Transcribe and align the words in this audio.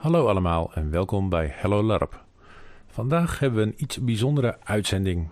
Hallo 0.00 0.26
allemaal 0.26 0.70
en 0.74 0.90
welkom 0.90 1.28
bij 1.28 1.52
Hello 1.52 1.82
LARP. 1.82 2.24
Vandaag 2.86 3.38
hebben 3.38 3.60
we 3.60 3.66
een 3.66 3.82
iets 3.82 3.98
bijzondere 3.98 4.56
uitzending. 4.64 5.28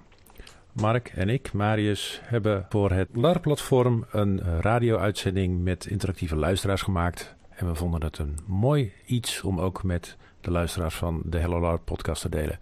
Mark 0.73 1.09
en 1.09 1.29
ik, 1.29 1.53
Marius, 1.53 2.21
hebben 2.25 2.67
voor 2.69 2.91
het 2.91 3.09
LARP-platform 3.13 4.05
een 4.11 4.41
eh, 4.41 4.59
radio-uitzending 4.61 5.63
met 5.63 5.87
interactieve 5.87 6.37
luisteraars 6.37 6.83
gemaakt. 6.83 7.37
En 7.49 7.67
we 7.67 7.75
vonden 7.75 8.03
het 8.03 8.19
een 8.19 8.37
mooi 8.47 8.93
iets 9.07 9.43
om 9.43 9.61
ook 9.61 9.83
met 9.83 10.17
de 10.41 10.51
luisteraars 10.51 10.95
van 10.95 11.23
de 11.25 11.39
Hello 11.39 11.61
LARP 11.61 11.85
podcast 11.85 12.23
te 12.23 12.29
delen. 12.29 12.59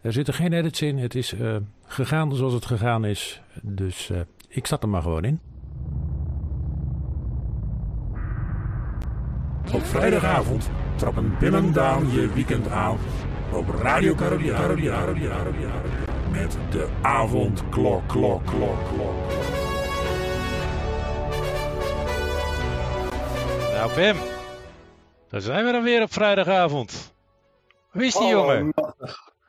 Er 0.00 0.12
zitten 0.12 0.34
geen 0.34 0.52
edits 0.52 0.82
in, 0.82 0.98
het 0.98 1.14
is 1.14 1.32
uh, 1.32 1.56
gegaan 1.86 2.36
zoals 2.36 2.52
het 2.52 2.66
gegaan 2.66 3.04
is. 3.04 3.42
Dus 3.62 4.10
uh, 4.10 4.20
ik 4.48 4.66
zat 4.66 4.82
er 4.82 4.88
maar 4.88 5.02
gewoon 5.02 5.24
in. 5.24 5.40
Op 9.72 9.84
vrijdagavond 9.84 10.70
trappen 10.96 11.36
Bill 11.38 11.54
en 11.54 11.72
Daan 11.72 12.10
je 12.10 12.32
weekend 12.32 12.68
aan 12.70 12.98
op 13.52 13.68
Radio 13.68 14.14
Carolina, 14.14 14.56
Carolina, 14.56 14.90
Carolina, 14.90 15.28
Carolina, 15.28 15.72
met 16.30 16.58
de 16.70 16.88
avondklok, 17.02 18.08
klok, 18.08 18.46
klok, 18.46 18.78
klok. 18.94 19.14
Nou 23.72 23.92
Pim, 23.92 24.16
daar 25.28 25.40
zijn 25.40 25.64
we 25.64 25.72
dan 25.72 25.82
weer 25.82 26.02
op 26.02 26.12
vrijdagavond. 26.12 27.14
Wie 27.90 28.06
is 28.06 28.14
die 28.14 28.28
jongen? 28.28 28.74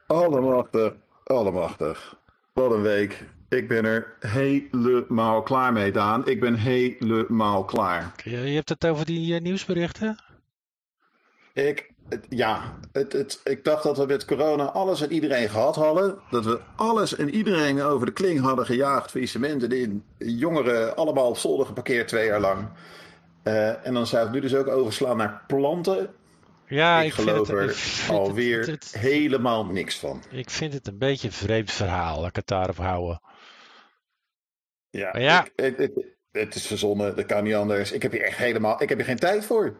Allemachtig, 0.07 0.93
allemachtig. 1.23 2.16
Wat 2.54 2.71
een 2.71 2.82
week. 2.82 3.23
Ik 3.49 3.68
ben 3.68 3.85
er 3.85 4.13
helemaal 4.20 5.41
klaar 5.41 5.73
mee, 5.73 5.91
Daan. 5.91 6.27
Ik 6.27 6.40
ben 6.40 6.55
helemaal 6.55 7.63
klaar. 7.63 8.12
Je, 8.23 8.30
je 8.30 8.55
hebt 8.55 8.70
het 8.70 8.85
over 8.85 9.05
die 9.05 9.34
uh, 9.34 9.41
nieuwsberichten? 9.41 10.24
Ik, 11.55 11.91
het, 12.09 12.25
ja, 12.29 12.79
het, 12.91 13.13
het, 13.13 13.41
ik 13.43 13.63
dacht 13.63 13.84
dat 13.84 13.98
we 13.98 14.05
met 14.05 14.25
corona 14.25 14.63
alles 14.63 15.01
en 15.01 15.11
iedereen 15.11 15.49
gehad 15.49 15.75
hadden. 15.75 16.20
Dat 16.29 16.45
we 16.45 16.59
alles 16.75 17.15
en 17.15 17.29
iedereen 17.29 17.81
over 17.81 18.05
de 18.05 18.13
kling 18.13 18.39
hadden 18.39 18.65
gejaagd, 18.65 19.11
faillissementen 19.11 19.71
in. 19.71 20.03
Jongeren 20.17 20.95
allemaal 20.95 21.29
op 21.29 21.37
zolder 21.37 21.65
geparkeerd 21.65 22.07
twee 22.07 22.26
jaar 22.26 22.39
lang. 22.39 22.67
Uh, 23.43 23.85
en 23.87 23.93
dan 23.93 24.07
zou 24.07 24.23
het 24.23 24.31
nu 24.33 24.39
dus 24.39 24.55
ook 24.55 24.67
overslaan 24.67 25.17
naar 25.17 25.43
planten. 25.48 26.13
Ja, 26.67 26.99
ik, 26.99 27.05
ik 27.05 27.13
geloof 27.13 27.48
vind 27.48 27.59
er 27.59 27.61
het, 27.61 27.70
ik 27.71 27.76
vind 27.77 28.20
alweer 28.20 28.59
het, 28.59 28.67
het- 28.67 28.95
helemaal 29.01 29.65
niks 29.65 29.99
van. 29.99 30.23
ik 30.29 30.49
vind 30.49 30.73
het 30.73 30.87
een 30.87 30.98
beetje 30.98 31.27
een 31.27 31.33
vreemd 31.33 31.71
verhaal, 31.71 32.20
laat 32.20 32.29
ik 32.29 32.35
het 32.35 32.48
daarop 32.48 32.77
houden. 32.77 33.21
Ja, 34.89 35.17
ja. 35.17 35.48
ik- 35.55 35.91
het 36.31 36.55
is 36.55 36.67
verzonnen, 36.67 37.15
dat 37.15 37.26
kan 37.26 37.43
niet 37.43 37.55
anders. 37.55 37.91
Ik 37.91 38.01
heb 38.01 38.11
hier 38.11 38.21
echt 38.23 38.37
helemaal, 38.37 38.81
ik 38.81 38.89
heb 38.89 38.98
hier 38.98 39.07
geen 39.07 39.20
tijd 39.20 39.45
voor. 39.45 39.76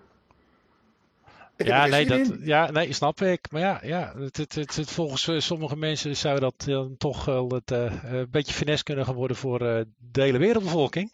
Ja, 1.58 1.86
nee, 1.86 2.06
dat, 2.06 2.18
in. 2.20 2.40
ja, 2.44 2.72
nee, 2.72 2.94
snap 2.94 3.22
ik. 3.22 3.48
Maar 3.52 3.62
ja, 3.62 3.80
ja 3.84 4.14
het, 4.18 4.38
het, 4.38 4.56
het, 4.56 4.76
het- 4.76 4.92
volgens 4.92 5.28
eh, 5.28 5.40
sommige 5.40 5.76
mensen 5.78 6.18
zou 6.18 6.40
dat 6.40 6.54
dan 6.66 6.96
toch 6.98 7.26
wel 7.26 7.50
het, 7.50 7.72
eh, 7.72 7.92
een 8.04 8.28
beetje 8.32 8.54
finesse 8.54 8.84
kunnen 8.84 9.06
gaan 9.06 9.14
worden 9.16 9.38
voor 9.38 9.62
eh, 9.62 9.82
de 10.12 10.22
hele 10.22 10.38
wereldbevolking. 10.38 11.14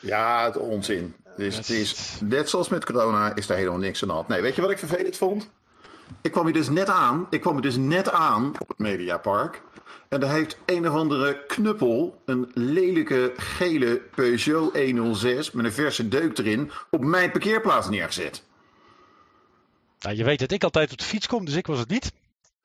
Ja, 0.00 0.44
het 0.44 0.56
onzin. 0.58 1.14
Dus 1.36 1.56
het 1.56 1.68
is- 1.70 1.92
is, 1.92 2.18
net 2.24 2.48
zoals 2.48 2.68
met 2.68 2.84
corona 2.84 3.34
is 3.34 3.48
er 3.48 3.56
helemaal 3.56 3.78
niks 3.78 4.02
aan 4.02 4.08
de 4.08 4.14
hand. 4.14 4.28
Nee, 4.28 4.40
weet 4.40 4.54
je 4.54 4.60
wat 4.60 4.70
ik 4.70 4.78
vervelend 4.78 5.16
vond? 5.16 5.50
Ik 6.22 6.32
kwam 6.32 6.44
hier 6.44 6.54
dus 6.54 6.68
net 6.68 6.88
aan. 6.88 7.26
Ik 7.30 7.40
kwam 7.40 7.56
er 7.56 7.62
dus 7.62 7.76
net 7.76 8.10
aan 8.10 8.52
op 8.58 8.68
het 8.68 8.78
Mediapark. 8.78 9.62
En 10.08 10.20
daar 10.20 10.32
heeft 10.32 10.58
een 10.66 10.88
of 10.88 10.94
andere 10.94 11.44
knuppel 11.46 12.22
een 12.24 12.50
lelijke 12.54 13.32
gele 13.36 14.02
Peugeot 14.14 14.76
106 14.76 15.50
met 15.50 15.64
een 15.64 15.72
verse 15.72 16.08
deuk 16.08 16.38
erin 16.38 16.70
op 16.90 17.04
mijn 17.04 17.30
parkeerplaats 17.30 17.88
neergezet. 17.88 18.42
Nou, 20.02 20.16
je 20.16 20.24
weet 20.24 20.38
dat 20.38 20.50
ik 20.50 20.64
altijd 20.64 20.92
op 20.92 20.98
de 20.98 21.04
fiets 21.04 21.26
kom, 21.26 21.44
dus 21.44 21.54
ik 21.54 21.66
was 21.66 21.78
het 21.78 21.88
niet. 21.88 22.12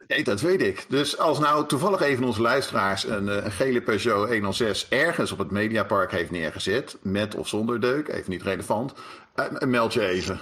Nee, 0.07 0.23
dat 0.23 0.41
weet 0.41 0.61
ik. 0.61 0.85
Dus 0.89 1.17
als 1.17 1.39
nou 1.39 1.67
toevallig 1.67 2.01
een 2.01 2.15
van 2.15 2.25
onze 2.25 2.41
luisteraars 2.41 3.03
een, 3.03 3.29
eh, 3.29 3.43
een 3.43 3.51
gele 3.51 3.81
Peugeot 3.81 4.29
106 4.29 4.87
ergens 4.89 5.31
op 5.31 5.37
het 5.37 5.51
Mediapark 5.51 6.11
heeft 6.11 6.31
neergezet, 6.31 6.97
met 7.01 7.35
of 7.35 7.47
zonder 7.47 7.79
deuk, 7.79 8.07
even 8.07 8.31
niet 8.31 8.41
relevant, 8.41 8.93
eh, 9.35 9.45
meld 9.59 9.93
je 9.93 10.07
even. 10.07 10.39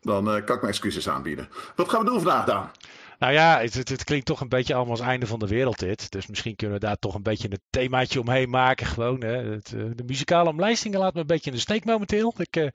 Dan 0.00 0.26
eh, 0.26 0.44
kan 0.44 0.54
ik 0.54 0.60
mijn 0.62 0.72
excuses 0.72 1.08
aanbieden. 1.08 1.48
Wat 1.76 1.88
gaan 1.88 2.00
we 2.00 2.06
doen 2.06 2.20
vandaag, 2.20 2.44
Daan? 2.44 2.70
Nou 3.18 3.32
ja, 3.32 3.60
het, 3.60 3.74
het, 3.74 3.88
het 3.88 4.04
klinkt 4.04 4.26
toch 4.26 4.40
een 4.40 4.48
beetje 4.48 4.74
allemaal 4.74 4.96
als 4.96 5.06
einde 5.06 5.26
van 5.26 5.38
de 5.38 5.46
wereld 5.46 5.78
dit. 5.78 6.10
Dus 6.10 6.26
misschien 6.26 6.56
kunnen 6.56 6.80
we 6.80 6.86
daar 6.86 6.98
toch 6.98 7.14
een 7.14 7.22
beetje 7.22 7.50
een 7.50 7.60
themaatje 7.70 8.20
omheen 8.20 8.50
maken. 8.50 8.86
Gewoon, 8.86 9.22
hè. 9.22 9.36
Het, 9.36 9.68
de 9.70 10.04
muzikale 10.06 10.48
omlijstingen 10.48 10.98
laat 10.98 11.14
me 11.14 11.20
een 11.20 11.26
beetje 11.26 11.50
in 11.50 11.56
de 11.56 11.62
steek 11.62 11.84
momenteel. 11.84 12.34
Ik 12.36 12.70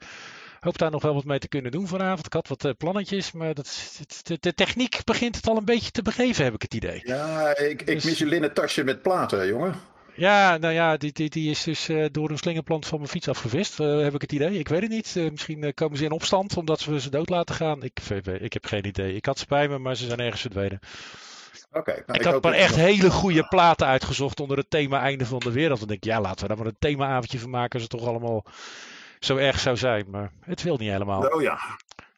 hoop 0.65 0.77
daar 0.77 0.91
nog 0.91 1.01
wel 1.01 1.13
wat 1.13 1.23
mee 1.23 1.39
te 1.39 1.47
kunnen 1.47 1.71
doen 1.71 1.87
vanavond. 1.87 2.25
Ik 2.25 2.33
had 2.33 2.47
wat 2.47 2.65
eh, 2.65 2.71
plannetjes, 2.77 3.31
maar 3.31 3.53
dat, 3.53 3.99
de, 4.23 4.37
de 4.39 4.53
techniek 4.53 4.99
begint 5.03 5.35
het 5.35 5.47
al 5.47 5.57
een 5.57 5.65
beetje 5.65 5.91
te 5.91 6.01
begeven, 6.01 6.43
heb 6.43 6.53
ik 6.53 6.61
het 6.61 6.73
idee. 6.73 7.01
Ja, 7.03 7.57
ik, 7.57 7.81
ik 7.81 7.85
Dus- 7.85 8.03
mis 8.03 8.17
je 8.17 8.25
linnen 8.25 8.53
tasje 8.53 8.83
met 8.83 9.01
platen, 9.01 9.47
jongen. 9.47 9.75
Ja, 10.17 10.57
nou 10.57 10.73
ja, 10.73 10.97
die, 10.97 11.11
die, 11.11 11.29
die 11.29 11.49
is 11.49 11.63
dus 11.63 11.89
eh, 11.89 12.05
door 12.11 12.29
een 12.29 12.37
slingerplant 12.37 12.85
van 12.87 12.97
mijn 12.97 13.09
fiets 13.09 13.27
afgevist, 13.27 13.79
eh, 13.79 13.99
heb 13.99 14.13
ik 14.13 14.21
het 14.21 14.31
idee. 14.31 14.59
Ik 14.59 14.67
weet 14.67 14.81
het 14.81 14.89
niet. 14.89 15.15
Misschien 15.31 15.73
komen 15.73 15.97
ze 15.97 16.03
in 16.03 16.11
opstand 16.11 16.57
omdat 16.57 16.79
ze 16.79 16.99
ze 16.99 17.09
dood 17.09 17.29
laten 17.29 17.55
gaan. 17.55 17.83
Ik, 17.83 17.99
ik 18.39 18.53
heb 18.53 18.65
geen 18.65 18.85
idee. 18.85 19.15
Ik 19.15 19.25
had 19.25 19.39
ze 19.39 19.45
bij 19.47 19.67
me, 19.67 19.77
maar 19.77 19.95
ze 19.95 20.05
zijn 20.05 20.19
ergens 20.19 20.41
verdwenen. 20.41 20.79
Oké. 21.71 21.91
nou, 22.05 22.19
ik 22.19 22.23
had 22.23 22.33
hoop 22.33 22.43
maar 22.43 22.53
echt 22.53 22.75
nog- 22.75 22.85
hele 22.85 23.11
goede 23.11 23.47
platen 23.47 23.87
uitgezocht 23.87 24.39
onder 24.39 24.57
het 24.57 24.69
thema 24.69 24.99
einde 25.01 25.25
van 25.25 25.39
de 25.39 25.51
wereld. 25.51 25.79
Denk 25.79 25.91
ik, 25.91 26.03
ja, 26.03 26.21
laten 26.21 26.41
we 26.41 26.47
daar 26.47 26.57
maar 26.57 26.67
een 26.67 26.75
themaavondje 26.79 27.39
van 27.39 27.49
maken 27.49 27.73
als 27.79 27.81
het 27.81 27.91
toch 27.99 28.07
allemaal 28.07 28.45
zo 29.25 29.37
erg 29.37 29.59
zou 29.59 29.77
zijn. 29.77 30.05
Maar 30.09 30.31
het 30.41 30.61
wil 30.61 30.77
niet 30.77 30.89
helemaal. 30.89 31.21
Oh 31.27 31.41
ja. 31.41 31.59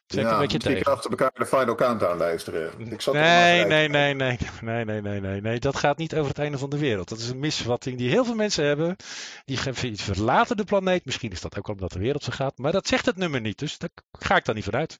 Ja, 0.06 0.32
een 0.32 0.38
beetje 0.38 0.58
tegen. 0.58 0.92
achter 0.92 1.10
elkaar 1.10 1.30
de 1.34 1.46
Final 1.46 1.74
Countdown 1.74 2.18
luisteren. 2.18 2.70
Ik 2.78 3.00
zat 3.00 3.14
Nee, 3.14 3.64
nee, 3.64 3.88
nee, 3.88 4.14
nee, 4.14 4.38
nee, 4.62 4.84
nee, 4.84 5.00
nee, 5.00 5.20
nee, 5.20 5.40
nee. 5.40 5.58
Dat 5.58 5.76
gaat 5.76 5.96
niet 5.98 6.14
over 6.14 6.28
het 6.28 6.38
einde 6.38 6.58
van 6.58 6.70
de 6.70 6.78
wereld. 6.78 7.08
Dat 7.08 7.18
is 7.18 7.28
een 7.28 7.38
misvatting 7.38 7.98
die 7.98 8.10
heel 8.10 8.24
veel 8.24 8.34
mensen 8.34 8.64
hebben. 8.64 8.96
Die 9.44 9.58
verlaten 9.96 10.56
de 10.56 10.64
planeet. 10.64 11.04
Misschien 11.04 11.30
is 11.30 11.40
dat 11.40 11.58
ook 11.58 11.68
omdat 11.68 11.92
de 11.92 11.98
wereld 11.98 12.22
zo 12.22 12.32
gaat. 12.34 12.58
Maar 12.58 12.72
dat 12.72 12.86
zegt 12.86 13.06
het 13.06 13.16
nummer 13.16 13.40
niet. 13.40 13.58
Dus 13.58 13.78
daar 13.78 13.90
ga 14.12 14.36
ik 14.36 14.44
dan 14.44 14.54
niet 14.54 14.64
vanuit. 14.64 14.98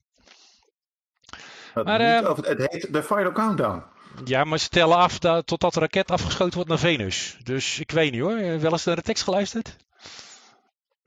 Het, 1.75 1.84
Maar, 1.84 2.16
niet 2.20 2.26
over- 2.28 2.44
het 2.44 2.58
heet 2.70 2.92
de 2.92 3.02
Final 3.02 3.32
Countdown. 3.32 3.82
Ja, 4.25 4.44
maar 4.44 4.58
ze 4.58 4.69
tellen 4.69 4.96
af 4.96 5.19
da- 5.19 5.42
totdat 5.42 5.75
de 5.75 5.80
raket 5.80 6.10
afgeschoten 6.10 6.54
wordt 6.54 6.69
naar 6.69 6.78
Venus. 6.78 7.36
Dus 7.42 7.80
ik 7.80 7.90
weet 7.90 8.12
niet 8.12 8.20
hoor. 8.20 8.36
Eh, 8.36 8.56
Wel 8.58 8.72
eens 8.72 8.84
naar 8.84 8.96
de 8.96 9.02
tekst 9.02 9.25
geluisterd? 9.25 9.76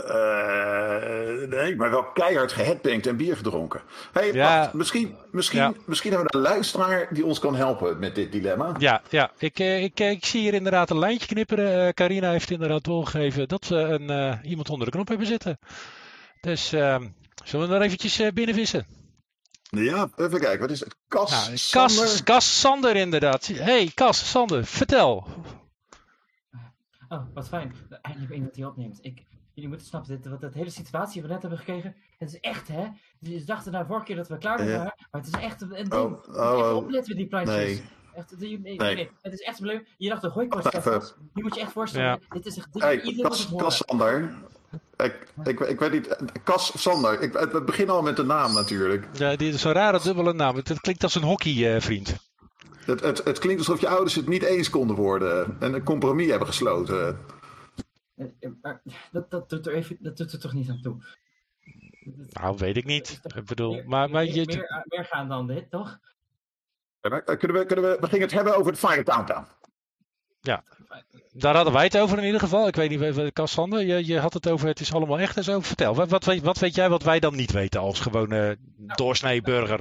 Eh, 0.06 1.47
nee, 1.50 1.75
maar 1.75 1.89
wel 1.89 2.03
keihard 2.03 2.51
geheadbanged 2.51 3.07
en 3.07 3.17
bier 3.17 3.35
gedronken. 3.35 3.81
Hey, 4.12 4.34
Ja. 4.34 4.59
wacht, 4.59 4.73
misschien, 4.73 5.16
misschien, 5.31 5.59
Ja. 5.59 5.73
misschien 5.85 6.12
hebben 6.12 6.29
we 6.31 6.38
een 6.38 6.44
luisteraar 6.53 7.07
die 7.13 7.25
ons 7.25 7.39
kan 7.39 7.56
helpen 7.56 8.00
met 8.00 8.16
dit 8.16 8.31
dilemma. 8.31 8.75
Ja, 8.78 9.01
ja. 9.09 9.31
Ik, 9.38 9.59
eh, 9.59 9.84
ik, 9.84 10.00
eh, 10.00 10.09
ik 10.09 10.25
zie 10.25 10.41
hier 10.41 10.53
inderdaad 10.53 10.89
een 10.89 11.00
lijntje 11.00 11.28
knipperen. 11.28 11.88
Eh, 11.88 11.94
Carina 11.94 12.31
heeft 12.31 12.51
inderdaad 12.51 12.84
doorgegeven 12.84 13.47
dat 13.47 13.67
we 13.67 13.75
een, 13.75 14.09
eh, 14.09 14.38
iemand 14.51 14.69
onder 14.69 14.85
de 14.85 14.91
knop 14.94 15.07
hebben 15.07 15.28
zitten. 15.28 15.59
Dus 16.41 16.73
ehm, 16.73 17.07
zullen 17.44 17.69
we 17.69 17.75
er 17.75 17.81
eventjes 17.81 18.19
eh, 18.19 18.31
binnenvissen? 18.31 18.85
Ja, 19.69 20.09
even 20.16 20.39
kijken, 20.39 20.59
wat 20.59 20.72
is 20.72 20.79
het? 20.79 20.95
Kas, 21.07 21.31
Nou, 21.31 21.57
Sander? 21.57 22.23
Cas 22.23 22.59
Sander 22.59 22.95
inderdaad. 22.95 23.47
hey, 23.47 23.91
Cas 23.94 24.29
Sander, 24.29 24.66
vertel. 24.66 25.28
Oh, 27.09 27.22
wat 27.33 27.47
fijn. 27.47 27.75
Eindelijk 28.01 28.33
iemand 28.33 28.53
die 28.53 28.68
opneemt. 28.68 29.00
Ik, 29.01 29.23
jullie 29.61 29.77
moeten 29.77 29.88
snappen, 29.88 30.22
dit, 30.22 30.31
wat, 30.31 30.41
dat 30.41 30.53
hele 30.53 30.69
situatie 30.69 31.13
die 31.13 31.22
we 31.22 31.27
net 31.27 31.41
hebben 31.41 31.59
gekregen, 31.59 31.95
het 32.17 32.29
is 32.29 32.39
echt, 32.39 32.67
hè? 32.67 32.88
Ze 33.22 33.45
dachten 33.45 33.72
nou 33.72 33.85
vorige 33.85 34.05
keer 34.05 34.16
dat 34.16 34.27
we 34.27 34.38
klaar 34.38 34.57
waren, 34.57 34.94
maar 35.11 35.22
het 35.22 35.27
is 35.27 35.41
echt 35.41 35.61
een 35.61 35.69
ding. 35.69 35.94
Oh, 35.94 36.01
Je 36.01 36.07
moet 36.07 36.27
oh, 36.27 36.59
echt 36.59 36.72
oh. 36.72 36.75
opletten 36.75 37.07
met 37.07 37.17
die 37.17 37.27
plaatjes. 37.27 37.55
Nee. 37.55 37.83
Echt, 38.16 38.33
nee, 38.39 38.59
nee, 38.59 38.75
Nee. 38.75 38.95
nee, 38.95 39.09
Het 39.21 39.33
is 39.33 39.39
echt 39.41 39.59
een 39.59 39.66
probleem. 39.66 39.88
Je 39.97 40.09
dacht 40.09 40.21
de 40.21 40.77
even. 40.77 40.91
was. 40.91 41.13
Nu 41.33 41.44
moet 41.44 41.55
je 41.55 41.61
echt 41.61 41.71
voorstellen, 41.71 42.07
Ja. 42.07 42.19
dit 42.29 42.45
is 42.45 42.57
echt, 42.57 42.73
dit, 42.73 42.81
Hey, 42.81 43.01
iedereen 43.01 43.31
moet 43.50 43.61
Kas, 43.61 43.77
Sander. 43.85 44.33
Ik, 44.97 45.33
ik, 45.44 45.59
ik 45.59 45.80
weet 45.80 45.91
niet, 45.91 46.15
Kas 46.44 46.81
Sander. 46.81 47.21
Ik, 47.21 47.33
we 47.33 47.62
beginnen 47.63 47.95
al 47.95 48.01
met 48.01 48.15
de 48.15 48.24
naam 48.24 48.53
natuurlijk. 48.53 49.07
Ja, 49.13 49.36
dit 49.36 49.53
is 49.53 49.63
een 49.63 49.71
rare 49.71 50.00
dubbele 50.03 50.33
naam. 50.33 50.56
Het, 50.56 50.68
het 50.68 50.80
klinkt 50.80 51.03
als 51.03 51.15
een 51.15 51.24
hockeyvriend. 51.24 52.15
Het, 52.86 53.01
het, 53.01 53.24
het 53.24 53.39
klinkt 53.39 53.59
alsof 53.59 53.80
je 53.81 53.88
ouders 53.88 54.15
het 54.15 54.27
niet 54.27 54.44
eens 54.44 54.69
konden 54.69 54.95
worden 54.95 55.56
en 55.59 55.74
een 55.74 55.83
compromis 55.83 56.30
hebben 56.30 56.47
gesloten. 56.47 57.18
Eh, 58.21 58.27
eh, 58.39 58.51
maar 58.62 58.81
dat, 59.12 59.31
dat, 59.31 59.50
doet 59.50 59.68
er 59.68 59.73
even, 59.73 59.97
dat 60.00 60.18
doet 60.18 60.31
er 60.33 60.39
toch 60.39 60.53
niet 60.53 60.69
aan 60.69 60.81
toe. 60.81 60.97
nou, 62.29 62.57
weet 62.57 62.77
ik 62.77 62.85
niet. 62.85 63.19
Ik 63.35 63.45
bedoel, 63.45 63.73
meer- 63.73 63.88
maar, 63.88 64.09
maar 64.09 64.25
je, 64.25 64.45
meer, 64.45 64.83
meer 64.88 65.06
gaan 65.06 65.27
dan 65.27 65.47
dit, 65.47 65.69
toch? 65.71 66.00
Eh, 67.01 67.12
Kunnen 67.25 67.57
we, 67.59 67.65
kunnen 67.65 67.85
we, 67.89 67.97
we 68.00 68.07
gingen 68.07 68.21
het 68.25 68.31
hebben 68.35 68.56
over 68.56 68.71
het 68.71 68.79
Final 68.79 69.03
Countdown. 69.03 69.45
daar 71.31 71.56
hadden 71.56 71.73
wij 71.73 71.83
het 71.83 71.97
over 71.97 72.18
in 72.18 72.23
ieder 72.25 72.39
geval. 72.39 72.68
Ik 72.68 72.75
weet 72.75 72.89
niet, 72.89 73.01
eh, 73.01 73.27
Cas 73.33 73.51
Sander, 73.51 73.81
je, 73.85 74.06
je 74.06 74.19
had 74.19 74.33
het 74.33 74.50
over 74.50 74.67
het 74.67 74.79
is 74.79 74.94
allemaal 74.94 75.19
echt 75.19 75.38
en 75.38 75.44
zo. 75.44 75.59
Vertel, 75.59 75.95
wat, 75.95 76.09
wat, 76.09 76.25
weet, 76.25 76.41
wat 76.41 76.57
weet 76.59 76.75
jij 76.75 76.89
wat 76.89 77.03
wij 77.03 77.19
dan 77.19 77.35
niet 77.35 77.51
weten 77.51 77.79
als 77.79 78.00
gewone 78.00 78.57
doorsnee 78.95 79.41
burger? 79.41 79.79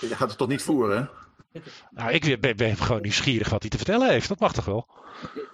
Je 0.00 0.16
gaat 0.16 0.28
het 0.28 0.38
toch 0.38 0.48
niet 0.48 0.62
voeren? 0.62 1.10
hè? 1.52 1.60
Nou, 1.90 2.10
ik 2.12 2.40
ben, 2.40 2.56
ben 2.56 2.76
gewoon 2.76 3.02
nieuwsgierig 3.02 3.48
wat 3.50 3.60
hij 3.60 3.70
te 3.70 3.76
vertellen 3.76 4.08
heeft. 4.10 4.28
Dat 4.28 4.38
mag 4.40 4.52
toch 4.52 4.64
wel? 4.64 4.88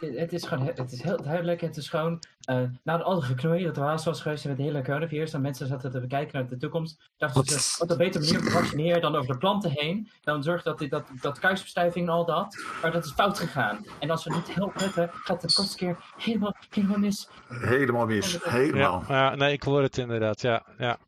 Het, 0.00 0.18
het 0.18 0.32
is 0.32 0.44
gewoon 0.44 0.64
he- 0.66 0.72
het 0.74 0.92
is 0.92 1.02
heel 1.02 1.22
duidelijk. 1.22 1.60
Het 1.60 1.76
is 1.76 1.88
gewoon 1.88 2.22
uh, 2.50 2.56
na 2.82 2.96
de 2.96 3.02
andere 3.02 3.26
geknoei 3.26 3.64
dat 3.64 3.76
er 3.76 3.82
haast 3.82 4.04
was 4.04 4.20
geweest 4.22 4.44
met 4.44 4.56
de 4.56 4.62
hele 4.62 4.82
coronavirus. 4.82 5.32
En 5.32 5.40
mensen 5.40 5.66
zaten 5.66 5.90
te 5.90 6.00
bekijken 6.00 6.38
naar 6.38 6.48
de 6.48 6.56
toekomst. 6.56 7.00
Dachten 7.18 7.44
ze, 7.46 7.74
wat 7.78 7.90
een 7.90 7.96
betere 7.96 8.24
manier 8.24 8.40
te 8.44 8.50
vaccineren 8.50 9.00
dan 9.00 9.14
over 9.16 9.32
de 9.32 9.38
planten 9.38 9.70
heen. 9.70 10.10
Dan 10.22 10.42
zorgt 10.42 10.64
dat, 10.64 10.84
dat, 10.88 11.04
dat 11.20 11.38
kuisbestuiving 11.38 12.06
en 12.08 12.12
al 12.14 12.24
dat. 12.24 12.64
Maar 12.82 12.92
dat 12.92 13.04
is 13.04 13.12
fout 13.12 13.38
gegaan. 13.38 13.84
En 13.98 14.10
als 14.10 14.24
we 14.24 14.34
niet 14.34 14.48
heel 14.50 14.72
letten, 14.76 15.10
gaat 15.12 15.42
het 15.42 15.50
de 15.50 15.56
kortste 15.56 15.76
keer 15.76 15.96
helemaal, 16.16 16.54
helemaal 16.70 16.98
mis. 16.98 17.28
Helemaal 17.48 18.06
mis. 18.06 18.38
Helemaal. 18.42 19.04
Ja, 19.08 19.34
nee, 19.34 19.52
ik 19.52 19.62
hoor 19.62 19.82
het 19.82 19.98
inderdaad. 19.98 20.40
Ja, 20.40 20.62
ja. 20.78 20.98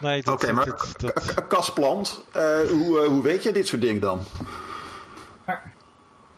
Nee, 0.00 0.22
dat, 0.22 0.34
Oké, 0.34 0.52
maar 0.52 0.66
dat- 0.66 1.46
Kasplant, 1.48 2.24
eh, 2.32 2.42
hoe, 2.60 3.00
eh, 3.00 3.08
hoe 3.08 3.22
weet 3.22 3.42
je 3.42 3.52
dit 3.52 3.66
soort 3.66 3.80
dingen 3.82 4.00
dan? 4.00 4.20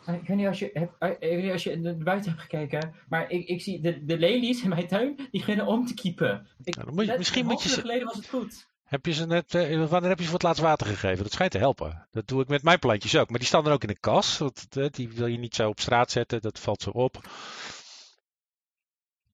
Eh, 0.06 0.14
ik 0.14 0.26
weet 0.26 0.36
niet 0.36 0.46
als 0.46 0.58
je, 0.58 0.70
heb, 0.72 0.96
eh, 0.98 1.42
niet 1.42 1.52
als 1.52 1.62
je 1.64 1.76
naar 1.76 1.96
buiten 1.96 2.30
hebt 2.30 2.42
gekeken, 2.42 2.94
maar 3.08 3.30
ik, 3.30 3.46
ik 3.48 3.60
zie 3.60 3.80
de, 3.80 4.04
de 4.04 4.18
lelies 4.18 4.62
in 4.62 4.68
mijn 4.68 4.86
tuin, 4.86 5.16
die 5.16 5.28
beginnen 5.30 5.66
om 5.66 5.86
te 5.86 5.94
kiepen. 5.94 6.46
Ik, 6.64 6.74
Ja, 6.74 6.82
dan 6.84 6.94
moet 6.94 7.02
je- 7.04 7.08
net 7.10 7.18
misschien 7.18 7.46
moet 7.46 7.62
je 7.62 7.68
ze- 7.68 7.80
geleden 7.80 8.06
was 8.06 8.16
het 8.16 8.28
goed. 8.28 8.70
Heb 8.82 9.06
je 9.06 9.12
ze 9.12 9.26
net, 9.26 9.54
eh, 9.54 9.88
wanneer 9.88 10.08
heb 10.08 10.18
je 10.18 10.24
ze 10.24 10.30
voor 10.30 10.38
het 10.38 10.42
laatst 10.48 10.62
water 10.62 10.86
gegeven? 10.86 11.22
Dat 11.22 11.32
schijnt 11.32 11.52
te 11.52 11.58
helpen. 11.58 12.06
Dat 12.10 12.26
doe 12.28 12.42
ik 12.42 12.48
met 12.48 12.62
mijn 12.62 12.78
plantjes 12.78 13.16
ook. 13.16 13.30
Maar 13.30 13.38
die 13.38 13.48
staan 13.48 13.66
er 13.66 13.72
ook 13.72 13.82
in 13.82 13.88
de 13.88 13.98
kas. 14.00 14.38
Want, 14.38 14.66
eh, 14.76 14.86
die 14.90 15.08
wil 15.08 15.26
je 15.26 15.38
niet 15.38 15.54
zo 15.54 15.68
op 15.68 15.80
straat 15.80 16.10
zetten. 16.10 16.40
Dat 16.40 16.58
valt 16.58 16.82
zo 16.82 16.90
op. 16.90 17.20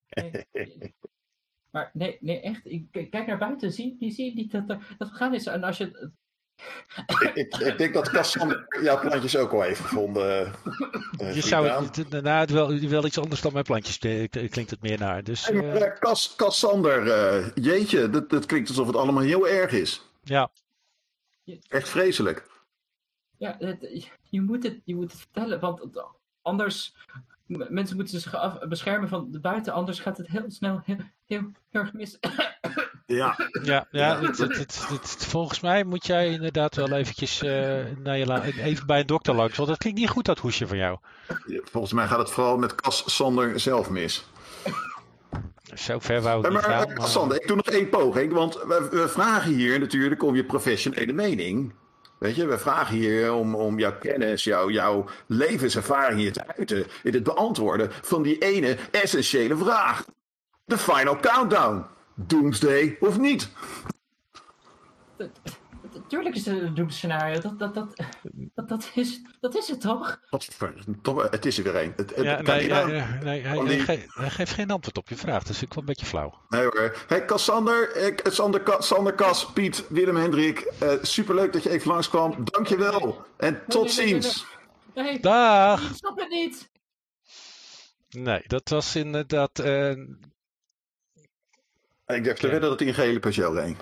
Nee, 0.08 0.46
maar 1.70 1.90
nee, 1.92 2.16
nee, 2.20 2.40
echt. 2.40 2.60
Ik 2.64 2.90
kijk 3.10 3.26
naar 3.26 3.38
buiten, 3.38 3.72
zie 3.72 3.96
je 3.98 4.10
zie 4.10 4.24
je 4.24 4.34
niet 4.34 4.50
dat 4.52 4.70
er 4.70 4.94
dat 4.98 5.08
gegaan 5.08 5.34
is. 5.34 5.46
En 5.46 5.62
als 5.64 5.78
je. 5.78 6.10
Ik, 7.06 7.30
ik, 7.34 7.56
ik 7.56 7.78
denk 7.78 7.94
dat 7.94 8.10
Kassander 8.10 8.66
jouw 8.82 9.00
plantjes 9.00 9.36
ook 9.36 9.52
al 9.52 9.62
heeft 9.62 9.80
gevonden. 9.80 10.52
eh, 11.18 11.34
Je 11.34 11.40
zou 11.40 11.68
het, 11.68 12.10
nou, 12.10 12.26
het 12.28 12.50
wel, 12.50 12.80
wel 12.88 13.04
iets 13.06 13.18
anders 13.18 13.40
dan 13.40 13.52
mijn 13.52 13.64
plantjes. 13.64 13.98
Klinkt 13.98 14.70
het 14.70 14.80
meer 14.82 14.98
naar. 14.98 15.24
Dus 15.24 15.46
Hey, 15.46 15.54
eh, 15.56 15.62
maar, 15.72 15.76
eh, 15.82 15.98
Kas, 16.00 16.34
Kassander, 16.36 17.10
eh, 17.10 17.46
jeetje, 17.54 18.10
dat, 18.10 18.30
dat 18.30 18.46
klinkt 18.46 18.68
alsof 18.68 18.86
het 18.86 18.96
allemaal 18.96 19.22
heel 19.22 19.48
erg 19.48 19.72
is. 19.72 20.02
ja. 20.22 20.50
Echt 21.68 21.88
vreselijk. 21.88 22.46
Ja, 23.36 23.56
het- 23.58 24.08
je, 24.22 24.40
moet 24.40 24.62
het, 24.62 24.80
je 24.84 24.94
moet 24.94 25.10
het 25.12 25.20
vertellen, 25.20 25.60
want 25.60 26.04
anders. 26.42 26.94
Mensen 27.46 27.96
moeten 27.96 28.20
zich 28.20 28.34
af, 28.34 28.58
beschermen 28.68 29.08
van 29.08 29.30
de 29.30 29.40
buiten, 29.40 29.72
anders 29.72 30.00
gaat 30.00 30.16
het 30.16 30.26
heel 30.28 30.44
snel 30.50 30.80
heel, 30.84 30.96
heel, 31.26 31.50
heel 31.70 31.80
erg 31.80 31.92
mis. 31.92 32.18
Ja, 33.16 33.36
Ja, 33.62 33.86
ja 33.90 34.20
het, 34.20 34.38
het, 34.38 34.58
het- 34.88 35.26
volgens 35.28 35.60
mij 35.60 35.84
moet 35.84 36.06
jij 36.06 36.28
inderdaad 36.28 36.74
wel 36.74 36.92
eventjes 36.92 37.42
eh, 37.42 37.78
naar 37.98 38.18
je 38.18 38.52
even 38.62 38.86
bij 38.86 39.00
een 39.00 39.06
dokter 39.06 39.34
langs. 39.34 39.56
Want 39.56 39.68
dat 39.68 39.78
klinkt 39.78 39.98
niet 39.98 40.08
goed, 40.08 40.24
dat 40.24 40.38
hoesje 40.38 40.66
van 40.66 40.76
jou. 40.76 40.98
volgens 41.70 41.92
mij 41.92 42.06
gaat 42.06 42.18
het 42.18 42.30
vooral 42.30 42.56
met 42.58 42.74
Kassander 42.74 43.60
zelf 43.60 43.90
mis. 43.90 44.26
Zo 45.74 45.98
ver 45.98 46.20
wou 46.20 46.38
ik 46.38 46.44
niet 46.44 46.52
maar 46.52 46.62
gaan. 46.62 46.80
eh, 46.80 46.86
maar- 46.86 46.94
Kassander, 46.96 47.40
ik 47.42 47.46
doe 47.46 47.56
nog 47.56 47.66
één 47.66 47.88
poging, 47.88 48.32
want 48.32 48.54
we, 48.54 48.88
we 48.90 49.08
vragen 49.08 49.52
hier 49.52 49.78
natuurlijk 49.80 50.22
om 50.22 50.34
je 50.34 50.44
professionele 50.44 51.12
mening. 51.12 51.72
Weet 52.18 52.36
je, 52.36 52.46
we 52.46 52.58
vragen 52.58 52.96
hier 52.96 53.32
om, 53.32 53.54
om 53.54 53.78
jouw 53.78 53.98
kennis, 53.98 54.44
jouw, 54.44 54.70
jouw 54.70 55.04
levenservaring 55.26 56.18
hier 56.20 56.32
te 56.32 56.42
uiten. 56.56 56.86
In 57.02 57.12
het 57.14 57.22
beantwoorden 57.22 57.90
van 58.02 58.22
die 58.22 58.38
ene 58.38 58.76
essentiële 58.90 59.56
vraag. 59.56 60.04
De 60.64 60.78
final 60.78 61.16
countdown. 61.20 61.84
Doomsday 62.26 62.96
of 63.00 63.18
niet? 63.18 63.48
Natuurlijk 65.92 66.34
is 66.34 66.46
het 66.46 66.60
een 66.62 66.74
doemscenario, 66.74 67.40
dat, 67.40 67.58
dat, 67.58 67.74
dat, 67.74 67.96
dat, 68.54 68.68
dat, 68.68 68.90
is, 68.94 69.20
dat 69.40 69.56
is 69.56 69.68
het 69.68 69.80
toch? 69.80 70.18
Het 71.30 71.46
is 71.46 71.58
er 71.58 71.64
weer 71.64 71.76
een. 71.82 71.92
Het, 71.96 72.14
het 72.16 72.24
Ja, 72.24 72.34
kan 72.34 72.44
nee, 72.44 72.60
niet 72.60 72.70
ja, 72.70 72.86
nee, 73.22 73.40
hij, 73.42 73.64
die- 73.64 73.80
ge- 73.80 74.04
hij 74.08 74.30
geeft 74.30 74.52
geen 74.52 74.70
antwoord 74.70 74.96
op 74.98 75.08
je 75.08 75.16
vraag, 75.16 75.42
dus 75.42 75.62
ik 75.62 75.68
wel 75.68 75.78
een 75.78 75.84
beetje 75.84 76.06
flauw. 76.06 76.38
Nee 76.48 76.62
hoor. 76.62 77.04
Hey, 77.06 77.24
Cassander, 77.24 77.96
ik, 77.96 78.20
Sander, 78.30 78.76
Sander 78.78 79.14
Kas, 79.14 79.46
Piet, 79.52 79.84
Willem 79.88 80.16
Hendrik. 80.16 80.58
eh 80.78 80.92
superleuk 81.02 81.52
dat 81.52 81.62
je 81.62 81.70
even 81.70 81.90
langskwam. 81.90 82.34
Dankjewel. 82.44 83.24
En 83.36 83.62
tot 83.68 83.96
nee, 83.96 83.96
nee, 84.04 84.12
nee, 84.12 84.22
ziens. 84.22 84.46
Nee, 84.94 85.20
Dag! 85.20 85.90
ik 85.90 85.96
snap 85.96 86.18
het 86.18 86.28
niet! 86.28 86.70
Nee, 88.08 88.42
dat 88.46 88.68
was 88.68 88.96
inderdaad. 88.96 89.58
eh, 89.58 89.92
Ik 92.16 92.24
dacht 92.24 92.40
wedden 92.40 92.60
dat 92.60 92.78
hij 92.78 92.88
een 92.88 92.94
gele 92.94 93.18
Peugeot 93.18 93.54
reed. 93.54 93.76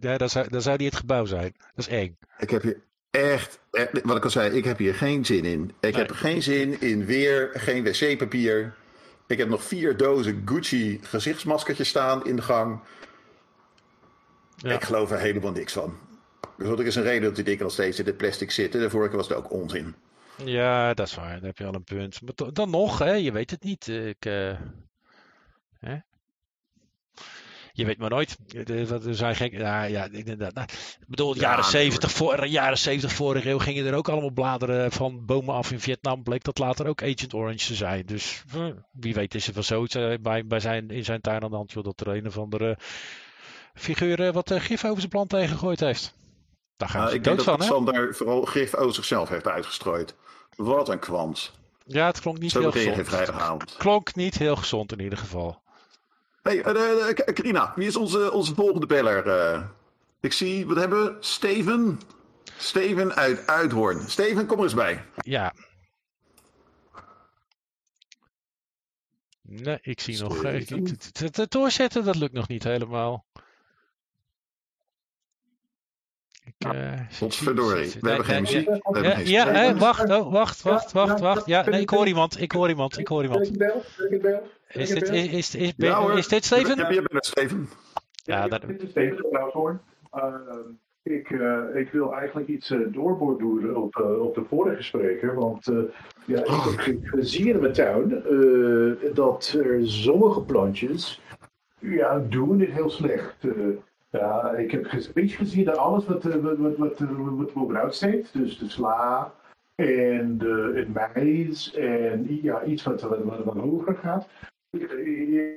ja, 0.00 0.16
dan, 0.16 0.28
zou, 0.28 0.48
dan 0.48 0.62
zou 0.62 0.76
die 0.76 0.86
het 0.86 0.96
gebouw 0.96 1.24
zijn. 1.24 1.54
Dat 1.74 1.86
is 1.86 1.88
eng. 1.88 2.16
Ik 2.38 2.50
heb 2.50 2.62
hier 2.62 2.80
echt, 3.10 3.58
echt- 3.70 4.02
wat 4.02 4.16
ik 4.16 4.24
al 4.24 4.30
zei, 4.30 4.50
ik 4.56 4.64
heb 4.64 4.78
hier 4.78 4.94
geen 4.94 5.24
zin 5.24 5.44
in. 5.44 5.72
Ik 5.80 5.96
heb 5.96 6.10
geen 6.10 6.42
zin 6.42 6.80
in 6.80 7.04
weer 7.04 7.50
geen 7.54 7.84
wc-papier. 7.84 8.74
Ik 9.26 9.38
heb 9.38 9.48
nog 9.48 9.64
vier 9.64 9.96
dozen 9.96 10.42
Gucci 10.44 10.98
gezichtsmaskertjes 11.02 11.88
staan 11.88 12.26
in 12.26 12.36
de 12.36 12.42
gang. 12.42 12.80
Ja. 14.56 14.72
Ik 14.74 14.84
geloof 14.84 15.10
er 15.10 15.18
helemaal 15.18 15.52
niks 15.52 15.72
van. 15.72 15.98
Dus 16.56 16.68
er 16.68 16.86
is 16.86 16.94
een 16.96 17.02
reden 17.02 17.22
dat 17.22 17.34
die 17.34 17.44
dingen 17.44 17.62
nog 17.62 17.72
steeds 17.72 17.98
in 17.98 18.04
dit 18.04 18.16
plastic 18.16 18.50
zitten. 18.50 18.80
De 18.80 18.90
vorige 18.90 19.16
was 19.16 19.28
het 19.28 19.36
ook 19.36 19.50
onzin. 19.50 19.94
Ja, 20.44 20.94
dat 20.94 21.06
is 21.06 21.14
waar. 21.14 21.34
Dan 21.34 21.44
heb 21.44 21.58
je 21.58 21.64
al 21.66 21.74
een 21.74 21.84
punt. 21.84 22.20
Maar 22.22 22.52
dan 22.52 22.70
nog, 22.70 22.98
hè, 22.98 23.12
je 23.12 23.32
weet 23.32 23.50
het 23.50 23.62
niet. 23.62 23.86
Ik, 23.88 24.24
eh? 24.24 24.50
Je 27.76 27.84
weet 27.84 27.98
maar 27.98 28.10
nooit. 28.10 28.36
De- 28.66 29.00
Er 29.06 29.14
zijn 29.14 29.34
gek. 29.36 29.52
Ja, 29.52 29.82
ja, 29.82 30.08
ik, 30.10 30.36
nou, 30.36 30.50
ik 31.00 31.04
bedoel, 31.06 31.34
Ja, 31.34 31.40
jaren, 31.40 31.56
natuurlijk. 31.64 31.92
70, 31.92 32.10
voor, 32.12 32.46
jaren 32.46 32.78
70 32.78 33.12
vorige 33.12 33.48
eeuw 33.50 33.58
gingen 33.58 33.86
er 33.86 33.94
ook 33.94 34.08
allemaal 34.08 34.30
bladeren 34.30 34.92
van 34.92 35.24
bomen 35.26 35.54
af 35.54 35.70
in 35.72 35.80
Vietnam. 35.80 36.22
Bleek 36.22 36.44
dat 36.44 36.58
later 36.58 36.86
ook 36.86 37.02
Agent 37.02 37.34
Orange 37.34 37.66
te 37.66 37.74
zijn. 37.74 38.06
Dus 38.06 38.42
eh, 38.54 38.66
wie 38.92 39.14
weet 39.14 39.34
is 39.34 39.46
er 39.48 39.54
wel 39.54 39.62
zoiets 39.62 39.94
eh, 39.94 40.14
bij, 40.20 40.46
bij 40.46 40.60
zijn, 40.60 40.90
in 40.90 41.04
zijn 41.04 41.20
tuin 41.20 41.42
aan 41.42 41.50
de 41.50 41.56
hand. 41.56 41.72
Joh, 41.72 41.84
dat 41.84 42.00
er 42.00 42.08
een 42.08 42.26
of 42.26 42.38
andere 42.38 42.78
figuur 43.74 44.26
eh, 44.26 44.32
wat 44.32 44.50
eh, 44.50 44.60
gif 44.60 44.84
over 44.84 44.98
zijn 44.98 45.08
plant 45.10 45.32
heen 45.32 45.48
gegooid 45.48 45.80
heeft. 45.80 46.14
Daar 46.76 46.88
gaan 46.88 46.98
Nou, 47.00 47.10
ze 47.10 47.16
ik 47.16 47.24
denk 47.24 47.36
dood 47.36 47.46
dat 47.46 47.54
van, 47.56 47.66
hè? 47.66 47.72
Sander 47.72 48.14
vooral 48.14 48.42
gif 48.44 48.74
over 48.74 48.94
zichzelf 48.94 49.28
heeft 49.28 49.46
uitgestrooid. 49.46 50.14
Wat 50.56 50.88
een 50.88 50.98
kwans. 50.98 51.52
Ja, 51.86 52.06
het 52.06 52.20
klonk 52.20 52.38
niet 52.38 52.50
Zo 52.50 52.60
heel 52.60 52.70
gezond. 52.70 53.08
vrijdagavond. 53.08 53.74
Klonk 53.78 54.14
niet 54.14 54.38
heel 54.38 54.56
gezond 54.56 54.92
in 54.92 55.00
ieder 55.00 55.18
geval. 55.18 55.62
Hey, 56.46 56.62
eh, 56.62 57.08
eh, 57.08 57.14
K- 57.14 57.34
Karina, 57.34 57.72
wie 57.76 57.86
is 57.86 57.96
onze, 57.96 58.32
onze 58.32 58.54
volgende 58.54 58.86
beller? 58.86 59.26
eh? 59.28 59.62
ik 60.20 60.32
zie, 60.32 60.66
wat 60.66 60.76
hebben 60.76 61.04
we? 61.04 61.16
Steven? 61.20 62.00
Steven 62.58 63.14
uit 63.14 63.46
Uithoorn. 63.46 64.08
Steven, 64.08 64.46
kom 64.46 64.58
er 64.58 64.64
eens 64.64 64.74
bij. 64.74 65.04
Ja. 65.14 65.54
Nee, 69.42 69.78
ik 69.82 70.00
zie 70.00 70.22
nog. 70.22 70.44
eh, 70.44 70.66
Het 71.30 71.50
doorzetten, 71.50 72.04
dat 72.04 72.16
lukt 72.16 72.32
nog 72.32 72.48
niet 72.48 72.64
helemaal. 72.64 73.24
Ik, 76.44 76.54
eh, 76.72 77.00
Godverdorie, 77.18 77.88
zie- 77.90 78.00
we 78.00 78.08
hebben 78.08 78.26
geen 78.26 78.42
nee, 78.42 78.52
muziek. 78.52 78.66
We 78.66 78.98
hebben 79.00 79.26
Ja, 79.28 79.74
wacht, 79.74 80.10
oh, 80.10 80.32
wacht, 80.32 80.62
wacht, 80.62 80.92
wacht, 80.92 81.20
wacht. 81.20 81.46
Ja, 81.46 81.66
ik 81.66 81.74
ik 81.74 81.90
hoor 81.90 82.06
iemand, 82.06 82.40
ik 82.40 82.52
hoor 82.52 82.68
iemand, 82.68 82.98
ik 82.98 83.08
hoor 83.08 83.22
iemand. 83.22 83.50
Ik 84.68 84.74
ik? 84.74 84.80
Is 84.80 84.88
dit, 84.88 85.08
is, 85.08 85.26
is, 85.32 85.54
is, 85.54 85.74
ben- 85.74 85.88
Ja, 85.88 86.00
hoor. 86.00 86.18
is 86.18 86.28
dit 86.28 86.44
Steven? 86.44 86.92
je 86.94 87.02
bent 87.10 87.26
Steven? 87.26 87.68
Ja, 88.12 88.36
Ja, 88.38 88.48
dat- 88.48 88.62
dit 88.66 88.82
is 88.82 88.90
Steven 88.90 89.26
Blauwhoorn. 89.30 89.80
Ehm, 90.12 90.58
ik, 91.02 91.30
eh, 91.30 91.62
ik 91.74 91.90
wil 91.92 92.14
eigenlijk 92.14 92.48
iets 92.48 92.70
uh, 92.70 92.92
doorborduren 92.92 93.76
op, 93.82 93.96
eh, 93.96 94.20
op 94.22 94.34
de 94.34 94.44
vorige 94.48 94.82
spreker. 94.82 95.34
Want 95.34 95.66
eh, 95.68 95.76
ja, 96.24 96.38
ik 96.44 96.80
heb 96.84 96.98
gezien 97.04 97.46
in 97.46 97.60
mijn 97.60 97.72
tuin 97.72 98.22
eh, 98.24 99.14
dat 99.14 99.54
er 99.64 99.86
sommige 99.88 100.40
plantjes 100.42 101.20
ja, 101.80 102.18
doen 102.28 102.58
dit 102.58 102.70
heel 102.70 102.90
slecht. 102.90 103.34
Eh, 103.44 103.50
ja, 104.10 104.50
ik 104.50 104.70
heb 104.70 104.92
een 104.92 105.02
beetje 105.14 105.36
gezien 105.36 105.64
dat 105.64 105.76
alles 105.76 106.06
wat, 106.06 106.24
eh, 106.26 106.34
wat, 106.34 106.56
wat, 106.58 106.76
wat, 106.76 107.00
eh, 107.00 107.08
wat 107.36 107.52
bovenuit 107.52 107.94
steekt, 107.94 108.32
dus 108.32 108.58
de 108.58 108.68
sla 108.68 109.32
en 109.74 110.38
de, 110.38 110.72
het 110.74 110.94
mais 110.94 111.74
en 111.74 112.26
ja, 112.42 112.64
iets 112.64 112.82
wat, 112.82 113.00
wat, 113.02 113.22
wat, 113.24 113.44
wat 113.44 113.56
hoger 113.56 113.94
gaat. 113.94 114.28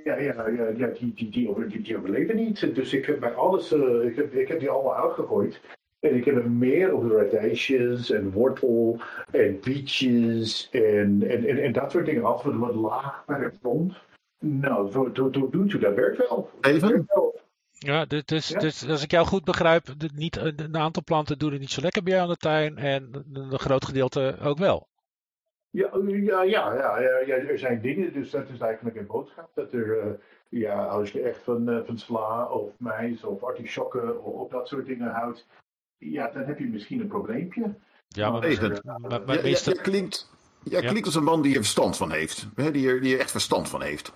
Ja, 0.03 0.17
ja, 0.19 0.49
ja, 0.49 0.67
ja 0.77 0.87
die, 0.87 1.13
die, 1.13 1.29
die, 1.29 1.49
over, 1.49 1.69
die, 1.69 1.97
overleven 1.97 2.35
niet. 2.35 2.75
Dus 2.75 2.93
ik 2.93 3.05
heb 3.05 3.19
bij 3.19 3.33
alles, 3.33 3.71
eh, 3.71 4.05
ik, 4.05 4.15
heb, 4.15 4.33
ik 4.33 4.47
heb 4.47 4.59
die 4.59 4.69
allemaal 4.69 4.95
uitgegooid. 4.95 5.61
En 5.99 6.15
ik 6.15 6.25
heb 6.25 6.35
er 6.35 6.51
meer 6.51 6.93
op 6.93 7.09
de 7.09 7.15
radijsjes 7.15 8.11
en 8.11 8.31
wortel 8.31 9.01
en 9.31 9.59
bietjes 9.63 10.69
en, 10.71 11.23
en, 11.27 11.45
en, 11.45 11.57
en 11.63 11.71
dat 11.71 11.91
soort 11.91 12.05
dingen 12.05 12.23
af. 12.23 12.43
Wat, 12.43 12.55
wat 12.55 12.75
laag 12.75 13.23
bij 13.25 13.39
de 13.39 13.51
grond. 13.61 13.93
Nou, 14.39 14.91
zo, 14.91 15.09
zo, 15.13 15.29
zo 15.31 15.49
doet 15.49 15.73
u, 15.73 15.79
dat 15.79 15.95
werkt 15.95 16.17
wel. 16.17 16.49
Even? 16.61 17.07
Ja, 17.71 18.05
dus, 18.05 18.25
dus, 18.25 18.47
Ja. 18.47 18.59
dus 18.59 18.87
als 18.87 19.03
ik 19.03 19.11
jou 19.11 19.27
goed 19.27 19.43
begrijp, 19.43 19.85
de, 19.97 20.09
niet, 20.15 20.37
een 20.37 20.77
aantal 20.77 21.03
planten 21.03 21.37
doen 21.37 21.51
het 21.51 21.59
niet 21.59 21.69
zo 21.69 21.81
lekker 21.81 22.03
bij 22.03 22.13
jou 22.13 22.25
aan 22.25 22.31
de 22.33 22.37
tuin 22.37 22.77
en 22.77 23.25
een 23.33 23.59
groot 23.59 23.85
gedeelte 23.85 24.37
ook 24.41 24.57
wel. 24.57 24.88
Ja, 25.71 25.89
ja, 26.05 26.41
ja, 26.43 26.73
ja, 26.73 26.99
ja, 26.99 27.17
ja, 27.25 27.35
er 27.35 27.59
zijn 27.59 27.81
dingen, 27.81 28.13
dus 28.13 28.29
dat 28.31 28.49
is 28.49 28.59
eigenlijk 28.59 28.95
een 28.95 29.05
boodschap. 29.07 29.49
Dat 29.53 29.71
er, 29.73 29.99
eh, 29.99 30.11
ja, 30.49 30.85
als 30.85 31.11
je 31.11 31.21
echt 31.21 31.43
van, 31.43 31.69
eh, 31.69 31.79
van 31.85 31.97
sla 31.97 32.45
of 32.45 32.71
mais 32.77 33.23
of 33.23 33.43
artisjokken 33.43 34.23
of, 34.23 34.33
of 34.33 34.49
dat 34.49 34.67
soort 34.67 34.85
dingen 34.85 35.11
houdt, 35.11 35.45
ja, 35.97 36.27
dan 36.33 36.43
heb 36.43 36.59
je 36.59 36.65
misschien 36.65 36.99
een 37.01 37.07
probleempje. 37.07 37.75
Ja, 38.07 38.29
maar, 38.31 38.43
Steven. 38.43 38.81
maar, 38.83 39.21
maar 39.25 39.47
Ja, 39.47 39.57
ja, 39.63 39.81
klinkt, 39.81 40.31
jij 40.63 40.81
Ja. 40.81 40.87
klinkt 40.89 41.05
als 41.05 41.15
een 41.15 41.23
man 41.23 41.41
die 41.41 41.51
er 41.53 41.59
verstand 41.61 41.97
van 41.97 42.11
heeft. 42.11 42.47
Hè, 42.55 42.71
die, 42.71 42.89
er, 42.89 43.01
die 43.01 43.13
er 43.13 43.19
echt 43.19 43.31
verstand 43.31 43.69
van 43.69 43.81
heeft. 43.81 44.11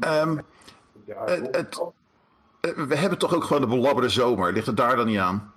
Ehm, 0.00 0.38
Ja, 1.04 1.24
Eh, 1.26 1.42
het- 1.50 1.82
eh, 2.60 2.70
we 2.86 2.96
hebben 2.96 3.18
toch 3.18 3.34
ook 3.34 3.44
gewoon 3.44 3.62
de 3.62 3.68
belabberde 3.68 4.08
zomer. 4.08 4.52
Ligt 4.52 4.66
het 4.66 4.76
daar 4.76 4.96
dan 4.96 5.06
niet 5.06 5.18
aan? 5.18 5.52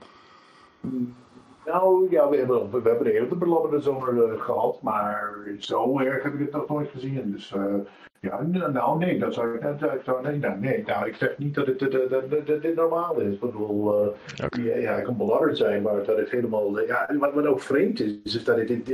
Nou 1.71 2.07
ja, 2.09 2.29
we 2.29 2.37
hebben, 2.37 2.71
we 2.71 2.89
hebben 2.89 3.03
de 3.03 3.11
hele 3.11 3.35
belabberde 3.35 3.81
zomer 3.81 4.33
eh, 4.33 4.41
gehad, 4.41 4.81
maar 4.81 5.33
zo 5.59 5.99
erg 5.99 6.23
heb 6.23 6.33
ik 6.33 6.39
het 6.39 6.51
nog 6.51 6.67
nooit 6.67 6.89
gezien. 6.89 7.31
Dus 7.31 7.53
eh, 7.53 7.75
ja, 8.21 8.41
nou 8.41 8.97
nee, 8.97 9.19
dat 9.19 9.33
zou 9.33 9.55
ik 9.55 9.79
dat 9.79 10.03
zou, 10.03 10.21
nee, 10.21 10.37
nou, 10.37 10.59
nee, 10.59 10.83
nou 10.85 11.07
ik 11.07 11.15
zeg 11.15 11.37
niet 11.37 11.55
dat 11.55 11.67
het 11.67 11.79
dat, 11.79 11.91
dat, 11.91 12.29
dat, 12.29 12.47
dat 12.47 12.61
dit 12.61 12.75
normaal 12.75 13.19
is. 13.19 13.33
Ik 13.33 13.39
bedoel, 13.39 14.03
eh, 14.03 14.45
Oké. 14.45 14.61
ja, 14.61 14.75
ja, 14.75 14.95
het 14.95 15.03
kan 15.03 15.17
belabberd 15.17 15.57
zijn, 15.57 15.81
maar 15.81 16.03
dat 16.03 16.17
het 16.17 16.29
helemaal, 16.29 16.79
eh, 16.79 16.87
ja, 16.87 17.15
wat, 17.19 17.33
wat 17.33 17.45
ook 17.45 17.61
vreemd 17.61 17.99
is, 17.99 18.19
is 18.23 18.43
dat 18.43 18.57
het, 18.57 18.69
het, 18.69 18.87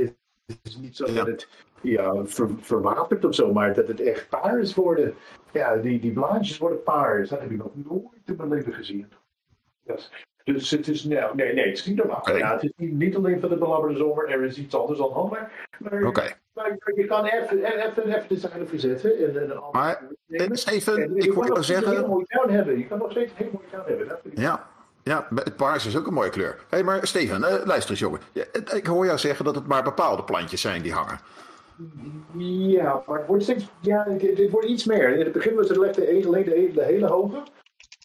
het 0.46 0.58
is 0.62 0.76
niet 0.76 0.96
zo 0.96 1.12
dat 1.14 1.26
het 1.26 1.48
ja, 1.80 2.24
ver, 2.24 2.48
verwatert 2.60 3.24
of 3.24 3.34
zo, 3.34 3.52
maar 3.52 3.74
dat 3.74 3.88
het 3.88 4.00
echt 4.00 4.28
paars 4.28 4.74
worden. 4.74 5.14
Ja, 5.52 5.76
die, 5.76 6.00
die 6.00 6.12
blaadjes 6.12 6.58
worden 6.58 6.82
paars, 6.82 7.28
dat 7.28 7.40
heb 7.40 7.50
ik 7.50 7.56
nog 7.56 7.72
nooit 7.74 8.22
in 8.24 8.36
mijn 8.36 8.48
leven 8.48 8.72
gezien. 8.72 9.12
Dat, 9.84 10.10
dus 10.52 10.70
het 10.70 10.88
is, 10.88 11.04
nou, 11.04 11.34
nee, 11.36 11.54
nee, 11.54 11.66
het 11.68 11.78
is 11.78 11.86
niet 11.86 11.96
normaal. 11.96 12.16
Oké. 12.18 12.32
Ja, 12.32 12.52
het 12.52 12.62
is 12.62 12.72
niet, 12.76 12.92
niet 12.92 13.16
alleen 13.16 13.40
van 13.40 13.48
de 13.48 13.56
belabberde 13.56 13.96
zomer, 13.96 14.28
er 14.28 14.42
is 14.44 14.58
iets 14.58 14.74
anders 14.74 15.00
aan 15.00 15.06
de 15.08 15.12
hand. 15.14 15.30
Maar, 15.30 15.66
maar, 15.78 16.02
Oké. 16.06 16.32
maar 16.54 16.78
je 16.94 17.04
kan 17.06 17.24
even, 17.24 17.64
even, 17.64 18.08
even 18.08 18.24
de 18.28 18.36
zeilen 18.36 18.68
verzetten. 18.68 19.18
En, 19.18 19.40
en 19.50 19.60
Maar, 19.72 20.02
nemen. 20.26 20.46
Eh, 20.50 20.54
Steven, 20.56 21.02
En 21.02 21.14
je 21.14 21.20
ik 21.22 21.26
kan 21.26 21.34
hoor 21.34 21.44
jou 21.44 21.56
nog 21.56 21.64
steeds 21.64 21.80
Een 21.80 21.86
zeggen... 21.90 22.08
mooie 22.08 22.24
tuin 22.26 22.50
hebben. 22.50 22.78
Je 22.78 22.86
kan 22.86 22.98
nog 22.98 23.10
steeds 23.10 23.30
een 23.30 23.36
hele 23.36 23.50
mooie 23.52 23.66
tuin 23.70 23.82
hebben. 23.86 24.08
Dat 24.08 24.18
ik- 24.22 24.38
Ja, 24.38 24.66
ja, 25.02 25.26
het 25.34 25.56
paars 25.56 25.86
is 25.86 25.96
ook 25.96 26.06
een 26.06 26.14
mooie 26.14 26.30
kleur. 26.30 26.54
Hé, 26.58 26.64
hey, 26.68 26.82
maar 26.82 27.06
Steven, 27.06 27.44
eh, 27.44 27.64
luister 27.66 27.90
eens 27.90 28.00
jongen. 28.00 28.20
Het- 28.32 28.72
ik 28.74 28.86
hoor 28.86 29.04
jou 29.04 29.18
zeggen 29.18 29.44
dat 29.44 29.54
het 29.54 29.66
maar 29.66 29.82
bepaalde 29.82 30.24
plantjes 30.24 30.60
zijn 30.60 30.82
die 30.82 30.92
hangen. 30.92 31.18
Ja, 32.36 33.02
maar 33.06 33.18
het 33.18 33.26
wordt 33.26 33.42
steeds, 33.42 33.64
ja, 33.80 34.04
dit, 34.04 34.36
dit 34.36 34.50
wordt 34.50 34.66
iets 34.66 34.84
meer. 34.84 35.12
In 35.16 35.24
het 35.24 35.32
begin 35.32 35.54
was 35.54 35.68
het 35.68 35.76
alleen 35.78 35.92
de, 35.92 36.00
de, 36.00 36.06
hele- 36.50 36.72
de 36.72 36.84
hele 36.84 37.06
hoge. 37.06 37.42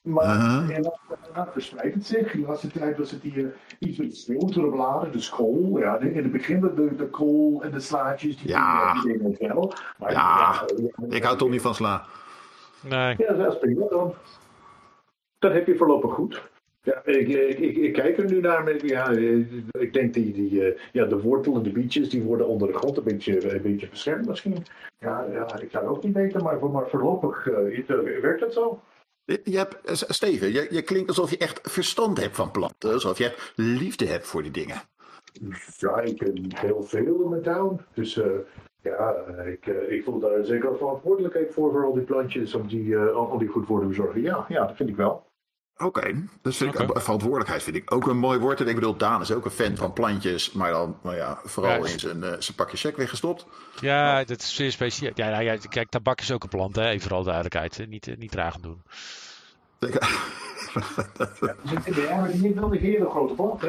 Maar 0.04 0.36
Uh-huh. 0.36 0.76
en 0.76 0.82
dan, 0.82 0.94
dan 1.34 1.48
verspreidt 1.52 1.96
het 1.96 2.06
zich. 2.06 2.32
De 2.32 2.40
laatste 2.40 2.68
tijd 2.72 2.98
was 2.98 3.12
het 3.12 3.22
hier 3.22 3.54
iets 3.80 3.98
met 4.28 4.38
grotere 4.38 4.70
bladen, 4.70 5.12
dus 5.12 5.30
kool. 5.30 5.78
Ja, 5.80 6.00
in 6.00 6.24
het 6.24 6.32
begin 6.32 6.60
de, 6.62 6.74
de, 6.74 6.96
de 6.96 7.08
kool 7.10 7.64
en 7.64 7.72
de 7.72 7.80
slaatjes. 7.80 8.38
Die 8.38 8.50
Ja. 8.50 9.02
die 9.02 9.18
dingen 9.18 9.38
wel. 9.38 9.74
Maar, 9.98 10.12
Ja, 10.12 10.66
Ik 11.10 11.24
hou 11.24 11.38
toch 11.38 11.50
niet 11.50 11.62
van 11.62 11.76
sla. 11.76 12.06
Nee. 12.90 13.16
Ja, 13.18 13.34
dat 13.34 13.54
is 13.54 13.60
prima 13.60 13.88
dan. 13.88 14.14
Dat 15.40 15.54
heb 15.54 15.68
je 15.68 15.76
voorlopig 15.76 16.14
goed. 16.14 16.52
Ja, 16.82 17.02
ik, 17.06 17.28
ik, 17.28 17.60
ik, 17.60 17.76
ik 17.78 17.94
kijk 17.94 18.18
er 18.18 18.26
nu 18.26 18.40
naar. 18.42 18.64
Met, 18.64 18.82
ja, 18.82 19.12
eh, 19.12 19.38
ik 19.72 19.94
denk 19.94 20.14
die, 20.14 20.32
die, 20.34 20.66
eh, 20.66 20.80
ja, 20.92 21.06
de 21.06 21.22
wortel 21.22 21.56
en 21.56 21.64
de 21.64 21.72
bietjes 21.72 22.10
die 22.10 22.22
worden 22.24 22.48
onder 22.48 22.68
de 22.68 22.74
grond 22.74 22.98
een 22.98 23.04
beetje, 23.04 23.54
een 23.56 23.62
beetje 23.62 23.88
beschermd 23.90 24.28
misschien. 24.28 24.66
Ja, 25.00 25.26
ja, 25.32 25.60
ik 25.60 25.72
zou 25.72 25.86
het 25.88 25.96
ook 25.96 26.04
niet 26.04 26.14
weten, 26.14 26.44
maar, 26.44 26.70
maar 26.72 26.88
voorlopig 26.90 27.48
eh, 27.48 27.88
werkt 28.22 28.40
dat 28.40 28.54
zo. 28.54 28.80
Je 29.26 29.42
je 29.44 29.58
hebt, 29.58 29.86
eh, 29.86 29.94
Steven, 29.96 30.52
je, 30.52 30.68
je 30.70 30.82
klinkt 30.82 31.10
alsof 31.10 31.30
je 31.30 31.38
echt 31.38 31.60
verstand 31.64 32.22
hebt 32.22 32.36
van 32.36 32.52
planten. 32.52 32.94
Alsof 32.94 33.18
je 33.18 33.52
liefde 33.56 34.06
hebt 34.06 34.28
voor 34.28 34.42
die 34.42 34.52
dingen. 34.52 34.82
Ja, 35.78 36.02
ik 36.02 36.18
ken 36.18 36.52
heel 36.56 36.84
veel 36.84 37.22
in 37.24 37.30
mijn 37.30 37.42
tuin. 37.42 37.86
Dus 37.94 38.18
eh, 38.18 38.32
ja, 38.82 39.16
ik, 39.46 39.68
eh, 39.68 39.92
ik 39.92 40.04
voel 40.04 40.20
daar 40.20 40.46
zeker 40.46 40.78
verantwoordelijkheid 40.78 41.54
voor, 41.54 41.72
voor 41.72 41.86
al 41.86 41.94
die 41.94 42.04
plantjes, 42.04 42.54
om 42.54 42.68
die, 42.68 42.96
eh, 42.96 43.16
al 43.16 43.30
al 43.30 43.38
die 43.38 43.48
goed 43.48 43.68
worden 43.68 43.88
verzorgen. 43.88 44.22
Ja, 44.22 44.46
ja, 44.50 44.68
dat 44.68 44.76
vind 44.76 44.90
ik 44.90 44.96
wel. 44.96 45.32
Oké, 45.78 46.14
dus 46.42 46.58
vind 46.58 46.80
ik, 46.80 46.90
verantwoordelijkheid 46.94 47.64
vind 47.64 47.76
ik 47.76 47.94
ook 47.94 48.08
een 48.08 48.18
mooi 48.18 48.40
woord. 48.40 48.62
En 48.62 48.68
ik 48.68 48.76
bedoel, 48.76 48.98
Daan 48.98 49.22
is 49.22 49.32
ook 49.32 49.46
een 49.46 49.52
fan 49.52 49.76
van 49.76 49.94
plantjes, 49.94 50.52
maar 50.52 50.72
dan 50.72 50.98
nou 51.04 51.16
ja, 51.16 51.40
vooral 51.44 51.86
Ja. 51.86 51.92
in 51.92 52.00
zijn, 52.00 52.24
eh, 52.24 52.30
zijn 52.40 52.58
pakje 52.58 52.78
check 52.78 52.98
weggestopt. 52.98 53.46
Ja, 53.80 54.24
dat 54.24 54.40
is 54.40 54.56
zeer 54.56 54.72
speciaal. 54.72 55.12
Ja, 55.16 55.30
nou 55.30 55.44
ja, 55.44 55.56
kijk, 55.70 55.90
tabak 55.90 56.20
is 56.22 56.32
ook 56.32 56.44
een 56.44 56.50
plant, 56.50 56.76
hè? 56.76 56.88
even 56.88 57.02
voor 57.02 57.14
alle 57.14 57.24
duidelijkheid. 57.24 57.78
hè. 57.78 57.86
Niet, 57.86 58.08
eh, 58.08 58.18
niet 58.18 58.34
gaan 58.36 58.62
doen. 58.62 58.82
Ja, 59.80 59.90
maar 62.16 62.32
die 62.32 62.42
heeft 62.42 62.56
wel 62.60 62.72
een 62.74 62.80
hele 62.80 63.10
grote 63.10 63.34
plant, 63.34 63.62
hè? 63.62 63.68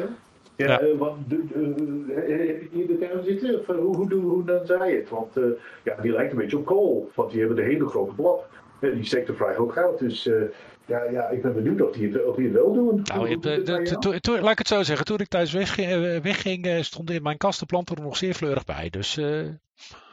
Ja, 0.55 0.65
Ja. 0.67 0.79
eh, 0.79 0.97
want 0.97 1.29
de, 1.29 1.35
eh, 1.45 2.47
heb 2.47 2.61
je 2.61 2.67
die 2.71 2.81
in 2.81 2.87
de 2.87 2.97
tuin 3.07 3.23
zitten? 3.23 3.59
Of, 3.59 3.69
eh, 3.69 3.75
hoe, 3.75 3.95
hoe, 3.95 4.13
hoe, 4.13 4.21
hoe 4.21 4.43
dan 4.43 4.65
zei 4.65 4.91
je 4.91 4.97
het? 4.99 5.09
Want 5.09 5.37
eh, 5.37 5.43
ja, 5.83 5.95
die 6.01 6.11
lijkt 6.11 6.31
een 6.31 6.37
beetje 6.37 6.57
op 6.57 6.65
kool, 6.65 7.11
want 7.15 7.29
die 7.31 7.39
hebben 7.39 7.57
de 7.57 7.63
hele 7.63 7.87
grote 7.87 8.13
blad. 8.13 8.43
Eh, 8.79 8.91
die 8.93 9.05
steekt 9.05 9.27
er 9.27 9.35
vrij 9.35 9.55
hoog 9.55 9.77
uit, 9.77 9.99
dus 9.99 10.27
eh, 10.27 10.41
ja, 10.85 11.03
ja, 11.03 11.29
ik 11.29 11.41
ben 11.41 11.53
benieuwd 11.53 11.81
of 11.81 11.91
die 11.91 12.11
het, 12.11 12.25
of 12.25 12.35
die 12.35 12.45
het 12.45 12.53
wel 12.53 12.73
doen. 12.73 13.01
Nou, 13.03 13.29
je 13.29 13.39
de- 13.39 13.95
to- 13.99 14.17
to- 14.19 14.39
laat 14.39 14.51
ik 14.51 14.57
het 14.57 14.67
zo 14.67 14.83
zeggen. 14.83 15.05
Toen 15.05 15.19
ik 15.19 15.27
thuis 15.27 15.51
wegging, 15.53 15.87
eh, 15.91 16.21
wegging 16.21 16.65
eh, 16.65 16.81
stonden 16.81 17.15
in 17.15 17.23
mijn 17.23 17.37
kast 17.37 17.59
de 17.59 17.65
planten 17.65 17.95
er 17.95 18.01
nog 18.01 18.17
zeer 18.17 18.33
fleurig 18.33 18.65
bij. 18.65 18.89
Dus 18.89 19.17
eh, 19.17 19.45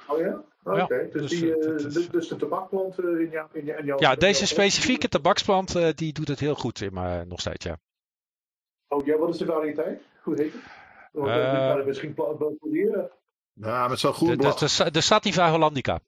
Oh 0.08 0.18
ja? 0.18 0.42
Oké, 0.64 0.76
Ja, 0.78 0.86
dus, 1.12 1.40
dus, 1.40 1.92
dus, 1.94 2.08
dus 2.08 2.28
de 2.28 2.36
tabakplant 2.36 2.98
eh, 2.98 3.04
in 3.04 3.28
jouw... 3.30 3.48
In 3.52 3.64
jou, 3.64 3.78
in 3.78 3.84
jouw 3.86 3.98
ja, 3.98 4.14
deze 4.14 4.46
specifieke 4.46 5.08
tabaksplant 5.08 5.74
eh, 5.76 5.88
die 5.94 6.12
doet 6.12 6.28
het 6.28 6.40
heel 6.40 6.54
goed 6.54 6.80
in 6.80 6.92
maar 6.92 7.26
nog 7.26 7.40
steeds, 7.40 7.64
ja. 7.64 7.78
Oh 8.88 9.06
ja, 9.06 9.16
wat 9.16 9.28
is 9.28 9.36
de 9.38 9.44
variëteit? 9.46 10.00
Hoe 10.22 10.34
heet 10.40 10.52
het? 10.52 10.62
Oh, 11.12 11.78
ik 11.78 11.86
misschien 11.86 12.14
proberen. 12.14 13.10
Ja, 13.52 13.88
met 13.88 13.98
zo'n 13.98 14.10
De, 14.10 14.16
goed 14.16 14.28
de, 14.28 14.36
blad. 14.36 14.58
de, 14.58 14.68
Sa- 14.68 14.90
de 14.90 15.00
Sativa 15.00 15.50
Hollandica. 15.50 16.00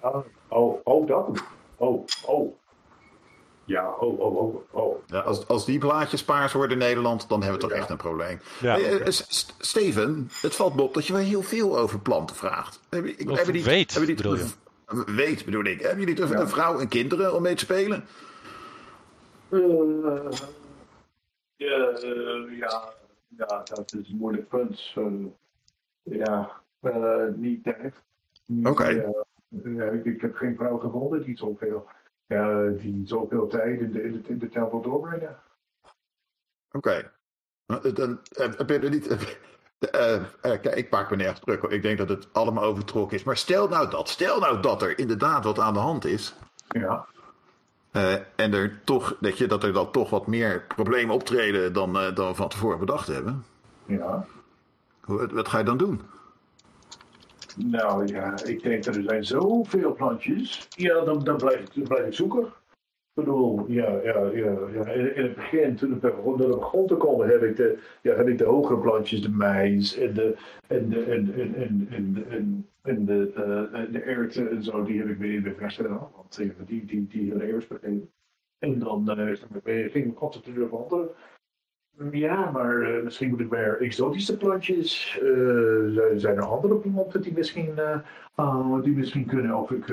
Ah, 0.00 0.24
oh, 0.48 0.80
oh, 0.84 1.06
dat. 1.06 1.44
Oh, 1.76 2.04
oh. 2.26 2.52
Ja, 3.72 3.90
oh, 3.90 4.20
oh, 4.20 4.36
oh, 4.36 4.54
oh. 4.70 5.02
Ja, 5.06 5.18
als, 5.20 5.48
als 5.48 5.64
die 5.64 5.78
blaadjes 5.78 6.24
paars 6.24 6.52
worden 6.52 6.80
in 6.80 6.86
Nederland, 6.86 7.28
dan 7.28 7.42
hebben 7.42 7.60
we 7.60 7.66
toch 7.66 7.74
Ja. 7.74 7.80
echt 7.80 7.90
een 7.90 7.96
probleem. 7.96 8.40
Ja. 8.60 8.74
Hey, 8.74 9.00
eh, 9.00 9.10
S- 9.10 9.54
Steven, 9.58 10.28
het 10.40 10.54
valt 10.54 10.74
me 10.74 10.82
op 10.82 10.94
dat 10.94 11.06
je 11.06 11.12
wel 11.12 11.22
heel 11.22 11.42
veel 11.42 11.78
over 11.78 11.98
planten 12.00 12.36
vraagt. 12.36 12.80
Heb 12.90 13.06
je, 13.06 13.30
Of 13.30 13.36
heb 13.36 13.46
je 13.46 13.52
niet, 13.52 13.64
weet, 13.64 13.92
heb 13.92 14.02
je 14.02 14.08
niet, 14.08 14.16
bedoel 14.16 14.36
je? 14.36 14.46
Weet, 15.06 15.44
bedoel 15.44 15.64
ik. 15.64 15.80
Heb 15.80 15.98
je 15.98 16.06
niet 16.06 16.20
een, 16.20 16.28
Ja. 16.28 16.40
een 16.40 16.48
vrouw 16.48 16.78
en 16.78 16.88
kinderen 16.88 17.34
om 17.34 17.42
mee 17.42 17.54
te 17.54 17.64
spelen? 17.64 18.04
Eh, 19.50 19.58
ja, 21.56 21.88
eh, 21.88 22.58
ja, 22.58 22.92
ja, 23.36 23.62
dat 23.64 23.94
is 24.00 24.08
een 24.10 24.16
moeilijk 24.16 24.48
punt. 24.48 24.92
Eh, 24.94 25.04
ja, 26.02 26.50
eh, 26.80 27.24
niet 27.36 27.66
echt. 27.66 28.02
Oké. 28.64 29.14
Ik, 29.92 30.04
ik 30.04 30.20
heb 30.20 30.34
geen 30.34 30.56
vrouw 30.56 30.78
gevonden 30.78 31.22
die 31.24 31.36
zoveel, 31.36 31.86
ja, 32.32 32.68
die 32.68 33.02
zoveel 33.06 33.46
tijd 33.48 33.80
in 33.80 33.92
de, 33.92 34.02
in 34.02 34.12
de, 34.12 34.28
in 34.28 34.38
de 34.38 34.48
tuin 34.48 34.70
wil 34.70 34.80
doorbrengen. 34.80 35.36
Oké. 36.72 37.10
Nou, 37.66 37.92
Dan 37.92 38.20
eh, 38.36 38.48
heb 38.56 38.68
je 38.68 38.78
er 38.78 38.90
niet... 38.90 39.06
eh, 39.78 40.14
eh, 40.14 40.22
kijk, 40.40 40.64
ik 40.66 40.90
maak 40.90 41.10
me 41.10 41.16
nergens 41.16 41.40
druk. 41.40 41.60
hoor. 41.60 41.72
Ik 41.72 41.82
denk 41.82 41.98
dat 41.98 42.08
het 42.08 42.28
allemaal 42.32 42.64
overtrokken 42.64 43.16
is. 43.16 43.24
Maar 43.24 43.36
stel 43.36 43.68
nou 43.68 43.90
dat, 43.90 44.08
stel 44.08 44.38
nou 44.40 44.60
dat 44.62 44.82
er 44.82 44.98
inderdaad 44.98 45.44
wat 45.44 45.58
aan 45.58 45.74
de 45.74 45.80
hand 45.80 46.04
is. 46.04 46.34
Ja. 46.68 47.06
eh, 47.90 48.12
en 48.36 48.52
er 48.54 48.80
toch, 48.84 49.16
dat, 49.20 49.38
je, 49.38 49.46
dat 49.46 49.62
er 49.64 49.72
dan 49.72 49.90
toch 49.90 50.10
wat 50.10 50.26
meer 50.26 50.64
problemen 50.68 51.14
optreden 51.14 51.72
dan, 51.72 51.98
eh, 51.98 52.14
dan 52.14 52.28
we 52.28 52.34
van 52.34 52.48
tevoren 52.48 52.78
bedacht 52.78 53.06
hebben. 53.06 53.44
Ja. 53.86 54.26
Hoe- 55.00 55.26
Wat 55.32 55.48
ga 55.48 55.58
je 55.58 55.64
dan 55.64 55.76
doen? 55.76 56.00
Nou 57.56 58.06
ja, 58.06 58.44
ik 58.44 58.62
denk 58.62 58.84
dat 58.84 58.96
er 58.96 59.02
zijn 59.02 59.24
zoveel 59.24 59.94
plantjes. 59.94 60.68
Ja, 60.68 61.04
dan, 61.04 61.24
dan, 61.24 61.36
blijf, 61.36 61.60
ik, 61.60 61.88
dan 61.88 62.04
ik 62.04 62.14
zoeken. 62.14 62.42
Ik 63.14 63.24
bedoel, 63.24 63.64
ja, 63.68 64.00
ja, 64.02 64.18
ja, 64.18 64.68
ja. 64.72 64.86
In, 64.88 65.24
het 65.24 65.34
begin, 65.34 65.76
toen 65.76 65.92
ik 65.92 66.00
begon, 66.00 66.36
toen 66.36 66.52
ik 66.52 66.58
begon 66.58 66.86
te 66.86 66.96
komen, 66.96 67.28
heb 67.28 67.42
ik 67.42 67.56
de, 67.56 67.78
ja, 68.02 68.14
heb 68.14 68.28
ik 68.28 68.38
de 68.38 68.44
hogere 68.44 68.80
plantjes, 68.80 69.22
de 69.22 69.30
mais 69.30 69.96
en 69.96 70.14
de, 70.14 70.36
en 70.66 70.88
de, 70.88 71.04
en, 71.04 71.34
en, 71.34 71.54
en, 71.54 71.88
en, 71.90 72.26
en, 72.30 72.68
en 72.82 73.04
de, 73.04 73.32
eh, 73.34 73.80
en 73.80 73.92
de 73.92 74.00
erwten 74.00 74.50
en 74.50 74.62
zo, 74.62 74.84
die 74.84 74.98
heb 74.98 75.08
ik 75.08 75.16
weer 75.16 75.34
in 75.34 75.42
de 75.42 75.54
verstaan. 75.54 76.10
Want 76.14 76.38
eh, 76.38 76.48
die, 76.66 76.84
die, 76.84 77.06
die 77.06 77.28
hebben 77.28 77.48
eerst 77.48 77.68
begrepen. 77.68 78.10
En 78.58 78.78
dan 78.78 79.08
eh, 79.10 79.36
ging 79.64 80.06
ik 80.06 80.14
concentreren 80.14 80.72
op 80.72 80.82
andere. 80.82 81.14
Ja, 82.10 82.50
maar 82.50 82.82
eh, 82.82 83.02
misschien 83.02 83.28
moet 83.30 83.40
ik 83.40 83.50
meer 83.50 83.80
exotische 83.80 84.36
plantjes. 84.36 85.18
eh, 85.22 85.92
zijn- 85.94 86.20
zijn 86.20 86.36
er 86.36 86.42
andere 86.46 86.76
planten 86.76 87.20
die 87.22 87.32
misschien, 87.32 87.78
eh, 87.78 87.98
ah, 88.34 88.82
die 88.82 88.92
misschien 88.96 89.26
kunnen? 89.26 89.54
Of 89.54 89.70
ik, 89.70 89.86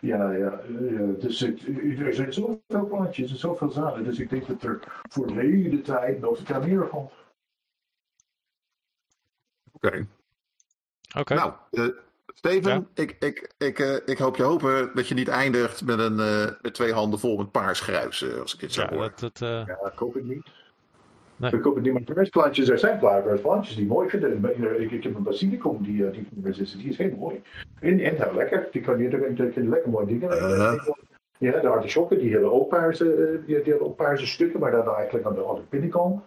ja, 0.00 0.32
ja, 0.32 0.60
eh, 0.60 1.08
dus 1.18 1.42
ik, 1.42 1.60
er 1.98 2.14
zijn 2.14 2.32
zoveel 2.32 2.86
plantjes 2.88 3.30
en 3.30 3.36
zoveel 3.36 3.70
zaden. 3.70 4.04
Dus 4.04 4.18
ik 4.18 4.30
denk 4.30 4.46
dat 4.46 4.62
er 4.62 4.78
voor 5.08 5.26
de 5.26 5.34
hele 5.34 5.80
tijd 5.80 6.20
nog 6.20 6.38
te 6.38 6.58
meer 6.58 6.88
van. 6.88 7.10
Oké. 9.72 10.06
Oké. 11.18 11.34
Nou, 11.34 11.52
Steven, 12.34 12.72
Ja. 12.72 13.02
ik, 13.02 13.16
ik, 13.20 13.54
ik, 13.58 13.78
eh, 13.78 13.94
ik 14.06 14.18
hoop 14.18 14.36
je 14.36 14.42
hopen 14.42 14.90
dat 14.94 15.08
je 15.08 15.14
niet 15.14 15.28
eindigt 15.28 15.84
met, 15.84 15.98
een, 15.98 16.18
eh, 16.20 16.50
met 16.62 16.74
twee 16.74 16.92
handen 16.92 17.18
vol 17.18 17.36
met 17.36 17.50
paars 17.50 17.80
gruis, 17.80 18.22
eh, 18.22 18.40
als 18.40 18.54
ik 18.54 18.60
dit 18.60 18.72
zo 18.72 18.82
ja, 18.82 18.88
hoor. 18.88 18.98
dat, 18.98 19.18
dat, 19.20 19.40
eh, 19.42 19.48
Ja, 19.66 19.90
ik 19.92 19.98
hoop 19.98 20.14
het 20.14 20.24
niet. 20.24 20.46
Nee. 21.38 21.50
Het 21.50 21.82
niet, 21.82 21.92
maar 21.92 22.02
paardsplantjes, 22.02 22.68
er 22.68 22.78
zijn 22.78 22.98
paardsplantjes 22.98 23.76
die 23.76 23.86
mooi 23.86 24.08
vinden. 24.08 24.44
Ik, 24.80 24.90
ik 24.90 25.02
heb 25.02 25.14
een 25.14 25.22
basilicum 25.22 25.82
die, 25.82 26.06
eh, 26.06 26.12
die 26.12 26.26
van 26.42 26.54
zit, 26.54 26.78
die 26.78 26.88
is 26.88 26.96
heel 26.96 27.16
mooi. 27.18 27.42
En, 27.80 28.00
en 28.00 28.16
heel 28.16 28.34
lekker, 28.34 28.68
die 28.72 28.82
kan 28.82 28.98
je, 28.98 29.08
lekker 29.54 29.90
mooi 29.90 30.06
dingen. 30.06 30.30
Uh. 30.30 30.72
Ja, 31.38 31.60
de 31.60 31.68
artisjokken 31.68 32.18
die 32.18 32.32
hebben 32.32 32.52
ook 32.52 32.68
paarse, 32.68 33.14
eh, 33.14 33.46
die, 33.46 33.62
die 33.62 33.70
hebben 33.72 33.86
ook 33.86 33.96
paarse 33.96 34.26
stukken, 34.26 34.60
maar 34.60 34.70
dan 34.70 34.94
eigenlijk 34.94 35.26
aan 35.26 35.34
de, 35.34 35.48
aan 35.48 35.54
de 35.54 35.62
binnenkant. 35.68 36.22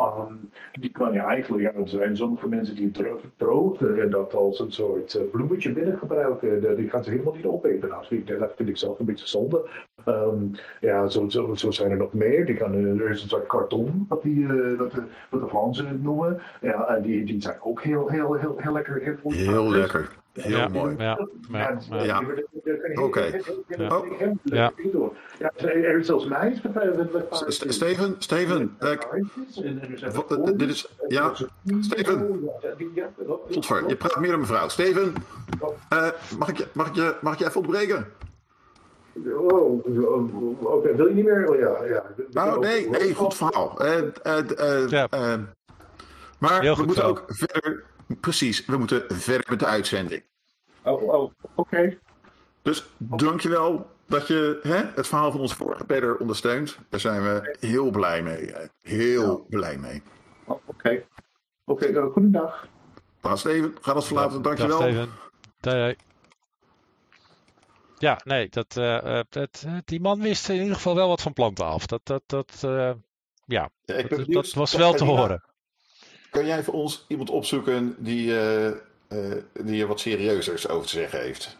Um, 0.00 0.50
die 0.72 0.90
kan 0.90 1.12
je 1.12 1.18
eigenlijk, 1.18 1.76
er 1.76 1.88
zijn 1.88 2.16
sommige 2.16 2.48
mensen 2.48 2.74
die 2.74 2.90
drogen 3.36 4.02
en 4.02 4.10
dat 4.10 4.34
als 4.34 4.60
een 4.60 4.72
soort 4.72 5.14
uh, 5.14 5.22
bloemetje 5.30 5.72
binnen 5.72 5.98
gebruiken. 5.98 6.76
Die 6.76 6.88
gaan 6.88 7.04
ze 7.04 7.10
helemaal 7.10 7.34
niet 7.34 7.46
opeten. 7.46 7.88
Nou, 7.88 8.24
dat 8.38 8.52
vind 8.56 8.68
ik 8.68 8.76
zelf 8.76 8.98
een 8.98 9.06
beetje 9.06 9.28
zonde. 9.28 9.68
Um, 10.06 10.50
ja, 10.80 11.08
zo, 11.08 11.28
zijn 11.68 11.90
er 11.90 11.96
nog 11.96 12.12
meer. 12.12 12.46
Die 12.46 12.56
kan, 12.56 12.74
er 12.74 13.10
is 13.10 13.22
een 13.22 13.28
soort 13.28 13.46
karton, 13.46 14.06
wat, 14.08 14.22
die, 14.22 14.38
uh, 14.38 14.78
wat, 14.78 14.92
de, 15.30 15.48
Fransen 15.48 16.02
noemen. 16.02 16.40
Ja, 16.60 16.88
en 16.88 17.02
die, 17.02 17.24
die 17.24 17.42
zijn 17.42 17.56
ook 17.60 17.82
heel, 17.82 18.08
heel, 18.08 18.34
heel, 18.34 18.54
heel 18.58 18.72
lekker. 18.72 19.02
Heel, 19.02 19.32
heel 19.32 19.70
lekker. 19.70 20.21
Heel 20.32 20.56
ja, 20.56 20.68
mooi. 20.68 20.94
Ja, 20.98 21.28
ja, 21.50 21.78
ja. 21.90 22.02
ja. 22.04 22.22
Oké. 23.02 23.40
Ja. 24.44 24.72
Ja, 25.38 25.52
er 25.56 25.98
is 25.98 26.06
zelfs 26.06 26.26
mij. 26.26 26.60
Steven, 27.46 28.14
Steven, 28.18 28.76
dit 30.56 30.68
is. 30.68 30.88
Ja, 31.08 31.32
Steven. 31.80 32.50
Godver, 33.50 33.88
je 33.88 33.96
praat 33.96 34.20
meer 34.20 34.30
dan 34.30 34.40
mevrouw. 34.40 34.68
Steven, 34.68 35.14
uh, 35.92 36.08
mag, 36.38 36.48
ik 36.48 36.56
je, 36.56 36.66
mag, 36.72 36.88
ik 36.88 36.94
je, 36.94 37.16
mag 37.20 37.32
ik 37.32 37.38
je 37.38 37.46
even 37.46 37.60
ontbreken? 37.60 38.06
Oh, 39.26 39.72
oké, 39.72 40.66
okay. 40.66 40.96
wil 40.96 41.06
je 41.06 41.14
niet 41.14 41.24
meer? 41.24 41.48
Oh, 41.48 41.58
ja, 41.58 41.84
ja. 41.84 42.04
Nou, 42.30 42.60
nee, 42.60 42.88
nee, 42.88 43.14
goed 43.14 43.34
verhaal. 43.34 43.84
Uh, 43.84 43.96
uh, 44.26 44.88
ja. 44.88 45.08
maar 46.38 46.60
Heel 46.60 46.76
we 46.76 46.84
moeten 46.84 47.04
ook 47.04 47.24
verder 47.26 47.84
Precies, 48.20 48.64
we 48.64 48.76
moeten 48.76 49.04
verder 49.08 49.46
met 49.50 49.58
de 49.58 49.66
uitzending. 49.66 50.22
Oh, 50.82 51.02
oh 51.02 51.22
oké. 51.22 51.32
Okay. 51.54 51.98
Dus 52.62 52.84
dankjewel 52.98 53.90
dat 54.06 54.26
je 54.26 54.58
hè, 54.62 54.84
het 54.94 55.06
verhaal 55.06 55.30
van 55.30 55.40
onze 55.40 55.56
vorige 55.56 55.84
Peter 55.84 56.16
ondersteunt. 56.16 56.78
Daar 56.88 57.00
zijn 57.00 57.22
we 57.22 57.56
heel 57.60 57.90
blij 57.90 58.22
mee. 58.22 58.52
Heel 58.80 59.46
blij 59.48 59.78
mee. 59.78 60.02
Oh, 60.44 60.50
oké. 60.50 60.62
Okay. 60.66 61.06
Oké, 61.64 61.88
okay, 61.88 62.02
uh, 62.02 62.12
goedendag. 62.12 62.68
Dag 63.20 63.38
Steven, 63.38 63.76
ga 63.80 63.94
ons 63.94 64.06
verlaten. 64.06 64.42
Dankjewel. 64.42 64.78
Dag 64.78 64.88
Steven. 64.88 65.08
Doei, 65.60 65.96
Ja, 67.98 68.20
nee, 68.24 68.48
dat, 68.48 68.76
uh, 68.76 69.20
dat, 69.28 69.66
die 69.84 70.00
man 70.00 70.20
wist 70.20 70.48
in 70.48 70.60
ieder 70.60 70.74
geval 70.74 70.94
wel 70.94 71.08
wat 71.08 71.22
van 71.22 71.32
planten 71.32 71.64
af. 71.64 71.86
Dat, 71.86 72.00
dat, 72.04 72.22
dat, 72.26 72.62
uh, 72.64 72.92
ja, 73.44 73.70
ja 73.84 74.02
dat, 74.02 74.26
dat, 74.26 74.52
was 74.52 74.74
wel 74.74 74.92
te 74.92 75.04
horen. 75.04 75.42
Kan 76.32 76.46
jij 76.46 76.62
voor 76.62 76.74
ons 76.74 77.04
iemand 77.08 77.30
opzoeken 77.30 77.94
die, 77.98 78.26
uh, 78.26 78.66
uh, 78.66 78.74
die 79.60 79.82
er 79.82 79.86
wat 79.86 80.00
serieuzers 80.00 80.68
over 80.68 80.86
te 80.86 80.92
zeggen 80.92 81.20
heeft? 81.20 81.56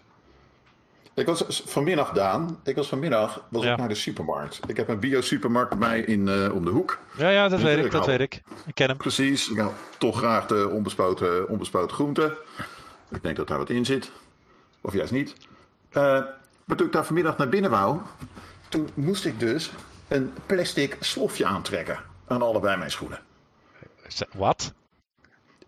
Ik 1.14 1.26
was 1.26 1.62
vanmiddag, 1.64 2.12
Daan, 2.12 2.60
ik 2.64 2.76
was 2.76 2.88
vanmiddag 2.88 3.44
was 3.48 3.64
ik 3.64 3.76
naar 3.76 3.88
de 3.88 3.94
supermarkt. 3.94 4.60
Ik 4.66 4.76
heb 4.76 4.88
een 4.88 4.98
bio-supermarkt 5.00 5.68
bij 5.70 5.78
mij 5.78 6.00
in, 6.00 6.26
uh, 6.26 6.54
om 6.54 6.64
de 6.64 6.70
hoek. 6.70 6.98
Ja, 7.18 7.28
ja 7.28 7.48
dat 7.48 7.60
weet 7.60 7.84
ik, 7.84 7.90
dat 7.90 8.06
weet 8.06 8.20
ik. 8.20 8.42
Ik 8.66 8.74
ken 8.74 8.88
hem. 8.88 8.96
Precies, 8.96 9.50
ik 9.50 9.58
hou 9.58 9.70
toch 9.98 10.18
graag 10.18 10.46
de 10.46 10.68
onbespoten, 10.72 11.48
onbespoten 11.48 11.94
groenten. 11.94 12.32
Ik 13.10 13.22
denk 13.22 13.36
dat 13.36 13.48
daar 13.48 13.58
wat 13.58 13.70
in 13.70 13.84
zit. 13.84 14.10
Of 14.80 14.92
juist 14.92 15.12
niet. 15.12 15.34
maar 15.92 16.76
toen 16.76 16.86
ik 16.86 16.92
daar 16.92 17.04
vanmiddag 17.04 17.36
naar 17.36 17.48
binnen 17.48 17.70
wou, 17.70 17.98
toen 18.68 18.88
moest 18.94 19.24
ik 19.24 19.40
dus 19.40 19.70
een 20.08 20.32
plastic 20.46 20.96
slofje 21.00 21.44
aantrekken 21.44 21.98
aan 22.26 22.42
allebei 22.42 22.76
mijn 22.76 22.90
schoenen. 22.90 23.20
Wat? 24.32 24.72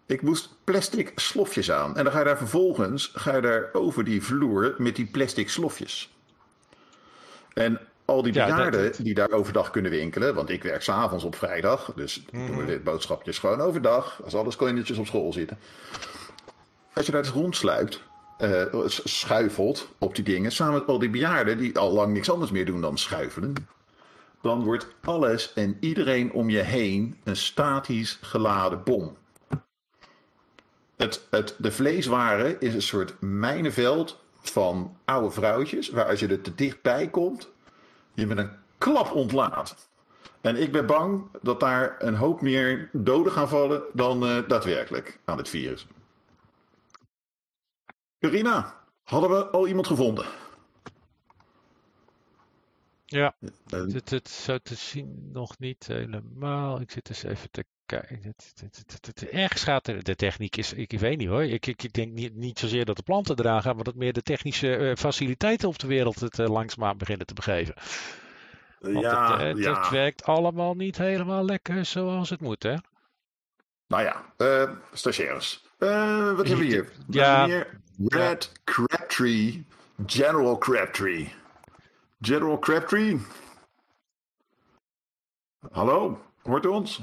Ik 0.06 0.22
moest 0.22 0.54
plastic 0.64 1.12
slofjes 1.14 1.70
aan. 1.70 1.96
En 1.96 2.04
dan 2.04 2.12
ga 2.12 2.18
je 2.18 2.24
daar 2.24 2.36
vervolgens 2.36 3.10
ga 3.14 3.34
je 3.34 3.40
daar 3.40 3.68
over 3.72 4.04
die 4.04 4.22
vloer 4.22 4.74
met 4.78 4.96
die 4.96 5.06
plastic 5.06 5.48
slofjes. 5.48 6.12
En 7.54 7.80
al 8.04 8.22
die 8.22 8.32
bejaarden 8.32 8.92
die 9.04 9.14
daar 9.14 9.30
overdag 9.30 9.70
kunnen 9.70 9.90
winkelen, 9.90 10.34
want 10.34 10.50
ik 10.50 10.62
werk 10.62 10.82
s'avonds 10.82 11.24
op 11.24 11.36
vrijdag, 11.36 11.92
dus 11.96 12.24
mm 12.30 12.46
doen 12.46 12.56
we 12.56 12.64
dit 12.64 12.84
boodschapjes 12.84 13.38
gewoon 13.38 13.60
overdag, 13.60 14.20
als 14.24 14.34
alles 14.34 14.56
kindertjes 14.56 14.98
op 14.98 15.06
school 15.06 15.32
zitten. 15.32 15.58
Als 16.92 17.06
je 17.06 17.12
daar 17.12 17.22
dus 17.22 17.30
rondsluipt, 17.30 18.02
uh, 18.38 18.62
schuifelt 18.86 19.88
op 19.98 20.14
die 20.14 20.24
dingen, 20.24 20.52
samen 20.52 20.74
met 20.74 20.86
al 20.86 20.98
die 20.98 21.10
bejaarden 21.10 21.58
die 21.58 21.78
al 21.78 21.92
lang 21.92 22.12
niks 22.12 22.30
anders 22.30 22.50
meer 22.50 22.66
doen 22.66 22.80
dan 22.80 22.98
schuifelen, 22.98 23.54
dan 24.44 24.64
wordt 24.64 24.86
alles 25.00 25.52
en 25.52 25.76
iedereen 25.80 26.33
om 26.33 26.50
je 26.50 26.61
heen 26.61 27.20
een 27.24 27.37
statisch 27.37 28.18
geladen 28.20 28.83
bom. 28.83 29.16
Het, 30.96 31.26
het, 31.30 31.54
de 31.59 31.72
vleeswaren 31.72 32.61
is 32.61 32.74
een 32.74 32.83
soort 32.83 33.14
mijnenveld 33.20 34.20
van 34.40 34.96
oude 35.04 35.30
vrouwtjes, 35.30 35.90
waar 35.90 36.07
als 36.09 36.20
je 36.20 36.28
er 36.28 36.40
te 36.40 36.54
dichtbij 36.54 37.09
komt, 37.09 37.50
je 38.14 38.26
met 38.26 38.38
een 38.38 38.50
klap 38.78 39.12
ontlaat. 39.12 39.88
En 40.40 40.57
ik 40.57 40.72
ben 40.72 40.87
bang 40.87 41.26
dat 41.42 41.61
daar 41.61 41.96
een 41.98 42.14
hoop 42.14 42.40
meer 42.40 42.88
doden 42.92 43.33
gaan 43.33 43.48
vallen 43.48 43.83
dan 43.92 44.24
uh, 44.24 44.48
daadwerkelijk 44.48 45.18
aan 45.24 45.38
het 45.38 45.48
virus. 45.48 45.87
Carina, 48.18 48.80
hadden 49.02 49.30
we 49.30 49.46
al 49.46 49.66
iemand 49.66 49.87
gevonden? 49.87 50.26
Ja, 53.14 53.35
het, 53.68 54.11
het 54.11 54.29
zo 54.29 54.59
te 54.59 54.74
zien 54.74 55.31
nog 55.33 55.59
niet 55.59 55.87
helemaal. 55.87 56.81
Ik 56.81 56.90
zit 56.90 57.09
eens 57.09 57.22
even 57.22 57.50
te 57.50 57.64
kijken. 57.87 58.35
Ergens 59.31 59.62
gaat 59.62 59.85
de 59.85 60.16
techniek 60.16 60.57
is, 60.57 60.72
ik, 60.72 60.98
weet 60.98 61.18
niet 61.18 61.29
hoor. 61.29 61.44
Ik, 61.44 61.66
ik, 61.66 61.92
denk 61.92 62.12
niet, 62.12 62.35
niet 62.35 62.59
zozeer 62.59 62.85
dat 62.85 62.96
de 62.96 63.03
planten 63.03 63.38
eraan 63.38 63.62
gaan, 63.62 63.74
maar 63.74 63.85
dat 63.85 63.94
meer 63.94 64.12
de 64.12 64.22
technische 64.22 64.79
uh, 64.79 64.94
faciliteiten 64.94 65.68
op 65.68 65.79
de 65.79 65.87
wereld 65.87 66.20
het 66.20 66.38
uh, 66.38 66.46
langzaamaan 66.46 66.98
beginnen 66.98 67.27
te 67.27 67.35
begeven. 67.35 67.74
Want 68.81 69.00
ja, 69.00 69.38
het, 69.38 69.59
ja. 69.59 69.81
het, 69.81 69.90
werkt 69.90 70.24
allemaal 70.24 70.74
niet 70.74 70.98
helemaal 70.98 71.44
lekker 71.44 71.85
zoals 71.85 72.31
het 72.31 72.40
moet, 72.40 72.62
hè? 72.62 72.74
Nou 73.87 74.03
ja, 74.03 74.24
uh, 74.38 74.70
stagiaires. 74.92 75.64
wat 75.79 75.88
hebben 75.88 76.59
we 76.59 76.64
hier? 76.74 76.92
Ja. 77.09 77.64
Red 78.07 78.53
Crabtree, 78.64 79.66
General 80.07 80.59
Crabtree. 80.59 81.35
General 82.20 82.59
Crabtree. 82.59 83.20
Hallo, 85.70 86.18
hoort 86.42 86.64
u 86.64 86.68
ons? 86.68 87.00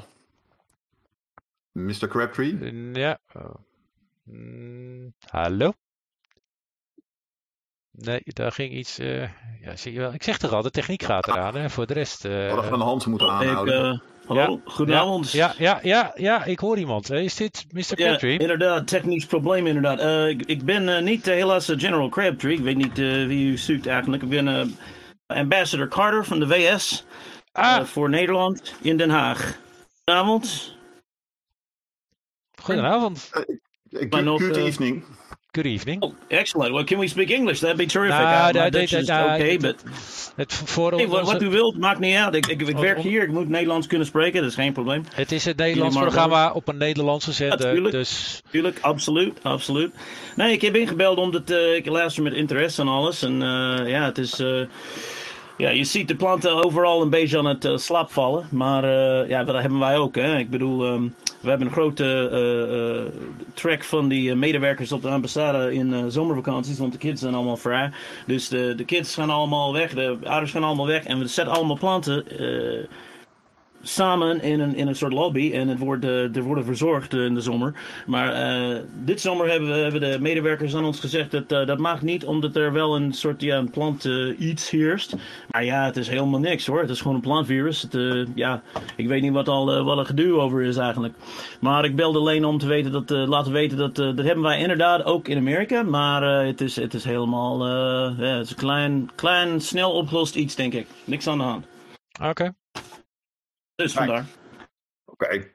Mr. 1.71 2.07
Crabtree? 2.07 2.73
Ja. 2.93 3.19
Mm, 4.23 5.13
hallo? 5.29 5.73
Nee, 7.91 8.21
daar 8.23 8.51
ging 8.51 8.73
iets. 8.73 8.99
Uh, 8.99 9.21
ja, 9.61 9.75
zie 9.75 9.93
je 9.93 9.99
wel. 9.99 10.13
Ik 10.13 10.23
zeg 10.23 10.37
toch 10.37 10.51
al, 10.51 10.61
de 10.61 10.71
techniek 10.71 11.03
gaat 11.03 11.27
eraan. 11.27 11.55
Hè, 11.55 11.69
voor 11.69 11.87
de 11.87 11.93
rest. 11.93 12.25
Uh, 12.25 12.47
Hadden 12.47 12.69
we 12.69 12.75
een 12.75 12.81
hand 12.81 13.05
moeten 13.05 13.29
aanhouden. 13.29 13.93
Ik, 13.93 14.01
uh, 14.01 14.27
hallo, 14.27 14.41
ja, 14.65 14.71
goedenavond. 14.71 15.31
Ja, 15.31 15.53
ja, 15.57 15.79
ja, 15.83 16.11
ja, 16.15 16.45
ik 16.45 16.59
hoor 16.59 16.77
iemand. 16.77 17.11
Is 17.11 17.35
dit 17.35 17.65
Mr. 17.71 17.95
Crabtree? 17.95 18.33
Ja, 18.33 18.39
inderdaad, 18.39 18.87
technisch 18.87 19.25
probleem 19.25 19.67
inderdaad. 19.67 20.29
Ik, 20.29 20.45
ik, 20.45 20.63
ben 20.63 21.03
niet 21.03 21.25
helaas 21.25 21.65
General 21.75 22.09
Crabtree. 22.09 22.57
Ik 22.57 22.63
weet 22.63 22.77
niet 22.77 22.97
wie 23.27 23.51
u 23.51 23.57
zoekt 23.57 23.87
eigenlijk. 23.87 24.23
Ik 24.23 24.29
ben 24.29 24.75
Ambassador 25.33 25.87
Carter 25.87 26.25
van 26.25 26.39
de 26.39 26.47
VS 26.47 27.05
ah. 27.51 27.79
uh, 27.79 27.85
voor 27.85 28.09
Nederland 28.09 28.73
in 28.81 28.97
Den 28.97 29.09
Haag. 29.09 29.57
Goedenavond. 30.05 30.75
Goedenavond. 32.61 33.29
Uh, 33.33 34.09
good, 34.09 34.23
nog, 34.23 34.41
good 34.41 34.57
evening. 34.57 35.03
Good 35.53 35.65
evening. 35.65 36.01
Oh, 36.01 36.13
excellent. 36.29 36.73
Well, 36.73 36.85
can 36.85 36.99
we 36.99 37.07
speak 37.07 37.29
English? 37.29 37.59
That'd 37.59 37.77
be 37.77 37.85
terrific. 37.85 38.19
Nou, 38.19 38.57
uh, 38.57 38.69
Dutch 38.69 38.93
is 38.93 39.09
okay, 39.09 39.57
but... 39.57 39.83
Het 40.35 40.53
voor 40.53 40.93
hey, 40.93 41.07
wat, 41.07 41.31
wat, 41.31 41.41
u 41.41 41.49
wilt, 41.49 41.77
maakt 41.77 41.99
niet 41.99 42.15
uit. 42.15 42.35
Ik, 42.35 42.47
ik, 42.47 42.61
ik 42.61 42.77
werk 42.77 42.99
hier, 42.99 43.23
ik 43.23 43.31
moet 43.31 43.49
Nederlands 43.49 43.87
kunnen 43.87 44.07
spreken, 44.07 44.41
dat 44.41 44.49
is 44.49 44.55
geen 44.55 44.73
probleem. 44.73 45.03
Het 45.13 45.31
is 45.31 45.45
het 45.45 45.57
Nederlands 45.57 45.97
programma 45.97 46.51
op 46.51 46.67
een 46.67 46.77
Nederlandse 46.77 47.31
zender. 47.31 47.67
Ja, 47.67 47.73
tuurlijk, 47.73 47.93
dus... 47.93 48.41
tuurlijk, 48.49 48.77
absoluut, 48.81 49.39
absoluut. 49.41 49.93
Nee, 50.35 50.53
ik 50.53 50.61
heb 50.61 50.75
ingebeld 50.75 51.17
omdat 51.17 51.51
uh, 51.51 51.75
ik 51.75 51.85
luister 51.85 52.23
met 52.23 52.33
interesse 52.33 52.81
en 52.81 52.87
alles. 52.87 53.21
En 53.23 53.33
uh, 53.33 53.89
ja, 53.89 54.05
het 54.05 54.17
is... 54.17 54.39
Uh, 54.39 54.61
ja, 55.61 55.69
je 55.69 55.83
ziet 55.83 56.07
de 56.07 56.15
planten 56.15 56.63
overal 56.63 57.01
een 57.01 57.09
beetje 57.09 57.37
aan 57.37 57.45
het 57.45 57.65
uh, 57.65 57.77
slaap 57.77 58.11
vallen. 58.11 58.47
Maar 58.51 58.83
uh, 58.83 59.29
ja, 59.29 59.43
dat 59.43 59.61
hebben 59.61 59.79
wij 59.79 59.97
ook. 59.97 60.15
Hè. 60.15 60.37
Ik 60.37 60.49
bedoel, 60.49 60.85
um, 60.85 61.15
we 61.41 61.49
hebben 61.49 61.67
een 61.67 61.73
grote 61.73 62.29
uh, 62.33 63.21
track 63.53 63.83
van 63.83 64.07
die 64.07 64.35
medewerkers 64.35 64.91
op 64.91 65.01
de 65.01 65.09
ambassade 65.09 65.73
in 65.73 66.11
zomervakanties. 66.11 66.77
Want 66.77 66.91
de 66.91 66.97
kids 66.97 67.21
zijn 67.21 67.33
allemaal 67.33 67.57
vrij. 67.57 67.91
Dus 68.25 68.47
de, 68.47 68.73
de 68.75 68.85
kids 68.85 69.13
gaan 69.13 69.29
allemaal 69.29 69.73
weg. 69.73 69.93
De 69.93 70.17
ouders 70.23 70.51
gaan 70.51 70.63
allemaal 70.63 70.87
weg. 70.87 71.03
En 71.03 71.19
we 71.19 71.27
zetten 71.27 71.55
allemaal 71.55 71.77
planten 71.77 72.25
samen 73.81 74.41
in 74.41 74.59
een, 74.59 74.75
in 74.75 74.87
een 74.87 74.95
soort 74.95 75.13
lobby 75.13 75.51
en 75.53 75.67
het 75.67 75.79
wordt, 75.79 76.05
uh, 76.05 76.35
er 76.35 76.41
worden 76.41 76.65
verzorgd 76.65 77.13
uh, 77.13 77.25
in 77.25 77.33
de 77.33 77.41
zomer. 77.41 77.73
Maar 78.05 78.59
uh, 78.71 78.77
dit 79.03 79.21
zomer 79.21 79.49
hebben, 79.49 79.69
we, 79.69 79.77
hebben 79.77 80.01
de 80.01 80.17
medewerkers 80.19 80.75
aan 80.75 80.85
ons 80.85 80.99
gezegd 80.99 81.31
dat 81.31 81.49
dat 81.49 81.77
mag 81.77 82.01
niet, 82.01 82.25
omdat 82.25 82.55
er 82.55 82.73
wel 82.73 82.95
een 82.95 83.13
soort 83.13 83.41
ja, 83.41 83.57
een 83.57 83.69
plant 83.69 84.09
iets 84.37 84.69
heerst. 84.69 85.15
Maar 85.49 85.63
ja, 85.63 85.85
het 85.85 85.97
is 85.97 86.07
helemaal 86.07 86.39
niks 86.39 86.65
hoor. 86.65 86.79
Het 86.79 86.89
is 86.89 87.01
gewoon 87.01 87.15
een 87.15 87.21
plantvirus. 87.21 87.81
Het, 87.81 88.27
ja, 88.35 88.61
ik 88.95 89.07
weet 89.07 89.21
niet 89.21 89.33
wat 89.33 89.47
al 89.47 89.83
wat 89.83 89.97
er 89.97 90.05
geduw 90.05 90.41
over 90.41 90.61
is 90.61 90.77
eigenlijk. 90.77 91.13
Maar 91.59 91.85
ik 91.85 91.95
belde 91.95 92.19
alleen 92.19 92.45
om 92.45 92.57
te 92.57 92.67
weten 92.67 92.91
dat, 92.91 93.09
laten 93.09 93.51
weten 93.51 93.77
dat 93.77 93.95
dat 93.95 94.17
hebben 94.17 94.41
wij 94.41 94.59
inderdaad 94.59 95.03
ook 95.03 95.27
in 95.27 95.37
Amerika. 95.37 95.83
Maar 95.83 96.45
het, 96.45 96.61
is, 96.61 96.75
het 96.75 96.93
is 96.93 97.03
helemaal 97.03 97.67
ja, 97.67 98.37
het 98.37 98.45
is 98.45 98.49
een 98.49 98.55
klein, 98.55 99.09
klein, 99.15 99.61
snel 99.61 99.91
opgelost 99.91 100.35
iets 100.35 100.55
denk 100.55 100.73
ik. 100.73 100.87
Niks 101.03 101.27
aan 101.27 101.37
de 101.37 101.43
hand. 101.43 101.65
Oké. 102.21 102.53
Dus 103.85 103.93
vandaar. 103.93 104.25
Oké. 105.05 105.47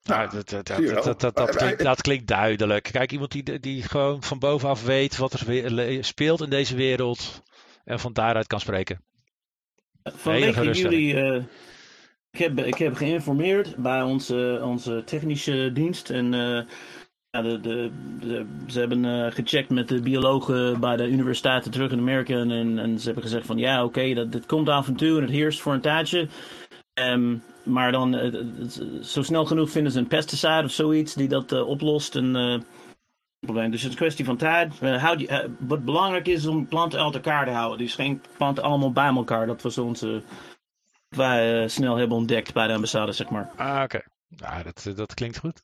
Ja, 0.00 0.26
dat, 0.26 0.48
dat, 0.48 0.66
dat, 0.66 0.86
dat, 0.88 1.04
dat, 1.04 1.20
dat, 1.20 1.36
Maar- 1.36 1.56
klinkt, 1.56 1.82
dat 1.82 2.00
klinkt 2.02 2.26
duidelijk. 2.26 2.88
Kijk, 2.92 3.12
iemand 3.12 3.32
die, 3.32 3.60
die 3.60 3.82
gewoon 3.82 4.22
van 4.22 4.38
bovenaf 4.38 4.84
weet 4.84 5.16
wat 5.16 5.32
er 5.32 6.04
speelt 6.04 6.40
in 6.42 6.50
deze 6.50 6.76
wereld. 6.76 7.42
En 7.84 8.00
van 8.00 8.12
daaruit 8.12 8.46
kan 8.46 8.60
spreken. 8.60 9.04
Vanwege 10.02 10.70
jullie. 10.70 11.14
eh, 11.20 11.42
ik, 12.30 12.38
heb, 12.38 12.58
ik 12.58 12.74
heb 12.74 12.94
geïnformeerd 12.94 13.76
bij 13.76 14.02
onze, 14.02 14.60
onze 14.62 15.02
technische 15.04 15.70
dienst. 15.72 16.10
En 16.10 16.34
eh, 16.34 16.62
ja, 17.30 17.42
de, 17.42 17.60
de, 17.60 17.90
de- 18.20 18.46
ze 18.66 18.78
hebben 18.78 19.04
eh, 19.04 19.32
gecheckt 19.32 19.70
met 19.70 19.88
de 19.88 20.00
biologen 20.00 20.80
bij 20.80 20.96
de 20.96 21.08
universiteiten 21.08 21.70
terug 21.70 21.90
in 21.92 21.98
Amerika. 21.98 22.34
En, 22.34 22.78
en 22.78 22.98
ze 22.98 23.04
hebben 23.04 23.22
gezegd 23.22 23.46
van 23.46 23.58
ja, 23.58 23.84
oké, 23.84 24.14
dat 24.14 24.32
dit 24.32 24.46
komt 24.46 24.68
af 24.68 24.86
en 24.88 24.96
toe 24.96 25.16
en 25.16 25.22
het 25.22 25.30
heerst 25.30 25.60
voor 25.60 25.72
een 25.72 25.80
tijdje. 25.80 26.28
Ehm, 26.94 27.36
maar 27.62 27.92
dan 27.92 28.14
eh, 28.14 28.32
het- 28.32 28.74
het- 28.74 29.06
zo 29.06 29.22
snel 29.22 29.44
genoeg 29.46 29.70
vinden 29.70 29.92
ze 29.92 29.98
een 29.98 30.06
pesticide 30.06 30.62
of 30.64 30.70
zoiets 30.70 31.14
die 31.14 31.28
dat 31.28 31.52
eh, 31.52 31.68
oplost. 31.68 32.16
En, 32.16 32.36
eh, 32.36 32.60
probleem. 33.40 33.70
Dus 33.70 33.82
het 33.82 33.90
is 33.92 33.96
een 33.98 34.02
kwestie 34.04 34.24
van 34.24 34.36
tijd. 34.36 34.78
Eh, 34.80 35.12
eh, 35.12 35.50
wat 35.58 35.84
belangrijk 35.84 36.26
is 36.26 36.46
om 36.46 36.66
planten 36.68 37.00
uit 37.04 37.14
elkaar 37.14 37.44
te 37.44 37.50
houden. 37.50 37.78
Dus 37.78 37.94
geen 37.94 38.22
planten 38.36 38.64
allemaal 38.64 38.92
bij 38.92 39.08
elkaar. 39.14 39.46
Dat 39.46 39.62
was 39.62 39.78
onze. 39.78 40.22
wij 41.08 41.62
eh, 41.62 41.68
snel 41.68 41.96
hebben 41.96 42.16
ontdekt 42.16 42.52
bij 42.52 42.66
de 42.66 42.72
ambassade, 42.74 43.12
zeg 43.12 43.28
maar. 43.30 43.50
Ah, 43.56 43.82
oké. 43.82 44.00
Ja, 44.28 44.62
dat, 44.62 44.92
dat 44.96 45.14
klinkt 45.14 45.38
goed. 45.38 45.62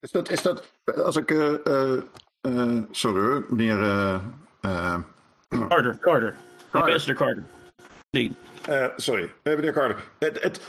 Is 0.00 0.10
dat, 0.10 0.30
is 0.30 0.42
dat 0.42 0.70
als 1.04 1.16
ik, 1.16 1.30
eh, 1.30 1.66
eh, 1.66 2.02
eh, 2.40 2.82
sorry 2.90 3.20
hoor, 3.20 3.46
meneer, 3.50 3.82
eh, 3.82 4.14
eh, 4.60 5.00
Carter, 5.48 5.68
Carter. 5.68 5.98
Carter. 6.00 6.36
Ambassador 6.70 7.14
Carter. 7.14 7.44
Die. 8.10 8.36
Eh, 8.66 8.86
sorry, 8.96 9.32
meneer 9.42 9.72
Carter. 9.72 10.04
Het, 10.18 10.42
het, 10.42 10.60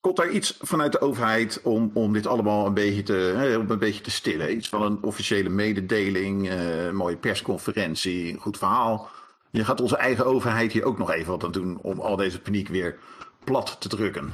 komt 0.00 0.16
daar 0.16 0.30
iets 0.30 0.58
vanuit 0.60 0.92
de 0.92 1.00
overheid 1.00 1.60
om, 1.62 1.90
om 1.94 2.12
dit 2.12 2.26
allemaal 2.26 2.66
een 2.66 2.74
beetje, 2.74 3.02
te, 3.02 3.12
hè, 3.12 3.56
om 3.56 3.70
een 3.70 3.78
beetje 3.78 4.00
te 4.00 4.10
stillen? 4.10 4.56
Iets 4.56 4.68
van 4.68 4.82
een 4.82 4.98
officiële 5.02 5.48
mededeling, 5.48 6.48
eh, 6.48 6.84
een 6.84 6.96
mooie 6.96 7.16
persconferentie, 7.16 8.32
een 8.32 8.40
goed 8.40 8.58
verhaal. 8.58 9.08
Je 9.50 9.64
gaat 9.64 9.80
onze 9.80 9.96
eigen 9.96 10.26
overheid 10.26 10.72
hier 10.72 10.84
ook 10.84 10.98
nog 10.98 11.10
even 11.10 11.30
wat 11.30 11.44
aan 11.44 11.52
doen 11.52 11.78
om 11.82 12.00
al 12.00 12.16
deze 12.16 12.40
paniek 12.40 12.68
weer 12.68 12.98
plat 13.44 13.76
te 13.80 13.88
drukken. 13.88 14.32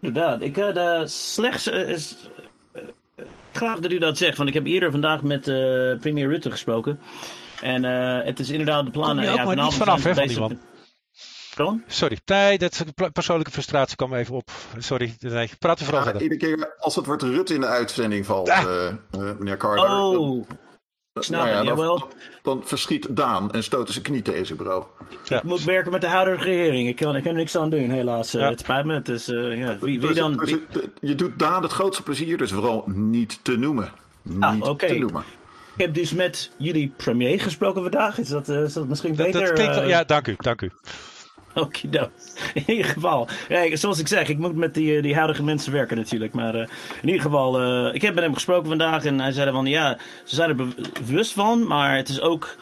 Inderdaad. 0.00 0.42
Ik 0.42 0.56
had 0.56 0.76
eh, 0.76 1.00
slechts. 1.04 1.66
is, 1.66 2.16
graag 3.52 3.78
dat 3.78 3.92
u 3.92 3.98
dat 3.98 4.18
zegt, 4.18 4.36
want 4.36 4.48
ik 4.48 4.54
heb 4.54 4.66
eerder 4.66 4.90
vandaag 4.90 5.22
met 5.22 5.48
eh, 5.48 5.56
premier 6.00 6.28
Rutte 6.28 6.50
gesproken. 6.50 7.00
En 7.60 7.84
eh, 7.84 8.24
het 8.24 8.38
is 8.38 8.50
inderdaad 8.50 8.84
de 8.84 8.90
plannen. 8.90 9.24
Kom 9.24 9.34
je 9.34 9.40
ook 9.40 9.46
maar 9.46 9.64
niet 9.64 9.74
vanaf, 9.74 10.04
hè, 10.04 10.14
van 10.14 10.26
die 10.26 10.38
man. 10.38 10.58
Pardon? 11.56 11.82
Sorry, 11.86 12.18
nee, 12.24 12.58
dat 12.58 12.84
persoonlijke 13.12 13.52
frustratie 13.52 13.96
kwam 13.96 14.14
even 14.14 14.34
op. 14.34 14.50
Sorry, 14.78 15.14
nee, 15.20 15.50
praat 15.58 15.78
er 15.78 15.84
vooral 15.84 16.04
Ja, 16.04 16.10
verder. 16.10 16.30
iedere 16.30 16.56
keer 16.56 16.74
als 16.78 16.94
het 16.96 17.06
woord 17.06 17.22
Rutte 17.22 17.54
in 17.54 17.60
de 17.60 17.66
uitzending 17.66 18.26
valt, 18.26 18.48
Ah. 18.50 18.62
eh, 18.62 18.86
eh, 18.88 18.94
meneer 19.38 19.56
Carter, 19.56 19.88
dan, 19.88 20.16
Oh, 20.16 20.48
snap 21.14 21.38
nou 21.40 21.50
ja, 21.52 21.56
dan, 21.56 21.66
jawel. 21.66 22.08
dan 22.42 22.62
verschiet 22.64 23.06
Daan 23.16 23.50
en 23.52 23.62
stoot 23.62 23.90
zijn 23.90 24.04
knie 24.04 24.22
tegen 24.22 24.46
zijn 24.46 24.58
bureau. 24.58 24.84
Ja. 25.24 25.36
ik 25.36 25.42
moet 25.42 25.64
werken 25.64 25.92
met 25.92 26.00
de 26.00 26.06
huidige 26.06 26.44
regering. 26.44 26.88
Ik 26.88 26.96
kan, 26.96 27.16
ik 27.16 27.22
kan 27.22 27.32
er 27.32 27.38
niks 27.38 27.56
aan 27.56 27.70
doen, 27.70 27.90
helaas. 27.90 28.34
Eh, 28.34 28.40
Ja. 28.40 28.48
Het 28.48 28.60
spijt 28.60 28.84
me. 28.84 28.94
Het 28.94 29.08
is, 29.08 29.28
eh, 29.28 29.58
ja, 29.58 29.78
wie, 29.80 29.98
wie 30.00 30.08
Dus- 30.08 30.16
dan? 30.16 30.36
dus 30.36 30.50
wie- 30.50 30.64
je 31.00 31.14
doet 31.14 31.38
Daan 31.38 31.62
het 31.62 31.72
grootste 31.72 32.02
plezier, 32.02 32.38
dus 32.38 32.52
vooral 32.52 32.84
niet 32.86 33.38
te 33.44 33.56
noemen. 33.56 33.92
Niet 34.22 34.42
Ah, 34.42 34.60
oké. 34.68 34.86
te 34.86 34.94
noemen. 34.94 35.24
Ik 35.76 35.80
heb 35.84 35.94
dus 35.94 36.12
met 36.12 36.50
jullie 36.58 36.92
premier 36.96 37.40
gesproken 37.40 37.82
vandaag. 37.82 38.18
Is 38.18 38.28
dat, 38.28 38.48
eh, 38.48 38.62
is 38.62 38.72
dat 38.72 38.88
misschien 38.88 39.14
beter? 39.14 39.40
dat 39.40 39.52
klinkt, 39.52 39.88
ja, 39.88 40.04
dank 40.04 40.26
u, 40.28 40.34
dank 40.38 40.60
u. 40.62 40.70
Okido. 41.54 42.08
In 42.54 42.62
ieder 42.66 42.84
geval. 42.84 43.28
Ja, 43.48 43.76
zoals 43.76 43.98
ik 43.98 44.08
zeg, 44.08 44.28
ik 44.28 44.38
moet 44.38 44.56
met 44.56 44.74
die, 44.74 44.96
eh, 44.96 45.02
die 45.02 45.14
huidige 45.14 45.42
mensen 45.42 45.72
werken 45.72 45.96
natuurlijk. 45.96 46.32
Maar 46.34 46.54
eh, 46.54 46.66
in 47.02 47.08
ieder 47.08 47.22
geval, 47.22 47.60
eh, 47.60 47.94
ik 47.94 48.02
heb 48.02 48.14
met 48.14 48.24
hem 48.24 48.34
gesproken 48.34 48.68
vandaag 48.68 49.04
en 49.04 49.20
hij 49.20 49.32
zei 49.32 49.50
van 49.50 49.66
ja, 49.66 49.98
ze 50.24 50.34
zijn 50.34 50.48
er 50.48 50.56
be- 50.56 50.74
bewust 51.06 51.32
van, 51.32 51.66
maar 51.66 51.96
het 51.96 52.08
is 52.08 52.20
ook 52.20 52.56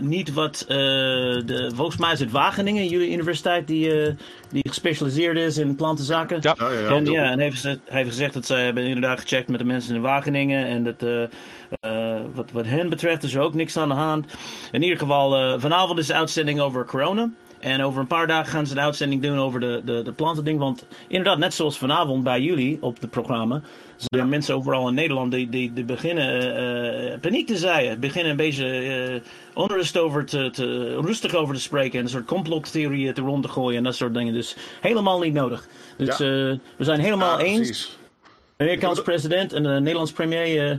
niet 0.00 0.32
wat 0.32 0.64
eh, 0.68 0.76
de, 0.76 1.70
volgens 1.74 1.96
mij 1.96 2.12
is 2.12 2.20
het 2.20 2.30
Wageningen, 2.30 2.86
jullie 2.86 3.12
universiteit, 3.12 3.66
die, 3.66 4.02
eh, 4.04 4.12
die 4.50 4.68
gespecialiseerd 4.68 5.36
is 5.36 5.58
in 5.58 5.76
plantenzaken. 5.76 6.38
Ja. 6.40 6.54
Ja, 6.58 6.70
ja, 6.72 6.78
ja. 6.80 6.88
En, 6.88 7.04
ja, 7.06 7.30
en 7.30 7.38
heeft, 7.38 7.54
gezegd- 7.54 7.78
hij 7.84 7.96
heeft 7.98 8.10
gezegd 8.10 8.34
dat 8.34 8.46
zij 8.46 8.64
hebben 8.64 8.84
inderdaad 8.84 9.20
gecheckt 9.20 9.48
met 9.48 9.58
de 9.58 9.64
mensen 9.64 9.94
in 9.94 10.00
Wageningen. 10.00 10.66
En 10.66 10.84
dat 10.84 11.02
eh, 11.02 11.22
eh, 11.80 12.20
wat, 12.34 12.50
wat 12.52 12.64
hen 12.66 12.88
betreft 12.88 13.22
is 13.22 13.34
er 13.34 13.40
ook 13.40 13.54
niks 13.54 13.76
aan 13.76 13.88
de 13.88 13.94
hand. 13.94 14.26
In 14.72 14.82
ieder 14.82 14.98
geval, 14.98 15.36
eh, 15.36 15.54
vanavond 15.60 15.98
is 15.98 16.06
de 16.06 16.14
uitzending 16.14 16.60
over 16.60 16.84
corona. 16.84 17.30
En 17.62 17.82
over 17.82 18.00
een 18.00 18.06
paar 18.06 18.26
dagen 18.26 18.52
gaan 18.52 18.66
ze 18.66 18.74
de 18.74 18.80
uitzending 18.80 19.22
doen 19.22 19.38
over 19.38 19.60
de, 19.60 19.82
de, 19.84 20.02
de 20.02 20.12
plantending. 20.12 20.58
Want 20.58 20.86
inderdaad, 21.08 21.38
net 21.38 21.54
zoals 21.54 21.78
vanavond 21.78 22.24
bij 22.24 22.40
jullie 22.40 22.78
op 22.80 23.00
het 23.00 23.10
programma. 23.10 23.60
zijn 23.96 24.22
er 24.22 24.28
mensen 24.28 24.54
overal 24.54 24.88
in 24.88 24.94
Nederland 24.94 25.32
die, 25.32 25.48
die, 25.48 25.72
die 25.72 25.84
beginnen 25.84 26.40
eh, 26.56 27.12
eh, 27.12 27.20
paniek 27.20 27.46
te 27.46 27.56
zaaien. 27.56 28.00
Beginnen 28.00 28.30
een 28.30 28.36
beetje 28.36 28.66
eh, 28.68 29.30
onrust 29.54 29.98
over 29.98 30.24
te, 30.24 30.50
te, 30.52 30.96
rustig 31.00 31.34
over 31.34 31.54
te 31.54 31.60
spreken. 31.60 31.98
En 31.98 32.04
een 32.04 32.10
soort 32.10 32.24
complottheorieën 32.26 33.14
te 33.14 33.20
rond 33.20 33.42
te 33.42 33.48
gooien 33.48 33.78
en 33.78 33.84
dat 33.84 33.94
soort 33.94 34.14
dingen. 34.14 34.32
Dus 34.32 34.56
helemaal 34.80 35.20
niet 35.20 35.34
nodig. 35.34 35.66
Dus 35.96 36.06
Ja. 36.06 36.12
eh, 36.14 36.58
we 36.76 36.84
zijn 36.84 37.00
helemaal 37.00 37.38
Ja, 37.38 37.44
eens. 37.44 37.98
Amerikaanse 38.56 39.02
president 39.02 39.52
en 39.52 39.62
de 39.62 39.68
Nederlandse 39.68 40.14
premier 40.14 40.70
eh 40.70 40.76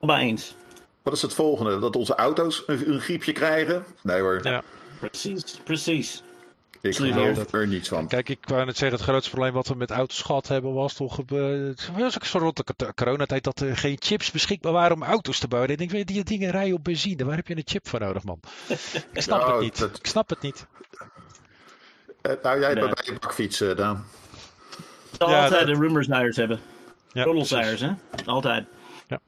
allemaal 0.00 0.20
eens. 0.22 0.54
Wat 1.02 1.12
is 1.12 1.22
het 1.22 1.34
volgende? 1.34 1.78
Dat 1.78 1.96
onze 1.96 2.14
auto's 2.14 2.62
een, 2.66 2.90
een 2.92 3.00
griepje 3.00 3.32
krijgen? 3.32 3.84
Nee 4.02 4.20
hoor, 4.20 4.40
Ja. 4.42 4.62
Precies, 5.10 5.60
precies. 5.64 6.22
ik 6.80 6.94
geloof 6.96 7.36
dat- 7.36 7.52
er 7.52 7.66
niets 7.66 7.88
van. 7.88 8.08
Kijk, 8.08 8.28
ik 8.28 8.38
wou 8.48 8.64
net 8.64 8.76
zeggen, 8.76 8.98
het 8.98 9.06
grootste 9.08 9.30
probleem 9.30 9.52
wat 9.52 9.66
we 9.68 9.74
met 9.74 9.90
auto's 9.90 10.22
gehad 10.22 10.48
hebben 10.48 10.72
was 10.72 10.94
toch, 10.94 11.18
eh, 11.18 11.38
het 11.50 11.90
was 11.98 12.14
ook 12.16 12.24
zo 12.24 12.38
rond 12.38 12.56
de 12.56 12.64
cor- 12.76 12.94
coronatijd 12.94 13.44
dat 13.44 13.60
er 13.60 13.76
geen 13.76 13.96
chips 14.00 14.30
beschikbaar 14.30 14.72
waren 14.72 14.96
om 14.96 15.02
auto's 15.02 15.38
te 15.38 15.48
bouwen. 15.48 15.70
Ik 15.70 15.78
denk, 15.78 15.90
weet 15.90 16.08
je, 16.08 16.14
die 16.14 16.24
dingen 16.24 16.50
rijden 16.50 16.74
op 16.76 16.84
benzine, 16.84 17.24
waar 17.24 17.36
heb 17.36 17.46
je 17.48 17.56
een 17.56 17.62
chip 17.64 17.88
voor 17.88 18.00
nodig, 18.00 18.24
man? 18.24 18.40
Ik 19.12 19.22
snap 19.22 19.40
Nou, 19.40 19.52
het 19.52 19.60
niet. 19.60 19.78
dat- 19.78 19.98
Ik 19.98 20.06
snap 20.06 20.28
het 20.28 20.40
niet. 20.40 20.66
Eh, 22.22 22.32
nou, 22.42 22.60
jij 22.60 22.74
bent 22.74 22.94
bij 22.94 23.04
je 23.04 23.18
bakfiets, 23.20 23.60
eh, 23.60 23.76
Daan. 23.76 24.04
Ja, 25.18 25.42
altijd 25.42 25.50
dat- 25.50 25.74
de 25.74 25.80
rumors 25.80 26.06
hebben. 26.06 26.60
Ja, 27.12 27.24
hè? 27.80 27.90
Altijd. 28.26 28.66
Ja. 29.08 29.20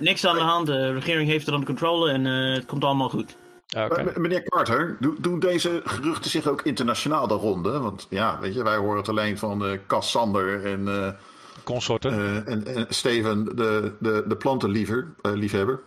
Niks 0.00 0.26
aan 0.26 0.34
de 0.36 0.42
hand. 0.42 0.66
De 0.66 0.92
regering 0.92 1.28
heeft 1.28 1.44
het 1.46 1.54
onder 1.54 1.68
controle 1.68 2.10
en 2.12 2.26
eh, 2.26 2.54
het 2.54 2.66
komt 2.66 2.84
allemaal 2.84 3.08
goed. 3.08 3.36
Ah. 3.74 3.98
Eh, 3.98 4.16
meneer 4.16 4.42
Carter, 4.42 4.96
do- 5.00 5.14
doen 5.18 5.38
deze 5.40 5.80
geruchten 5.84 6.30
zich 6.30 6.46
ook 6.46 6.62
internationaal 6.62 7.26
de 7.26 7.34
ronde? 7.34 7.78
Want 7.78 8.06
ja, 8.10 8.38
weet 8.40 8.54
je, 8.54 8.62
wij 8.62 8.76
horen 8.76 8.96
het 8.96 9.08
alleen 9.08 9.38
van 9.38 9.64
eh 9.66 9.78
Cas 9.86 10.10
Sander 10.10 10.64
en, 10.66 10.88
eh, 10.88 11.08
Consorten. 11.64 12.12
eh, 12.12 12.52
en, 12.52 12.66
en 12.66 12.86
Steven, 12.88 13.44
de, 13.56 13.92
de, 13.98 14.24
de 14.28 14.36
plantenliefhebber. 14.36 15.12
eh, 15.22 15.32
liefhebber. 15.32 15.80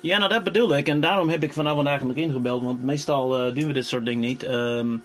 Ja, 0.00 0.18
nou 0.18 0.30
dat 0.32 0.44
bedoelde 0.44 0.76
ik. 0.76 0.88
En 0.88 1.00
daarom 1.00 1.28
heb 1.28 1.42
ik 1.42 1.52
vanavond 1.52 1.86
eigenlijk 1.86 2.18
ingebeld. 2.18 2.62
Want 2.62 2.82
meestal 2.84 3.38
eh, 3.46 3.54
doen 3.54 3.66
we 3.66 3.72
dit 3.72 3.86
soort 3.86 4.04
dingen 4.04 4.20
niet. 4.20 4.42
Ehm 4.42 4.96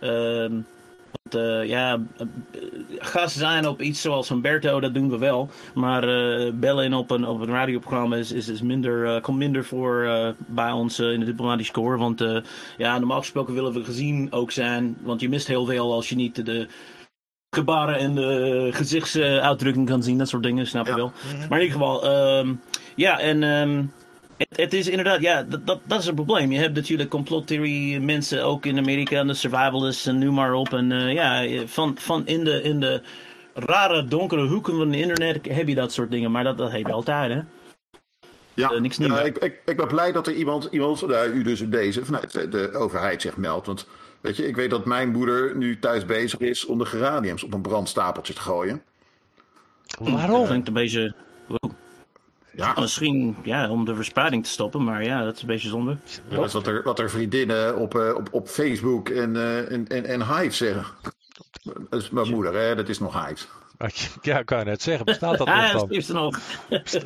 ehm, 0.00 0.52
want, 1.12 1.44
eh, 1.44 1.68
ja, 1.68 2.02
eh, 2.16 2.26
gast 2.98 3.36
zijn 3.36 3.68
op 3.68 3.80
iets 3.82 4.00
zoals 4.00 4.28
Humberto, 4.28 4.80
dat 4.80 4.94
doen 4.94 5.10
we 5.10 5.18
wel. 5.18 5.48
Maar 5.74 6.02
eh, 6.08 6.52
bellen 6.52 6.84
in 6.84 6.94
op 6.94 7.10
een, 7.10 7.26
op 7.26 7.40
een 7.40 7.48
radioprogramma 7.48 8.16
is, 8.16 8.32
is, 8.32 8.48
is 8.48 8.62
minder, 8.62 9.20
komt 9.20 9.38
minder 9.38 9.64
voor 9.64 10.08
bij 10.46 10.70
ons 10.70 10.98
in 10.98 11.20
de 11.20 11.26
diplomatische 11.26 11.72
corps. 11.72 11.98
Want 11.98 12.24
ja, 12.76 12.98
normaal 12.98 13.18
gesproken 13.20 13.54
willen 13.54 13.72
we 13.72 13.84
gezien 13.84 14.32
ook 14.32 14.50
zijn. 14.50 14.96
Want 15.02 15.20
je 15.20 15.28
mist 15.28 15.46
heel 15.46 15.66
veel 15.66 15.92
als 15.92 16.08
je 16.08 16.14
niet 16.14 16.46
de 16.46 16.66
gebaren 17.56 17.96
en 17.98 18.14
de 18.14 18.68
gezichtsuitdrukking 18.72 19.88
kan 19.88 20.02
zien. 20.02 20.18
Dat 20.18 20.28
soort 20.28 20.42
dingen, 20.42 20.66
snap 20.66 20.84
je 20.84 20.90
Ja. 20.90 20.96
wel. 20.96 21.12
Maar 21.48 21.58
in 21.60 21.64
ieder 21.64 21.78
geval, 21.80 22.04
ehm, 22.04 22.54
ja, 22.96 23.18
en 23.20 23.42
ehm, 23.42 23.84
het, 24.48 24.56
het 24.60 24.72
is 24.72 24.88
inderdaad, 24.88 25.20
ja, 25.20 25.42
dat, 25.42 25.66
dat, 25.66 25.80
dat 25.84 26.00
is 26.00 26.06
een 26.06 26.14
probleem. 26.14 26.52
Je 26.52 26.58
hebt 26.58 26.74
natuurlijk 26.74 27.10
complottheorie 27.10 28.00
mensen 28.00 28.44
ook 28.44 28.66
in 28.66 28.78
Amerika, 28.78 29.16
en 29.18 29.26
de 29.26 29.34
survivalists 29.34 30.06
en 30.06 30.18
noem 30.18 30.34
maar 30.34 30.54
op. 30.54 30.72
En 30.72 30.92
eh, 30.92 31.12
ja, 31.12 31.46
van, 31.66 31.96
van 31.98 32.26
in, 32.26 32.44
de, 32.44 32.62
in 32.62 32.80
de 32.80 33.02
rare 33.54 34.04
donkere 34.04 34.46
hoeken 34.46 34.76
van 34.76 34.90
het 34.90 35.00
internet 35.00 35.46
heb 35.48 35.68
je 35.68 35.74
dat 35.74 35.92
soort 35.92 36.10
dingen. 36.10 36.30
Maar 36.30 36.44
dat, 36.44 36.58
dat 36.58 36.72
heb 36.72 36.86
je 36.86 36.92
altijd, 36.92 37.32
hè. 37.32 37.40
Ja, 38.54 38.70
Eh, 38.70 38.80
niks 38.80 38.98
nieuws. 38.98 39.12
ja, 39.12 39.20
ik, 39.20 39.38
ik, 39.38 39.60
ik 39.64 39.76
ben 39.76 39.86
blij 39.88 40.12
dat 40.12 40.26
er 40.26 40.34
iemand, 40.34 40.68
iemand 40.70 41.06
nou, 41.06 41.28
u 41.30 41.42
dus 41.42 41.68
deze, 41.68 42.04
vanuit 42.04 42.32
de- 42.32 42.48
de 42.48 42.72
overheid 42.74 43.22
zich 43.22 43.36
meldt. 43.36 43.66
Want 43.66 43.86
weet 44.20 44.36
je, 44.36 44.46
ik 44.48 44.56
weet 44.56 44.70
dat 44.70 44.84
mijn 44.84 45.10
moeder 45.10 45.56
nu 45.56 45.78
thuis 45.78 46.04
bezig 46.04 46.38
is 46.38 46.64
om 46.66 46.78
de 46.78 46.84
geraniums 46.84 47.42
op 47.44 47.54
een 47.54 47.60
brandstapeltje 47.62 48.34
te 48.34 48.40
gooien. 48.40 48.82
Dat 49.86 50.08
Waarom? 50.08 50.46
klinkt 50.46 50.68
een 50.68 50.74
beetje... 50.74 51.14
Ja, 52.56 52.74
Misschien 52.80 53.36
ja, 53.42 53.70
om 53.70 53.84
de 53.84 53.94
verspreiding 53.94 54.44
te 54.44 54.50
stoppen, 54.50 54.84
maar 54.84 55.04
ja, 55.04 55.24
dat 55.24 55.34
is 55.34 55.40
een 55.40 55.46
beetje 55.46 55.68
zonde. 55.68 55.96
dat 56.28 56.44
is 56.44 56.52
wat 56.52 56.66
er, 56.66 56.82
wat 56.82 56.98
er 56.98 57.10
vriendinnen 57.10 57.76
op, 57.76 57.94
eh, 57.94 58.14
op, 58.14 58.28
op 58.30 58.48
Facebook 58.48 59.08
en, 59.08 59.36
eh, 59.36 59.70
en, 59.72 59.88
en, 59.88 60.04
en 60.04 60.26
Hive 60.36 60.50
zeggen. 60.56 60.84
Dat 61.90 62.00
is 62.02 62.10
mijn 62.10 62.30
moeder, 62.30 62.54
hè? 62.54 62.74
dat 62.74 62.88
is 62.88 62.98
nog 62.98 63.26
Hive. 63.26 63.46
Ja, 64.22 64.38
ik 64.38 64.46
kan 64.46 64.58
je 64.58 64.64
net 64.64 64.82
zeggen. 64.82 65.04
Bestaat 65.04 65.38
dat 65.38 65.46
Ah, 65.48 65.54
nog 65.56 65.64
ja, 65.66 65.72
dat 65.72 65.80
dan? 65.88 65.90
is 65.98 66.08
er 66.08 66.14
nog. 66.14 66.38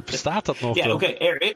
Bestaat 0.05 0.45
dat 0.45 0.61
nog 0.61 0.77
Ja, 0.77 0.93
oké. 0.93 1.07
er- 1.07 1.55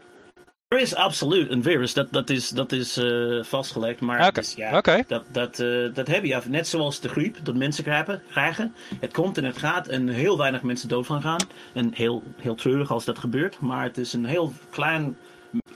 Er 0.70 0.80
is 0.80 0.94
absoluut 0.94 1.50
een 1.50 1.62
virus, 1.62 1.94
dat, 1.94 2.12
dat 2.12 2.30
is, 2.30 2.48
dat 2.48 2.72
is 2.72 2.96
eh, 2.96 3.42
vastgelegd. 3.42 4.00
Maar 4.00 4.38
is, 4.38 4.54
ja, 4.54 4.76
oké. 4.76 5.02
dat, 5.06 5.24
dat, 5.32 5.58
eh, 5.58 5.94
dat 5.94 6.06
heb 6.06 6.24
je 6.24 6.36
af. 6.36 6.48
Net 6.48 6.68
zoals 6.68 7.00
de 7.00 7.08
griep, 7.08 7.36
dat 7.42 7.54
mensen 7.54 7.84
krijgen, 7.84 8.22
krijgen. 8.30 8.74
Het 9.00 9.12
komt 9.12 9.38
en 9.38 9.44
het 9.44 9.58
gaat 9.58 9.86
en 9.86 10.08
heel 10.08 10.38
weinig 10.38 10.62
mensen 10.62 10.88
dood 10.88 11.06
van 11.06 11.22
gaan. 11.22 11.40
En 11.72 11.92
heel, 11.94 12.22
heel 12.36 12.54
treurig 12.54 12.90
als 12.90 13.04
dat 13.04 13.18
gebeurt. 13.18 13.60
Maar 13.60 13.82
het 13.82 13.98
is 13.98 14.12
een 14.12 14.24
heel 14.24 14.52
klein 14.70 15.16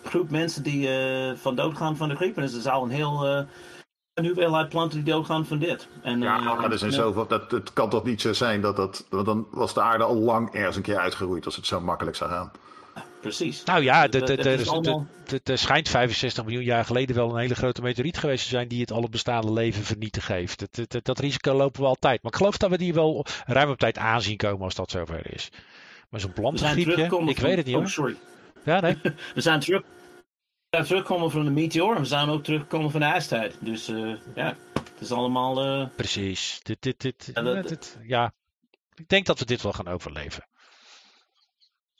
groep 0.04 0.30
mensen 0.30 0.62
die 0.62 0.88
eh, 0.88 1.36
van 1.36 1.54
dood 1.54 1.76
gaan 1.76 1.96
van 1.96 2.08
de 2.08 2.16
griep. 2.16 2.36
En 2.36 2.42
dus 2.42 2.54
er 2.54 2.60
zou 2.60 2.84
een 2.84 2.94
heel 2.94 3.26
eh, 3.26 3.44
een 4.14 4.24
hoeveelheid 4.26 4.68
planten 4.68 5.04
die 5.04 5.14
doodgaan 5.14 5.46
van 5.46 5.58
dit. 5.58 5.88
En, 6.02 6.20
Ja, 6.20 6.38
maar 6.38 6.70
er 6.70 6.78
zijn 6.78 6.92
zoveel. 6.92 7.26
Dat, 7.26 7.50
het 7.50 7.72
kan 7.72 7.90
toch 7.90 8.04
niet 8.04 8.20
zo 8.20 8.32
zijn 8.32 8.60
dat 8.60 8.76
dat. 8.76 9.06
Want 9.10 9.26
dan 9.26 9.46
was 9.50 9.74
de 9.74 9.82
aarde 9.82 10.04
al 10.04 10.16
lang 10.16 10.52
ergens 10.52 10.76
een 10.76 10.82
keer 10.82 10.98
uitgeroeid 10.98 11.44
als 11.44 11.56
het 11.56 11.66
zo 11.66 11.80
makkelijk 11.80 12.16
zou 12.16 12.30
gaan. 12.30 12.50
Precies. 13.24 13.64
Nou 13.64 13.82
ja, 13.82 14.08
er- 14.10 15.58
schijnt 15.58 15.88
65 15.88 16.44
miljoen 16.44 16.62
jaar 16.64 16.84
geleden 16.84 17.16
wel 17.16 17.30
een 17.30 17.40
hele 17.40 17.54
grote 17.54 17.82
meteoriet 17.82 18.18
geweest 18.18 18.42
te 18.42 18.48
zijn 18.48 18.68
die 18.68 18.80
het 18.80 18.92
alle 18.92 19.08
bestaande 19.08 19.52
leven 19.52 19.82
vernietigd 19.82 20.28
heeft. 20.28 20.58
Dat, 20.58 20.90
dat, 20.90 21.04
dat 21.04 21.18
risico 21.18 21.52
lopen 21.54 21.80
we 21.80 21.86
altijd. 21.86 22.22
Maar 22.22 22.32
ik 22.32 22.38
geloof 22.38 22.56
dat 22.56 22.70
we 22.70 22.78
die 22.78 22.94
wel 22.94 23.26
ruim 23.46 23.70
op 23.70 23.78
tijd 23.78 23.98
aanzien 23.98 24.36
komen 24.36 24.64
als 24.64 24.74
dat 24.74 24.90
zover 24.90 25.34
is. 25.34 25.48
Maar 26.10 26.20
zo'n 26.20 26.32
plantengriepje, 26.32 27.02
ik 27.04 27.08
van- 27.10 27.24
weet 27.26 27.56
het 27.56 27.66
niet 27.66 27.74
oh, 27.74 27.80
hoor. 27.80 27.90
sorry. 27.90 28.16
Ja, 28.64 28.80
nee. 28.80 28.96
We 29.34 29.40
zijn, 29.40 29.60
terug, 29.60 29.80
we 29.82 29.86
zijn 30.70 30.84
teruggekomen 30.84 31.30
van 31.30 31.44
de 31.44 31.50
meteor 31.50 31.94
en 31.94 32.00
we 32.00 32.06
zijn 32.08 32.28
ook 32.28 32.44
teruggekomen 32.44 32.90
van 32.90 33.00
de 33.00 33.06
ijstijd. 33.06 33.56
Dus 33.60 33.88
eh, 33.88 34.12
ja, 34.34 34.56
het 34.74 35.00
is 35.00 35.12
allemaal... 35.12 35.64
eh, 35.64 35.88
Precies. 35.96 36.60
Dit, 36.62 36.82
dit, 36.82 37.00
dit, 37.00 37.30
Ja, 37.34 37.42
dat- 37.42 37.54
ja, 37.56 37.62
dit- 37.62 37.98
ja, 38.06 38.32
ik 38.94 39.08
denk 39.08 39.26
dat 39.26 39.38
we 39.38 39.44
dit 39.44 39.62
wel 39.62 39.72
gaan 39.72 39.88
overleven. 39.88 40.44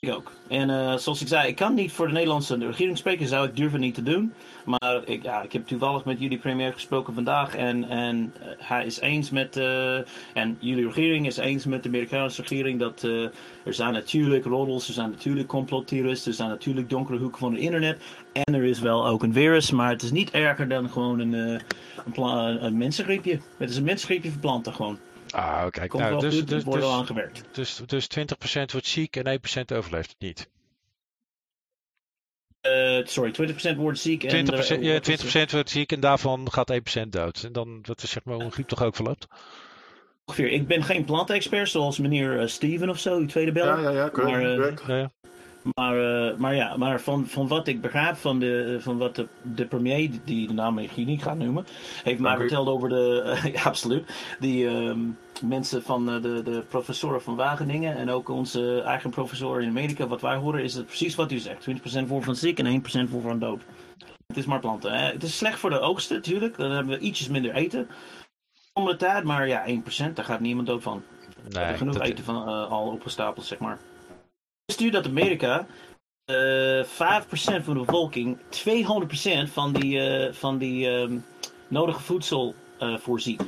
Ook. 0.09 0.31
En 0.47 0.69
eh, 0.69 0.97
zoals 0.97 1.21
ik 1.21 1.27
zei, 1.27 1.47
ik 1.47 1.55
kan 1.55 1.73
niet 1.73 1.91
voor 1.91 2.07
de 2.07 2.13
Nederlandse 2.13 2.57
regering 2.57 2.97
spreken, 2.97 3.27
zou 3.27 3.47
ik 3.47 3.55
durven 3.55 3.79
niet 3.79 3.93
te 3.93 4.03
doen. 4.03 4.33
Maar 4.65 5.01
ik, 5.05 5.23
ja, 5.23 5.41
ik 5.41 5.53
heb 5.53 5.67
toevallig 5.67 6.05
met 6.05 6.19
jullie 6.19 6.37
premier 6.37 6.73
gesproken 6.73 7.13
vandaag 7.13 7.55
en, 7.55 7.89
en 7.89 8.33
eh, 8.39 8.47
hij 8.57 8.85
is 8.85 8.99
eens 8.99 9.29
met, 9.29 9.57
eh, 9.57 9.95
en 10.33 10.57
jullie 10.59 10.85
regering 10.85 11.25
is 11.25 11.37
eens 11.37 11.65
met 11.65 11.83
de 11.83 11.89
Amerikaanse 11.89 12.41
regering 12.41 12.79
dat 12.79 13.01
er 13.63 13.73
zijn 13.73 13.93
natuurlijk 13.93 14.45
roddels, 14.45 14.87
er 14.87 14.93
zijn 14.93 15.09
natuurlijk 15.09 15.47
complottheoristen, 15.47 16.31
er 16.31 16.37
zijn 16.37 16.49
natuurlijk 16.49 16.89
donkere 16.89 17.19
hoeken 17.19 17.39
van 17.39 17.51
het 17.51 17.61
internet. 17.61 18.01
En 18.31 18.53
er 18.53 18.63
is 18.63 18.79
wel 18.79 19.07
ook 19.07 19.23
een 19.23 19.33
virus, 19.33 19.71
maar 19.71 19.89
het 19.89 20.01
is 20.01 20.11
niet 20.11 20.31
erger 20.31 20.67
dan 20.67 20.89
gewoon 20.89 21.19
een, 21.19 21.33
een, 21.33 22.65
een 22.65 22.77
mensengriepje. 22.77 23.39
Het 23.57 23.69
is 23.69 23.77
een 23.77 23.83
mensengriepje 23.83 24.31
verplanten 24.31 24.73
gewoon. 24.73 24.97
Ah, 25.35 25.67
kijk. 25.69 25.89
Komt 25.89 26.03
Nou, 26.03 26.19
dus, 26.19 26.35
goed, 26.37 26.47
dus, 26.47 26.63
wordt 26.63 26.81
dus, 26.81 26.91
aangewerkt. 26.91 27.43
dus, 27.51 27.81
dus 27.85 28.07
20% 28.07 28.71
wordt 28.71 28.87
ziek 28.87 29.15
en 29.15 29.27
1% 29.27 29.71
overleeft 29.77 30.09
het 30.09 30.19
niet. 30.19 30.49
Eh, 32.61 33.05
sorry, 33.05 33.31
20% 33.31 33.77
wordt 33.77 33.99
ziek. 33.99 34.23
En 34.23 34.29
20%, 34.29 34.79
de- 34.81 34.85
ja, 34.87 34.93
wat 34.93 35.07
is 35.07 35.19
20% 35.19 35.51
wordt 35.51 35.69
ziek 35.69 35.91
en 35.91 35.99
daarvan 35.99 36.51
gaat 36.51 36.69
1% 36.71 37.11
dood. 37.11 37.43
En 37.43 37.51
dan, 37.51 37.79
dat 37.81 38.03
is 38.03 38.09
zeg 38.11 38.23
maar 38.23 38.35
hoe 38.35 38.43
een 38.43 38.51
griep 38.51 38.67
toch 38.67 38.83
ook 38.83 38.95
verloopt. 38.95 39.27
ongeveer. 40.25 40.51
Ik 40.51 40.67
ben 40.67 40.83
geen 40.83 41.05
plantexpert 41.05 41.69
zoals 41.69 41.97
meneer 41.99 42.39
eh, 42.39 42.47
Steven 42.47 42.89
of 42.89 42.99
zo, 42.99 43.17
die 43.19 43.27
tweede 43.27 43.51
beller. 43.51 43.81
Ja, 43.81 43.89
ja, 43.89 43.95
ja, 44.03 44.09
correct. 44.09 44.31
Maar, 44.37 44.49
eh, 44.51 44.55
correct. 44.55 44.83
Ja, 44.87 44.97
ja. 44.97 45.11
Maar, 45.73 46.27
eh, 46.29 46.37
maar 46.37 46.55
ja, 46.55 46.77
maar 46.77 47.01
van, 47.01 47.27
van 47.27 47.47
wat 47.47 47.67
ik 47.67 47.81
begrijp 47.81 48.15
van, 48.15 48.39
de, 48.39 48.77
van 48.79 48.97
wat 48.97 49.15
de, 49.15 49.27
de 49.41 49.65
premier, 49.65 50.09
die 50.23 50.47
de 50.47 50.53
naam 50.53 50.77
ik 50.77 50.91
hier 50.91 51.05
niet 51.05 51.23
ga 51.23 51.33
noemen, 51.33 51.65
heeft 52.03 52.19
mij 52.19 52.37
verteld 52.37 52.67
over 52.67 52.89
de. 52.89 53.37
absoluut. 53.63 54.35
Die 54.39 54.67
ehm, 54.67 54.99
mensen 55.43 55.83
van 55.83 56.09
eh, 56.09 56.21
de, 56.21 56.41
de 56.43 56.63
professoren 56.69 57.21
van 57.21 57.35
Wageningen 57.35 57.97
en 57.97 58.09
ook 58.09 58.29
onze 58.29 58.81
eigen 58.81 59.09
professor 59.09 59.61
in 59.61 59.69
Amerika, 59.69 60.07
wat 60.07 60.21
wij 60.21 60.35
horen, 60.35 60.63
is 60.63 60.73
het 60.73 60.85
precies 60.85 61.15
wat 61.15 61.31
u 61.31 61.37
zegt: 61.37 61.67
20% 62.03 62.07
voor 62.07 62.23
van 62.23 62.35
ziek 62.35 62.59
en 62.59 62.81
1% 62.81 63.09
voor 63.09 63.21
van 63.21 63.39
dood. 63.39 63.61
Het 64.27 64.37
is 64.37 64.45
maar 64.45 64.59
planten. 64.59 64.91
Hè. 64.91 65.11
Het 65.11 65.23
is 65.23 65.37
slecht 65.37 65.59
voor 65.59 65.69
de 65.69 65.79
oogsten, 65.79 66.15
natuurlijk. 66.15 66.57
Dan 66.57 66.71
hebben 66.71 66.99
we 66.99 67.05
ietsjes 67.05 67.27
minder 67.27 67.53
eten. 67.53 67.87
Om 68.73 68.85
de 68.85 68.95
tijd, 68.95 69.23
maar 69.23 69.47
ja, 69.47 69.65
1%, 69.67 70.13
daar 70.13 70.25
gaat 70.25 70.39
niemand 70.39 70.67
dood 70.67 70.83
van. 70.83 71.03
Nee, 71.49 71.73
genoeg 71.73 71.93
dat, 71.93 72.03
eten 72.03 72.23
van, 72.23 72.47
eh, 72.47 72.71
al 72.71 72.87
opgestapeld, 72.87 73.45
zeg 73.45 73.59
maar. 73.59 73.79
U 74.65 74.89
dat 74.89 75.05
Amerika 75.05 75.67
eh 76.25 76.83
5% 76.83 77.63
van 77.63 77.73
de 77.73 77.83
bevolking 77.85 78.39
200% 78.49 79.51
van 79.51 79.73
die, 79.73 79.99
eh, 79.99 80.33
van 80.33 80.57
die 80.57 80.89
ehm, 80.89 81.19
nodige 81.67 81.99
voedsel 81.99 82.55
eh, 82.79 82.97
voorziet? 82.97 83.45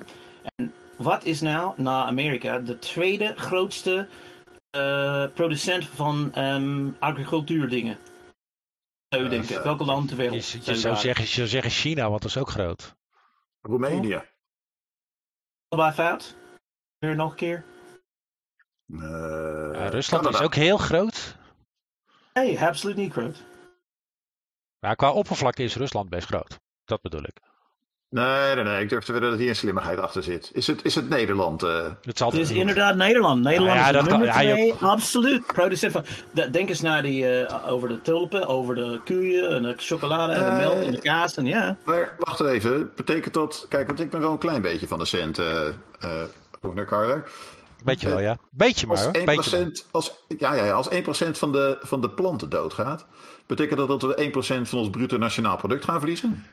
En 0.55 0.73
wat 0.97 1.23
is 1.23 1.41
nou 1.41 1.81
na 1.81 2.05
Amerika 2.05 2.59
de 2.59 2.79
tweede 2.79 3.33
grootste 3.35 4.07
eh, 4.69 5.25
producent 5.33 5.85
van 5.85 6.33
ehm 6.33 6.89
agricultuurdingen? 6.99 7.97
Zou 9.09 9.23
u 9.23 9.29
denken? 9.29 9.63
Welke 9.63 9.85
land 9.85 10.07
ter 10.07 10.17
wereld? 10.17 10.49
je, 10.49 10.59
je, 10.63 10.75
zou 10.75 10.95
zeggen, 10.95 11.23
je 11.23 11.31
zou 11.31 11.47
zeggen 11.47 11.71
China, 11.71 12.09
want 12.09 12.21
dat 12.21 12.31
is 12.31 12.37
ook 12.37 12.49
groot. 12.49 12.95
Roemenië. 13.61 14.21
Allebei 15.67 15.93
fout? 15.93 16.35
Weer 16.97 17.15
nog 17.15 17.31
een 17.31 17.37
keer? 17.37 17.65
Eh, 18.93 19.87
Rusland 19.89 20.23
Canada. 20.23 20.29
is 20.39 20.45
ook 20.45 20.55
heel 20.55 20.77
groot. 20.77 21.35
Nee, 22.33 22.59
absoluut 22.59 22.95
niet 22.95 23.11
groot. 23.11 23.43
Maar 24.79 24.95
qua 24.95 25.11
oppervlakte 25.11 25.63
is 25.63 25.75
Rusland 25.75 26.09
best 26.09 26.27
groot. 26.27 26.59
Dat 26.85 27.01
bedoel 27.01 27.23
ik. 27.23 27.37
Nee, 28.09 28.55
nee, 28.55 28.63
nee. 28.63 28.83
Ik 28.83 28.89
durf 28.89 29.03
te 29.05 29.11
wedden 29.11 29.29
dat 29.29 29.39
hier 29.39 29.49
een 29.49 29.55
slimmigheid 29.55 29.99
achter 29.99 30.23
zit. 30.23 30.49
Is 30.53 30.67
het, 30.67 30.85
is 30.85 30.95
het 30.95 31.09
Nederland? 31.09 31.63
eh? 31.63 31.85
Het 32.01 32.33
is 32.33 32.49
Het 32.49 32.57
inderdaad 32.57 32.95
Nederland. 32.95 33.43
Nederland 33.43 33.73
Nou 33.75 33.79
ja, 33.83 33.87
is 33.87 33.93
dat 33.93 34.07
kan- 34.07 34.19
nummer 34.19 34.35
ja, 34.35 34.41
je- 34.41 34.53
twee, 34.53 34.89
absoluut. 34.89 35.45
Producent 35.45 35.91
van. 35.91 36.03
de- 36.33 36.49
Denk 36.49 36.69
eens 36.69 36.81
naar 36.81 37.01
die, 37.01 37.41
eh, 37.45 37.71
over 37.71 37.87
de 37.89 38.01
tulpen, 38.01 38.47
over 38.47 38.75
de 38.75 39.01
koeien, 39.05 39.49
en 39.55 39.63
de 39.63 39.73
chocolade 39.77 40.33
en 40.33 40.43
de 40.45 40.51
melk 40.51 40.83
en 40.83 40.91
de 40.91 40.99
kaas. 41.01 41.37
En 41.37 41.45
ja, 41.45 41.77
Maar 41.85 42.15
wacht 42.17 42.39
even. 42.39 42.91
Betekent 42.95 43.33
dat... 43.33 43.65
Kijk, 43.69 43.87
want 43.87 43.99
ik 43.99 44.09
ben 44.09 44.19
wel 44.21 44.31
een 44.31 44.37
klein 44.37 44.61
beetje 44.61 44.87
van 44.87 44.99
de 44.99 45.05
cent, 45.05 45.37
eh 45.39 45.67
eh 45.99 46.23
Roener 46.61 46.85
Carter. 46.85 47.31
Beetje 47.83 48.09
wel, 48.09 48.19
ja. 48.19 48.37
Beetje 48.51 48.87
maar 48.87 48.95
Als 48.97 49.05
hoor. 49.05 49.15
1%, 49.21 49.23
Beetje 49.25 49.83
als, 49.91 50.13
ja, 50.37 50.53
ja, 50.53 50.65
ja, 50.65 50.71
als 50.73 50.89
1% 50.89 51.37
van 51.37 51.51
de, 51.51 51.77
van 51.81 52.01
de 52.01 52.09
planten 52.09 52.49
doodgaat, 52.49 53.05
betekent 53.45 53.77
dat 53.79 53.87
dat 53.87 54.01
we 54.01 54.31
1% 54.33 54.67
van 54.67 54.79
ons 54.79 54.89
bruto 54.89 55.17
nationaal 55.17 55.57
product 55.57 55.83
gaan 55.83 55.99
verliezen? 55.99 56.45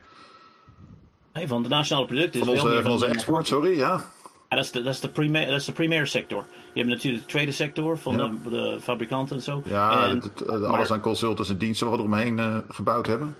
nee, 1.33 1.47
van 1.47 1.61
het 1.61 1.69
nationale 1.71 2.05
product 2.07 2.33
is 2.35 2.39
Van 2.39 2.47
veel 2.49 2.57
onze, 2.61 2.73
meer 2.73 2.81
van 2.81 2.91
onze 2.91 3.05
export, 3.05 3.47
sorry, 3.47 3.77
ja. 3.77 4.01
Ja, 4.49 4.55
dat 4.55 4.65
is 4.65 4.71
de, 4.71 4.81
dat 4.81 4.93
is 4.93 4.99
de, 4.99 5.09
primair, 5.09 5.47
dat 5.47 5.59
is 5.59 5.65
de 5.65 5.71
primaire 5.71 6.05
sector. 6.05 6.45
Je 6.73 6.79
hebt 6.79 6.91
natuurlijk 6.93 7.23
de 7.23 7.29
tweede 7.29 7.51
sector 7.51 7.97
van 7.97 8.17
Ja. 8.17 8.27
de, 8.43 8.49
de 8.49 8.77
fabrikanten 8.81 9.35
en 9.35 9.41
zo. 9.41 9.61
Ja, 9.65 10.07
en 10.07 10.15
het- 10.19 10.23
het- 10.39 10.63
alles 10.63 10.91
aan 10.91 10.99
consultants 10.99 11.49
en 11.49 11.57
diensten 11.57 11.87
wat 11.87 11.95
we 11.95 12.01
eromheen 12.01 12.39
eh, 12.39 12.57
gebouwd 12.69 13.07
hebben. 13.07 13.35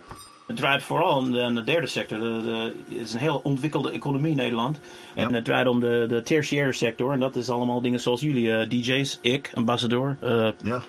Het 0.47 0.55
draait 0.55 0.84
vooral 0.84 1.17
om 1.17 1.31
de, 1.31 1.41
aan 1.41 1.55
de 1.55 1.63
derde 1.63 1.88
sector. 1.88 2.19
De, 2.19 2.41
de, 2.43 2.73
het 2.95 3.01
is 3.08 3.13
een 3.13 3.19
heel 3.19 3.39
ontwikkelde 3.43 3.91
economie 3.91 4.31
in 4.31 4.38
Nederland. 4.38 4.79
En 5.15 5.34
het 5.34 5.45
draait 5.45 5.67
om 5.67 5.79
de, 5.79 6.05
de 6.10 6.21
tertiaire 6.21 6.73
sector. 6.73 7.12
En 7.13 7.19
dat 7.19 7.36
is 7.36 7.49
allemaal 7.49 7.81
dingen 7.81 7.99
zoals 7.99 8.21
jullie, 8.21 8.55
eh, 8.55 8.69
DJ's, 8.69 9.19
ik, 9.21 9.51
ambassador, 9.53 10.17
eh, 10.21 10.49
Ja. 10.63 10.81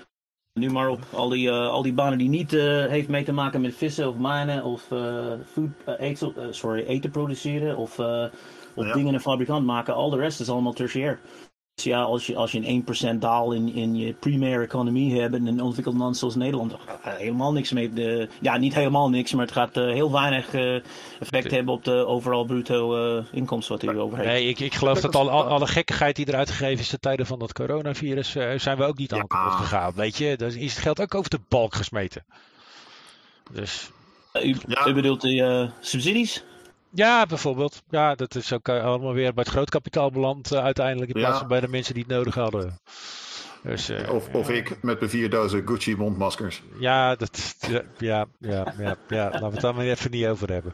Nu 0.53 0.71
maar 0.71 0.89
op 0.89 1.01
al 1.13 1.29
die, 1.29 1.49
eh, 1.51 1.69
al 1.69 1.83
die 1.83 1.93
banen 1.93 2.19
die 2.19 2.29
niet 2.29 2.51
heeft 2.89 3.09
mee 3.09 3.25
te 3.25 3.33
maken 3.33 3.61
met 3.61 3.75
vissen 3.77 4.09
of 4.09 4.17
mijnen 4.17 4.65
of 4.65 4.83
food, 5.53 5.99
eten, 5.99 6.35
sorry, 6.55 6.85
eten 6.87 7.11
produceren 7.11 7.77
of, 7.77 7.99
of 8.75 8.87
Ja. 8.87 8.93
dingen 8.93 9.15
een 9.15 9.21
fabrikant 9.21 9.67
maken. 9.67 9.95
Al 9.95 10.11
de 10.11 10.17
rest 10.17 10.41
is 10.41 10.49
allemaal 10.51 10.73
tertiair. 10.73 11.19
Dus 11.77 11.85
ja, 11.85 12.03
als 12.03 12.27
je, 12.27 12.37
als 12.37 12.53
je 12.53 12.67
een 12.67 13.17
1% 13.17 13.19
daal 13.19 13.53
in, 13.53 13.75
in 13.75 13.97
je 13.97 14.13
primaire 14.13 14.63
economie 14.65 15.21
hebt 15.21 15.35
in 15.35 15.47
een 15.47 15.61
ontwikkeld 15.61 15.97
land 15.97 16.17
zoals 16.17 16.35
Nederland, 16.35 16.75
gaat 16.87 17.05
er 17.05 17.19
helemaal 17.19 17.53
niks 17.53 17.73
mee. 17.73 17.93
De, 17.93 18.29
ja, 18.41 18.57
niet 18.57 18.75
helemaal 18.75 19.11
niks, 19.11 19.33
maar 19.33 19.45
het 19.45 19.55
gaat 19.55 19.77
eh, 19.77 19.85
heel 19.85 20.13
weinig 20.13 20.55
eh, 20.55 20.75
effect 21.21 21.51
hebben 21.51 21.75
op 21.75 21.85
de 21.85 22.07
overal 22.07 22.45
bruto 22.45 22.97
eh, 23.19 23.25
inkomsten 23.33 23.75
wat 23.75 23.95
u 23.95 23.99
over 24.01 24.19
heeft. 24.19 24.31
Nee, 24.31 24.49
ik, 24.49 24.61
ik 24.61 24.75
geloof 24.75 25.01
dat 25.01 25.15
al, 25.15 25.31
al- 25.31 25.45
alle 25.45 25.67
gekkigheid 25.67 26.17
die 26.17 26.29
eruit 26.29 26.51
gegeven 26.51 26.79
is 26.81 26.89
ten 26.89 27.01
tijde 27.01 27.27
van 27.27 27.39
dat 27.39 27.53
coronavirus, 27.53 28.35
eh, 28.35 28.59
zijn 28.59 28.77
we 28.77 28.85
ook 28.85 28.99
niet 28.99 29.13
aan 29.13 29.19
Ja. 29.19 29.25
kapot 29.25 29.53
gegaan. 29.53 29.93
Weet 29.95 30.17
je, 30.17 30.37
dan 30.37 30.49
is 30.49 30.73
het 30.75 30.83
geld 30.83 31.01
ook 31.01 31.15
over 31.15 31.31
de 31.31 31.41
balk 31.49 31.75
gesmeten. 31.75 32.25
Dus 33.53 33.91
U, 34.43 34.57
Ja. 34.67 34.87
u 34.87 34.93
bedoelt 34.95 35.21
de 35.21 35.43
eh, 35.43 35.69
subsidies? 35.81 36.45
Ja, 36.97 37.27
bijvoorbeeld. 37.27 37.83
Ja, 37.91 38.15
dat 38.15 38.35
is 38.35 38.53
ook 38.53 38.69
eh, 38.69 38.85
allemaal 38.85 39.13
weer 39.13 39.35
bij 39.35 39.43
het 39.43 39.53
grootkapitaal 39.53 40.11
beland 40.11 40.53
eh, 40.53 40.65
uiteindelijk 40.65 41.11
in 41.11 41.21
plaats 41.21 41.39
van 41.39 41.49
bij 41.49 41.61
de 41.61 41.69
mensen 41.69 41.95
die 41.95 42.05
het 42.07 42.13
nodig 42.13 42.35
hadden. 42.35 42.79
Dus, 43.63 43.89
eh, 43.89 44.15
Of, 44.15 44.29
of 44.33 44.51
ik 44.51 44.83
met 44.83 44.99
mijn 44.99 45.11
vier 45.11 45.31
dozen 45.31 45.63
Gucci 45.67 45.97
mondmaskers. 45.97 46.63
Ja, 46.79 47.15
dat, 47.15 47.57
ja, 47.69 47.83
ja, 47.99 48.27
ja, 48.39 48.75
ja, 48.79 48.97
ja, 49.09 49.25
laten 49.25 49.47
we 49.47 49.53
het 49.53 49.61
daar 49.61 49.75
maar 49.75 49.85
even 49.85 50.11
niet 50.11 50.27
over 50.27 50.53
hebben. 50.53 50.73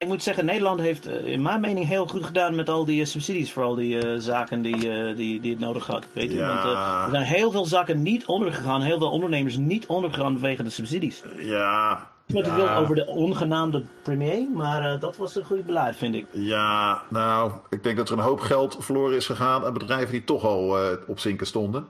Ik 0.00 0.06
moet 0.08 0.22
zeggen, 0.22 0.44
Nederland 0.44 0.80
heeft 0.80 1.06
in 1.06 1.42
mijn 1.42 1.60
mening 1.60 1.86
heel 1.86 2.06
goed 2.06 2.24
gedaan 2.24 2.54
met 2.54 2.68
al 2.68 2.84
die 2.84 3.04
subsidies 3.04 3.52
voor 3.52 3.62
al 3.62 3.74
die 3.74 3.98
eh, 3.98 4.18
zaken 4.18 4.62
die, 4.62 4.92
eh, 4.92 5.16
die, 5.16 5.40
die 5.40 5.50
het 5.50 5.60
nodig 5.60 5.86
had. 5.86 6.06
Weet? 6.12 6.32
Ja. 6.32 6.46
Want 6.46 6.64
er 6.64 7.10
zijn 7.10 7.38
heel 7.38 7.50
veel 7.50 7.64
zaken 7.64 8.02
niet 8.02 8.26
ondergegaan, 8.26 8.82
heel 8.82 8.98
veel 8.98 9.10
ondernemers 9.10 9.56
niet 9.56 9.86
ondergegaan 9.86 10.32
vanwege 10.32 10.62
de 10.62 10.70
subsidies. 10.70 11.22
Ja. 11.38 12.09
Ik 12.32 12.46
Ja. 12.46 12.54
wil 12.54 12.68
over 12.68 12.94
de 12.94 13.06
ongenaamde 13.06 13.84
premier, 14.02 14.48
maar 14.54 14.92
eh, 14.92 15.00
dat 15.00 15.16
was 15.16 15.34
een 15.36 15.44
goed 15.44 15.66
beleid, 15.66 15.96
vind 15.96 16.14
ik. 16.14 16.26
Ja, 16.32 17.02
nou, 17.08 17.52
ik 17.70 17.82
denk 17.82 17.96
dat 17.96 18.08
er 18.08 18.18
een 18.18 18.24
hoop 18.24 18.40
geld 18.40 18.76
verloren 18.80 19.16
is 19.16 19.26
gegaan 19.26 19.64
aan 19.64 19.72
bedrijven 19.72 20.10
die 20.10 20.24
toch 20.24 20.44
al 20.44 20.78
eh, 20.78 20.96
op 21.06 21.18
zinken 21.18 21.46
stonden. 21.46 21.88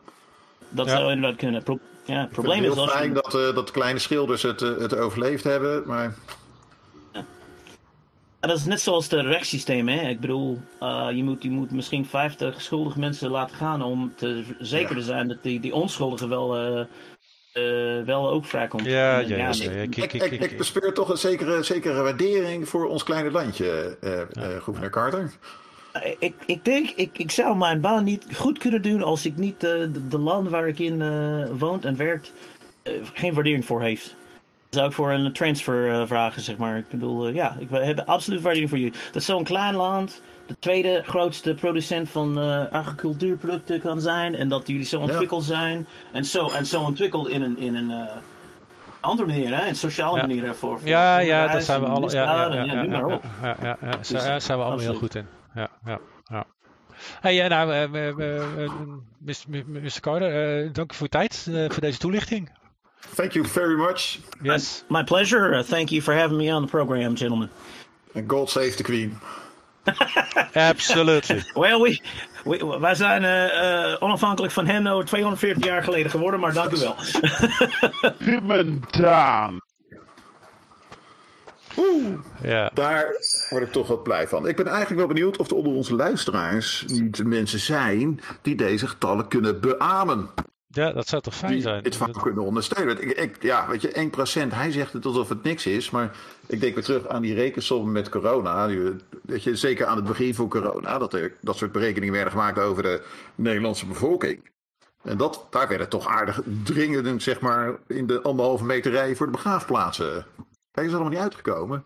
Dat 0.68 0.86
Ja. 0.86 0.96
zou 0.96 1.12
inderdaad 1.12 1.38
kunnen. 1.38 1.62
Pro- 1.62 1.78
Ja, 2.04 2.16
het 2.16 2.28
Ik 2.28 2.34
vind 2.34 2.46
probleem 2.46 2.62
het 2.62 2.72
is 2.72 2.74
heel 2.78 2.84
je- 2.84 2.90
fijn 2.98 3.12
dat, 3.14 3.34
eh, 3.34 3.54
dat 3.54 3.66
de 3.66 3.72
kleine 3.72 3.98
schilders 3.98 4.42
het, 4.42 4.60
het 4.60 4.96
overleefd 4.96 5.44
hebben. 5.44 5.82
Maar 5.86 6.14
Ja, 8.42 8.48
dat 8.48 8.56
is 8.56 8.64
net 8.64 8.80
zoals 8.80 9.10
het 9.10 9.20
rechtssysteem, 9.26 9.88
hè. 9.88 10.08
Ik 10.08 10.20
bedoel, 10.20 10.58
eh, 10.80 11.08
je, 11.12 11.24
moet, 11.24 11.42
je 11.42 11.50
moet 11.50 11.70
misschien 11.70 12.06
50 12.06 12.60
schuldige 12.60 12.98
mensen 12.98 13.30
laten 13.30 13.56
gaan 13.56 13.82
om 13.82 14.12
te 14.16 14.44
zeker 14.58 14.94
te 14.96 15.02
zijn 15.02 15.28
dat 15.28 15.42
die, 15.42 15.60
die 15.60 15.74
onschuldige 15.74 16.28
wel, 16.28 16.56
eh, 16.56 16.84
eh, 17.52 18.02
wel 18.04 18.30
ook 18.30 18.44
vrijkomt. 18.44 18.84
Ja, 18.84 19.20
En, 19.20 19.28
ja, 19.28 19.36
ja, 19.36 19.48
ik, 19.82 19.96
ik, 19.96 20.12
ik, 20.12 20.40
ik 20.40 20.56
bespeur 20.56 20.92
toch 20.92 21.08
een 21.08 21.16
zekere, 21.16 21.62
zekere 21.62 22.02
waardering 22.02 22.68
voor 22.68 22.88
ons 22.88 23.02
kleine 23.02 23.30
landje, 23.30 23.96
eh, 24.00 24.20
eh, 24.20 24.62
gouverneur 24.62 24.90
Carter. 24.90 25.32
Ik, 26.18 26.34
ik 26.46 26.64
denk, 26.64 26.90
ik, 26.90 27.18
ik 27.18 27.30
zou 27.30 27.56
mijn 27.56 27.80
baan 27.80 28.04
niet 28.04 28.26
goed 28.34 28.58
kunnen 28.58 28.82
doen 28.82 29.02
als 29.02 29.26
ik 29.26 29.36
niet 29.36 29.60
de, 29.60 29.90
de 30.08 30.18
landen 30.18 30.52
waar 30.52 30.68
ik 30.68 30.78
in 30.78 31.02
eh 31.02 31.58
woont 31.58 31.84
en 31.84 31.96
werkt 31.96 32.32
geen 33.12 33.34
waardering 33.34 33.64
voor 33.64 33.82
heeft. 33.82 34.14
Zou 34.68 34.86
ik 34.86 34.92
voor 34.92 35.10
een 35.10 35.32
transfer 35.32 36.06
vragen, 36.06 36.42
zeg 36.42 36.56
maar. 36.56 36.76
Ik 36.76 36.88
bedoel, 36.88 37.28
ja, 37.28 37.56
ik 37.58 37.68
heb 37.70 38.02
absoluut 38.06 38.40
waardering 38.40 38.70
voor 38.70 38.78
jullie. 38.78 38.98
Dat 39.06 39.16
is 39.20 39.24
zo'n 39.24 39.44
klein 39.44 39.74
land, 39.74 40.22
de 40.50 40.58
tweede 40.58 41.02
grootste 41.06 41.54
producent 41.54 42.08
van 42.08 42.38
eh 42.40 42.72
agricultuurproducten 42.72 43.80
kan 43.80 44.00
zijn. 44.00 44.34
En 44.34 44.48
dat 44.48 44.66
jullie 44.66 44.84
zo 44.84 45.00
ontwikkeld 45.00 45.44
zijn. 45.44 45.86
En 46.12 46.24
zo, 46.24 46.48
en 46.48 46.66
zo 46.66 46.80
ontwikkeld 46.80 47.28
in 47.28 47.42
een, 47.42 47.58
in 47.58 47.74
een 47.74 47.90
eh, 47.90 48.16
andere 49.00 49.28
manier, 49.28 49.56
hè? 49.56 49.68
Een 49.68 49.76
sociale 49.76 50.16
Ja. 50.16 50.26
manier. 50.26 50.44
hè, 50.44 50.54
Voor, 50.54 50.78
voor 50.78 50.88
Ja, 50.88 51.18
ja, 51.18 51.46
daar 51.46 51.62
zijn 51.62 51.80
we. 51.80 51.86
Ja, 52.10 52.22
ja, 52.22 52.54
ja, 52.54 52.64
ja, 52.64 52.72
ja, 52.72 52.82
ja, 52.82 53.20
ja, 53.42 53.56
ja, 53.62 53.76
ja, 53.80 53.96
Dus, 53.96 54.08
Daar 54.08 54.40
zijn 54.40 54.58
we 54.58 54.64
allemaal 54.64 54.84
heel 54.84 54.94
goed 54.94 55.14
in. 55.14 55.26
Ja, 55.54 55.68
ja, 55.84 55.98
ja. 56.24 56.44
Hey, 57.20 57.34
ja, 57.34 57.48
nou, 57.48 57.72
eh, 57.72 58.08
eh, 58.08 58.70
Mr. 59.66 60.00
Carter, 60.00 60.62
eh, 60.64 60.72
dank 60.72 60.92
u 60.92 60.94
voor 60.94 61.08
uw 61.12 61.18
tijd, 61.20 61.46
eh, 61.50 61.70
voor 61.70 61.80
deze 61.80 61.98
toelichting. 61.98 62.50
Thank 63.14 63.32
you 63.32 63.46
very 63.46 63.74
much. 63.74 64.18
Yes. 64.42 64.84
My 64.88 65.04
pleasure. 65.04 65.56
Uh, 65.58 65.62
thank 65.62 65.88
you 65.88 66.02
for 66.02 66.14
having 66.14 66.36
me 66.42 66.54
on 66.54 66.62
the 66.64 66.70
program, 66.70 67.16
gentlemen. 67.16 67.50
And 68.14 68.30
God 68.30 68.50
save 68.50 68.74
the 68.74 68.82
Queen. 68.82 69.18
Absolutely. 70.70 71.44
Well, 71.54 71.80
we, 71.80 72.00
we, 72.44 72.78
wij 72.80 72.94
zijn 72.94 73.24
eh, 73.24 73.92
eh, 73.92 74.02
onafhankelijk 74.02 74.52
van 74.52 74.66
hen 74.66 74.82
nou 74.82 75.04
240 75.04 75.64
jaar 75.64 75.82
geleden 75.82 76.10
geworden, 76.10 76.40
maar 76.40 76.52
dank 76.52 76.72
u 76.72 76.78
wel. 76.78 76.96
Bimmendaan. 78.24 79.60
Ja. 82.42 82.70
Daar 82.74 83.06
word 83.50 83.62
ik 83.62 83.72
toch 83.72 83.88
wat 83.88 84.02
blij 84.02 84.28
van. 84.28 84.48
Ik 84.48 84.56
ben 84.56 84.66
eigenlijk 84.66 84.98
wel 84.98 85.06
benieuwd 85.06 85.36
of 85.36 85.50
er 85.50 85.56
onder 85.56 85.72
onze 85.72 85.94
luisteraars 85.94 86.84
niet 86.86 87.24
mensen 87.24 87.58
zijn 87.58 88.20
die 88.42 88.54
deze 88.54 88.86
getallen 88.86 89.28
kunnen 89.28 89.60
beamen. 89.60 90.30
Ja, 90.72 90.92
dat 90.92 91.08
zou 91.08 91.22
toch 91.22 91.34
fijn 91.34 91.52
Die 91.52 91.60
zijn? 91.62 91.82
dit 91.82 91.96
vaak 91.96 92.22
kunnen 92.22 92.44
ondersteunen. 92.44 93.02
Ik, 93.02 93.10
ik, 93.18 93.42
ja, 93.42 93.68
weet 93.68 93.82
je, 93.82 94.10
1%, 94.48 94.54
hij 94.54 94.70
zegt 94.70 94.92
het 94.92 95.04
alsof 95.06 95.28
het 95.28 95.42
niks 95.42 95.66
is. 95.66 95.90
Maar 95.90 96.16
ik 96.46 96.60
denk 96.60 96.74
weer 96.74 96.84
terug 96.84 97.08
aan 97.08 97.22
die 97.22 97.34
rekensom 97.34 97.92
met 97.92 98.08
corona. 98.08 98.66
Die, 98.66 98.80
Weet 99.22 99.42
je, 99.42 99.56
zeker 99.56 99.86
aan 99.86 99.96
het 99.96 100.04
begin 100.04 100.34
van 100.34 100.48
corona, 100.48 100.98
dat 100.98 101.12
er 101.14 101.32
dat 101.40 101.56
soort 101.56 101.72
berekeningen 101.72 102.14
werden 102.14 102.32
gemaakt 102.32 102.58
over 102.58 102.82
de 102.82 103.02
Nederlandse 103.34 103.86
bevolking. 103.86 104.50
En 105.02 105.16
dat, 105.16 105.46
daar 105.50 105.68
werden 105.68 105.88
toch 105.88 106.06
aardig 106.06 106.40
dringend, 106.64 107.22
zeg 107.22 107.40
maar, 107.40 107.76
in 107.86 108.06
de 108.06 108.22
anderhalve 108.22 108.64
meter 108.64 108.90
rij 108.92 109.16
voor 109.16 109.26
de 109.26 109.32
begraafplaatsen. 109.32 110.26
Kijk, 110.70 110.86
is 110.86 110.92
allemaal 110.92 111.10
niet 111.12 111.20
uitgekomen. 111.20 111.84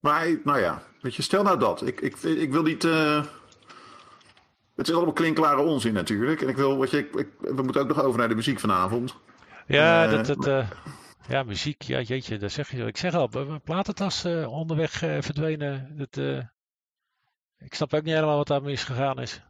Maar 0.00 0.18
hij, 0.18 0.40
nou 0.44 0.58
ja, 0.60 0.82
weet 1.00 1.14
je, 1.14 1.22
stel 1.22 1.42
nou 1.42 1.58
dat. 1.58 1.86
Ik, 1.86 2.00
ik, 2.00 2.16
ik 2.22 2.52
wil 2.52 2.62
niet. 2.62 2.84
eh, 2.84 3.24
het 4.74 4.88
is 4.88 4.94
allemaal 4.94 5.12
klinkklare 5.12 5.60
onzin 5.60 5.92
natuurlijk. 5.92 6.42
En 6.42 6.48
ik 6.48 6.56
wil, 6.56 6.78
weet 6.78 6.90
je, 6.90 6.98
ik, 6.98 7.28
we 7.40 7.62
moeten 7.62 7.82
ook 7.82 7.88
nog 7.88 8.02
over 8.02 8.18
naar 8.18 8.28
de 8.28 8.34
muziek 8.34 8.60
vanavond. 8.60 9.16
Ja, 9.66 10.04
Eh, 10.04 10.10
dat, 10.10 10.26
dat, 10.26 10.46
eh, 10.46 10.70
ja, 11.28 11.42
muziek, 11.42 11.82
ja, 11.82 12.00
jeetje, 12.00 12.38
dat 12.38 12.52
zeg 12.52 12.70
je 12.70 12.76
zo. 12.76 12.86
Ik 12.86 12.96
zeg 12.96 13.14
al, 13.14 13.28
mijn 13.32 13.60
platentas 13.60 14.24
eh, 14.24 14.52
onderweg 14.52 14.90
verdwenen. 14.98 15.96
Dat, 15.96 16.16
ik 17.58 17.74
snap 17.74 17.94
ook 17.94 18.02
niet 18.02 18.14
helemaal 18.14 18.36
wat 18.36 18.46
daar 18.46 18.62
misgegaan 18.62 19.20
is. 19.20 19.42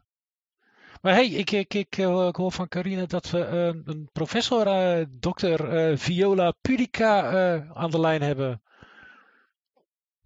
Maar 1.02 1.12
hey, 1.12 1.26
ik, 1.28 1.50
ik, 1.50 1.74
ik, 1.74 1.96
ik 1.96 2.36
hoor 2.36 2.52
van 2.52 2.68
Carine 2.68 3.06
dat 3.06 3.30
we 3.30 3.38
een 3.84 4.08
professor, 4.12 4.66
dokter 5.10 5.98
Viola 5.98 6.52
Pudica, 6.60 7.32
aan 7.74 7.90
de 7.90 8.00
lijn 8.00 8.22
hebben. 8.22 8.62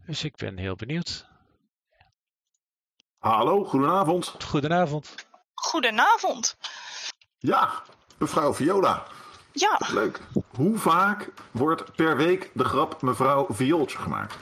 Dus 0.06 0.24
ik 0.24 0.36
ben 0.36 0.56
heel 0.56 0.76
benieuwd. 0.76 1.27
Hallo, 3.18 3.64
goedenavond. 3.64 4.34
Goedenavond. 4.44 5.14
Goedenavond. 5.54 6.56
Ja, 7.38 7.70
mevrouw 8.18 8.54
Viola. 8.54 9.06
Ja, 9.52 9.80
Leuk. 9.92 10.20
Hoe 10.54 10.78
vaak 10.78 11.30
wordt 11.50 11.92
per 11.96 12.16
week 12.16 12.50
de 12.54 12.64
grap 12.64 13.02
mevrouw 13.02 13.46
Viooltje 13.50 13.98
gemaakt? 13.98 14.34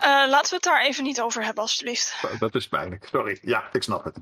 eh, 0.00 0.08
laten 0.28 0.48
we 0.48 0.54
het 0.54 0.62
daar 0.62 0.80
even 0.80 1.04
niet 1.04 1.20
over 1.20 1.44
hebben, 1.44 1.62
alstublieft. 1.62 2.14
Dat 2.38 2.54
is 2.54 2.68
pijnlijk. 2.68 3.08
Sorry. 3.10 3.38
Ja, 3.42 3.64
ik 3.72 3.82
snap 3.82 4.04
het. 4.04 4.16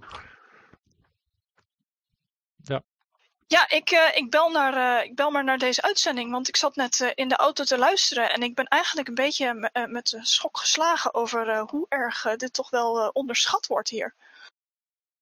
Ja, 3.47 3.71
ik, 3.71 3.91
eh, 3.91 4.17
ik, 4.17 4.31
bel 4.31 4.51
naar, 4.51 4.99
eh, 4.99 5.05
ik 5.05 5.15
bel 5.15 5.31
maar 5.31 5.45
naar 5.45 5.59
deze 5.59 5.83
uitzending, 5.83 6.31
want 6.31 6.49
ik 6.49 6.57
zat 6.57 6.77
net 6.77 7.01
eh, 7.01 7.11
in 7.15 7.29
de 7.29 7.37
auto 7.37 7.65
te 7.65 7.79
luisteren 7.79 8.33
en 8.33 8.43
ik 8.43 8.55
ben 8.55 8.65
eigenlijk 8.67 9.09
een 9.09 9.15
beetje 9.15 9.55
me- 9.55 9.87
met 9.89 10.17
schok 10.21 10.59
geslagen 10.59 11.15
over 11.15 11.49
eh, 11.49 11.63
hoe 11.69 11.87
erg 11.89 12.23
dit 12.37 12.53
toch 12.53 12.71
wel 12.71 13.01
eh, 13.03 13.09
onderschat 13.13 13.67
wordt 13.67 13.89
hier. 13.89 14.15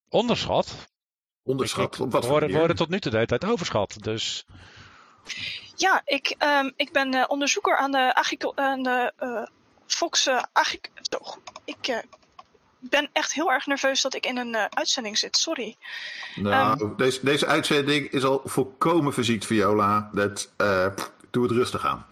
Onderschat. 0.08 0.74
Onderschat. 1.42 2.00
Op 2.00 2.06
we 2.06 2.10
wat 2.10 2.26
worden, 2.26 2.50
worden 2.50 2.76
tot 2.76 2.88
nu 2.88 3.00
toe 3.00 3.10
de 3.10 3.16
hele 3.16 3.28
tijd 3.28 3.44
overschat. 3.44 3.96
Dus 4.00 4.44
Ja, 5.76 6.02
ik, 6.04 6.34
ehm, 6.38 6.70
ik 6.76 6.92
ben 6.92 7.14
eh, 7.14 7.24
onderzoeker 7.28 7.76
aan 7.76 7.92
de, 7.92 8.14
agricul- 8.14 8.56
aan 8.56 8.82
de 8.82 9.12
eh, 9.16 9.46
Fox 9.86 10.28
agric- 10.52 10.90
Ik 11.64 11.86
eh, 11.88 11.98
ben 12.90 13.08
echt 13.12 13.32
heel 13.32 13.52
erg 13.52 13.66
nerveus 13.66 14.02
dat 14.02 14.14
ik 14.14 14.26
in 14.26 14.36
een 14.36 14.54
eh, 14.54 14.64
uitzending 14.70 15.18
zit, 15.18 15.36
sorry. 15.36 15.76
Nou, 16.34 16.92
deze, 16.96 17.18
deze 17.22 17.46
uitzending 17.46 18.10
is 18.10 18.24
al 18.24 18.40
volkomen 18.44 19.12
verziekt, 19.12 19.46
Viola. 19.46 20.08
Dat, 20.12 20.50
eh, 20.56 20.86
doe 21.30 21.42
het 21.42 21.52
rustig 21.52 21.86
aan. 21.86 22.06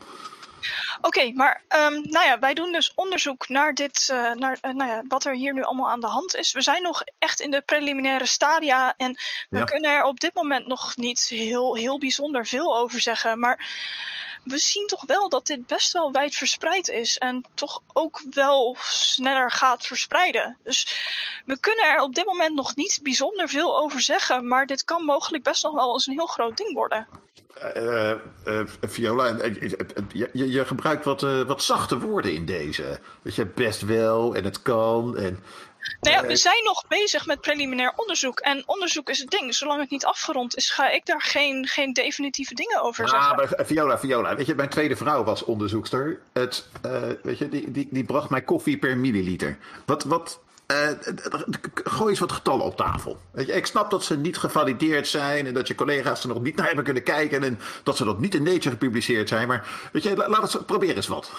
Oké, 1.01 1.33
maar 1.33 1.63
ehm, 1.69 1.93
nou 1.93 2.27
ja, 2.27 2.39
wij 2.39 2.55
doen 2.55 2.73
dus 2.73 2.93
onderzoek 2.95 3.49
naar 3.49 3.75
dit, 3.75 4.09
eh, 4.13 4.33
naar 4.33 4.59
nou 4.63 4.91
ja, 4.91 5.03
wat 5.09 5.25
er 5.25 5.35
hier 5.35 5.53
nu 5.55 5.63
allemaal 5.63 5.91
aan 5.91 6.01
de 6.01 6.07
hand 6.07 6.37
is. 6.37 6.53
We 6.53 6.63
zijn 6.63 6.83
nog 6.83 7.03
echt 7.19 7.41
in 7.41 7.51
de 7.51 7.61
preliminaire 7.61 8.27
stadia 8.27 8.95
en 8.97 9.19
we 9.49 9.59
Ja. 9.59 9.65
kunnen 9.65 9.91
er 9.91 10.03
op 10.05 10.21
dit 10.21 10.35
moment 10.35 10.67
nog 10.67 10.97
niet 10.97 11.21
heel, 11.29 11.75
heel 11.77 11.99
bijzonder 11.99 12.47
veel 12.47 12.77
over 12.77 13.01
zeggen. 13.01 13.39
Maar 13.39 13.69
we 14.45 14.59
zien 14.59 14.87
toch 14.87 15.05
wel 15.07 15.29
dat 15.29 15.47
dit 15.47 15.67
best 15.67 15.93
wel 15.93 16.13
wijd 16.13 16.35
verspreid 16.35 16.89
is 16.89 17.19
en 17.19 17.45
toch 17.55 17.83
ook 17.93 18.21
wel 18.31 18.77
sneller 18.81 19.51
gaat 19.51 19.87
verspreiden. 19.87 20.57
Dus 20.65 20.97
we 21.47 21.59
kunnen 21.61 21.85
er 21.85 22.01
op 22.01 22.15
dit 22.15 22.25
moment 22.27 22.55
nog 22.55 22.77
niet 22.77 23.01
bijzonder 23.03 23.49
veel 23.49 23.79
over 23.79 24.01
zeggen, 24.01 24.49
maar 24.49 24.67
dit 24.67 24.85
kan 24.85 25.05
mogelijk 25.05 25.45
best 25.45 25.63
nog 25.63 25.75
wel 25.75 25.93
eens 25.93 26.07
een 26.07 26.13
heel 26.13 26.27
groot 26.27 26.57
ding 26.57 26.75
worden. 26.75 27.07
Eh, 27.61 28.11
eh, 28.11 28.19
Viola, 28.81 29.27
eh, 29.27 29.73
eh, 29.73 29.73
je, 30.13 30.31
je- 30.33 30.65
gebruikt 30.65 31.05
wat, 31.05 31.21
wat 31.21 31.63
zachte 31.63 31.99
woorden 31.99 32.33
in 32.33 32.47
deze. 32.47 33.01
Weet 33.23 33.35
je, 33.35 33.47
best 33.47 33.81
wel 33.81 34.35
en 34.35 34.45
het 34.45 34.63
kan. 34.63 35.17
En, 35.17 35.43
Nou 36.01 36.17
ja, 36.17 36.27
we 36.27 36.37
zijn 36.37 36.65
nog 36.65 36.85
bezig 36.89 37.27
met 37.27 37.41
preliminair 37.41 37.93
onderzoek. 37.97 38.39
En 38.41 38.63
onderzoek 38.67 39.09
is 39.09 39.19
het 39.19 39.31
ding. 39.31 39.55
Zolang 39.55 39.81
het 39.81 39.91
niet 39.91 40.05
afgerond 40.05 40.57
is, 40.57 40.71
ga 40.71 40.91
ik 40.91 41.07
daar 41.07 41.23
geen, 41.23 41.67
geen 41.67 41.93
definitieve 41.93 42.55
dingen 42.55 42.83
over 42.83 43.05
Ah, 43.05 43.11
zeggen. 43.11 43.37
maar 43.37 43.67
Viola, 43.67 43.99
Viola, 43.99 44.37
weet 44.37 44.47
je, 44.47 44.55
mijn 44.55 44.69
tweede 44.69 44.97
vrouw 44.97 45.25
was 45.25 45.45
onderzoekster. 45.45 46.21
Het, 46.33 46.67
eh, 46.83 47.03
weet 47.23 47.39
je, 47.39 47.49
die, 47.49 47.71
die, 47.71 47.89
die 47.91 48.05
bracht 48.05 48.31
mij 48.31 48.43
koffie 48.43 48.79
per 48.79 48.97
milliliter. 48.97 49.59
Wat, 49.87 50.05
wat, 50.05 50.41
eh, 50.67 50.89
gooi 51.85 52.11
eens 52.11 52.19
wat 52.19 52.33
getallen 52.33 52.65
op 52.65 52.77
tafel. 52.77 53.19
Weet 53.33 53.47
je, 53.47 53.53
ik 53.53 53.67
snap 53.67 53.91
dat 53.91 54.05
ze 54.05 54.17
niet 54.17 54.37
gevalideerd 54.39 55.09
zijn 55.09 55.47
en 55.47 55.55
dat 55.55 55.69
je 55.69 55.75
collega's 55.75 56.23
er 56.23 56.29
nog 56.29 56.43
niet 56.43 56.57
naar 56.57 56.67
hebben 56.67 56.85
kunnen 56.85 57.03
kijken 57.03 57.43
en 57.45 57.61
dat 57.83 57.97
ze 57.97 58.05
dat 58.05 58.19
niet 58.19 58.35
in 58.35 58.43
Nature 58.43 58.71
gepubliceerd 58.71 59.29
zijn. 59.29 59.49
Maar 59.49 59.89
weet 59.93 60.03
je, 60.03 60.17
la- 60.17 60.29
laat 60.29 60.53
het 60.53 60.67
probeer 60.67 60.97
eens 60.97 61.07
wat. 61.09 61.31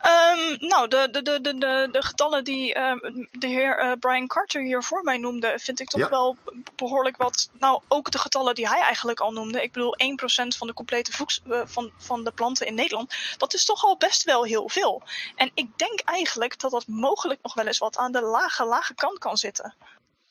Ehm, 0.00 0.56
nou, 0.58 0.88
de, 0.88 1.08
de, 1.10 1.22
de, 1.22 1.40
de, 1.40 1.88
de, 1.92 2.02
getallen 2.02 2.44
die 2.44 2.74
ehm, 2.74 2.98
de 3.30 3.46
heer 3.46 3.78
eh, 3.78 3.92
Brian 3.98 4.26
Carter 4.26 4.62
hier 4.62 4.82
voor 4.82 5.02
mij 5.02 5.18
noemde, 5.18 5.58
vind 5.58 5.80
ik 5.80 5.88
toch 5.88 6.00
Ja. 6.00 6.08
wel 6.08 6.36
behoorlijk 6.76 7.16
wat. 7.16 7.50
Nou, 7.58 7.82
ook 7.88 8.10
de 8.10 8.18
getallen 8.18 8.54
die 8.54 8.68
hij 8.68 8.80
eigenlijk 8.80 9.20
al 9.20 9.30
noemde. 9.32 9.62
Ik 9.62 9.72
bedoel, 9.72 9.94
1% 9.96 10.56
van 10.56 10.66
de 10.66 10.72
complete 10.72 11.12
voegs, 11.12 11.40
eh, 11.50 11.60
van, 11.64 11.92
van 11.96 12.24
de 12.24 12.30
planten 12.30 12.66
in 12.66 12.74
Nederland. 12.74 13.14
Dat 13.36 13.54
is 13.54 13.64
toch 13.64 13.84
al 13.84 13.96
best 13.96 14.22
wel 14.24 14.44
heel 14.44 14.68
veel. 14.68 15.02
En 15.36 15.50
ik 15.54 15.78
denk 15.78 16.00
eigenlijk 16.00 16.58
dat 16.60 16.70
dat 16.70 16.86
mogelijk 16.86 17.42
nog 17.42 17.54
wel 17.54 17.66
eens 17.66 17.78
wat 17.78 17.96
aan 17.96 18.12
de 18.12 18.20
lage, 18.22 18.64
lage 18.64 18.94
kant 18.94 19.18
kan 19.18 19.36
zitten. 19.36 19.74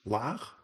Laag? 0.04 0.58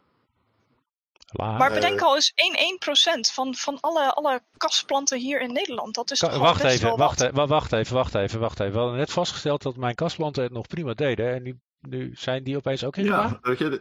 Maar 1.36 1.68
Eh, 1.70 1.74
bedenk 1.74 2.02
al 2.02 2.16
eens 2.16 2.32
1, 2.36 2.56
1% 2.58 3.32
van, 3.34 3.56
van 3.56 3.78
alle, 3.82 4.14
alle 4.14 4.42
kasplanten 4.58 5.20
hier 5.20 5.42
in 5.42 5.54
Nederland. 5.54 5.96
Dat 5.96 6.12
is 6.12 6.20
Ka- 6.20 6.28
toch 6.28 6.36
al 6.38 6.42
wacht 6.44 6.62
best 6.62 6.74
even, 6.76 6.88
wel 6.88 6.98
wacht, 6.98 7.20
wat. 7.20 7.30
e- 7.30 7.34
wa- 7.34 7.48
wacht 7.48 7.72
even, 7.74 7.96
wacht 7.96 8.16
even, 8.16 8.40
wacht 8.40 8.60
even. 8.60 8.74
We 8.74 8.80
hadden 8.80 8.98
net 8.98 9.12
vastgesteld 9.12 9.62
dat 9.62 9.76
mijn 9.76 9.96
kastplanten 9.96 10.44
het 10.44 10.52
nog 10.52 10.68
prima 10.68 10.94
deden. 10.94 11.34
En 11.34 11.44
nu, 11.44 11.60
nu 11.82 12.12
zijn 12.18 12.44
die 12.44 12.58
opeens 12.58 12.84
ook 12.84 12.96
in? 12.98 13.04
Ja, 13.06 13.40
weet 13.42 13.58
je, 13.58 13.80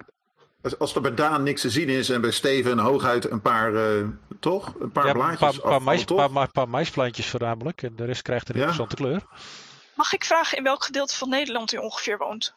Als, 0.62 0.78
als 0.78 0.94
er 0.94 1.00
bij 1.00 1.14
Daan 1.14 1.42
niks 1.42 1.60
te 1.60 1.70
zien 1.70 1.88
is 1.88 2.08
en 2.08 2.20
bij 2.20 2.30
Steven 2.30 2.78
hooguit 2.78 3.30
een 3.30 3.40
paar, 3.42 3.74
eh, 3.74 4.04
toch? 4.40 4.74
Een 4.80 4.92
paar 4.92 5.06
Ja, 5.06 5.12
blaadjes 5.12 5.38
paar, 5.38 5.60
paar, 5.70 5.82
mais, 5.82 6.04
toch? 6.04 6.16
paar, 6.18 6.30
maar- 6.32 6.50
paar 6.50 6.68
maisplantjes 6.68 7.26
voornamelijk. 7.28 7.82
En 7.82 7.96
de 7.96 8.04
rest 8.04 8.22
krijgt 8.22 8.48
een 8.48 8.54
Ja. 8.54 8.60
interessante 8.60 8.94
kleur. 9.02 9.22
Mag 9.94 10.12
ik 10.12 10.24
vragen 10.24 10.58
in 10.58 10.64
welk 10.64 10.84
gedeelte 10.84 11.16
van 11.16 11.28
Nederland 11.28 11.72
u 11.72 11.76
ongeveer 11.76 12.18
woont? 12.18 12.54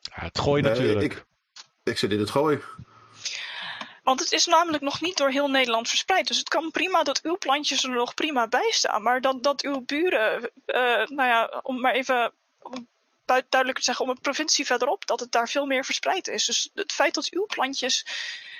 Ja, 0.00 0.22
het 0.24 0.38
gooi 0.38 0.62
Nee, 0.62 0.70
natuurlijk. 0.70 1.02
ik, 1.12 1.24
ik 1.82 1.98
zit 1.98 2.10
in 2.12 2.18
het 2.18 2.30
gooi. 2.30 2.60
Want 4.08 4.20
het 4.20 4.32
is 4.32 4.46
namelijk 4.46 4.82
nog 4.82 5.00
niet 5.00 5.16
door 5.16 5.30
heel 5.30 5.50
Nederland 5.50 5.88
verspreid. 5.88 6.26
Dus 6.28 6.38
het 6.38 6.48
kan 6.48 6.70
prima 6.70 7.02
dat 7.02 7.20
uw 7.22 7.38
plantjes 7.38 7.84
er 7.84 7.90
nog 7.90 8.14
prima 8.14 8.48
bij 8.48 8.70
staan. 8.70 9.02
Maar 9.02 9.20
dat, 9.20 9.42
dat 9.42 9.62
uw 9.62 9.80
buren, 9.84 10.50
eh, 10.64 11.06
nou 11.06 11.28
ja, 11.28 11.60
om 11.62 11.80
maar 11.80 11.92
even 11.92 12.32
duidelijk 13.24 13.78
te 13.78 13.84
zeggen, 13.84 14.04
om 14.04 14.10
een 14.10 14.20
provincie 14.20 14.66
verderop, 14.66 15.06
dat 15.06 15.20
het 15.20 15.32
daar 15.32 15.48
veel 15.48 15.66
meer 15.66 15.84
verspreid 15.84 16.28
is. 16.28 16.46
Dus 16.46 16.70
het 16.74 16.92
feit 16.92 17.14
dat 17.14 17.28
uw 17.30 17.46
plantjes 17.46 18.06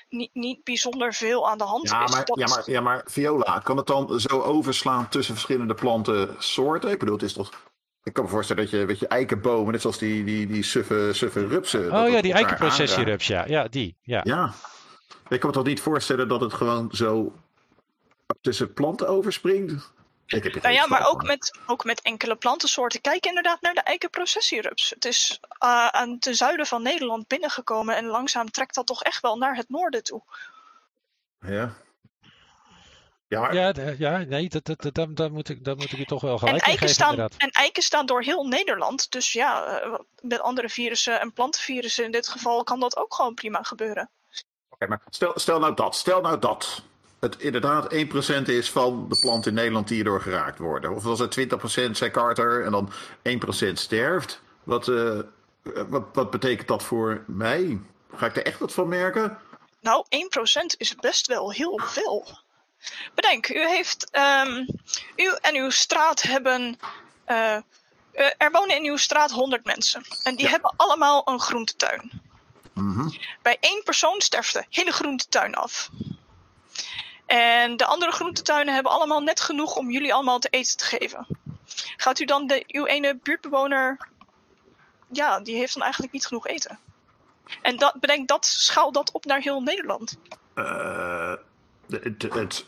niet, 0.08 0.30
niet 0.32 0.64
bijzonder 0.64 1.14
veel 1.14 1.48
aan 1.48 1.58
de 1.58 1.64
hand 1.64 1.88
Ja 1.88 2.04
is. 2.04 2.10
maar, 2.10 2.24
dat 2.24 2.38
ja, 2.38 2.46
maar, 2.46 2.70
ja, 2.70 2.80
maar 2.80 3.02
Viola, 3.06 3.60
kan 3.64 3.76
het 3.76 3.86
dan 3.86 4.20
zo 4.20 4.40
overslaan 4.40 5.08
tussen 5.08 5.34
verschillende 5.34 5.74
plantensoorten? 5.74 6.90
Ik 6.90 6.98
bedoel, 6.98 7.14
het 7.14 7.24
is 7.24 7.32
toch... 7.32 7.50
Ik 8.02 8.12
kan 8.12 8.24
me 8.24 8.30
voorstellen 8.30 8.62
dat 8.62 8.70
je, 8.70 8.84
weet 8.84 8.98
je 8.98 9.08
eikenbomen, 9.08 9.72
net 9.72 9.80
zoals 9.80 9.98
die, 9.98 10.24
die, 10.24 10.46
die 10.46 10.62
suffe, 10.62 11.10
suffe 11.12 11.46
rupsen... 11.46 11.92
Oh 11.92 12.08
ja, 12.10 12.20
die 12.20 12.32
eikenprocessierups, 12.32 13.26
ja. 13.26 13.44
Ja, 13.46 13.68
die. 13.68 13.96
Ja. 14.02 14.20
Ja. 14.24 14.54
Ik 15.28 15.40
kan 15.40 15.48
me 15.50 15.54
toch 15.56 15.64
niet 15.64 15.80
voorstellen 15.80 16.28
dat 16.28 16.40
het 16.40 16.52
gewoon 16.52 16.88
zo 16.92 17.32
tussen 18.40 18.72
planten 18.72 19.08
overspringt? 19.08 19.92
Ik 20.26 20.42
heb 20.42 20.62
Nou 20.62 20.74
ja, 20.74 20.86
maar 20.86 21.06
ook 21.08 21.22
met, 21.22 21.58
ook 21.66 21.84
met 21.84 22.00
enkele 22.02 22.36
plantensoorten. 22.36 23.00
Kijk 23.00 23.26
inderdaad 23.26 23.60
naar 23.60 23.74
de 23.74 23.80
eikenprocessierups. 23.80 24.90
Het 24.90 25.04
is 25.04 25.40
eh, 25.58 25.86
aan 25.86 26.18
ten 26.18 26.34
zuiden 26.34 26.66
van 26.66 26.82
Nederland 26.82 27.26
binnengekomen 27.28 27.96
en 27.96 28.04
langzaam 28.06 28.50
trekt 28.50 28.74
dat 28.74 28.86
toch 28.86 29.02
echt 29.02 29.20
wel 29.22 29.36
naar 29.36 29.56
het 29.56 29.68
noorden 29.68 30.02
toe. 30.02 30.22
Ja. 31.40 31.74
Ja, 33.28 33.40
maar 33.40 33.54
Ja, 33.54 33.72
de- 33.72 33.94
ja 33.98 34.18
nee, 34.18 34.48
dat, 34.48 34.64
dat, 34.64 34.80
dat, 34.82 34.94
daar- 34.94 35.14
daar 35.14 35.32
moet 35.32 35.48
ik, 35.48 35.64
daar 35.64 35.76
moet 35.76 35.92
ik 35.92 35.98
je 35.98 36.04
toch 36.04 36.20
wel 36.20 36.32
En 36.32 36.38
gelijk 36.38 36.56
in 36.56 36.62
eiken, 36.62 36.80
geven, 36.88 36.94
staan, 36.94 37.10
inderdaad. 37.10 37.40
en 37.40 37.50
eiken 37.50 37.82
staan 37.82 38.06
door 38.06 38.22
heel 38.22 38.44
Nederland. 38.46 39.10
Dus 39.10 39.32
ja, 39.32 39.66
eh, 39.80 39.94
met 40.20 40.40
andere 40.40 40.68
virussen 40.68 41.20
en 41.20 41.32
plantenvirussen 41.32 42.04
in 42.04 42.10
dit 42.12 42.28
geval 42.28 42.64
kan 42.64 42.80
dat 42.80 42.96
ook 42.96 43.14
gewoon 43.14 43.34
prima 43.34 43.62
gebeuren. 43.62 44.10
Maar 44.86 45.00
stel, 45.10 45.32
stel 45.34 45.58
nou 45.58 45.74
dat. 45.74 45.96
Stel 45.96 46.20
nou 46.20 46.38
dat 46.38 46.82
het 47.20 47.38
inderdaad 47.38 47.94
1% 47.94 47.96
is 48.44 48.70
van 48.70 49.08
de 49.08 49.18
planten 49.20 49.50
in 49.50 49.56
Nederland 49.56 49.86
die 49.88 49.96
hierdoor 49.96 50.20
geraakt 50.20 50.58
worden. 50.58 50.94
Of 50.94 51.06
als 51.06 51.18
het 51.18 51.38
20% 51.88 51.90
zei 51.90 52.10
Carter 52.10 52.64
en 52.64 52.70
dan 52.70 52.92
1% 53.22 53.72
sterft. 53.72 54.40
Wat, 54.62 54.88
eh, 54.88 55.18
wat, 55.88 56.04
wat 56.12 56.30
betekent 56.30 56.68
dat 56.68 56.82
voor 56.82 57.24
mij? 57.26 57.80
Ga 58.16 58.26
ik 58.26 58.36
er 58.36 58.44
echt 58.46 58.58
wat 58.58 58.72
van 58.72 58.88
merken? 58.88 59.38
Nou, 59.80 60.04
1% 60.08 60.76
is 60.76 60.94
best 60.94 61.26
wel 61.26 61.52
heel 61.52 61.80
veel. 61.84 62.26
Bedenk, 63.14 63.48
u 63.48 63.66
heeft. 63.68 64.10
ehm, 64.10 64.66
u 65.16 65.36
en 65.40 65.56
uw 65.56 65.70
straat 65.70 66.22
hebben. 66.22 66.78
eh, 67.24 67.54
eh, 67.54 67.62
er 68.38 68.50
wonen 68.50 68.76
in 68.76 68.84
uw 68.90 68.96
straat 68.96 69.30
100 69.30 69.64
mensen. 69.64 70.02
En 70.22 70.36
die 70.36 70.48
hebben 70.48 70.74
allemaal 70.76 71.22
een 71.28 71.40
groentetuin. 71.40 72.22
Mhm. 72.82 73.08
Bij 73.42 73.56
één 73.60 73.82
persoon 73.82 74.20
sterft 74.20 74.52
de 74.52 74.64
hele 74.68 74.92
groentetuin 74.92 75.54
af. 75.54 75.90
En 77.26 77.76
de 77.76 77.86
andere 77.86 78.12
groentetuinen 78.12 78.74
hebben 78.74 78.92
allemaal 78.92 79.20
net 79.20 79.40
genoeg 79.40 79.76
om 79.76 79.90
jullie 79.90 80.14
allemaal 80.14 80.38
te 80.38 80.48
eten 80.48 80.76
te 80.76 80.84
geven. 80.84 81.26
Gaat 81.96 82.18
u 82.18 82.24
dan 82.24 82.46
de, 82.46 82.64
uw 82.66 82.86
ene 82.86 83.18
buurtbewoner. 83.22 84.08
Ja, 85.12 85.40
die 85.40 85.56
heeft 85.56 85.74
dan 85.74 85.82
eigenlijk 85.82 86.12
niet 86.12 86.26
genoeg 86.26 86.46
eten. 86.46 86.78
En 87.62 87.76
dat, 87.76 88.00
bedenk 88.00 88.28
dat, 88.28 88.46
schaal 88.46 88.92
dat 88.92 89.12
op 89.12 89.24
naar 89.24 89.40
heel 89.40 89.62
Nederland. 89.62 90.18
Eh, 90.54 91.32
het, 91.88 92.22
het, 92.22 92.66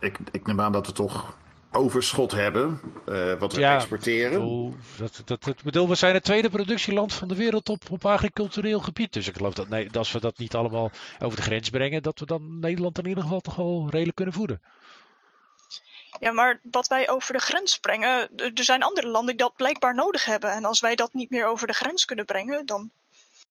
ik, 0.00 0.18
ik 0.32 0.46
neem 0.46 0.60
aan 0.60 0.72
dat 0.72 0.86
we 0.86 0.92
toch 0.92 1.36
overschot 1.78 2.32
hebben. 2.32 2.80
eh, 3.06 3.34
wat 3.34 3.52
we 3.52 3.60
Ja, 3.60 3.74
exporteren. 3.74 4.40
Oeh, 4.42 4.74
dat, 4.98 5.22
dat, 5.24 5.42
dat, 5.44 5.46
ik 5.56 5.62
bedoel, 5.62 5.88
we 5.88 5.94
zijn 5.94 6.14
het 6.14 6.24
tweede 6.24 6.50
productieland 6.50 7.12
van 7.12 7.28
de 7.28 7.34
wereld 7.36 7.68
op, 7.68 7.90
op 7.90 8.04
agricultureel 8.06 8.80
gebied. 8.80 9.12
Dus 9.12 9.28
ik 9.28 9.36
geloof 9.36 9.54
dat, 9.54 9.68
nee, 9.68 9.84
dat 9.84 9.96
als 9.96 10.12
we 10.12 10.20
dat 10.20 10.38
niet 10.38 10.54
allemaal 10.54 10.90
over 11.18 11.36
de 11.36 11.42
grens 11.42 11.70
brengen, 11.70 12.02
dat 12.02 12.18
we 12.18 12.26
dan 12.26 12.58
Nederland 12.58 12.98
in 12.98 13.06
ieder 13.06 13.22
geval 13.22 13.40
toch 13.40 13.54
wel 13.56 13.86
redelijk 13.90 14.16
kunnen 14.16 14.34
voeden. 14.34 14.62
Ja, 16.20 16.32
maar 16.32 16.60
wat 16.70 16.86
wij 16.88 17.08
over 17.10 17.32
de 17.32 17.40
grens 17.40 17.78
brengen, 17.78 18.28
er 18.36 18.52
zijn 18.54 18.82
andere 18.82 19.06
landen 19.08 19.36
die 19.36 19.46
dat 19.46 19.56
blijkbaar 19.56 19.94
nodig 19.94 20.24
hebben. 20.24 20.52
En 20.52 20.64
als 20.64 20.80
wij 20.80 20.94
dat 20.94 21.14
niet 21.14 21.30
meer 21.30 21.46
over 21.46 21.66
de 21.66 21.72
grens 21.72 22.04
kunnen 22.04 22.24
brengen, 22.24 22.66
dan. 22.66 22.90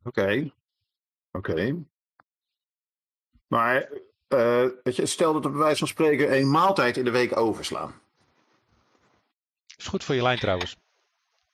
Oké. 0.03 0.51
Oké. 1.32 1.75
Maar 3.47 3.89
eh, 4.28 4.65
weet 4.84 4.95
je, 4.95 5.05
stel 5.05 5.34
dat 5.34 5.43
we 5.43 5.49
bij 5.49 5.59
wijze 5.59 5.78
van 5.78 5.88
spreken 5.88 6.38
een 6.38 6.51
maaltijd 6.51 6.97
in 6.97 7.03
de 7.03 7.11
week 7.11 7.38
overslaan. 7.38 8.01
Is 9.78 9.88
goed 9.88 10.03
voor 10.03 10.15
je 10.15 10.21
lijn 10.21 10.39
trouwens. 10.39 10.75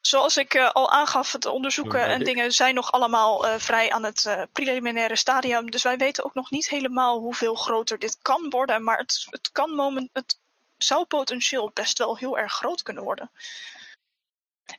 Zoals 0.01 0.37
ik 0.37 0.53
eh, 0.53 0.71
al 0.71 0.91
aangaf, 0.91 1.31
het 1.31 1.45
onderzoeken 1.45 1.99
Ja, 1.99 2.05
en 2.05 2.23
dingen 2.23 2.51
zijn 2.51 2.75
nog 2.75 2.91
allemaal 2.91 3.47
eh, 3.47 3.59
vrij 3.59 3.91
aan 3.91 4.03
het 4.03 4.25
eh, 4.25 4.43
preliminaire 4.51 5.15
stadium. 5.15 5.71
Dus 5.71 5.83
wij 5.83 5.97
weten 5.97 6.23
ook 6.23 6.33
nog 6.33 6.51
niet 6.51 6.69
helemaal 6.69 7.19
hoeveel 7.19 7.55
groter 7.55 7.99
dit 7.99 8.17
kan 8.21 8.49
worden. 8.49 8.83
Maar 8.83 8.97
het, 8.97 9.27
het, 9.29 9.51
kan 9.51 9.71
moment, 9.71 10.09
het 10.13 10.39
zou 10.77 11.05
potentieel 11.05 11.71
best 11.73 11.97
wel 11.97 12.17
heel 12.17 12.37
erg 12.37 12.53
groot 12.53 12.81
kunnen 12.81 13.03
worden. 13.03 13.31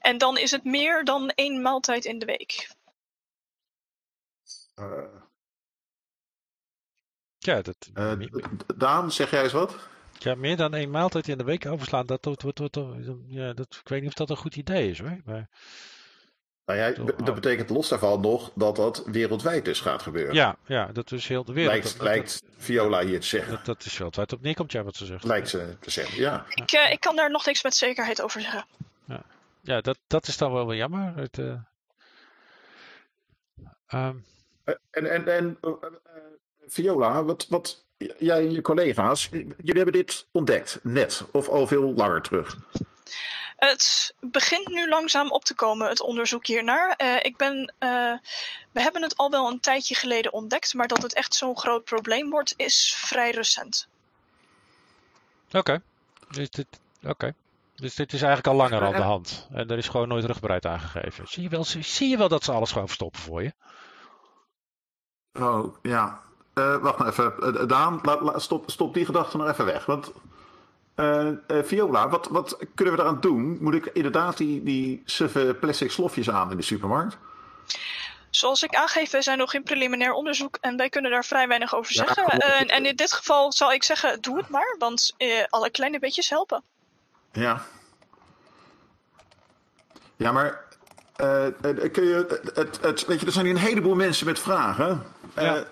En 0.00 0.18
dan 0.18 0.38
is 0.38 0.50
het 0.50 0.64
meer 0.64 1.04
dan 1.04 1.30
één 1.30 1.62
maaltijd 1.62 2.04
in 2.04 2.18
de 2.18 2.26
week. 2.26 2.70
Eh, 4.74 5.22
Ja, 7.38 7.62
dat, 7.62 7.76
zeg 9.12 9.30
jij 9.30 9.42
eens 9.42 9.52
wat? 9.52 9.76
Ja, 10.24 10.34
meer 10.34 10.56
dan 10.56 10.74
één 10.74 10.90
maaltijd 10.90 11.28
in 11.28 11.38
de 11.38 11.44
week 11.44 11.66
overslaan, 11.66 12.06
dat, 12.06 12.24
wordt 12.24 12.42
wordt 12.42 12.58
wordt 12.58 12.76
ja, 13.28 13.52
dat, 13.52 13.78
ik 13.82 13.88
weet 13.88 14.00
niet 14.00 14.10
of 14.10 14.16
dat 14.16 14.30
een 14.30 14.36
goed 14.36 14.56
idee 14.56 14.90
is 14.90 14.98
hoor. 14.98 15.20
Maar, 15.24 15.48
Nou 16.66 16.78
ja, 16.78 16.90
dat 17.24 17.34
betekent 17.34 17.70
los 17.70 17.88
daarvan 17.88 18.20
nog 18.20 18.50
dat 18.54 18.76
dat 18.76 19.02
wereldwijd 19.06 19.64
dus 19.64 19.80
gaat 19.80 20.02
gebeuren. 20.02 20.34
ja, 20.34 20.56
ja, 20.66 20.86
dat 20.92 21.12
is 21.12 21.28
heel 21.28 21.44
de 21.44 21.52
wereld. 21.52 21.72
lijkt, 21.72 21.88
dat, 21.88 21.96
dat- 21.96 22.06
lijkt 22.06 22.42
Viola 22.56 23.04
hier 23.04 23.20
te 23.20 23.26
zeggen. 23.26 23.52
dat, 23.52 23.64
dat 23.64 23.84
is 23.84 23.96
wereldwijd 23.96 24.32
op 24.32 24.40
neerkomt, 24.42 24.72
ja, 24.72 24.82
wat 24.82 24.96
ze 24.96 25.06
zegt. 25.06 25.24
Lijkt 25.24 25.48
ze 25.48 25.76
te 25.80 25.90
zeggen, 25.90 26.18
ja. 26.20 26.44
Ik, 26.48 26.72
eh, 26.72 26.92
ik 26.92 27.00
kan 27.00 27.16
daar 27.16 27.30
nog 27.30 27.46
niks 27.46 27.62
met 27.62 27.74
zekerheid 27.74 28.22
over 28.22 28.40
zeggen. 28.40 28.64
Ja, 29.66 29.80
dat, 29.80 29.98
dat 30.06 30.26
is 30.26 30.36
dan 30.36 30.52
wel 30.52 30.66
weer 30.66 30.76
jammer. 30.76 31.16
Het, 31.16 31.38
eh, 31.38 31.54
ehm, 33.86 34.16
Eh, 34.64 34.74
En, 34.90 35.10
en, 35.10 35.28
en 35.28 35.58
Viola, 36.66 37.24
wat, 37.24 37.46
wat, 37.48 37.83
jij 38.18 38.38
en 38.38 38.52
je 38.52 38.60
collega's, 38.60 39.28
jullie 39.30 39.74
hebben 39.74 39.92
dit 39.92 40.26
ontdekt, 40.30 40.78
net, 40.82 41.24
of 41.32 41.48
al 41.48 41.66
veel 41.66 41.92
langer 41.94 42.22
terug. 42.22 42.56
Het 43.56 44.14
begint 44.20 44.68
nu 44.68 44.88
langzaam 44.88 45.30
op 45.30 45.44
te 45.44 45.54
komen, 45.54 45.88
het 45.88 46.00
onderzoek 46.00 46.46
hiernaar. 46.46 46.94
Eh, 46.96 47.16
ik 47.22 47.36
ben, 47.36 47.74
eh, 47.78 48.12
we 48.72 48.80
hebben 48.80 49.02
het 49.02 49.16
al 49.16 49.30
wel 49.30 49.50
een 49.50 49.60
tijdje 49.60 49.94
geleden 49.94 50.32
ontdekt, 50.32 50.74
maar 50.74 50.88
dat 50.88 51.02
het 51.02 51.14
echt 51.14 51.34
zo'n 51.34 51.58
groot 51.58 51.84
probleem 51.84 52.30
wordt, 52.30 52.54
is 52.56 52.94
vrij 52.96 53.30
recent. 53.30 53.88
Oké. 55.52 55.82
Dus, 56.30 56.50
dit, 56.50 56.66
oké. 57.02 57.34
dus 57.74 57.94
dit 57.94 58.12
is 58.12 58.22
eigenlijk 58.22 58.46
al 58.46 58.68
langer 58.68 58.86
aan 58.86 58.92
de 58.92 59.06
hand. 59.06 59.48
En 59.52 59.70
er 59.70 59.78
is 59.78 59.88
gewoon 59.88 60.08
nooit 60.08 60.24
rugbereid 60.24 60.66
aangegeven. 60.66 61.28
Zie 61.28 61.42
je, 61.42 61.48
wel, 61.48 61.64
zie, 61.64 61.82
zie 61.82 62.08
je 62.08 62.16
wel 62.16 62.28
dat 62.28 62.44
ze 62.44 62.52
alles 62.52 62.72
gewoon 62.72 62.86
verstoppen 62.86 63.20
voor 63.20 63.42
je? 63.42 63.52
Oh, 65.32 65.76
ja. 65.82 66.23
Eh, 66.54 66.76
wacht 66.76 66.98
nou 66.98 67.10
even. 67.10 67.34
Eh, 67.60 67.66
Daan, 67.68 67.98
laat, 68.02 68.20
laat- 68.20 68.42
stop, 68.42 68.70
stop 68.70 68.94
die 68.94 69.04
gedachte 69.04 69.36
nog 69.36 69.48
even 69.48 69.64
weg. 69.64 69.86
Want, 69.86 70.12
eh, 70.94 71.28
eh, 71.28 71.34
Viola, 71.64 72.08
wat, 72.08 72.26
wat 72.30 72.58
kunnen 72.74 72.94
we 72.94 73.00
eraan 73.00 73.20
doen? 73.20 73.58
Moet 73.60 73.74
ik 73.74 73.86
inderdaad 73.86 74.36
die, 74.36 74.62
die 74.62 75.02
suffe 75.04 75.56
plastic 75.60 75.90
slofjes 75.90 76.30
aan 76.30 76.50
in 76.50 76.56
de 76.56 76.62
supermarkt? 76.62 77.16
Zoals 78.30 78.62
ik 78.62 78.74
aangeef, 78.74 79.10
wij 79.10 79.22
zijn 79.22 79.38
nog 79.38 79.54
in 79.54 79.62
preliminair 79.62 80.12
onderzoek 80.12 80.58
en 80.60 80.76
wij 80.76 80.88
kunnen 80.88 81.10
daar 81.10 81.24
vrij 81.24 81.48
weinig 81.48 81.74
over 81.74 81.92
Ja, 81.96 82.04
zeggen. 82.06 82.26
En, 82.38 82.68
en 82.68 82.86
in 82.86 82.96
dit 82.96 83.12
geval 83.12 83.52
zal 83.52 83.72
ik 83.72 83.82
zeggen, 83.82 84.20
doe 84.20 84.36
het 84.36 84.48
maar, 84.48 84.76
want 84.78 85.14
eh, 85.16 85.28
alle 85.48 85.70
kleine 85.70 85.98
beetjes 85.98 86.28
helpen. 86.30 86.62
Ja. 87.32 87.62
Ja, 90.16 90.32
maar 90.32 90.64
eh, 91.16 91.46
eh, 91.46 91.92
kun 91.92 92.04
je, 92.04 92.26
het, 92.54 92.80
het, 92.80 93.06
weet 93.06 93.20
je, 93.20 93.26
er 93.26 93.32
zijn 93.32 93.46
hier 93.46 93.54
een 93.54 93.60
heleboel 93.60 93.94
mensen 93.94 94.26
met 94.26 94.38
vragen. 94.38 95.02
Eh, 95.34 95.44
Ja. 95.44 95.64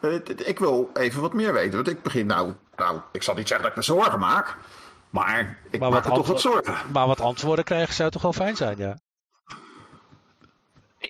Eh, 0.00 0.48
ik 0.48 0.58
wil 0.58 0.90
even 0.94 1.20
wat 1.20 1.32
meer 1.32 1.52
weten, 1.52 1.74
want 1.74 1.88
ik 1.88 2.02
begin 2.02 2.26
nou, 2.26 2.54
nou, 2.76 3.00
ik 3.12 3.22
zal 3.22 3.34
niet 3.34 3.48
zeggen 3.48 3.66
dat 3.66 3.76
ik 3.76 3.88
me 3.88 3.94
zorgen 3.94 4.18
maak, 4.18 4.56
maar 5.10 5.58
ik 5.70 5.80
Maar 5.80 5.90
maak 5.90 6.04
wat 6.04 6.12
me 6.12 6.18
toch 6.18 6.28
wat 6.28 6.40
zorgen. 6.40 6.74
Maar 6.92 7.06
wat 7.06 7.20
antwoorden 7.20 7.64
krijgen 7.64 7.94
zou 7.94 8.10
toch 8.10 8.22
wel 8.22 8.32
fijn 8.32 8.56
zijn, 8.56 8.78
ja. 8.78 8.96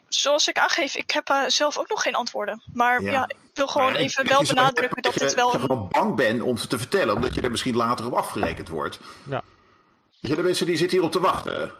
Zoals 0.08 0.48
ik 0.48 0.58
aangeef, 0.58 0.96
ik 0.96 1.10
heb 1.10 1.28
eh, 1.28 1.42
zelf 1.46 1.78
ook 1.78 1.88
nog 1.88 2.02
geen 2.02 2.14
antwoorden. 2.14 2.62
Maar 2.72 3.02
Ja. 3.02 3.10
ja, 3.12 3.28
ik 3.28 3.36
wil 3.54 3.66
gewoon 3.66 3.92
Maar 3.92 4.00
even 4.00 4.28
wel 4.28 4.42
benadrukken 4.42 5.02
dat 5.02 5.14
je, 5.14 5.20
dit 5.20 5.34
wel 5.34 5.48
je 5.50 5.54
een 5.54 5.60
gewoon 5.60 5.88
bang 5.90 6.14
bent 6.16 6.42
om 6.42 6.56
ze 6.56 6.66
te 6.66 6.78
vertellen, 6.78 7.14
omdat 7.14 7.34
je 7.34 7.40
er 7.40 7.50
misschien 7.50 7.76
later 7.76 8.06
op 8.06 8.12
afgerekend 8.12 8.68
wordt. 8.68 9.00
Ja. 9.22 9.42
Je, 10.20 10.34
de 10.34 10.42
mensen 10.42 10.66
die 10.66 10.76
zitten 10.76 10.96
hier 10.96 11.06
op 11.06 11.12
te 11.12 11.20
wachten. 11.20 11.72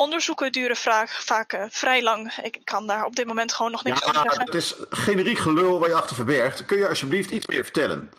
Onderzoeken 0.00 0.52
duren 0.52 0.76
vaak, 0.76 1.08
vaak 1.10 1.52
eh, 1.52 1.64
vrij 1.68 2.02
lang. 2.02 2.32
Ik 2.42 2.60
kan 2.64 2.86
daar 2.86 3.04
op 3.04 3.16
dit 3.16 3.26
moment 3.26 3.52
gewoon 3.52 3.70
nog 3.72 3.84
niks 3.84 4.02
over 4.02 4.14
Ja, 4.14 4.22
zeggen. 4.22 4.44
het 4.44 4.54
is 4.54 4.74
generiek 4.90 5.38
gelul 5.38 5.78
waar 5.78 5.88
je 5.88 5.94
achter 5.94 6.16
verbergt. 6.16 6.64
Kun 6.64 6.78
je 6.78 6.88
alsjeblieft 6.88 7.30
iets 7.30 7.46
meer 7.46 7.62
vertellen? 7.64 8.12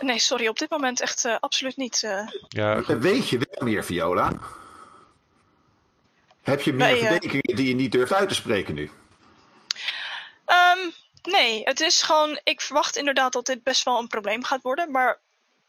Nee, 0.00 0.18
sorry, 0.18 0.46
op 0.48 0.58
dit 0.58 0.70
moment 0.70 1.00
echt 1.00 1.24
eh, 1.24 1.36
absoluut 1.40 1.76
niet. 1.76 2.02
eh. 2.02 2.26
Ja, 2.48 2.80
goed. 2.82 2.98
Weet 2.98 3.28
je 3.28 3.38
wel 3.38 3.68
meer, 3.68 3.84
Viola? 3.84 4.32
Heb 6.42 6.60
je 6.60 6.72
meer 6.72 6.86
Nee, 6.86 6.98
verdenkingen 7.00 7.56
die 7.56 7.68
je 7.68 7.74
niet 7.74 7.92
durft 7.92 8.12
uit 8.12 8.28
te 8.28 8.34
spreken 8.34 8.74
nu? 8.74 8.90
Ehm, 10.44 10.78
nee, 11.22 11.62
het 11.64 11.80
is 11.80 12.02
gewoon. 12.02 12.40
Ik 12.44 12.60
verwacht 12.60 12.96
inderdaad 12.96 13.32
dat 13.32 13.46
dit 13.46 13.62
best 13.62 13.84
wel 13.84 13.98
een 13.98 14.06
probleem 14.08 14.44
gaat 14.44 14.62
worden. 14.62 14.90
Maar 14.90 15.18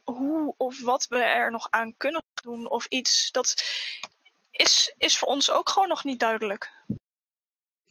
hoe 0.04 0.54
of 0.58 0.82
wat 0.82 1.06
we 1.10 1.18
er 1.18 1.52
nog 1.52 1.68
aan 1.70 1.94
kunnen 1.98 2.24
doen 2.44 2.70
of 2.70 2.86
iets, 2.86 3.32
dat 3.32 3.64
is, 4.60 4.94
is 4.98 5.18
voor 5.18 5.28
ons 5.28 5.52
ook 5.52 5.70
gewoon 5.70 5.88
nog 5.88 6.04
niet 6.04 6.20
duidelijk. 6.20 6.84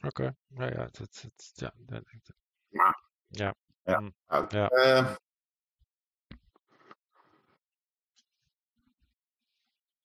Oké. 0.00 0.36
Nou 0.46 0.70
ja, 0.72 0.88
dat, 0.90 0.98
dat, 1.22 1.50
ja, 1.54 1.72
dat- 1.76 2.04
dat- 2.22 2.36
Ja. 2.68 3.02
ja. 3.28 3.54
Ja. 3.82 3.98
Hm. 3.98 4.10
Nou, 4.26 4.46
Ja. 4.48 4.68
eh, 4.68 5.14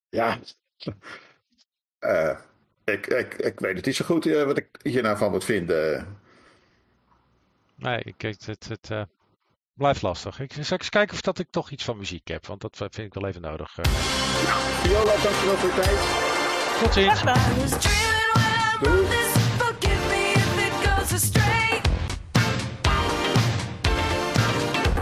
ja. 0.09 0.39
Eh, 1.99 2.39
ik, 2.83 3.07
ik, 3.07 3.33
ik 3.33 3.59
weet 3.59 3.75
het 3.75 3.85
niet 3.85 3.95
zo 3.95 4.05
goed 4.05 4.25
eh, 4.25 4.43
wat 4.43 4.57
ik 4.57 4.79
hier 4.81 5.01
nou 5.01 5.17
van 5.17 5.31
moet 5.31 5.43
vinden. 5.45 6.19
Nee, 7.75 8.03
ik- 8.03 8.21
het, 8.21 8.45
het, 8.45 8.67
het 8.67 8.89
eh, 8.91 9.03
blijft 9.73 10.01
lastig. 10.01 10.39
Ik 10.39 10.51
zal 10.53 10.77
eens 10.77 10.89
kijken 10.89 11.13
of 11.15 11.21
dat 11.21 11.39
ik 11.39 11.47
toch 11.51 11.69
iets 11.69 11.83
van 11.83 11.97
muziek 11.97 12.27
heb, 12.27 12.45
want 12.45 12.61
dat 12.61 12.77
vind 12.77 12.97
ik 12.97 13.13
wel 13.13 13.27
even 13.27 13.41
nodig. 13.41 13.77
eh. 13.77 13.85
Viola, 14.83 15.15
dankjewel 15.23 15.55
voor 15.57 15.69
je 15.69 15.75
tijd. 15.81 16.42
Tot 16.83 16.93
ziens. 16.93 17.19
Graag 17.19 17.19
gedaan. 17.19 17.61
was 17.61 17.71
dreaming 17.79 18.29
when 18.33 18.43
I 18.43 18.77
wrote 18.81 19.09
this. 19.09 19.31
Forgive 19.57 20.01
me 20.09 20.33
if 20.33 20.57
it 20.65 20.73
goes 20.87 21.11
astray. 21.13 21.81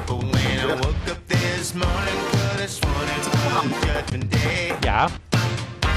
But 0.05 0.17
when 0.17 0.59
I 0.59 0.73
woke 0.73 1.09
up 1.11 1.27
this 1.27 1.73
morning, 1.73 2.17
could 2.31 2.59
have 2.59 2.69
sworn 2.69 3.07
it 3.15 3.25
was 3.25 3.85
Judgment 3.85 4.31
Day. 4.31 4.75
Ja. 4.81 5.09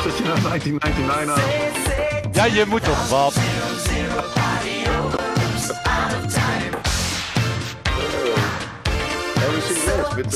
Zet 0.03 0.17
je 0.19 0.25
nou 0.25 0.41
1999 0.41 1.35
aan? 1.35 2.31
ja, 2.33 2.45
je 2.45 2.65
moet 2.67 2.85
toch 2.85 3.09
wat. 3.09 3.35
Met 10.17 10.31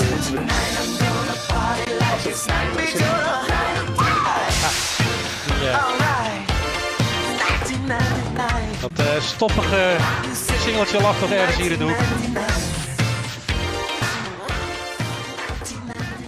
Dat 8.81 8.99
eh, 8.99 9.21
stoffige 9.21 9.97
singeltje 10.33 11.01
lag 11.01 11.19
toch 11.19 11.31
ergens 11.31 11.57
hier 11.57 11.73
in 11.73 11.79
de 11.79 11.85
hoek. 11.85 11.97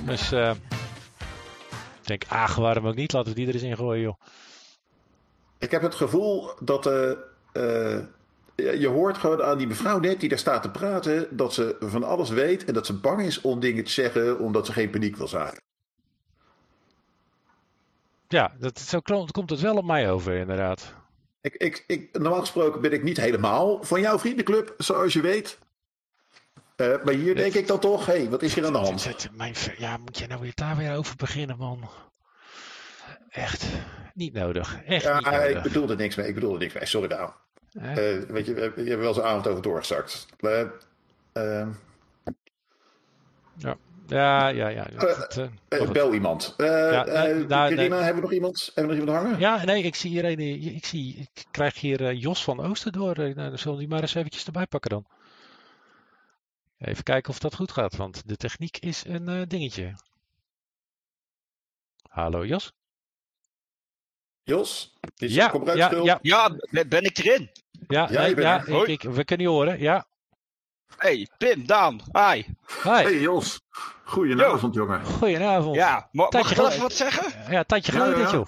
Dus 0.06 0.32
eh, 0.32 0.50
ik 2.00 2.06
denk, 2.06 2.24
ah, 2.28 2.56
waarom 2.56 2.86
ook 2.86 2.94
niet? 2.94 3.12
Laten 3.12 3.28
we 3.28 3.36
die 3.36 3.48
er 3.48 3.54
eens 3.54 3.62
in 3.62 3.76
gooien, 3.76 4.02
joh. 4.02 4.20
Ik 5.58 5.70
heb 5.70 5.82
het 5.82 5.94
gevoel 5.94 6.50
dat 6.60 6.86
eh, 6.86 7.12
je 8.54 8.88
hoort 8.92 9.18
gewoon 9.18 9.42
aan 9.42 9.58
die 9.58 9.66
mevrouw 9.66 9.98
net 9.98 10.20
die 10.20 10.28
daar 10.28 10.38
staat 10.38 10.62
te 10.62 10.70
praten 10.70 11.26
dat 11.30 11.54
ze 11.54 11.76
van 11.80 12.04
alles 12.04 12.30
weet 12.30 12.64
en 12.64 12.74
dat 12.74 12.86
ze 12.86 12.94
bang 12.94 13.22
is 13.22 13.40
om 13.40 13.60
dingen 13.60 13.84
te 13.84 13.90
zeggen 13.90 14.38
omdat 14.38 14.66
ze 14.66 14.72
geen 14.72 14.90
paniek 14.90 15.16
wil 15.16 15.28
zaaien. 15.28 15.69
Ja, 18.30 18.52
dat, 18.58 18.78
zo 18.78 19.00
komt 19.30 19.50
het 19.50 19.60
wel 19.60 19.76
op 19.76 19.84
mij 19.84 20.10
over, 20.10 20.34
inderdaad. 20.34 20.94
Ik, 21.40 21.54
ik, 21.54 21.84
ik, 21.86 22.18
normaal 22.18 22.40
gesproken 22.40 22.80
ben 22.80 22.92
ik 22.92 23.02
niet 23.02 23.16
helemaal 23.16 23.84
van 23.84 24.00
jouw 24.00 24.18
vriendenclub, 24.18 24.74
zoals 24.78 25.12
je 25.12 25.20
weet. 25.20 25.58
Eh, 26.76 27.02
maar 27.04 27.14
hier 27.14 27.34
denk 27.34 27.54
ik 27.54 27.66
dan 27.66 27.78
toch, 27.78 28.06
hé, 28.06 28.12
hey, 28.12 28.28
wat 28.28 28.42
is 28.42 28.54
hier 28.54 28.66
aan 28.66 28.72
de 28.72 28.78
hand? 28.78 29.28
Mijn 29.32 29.54
ja, 29.78 29.96
moet 29.96 30.18
je 30.18 30.26
nou 30.26 30.40
weer 30.40 30.52
daar 30.54 30.76
weer 30.76 30.96
over 30.96 31.16
beginnen, 31.16 31.56
man? 31.58 31.88
Echt, 33.28 33.64
niet 34.14 34.32
nodig. 34.32 34.74
Echt 34.84 35.14
niet 35.14 35.24
Ja, 35.24 35.42
ik 35.42 35.48
nodig. 35.48 35.62
bedoelde 35.62 35.96
niks 35.96 36.16
mee, 36.16 36.28
ik 36.28 36.34
bedoelde 36.34 36.58
niks 36.58 36.74
mee, 36.74 36.86
sorry. 36.86 37.30
Hè? 37.78 38.18
Eh, 38.18 38.28
weet 38.28 38.46
je, 38.46 38.54
we 38.54 38.60
hebben 38.60 38.82
we 38.82 38.88
hebben 38.88 39.06
wel 39.06 39.14
zo'n 39.14 39.24
avond 39.24 39.46
over 39.46 39.62
doorgezakt. 39.62 40.26
Eh, 40.38 40.60
eh, 41.32 41.68
Ja, 44.10 44.48
ja, 44.48 44.68
ja. 44.68 44.86
goed. 44.98 45.92
bel 45.92 46.14
iemand. 46.14 46.54
Ja, 46.56 47.04
nee, 47.04 47.34
nou, 47.34 47.72
Irina, 47.72 47.94
nee. 47.96 48.04
hebben 48.04 48.14
we 48.14 48.20
nog 48.20 48.32
iemand? 48.32 48.70
Hebben 48.74 48.94
we 48.94 49.00
nog 49.00 49.08
iemand 49.08 49.24
hangen? 49.24 49.40
Ja, 49.40 49.64
nee, 49.64 49.82
ik 49.82 49.94
zie 49.94 50.10
hier 50.10 50.24
een. 50.24 50.38
Ik, 50.74 50.84
zie, 50.86 51.16
ik 51.16 51.44
krijg 51.50 51.80
hier 51.80 52.12
Jos 52.14 52.44
van 52.44 52.60
Oosten 52.60 52.92
door. 52.92 53.14
Nou, 53.18 53.34
dan 53.34 53.58
zullen 53.58 53.74
we 53.76 53.82
die 53.82 53.88
maar 53.92 54.00
eens 54.00 54.14
eventjes 54.14 54.44
erbij 54.44 54.66
pakken 54.66 54.90
dan. 54.90 55.06
Even 56.78 57.04
kijken 57.04 57.30
of 57.30 57.38
dat 57.38 57.54
goed 57.54 57.72
gaat, 57.72 57.96
want 57.96 58.28
de 58.28 58.36
techniek 58.36 58.76
is 58.78 59.04
een 59.06 59.28
eh, 59.28 59.42
dingetje. 59.46 59.94
Hallo 62.08 62.46
Jos? 62.46 62.72
Jos? 64.42 64.94
Is- 65.16 65.34
Ja, 65.34 65.52
ja, 65.74 65.90
ja, 66.02 66.18
Ja, 66.22 66.56
ben 66.88 67.02
ik 67.02 67.18
erin? 67.18 67.50
ja, 67.88 68.08
Ja, 68.10 68.20
nee, 68.20 68.82
ik, 68.82 68.88
ik- 68.88 69.10
we 69.10 69.24
kunnen 69.24 69.46
je 69.46 69.52
horen. 69.52 69.80
Ja. 69.80 70.06
Hey, 70.96 71.28
Pim, 71.38 71.66
Daan, 71.66 72.00
hi. 72.12 72.42
Hi, 72.82 72.90
Hey 73.02 73.20
Jos, 73.20 73.60
goedenavond 74.04 74.74
jongen. 74.74 75.04
goedenavond. 75.04 75.74
Ja, 75.76 76.08
ma- 76.12 76.28
mag 76.30 76.50
ik 76.50 76.56
wel 76.56 76.68
even 76.68 76.80
wat 76.82 76.92
zeggen? 76.92 77.52
ja 77.52 77.62
tijdje 77.64 77.92
Ja, 77.92 77.98
geleden, 77.98 78.20
ja. 78.20 78.30
joh. 78.30 78.46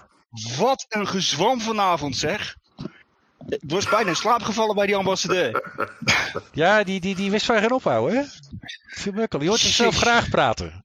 Wat 0.59 0.87
een 0.89 1.07
gezwam 1.07 1.61
vanavond, 1.61 2.17
zeg. 2.17 2.57
Ik 3.49 3.61
was 3.67 3.89
bijna 3.89 4.09
in 4.09 4.17
slaap 4.17 4.43
gevallen 4.43 4.75
bij 4.75 4.87
die 4.87 4.97
ambassadeur. 4.97 5.63
Ja, 6.53 6.83
die, 6.85 7.01
die, 7.01 7.15
die 7.15 7.31
wist 7.31 7.47
van 7.47 7.59
geen 7.59 7.73
ophouden, 7.73 8.17
hè? 8.17 8.21
Je 9.05 9.13
hoort 9.13 9.33
hem 9.33 9.43
zelf 9.57 9.89
Precies. 9.91 10.01
graag 10.01 10.29
praten. 10.29 10.85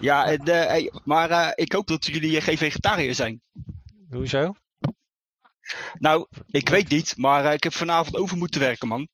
Ja, 0.00 0.24
en, 0.26 0.38
eh, 0.44 0.66
hey, 0.66 0.92
maar 1.04 1.30
eh, 1.30 1.50
ik 1.54 1.72
hoop 1.72 1.86
dat 1.86 2.06
jullie 2.06 2.36
eh, 2.36 2.42
geen 2.42 2.58
vegetariër 2.58 3.14
zijn. 3.14 3.42
Hoezo? 4.10 4.54
Nou, 5.98 6.26
ik 6.46 6.68
weet 6.68 6.88
niet, 6.88 7.16
maar 7.16 7.52
ik 7.52 7.62
heb 7.62 7.72
vanavond 7.74 8.16
over 8.16 8.36
moeten 8.36 8.60
werken, 8.60 8.88
man. 8.88 9.08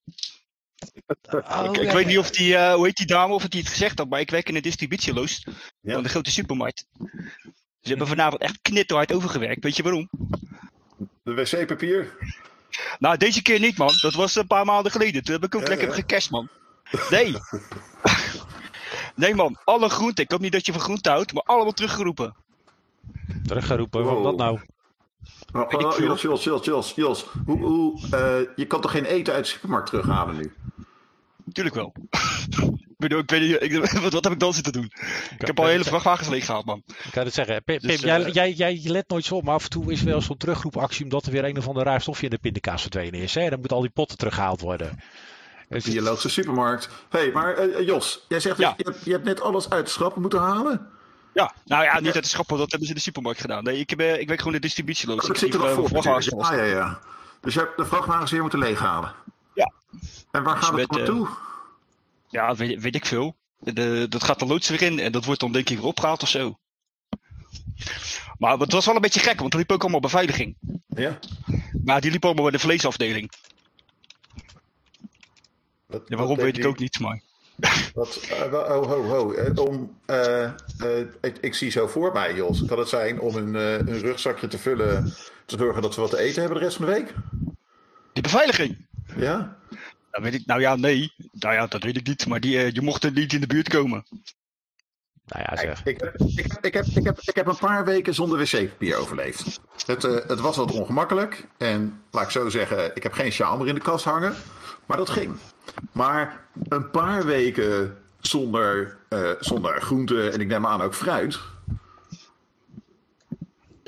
Oh, 1.30 1.68
ik, 1.72 1.90
weet 1.90 2.06
niet 2.06 2.18
of 2.18 2.30
die, 2.30 2.56
eh, 2.56 2.74
hoe 2.74 2.84
heet 2.86 2.96
die 2.96 3.06
dame, 3.06 3.34
of 3.34 3.42
het 3.42 3.50
die 3.50 3.60
het 3.60 3.70
gezegd 3.70 3.98
had, 3.98 4.08
maar 4.08 4.20
ik 4.20 4.30
werk 4.30 4.48
in 4.48 4.56
een 4.56 4.62
distributieloos 4.62 5.46
Ja. 5.80 5.92
van 5.92 6.02
de 6.02 6.08
grote 6.08 6.30
supermarkt. 6.30 6.86
Ze 7.80 7.88
hebben 7.88 8.06
vanavond 8.06 8.42
echt 8.42 8.58
knitterhard 8.62 9.12
overgewerkt. 9.12 9.64
Weet 9.64 9.76
je 9.76 9.82
waarom? 9.82 10.08
De 11.22 11.34
wc-papier. 11.34 12.16
Nou, 12.98 13.16
deze 13.16 13.42
keer 13.42 13.60
niet, 13.60 13.78
man. 13.78 13.92
Dat 14.00 14.14
was 14.14 14.34
een 14.34 14.46
paar 14.46 14.64
maanden 14.64 14.92
geleden. 14.92 15.22
Toen 15.24 15.34
heb 15.34 15.44
ik 15.44 15.54
ook 15.54 15.62
Ja, 15.62 15.68
lekker 15.68 15.88
ja. 15.88 15.94
gecashed, 15.94 16.30
man. 16.30 16.48
Nee. 17.10 17.34
nee, 19.14 19.34
man. 19.34 19.58
Alle 19.64 19.88
groenten. 19.88 20.24
Ik 20.24 20.30
hoop 20.30 20.40
niet 20.40 20.52
dat 20.52 20.66
je 20.66 20.72
van 20.72 20.80
groenten 20.80 21.12
houdt, 21.12 21.32
maar 21.32 21.42
allemaal 21.42 21.72
teruggeroepen. 21.72 22.34
Teruggeroepen, 23.46 24.04
waarom 24.04 24.22
dat 24.22 24.32
Wow. 24.32 24.40
nou? 24.40 24.60
Oh. 25.52 25.80
Jos, 25.98 26.22
Jos, 26.22 26.44
Jos, 26.44 26.64
Jos, 26.64 26.92
Jos. 26.96 27.26
Hoe, 27.46 27.58
hoe, 27.58 28.00
eh, 28.10 28.48
je 28.56 28.66
kan 28.66 28.80
toch 28.80 28.90
geen 28.90 29.04
eten 29.04 29.34
uit 29.34 29.44
de 29.44 29.50
supermarkt 29.50 29.90
terughalen 29.90 30.36
nu? 30.36 30.52
Tuurlijk 31.52 31.74
wel. 31.76 31.94
ik 32.90 32.96
bedoel, 32.96 33.18
ik 33.18 33.30
weet 33.30 33.40
niet, 33.40 33.56
ik, 33.62 33.78
wat, 34.00 34.12
wat 34.12 34.24
heb 34.24 34.32
ik 34.32 34.38
dan 34.40 34.54
zitten 34.54 34.72
doen? 34.72 34.92
Ik 35.38 35.46
heb 35.46 35.58
al 35.60 35.66
hele 35.66 35.84
vrachtwagens 35.84 36.28
leeggehaald, 36.28 36.64
man. 36.64 36.82
Ik 36.86 37.10
kan 37.10 37.24
het 37.24 37.34
zeggen. 37.34 37.64
Pim, 37.64 37.78
Dus, 37.78 37.96
Pim, 37.96 38.06
jij, 38.06 38.24
eh, 38.24 38.32
jij, 38.34 38.52
jij 38.52 38.80
let 38.84 39.08
nooit 39.08 39.24
zo 39.24 39.34
op, 39.34 39.44
maar 39.44 39.54
af 39.54 39.64
en 39.64 39.70
toe 39.70 39.92
is 39.92 40.02
wel 40.02 40.20
zo'n 40.20 40.36
terugroepactie 40.36 41.02
omdat 41.04 41.26
er 41.26 41.32
weer 41.32 41.44
een 41.44 41.58
of 41.58 41.68
ander 41.68 41.84
raar 41.84 42.00
stofje 42.00 42.24
in 42.24 42.30
de 42.30 42.38
pindakaas 42.38 42.80
verdwenen 42.82 43.20
is. 43.20 43.34
Hè? 43.34 43.48
Dan 43.48 43.58
moeten 43.58 43.76
al 43.76 43.82
die 43.82 43.90
potten 43.92 44.18
teruggehaald 44.18 44.60
worden. 44.60 45.00
Dus 45.68 45.84
het- 45.84 45.92
Biologische 45.94 46.28
supermarkt. 46.28 46.88
Hé, 47.10 47.18
hey, 47.18 47.30
maar 47.32 47.54
eh, 47.54 47.86
Jos, 47.86 48.24
jij 48.28 48.40
zegt 48.40 48.58
Ja. 48.58 48.68
dat 48.68 48.76
je, 48.86 48.92
hebt- 48.92 49.04
je 49.04 49.12
hebt 49.12 49.24
net 49.24 49.40
alles 49.40 49.70
uit 49.70 49.84
de 49.84 49.90
schappen 49.92 50.20
moeten 50.20 50.40
halen? 50.40 50.86
Ja, 51.34 51.52
nou 51.64 51.84
ja, 51.84 52.00
niet 52.00 52.14
uit 52.14 52.22
de 52.24 52.28
schappen, 52.30 52.58
dat 52.58 52.68
hebben 52.70 52.86
ze 52.86 52.92
in 52.92 52.98
de 52.98 53.04
supermarkt 53.04 53.40
gedaan. 53.40 53.64
Nee, 53.64 53.78
ik, 53.78 53.90
heb, 53.90 54.00
eh, 54.00 54.20
ik 54.20 54.26
werk 54.26 54.38
gewoon 54.38 54.54
in 54.54 54.60
de 54.60 54.66
distributieloos. 54.66 55.20
Dat 55.20 55.30
Ik 55.30 55.36
zit 55.36 55.54
er 55.54 55.60
nog 55.60 55.68
eh, 55.68 55.74
voor. 55.74 56.52
Ja, 56.54 56.54
ja, 56.54 56.62
ja. 56.64 56.98
Dus 57.40 57.54
je 57.54 57.60
hebt 57.60 57.76
de 57.76 57.84
vrachtwagens 57.84 58.30
weer 58.30 58.40
moeten 58.40 58.58
leeghalen? 58.58 59.12
En 60.30 60.42
waar 60.42 60.54
Dus 60.54 60.64
gaat 60.64 60.78
het 60.78 60.88
met, 60.88 60.98
naartoe? 60.98 61.28
Ja, 62.28 62.54
weet, 62.54 62.80
weet 62.80 62.94
ik 62.94 63.06
veel. 63.06 63.36
De, 63.58 64.06
dat 64.08 64.24
gaat 64.24 64.38
de 64.38 64.46
loods 64.46 64.68
weer 64.68 64.82
in 64.82 64.98
en 64.98 65.12
dat 65.12 65.24
wordt 65.24 65.40
dan 65.40 65.52
denk 65.52 65.70
ik 65.70 65.76
weer 65.76 65.86
opgehaald 65.86 66.22
of 66.22 66.28
zo. 66.28 66.58
Maar 68.38 68.58
het 68.58 68.72
was 68.72 68.86
wel 68.86 68.94
een 68.94 69.00
beetje 69.00 69.20
gek, 69.20 69.40
want 69.40 69.52
er 69.52 69.58
liep 69.58 69.72
ook 69.72 69.82
allemaal 69.82 70.00
beveiliging. 70.00 70.56
Ja. 70.86 71.18
Maar 71.84 72.00
die 72.00 72.10
liep 72.10 72.24
allemaal 72.24 72.42
bij 72.42 72.52
de 72.52 72.58
vleesafdeling. 72.58 73.32
Ja, 76.06 76.16
waarom 76.16 76.36
weet 76.36 76.58
ik 76.58 76.66
ook 76.66 76.78
niet, 76.78 77.00
maar... 77.00 77.20
Wat, 77.94 78.16
eh, 78.16 78.50
wa- 78.50 78.76
oh, 78.76 78.86
ho, 78.86 79.02
ho. 79.02 79.32
eh, 79.32 79.64
om, 79.64 79.96
eh, 80.06 80.44
eh, 80.44 80.52
ik, 81.20 81.38
ik 81.40 81.54
zie 81.54 81.70
zo 81.70 81.86
voor 81.86 82.12
mij, 82.12 82.34
Jos. 82.34 82.64
Kan 82.64 82.78
het 82.78 82.88
zijn 82.88 83.20
om 83.20 83.36
een, 83.36 83.56
eh, 83.56 83.72
een 83.72 83.98
rugzakje 84.00 84.46
te 84.46 84.58
vullen, 84.58 85.14
te 85.46 85.56
zorgen 85.58 85.82
dat 85.82 85.94
we 85.94 86.00
wat 86.00 86.10
te 86.10 86.18
eten 86.18 86.40
hebben 86.40 86.58
de 86.58 86.64
rest 86.64 86.76
van 86.76 86.86
de 86.86 86.92
week? 86.92 87.14
Die 88.12 88.22
beveiliging? 88.22 88.86
Ja? 89.16 89.58
Dat 90.10 90.22
weet 90.22 90.34
ik, 90.34 90.46
nou 90.46 90.60
ja, 90.60 90.76
nee. 90.76 91.12
Nou 91.32 91.54
ja, 91.54 91.66
dat 91.66 91.82
weet 91.82 91.96
ik 91.96 92.06
niet. 92.06 92.26
Maar 92.26 92.40
die, 92.40 92.58
eh, 92.58 92.70
je 92.70 92.82
mocht 92.82 93.04
er 93.04 93.12
niet 93.12 93.32
in 93.32 93.40
de 93.40 93.46
buurt 93.46 93.68
komen. 93.68 94.04
Nou 95.24 95.44
ja, 95.48 95.56
zeg. 95.56 95.84
ik, 95.84 96.00
heb, 96.00 96.14
ik, 96.36 96.52
heb, 96.52 96.64
ik, 96.64 96.74
heb, 96.74 96.86
ik, 96.86 97.04
heb, 97.04 97.18
ik 97.20 97.34
heb 97.34 97.46
een 97.46 97.58
paar 97.58 97.84
weken 97.84 98.14
zonder 98.14 98.38
wc-papier 98.38 98.96
overleefd. 98.96 99.60
Het, 99.86 100.04
eh, 100.04 100.14
het 100.26 100.40
was 100.40 100.56
wat 100.56 100.72
ongemakkelijk. 100.72 101.46
En 101.58 102.02
laat 102.10 102.24
ik 102.24 102.30
zo 102.30 102.48
zeggen, 102.48 102.96
ik 102.96 103.02
heb 103.02 103.12
geen 103.12 103.32
sjaal 103.32 103.56
meer 103.56 103.66
in 103.68 103.74
de 103.74 103.80
kast 103.80 104.04
hangen. 104.04 104.34
Maar 104.86 104.96
dat 104.96 105.10
ging. 105.10 105.36
Maar 105.92 106.44
een 106.68 106.90
paar 106.90 107.26
weken 107.26 107.96
zonder, 108.20 108.96
eh, 109.08 109.30
zonder 109.40 109.82
groente 109.82 110.30
en 110.30 110.40
ik 110.40 110.48
neem 110.48 110.66
aan 110.66 110.82
ook 110.82 110.94
fruit. 110.94 111.38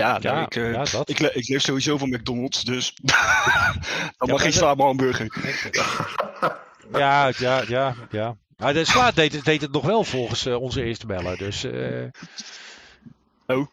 Ja, 0.02 0.18
nou, 0.18 0.36
Ja, 0.36 0.44
ik, 0.44 0.56
eh, 0.56 0.72
ja, 0.72 1.02
ik, 1.04 1.18
le- 1.18 1.30
ik 1.32 1.48
leef 1.48 1.62
sowieso 1.62 1.98
van 1.98 2.08
McDonald's, 2.08 2.62
dus 2.62 2.94
dan 4.18 4.28
mag 4.28 4.40
geen 4.40 4.50
dat- 4.50 4.52
sla 4.52 4.76
hamburger. 4.76 5.26
Ja, 6.92 7.30
ja, 7.38 7.62
ja, 7.68 7.94
ja. 8.10 8.36
Maar 8.56 8.72
de 8.72 8.84
slaat 8.84 9.14
deed, 9.14 9.32
het- 9.32 9.44
deed 9.44 9.60
het 9.60 9.72
nog 9.72 9.84
wel 9.84 10.04
volgens 10.04 10.46
eh, 10.46 10.60
onze 10.60 10.82
eerste 10.84 11.06
beller. 11.06 11.36
Dus, 11.36 11.64
eh, 11.64 12.04
Oh, 13.46 13.66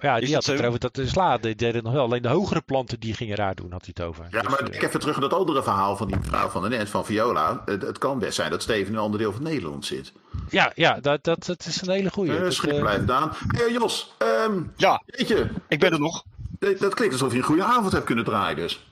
ja, 0.00 0.16
Is 0.16 0.24
die 0.24 0.34
had 0.34 0.44
het 0.46 0.56
zo? 0.56 0.62
erover 0.62 0.80
dat 0.80 0.94
de 0.94 1.06
slaat 1.08 1.42
deed, 1.42 1.58
deed 1.58 1.74
het 1.74 1.84
nog 1.84 1.92
wel. 1.92 2.02
Alleen 2.04 2.22
de 2.22 2.28
hogere 2.28 2.60
planten 2.60 3.00
die 3.00 3.14
gingen 3.14 3.36
raar 3.36 3.54
doen, 3.54 3.72
had 3.72 3.80
hij 3.84 3.90
het 3.96 4.06
over. 4.06 4.26
Ja, 4.30 4.40
Dus, 4.40 4.50
maar 4.50 4.58
eh, 4.60 4.74
ik 4.74 4.82
even 4.82 5.00
terug 5.00 5.20
naar 5.20 5.28
dat 5.28 5.38
andere 5.38 5.62
verhaal 5.62 5.96
van 5.96 6.06
die 6.08 6.16
vrouw 6.22 6.48
van 6.48 6.62
de 6.62 6.68
net, 6.68 6.88
van 6.90 7.04
Viola. 7.04 7.62
Het, 7.64 7.82
het 7.82 7.98
kan 7.98 8.18
best 8.18 8.34
zijn 8.34 8.50
dat 8.50 8.62
Steven 8.62 8.86
in 8.86 8.92
een 8.92 8.98
ander 9.00 9.20
deel 9.20 9.32
van 9.32 9.42
Nederland 9.42 9.86
zit. 9.86 10.12
ja, 10.48 10.72
ja 10.74 11.00
dat, 11.00 11.24
dat, 11.24 11.46
dat 11.46 11.66
is 11.66 11.82
een 11.82 11.90
hele 11.92 12.10
goeie. 12.10 12.36
Eh 12.36 12.40
Dat, 12.42 12.54
schrik 12.54 12.72
eh, 12.72 12.80
blijven 12.80 13.14
aan. 13.14 13.30
Hé 13.48 13.64
Jos, 13.64 14.14
ehm, 14.18 14.62
ja, 14.76 15.02
weet 15.06 15.28
je, 15.28 15.46
ik 15.68 15.78
ben 15.78 15.92
er 15.92 16.00
nog. 16.00 16.24
dat, 16.58 16.78
dat 16.78 16.94
klinkt 16.94 17.14
alsof 17.14 17.32
je 17.32 17.38
een 17.38 17.44
goede 17.44 17.64
avond 17.64 17.92
hebt 17.92 18.04
kunnen 18.04 18.24
draaien 18.24 18.56
dus. 18.56 18.86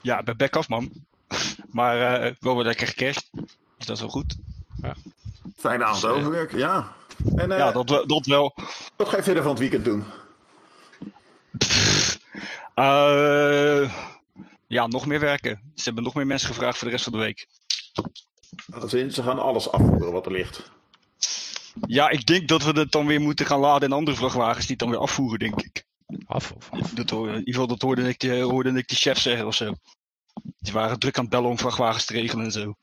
Ja, 0.00 0.18
ik 0.18 0.24
ben 0.24 0.36
back 0.36 0.56
af, 0.56 0.68
man. 0.68 0.90
Maar 1.70 2.22
eh 2.22 2.32
wel 2.40 2.54
weer 2.54 2.64
lekker 2.64 2.94
kerst. 2.94 3.30
Dus 3.78 3.86
dat 3.86 3.96
is 3.96 4.00
wel 4.02 4.10
goed. 4.10 4.36
Fijne 5.56 5.84
avond 5.84 6.00
Dus, 6.02 6.10
eh, 6.10 6.16
overwerk, 6.16 6.52
ja. 6.56 6.92
En 7.36 7.52
eh, 7.52 7.58
Ja, 7.58 7.72
dat, 7.72 7.90
wel- 7.90 8.06
dat 8.06 8.26
wel. 8.26 8.54
wat 8.96 9.08
ga 9.08 9.16
je 9.16 9.22
verder 9.22 9.42
van 9.42 9.50
het 9.52 9.60
weekend 9.60 9.84
doen? 9.84 10.04
Eh, 12.74 13.92
ja, 14.66 14.86
nog 14.86 15.06
meer 15.06 15.20
werken. 15.20 15.60
Ze 15.74 15.82
hebben 15.84 16.04
nog 16.04 16.14
meer 16.14 16.26
mensen 16.26 16.48
gevraagd 16.48 16.78
voor 16.78 16.86
de 16.88 16.92
rest 16.92 17.04
van 17.04 17.12
de 17.12 17.18
week. 17.18 17.46
Ze 18.88 19.22
gaan 19.22 19.38
alles 19.38 19.70
afvoeren 19.70 20.12
wat 20.12 20.26
er 20.26 20.32
ligt. 20.32 20.70
Ja, 21.86 22.08
ik 22.08 22.26
denk 22.26 22.48
dat 22.48 22.62
we 22.62 22.80
het 22.80 22.92
dan 22.92 23.06
weer 23.06 23.20
moeten 23.20 23.46
gaan 23.46 23.60
laden 23.60 23.88
in 23.88 23.94
andere 23.94 24.16
vrachtwagens 24.16 24.66
die 24.66 24.70
het 24.70 24.78
dan 24.78 24.90
weer 24.90 24.98
afvoeren, 24.98 25.38
denk 25.38 25.60
ik. 25.60 25.84
af, 26.26 26.52
of, 26.52 26.70
af. 26.70 26.90
Dat, 26.90 27.10
hoor- 27.10 27.28
in 27.28 27.38
ieder 27.38 27.52
geval, 27.52 27.66
dat 27.66 27.82
hoorde 27.82 28.08
ik, 28.08 28.20
de, 28.20 28.40
hoorde 28.40 28.72
ik 28.72 28.88
de 28.88 28.94
chef 28.94 29.18
zeggen 29.18 29.46
of 29.46 29.54
zo. 29.54 29.74
Die 30.58 30.72
waren 30.72 30.98
druk 30.98 31.16
aan 31.16 31.22
het 31.24 31.32
bellen 31.32 31.50
om 31.50 31.58
vrachtwagens 31.58 32.04
te 32.04 32.12
regelen 32.12 32.44
en 32.44 32.52
zo. 32.52 32.74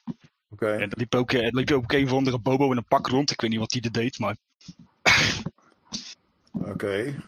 Oké. 0.50 0.72
En 0.72 0.90
er 0.90 0.98
liep 0.98 1.16
ook, 1.16 1.32
eh, 1.32 1.46
er 1.46 1.56
liep 1.56 1.72
ook 1.72 1.92
een 1.92 2.06
of 2.06 2.12
andere 2.12 2.40
bobo 2.40 2.72
in 2.72 2.78
een 2.78 2.86
pak 2.88 3.08
rond. 3.08 3.32
Ik 3.32 3.42
weet 3.42 3.50
niet 3.50 3.60
wat 3.60 3.70
die 3.70 3.82
er 3.82 3.92
deed, 3.92 4.20
maar... 4.20 4.38
Oké. 6.52 7.24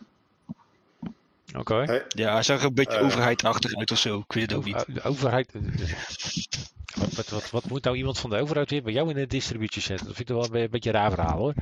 Oké. 1.58 1.76
Hey, 1.76 2.04
Ja, 2.08 2.34
hij 2.34 2.44
zag 2.44 2.60
er 2.60 2.66
een 2.66 2.74
beetje 2.74 2.98
Eh. 2.98 3.04
overheidachtig 3.06 3.76
uit 3.76 3.92
of 3.92 3.98
zo. 4.00 4.20
Ik 4.20 4.34
weet 4.34 4.44
het 4.50 4.54
ook 4.54 4.66
niet. 4.66 4.76
O- 4.76 4.84
De 4.94 5.02
overheid. 5.04 5.52
eh, 5.54 5.62
Wat, 6.96 7.14
wat, 7.16 7.30
wat, 7.30 7.50
wat 7.50 7.66
moet 7.68 7.84
nou 7.84 7.96
iemand 7.98 8.20
van 8.20 8.30
de 8.30 8.38
overheid 8.38 8.70
weer 8.70 8.84
bij 8.84 8.94
jou 8.94 9.10
in 9.10 9.18
het 9.18 9.30
distributiecentrum? 9.30 10.08
Dat 10.08 10.16
vind 10.16 10.30
ik 10.30 10.36
toch 10.36 10.48
wel 10.48 10.62
een 10.62 10.70
beetje 10.70 10.90
een 10.90 10.96
raar 10.96 11.12
verhaal 11.12 11.38
hoor. 11.38 11.54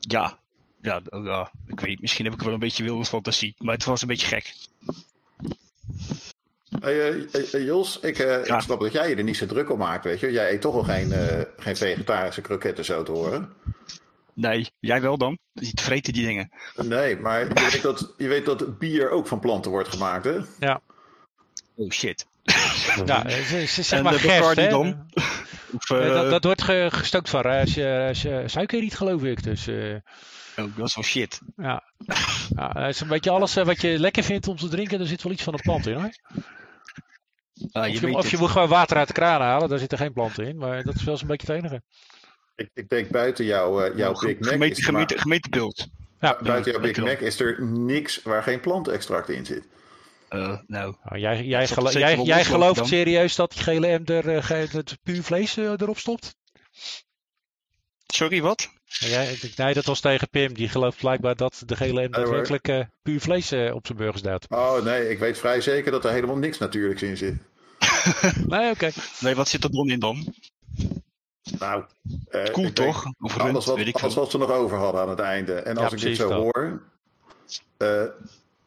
Ja. 0.00 0.38
Ja, 0.82 1.00
d- 1.00 1.24
ja, 1.24 1.50
ik 1.66 1.80
weet 1.80 2.00
Misschien 2.00 2.24
heb 2.24 2.34
ik 2.34 2.42
wel 2.42 2.52
een 2.52 2.58
beetje 2.58 2.84
wilde 2.84 3.04
fantasie. 3.04 3.54
Maar 3.58 3.74
het 3.74 3.84
was 3.84 4.02
een 4.02 4.08
beetje 4.08 4.26
gek. 4.26 4.54
hey, 6.80 7.00
eh, 7.00 7.34
eh, 7.34 7.54
eh, 7.54 7.64
Jos, 7.66 7.98
ik, 8.00 8.18
eh, 8.18 8.46
Ja. 8.46 8.54
ik 8.56 8.60
snap 8.62 8.80
dat 8.80 8.92
jij 8.92 9.08
je 9.08 9.14
er 9.16 9.22
niet 9.22 9.36
zo 9.36 9.46
druk 9.46 9.70
om 9.70 9.78
maakt, 9.78 10.04
weet 10.04 10.20
je. 10.20 10.30
Jij 10.32 10.52
eet 10.52 10.60
toch 10.60 10.74
al 10.74 10.82
geen, 10.82 11.12
eh, 11.12 11.42
geen 11.56 11.76
vegetarische 11.76 12.40
kroketten 12.40 12.84
zo 12.84 13.02
te 13.02 13.12
horen. 13.12 13.52
Nee, 14.40 14.70
jij 14.80 15.00
wel 15.00 15.18
dan? 15.18 15.38
Die 15.52 15.72
vreten 15.74 16.12
die 16.12 16.26
dingen. 16.26 16.50
Nee, 16.76 17.16
maar 17.16 17.40
je 17.40 17.70
weet, 17.72 17.82
dat, 17.82 18.14
je 18.16 18.28
weet 18.28 18.44
dat 18.46 18.78
bier 18.78 19.10
ook 19.10 19.26
van 19.26 19.40
planten 19.40 19.70
wordt 19.70 19.88
gemaakt, 19.88 20.24
hè? 20.24 20.38
Ja, 20.58 20.80
Oh 21.74 21.90
shit. 21.90 22.26
ja 23.06 23.26
eh, 23.26 23.36
ze, 23.44 23.66
ze 23.66 23.82
zeg 23.82 23.98
En 23.98 24.04
maar 24.04 24.12
de 24.12 24.18
gerst 24.18 24.38
Bacardi 24.40 24.60
hè. 24.62 24.68
dan? 24.68 25.06
Of, 25.76 25.90
Eh, 25.90 26.06
eh, 26.06 26.12
dat, 26.14 26.30
dat 26.30 26.44
wordt 26.44 26.62
ge- 26.62 26.88
gestookt 26.90 27.28
van 27.30 27.42
als 27.42 27.74
je, 27.74 28.04
als 28.08 28.22
je 28.22 28.42
suiker 28.46 28.82
eet 28.82 28.94
geloof 28.94 29.22
ik. 29.22 29.42
Dus 29.42 29.66
eh, 29.66 29.94
Oh, 30.56 30.76
dat 30.76 30.86
is 30.86 30.94
wel 30.94 31.04
shit. 31.04 31.40
ja. 31.56 31.82
ja, 32.56 32.72
het 32.80 32.94
is 32.94 33.00
een 33.00 33.08
beetje 33.08 33.30
alles 33.30 33.56
eh, 33.56 33.64
wat 33.64 33.80
je 33.80 33.98
lekker 33.98 34.22
vindt 34.22 34.48
om 34.48 34.56
te 34.56 34.68
drinken. 34.68 35.00
Er 35.00 35.06
zit 35.06 35.22
wel 35.22 35.32
iets 35.32 35.42
van 35.42 35.52
een 35.52 35.60
plant 35.62 35.86
in 35.86 35.94
hoor. 35.94 36.10
Ah, 37.72 37.82
Of 37.88 38.00
je 38.00 38.06
je, 38.06 38.16
of 38.16 38.30
je 38.30 38.36
moet 38.38 38.50
gewoon 38.50 38.68
water 38.68 38.96
uit 38.96 39.06
de 39.08 39.12
kraan 39.14 39.40
halen. 39.40 39.68
Daar 39.68 39.78
zit 39.78 39.92
er 39.92 39.98
geen 39.98 40.12
planten 40.12 40.46
in. 40.46 40.56
Maar 40.56 40.82
dat 40.82 40.94
is 40.94 41.02
wel 41.04 41.12
eens 41.12 41.22
een 41.22 41.28
beetje 41.28 41.52
het 41.52 41.56
enige. 41.64 41.82
Ik, 42.58 42.70
ik 42.74 42.88
denk 42.88 43.08
buiten 43.08 43.44
jouw, 43.44 43.80
eh, 43.80 43.96
jouw 43.96 44.12
Big 44.12 44.38
Mac... 44.38 44.48
Gemeente, 44.48 44.78
is 44.78 44.84
gemeente, 44.84 45.14
maar- 45.14 45.22
gemeentebeeld. 45.22 45.86
Ja, 46.20 46.38
buiten 46.42 46.72
jouw 46.72 46.80
Big. 46.80 46.96
Mac 46.96 47.20
is 47.20 47.40
er 47.40 47.62
niks 47.62 48.22
waar 48.22 48.42
geen 48.42 48.60
plantenextract 48.60 49.28
in 49.28 49.46
zit. 49.46 49.62
Eh, 50.28 50.58
nou, 50.66 50.94
Nou, 51.04 51.18
jij, 51.18 51.44
jij, 51.44 51.66
gelo- 51.68 51.90
jij, 51.90 52.16
jij 52.18 52.44
gelooft 52.44 52.76
dan? 52.76 52.86
serieus 52.86 53.34
dat 53.36 53.52
die 53.52 53.62
gele 53.62 53.98
M 53.98 54.02
er 54.10 54.28
eh, 54.28 54.70
het 54.72 54.98
puur 55.02 55.22
vlees 55.22 55.56
erop 55.56 55.98
stopt? 55.98 56.34
sorry, 58.06 58.42
wat? 58.42 58.68
En 59.00 59.08
Jij, 59.08 59.32
ik- 59.32 59.56
nee, 59.56 59.74
dat 59.74 59.84
was 59.84 60.00
tegen 60.00 60.28
Pim. 60.30 60.54
Die 60.54 60.68
gelooft 60.68 60.98
blijkbaar 60.98 61.36
dat 61.36 61.62
de 61.66 61.76
gele 61.76 62.08
M 62.08 62.10
daadwerkelijk 62.10 62.68
eh, 62.68 62.80
puur 63.02 63.20
vlees 63.20 63.52
eh, 63.52 63.74
op 63.74 63.86
zijn 63.86 63.98
burgers 63.98 64.22
duwt. 64.22 64.46
Oh 64.48 64.82
nee, 64.84 65.08
ik 65.08 65.18
weet 65.18 65.38
vrij 65.38 65.60
zeker 65.60 65.90
dat 65.90 66.04
er 66.04 66.12
helemaal 66.12 66.36
niks 66.38 66.58
natuurlijks 66.58 67.02
in 67.02 67.16
zit. 67.16 67.34
Nee, 68.46 68.70
oké. 68.70 68.90
Nee, 69.20 69.34
wat 69.34 69.48
zit 69.48 69.64
er 69.64 69.70
dan 69.70 69.88
in 69.90 69.98
dan? 69.98 70.34
Nou, 71.58 71.84
eh, 72.28 72.44
Koel 72.52 72.64
ik 72.64 72.76
denk 72.76 72.92
toch? 72.92 73.04
Of 73.20 73.38
Alles 73.38 73.66
wat, 73.66 73.76
weet 73.76 73.86
ik 73.88 73.96
alles 73.96 74.12
veel. 74.12 74.22
wat 74.22 74.30
ze 74.30 74.38
nog 74.38 74.50
over 74.50 74.76
hadden 74.76 75.00
aan 75.00 75.08
het 75.08 75.18
einde. 75.18 75.54
En 75.54 75.74
Ja, 75.74 75.82
als 75.82 75.92
ik 75.92 76.00
dit 76.00 76.16
zo 76.16 76.28
dat. 76.28 76.38
hoor, 76.38 76.82
eh, 77.76 78.02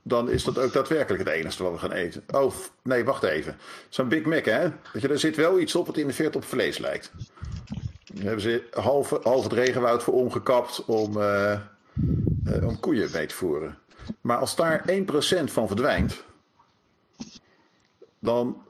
dan 0.01 0.29
is 0.29 0.43
dat 0.43 0.57
ook 0.59 0.73
daadwerkelijk 0.73 1.23
het 1.23 1.34
enige 1.34 1.63
wat 1.63 1.71
we 1.71 1.77
gaan 1.77 1.91
eten. 1.91 2.23
Oh, 2.32 2.53
nee, 2.84 3.03
wacht 3.05 3.23
even. 3.23 3.57
Zo'n 3.89 4.07
Big 4.07 4.23
Mac, 4.25 4.45
hè? 4.45 4.61
Weet 4.93 5.01
je, 5.01 5.07
er 5.07 5.19
zit 5.19 5.36
wel 5.36 5.59
iets 5.59 5.75
op 5.75 5.86
wat 5.88 5.97
in 5.97 6.07
de 6.07 6.13
verte 6.13 6.38
op 6.38 6.43
vlees 6.43 6.77
lijkt. 6.77 7.11
Daar 8.13 8.23
hebben 8.23 8.41
ze 8.41 8.63
half, 8.71 9.09
half 9.23 9.43
het 9.43 9.53
regenwoud 9.53 10.03
voor 10.03 10.13
omgekapt 10.13 10.86
om, 10.86 11.21
eh, 11.21 11.51
eh, 11.53 11.59
om 12.67 12.79
koeien 12.79 13.09
mee 13.13 13.25
te 13.25 13.36
voeren. 13.36 13.77
Maar 14.21 14.38
als 14.38 14.55
daar 14.55 14.84
1% 14.89 15.51
van 15.51 15.67
verdwijnt, 15.67 16.23
dan, 18.19 18.63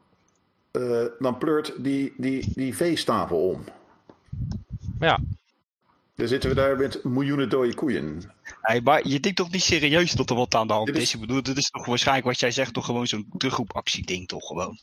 eh, 0.72 1.06
dan 1.20 1.38
pleurt 1.38 1.74
die, 1.78 2.14
die, 2.18 2.52
die 2.56 2.76
veestapel 2.76 3.48
om. 3.50 3.64
Ja, 5.02 5.20
Dan 6.16 6.28
zitten 6.28 6.50
we 6.50 6.56
daar 6.56 6.78
met 6.78 7.04
miljoenen 7.04 7.50
dode 7.50 7.74
koeien. 7.76 8.32
Hey, 8.62 8.82
maar 8.82 9.08
je 9.08 9.20
denkt 9.20 9.38
toch 9.38 9.52
niet 9.52 9.64
serieus 9.64 10.12
dat 10.12 10.30
er 10.30 10.36
wat 10.36 10.56
aan 10.56 10.68
de 10.68 10.74
hand 10.74 10.86
Dit 10.86 10.96
is? 10.96 11.02
is- 11.02 11.14
Ik 11.14 11.20
bedoel, 11.20 11.44
dit 11.44 11.58
is 11.58 11.70
toch 11.70 11.86
waarschijnlijk 11.86 12.28
wat 12.28 12.40
jij 12.40 12.52
zegt, 12.52 12.74
toch 12.74 12.86
gewoon 12.86 13.08
zo'n 13.08 13.30
terugroepactie 13.38 14.06
ding, 14.06 14.28
toch 14.28 14.48
gewoon? 14.48 14.80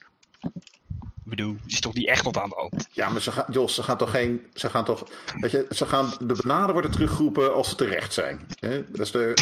Ik 1.28 1.36
bedoel, 1.36 1.52
er 1.64 1.70
is 1.72 1.80
toch 1.80 1.94
niet 1.94 2.06
echt 2.08 2.24
wat 2.24 2.38
aan 2.38 2.48
de 2.48 2.54
hand? 2.54 2.88
Ja, 2.92 3.08
maar 3.08 3.20
ze 3.20 3.32
gaan, 3.32 3.44
Jos, 3.50 3.74
ze 3.74 3.82
gaan 3.82 3.96
toch 3.96 4.10
geen. 4.10 4.46
Ze 4.54 4.70
gaan 4.70 4.84
toch. 4.84 5.04
Weet 5.40 5.50
je, 5.50 5.66
ze 5.70 5.86
gaan. 5.86 6.12
De 6.20 6.34
bananen 6.42 6.72
worden 6.72 6.90
teruggeroepen 6.90 7.54
als 7.54 7.68
ze 7.68 7.74
terecht 7.74 8.12
zijn. 8.12 8.46
Hè? 8.60 8.84
Dat 8.90 9.00
is 9.00 9.10
de. 9.10 9.32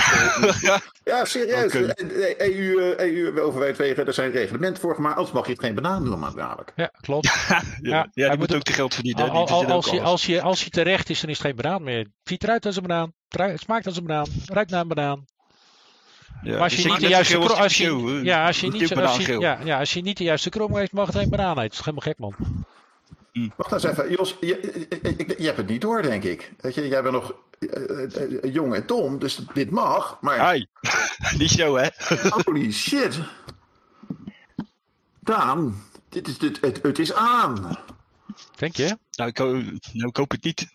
ja, 0.61 0.81
ja, 1.15 1.25
serieus. 1.25 1.65
Oké. 1.65 1.87
De, 1.87 2.07
de 2.07 2.35
EU, 2.55 2.95
eh, 2.95 3.13
EU 3.13 3.41
overwijdt 3.41 3.79
wegen. 3.79 4.07
Er 4.07 4.15
zijn 4.15 4.31
reglementen 4.31 4.81
voor 4.83 4.95
gemaakt. 4.95 5.17
Anders 5.17 5.35
mag 5.35 5.47
je 5.47 5.53
het 5.53 5.61
geen 5.61 5.75
banaan 5.75 6.05
doen, 6.05 6.19
maar 6.19 6.35
dadelijk. 6.35 6.73
ja 6.77 6.91
klopt. 7.01 7.25
ja, 7.49 7.63
ja, 7.93 8.09
die 8.13 8.25
hij 8.25 8.37
moet 8.37 8.39
moet 8.47 8.57
ook 8.57 8.63
te 8.63 8.73
geld 8.73 8.95
verdienen. 8.95 9.31
Al- 9.31 9.49
al- 9.49 9.67
als, 9.67 9.91
je, 9.91 10.01
als, 10.01 10.27
je, 10.27 10.41
als 10.43 10.65
je 10.65 10.71
terecht 10.71 11.11
is, 11.11 11.21
dan 11.21 11.31
is 11.31 11.39
het 11.39 11.47
geen 11.47 11.57
banaan 11.57 11.83
meer. 11.83 11.99
Het 11.99 12.09
ziet 12.23 12.43
eruit 12.43 12.67
als 12.67 12.77
een 12.77 12.83
banaan. 12.87 13.13
Het 13.29 13.61
smaakt 13.61 13.87
als 13.87 13.97
een 13.97 14.07
banaan. 14.07 14.27
Ruikt 14.47 14.71
naar 14.71 14.81
een 14.81 14.89
banaan. 14.89 15.25
Ja, 16.47 16.53
Maar 16.53 16.63
als 16.63 16.75
je 16.77 16.89
niet 16.89 17.01
de 17.01 17.09
juiste 17.09 17.33
zo 17.33 17.41
krom, 17.41 17.59
als 17.59 17.77
je, 17.77 18.21
ja, 18.25 18.47
als 18.47 18.61
je 18.61 18.71
niet, 18.71 18.89
zo- 18.89 18.95
als 19.01 19.27
je, 19.27 19.39
ja, 19.39 19.59
ja, 19.65 19.79
als 19.79 19.93
je 19.93 20.01
niet 20.01 20.17
de 20.17 20.25
juiste 20.25 20.49
krom 20.51 20.77
heeft, 20.77 20.93
mag 20.93 21.07
het 21.07 21.17
geen 21.17 21.29
banaan 21.31 21.59
eten. 21.59 21.63
Dat 21.63 21.73
is 21.73 21.79
helemaal 21.79 22.01
gek, 22.01 22.19
man. 22.19 22.35
Wacht 23.57 23.71
nou 23.71 23.83
eens 23.83 23.99
even. 23.99 24.11
Jos, 24.11 24.37
je, 24.41 24.47
je, 24.47 24.87
je- 25.17 25.35
je 25.39 25.45
hebt 25.45 25.57
het 25.57 25.69
niet 25.69 25.81
door, 25.81 26.03
denk 26.03 26.23
ik. 26.25 26.53
Weet 26.61 26.75
je, 26.75 26.89
jij 26.89 27.03
bent 27.03 27.15
nog 27.15 27.35
eh, 27.59 28.05
eh, 28.05 28.45
eh, 28.45 28.55
jong 28.55 28.75
en 28.75 28.83
dom, 28.87 29.19
dus 29.19 29.41
dit 29.55 29.71
mag. 29.71 30.19
Maar 30.21 30.39
Hey, 30.39 30.67
die 31.39 31.49
show, 31.49 31.79
hè? 31.79 31.89
holy 32.45 32.73
shit. 32.73 33.19
Daan, 35.21 35.83
dit 36.09 36.29
is, 36.29 36.39
dit, 36.39 36.61
het, 36.61 36.83
het 36.83 36.99
is 36.99 37.13
aan. 37.15 37.77
Denk 38.57 38.77
je? 38.77 38.99
Nou 39.17 39.31
ik, 39.31 39.39
nou, 39.39 40.09
ik 40.09 40.17
hoop 40.17 40.31
het 40.31 40.45
niet. 40.45 40.67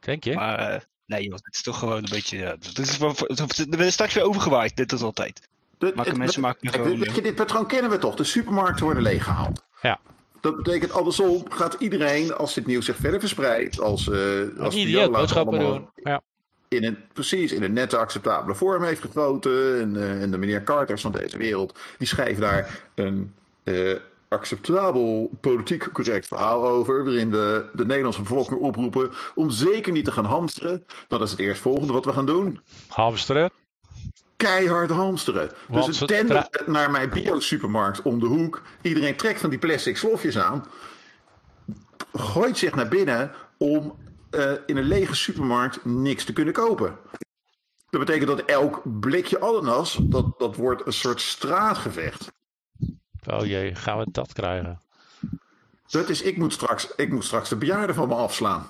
Denk 0.00 0.24
je? 0.24 0.34
Maar 0.34 0.84
nee, 1.12 1.22
joh, 1.24 1.34
het 1.42 1.54
is 1.54 1.62
toch 1.62 1.78
gewoon 1.78 1.96
een 1.96 2.08
beetje. 2.10 2.38
Ja, 2.38 2.56
het 2.62 2.78
is 2.78 2.98
wel, 2.98 3.12
we 3.12 3.64
zijn 3.76 3.92
straks 3.92 4.14
weer 4.14 4.24
overgewaaid, 4.24 4.76
dit 4.76 4.92
is 4.92 5.02
altijd. 5.02 5.48
De- 5.78 5.92
Maken 5.94 6.10
het- 6.10 6.18
mensen 6.18 6.44
het- 6.44 6.62
maken 6.62 6.80
gewoon, 6.80 6.98
weet 6.98 7.14
je, 7.14 7.22
dit 7.22 7.34
patroon 7.34 7.66
kennen 7.66 7.90
we 7.90 7.98
toch? 7.98 8.14
De 8.14 8.24
supermarkten 8.24 8.84
worden 8.84 9.02
leeggehaald. 9.02 9.64
Ja. 9.82 9.98
Dat 10.40 10.56
betekent 10.56 10.92
andersom 10.92 11.44
gaat 11.50 11.76
iedereen, 11.78 12.34
als 12.34 12.54
dit 12.54 12.66
nieuws 12.66 12.84
zich 12.84 12.96
verder 12.96 13.20
verspreidt, 13.20 13.80
als, 13.80 14.08
eh 14.10 14.18
als 14.58 14.74
idioot 14.74 15.02
het 15.02 15.12
boodschappen 15.12 15.58
doen. 15.58 15.88
Ja. 16.02 16.20
in 16.68 16.84
een, 16.84 16.98
precies, 17.12 17.52
in 17.52 17.62
een 17.62 17.72
nette 17.72 17.96
acceptabele 17.96 18.54
vorm 18.54 18.84
heeft 18.84 19.00
gegoten. 19.00 19.80
En, 19.80 19.96
eh, 19.96 20.22
en 20.22 20.30
de 20.30 20.38
meneer 20.38 20.62
Carters 20.64 21.02
van 21.02 21.12
deze 21.12 21.36
wereld, 21.38 21.78
die 21.98 22.06
schrijven 22.08 22.40
daar 22.40 22.82
een, 22.94 23.34
eh, 23.64 23.96
acceptabel 24.32 25.30
politiek 25.40 25.92
correct 25.92 26.26
verhaal 26.26 26.66
over. 26.66 27.04
Waarin 27.04 27.30
we 27.30 27.70
de 27.72 27.86
Nederlandse 27.86 28.22
bevolking 28.22 28.60
oproepen 28.60 29.10
om 29.34 29.50
zeker 29.50 29.92
niet 29.92 30.04
te 30.04 30.12
gaan 30.12 30.24
hamsteren. 30.24 30.86
Dat 31.08 31.20
is 31.20 31.30
het 31.30 31.40
eerstvolgende 31.40 31.92
wat 31.92 32.04
we 32.04 32.12
gaan 32.12 32.26
doen. 32.26 32.60
Hamsteren. 32.88 33.50
Keihard 34.36 34.90
hamsteren. 34.90 35.50
Want 35.68 35.86
dus 35.86 36.00
een 36.00 36.06
tender 36.06 36.48
naar 36.66 36.90
mijn 36.90 37.10
bio-supermarkt 37.10 38.02
om 38.02 38.20
de 38.20 38.26
hoek. 38.26 38.62
Iedereen 38.82 39.16
trekt 39.16 39.40
van 39.40 39.50
die 39.50 39.58
plastic 39.58 39.96
slofjes 39.96 40.38
aan. 40.38 40.66
Gooit 42.12 42.58
zich 42.58 42.74
naar 42.74 42.88
binnen 42.88 43.30
om 43.58 43.94
eh, 44.30 44.52
in 44.66 44.76
een 44.76 44.84
lege 44.84 45.14
supermarkt 45.14 45.84
niks 45.84 46.24
te 46.24 46.32
kunnen 46.32 46.54
kopen. 46.54 46.98
Dat 47.90 48.00
betekent 48.00 48.28
dat 48.28 48.44
elk 48.44 48.82
blikje 49.00 49.40
ananas, 49.40 49.98
dat, 50.02 50.38
dat 50.38 50.56
wordt 50.56 50.86
een 50.86 50.92
soort 50.92 51.20
straatgevecht. 51.20 52.32
Oh 53.26 53.46
jee, 53.46 53.74
gaan 53.74 53.98
we 53.98 54.06
dat 54.10 54.32
krijgen? 54.32 54.80
Dat 55.86 56.08
is, 56.08 56.22
ik 56.22 56.36
moet 56.36 56.52
straks, 56.52 56.94
ik 56.96 57.10
moet 57.10 57.24
straks 57.24 57.48
de 57.48 57.56
bejaarden 57.56 57.94
van 57.94 58.08
me 58.08 58.14
afslaan. 58.14 58.66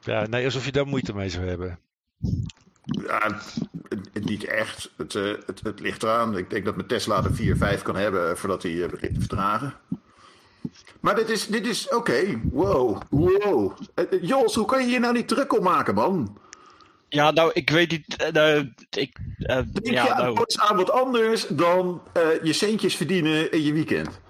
Ja, 0.00 0.26
nee, 0.26 0.44
alsof 0.44 0.64
je 0.64 0.72
daar 0.72 0.86
moeite 0.86 1.14
mee 1.14 1.28
zou 1.28 1.46
hebben. 1.46 1.78
Ja, 2.82 3.40
niet 4.12 4.44
echt. 4.44 4.90
Het, 4.96 5.14
eh, 5.14 5.32
het, 5.46 5.60
het 5.62 5.80
ligt 5.80 6.02
eraan. 6.02 6.36
Ik 6.36 6.50
denk 6.50 6.64
dat 6.64 6.76
mijn 6.76 6.88
Tesla 6.88 7.24
er 7.24 7.34
4, 7.34 7.56
5 7.56 7.82
kan 7.82 7.96
hebben 7.96 8.38
voordat 8.38 8.62
hij 8.62 8.82
eh, 8.82 8.90
begint 8.90 9.14
te 9.14 9.20
vertragen. 9.20 9.74
Maar 11.00 11.14
dit 11.14 11.28
is, 11.28 11.46
dit 11.46 11.66
is 11.66 11.88
oké. 11.88 12.40
Wow, 12.52 13.00
wow. 13.10 13.72
Eh, 13.94 14.04
eh, 14.12 14.22
Jos, 14.22 14.54
hoe 14.54 14.66
kan 14.66 14.80
je 14.80 14.86
hier 14.86 15.00
nou 15.00 15.14
niet 15.14 15.28
druk 15.28 15.52
op 15.52 15.62
maken, 15.62 15.94
man? 15.94 16.38
Ja, 17.10 17.30
nou, 17.30 17.50
ik 17.54 17.70
weet 17.70 17.90
niet. 17.90 18.30
nou, 18.32 18.72
ik, 18.90 19.18
eh, 19.38 19.56
Denk 19.56 19.86
je 19.86 19.92
ja, 19.92 20.14
nou, 20.16 20.44
aan 20.56 20.76
wat 20.76 20.90
anders 20.90 21.46
dan 21.46 22.02
eh, 22.12 22.22
je 22.42 22.52
centjes 22.52 22.96
verdienen 22.96 23.52
in 23.52 23.62
je 23.62 23.72
weekend? 23.72 24.20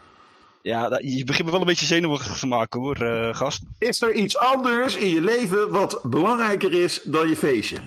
ja, 0.63 0.89
nou, 0.89 1.07
je 1.09 1.25
begint 1.25 1.45
me 1.45 1.51
wel 1.51 1.61
een 1.61 1.67
beetje 1.67 1.87
zenuwachtig 1.87 2.39
te 2.39 2.47
maken 2.47 2.81
hoor, 2.81 2.97
eh, 2.97 3.35
gast. 3.35 3.63
Is 3.79 4.03
er 4.03 4.15
iets 4.15 4.37
anders 4.39 4.97
in 4.97 5.09
je 5.09 5.21
leven 5.21 5.71
wat 5.71 6.01
belangrijker 6.03 6.73
is 6.73 7.01
dan 7.05 7.29
je 7.29 7.37
feestje? 7.37 7.79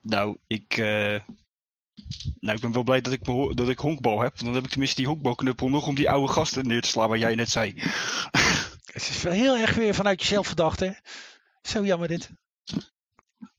Nou, 0.00 0.36
ik. 0.46 0.76
eh, 0.76 1.20
nou, 2.40 2.56
ik 2.56 2.60
ben 2.60 2.72
wel 2.72 2.82
blij 2.82 3.00
dat 3.00 3.12
ik, 3.12 3.26
me 3.26 3.54
dat 3.54 3.68
ik 3.68 3.78
honkbal 3.78 4.20
heb. 4.20 4.38
Dan 4.38 4.54
heb 4.54 4.64
ik 4.64 4.70
tenminste 4.70 4.96
die 4.96 5.06
honkbalknuppel 5.06 5.68
nog 5.68 5.86
om 5.86 5.94
die 5.94 6.10
oude 6.10 6.32
gasten 6.32 6.66
neer 6.66 6.80
te 6.82 6.88
slaan 6.88 7.08
waar 7.08 7.18
jij 7.18 7.34
net 7.34 7.50
zei. 7.50 7.74
Het 8.96 9.08
is 9.08 9.22
wel 9.22 9.32
heel 9.32 9.56
erg 9.56 9.74
weer 9.74 9.94
vanuit 9.94 10.20
jezelf 10.22 10.46
verdacht, 10.46 10.80
hè? 10.80 10.90
Zo 11.66 11.84
jammer 11.84 12.08
dit. 12.08 12.30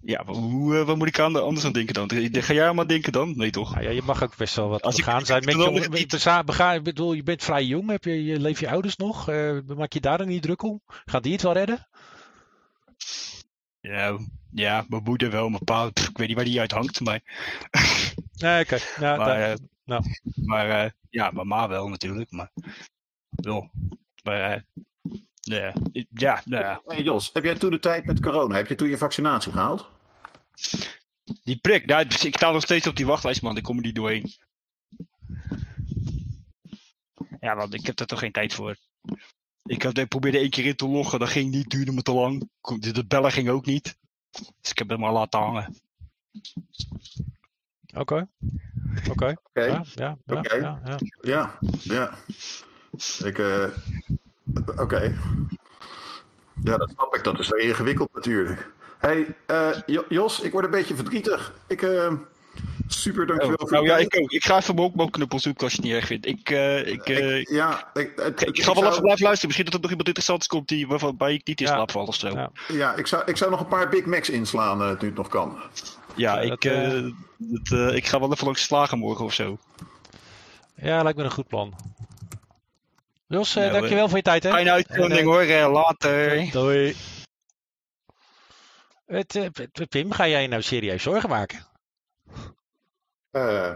Ja, 0.02 0.26
hoe, 0.26 0.78
eh, 0.78 0.86
wat 0.86 0.98
moet 0.98 1.08
ik 1.08 1.20
aan, 1.20 1.44
anders 1.44 1.66
aan 1.66 1.72
denken 1.72 1.94
dan? 1.94 2.12
Ga 2.42 2.54
jij 2.54 2.74
maar 2.74 2.88
denken 2.88 3.12
dan? 3.12 3.34
Nee 3.38 3.50
toch? 3.50 3.72
Nou 3.74 3.84
ja, 3.86 3.90
je 3.92 4.02
mag 4.02 4.24
ook 4.24 4.38
best 4.38 4.56
wel 4.56 4.68
wat 4.70 4.82
Als 4.82 4.98
ik- 4.98 5.06
begaan 5.06 5.26
zijn. 5.26 5.44
Met 5.46 5.56
je, 5.56 5.72
met 5.90 6.46
bega- 6.46 6.74
ik 6.74 6.84
bedoel, 6.84 7.14
je 7.14 7.24
bent 7.24 7.44
vrij 7.44 7.64
jong. 7.66 7.90
Heb 7.90 8.04
je, 8.04 8.24
je, 8.24 8.40
leef 8.40 8.60
je 8.60 8.70
ouders 8.70 8.96
nog? 8.96 9.30
Eh, 9.30 9.58
maak 9.76 9.94
je 9.94 10.00
daar 10.00 10.18
dan 10.18 10.28
niet 10.28 10.42
druk 10.42 10.62
om? 10.62 10.82
Gaat 10.86 11.24
die 11.24 11.32
het 11.32 11.42
wel 11.42 11.54
redden? 11.54 11.88
Ja, 13.80 14.18
ja, 14.52 14.86
mijn 14.88 15.04
moeder 15.04 15.32
wel, 15.32 15.50
mijn 15.50 15.64
pa, 15.64 15.90
pff, 15.90 16.10
ik 16.10 16.18
weet 16.18 16.28
niet 16.28 16.36
waar 16.36 16.46
die 16.46 16.60
uit 16.60 16.72
hangt, 16.72 17.00
maar, 17.02 17.22
Nee, 18.38 18.64
oké. 18.64 18.78
Nou, 19.00 19.18
maar, 19.18 19.52
eh, 19.52 19.58
nou. 19.86 20.04
maar 20.46 20.70
eh, 20.70 20.90
ja, 21.10 21.32
mijn 21.32 21.48
ma 21.48 21.68
wel 21.68 21.88
natuurlijk, 21.88 22.32
maar 22.32 22.52
wel. 23.30 23.72
Maar 24.24 24.66
ja, 25.48 25.74
ja, 26.14 26.42
ja, 26.46 26.82
Hey 26.86 27.04
Jos, 27.04 27.30
heb 27.34 27.44
jij 27.44 27.56
toen 27.56 27.72
de 27.72 27.80
tijd 27.80 28.06
met 28.06 28.20
corona, 28.20 28.56
heb 28.56 28.68
je 28.68 28.76
toen 28.76 28.90
je 28.90 28.98
vaccinatie 28.98 29.52
gehaald? 29.52 29.90
die 31.44 31.58
prik, 31.58 31.86
nou, 31.86 32.06
ik 32.06 32.36
sta 32.36 32.52
nog 32.52 32.64
steeds 32.64 32.88
op 32.88 32.96
die 32.96 33.06
wachtlijst, 33.06 33.42
man, 33.42 33.58
ik 33.58 33.64
kom 33.64 33.78
er 33.78 33.84
niet 33.84 33.96
doorheen. 33.96 34.34
Ja, 37.40 37.56
want 37.56 37.74
ik 37.74 37.86
heb 37.86 38.00
er 38.00 38.06
toch 38.06 38.20
geen 38.20 38.32
tijd 38.32 38.54
voor. 38.54 38.76
Ik, 39.64 39.84
ik 39.84 40.08
probeerde 40.08 40.38
één 40.38 40.50
keer 40.50 40.66
in 40.66 40.76
te 40.76 40.88
loggen, 40.88 41.20
dat 41.20 41.30
ging 41.30 41.52
niet, 41.52 41.70
duurde 41.70 41.92
me 41.92 42.02
te 42.02 42.12
lang. 42.12 42.50
De 42.80 43.06
bellen 43.08 43.32
ging 43.32 43.50
ook 43.50 43.66
niet. 43.66 43.98
Dus 44.32 44.72
ik 44.72 44.78
heb 44.78 44.90
het 44.90 45.00
maar 45.00 45.12
laten 45.12 45.40
hangen. 45.40 45.76
Oké. 47.96 48.28
Oké. 49.10 49.36
Ja, 49.54 49.84
ja, 49.96 50.18
ja, 50.26 50.42
ja, 50.42 50.82
ja. 50.86 50.98
Ja, 51.22 51.60
ja. 51.84 52.18
Ik, 53.24 53.38
eh, 53.40 53.70
oké. 54.78 55.16
Ja, 56.64 56.78
dat 56.78 56.90
snap 56.96 57.16
ik. 57.16 57.24
Dat 57.24 57.40
is 57.40 57.48
wel 57.50 57.60
ingewikkeld 57.60 58.10
natuurlijk. 58.14 58.70
hey, 58.98 59.36
eh, 59.46 59.70
Jo- 59.86 60.06
Jos, 60.10 60.40
ik 60.40 60.52
word 60.52 60.66
een 60.66 60.72
beetje 60.72 60.96
verdrietig. 60.96 61.54
Ik, 61.68 61.82
eh, 61.82 62.14
super, 62.88 63.26
dankjewel 63.28 63.56
Oh, 63.56 63.62
voor 63.62 63.72
nou 63.72 63.86
ja, 63.86 63.98
ik 63.98 64.18
ook. 64.22 64.32
Ik 64.32 64.46
ga 64.46 64.58
even 64.58 64.74
mijn 64.76 64.86
honkbalknuppel 64.88 65.40
zoeken 65.40 65.64
als 65.64 65.72
je 65.72 65.78
het 65.78 65.88
niet 65.88 65.96
erg 65.96 66.08
vindt. 66.08 66.26
Ik, 66.26 66.50
eh, 66.50 66.88
ik, 66.88 67.10
eh, 67.10 67.38
ik, 67.38 67.50
Ja, 67.50 67.90
ik, 67.94 68.12
het- 68.16 68.42
ik 68.42 68.48
ik 68.58 68.64
ga 68.64 68.66
wel 68.74 68.76
zou- 68.76 68.88
even 68.88 69.02
blijven 69.02 69.24
luisteren. 69.26 69.46
Misschien 69.48 69.66
dat 69.66 69.74
er 69.74 69.80
nog 69.82 69.90
iemand 69.90 70.08
interessants 70.08 70.48
komt 70.48 70.68
die, 70.68 70.88
waarvan 70.88 71.18
bij 71.18 71.34
ik 71.34 71.48
niet 71.48 71.62
in 71.62 71.68
slaap 71.68 71.92
val 71.92 72.06
of 72.06 72.16
zo. 72.16 72.28
Ja. 72.30 72.52
Ja, 72.68 72.96
ik 72.96 73.08
zou, 73.08 73.24
ik 73.26 73.38
zou 73.38 73.52
nog 73.52 73.60
een 73.60 73.68
paar 73.68 73.90
Big 73.90 74.06
Macs 74.06 74.30
inslaan 74.30 74.82
eh, 74.82 74.88
nu 75.02 75.08
het 75.08 75.18
nog 75.18 75.28
kan. 75.28 75.58
Ja, 76.16 76.40
ik, 76.40 76.50
dat, 76.50 76.64
eh, 76.64 76.98
eh, 76.98 77.06
eh, 77.72 77.96
ik 77.96 78.06
ga 78.08 78.20
wel 78.20 78.32
even 78.32 78.46
langs 78.46 78.64
slagen 78.64 78.98
morgen 78.98 79.26
of 79.26 79.34
zo. 79.34 79.58
Ja, 80.76 81.04
lijkt 81.04 81.18
me 81.18 81.24
een 81.24 81.32
goed 81.32 81.48
plan. 81.48 81.74
Jos, 83.28 83.56
eh, 83.56 83.62
Nou, 83.62 83.72
dankjewel 83.74 84.04
eh, 84.04 84.08
voor 84.10 84.18
je 84.18 84.24
tijd, 84.24 84.44
hè? 84.44 84.50
Fijne 84.50 84.72
uitzending 84.72 85.12
En, 85.12 85.18
eh, 85.18 85.24
hoor. 85.26 85.42
eh, 85.42 85.72
later. 85.72 86.52
Doei. 86.52 86.96
Het, 89.06 89.50
Pim, 89.90 90.12
ga 90.12 90.28
jij 90.28 90.42
je 90.42 90.48
nou 90.48 90.62
serieus 90.62 91.04
zorgen 91.04 91.30
maken? 91.30 91.66
Eh, 93.32 93.74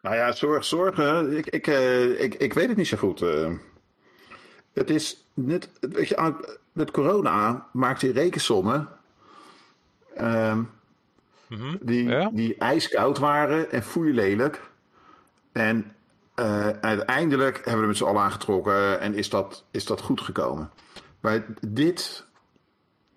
nou 0.00 0.16
ja, 0.16 0.32
zorg, 0.32 0.64
zorgen. 0.64 1.36
Ik, 1.36 1.46
ik, 1.46 1.66
eh, 1.66 2.20
ik, 2.22 2.34
ik 2.34 2.52
weet 2.52 2.68
het 2.68 2.76
niet 2.76 2.88
zo 2.88 2.96
goed. 2.96 3.22
eh. 3.22 3.52
het 4.72 4.90
is 4.90 5.24
net, 5.34 5.68
weet 5.80 6.08
je, 6.08 6.16
aan- 6.16 6.40
met 6.72 6.90
corona 6.90 7.68
maakt 7.72 8.02
hij 8.02 8.10
rekensommen. 8.10 8.88
ehm, 10.16 10.62
Mhm. 11.48 11.76
die, 11.80 12.04
Ja? 12.08 12.30
die 12.32 12.54
ijskoud 12.56 13.18
waren 13.18 13.70
en 13.70 13.82
lelijk. 14.12 14.70
En 15.52 15.96
eh, 16.34 16.68
uiteindelijk 16.68 17.56
hebben 17.56 17.74
we 17.74 17.80
er 17.80 17.86
met 17.86 17.96
z'n 17.96 18.04
allen 18.04 18.22
aangetrokken 18.22 19.00
en 19.00 19.14
is 19.14 19.30
dat, 19.30 19.64
is 19.70 19.86
dat 19.86 20.00
goed 20.00 20.20
gekomen. 20.20 20.70
Maar 21.20 21.44
dit, 21.60 22.26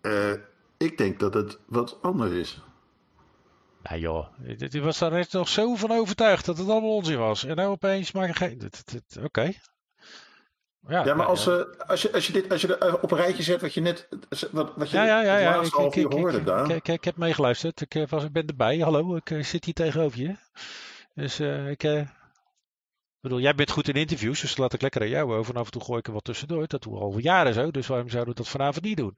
eh, 0.01 0.32
ik 0.78 0.97
denk 0.97 1.20
dat 1.20 1.34
het 1.34 1.59
wat 1.66 1.97
anders 2.01 2.32
is. 2.32 2.63
Nou 3.84 3.99
joh, 3.99 4.28
die 4.57 4.82
was 4.82 4.97
daar 4.97 5.11
net 5.11 5.32
nog 5.32 5.47
zo 5.47 5.76
van 5.76 5.91
overtuigd 5.91 6.45
dat 6.45 6.57
het 6.57 6.70
allemaal 6.70 6.95
onzin 6.95 7.18
was. 7.18 7.43
En 7.43 7.55
nou 7.55 7.70
opeens 7.70 8.11
maak 8.11 8.28
je 8.28 8.34
geen... 8.34 8.72
Oké. 9.24 9.51
Ja, 10.88 11.03
maar 11.03 11.16
nou, 11.16 11.30
als, 11.30 11.47
eh, 11.47 11.61
als, 11.88 12.01
je, 12.01 12.13
als 12.13 12.28
je 12.28 12.34
dit 12.34 12.51
als 12.51 12.61
je 12.61 12.78
eh, 12.78 12.93
op 13.01 13.11
een 13.11 13.18
rijtje 13.18 13.43
zet 13.43 13.61
wat 13.61 13.74
je 13.74 13.82
net 13.82 14.07
wat, 14.51 14.72
wat 14.76 14.89
je 14.89 14.97
Ja, 14.97 15.05
ja, 15.05 15.22
ja. 15.22 15.59
het 15.59 15.72
ja. 15.72 15.84
Ik, 15.84 15.95
ik, 15.95 16.05
ik, 16.05 16.11
hoorde 16.11 16.38
ik, 16.38 16.45
daar. 16.45 16.70
ik, 16.70 16.76
ik, 16.76 16.88
ik 16.88 17.03
heb 17.03 17.18
meegeluisterd. 17.18 17.82
Ik 17.82 17.95
eh, 17.95 18.07
was, 18.07 18.24
ik 18.24 18.32
ben 18.32 18.47
erbij. 18.47 18.78
Hallo, 18.78 19.16
ik 19.16 19.32
eh, 19.32 19.43
zit 19.43 19.66
hier 19.66 19.74
tegenover 19.74 20.20
je. 20.20 20.36
Dus 21.13 21.39
eh, 21.39 21.70
ik 21.70 21.84
eh, 21.84 22.01
bedoel, 23.28 23.39
jij 23.43 23.55
bent 23.55 23.71
goed 23.71 23.88
in 23.88 23.93
interviews, 23.93 24.41
dus 24.41 24.57
laat 24.57 24.73
ik 24.73 24.82
lekker 24.82 25.01
aan 25.01 25.09
jou 25.09 25.34
over. 25.34 25.53
En 25.53 25.59
af 25.59 25.65
en 25.65 25.71
toe 25.71 25.84
gooi 25.84 25.99
ik 25.99 26.07
er 26.07 26.13
wat 26.13 26.23
tussendoor. 26.23 26.67
Dat 26.67 26.82
doen 26.82 26.93
we 26.93 26.99
al 26.99 27.17
jaren 27.17 27.53
zo, 27.53 27.71
dus 27.71 27.88
waarom 27.88 28.09
zouden 28.09 28.34
we 28.34 28.41
dat 28.41 28.49
vanavond 28.49 28.86
niet 28.86 28.97
doen? 28.97 29.17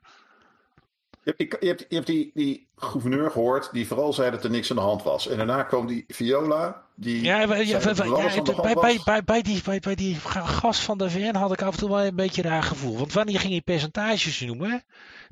Je 1.24 1.34
hebt, 1.36 1.38
die, 1.38 1.58
je 1.60 1.68
hebt, 1.68 1.86
je 1.90 1.96
hebt 1.96 2.08
die, 2.08 2.32
die 2.34 2.68
gouverneur 2.76 3.32
gehoord 3.32 3.70
die 3.72 3.88
vooral 3.88 4.14
zei 4.14 4.32
dat 4.32 4.44
er 4.44 4.50
niks 4.50 4.70
aan 4.70 4.76
de 4.76 4.82
hand 4.82 5.04
was. 5.04 5.28
En 5.28 5.38
daarna 5.38 5.64
kwam 5.64 5.88
die 5.88 6.04
Viola 6.08 6.84
die 6.96 7.24
Ja, 7.24 7.48
bij, 7.48 8.74
bij, 8.74 9.00
bij, 9.06 9.24
bij, 9.24 9.42
die, 9.42 9.62
bij, 9.64 9.80
bij 9.80 9.96
die 9.96 10.16
ga- 10.16 10.46
gast 10.46 10.82
van 10.82 10.98
de 10.98 11.10
VN 11.10 11.36
had 11.36 11.52
ik 11.52 11.62
af 11.62 11.74
en 11.74 11.80
toe 11.80 11.90
wel 11.90 12.04
een 12.06 12.16
beetje 12.16 12.42
raar 12.42 12.64
gevoel. 12.64 12.98
Want 12.98 13.14
wanneer 13.14 13.40
ging 13.40 13.54
je 13.54 13.62
percentages 13.62 14.40
noemen? 14.42 14.84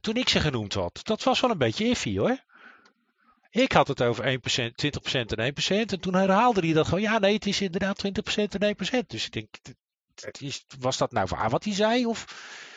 Toen 0.01 0.15
ik 0.15 0.29
ze 0.29 0.39
genoemd 0.39 0.73
had. 0.73 0.99
Dat 1.03 1.23
was 1.23 1.39
wel 1.39 1.49
een 1.51 1.57
beetje 1.57 1.85
iffy 1.85 2.17
hoor. 2.17 2.37
Ik 3.55 3.71
had 3.71 3.87
het 3.87 4.01
over 4.01 4.23
1%, 4.23 4.71
20% 4.75 5.31
en 5.31 5.53
1%. 5.53 5.91
En 5.91 5.99
toen 5.99 6.15
herhaalde 6.15 6.59
hij 6.61 6.73
dat 6.73 6.85
gewoon. 6.87 7.01
Ja, 7.01 7.19
nee, 7.19 7.33
het 7.33 7.45
is 7.45 7.61
inderdaad 7.61 7.97
20% 7.97 8.55
en 8.55 8.75
1%. 9.03 9.07
Dus 9.07 9.25
ik 9.25 9.31
denk, 9.31 9.55
is- 10.39 10.65
was 10.79 10.97
dat 10.97 11.11
nou 11.11 11.27
waar 11.29 11.49
wat 11.49 11.63
hij 11.63 11.73
zei? 11.73 12.05
Of... 12.05 12.25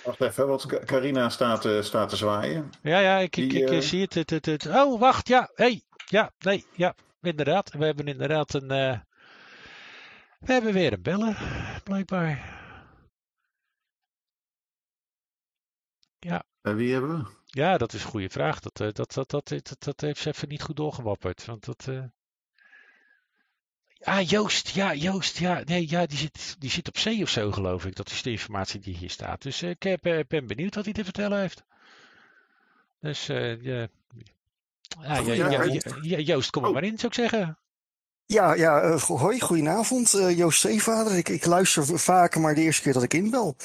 Wacht 0.04 0.20
even, 0.20 0.48
want 0.48 0.66
Ca- 0.66 0.84
Carina 0.84 1.28
staat, 1.28 1.64
eh, 1.64 1.82
staat 1.82 2.08
te 2.08 2.16
zwaaien. 2.16 2.70
Ja, 2.82 2.98
ja, 2.98 3.18
ik, 3.18 3.36
ik, 3.36 3.50
Die, 3.50 3.62
ik 3.62 3.70
eh, 3.70 3.78
zie 3.80 4.00
het, 4.02 4.14
het, 4.14 4.30
het, 4.30 4.46
het. 4.46 4.66
Oh, 4.66 5.00
wacht, 5.00 5.28
ja, 5.28 5.50
hey, 5.54 5.82
ja, 6.06 6.30
nee, 6.38 6.64
ja, 6.72 6.94
inderdaad. 7.20 7.72
We 7.72 7.84
hebben 7.84 8.06
inderdaad 8.06 8.54
een, 8.54 8.70
eh, 8.70 8.98
we 10.40 10.52
hebben 10.52 10.72
weer 10.72 10.92
een 10.92 11.02
beller, 11.02 11.36
blijkbaar. 11.84 12.56
En 16.62 16.76
wie 16.76 16.92
hebben 16.92 17.18
we? 17.18 17.37
Ja, 17.50 17.76
dat 17.78 17.92
is 17.92 18.02
een 18.02 18.10
goede 18.10 18.28
vraag. 18.30 18.60
Dat, 18.60 18.80
eh, 18.80 18.88
dat, 18.92 19.12
dat, 19.12 19.30
dat, 19.30 19.48
dat, 19.48 19.76
dat 19.78 20.00
heeft 20.00 20.20
ze 20.20 20.28
even 20.28 20.48
niet 20.48 20.62
goed 20.62 20.76
doorgewapperd. 20.76 21.44
Want 21.44 21.64
dat. 21.64 21.86
eh, 21.88 22.02
Ah, 24.02 24.28
Joost, 24.28 24.68
ja, 24.68 24.94
Joost, 24.94 25.38
ja, 25.38 25.62
nee, 25.64 25.88
ja, 25.90 26.06
die 26.06 26.18
zit, 26.18 26.56
die 26.58 26.70
zit 26.70 26.88
op 26.88 26.98
zee 26.98 27.22
of 27.22 27.28
zo, 27.28 27.50
geloof 27.52 27.84
ik. 27.86 27.96
Dat 27.96 28.10
is 28.10 28.22
de 28.22 28.30
informatie 28.30 28.80
die 28.80 28.96
hier 28.96 29.10
staat. 29.10 29.42
Dus 29.42 29.62
eh, 29.62 29.70
ik 29.70 29.82
heb, 29.82 30.06
eh, 30.06 30.18
ben 30.28 30.46
benieuwd 30.46 30.74
wat 30.74 30.84
hij 30.84 30.92
te 30.94 31.04
vertellen 31.04 31.40
heeft. 31.40 31.62
Dus, 33.00 33.28
eh 33.28 33.62
ja, 33.62 33.88
ja, 36.02 36.18
Joost, 36.18 36.50
kom 36.50 36.62
er 36.62 36.68
Oh. 36.68 36.74
maar 36.74 36.84
in, 36.84 36.98
zou 36.98 37.06
ik 37.06 37.14
zeggen. 37.30 37.58
Ja, 38.26 38.54
ja 38.54 38.80
eh, 38.80 39.00
hoi, 39.02 39.40
goedenavond. 39.40 40.14
eh, 40.14 40.36
Joost 40.36 40.60
Zeevader. 40.60 41.16
Ik, 41.16 41.28
ik 41.28 41.44
luister 41.44 41.98
vaker, 41.98 42.40
maar 42.40 42.54
de 42.54 42.60
eerste 42.60 42.82
keer 42.82 42.92
dat 42.92 43.02
ik 43.02 43.14
inbel. 43.14 43.56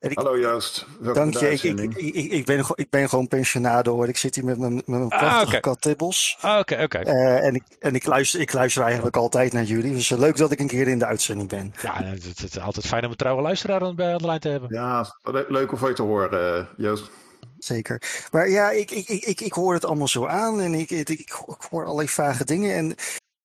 Ik, 0.00 0.16
Hallo 0.18 0.38
Joost, 0.38 0.86
welkom 1.00 1.30
dank 1.30 1.54
je. 1.54 1.68
Ik, 1.68 1.94
ik, 1.96 2.32
ik, 2.32 2.44
ben, 2.44 2.56
gewoon- 2.60 2.76
ik 2.76 2.90
ben 2.90 3.08
gewoon 3.08 3.28
pensionado 3.28 3.92
hoor. 3.94 4.08
Ik 4.08 4.16
zit 4.16 4.34
hier 4.34 4.44
met 4.44 4.58
mijn, 4.58 4.74
met 4.74 4.86
mijn 4.86 5.08
Ah, 5.10 5.18
prachtige 5.18 5.60
kat 5.60 5.80
Tibbels. 5.80 6.36
Ah, 6.40 6.58
Oké, 6.58 6.82
oké. 6.82 6.98
Eh, 6.98 7.44
en 7.44 7.54
ik, 7.54 7.62
en 7.78 7.94
ik, 7.94 8.06
luister, 8.06 8.40
ik 8.40 8.52
luister 8.52 8.82
eigenlijk 8.82 9.16
altijd 9.16 9.52
naar 9.52 9.62
jullie. 9.64 9.92
Dus 9.92 10.10
eh, 10.10 10.18
leuk 10.18 10.36
dat 10.36 10.50
ik 10.50 10.60
een 10.60 10.66
keer 10.66 10.88
in 10.88 10.98
de 10.98 11.06
uitzending 11.06 11.48
ben. 11.48 11.74
Ja, 11.82 12.02
het, 12.02 12.24
het- 12.24 12.38
het 12.40 12.50
is 12.56 12.58
altijd 12.60 12.86
fijn 12.86 13.04
om 13.04 13.10
een 13.10 13.16
trouwe 13.16 13.42
luisteraar 13.42 13.80
aan 13.82 13.96
bij 13.96 14.12
aan 14.12 14.18
de 14.18 14.26
lijn 14.26 14.40
te 14.40 14.48
hebben. 14.48 14.68
Ja, 14.72 15.16
le- 15.22 15.44
leuk 15.48 15.72
om 15.72 15.78
van 15.78 15.88
je 15.88 15.94
te 15.94 16.02
horen, 16.02 16.56
eh, 16.56 16.64
Joost. 16.76 17.10
Zeker. 17.58 18.02
Maar 18.30 18.48
ja, 18.48 18.70
ik, 18.70 18.90
ik, 18.90 19.08
ik, 19.08 19.24
ik, 19.24 19.40
ik 19.40 19.52
hoor 19.52 19.74
het 19.74 19.84
allemaal 19.84 20.08
zo 20.08 20.26
aan 20.26 20.60
en 20.60 20.74
ik, 20.74 20.90
ik, 20.90 21.08
ik 21.08 21.30
hoor 21.70 21.84
allerlei 21.84 22.08
vage 22.08 22.44
dingen. 22.44 22.74
En 22.74 22.94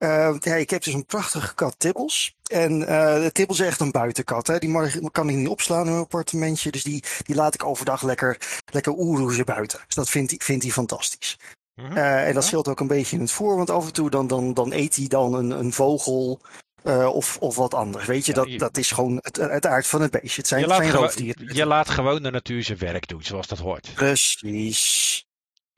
eh, 0.01 0.35
ja, 0.39 0.55
ik 0.55 0.69
heb 0.69 0.83
dus 0.83 0.93
een 0.93 1.05
prachtige 1.05 1.55
kat 1.55 1.75
Tibbels. 1.77 2.35
En 2.51 2.87
eh 2.87 3.25
Tibbels 3.25 3.59
is 3.59 3.65
echt 3.67 3.79
een 3.79 3.91
buitenkat. 3.91 4.47
Hè? 4.47 4.57
Die 4.59 4.69
mag, 4.69 4.93
kan 5.11 5.29
ik 5.29 5.35
niet 5.35 5.47
opslaan 5.47 5.83
in 5.85 5.91
mijn 5.91 6.03
appartementje. 6.03 6.71
Dus 6.71 6.83
die, 6.83 7.03
die 7.23 7.35
laat 7.35 7.53
ik 7.53 7.63
overdag 7.65 8.01
lekker, 8.01 8.37
lekker 8.71 8.93
oeroezen 8.93 9.45
buiten. 9.45 9.79
Dus 9.85 9.95
dat 9.95 10.09
vindt 10.09 10.29
hij, 10.29 10.39
vindt 10.43 10.63
hij 10.63 10.71
fantastisch. 10.71 11.37
Mhm. 11.75 11.97
Eh, 11.97 12.27
en 12.27 12.33
dat 12.33 12.43
scheelt 12.43 12.67
ook 12.67 12.79
een 12.79 12.87
beetje 12.87 13.15
in 13.15 13.21
het 13.21 13.31
voer. 13.31 13.55
Want 13.55 13.69
af 13.69 13.85
en 13.85 13.93
toe 13.93 14.09
dan, 14.09 14.27
dan, 14.27 14.53
dan 14.53 14.71
eet 14.73 14.95
hij 14.95 15.07
dan 15.07 15.33
een, 15.33 15.51
een 15.51 15.73
vogel 15.73 16.41
of, 17.13 17.37
of 17.39 17.55
wat 17.55 17.73
anders. 17.73 18.05
Weet 18.05 18.25
je, 18.25 18.31
Ja, 18.31 18.37
dat, 18.41 18.51
je- 18.51 18.57
dat 18.57 18.77
is 18.77 18.91
gewoon 18.91 19.19
het, 19.21 19.35
het 19.35 19.65
aard 19.65 19.87
van 19.87 20.01
het 20.01 20.11
beestje. 20.11 20.39
Het 20.41 20.47
zijn, 20.47 20.61
Je 20.61 20.67
laat, 20.67 20.77
zijn 20.77 20.91
roofdieren. 20.91 21.55
je 21.55 21.65
laat 21.65 21.89
gewoon 21.89 22.23
de 22.23 22.31
natuur 22.31 22.63
zijn 22.63 22.77
werk 22.77 23.07
doen, 23.07 23.23
zoals 23.23 23.47
dat 23.47 23.57
hoort. 23.57 23.93
Precies. 23.93 25.25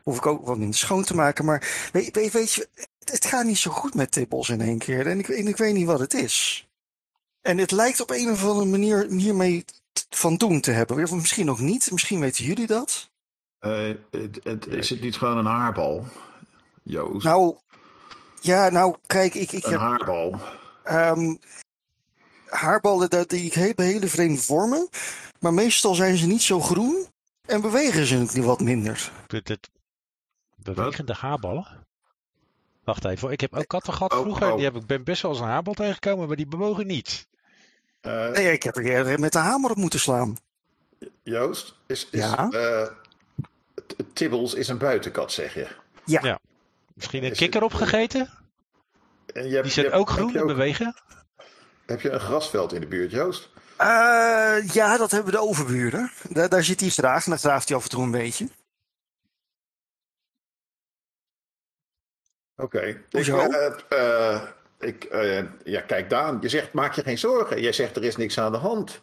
Hoef 0.03 0.17
ik 0.17 0.26
ook 0.26 0.45
wat 0.47 0.57
minder 0.57 0.78
schoon 0.78 1.03
te 1.03 1.15
maken. 1.15 1.45
Maar 1.45 1.89
weet, 1.91 2.15
weet, 2.15 2.32
weet 2.34 2.53
je, 2.53 2.67
het, 3.12 3.26
gaat 3.26 3.45
niet 3.45 3.58
zo 3.58 3.72
goed 3.72 3.93
met 3.93 4.12
Tibbels 4.12 4.49
in 4.49 4.62
één 4.62 4.78
keer. 4.78 5.08
En 5.08 5.20
ik, 5.20 5.28
en 5.28 5.47
ik 5.47 5.58
weet 5.58 5.74
niet 5.74 5.86
wat 5.86 5.99
het 5.99 6.14
is. 6.14 6.68
En 7.41 7.58
het 7.58 7.72
lijkt 7.72 8.01
op 8.01 8.10
een 8.10 8.30
of 8.32 8.45
andere 8.45 8.66
manier 8.66 9.10
hiermee 9.10 9.66
van 10.10 10.36
doen 10.36 10.62
te 10.62 10.72
hebben. 10.72 11.04
Of 11.04 11.12
misschien 11.12 11.49
ook 11.49 11.60
niet. 11.60 11.91
Misschien 11.91 12.20
weten 12.20 12.45
jullie 12.45 12.68
dat. 12.68 13.10
Eh, 13.60 13.93
het, 14.12 14.39
het, 14.43 14.68
is 14.68 14.89
het 14.89 15.01
niet 15.01 15.18
gewoon 15.18 15.38
een 15.38 15.45
haarbal, 15.45 16.06
Joost? 16.84 17.26
Nou, 17.26 17.58
ja, 18.41 18.70
nou, 18.70 18.95
kijk, 19.06 19.34
ik, 19.34 19.51
ik 19.51 19.66
een 19.66 19.72
heb 19.72 19.80
haarbal. 19.80 20.39
ehm, 20.84 21.36
haarballen 22.45 23.10
dat 23.10 23.30
die 23.30 23.54
hebben 23.54 23.86
hele 23.86 24.08
vreemde 24.08 24.41
vormen. 24.41 24.89
Maar 25.39 25.54
meestal 25.54 25.95
zijn 25.95 26.18
ze 26.18 26.28
niet 26.28 26.41
zo 26.41 26.60
groen. 26.60 27.08
En 27.47 27.62
bewegen 27.62 28.06
ze 28.06 28.20
ook 28.20 28.45
wat 28.45 28.60
minder. 28.60 29.12
Dit, 29.28 29.45
dit, 29.45 29.70
bewegende 30.56 31.14
haarballen? 31.14 31.68
Wacht 32.84 33.05
even, 33.05 33.31
ik 33.31 33.41
heb 33.41 33.55
ook 33.55 33.67
katten 33.67 33.93
gehad 33.93 34.13
Oh, 34.13 34.19
vroeger. 34.21 34.49
oh. 34.49 34.55
Die 34.55 34.63
heb 34.65 34.75
ik 34.75 34.86
ben 34.86 35.03
best 35.03 35.21
wel 35.21 35.31
eens 35.31 35.39
een 35.39 35.47
haarbal 35.47 35.73
tegengekomen, 35.73 36.27
maar 36.27 36.36
die 36.36 36.47
bewogen 36.47 36.88
niet. 36.88 37.27
Eh, 38.01 38.29
Nee, 38.29 38.51
ik 38.51 38.63
heb 38.63 38.75
er 38.77 39.19
met 39.19 39.31
de 39.31 39.38
hamer 39.39 39.71
op 39.71 39.77
moeten 39.77 39.99
slaan. 39.99 40.38
Joost, 41.23 41.75
is, 41.88 42.07
is, 42.11 42.19
Ja? 42.19 42.49
eh, 42.49 42.88
Tibbles 44.13 44.53
is 44.53 44.67
een 44.67 44.77
buitenkat, 44.77 45.31
zeg 45.31 45.53
je. 45.53 45.67
Ja. 46.05 46.19
Ja. 46.23 46.39
Misschien 46.93 47.23
een 47.23 47.31
Is 47.31 47.38
kikker 47.38 47.61
het- 47.61 47.71
opgegeten? 47.73 48.29
En 49.34 49.47
je 49.47 49.51
hebt, 49.53 49.63
Die 49.63 49.71
zijn 49.73 49.86
je 49.86 49.91
hebt- 49.91 50.01
ook 50.03 50.09
groen 50.09 50.36
en 50.36 50.47
bewegen? 50.47 50.95
heb 51.86 52.01
je 52.01 52.09
een 52.09 52.19
grasveld 52.19 52.73
in 52.73 52.81
de 52.81 52.88
buurt, 52.88 53.11
Joost? 53.11 53.49
Eh, 53.77 53.88
ja, 54.71 54.97
dat 54.97 55.11
hebben 55.11 55.31
de 55.31 55.39
overburen. 55.39 56.11
Daar, 56.29 56.49
daar 56.49 56.63
zit 56.63 56.79
hij 56.79 56.89
graag 56.89 57.23
en 57.25 57.29
dan 57.29 57.39
graaft 57.39 57.67
hij 57.67 57.77
af 57.77 57.84
en 57.84 57.89
toe 57.89 58.03
een 58.03 58.11
beetje. 58.11 58.47
Oké. 62.56 62.80
Ik, 62.82 62.97
Hoezo? 63.12 63.38
eh, 63.38 63.74
eh, 63.89 64.41
ik, 64.80 65.04
eh, 65.04 65.43
ja, 65.64 65.82
kijk 65.82 66.10
Daan, 66.10 66.38
je 66.41 66.49
zegt 66.49 66.74
maak 66.74 66.93
je 66.93 67.01
geen 67.04 67.18
zorgen. 67.18 67.62
Jij 67.62 67.72
zegt 67.74 67.95
er 67.95 68.04
is 68.04 68.16
niks 68.16 68.39
aan 68.39 68.51
de 68.51 68.58
hand. 68.58 69.01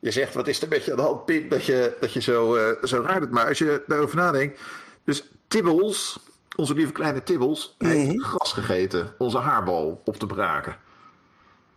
Je 0.00 0.10
zegt 0.10 0.34
wat 0.34 0.48
is 0.48 0.62
er 0.62 0.68
met 0.68 0.84
je 0.84 0.90
aan 0.90 0.96
de 0.96 1.02
hand, 1.02 1.50
dat 1.50 1.64
je, 1.64 1.96
dat 2.00 2.12
je 2.12 2.20
zo, 2.20 2.54
eh, 2.56 2.84
zo 2.84 3.02
raar 3.02 3.20
doet. 3.20 3.30
Maar 3.30 3.46
als 3.48 3.58
je 3.58 3.82
daarover 3.86 4.16
nadenkt. 4.16 4.60
Dus 5.04 5.30
Tibbels, 5.48 6.18
onze 6.56 6.74
lieve 6.74 6.92
kleine 6.92 7.22
Tibbels, 7.22 7.74
heeft 7.78 8.22
gras 8.22 8.52
gegeten. 8.52 9.14
Onze 9.18 9.38
haarbal 9.38 10.00
op 10.04 10.16
te 10.16 10.26
braken. 10.26 10.76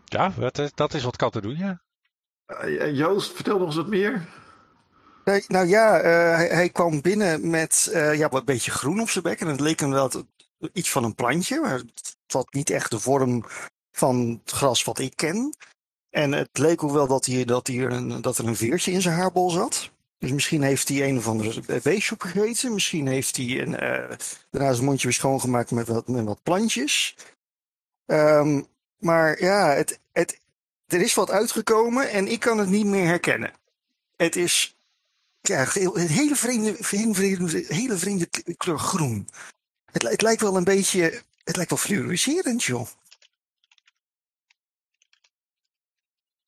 Ja, 0.05 0.31
dat, 0.39 0.57
is- 0.57 0.71
dat 0.75 0.93
is 0.93 1.03
wat 1.03 1.15
katten 1.15 1.41
doen, 1.41 1.57
ja. 1.57 1.81
Eh, 2.45 2.95
Joost, 2.95 3.31
vertel 3.35 3.57
nog 3.57 3.67
eens 3.67 3.75
wat 3.75 3.87
meer. 3.87 4.21
Nee, 5.25 5.43
nou 5.47 5.67
ja, 5.67 5.99
eh, 5.99 6.35
hij, 6.35 6.47
hij 6.47 6.69
kwam 6.69 7.01
binnen 7.01 7.49
met 7.49 7.89
eh, 7.93 8.17
ja, 8.17 8.29
wat 8.29 8.45
beetje 8.45 8.71
groen 8.71 9.01
op 9.01 9.09
zijn 9.09 9.23
bek. 9.23 9.39
En 9.39 9.47
het 9.47 9.59
leek 9.59 9.79
hem 9.79 9.91
wel 9.91 10.11
iets 10.73 10.91
van 10.91 11.03
een 11.03 11.15
plantje. 11.15 11.59
Maar 11.59 11.77
het 11.77 12.15
had 12.27 12.53
niet 12.53 12.69
echt 12.69 12.91
de 12.91 12.99
vorm 12.99 13.45
van 13.91 14.41
het 14.43 14.53
gras 14.53 14.83
wat 14.83 14.99
ik 14.99 15.15
ken. 15.15 15.55
En 16.09 16.31
het 16.31 16.57
leek 16.57 16.83
ook 16.83 16.91
wel 16.91 17.07
dat, 17.07 17.25
hij, 17.25 17.45
dat, 17.45 17.67
hij 17.67 17.77
een, 17.77 18.21
dat 18.21 18.37
er 18.37 18.47
een 18.47 18.55
veertje 18.55 18.91
in 18.91 19.01
zijn 19.01 19.15
haarbol 19.15 19.49
zat. 19.49 19.91
Dus 20.17 20.31
misschien 20.31 20.61
heeft 20.61 20.87
hij 20.87 21.09
een 21.09 21.17
of 21.17 21.27
andere 21.27 21.81
beestje 21.81 22.13
opgegeten. 22.13 22.73
Misschien 22.73 23.07
heeft 23.07 23.37
hij 23.37 23.61
een, 23.61 23.75
eh, 23.77 24.17
daarna 24.49 24.73
zijn 24.73 24.85
mondje 24.85 25.07
weer 25.07 25.15
schoongemaakt 25.15 25.71
met 25.71 25.87
wat, 25.87 26.07
met 26.07 26.25
wat 26.25 26.43
plantjes. 26.43 27.15
Ehm, 28.05 28.61
maar 28.97 29.41
ja, 29.41 29.73
het, 29.73 29.99
het, 30.11 30.39
er 30.87 31.01
is 31.01 31.13
wat 31.13 31.31
uitgekomen 31.31 32.09
en 32.09 32.27
ik 32.27 32.39
kan 32.39 32.57
het 32.57 32.69
niet 32.69 32.85
meer 32.85 33.05
herkennen. 33.05 33.53
Het 34.15 34.35
is 34.35 34.75
ja, 35.41 35.67
een 35.73 36.07
hele 36.07 36.35
vreemde, 36.35 36.75
hele 36.79 37.13
vreemde, 37.13 37.65
hele 37.67 37.97
vreemde 37.97 38.29
kleur 38.57 38.79
groen. 38.79 39.29
Het, 39.93 40.01
het 40.09 40.21
lijkt 40.21 40.41
wel 40.41 40.57
een 40.57 40.63
beetje, 40.63 41.21
het 41.43 41.55
lijkt 41.55 41.69
wel 41.71 41.79
fluoriserend, 41.79 42.63
joh. 42.63 42.87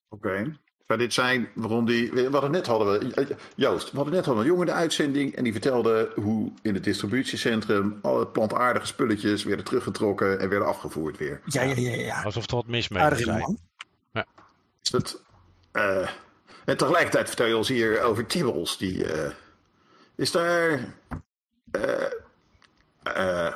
Oké. 0.10 0.58
Maar 0.88 0.98
dit 0.98 1.14
zijn 1.14 1.50
waarom 1.56 1.86
die. 1.86 2.12
We 2.12 2.28
hadden 2.32 2.52
net 2.52 2.68
hadden 2.68 3.00
we. 3.00 3.36
Joost, 3.56 3.91
we 3.91 3.96
hadden 3.96 4.14
net 4.16 4.26
hadden 4.26 4.43
we 4.43 4.50
een 4.50 4.56
jongen 4.56 4.68
in 4.68 4.74
de 4.74 4.80
uitzending. 4.80 5.36
En 5.36 5.43
die 5.43 5.52
vertelde 5.52 6.12
hoe 6.16 6.52
in 6.62 6.74
het 6.74 6.84
distributiecentrum. 6.84 8.00
alle 8.02 8.28
plantaardige 8.28 8.86
spulletjes 8.86 9.43
werden 9.43 9.66
teruggetrokken. 9.66 10.39
en 10.39 10.50
werden 10.50 10.68
afgevoerd 10.68 11.18
weer. 11.18 11.41
Ja, 11.46 11.62
ja, 11.62 11.76
ja, 11.76 11.96
ja. 11.96 12.22
Alsof 12.24 12.48
er 12.48 12.56
wat 12.56 12.68
mis 12.68 12.88
mee 12.88 13.16
zijn. 13.16 13.39
man. 13.39 13.58
Is 14.84 14.89
dat. 14.89 15.22
eh, 15.72 16.10
en 16.66 16.78
tegelijkertijd 16.78 17.28
vertel 17.28 17.46
je 17.48 17.58
ons 17.58 17.68
hier 17.68 18.02
over 18.02 18.26
Tibbles. 18.26 18.78
Die. 18.78 19.14
eh, 19.14 19.32
is 20.16 20.32
daar. 20.32 20.70
eh, 21.72 21.93
eh, 22.06 22.12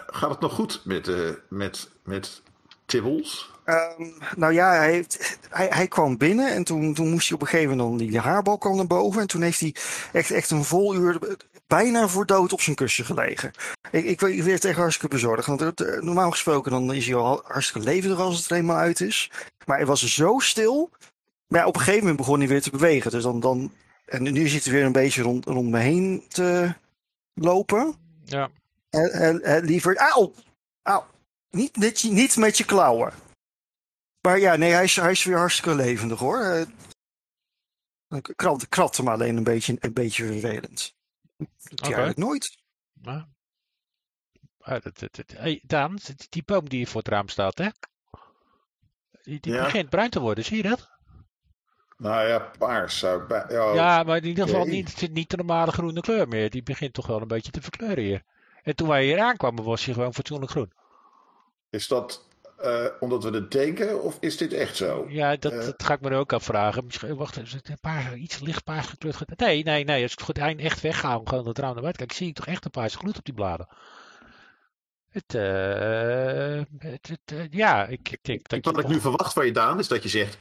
gaat 0.07 0.29
het 0.29 0.39
nog 0.39 0.53
goed 0.53 0.81
met, 0.85 1.07
eh 1.07 1.29
met, 1.49 1.89
met 2.03 2.41
Tibbles? 2.85 3.51
Ehm, 3.69 4.09
nou 4.35 4.53
ja, 4.53 4.71
hij, 4.71 4.91
heeft, 4.91 5.37
hij, 5.49 5.67
hij 5.69 5.87
kwam 5.87 6.17
binnen 6.17 6.53
en 6.53 6.63
toen, 6.63 6.93
toen 6.93 7.09
moest 7.09 7.27
hij 7.27 7.35
op 7.35 7.41
een 7.41 7.47
gegeven 7.47 7.77
moment 7.77 7.99
die 7.99 8.19
haarbal 8.19 8.57
kwam 8.57 8.75
naar 8.75 8.87
boven. 8.87 9.21
En 9.21 9.27
toen 9.27 9.41
heeft 9.41 9.59
hij 9.59 9.75
echt, 10.11 10.31
echt 10.31 10.49
een 10.49 10.63
vol 10.63 10.95
uur 10.95 11.37
bijna 11.67 12.07
voor 12.07 12.25
dood 12.25 12.53
op 12.53 12.61
zijn 12.61 12.75
kussen 12.75 13.05
gelegen. 13.05 13.51
Ik, 13.91 14.05
ik, 14.05 14.21
ik 14.21 14.43
werd 14.43 14.65
echt 14.65 14.77
hartstikke 14.77 15.15
bezorgd. 15.15 15.45
Want 15.45 15.59
het, 15.59 15.81
eh, 15.81 16.01
normaal 16.01 16.31
gesproken 16.31 16.71
dan 16.71 16.93
is 16.93 17.05
hij 17.05 17.15
al 17.15 17.41
hartstikke 17.43 17.87
levendig 17.87 18.19
als 18.19 18.37
het 18.37 18.49
er 18.49 18.57
eenmaal 18.57 18.77
uit 18.77 19.01
is. 19.01 19.31
Maar 19.65 19.77
hij 19.77 19.85
was 19.85 20.13
zo 20.15 20.39
stil. 20.39 20.89
Maar 21.47 21.59
ja, 21.59 21.67
op 21.67 21.73
een 21.75 21.79
gegeven 21.79 21.99
moment 21.99 22.17
begon 22.17 22.39
hij 22.39 22.47
weer 22.47 22.61
te 22.61 22.71
bewegen. 22.71 23.11
Dus 23.11 23.23
dan, 23.23 23.39
dan, 23.39 23.71
en 24.05 24.23
nu 24.23 24.47
zit 24.47 24.63
hij 24.63 24.73
weer 24.73 24.85
een 24.85 24.91
beetje 24.91 25.21
rond, 25.21 25.45
rond 25.45 25.69
me 25.69 25.79
heen 25.79 26.23
te 26.27 26.73
lopen. 27.33 27.95
Ja. 28.25 28.49
En, 28.89 29.41
en, 29.41 29.65
liever, 29.65 29.97
auw, 29.97 30.33
auw. 30.81 31.07
Niet, 31.49 31.77
met 31.77 31.99
je- 32.01 32.11
niet 32.11 32.37
met 32.37 32.57
je 32.57 32.65
klauwen. 32.65 33.13
Maar 34.21 34.39
ja, 34.39 34.55
nee, 34.55 34.71
hij 34.71 34.83
is, 34.83 34.95
hij 34.95 35.11
is 35.11 35.23
weer 35.23 35.37
hartstikke 35.37 35.75
levendig 35.75 36.19
hoor. 36.19 36.39
Eh, 36.39 36.65
krabde, 38.35 38.67
krabde 38.67 38.97
hem 38.97 39.07
alleen 39.07 39.37
een 39.37 39.43
beetje, 39.43 39.77
een 39.79 39.93
beetje 39.93 40.25
vervelend. 40.25 40.95
Oké. 41.37 41.83
eigenlijk 41.83 42.17
nooit. 42.17 42.57
Ja. 43.01 43.29
Ah, 44.59 44.81
dat, 44.81 44.99
dat, 44.99 45.15
dat- 45.15 45.31
Hey, 45.31 45.61
Daan, 45.63 45.95
die- 45.95 46.15
die 46.29 46.43
boom 46.45 46.69
die 46.69 46.87
voor 46.87 47.01
het 47.01 47.07
raam 47.09 47.27
staat, 47.27 47.57
hè? 47.57 47.69
Die, 49.21 49.39
die 49.39 49.53
Ja. 49.53 49.63
begint 49.63 49.89
bruin 49.89 50.09
te 50.09 50.19
worden, 50.19 50.45
zie 50.45 50.57
je 50.57 50.69
dat? 50.69 50.89
Nou 51.97 52.27
ja, 52.27 52.39
paars 52.57 52.99
zou 52.99 53.21
ik 53.21 53.27
bij. 53.27 53.45
Ja, 53.49 53.73
ja, 53.73 54.03
maar 54.03 54.17
in 54.17 54.25
ieder 54.25 54.45
geval 54.47 54.65
niet, 54.65 55.09
niet 55.11 55.29
de 55.29 55.37
normale 55.37 55.71
groene 55.71 56.01
kleur 56.01 56.27
meer. 56.27 56.49
Die 56.49 56.63
begint 56.63 56.93
toch 56.93 57.07
wel 57.07 57.21
een 57.21 57.27
beetje 57.27 57.51
te 57.51 57.61
verkleuren 57.61 58.03
hier. 58.03 58.23
En 58.63 58.75
toen 58.75 58.87
wij 58.87 59.03
hier 59.03 59.19
aankwamen, 59.19 59.63
was 59.63 59.85
hij 59.85 59.93
gewoon 59.93 60.13
fatsoenlijk 60.13 60.51
groen. 60.51 60.71
Is 61.69 61.87
dat 61.87 62.27
eh, 62.57 62.85
omdat 62.99 63.23
we 63.23 63.29
het 63.29 63.51
denken 63.51 64.01
of 64.03 64.17
is 64.19 64.37
dit 64.37 64.53
echt 64.53 64.75
zo? 64.75 65.05
Ja, 65.09 65.35
dat, 65.35 65.51
Eh. 65.51 65.59
dat 65.59 65.83
ga 65.83 65.93
ik 65.93 66.01
me 66.01 66.15
ook 66.15 66.33
afvragen. 66.33 66.85
Misschien, 66.85 67.15
wacht, 67.15 67.35
het 67.35 67.69
een 67.69 67.77
paar, 67.81 68.15
iets 68.15 68.39
licht 68.39 68.63
paars 68.63 68.87
gekleurd? 68.87 69.15
ge- 69.15 69.25
Nee, 69.35 69.63
nee, 69.63 69.83
nee. 69.83 70.01
Als 70.03 70.11
ik 70.11 70.17
het 70.17 70.25
gordijn 70.27 70.59
echt 70.59 70.81
wegga, 70.81 71.21
gewoon 71.23 71.47
het 71.47 71.57
raam 71.59 71.73
naar 71.73 71.81
buiten 71.81 72.05
kijk, 72.07 72.17
zie 72.19 72.27
ik 72.27 72.35
toch 72.35 72.45
echt 72.47 72.65
een 72.65 72.71
paarse 72.71 72.97
gloed 72.97 73.17
op 73.17 73.25
die 73.25 73.33
bladen. 73.33 73.67
Het, 75.09 75.33
eh, 75.35 76.61
het, 76.77 77.07
het, 77.07 77.19
eh, 77.25 77.49
ja, 77.49 77.85
ik, 77.87 78.09
ik 78.11 78.19
denk 78.23 78.47
dat 78.63 78.65
Wat 78.75 78.83
ik 78.83 78.87
nu 78.89 78.99
verwacht 78.99 79.33
van 79.33 79.45
je, 79.45 79.51
Daan, 79.51 79.79
is 79.79 79.87
dat 79.87 80.03
je 80.03 80.09
zegt: 80.09 80.37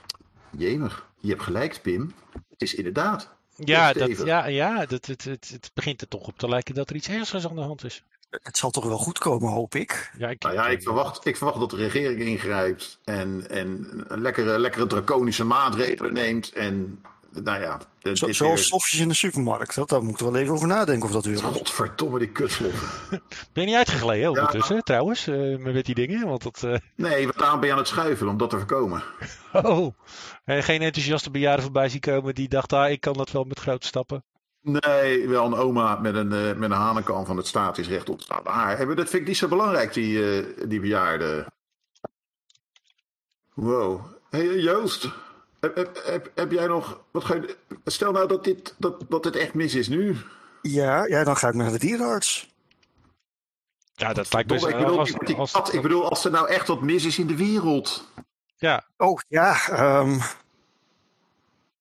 Jemig, 0.57 1.09
je 1.21 1.29
hebt 1.29 1.43
gelijk, 1.43 1.79
Pim. 1.83 2.15
Het 2.49 2.63
is 2.63 2.75
inderdaad. 2.75 3.37
Ja, 3.65 3.93
dat, 3.93 4.17
ja, 4.25 4.47
ja 4.47 4.87
dat, 4.87 5.07
het, 5.07 5.25
het, 5.25 5.49
het 5.53 5.71
begint 5.75 6.01
er 6.01 6.09
toch 6.09 6.27
op 6.27 6.39
te 6.39 6.49
lijken 6.49 6.75
dat 6.75 6.91
er 6.91 6.97
iets 6.97 7.09
ernstigs 7.09 7.49
aan 7.49 7.55
de 7.55 7.61
hand 7.61 7.85
is. 7.85 8.03
het 8.31 8.57
zal 8.57 8.71
toch 8.71 8.85
wel 8.85 8.99
goed 8.99 9.19
komen, 9.19 9.53
hoop 9.53 9.75
ik. 9.75 10.13
Ja, 10.19 10.29
ik, 10.29 10.43
Nou 10.43 10.55
ja, 10.55 10.69
ik 10.69 10.83
verwacht, 10.83 11.27
ik 11.27 11.37
verwacht 11.37 11.59
dat 11.61 11.71
de 11.71 11.77
regering 11.77 12.21
ingrijpt 12.21 12.99
en, 13.05 13.51
en 13.51 14.05
een 14.09 14.21
lekkere, 14.21 14.59
lekkere 14.59 14.87
draconische 14.87 15.45
maatregelen 15.45 16.13
neemt. 16.13 16.53
En 16.53 17.03
nou 17.31 17.61
ja, 17.61 17.81
Zo, 18.03 18.15
zoals 18.15 18.39
weer- 18.39 18.59
stofjes 18.59 19.01
in 19.01 19.09
de 19.09 19.15
supermarkt. 19.15 19.75
Dat, 19.75 19.89
daar 19.89 20.03
moeten 20.03 20.27
we 20.27 20.33
wel 20.33 20.41
even 20.41 20.55
over 20.55 20.67
nadenken 20.69 21.05
of 21.05 21.13
dat 21.13 21.25
weer. 21.25 21.39
Godverdomme, 21.39 22.19
die 22.19 22.29
kutsloffen. 22.33 22.89
Ben 23.53 23.63
je 23.63 23.65
niet 23.65 23.75
uitgegleden 23.75 24.29
ondertussen, 24.31 24.85
trouwens, 24.85 25.27
eh, 25.27 25.57
met 25.57 25.85
die 25.87 25.95
dingen? 25.95 26.27
Want 26.29 26.43
dat, 26.43 26.63
eh, 26.63 26.75
Nee, 27.09 27.25
want 27.25 27.39
daarom 27.39 27.59
ben 27.59 27.69
je 27.69 27.75
aan 27.75 27.81
het 27.81 27.89
schuiven 27.89 28.29
om 28.29 28.37
dat 28.37 28.51
te 28.51 28.57
voorkomen. 28.57 29.03
Oh, 29.53 29.95
en 30.45 30.63
geen 30.63 30.83
enthousiaste 30.83 31.31
bejaarden 31.31 31.63
voorbij 31.65 31.89
zien 31.89 32.01
komen 32.01 32.35
die 32.35 32.49
dacht, 32.49 32.73
ah, 32.73 32.91
ik 32.91 33.01
kan 33.01 33.13
dat 33.13 33.31
wel 33.31 33.45
met 33.45 33.59
grote 33.59 33.87
stappen. 33.87 34.25
Nee, 34.61 35.29
wel 35.29 35.47
een 35.47 35.55
oma 35.55 35.97
met 35.99 36.15
een, 36.15 36.33
eh, 36.33 36.41
met 36.55 36.71
een 36.71 36.77
hanenkam 36.77 37.27
van 37.27 37.37
het 37.37 37.47
statisch 37.47 37.89
recht 37.89 38.09
ontstaande 38.09 38.51
haar. 38.51 38.77
hebben. 38.79 38.97
Dat 38.97 39.09
vind 39.09 39.23
ik 39.23 39.29
niet 39.29 39.37
zo 39.37 39.49
belangrijk, 39.49 39.93
die, 39.93 40.39
eh, 40.43 40.45
die 40.69 40.81
bejaarden. 40.81 41.47
Wow. 43.55 44.01
Hey, 44.31 44.59
Joost, 44.59 45.09
heb, 45.61 45.75
heb, 45.77 46.01
heb, 46.05 46.31
heb 46.35 46.51
jij 46.53 46.67
nog... 46.67 47.01
Wat 47.11 47.25
ga 47.25 47.35
je, 47.35 47.57
stel 47.85 48.13
nou 48.13 48.29
dat 48.29 48.45
dit, 48.45 48.75
dat, 48.79 49.05
dat 49.09 49.23
dit 49.23 49.37
echt 49.37 49.55
mis 49.55 49.75
is 49.75 49.89
nu. 49.89 50.17
Ja, 50.63 51.05
ja, 51.07 51.25
dan 51.25 51.37
ga 51.37 51.49
ik 51.49 51.55
naar 51.55 51.73
de 51.73 51.79
dierenarts. 51.79 52.49
Ja, 53.95 54.13
dat 54.13 54.33
lijkt 54.33 54.51
me... 54.51 54.57
Ik, 54.69 54.77
bedoel, 54.77 54.99
als, 54.99 55.11
die- 55.11 55.25
die 55.25 55.37
als- 55.37 55.71
ik 55.71 55.83
bedoel, 55.83 56.09
als 56.09 56.25
er 56.25 56.31
nou 56.31 56.49
echt 56.49 56.67
wat 56.69 56.83
mis 56.83 57.05
is 57.05 57.19
in 57.19 57.27
de 57.27 57.37
wereld. 57.37 58.09
ja, 58.57 58.87
Oh 58.97 59.19
ja, 59.29 59.69
ehm, 59.69 60.19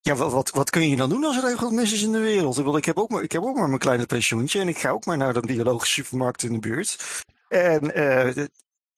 ja 0.01 0.15
wat, 0.15 0.31
wat, 0.31 0.49
wat 0.49 0.69
kun 0.69 0.89
je 0.89 0.95
dan 0.95 1.09
doen 1.09 1.23
als 1.23 1.37
er 1.37 1.45
even 1.45 1.63
wat 1.63 1.71
mis 1.71 1.93
is 1.93 2.03
in 2.03 2.11
de 2.11 2.19
wereld? 2.19 2.57
Ik, 2.57 2.63
bedoel, 2.63 2.77
ik, 2.77 2.85
heb 2.85 2.97
ook 2.97 3.09
maar, 3.09 3.23
ik 3.23 3.31
heb 3.31 3.41
ook 3.43 3.55
maar 3.57 3.67
mijn 3.67 3.79
kleine 3.79 4.05
pensioentje 4.05 4.59
en 4.59 4.67
ik 4.67 4.77
ga 4.77 4.89
ook 4.89 5.05
maar 5.05 5.17
naar 5.17 5.33
de 5.33 5.39
biologische 5.39 5.93
supermarkt 6.03 6.43
in 6.43 6.53
de 6.53 6.59
buurt. 6.59 7.23
En 7.47 7.93
eh, 7.93 8.33
de- 8.33 8.51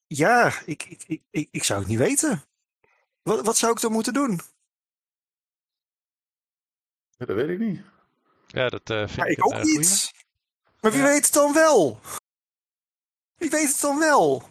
ja, 0.08 0.52
ik, 0.66 0.86
ik, 0.90 1.04
ik, 1.08 1.22
ik, 1.32 1.48
ik 1.52 1.64
zou 1.64 1.80
het 1.80 1.88
niet 1.90 1.98
weten. 1.98 2.44
Wat, 3.22 3.46
wat 3.46 3.58
zou 3.58 3.72
ik 3.72 3.82
dan 3.82 3.92
moeten 3.92 4.14
doen? 4.14 4.40
Ja, 7.20 7.26
dat 7.26 7.36
weet 7.36 7.50
ik 7.50 7.60
niet. 7.60 7.82
ja 8.48 8.70
dat 8.70 8.90
eh, 8.90 8.98
vind 8.98 9.16
Ja, 9.16 9.24
ik, 9.26 9.32
ik 9.32 9.38
een 9.38 9.44
ook 9.44 9.52
eh, 9.54 9.62
goeie. 9.62 9.78
niet. 9.78 10.12
Maar 10.82 10.92
wie 10.92 11.02
weet 11.02 11.26
het 11.26 11.34
dan 11.34 11.54
wel? 11.54 12.00
Wie 13.36 13.50
weet 13.50 13.68
het 13.72 13.82
dan 13.82 14.00
wel? 14.00 14.44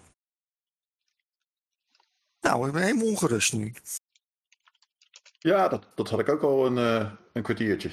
Nou, 2.41 2.67
ik 2.67 2.73
ben 2.73 2.83
helemaal 2.83 3.07
ongerust 3.07 3.53
nu. 3.53 3.75
Ja, 5.39 5.69
dat, 5.69 5.87
dat 5.95 6.11
had 6.11 6.21
ik 6.21 6.29
ook 6.29 6.43
al 6.43 6.67
een, 6.67 6.79
eh, 6.79 7.13
een 7.33 7.43
kwartiertje. 7.43 7.91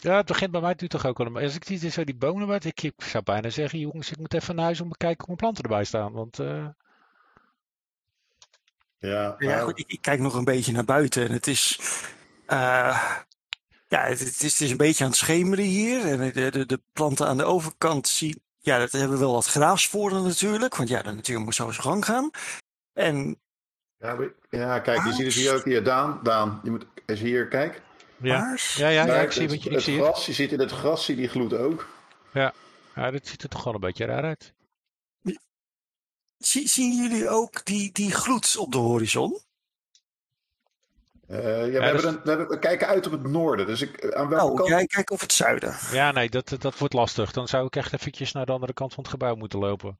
Ja, 0.00 0.16
het 0.16 0.26
begint 0.26 0.50
bij 0.50 0.60
mij 0.60 0.74
nu 0.78 0.88
toch 0.88 1.06
ook 1.06 1.20
al. 1.20 1.30
Maar 1.30 1.42
als 1.42 1.54
ik 1.54 1.66
die, 1.66 1.90
zo 1.90 2.04
die 2.04 2.14
bonen 2.14 2.46
wat, 2.46 2.64
ik, 2.64 2.82
ik 2.82 3.02
zou 3.04 3.24
bijna 3.24 3.50
zeggen, 3.50 3.78
jongens, 3.78 4.10
ik 4.10 4.18
moet 4.18 4.34
even 4.34 4.54
naar 4.54 4.64
huis 4.64 4.80
om 4.80 4.90
te 4.90 4.96
kijken 4.96 5.18
hoe 5.18 5.26
mijn 5.26 5.38
planten 5.38 5.62
erbij 5.64 5.84
staan. 5.84 6.12
Want 6.12 6.38
eh, 6.38 6.66
Ja, 8.98 9.34
Ja, 9.38 9.48
nou, 9.48 9.60
goed, 9.62 9.78
ik, 9.78 9.88
ik 9.90 10.02
kijk 10.02 10.20
nog 10.20 10.34
een 10.34 10.44
beetje 10.44 10.72
naar 10.72 10.84
buiten 10.84 11.26
en 11.26 11.32
het 11.32 11.46
is. 11.46 11.78
eh, 12.46 13.18
ja, 13.92 14.02
het, 14.04 14.18
het 14.18 14.42
is, 14.42 14.52
het 14.52 14.60
is 14.60 14.70
een 14.70 14.76
beetje 14.76 15.04
aan 15.04 15.10
het 15.10 15.18
schemeren 15.18 15.64
hier. 15.64 16.04
En 16.06 16.32
de, 16.32 16.50
de, 16.50 16.66
de 16.66 16.80
planten 16.92 17.26
aan 17.26 17.36
de 17.36 17.44
overkant 17.44 18.08
zien. 18.08 18.42
Ja, 18.58 18.78
dat 18.78 18.92
hebben 18.92 19.18
wel 19.18 19.32
wat 19.32 19.46
graafsporen 19.46 20.22
natuurlijk. 20.22 20.76
Want 20.76 20.88
ja, 20.88 21.02
de 21.02 21.10
natuur 21.12 21.40
moet 21.40 21.54
zo 21.54 21.70
zijn 21.70 21.82
gang 21.86 22.04
gaan. 22.04 22.30
En 22.92 23.40
ja, 23.98 24.16
we- 24.16 24.34
ja, 24.48 24.78
kijk, 24.80 25.04
je 25.04 25.12
ziet 25.12 25.24
het 25.26 25.34
hier 25.34 25.54
ook 25.54 25.64
hier. 25.64 25.84
Daan, 25.84 26.20
Daan, 26.22 26.60
je 26.62 26.70
moet 26.70 26.86
eens 27.06 27.20
hier, 27.20 27.48
kijk. 27.48 27.82
ja. 28.16 28.56
Ja, 28.76 28.88
ja, 28.88 29.04
ja, 29.06 29.20
ik 29.20 29.32
zie 29.32 29.42
het, 29.42 29.50
wat 29.50 29.62
je, 29.62 29.68
ik 29.68 29.74
het 29.74 29.84
zie 29.84 29.96
het. 29.96 30.04
gras, 30.04 30.26
je 30.26 30.32
ziet 30.32 30.52
in 30.52 30.60
het 30.60 30.70
gras, 30.72 31.04
zie 31.04 31.16
die 31.16 31.28
gloed 31.28 31.52
ook. 31.54 31.88
Ja, 32.32 32.52
dat 33.10 33.26
ziet 33.26 33.42
er 33.42 33.48
toch 33.48 33.64
wel 33.64 33.74
een 33.74 33.80
beetje 33.80 34.04
raar 34.04 34.22
uit. 34.24 34.54
Zie- 36.38 36.68
zien 36.68 36.96
jullie 36.96 37.28
ook 37.28 37.64
die, 37.64 37.92
die 37.92 38.10
gloed 38.12 38.56
op 38.56 38.72
de 38.72 38.78
horizon? 38.78 39.40
Eh, 41.32 41.40
ja, 41.42 41.62
we, 41.64 41.70
dat 41.72 41.82
hebben 41.82 41.94
is- 42.02 42.04
een, 42.04 42.20
we, 42.22 42.28
hebben, 42.28 42.48
we 42.48 42.58
kijken 42.58 42.86
uit 42.86 43.06
op 43.06 43.12
het 43.12 43.22
noorden. 43.22 43.66
Dus 43.66 43.80
ik, 43.82 44.14
aan 44.14 44.28
welke 44.28 44.50
Oh, 44.50 44.56
kant? 44.56 44.68
jij 44.68 44.86
kijkt 44.86 45.10
op 45.10 45.20
het 45.20 45.32
zuiden. 45.32 45.76
Ja, 45.92 46.10
nee, 46.10 46.28
dat, 46.30 46.56
dat 46.58 46.78
wordt 46.78 46.94
lastig. 46.94 47.32
Dan 47.32 47.48
zou 47.48 47.66
ik 47.66 47.76
echt 47.76 47.92
eventjes 47.92 48.32
naar 48.32 48.46
de 48.46 48.52
andere 48.52 48.72
kant 48.72 48.94
van 48.94 49.02
het 49.02 49.12
gebouw 49.12 49.34
moeten 49.34 49.58
lopen. 49.58 49.98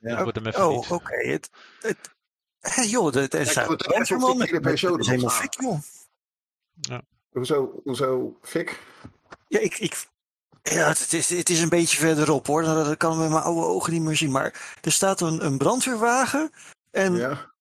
Ja. 0.00 0.08
Dat 0.14 0.22
wordt 0.22 0.36
hem 0.36 0.46
even 0.46 0.68
Oh, 0.68 0.90
oké. 0.90 1.16
Het, 1.28 1.50
het, 1.80 1.96
hé, 2.60 2.82
joh, 2.82 3.12
brandweerman 3.76 4.38
de 4.38 4.44
hele 4.44 4.60
met- 4.60 4.62
periode 4.62 4.96
met- 4.96 5.00
is 5.04 5.06
helemaal 5.10 5.30
fik, 5.30 5.54
joh. 5.60 5.78
Hoezo, 7.32 7.80
hoezo, 7.84 8.38
Fik? 8.42 8.80
Ja, 9.48 9.58
ik, 9.58 9.78
ik, 9.78 10.06
ja 10.62 10.88
het, 10.88 11.12
is, 11.12 11.28
het 11.28 11.48
is 11.50 11.60
een 11.60 11.68
beetje 11.68 11.98
verderop 11.98 12.46
hoor. 12.46 12.62
Dat, 12.62 12.84
dat 12.86 12.96
kan 12.96 13.12
ik 13.12 13.18
met 13.18 13.28
mijn 13.30 13.42
oude 13.42 13.66
ogen 13.66 13.92
niet 13.92 14.02
meer 14.02 14.16
zien. 14.16 14.30
Maar 14.30 14.76
er 14.80 14.92
staat 14.92 15.20
een, 15.20 15.44
een 15.44 15.58
brandweerwagen. 15.58 16.50
En 16.90 17.16
Ja. 17.16 17.52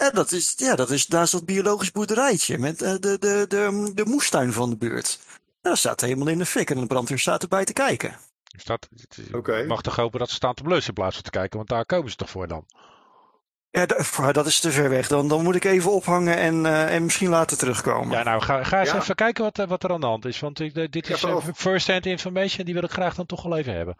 Ja, 0.00 0.10
dat 0.10 0.32
is, 0.32 0.54
ja, 0.56 0.74
dat 0.74 0.90
is, 0.90 1.06
daar 1.06 1.22
is 1.22 1.30
dat 1.30 1.44
biologisch 1.44 1.90
boerderijtje. 1.92 2.58
Met 2.58 2.82
eh, 2.82 2.90
de, 2.90 3.18
de, 3.18 3.44
de, 3.48 3.90
de 3.94 4.04
moestuin 4.04 4.52
van 4.52 4.70
de 4.70 4.76
buurt. 4.76 5.18
Daar 5.62 5.76
staat 5.76 6.00
helemaal 6.00 6.28
in 6.28 6.38
de 6.38 6.46
fik. 6.46 6.70
En 6.70 6.80
de 6.80 6.86
brandweer 6.86 7.18
staat 7.18 7.42
erbij 7.42 7.64
te 7.64 7.72
kijken. 7.72 8.16
Staat, 8.56 8.88
het 8.90 9.66
mag 9.66 9.82
toch 9.82 9.96
hopen 9.96 10.18
dat 10.18 10.28
ze 10.28 10.34
staan 10.34 10.54
te 10.54 10.62
blussen 10.62 10.88
in 10.88 10.94
plaats 10.94 11.14
van 11.14 11.24
te 11.24 11.30
kijken, 11.30 11.56
want 11.56 11.68
daar 11.68 11.86
komen 11.86 12.10
ze 12.10 12.16
toch 12.16 12.30
voor 12.30 12.48
dan. 12.48 12.64
Ja, 13.70 13.86
dat 14.32 14.46
is 14.46 14.60
te 14.60 14.70
ver 14.70 14.88
weg. 14.88 15.08
Dan, 15.08 15.28
dan 15.28 15.42
moet 15.42 15.54
ik 15.54 15.64
even 15.64 15.92
ophangen 15.92 16.36
en, 16.36 16.66
eh, 16.66 16.94
en 16.94 17.04
misschien 17.04 17.28
later 17.28 17.56
terugkomen. 17.56 18.16
Ja, 18.16 18.22
nou, 18.22 18.42
ga, 18.42 18.64
ga 18.64 18.80
eens 18.80 18.90
Ja. 18.90 18.96
even 18.98 19.14
kijken 19.14 19.44
wat, 19.44 19.58
eh, 19.58 19.66
wat 19.66 19.82
er 19.84 19.92
aan 19.92 20.00
de 20.00 20.06
hand 20.06 20.24
is. 20.24 20.40
Want 20.40 20.60
ik, 20.60 20.92
dit 20.92 21.08
is 21.10 21.24
first-hand 21.54 22.06
information, 22.06 22.64
die 22.64 22.74
wil 22.74 22.82
ik 22.82 22.90
graag 22.90 23.14
dan 23.14 23.26
toch 23.26 23.42
wel 23.42 23.56
even 23.58 23.74
hebben. 23.74 23.96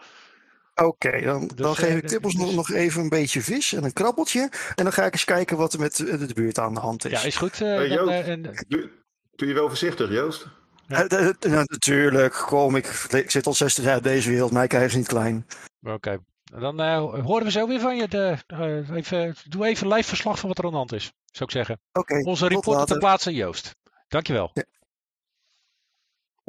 Oké, 0.84 1.20
dan, 1.20 1.50
dan 1.54 1.68
Dus, 1.68 1.78
geef 1.78 1.88
eh, 1.88 1.96
ik 1.96 2.06
Tippels 2.06 2.34
dus- 2.34 2.42
nog, 2.44 2.54
nog 2.54 2.70
even 2.70 3.02
een 3.02 3.08
beetje 3.08 3.42
vis 3.42 3.72
en 3.72 3.84
een 3.84 3.92
krabbeltje. 3.92 4.40
En 4.74 4.84
dan 4.84 4.92
ga 4.92 5.04
ik 5.04 5.12
eens 5.12 5.24
kijken 5.24 5.56
wat 5.56 5.72
er 5.72 5.80
met 5.80 6.00
eh, 6.00 6.18
de 6.18 6.34
buurt 6.34 6.58
aan 6.58 6.74
de 6.74 6.80
hand 6.80 7.04
is. 7.04 7.10
Ja, 7.10 7.22
is 7.26 7.36
goed. 7.36 7.60
eh, 7.60 7.76
dan, 7.76 7.88
Joost. 7.88 8.10
en, 8.26 8.42
Doe, 8.68 8.90
doe 9.36 9.48
je 9.48 9.54
wel 9.54 9.68
voorzichtig, 9.68 10.10
Joost? 10.10 10.46
Ja. 10.86 11.06
Eh, 11.06 11.28
natuurlijk, 11.64 12.32
kom, 12.46 12.76
ik, 12.76 12.86
ik 13.10 13.30
zit 13.30 13.46
al 13.46 13.54
60 13.54 13.84
jaar 13.84 13.96
op 13.96 14.02
deze 14.02 14.30
wereld, 14.30 14.52
mij 14.52 14.66
krijgen 14.66 14.90
ze 14.90 14.96
niet 14.96 15.06
klein. 15.06 15.46
Oké. 15.82 16.18
Dan 16.58 16.80
eh, 16.80 16.98
horen 17.24 17.44
we 17.44 17.50
zo 17.50 17.66
weer 17.66 17.80
van 17.80 17.96
je. 17.96 18.08
De, 18.08 18.36
eh, 18.46 18.90
even, 18.96 19.34
doe 19.48 19.66
even 19.66 19.88
live 19.88 20.08
verslag 20.08 20.38
van 20.38 20.48
wat 20.48 20.58
er 20.58 20.64
aan 20.64 20.70
de 20.70 20.76
hand 20.76 20.92
is, 20.92 21.12
zou 21.24 21.44
ik 21.44 21.50
zeggen. 21.50 21.80
Oké, 21.92 22.14
Onze 22.24 22.46
reporter 22.46 22.70
ter 22.72 22.78
later. 22.80 22.98
plaatse, 22.98 23.34
Joost. 23.34 23.76
Dankjewel. 24.08 24.52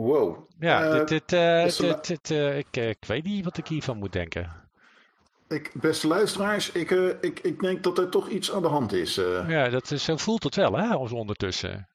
Wow. 0.01 0.49
Ja, 0.59 0.83
Eh, 0.83 0.97
dit, 0.97 1.07
dit, 1.07 1.33
eh, 1.33 1.63
beste 1.63 1.83
dit, 1.85 2.07
dit, 2.07 2.31
eh, 2.31 2.57
ik, 2.57 2.75
ik 2.77 3.05
weet 3.05 3.23
niet 3.23 3.43
wat 3.43 3.57
ik 3.57 3.67
hiervan 3.67 3.97
moet 3.97 4.13
denken. 4.13 4.51
ik, 5.47 5.71
beste 5.73 6.07
luisteraars, 6.07 6.71
ik, 6.71 6.89
ik, 7.21 7.39
ik 7.39 7.59
denk 7.59 7.83
dat 7.83 7.97
er 7.97 8.09
toch 8.09 8.29
iets 8.29 8.51
aan 8.51 8.61
de 8.61 8.67
hand 8.67 8.93
is. 8.93 9.15
Ja, 9.47 9.69
dat 9.69 9.91
is, 9.91 10.03
zo 10.03 10.17
voelt 10.17 10.43
het 10.43 10.55
wel, 10.55 10.77
hè, 10.77 10.95
ons 10.95 11.11
ondertussen. 11.11 11.87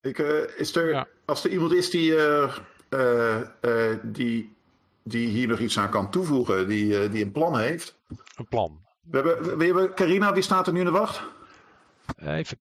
Ik, 0.00 0.18
is 0.56 0.76
er, 0.76 0.88
Ja. 0.88 1.06
Als 1.24 1.44
er 1.44 1.50
iemand 1.50 1.72
is 1.72 1.90
die, 1.90 2.14
die, 4.02 4.56
die 5.02 5.28
hier 5.28 5.48
nog 5.48 5.58
iets 5.58 5.78
aan 5.78 5.90
kan 5.90 6.10
toevoegen, 6.10 6.68
die, 6.68 7.08
die 7.08 7.24
een 7.24 7.32
plan 7.32 7.58
heeft. 7.58 7.98
Een 8.36 8.48
plan. 8.48 8.84
We 9.02 9.16
hebben, 9.16 9.58
we 9.58 9.64
hebben 9.64 9.94
Carina, 9.94 10.32
die 10.32 10.42
staat 10.42 10.66
er 10.66 10.72
nu 10.72 10.78
in 10.78 10.84
de 10.84 10.90
wacht. 10.90 11.22
Even, 12.16 12.58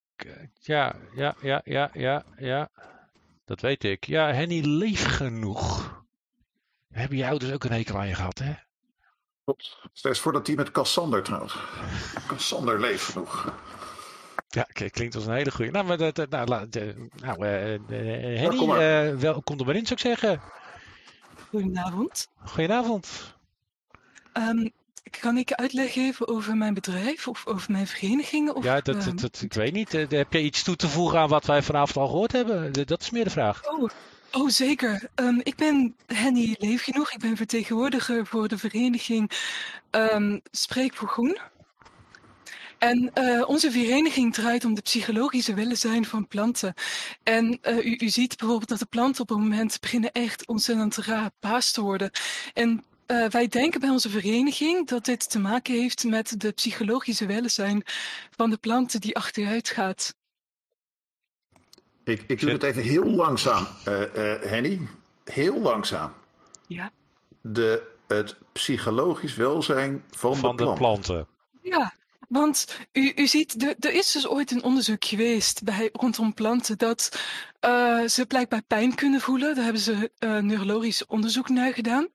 ja, 0.60 0.96
ja, 1.16 1.36
ja, 1.42 1.62
ja, 1.64 1.90
ja, 1.94 2.24
ja. 2.38 2.70
Dat 3.46 3.62
weet 3.62 3.84
ik. 3.84 4.06
Ja, 4.06 4.34
Henny 4.34 4.62
leeft 4.66 5.06
genoeg. 5.06 5.94
Hebben 6.92 7.18
je 7.18 7.28
ouders 7.28 7.52
ook 7.52 7.64
een 7.64 7.72
hekel 7.72 7.98
aan 7.98 8.08
je 8.08 8.16
gehad, 8.16 8.38
hè? 8.40 8.54
Klopt. 9.44 9.78
Stel 9.94 10.12
eens 10.12 10.20
voor 10.20 10.32
dat 10.32 10.46
die 10.46 10.56
met 10.56 10.72
Cassander 10.72 11.24
trouwens. 11.24 11.56
Cassander 12.28 12.80
leeft 12.80 13.04
genoeg. 13.04 13.54
Ja, 14.50 14.64
klinkt 14.90 15.16
als 15.16 15.26
een 15.26 15.34
hele 15.34 15.52
goeie. 15.52 15.72
Nou, 15.72 15.86
maar 15.86 15.98
dat, 15.98 16.30
nou, 16.30 16.48
nou 16.50 16.68
eh, 17.46 17.74
eh, 17.74 17.82
Henny, 17.88 18.42
Ja, 18.42 18.48
kom 18.58 18.68
maar. 18.68 19.08
eh, 19.08 19.16
wel, 19.16 19.42
kom 19.42 19.60
er 19.60 19.66
maar 19.66 19.76
in, 19.76 19.86
zou 19.86 20.00
ik 20.00 20.06
zeggen. 20.20 20.42
Goedenavond. 21.50 22.28
Goedenavond. 22.46 23.36
Ehm, 24.34 24.70
kan 25.20 25.38
ik 25.38 25.52
uitleg 25.54 25.94
geven 25.94 26.28
over 26.28 26.58
mijn 26.58 26.74
bedrijf 26.74 27.28
of 27.28 27.48
over 27.48 27.72
mijn 27.72 27.88
vereniging? 27.88 28.50
Of, 28.50 28.64
Ja, 28.64 28.82
dat, 28.82 28.96
ehm, 28.96 29.06
dat, 29.06 29.20
dat- 29.22 29.42
ik 29.42 29.54
weet 29.54 29.74
niet. 29.74 29.94
Eh, 29.94 30.10
Heb 30.10 30.34
jij 30.34 30.42
iets 30.42 30.64
toe 30.64 30.76
te 30.76 30.88
voegen 30.88 31.20
aan 31.20 31.30
wat 31.30 31.46
wij 31.46 31.62
vanavond 31.62 31.98
al 31.98 32.08
gehoord 32.08 32.32
hebben? 32.32 32.74
Dat 32.86 33.02
is 33.02 33.10
meer 33.10 33.24
de 33.24 33.30
vraag. 33.30 33.68
Oh, 33.70 33.90
oh 34.32 34.50
zeker. 34.50 35.10
Ehm, 35.16 35.40
ik 35.44 35.56
ben 35.56 35.96
Henny 36.06 36.56
Leefgenoeg. 36.60 37.12
Ik 37.12 37.20
ben 37.20 37.38
vertegenwoordiger 37.38 38.26
voor 38.26 38.48
de 38.48 38.58
vereniging 38.58 39.32
ehm, 39.90 40.40
Spreek 40.52 40.96
voor 40.96 41.08
Groen. 41.08 41.38
En 42.78 43.12
eh, 43.14 43.50
onze 43.50 43.72
vereniging 43.72 44.34
draait 44.34 44.66
om 44.66 44.74
de 44.74 44.82
psychologische 44.82 45.54
welzijn 45.54 46.06
van 46.06 46.28
planten. 46.28 46.74
En 47.24 47.58
eh, 47.62 47.86
u, 47.86 47.96
u 48.00 48.10
ziet 48.10 48.38
bijvoorbeeld 48.38 48.70
dat 48.70 48.80
de 48.80 48.86
planten 48.86 49.22
op 49.22 49.30
het 49.30 49.38
moment 49.38 49.78
beginnen 49.80 50.12
echt 50.12 50.48
ontzettend 50.48 50.96
rapaas 50.98 51.72
te 51.72 51.82
worden. 51.82 52.12
En 52.54 52.84
eh, 53.06 53.26
wij 53.30 53.48
denken 53.48 53.80
bij 53.80 53.90
onze 53.90 54.10
vereniging 54.10 54.88
dat 54.88 55.06
dit 55.06 55.30
te 55.30 55.40
maken 55.40 55.74
heeft 55.74 56.04
met 56.04 56.42
de 56.42 56.52
psychologische 56.52 57.26
welzijn 57.26 57.84
van 58.36 58.50
de 58.50 58.58
planten 58.58 59.02
die 59.02 59.16
achteruit 59.16 59.70
gaat. 59.70 60.16
Ik, 62.04 62.24
ik 62.28 62.40
doe 62.40 62.50
het 62.52 62.64
even 62.64 62.82
heel 62.84 63.06
langzaam, 63.06 63.68
eh, 63.86 64.34
eh, 64.34 64.42
Henny. 64.42 64.88
Heel 65.24 65.60
langzaam. 65.62 66.14
Ja. 66.68 66.92
de, 67.42 67.82
het 68.08 68.36
psychologisch 68.52 69.36
welzijn 69.36 70.04
van, 70.12 70.36
Van 70.36 70.56
de 70.56 70.58
de 70.58 70.64
plant. 70.64 70.78
planten. 70.78 71.28
Ja, 71.62 71.94
want 72.28 72.78
u, 72.92 73.12
u 73.16 73.28
ziet, 73.28 73.64
er, 73.64 73.76
er 73.80 73.94
is 73.94 74.12
dus 74.12 74.28
ooit 74.28 74.52
een 74.52 74.64
onderzoek 74.64 75.06
geweest 75.06 75.64
bij, 75.64 75.90
rondom 75.94 76.34
planten 76.34 76.78
dat 76.78 77.20
eh, 77.66 78.08
ze 78.08 78.26
blijkbaar 78.26 78.62
pijn 78.62 78.96
kunnen 78.96 79.22
voelen. 79.22 79.56
Daar 79.56 79.64
hebben 79.64 79.82
ze 79.82 80.12
eh, 80.18 80.38
neurologisch 80.38 81.06
onderzoek 81.06 81.50
naar 81.50 81.74
gedaan. 81.74 82.08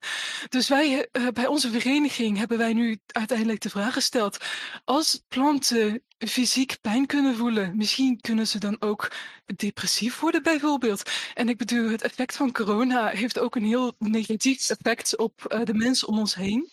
Dus 0.49 0.69
wij, 0.69 1.07
eh, 1.11 1.27
bij 1.33 1.47
onze 1.47 1.71
vereniging 1.71 2.37
hebben 2.37 2.57
wij 2.57 2.73
nu 2.73 2.99
uiteindelijk 3.07 3.61
de 3.61 3.69
vraag 3.69 3.93
gesteld: 3.93 4.37
als 4.83 5.23
planten 5.27 6.01
fysiek 6.17 6.77
pijn 6.81 7.05
kunnen 7.05 7.35
voelen, 7.35 7.77
misschien 7.77 8.21
kunnen 8.21 8.47
ze 8.47 8.59
dan 8.59 8.75
ook 8.79 9.11
depressief 9.55 10.19
worden 10.19 10.43
bijvoorbeeld. 10.43 11.11
En 11.33 11.49
ik 11.49 11.57
bedoel, 11.57 11.89
het 11.89 12.01
effect 12.01 12.35
van 12.35 12.51
corona 12.51 13.07
heeft 13.07 13.39
ook 13.39 13.55
een 13.55 13.65
heel 13.65 13.95
negatief 13.97 14.69
effect 14.69 15.17
op 15.17 15.61
de 15.63 15.73
mensen 15.73 16.07
om 16.07 16.19
ons 16.19 16.35
heen. 16.35 16.69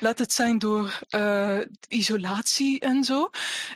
Laat 0.00 0.18
het 0.18 0.32
zijn 0.32 0.58
door 0.58 0.98
isolatie 1.88 2.80
en 2.80 3.04
zo. 3.04 3.30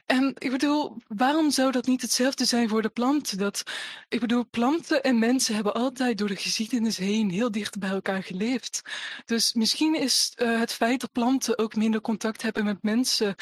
En 0.07 0.34
ik 0.38 0.51
bedoel, 0.51 0.96
waarom 1.09 1.51
zou 1.51 1.72
dat 1.72 1.86
niet 1.86 2.03
hetzelfde 2.03 2.44
zijn 2.44 2.68
voor 2.68 2.82
de 2.82 2.88
planten? 2.88 3.38
Dat, 3.38 3.62
ik 4.09 4.20
bedoel, 4.20 4.38
planten 4.45 5.03
en 5.03 5.18
mensen 5.18 5.55
hebben 5.55 5.74
altijd 5.74 6.18
door 6.18 6.28
de 6.28 6.36
geschiedenis 6.36 6.97
heen 6.97 7.30
heel 7.30 7.51
dicht 7.51 7.78
bij 7.78 7.91
elkaar 7.91 8.22
geleefd. 8.22 8.82
Dus 9.24 9.53
misschien 9.53 9.95
is 10.01 10.32
eh, 10.34 10.59
het 10.59 10.72
feit 10.72 11.01
dat 11.01 11.12
planten 11.12 11.59
ook 11.59 11.74
minder 11.76 12.01
contact 12.01 12.43
hebben 12.43 12.64
met 12.64 12.82
mensen, 12.82 13.34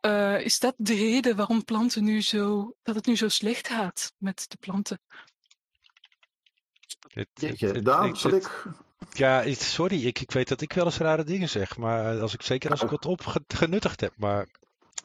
eh, 0.00 0.40
is 0.40 0.58
dat 0.58 0.74
de 0.76 0.94
reden 0.94 1.36
waarom 1.36 1.64
planten 1.64 2.04
nu 2.04 2.22
zo, 2.22 2.74
dat 2.82 2.94
het 2.94 3.06
nu 3.06 3.16
zo 3.16 3.28
slecht 3.28 3.68
gaat 3.68 4.12
met 4.18 4.44
de 4.48 4.56
planten? 4.60 5.00
Het- 7.12 7.28
Jeetje, 7.34 7.66
het- 7.66 7.74
het- 7.76 7.84
Daan, 7.84 8.08
ik- 8.08 8.16
zal 8.16 8.30
het- 8.30 8.44
ik... 8.44 8.64
Ja, 9.12 9.54
sorry, 9.54 10.06
ik, 10.06 10.20
ik 10.20 10.30
weet 10.30 10.48
dat 10.48 10.60
ik 10.60 10.72
wel 10.72 10.84
eens 10.84 10.96
rare 10.98 11.24
dingen 11.24 11.48
zeg, 11.48 11.76
maar 11.76 12.20
als 12.20 12.34
ik, 12.34 12.42
zeker 12.42 12.70
als 12.70 12.82
ik 12.82 12.88
wat 12.90 13.06
opgenuttigd 13.06 14.00
heb, 14.00 14.12
maar 14.16 14.46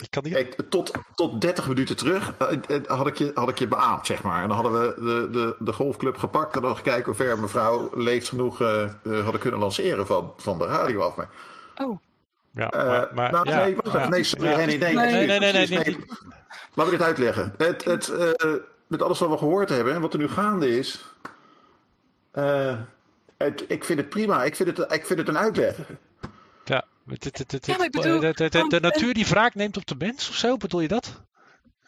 ik 0.01 0.11
kan 0.11 0.23
niet... 0.23 0.33
Kijk, 0.33 0.55
tot, 0.69 0.91
tot 1.15 1.41
30 1.41 1.67
minuten 1.67 1.95
terug 1.95 2.33
eh, 2.37 2.57
eh, 2.67 2.85
had, 2.85 3.07
ik 3.07 3.17
je, 3.17 3.31
had 3.33 3.49
ik 3.49 3.59
je 3.59 3.67
beaamd, 3.67 4.05
zeg 4.05 4.23
maar. 4.23 4.41
En 4.41 4.47
dan 4.47 4.57
hadden 4.57 4.81
we 4.81 4.93
de, 4.99 5.29
de, 5.31 5.55
de 5.59 5.73
golfclub 5.73 6.17
gepakt 6.17 6.55
en 6.55 6.61
dan 6.61 6.75
gekeken 6.75 7.05
hoe 7.05 7.15
ver 7.15 7.39
mevrouw 7.39 7.89
leeft 7.95 8.29
genoeg 8.29 8.61
eh, 8.61 8.83
eh, 8.83 8.89
hadden 9.23 9.41
kunnen 9.41 9.59
lanceren 9.59 10.07
van, 10.07 10.33
van 10.37 10.57
de 10.57 10.65
radio 10.65 11.01
af. 11.01 11.15
Maar, 11.15 11.29
Oh. 11.75 11.99
Ja, 12.53 12.69
eh, 12.71 12.85
maar, 12.87 13.09
maar, 13.13 13.31
nou, 13.31 13.49
ja, 13.49 13.63
nee, 13.63 13.75
wacht 13.75 13.87
even. 13.87 13.99
ja, 13.99 14.07
nee, 14.09 14.23
sorry, 14.23 14.45
ja. 14.49 14.55
nee, 14.57 14.65
nee, 14.65 14.77
nee, 14.77 14.93
nee, 14.95 15.27
nee, 15.27 15.27
nee, 15.27 15.39
nee, 15.39 15.51
nee, 15.51 15.67
precies, 15.67 15.85
nee. 15.85 16.05
Laat 16.73 16.85
me 16.85 16.91
dit 16.91 17.01
uitleggen. 17.01 17.53
Het, 17.57 17.83
het, 17.85 18.09
eh, 18.09 18.53
met 18.87 19.01
alles 19.01 19.19
wat 19.19 19.29
we 19.29 19.37
gehoord 19.37 19.69
hebben 19.69 19.93
en 19.93 20.01
wat 20.01 20.13
er 20.13 20.19
nu 20.19 20.27
gaande 20.27 20.77
is. 20.77 21.05
eh, 22.31 22.77
het, 23.37 23.65
ik 23.67 23.83
vind 23.83 23.99
het 23.99 24.09
prima. 24.09 24.43
Ik 24.43 24.55
vind 24.55 24.77
het, 24.77 24.93
ik 24.93 25.05
vind 25.05 25.19
het 25.19 25.27
een 25.27 25.37
uitleg. 25.37 25.75
De, 27.17 28.79
natuur 28.81 29.13
die 29.13 29.25
wraak 29.25 29.55
neemt 29.55 29.77
op 29.77 29.85
de 29.85 29.95
mens 29.97 30.29
of 30.29 30.35
zo, 30.35 30.57
bedoel 30.57 30.81
je 30.81 30.87
dat? 30.87 31.21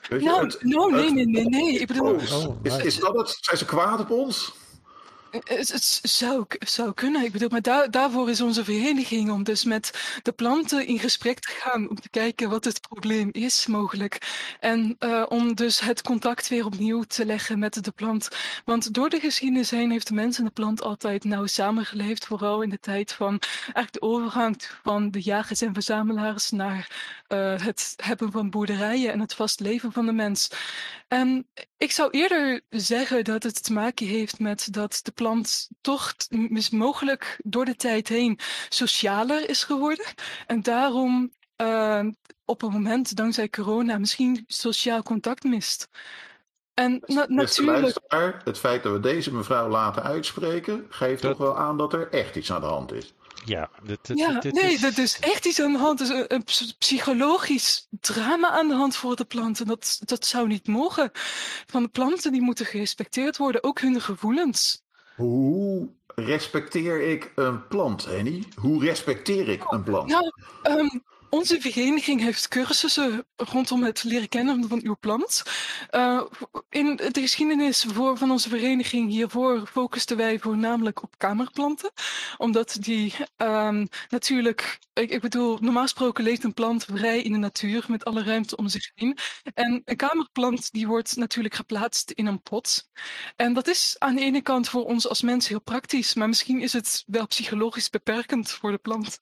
Nou, 0.10 0.52
nou, 0.60 0.92
nee, 0.92 1.12
nee, 1.12 1.26
nee, 1.26 1.46
nee. 1.46 1.80
Ik 1.80 1.88
bedoel, 1.88 2.14
Oh, 2.14 2.60
is, 2.64 2.78
is 2.78 3.00
dat 3.00 3.14
het? 3.18 3.38
Zijn 3.42 3.58
ze 3.58 3.66
kwaad 3.66 4.00
op 4.00 4.10
ons? 4.10 4.54
Het, 5.32 5.72
het 5.72 6.00
zou, 6.02 6.46
zou 6.60 6.94
kunnen. 6.94 7.24
Ik 7.24 7.32
bedoel, 7.32 7.50
maar 7.50 7.62
daar, 7.62 7.92
daarvoor 7.92 8.30
is 8.30 8.42
onze 8.42 8.64
vereniging 8.64 9.32
om 9.32 9.44
dus 9.44 9.64
met 9.64 10.20
de 10.22 10.32
planten 10.32 10.88
in 10.88 11.00
gesprek 11.00 11.40
te 11.40 11.52
gaan 11.60 11.90
om 11.90 12.02
te 12.02 12.10
kijken 12.10 12.50
wat 12.50 12.66
het 12.66 12.82
probleem 12.82 13.30
is 13.32 13.68
mogelijk. 13.68 14.18
En 14.60 14.96
eh, 15.00 15.26
om 15.30 15.56
dus 15.56 15.80
het 15.80 16.02
contact 16.02 16.48
weer 16.48 16.66
opnieuw 16.66 17.04
te 17.04 17.26
leggen 17.26 17.60
met 17.60 17.84
de 17.84 17.92
plant. 17.92 18.30
Want 18.66 18.94
door 18.94 19.10
de 19.10 19.20
geschiedenis 19.20 19.70
heen 19.70 19.92
heeft 19.92 20.08
de 20.08 20.14
mens 20.14 20.38
en 20.38 20.46
de 20.46 20.52
plant 20.52 20.82
altijd 20.82 21.24
nauw 21.24 21.46
samengeleefd. 21.46 22.26
Vooral 22.26 22.62
in 22.62 22.70
de 22.70 22.80
tijd 22.80 23.14
van 23.14 23.40
eigenlijk 23.64 23.94
de 23.94 24.02
overgang 24.02 24.62
van 24.84 25.12
de 25.12 25.22
jagers 25.22 25.62
en 25.62 25.74
verzamelaars 25.74 26.52
naar 26.52 26.90
eh, 27.28 27.62
het 27.62 27.94
hebben 28.04 28.32
van 28.32 28.50
boerderijen 28.50 29.12
en 29.12 29.20
het 29.20 29.34
vast 29.34 29.60
leven 29.60 29.92
van 29.92 30.06
de 30.06 30.12
mens. 30.12 30.50
En 31.12 31.48
ik 31.78 31.92
zou 31.92 32.10
eerder 32.12 32.62
zeggen 32.70 33.24
dat 33.24 33.44
het 33.44 33.64
te 33.64 33.74
maken 33.74 34.08
heeft 34.08 34.40
met 34.40 34.68
dat 34.74 35.00
de 35.04 35.12
plant 35.12 35.70
toch 35.82 36.14
mogelijk 36.72 37.40
door 37.44 37.66
de 37.66 37.76
tijd 37.76 38.08
heen 38.08 38.40
socialer 38.70 39.50
is 39.50 39.64
geworden. 39.64 40.06
En 40.48 40.62
daarom 40.62 41.32
eh, 41.56 42.06
op 42.46 42.62
een 42.62 42.72
moment, 42.72 43.16
dankzij 43.16 43.50
corona, 43.50 43.98
misschien 43.98 44.44
sociaal 44.48 45.04
contact 45.04 45.44
mist. 45.44 45.88
En 46.74 47.02
na- 47.06 47.26
natuurlijk. 47.28 47.98
het 48.44 48.58
feit 48.58 48.84
dat 48.84 48.94
we 48.94 49.00
deze 49.00 49.34
mevrouw 49.34 49.70
laten 49.70 50.04
uitspreken, 50.04 50.86
geeft 50.90 51.22
toch 51.22 51.38
wel 51.38 51.58
aan 51.58 51.78
dat 51.78 51.94
er 51.94 52.10
echt 52.10 52.36
iets 52.36 52.52
aan 52.52 52.62
de 52.62 52.68
hand 52.68 52.92
is. 52.94 53.14
Ja, 53.46 53.70
dit, 53.84 54.00
dit, 54.08 54.18
Ja, 54.18 54.40
dit 54.40 54.54
nee, 54.54 54.74
is- 54.74 54.80
dat 54.82 54.98
is 54.98 55.20
echt 55.20 55.46
iets 55.46 55.62
aan 55.62 55.72
de 55.72 55.78
hand. 55.78 56.00
Er 56.00 56.06
is 56.06 56.12
een, 56.12 56.34
een 56.34 56.44
ps- 56.44 56.76
psychologisch 56.80 57.88
drama 58.00 58.50
aan 58.50 58.68
de 58.68 58.74
hand 58.74 58.96
voor 58.96 59.16
de 59.16 59.26
planten. 59.26 59.68
Dat, 59.68 60.02
dat 60.06 60.26
zou 60.26 60.48
niet 60.48 60.68
mogen. 60.68 61.12
Van 61.68 61.84
de 61.84 61.90
planten 61.90 62.32
die 62.32 62.42
moeten 62.42 62.66
gerespecteerd 62.66 63.38
worden, 63.38 63.64
ook 63.64 63.80
hun 63.80 64.02
gevoelens. 64.02 64.82
Hoe 65.16 65.90
respecteer 66.16 67.02
ik 67.10 67.32
een 67.36 67.68
plant, 67.68 68.06
Henny? 68.06 68.44
Hoe 68.56 68.84
respecteer 68.84 69.50
ik 69.50 69.72
een 69.72 69.84
plant? 69.84 70.10
Nou, 70.10 70.32
ehm, 70.64 70.88
onze 71.32 71.62
vereniging 71.62 72.22
heeft 72.22 72.48
cursussen 72.48 73.26
rondom 73.36 73.84
het 73.84 74.04
leren 74.04 74.30
kennen 74.30 74.68
van 74.68 74.80
uw 74.84 74.96
plant. 75.00 75.44
Eh, 75.90 76.22
in 76.70 76.96
de 76.96 77.22
geschiedenis 77.22 77.84
voor, 77.84 78.18
van 78.18 78.32
onze 78.32 78.50
vereniging 78.50 79.10
hiervoor 79.10 79.68
focusten 79.68 80.18
wij 80.18 80.40
voornamelijk 80.40 81.04
op 81.04 81.18
kamerplanten. 81.18 81.92
Omdat 82.38 82.78
die 82.80 83.14
ehm, 83.38 83.86
natuurlijk, 84.10 84.80
ik, 84.94 85.10
ik 85.10 85.22
bedoel, 85.22 85.58
normaal 85.62 85.84
gesproken 85.84 86.24
leeft 86.24 86.44
een 86.44 86.54
plant 86.54 86.86
vrij 86.86 87.22
in 87.22 87.32
de 87.32 87.38
natuur 87.38 87.86
met 87.88 88.06
alle 88.06 88.24
ruimte 88.24 88.56
om 88.56 88.68
zich 88.68 88.92
heen. 88.96 89.18
En 89.54 89.82
een 89.86 89.96
kamerplant 89.96 90.72
die 90.72 90.88
wordt 90.88 91.16
natuurlijk 91.16 91.56
geplaatst 91.56 92.12
in 92.12 92.26
een 92.26 92.42
pot. 92.42 92.90
En 93.36 93.54
dat 93.54 93.68
is 93.68 93.96
aan 93.98 94.16
de 94.16 94.22
ene 94.22 94.42
kant 94.42 94.70
voor 94.70 94.86
ons 94.86 95.08
als 95.08 95.22
mensen 95.22 95.52
heel 95.52 95.62
praktisch, 95.62 96.14
maar 96.14 96.28
misschien 96.28 96.62
is 96.62 96.74
het 96.74 97.04
wel 97.08 97.28
psychologisch 97.28 97.90
beperkend 97.90 98.52
voor 98.52 98.72
de 98.72 98.78
plant. 98.78 99.20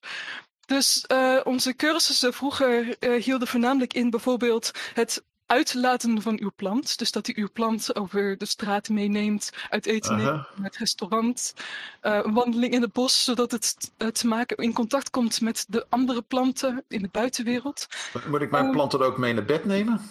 Dus 0.70 1.04
eh, 1.08 1.40
onze 1.44 1.76
cursussen 1.76 2.34
vroeger 2.34 2.98
eh, 3.00 3.24
hielden 3.24 3.48
voornamelijk 3.48 3.94
in 3.94 4.10
bijvoorbeeld 4.10 4.72
het 4.94 5.24
uitlaten 5.46 6.22
van 6.22 6.40
uw 6.40 6.52
plant. 6.56 6.98
Dus 6.98 7.12
dat 7.12 7.28
u 7.28 7.34
uw 7.36 7.50
plant 7.54 7.96
over 7.96 8.38
de 8.38 8.46
straat 8.46 8.90
meeneemt, 8.90 9.52
uit 9.70 9.86
eten 9.86 10.16
neemt, 10.16 10.26
naar 10.26 10.48
het 10.62 10.78
restaurant, 10.78 11.54
eh, 12.02 12.20
een 12.24 12.34
wandeling 12.34 12.74
in 12.74 12.82
het 12.82 12.94
bos, 12.94 13.24
zodat 13.24 13.52
het 13.52 13.92
te 14.14 14.28
maken 14.28 14.58
in 14.58 14.74
contact 14.74 15.10
komt 15.10 15.42
met 15.42 15.66
de 15.68 15.86
andere 15.90 16.22
planten 16.22 16.84
in 16.88 17.02
de 17.02 17.10
buitenwereld. 17.12 17.88
Moet 18.28 18.42
ik 18.42 18.52
mijn 18.52 18.64
Ehm, 18.64 18.74
planten 18.74 19.00
ook 19.00 19.18
mee 19.18 19.34
naar 19.34 19.46
bed 19.46 19.66
nemen? 19.66 20.02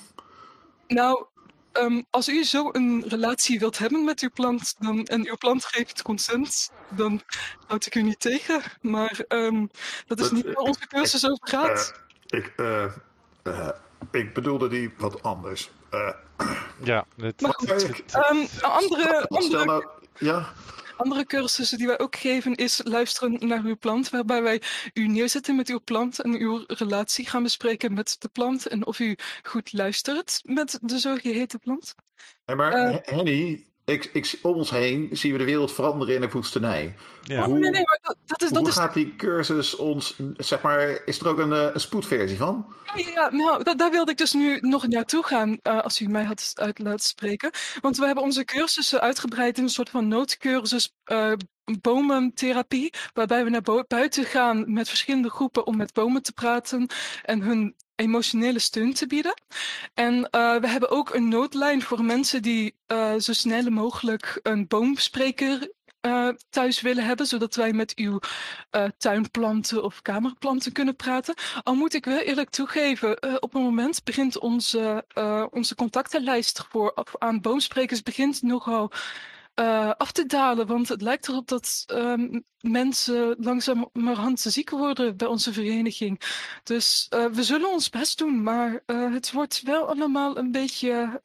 Nou, 0.87 1.25
ehm, 1.79 2.03
als 2.11 2.29
u 2.29 2.45
zo 2.45 2.69
een 2.73 3.05
relatie 3.09 3.59
wilt 3.59 3.79
hebben 3.79 4.05
met 4.05 4.21
uw 4.21 4.31
plant 4.35 4.75
dan, 4.79 5.05
en 5.07 5.27
uw 5.29 5.37
plant 5.37 5.65
geeft 5.65 6.03
consent, 6.03 6.73
dan 6.89 7.21
houd 7.67 7.87
ik 7.87 7.95
u 7.95 8.03
niet 8.03 8.21
tegen. 8.21 8.63
Maar 8.81 9.21
ehm, 9.29 9.67
dat 10.07 10.19
is 10.21 10.25
Dat- 10.25 10.33
niet 10.33 10.45
waar 10.45 10.55
onze 10.55 10.87
cursus 10.87 11.25
over 11.27 11.49
gaat. 11.49 11.93
Eh, 12.27 12.39
ik, 12.39 12.53
eh, 12.57 12.85
eh, 13.43 13.69
ik 14.11 14.35
bedoelde 14.35 14.69
die 14.69 14.93
wat 14.99 15.23
anders. 15.23 15.71
Eh, 15.91 16.11
ja, 16.83 17.05
het, 17.17 17.41
Maar 17.41 17.55
goed, 17.55 17.73
ehm, 18.13 18.47
andere, 18.61 19.27
stel 19.29 19.39
andere, 19.39 19.65
nou, 19.65 19.87
ja, 20.19 20.53
andere 20.99 21.25
cursussen 21.27 21.79
die 21.79 21.87
wij 21.87 21.99
ook 21.99 22.17
geven 22.17 22.55
is 22.55 22.81
luisteren 22.85 23.49
naar 23.49 23.63
uw 23.65 23.77
plant, 23.77 24.11
waarbij 24.11 24.43
wij 24.43 24.63
u 24.95 25.07
neerzetten 25.09 25.57
met 25.57 25.69
uw 25.69 25.81
plant 25.85 26.19
en 26.21 26.39
uw 26.39 26.65
relatie 26.67 27.27
gaan 27.29 27.43
bespreken 27.43 27.95
met 27.95 28.17
de 28.19 28.29
plant 28.29 28.67
en 28.67 28.87
of 28.87 28.99
u 28.99 29.17
goed 29.43 29.73
luistert 29.73 30.41
met 30.45 30.79
de 30.83 30.99
zogeheten 30.99 31.59
plant. 31.59 31.95
Hey, 32.45 32.57
maar 32.57 32.73
Eh. 32.73 32.95
H- 32.95 32.99
Henny, 33.11 33.67
ik, 33.89 34.11
ik, 34.13 34.39
om 34.43 34.55
ons 34.55 34.71
heen 34.71 35.09
zien 35.13 35.33
we 35.33 35.39
de 35.39 35.45
wereld 35.45 35.73
veranderen 35.73 36.15
in 36.15 36.21
de 36.21 36.29
woestenij. 36.31 36.95
Ja. 37.23 37.45
Hoe, 37.45 37.59
Nee, 37.59 37.71
nee, 37.71 37.83
maar 37.85 37.99
dat, 38.03 38.17
dat 38.27 38.43
is, 38.43 38.49
dat 38.49 38.59
hoe 38.59 38.69
is 38.69 38.75
gaat 38.75 38.95
die 38.95 39.17
cursus 39.17 39.77
ons, 39.77 40.17
zeg 40.37 40.63
maar, 40.63 41.01
is 41.05 41.21
er 41.21 41.29
ook 41.29 41.39
een, 41.39 41.53
eh, 41.53 41.69
een 41.73 41.81
spoedversie 41.81 42.37
van? 42.37 42.67
Ja, 43.15 43.31
nou, 43.31 43.63
da- 43.63 43.75
daar 43.75 43.91
wilde 43.91 44.11
ik 44.11 44.17
dus 44.19 44.33
nu 44.33 44.59
nog 44.61 44.87
naartoe 44.87 45.25
gaan, 45.25 45.59
eh, 45.63 45.81
als 45.81 46.01
u 46.01 46.07
mij 46.07 46.25
had 46.25 46.53
uit 46.55 46.79
laten 46.79 47.07
spreken. 47.07 47.51
Want 47.81 47.97
we 47.97 48.07
hebben 48.07 48.25
onze 48.25 48.45
cursussen 48.45 49.01
uitgebreid 49.01 49.59
in 49.59 49.63
een 49.65 49.69
soort 49.71 49.91
van 49.91 50.09
noodcursus 50.09 50.93
eh, 51.05 51.33
bomentherapie, 51.81 52.93
waarbij 53.15 53.45
we 53.45 53.51
naar 53.51 53.85
buiten 53.87 54.25
gaan 54.25 54.73
met 54.73 54.89
verschillende 54.89 55.31
groepen 55.31 55.67
om 55.67 55.77
met 55.77 55.93
bomen 55.93 56.23
te 56.23 56.33
praten 56.33 56.87
en 57.23 57.43
hun 57.43 57.75
emotionele 57.99 58.59
steun 58.59 58.93
te 58.93 59.07
bieden. 59.07 59.35
En 59.95 60.31
eh, 60.31 60.57
we 60.57 60.69
hebben 60.69 60.91
ook 60.91 61.15
een 61.15 61.29
noodlijn 61.29 61.83
voor 61.83 62.05
mensen 62.05 62.43
die 62.43 62.75
eh, 62.87 63.15
zo 63.15 63.33
snel 63.33 63.71
mogelijk 63.71 64.41
een 64.43 64.67
boomspreker 64.67 65.73
eh, 66.01 66.29
thuis 66.51 66.81
willen 66.81 67.05
hebben, 67.05 67.27
zodat 67.27 67.55
wij 67.55 67.73
met 67.73 67.97
uw 67.97 68.21
tuinplanten 68.99 69.83
of 69.83 70.03
kamerplanten 70.03 70.73
kunnen 70.73 70.97
praten. 70.97 71.35
Al 71.63 71.75
moet 71.75 71.95
ik 71.95 72.05
wel 72.05 72.19
eerlijk 72.19 72.51
toegeven, 72.51 73.43
op 73.43 73.55
een 73.55 73.63
moment 73.63 74.05
begint 74.05 74.39
onze, 74.39 75.05
onze 75.51 75.75
contactenlijst 75.75 76.65
voor, 76.69 76.95
aan 77.19 77.41
boomsprekers 77.41 78.03
begint 78.03 78.43
nogal 78.43 78.93
eh, 79.59 79.91
af 79.97 80.13
te 80.13 80.27
dalen. 80.27 80.67
Want 80.67 80.89
het 80.89 81.03
lijkt 81.03 81.29
erop 81.29 81.49
dat 81.49 81.83
ehm, 81.87 82.41
mensen 82.61 83.37
langzamerhand 83.41 84.41
ziek 84.41 84.71
worden 84.71 85.17
bij 85.17 85.27
onze 85.29 85.53
vereniging. 85.53 86.21
Dus 86.63 87.07
eh, 87.09 87.25
we 87.27 87.43
zullen 87.43 87.71
ons 87.71 87.91
best 87.91 88.19
doen, 88.19 88.43
maar 88.43 88.83
eh, 88.87 89.13
het 89.13 89.33
wordt 89.33 89.63
wel 89.63 89.89
allemaal 89.89 90.39
een 90.39 90.51
beetje. 90.53 91.21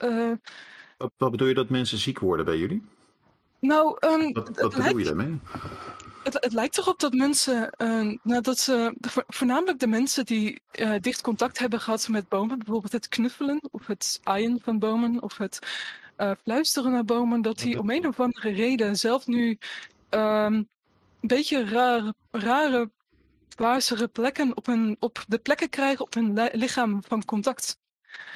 Wat, 0.97 1.11
wat 1.17 1.31
bedoel 1.31 1.47
je 1.47 1.53
dat 1.53 1.69
mensen 1.69 1.97
ziek 1.97 2.19
worden 2.19 2.45
bij 2.45 2.57
jullie? 2.57 2.83
nou, 3.59 3.97
ehm, 3.99 4.31
Wat, 4.31 4.45
bedoel 4.53 4.71
je 4.71 4.93
lijkt, 4.93 5.05
daarmee? 5.05 5.39
het, 6.23 6.33
het 6.33 6.53
lijkt 6.53 6.77
erop 6.77 6.99
dat 6.99 7.13
mensen, 7.13 7.69
eh, 7.69 8.17
nou, 8.23 8.41
dat 8.41 8.59
ze, 8.59 8.95
vo- 9.01 9.23
voornamelijk 9.27 9.79
de 9.79 9.87
mensen 9.87 10.25
die 10.25 10.61
dicht 10.99 11.21
contact 11.21 11.59
hebben 11.59 11.79
gehad 11.79 12.07
met 12.07 12.27
bomen, 12.29 12.57
bijvoorbeeld 12.57 12.91
het 12.93 13.07
knuffelen 13.07 13.59
of 13.71 13.87
het 13.87 14.19
aaien 14.23 14.59
van 14.63 14.79
bomen 14.79 15.21
of 15.21 15.37
het 15.37 15.59
eh, 16.15 16.31
fluisteren 16.43 16.91
naar 16.91 17.05
bomen, 17.05 17.41
dat 17.41 17.57
die 17.57 17.79
om 17.79 17.89
een 17.89 18.07
of 18.07 18.19
andere 18.19 18.51
reden 18.51 18.95
zelf 18.95 19.27
nu 19.27 19.57
ehm, 20.09 20.53
een 20.53 20.67
beetje 21.19 21.65
rare, 21.65 22.13
rare, 22.31 22.91
wazere 23.55 24.07
plekken 24.07 24.57
op, 24.57 24.65
hun, 24.65 24.95
op 24.99 25.23
de 25.27 25.37
plekken 25.37 25.69
krijgen 25.69 26.05
op 26.05 26.13
hun 26.13 26.33
li- 26.33 26.49
lichaam 26.51 27.03
van 27.07 27.25
contact. 27.25 27.77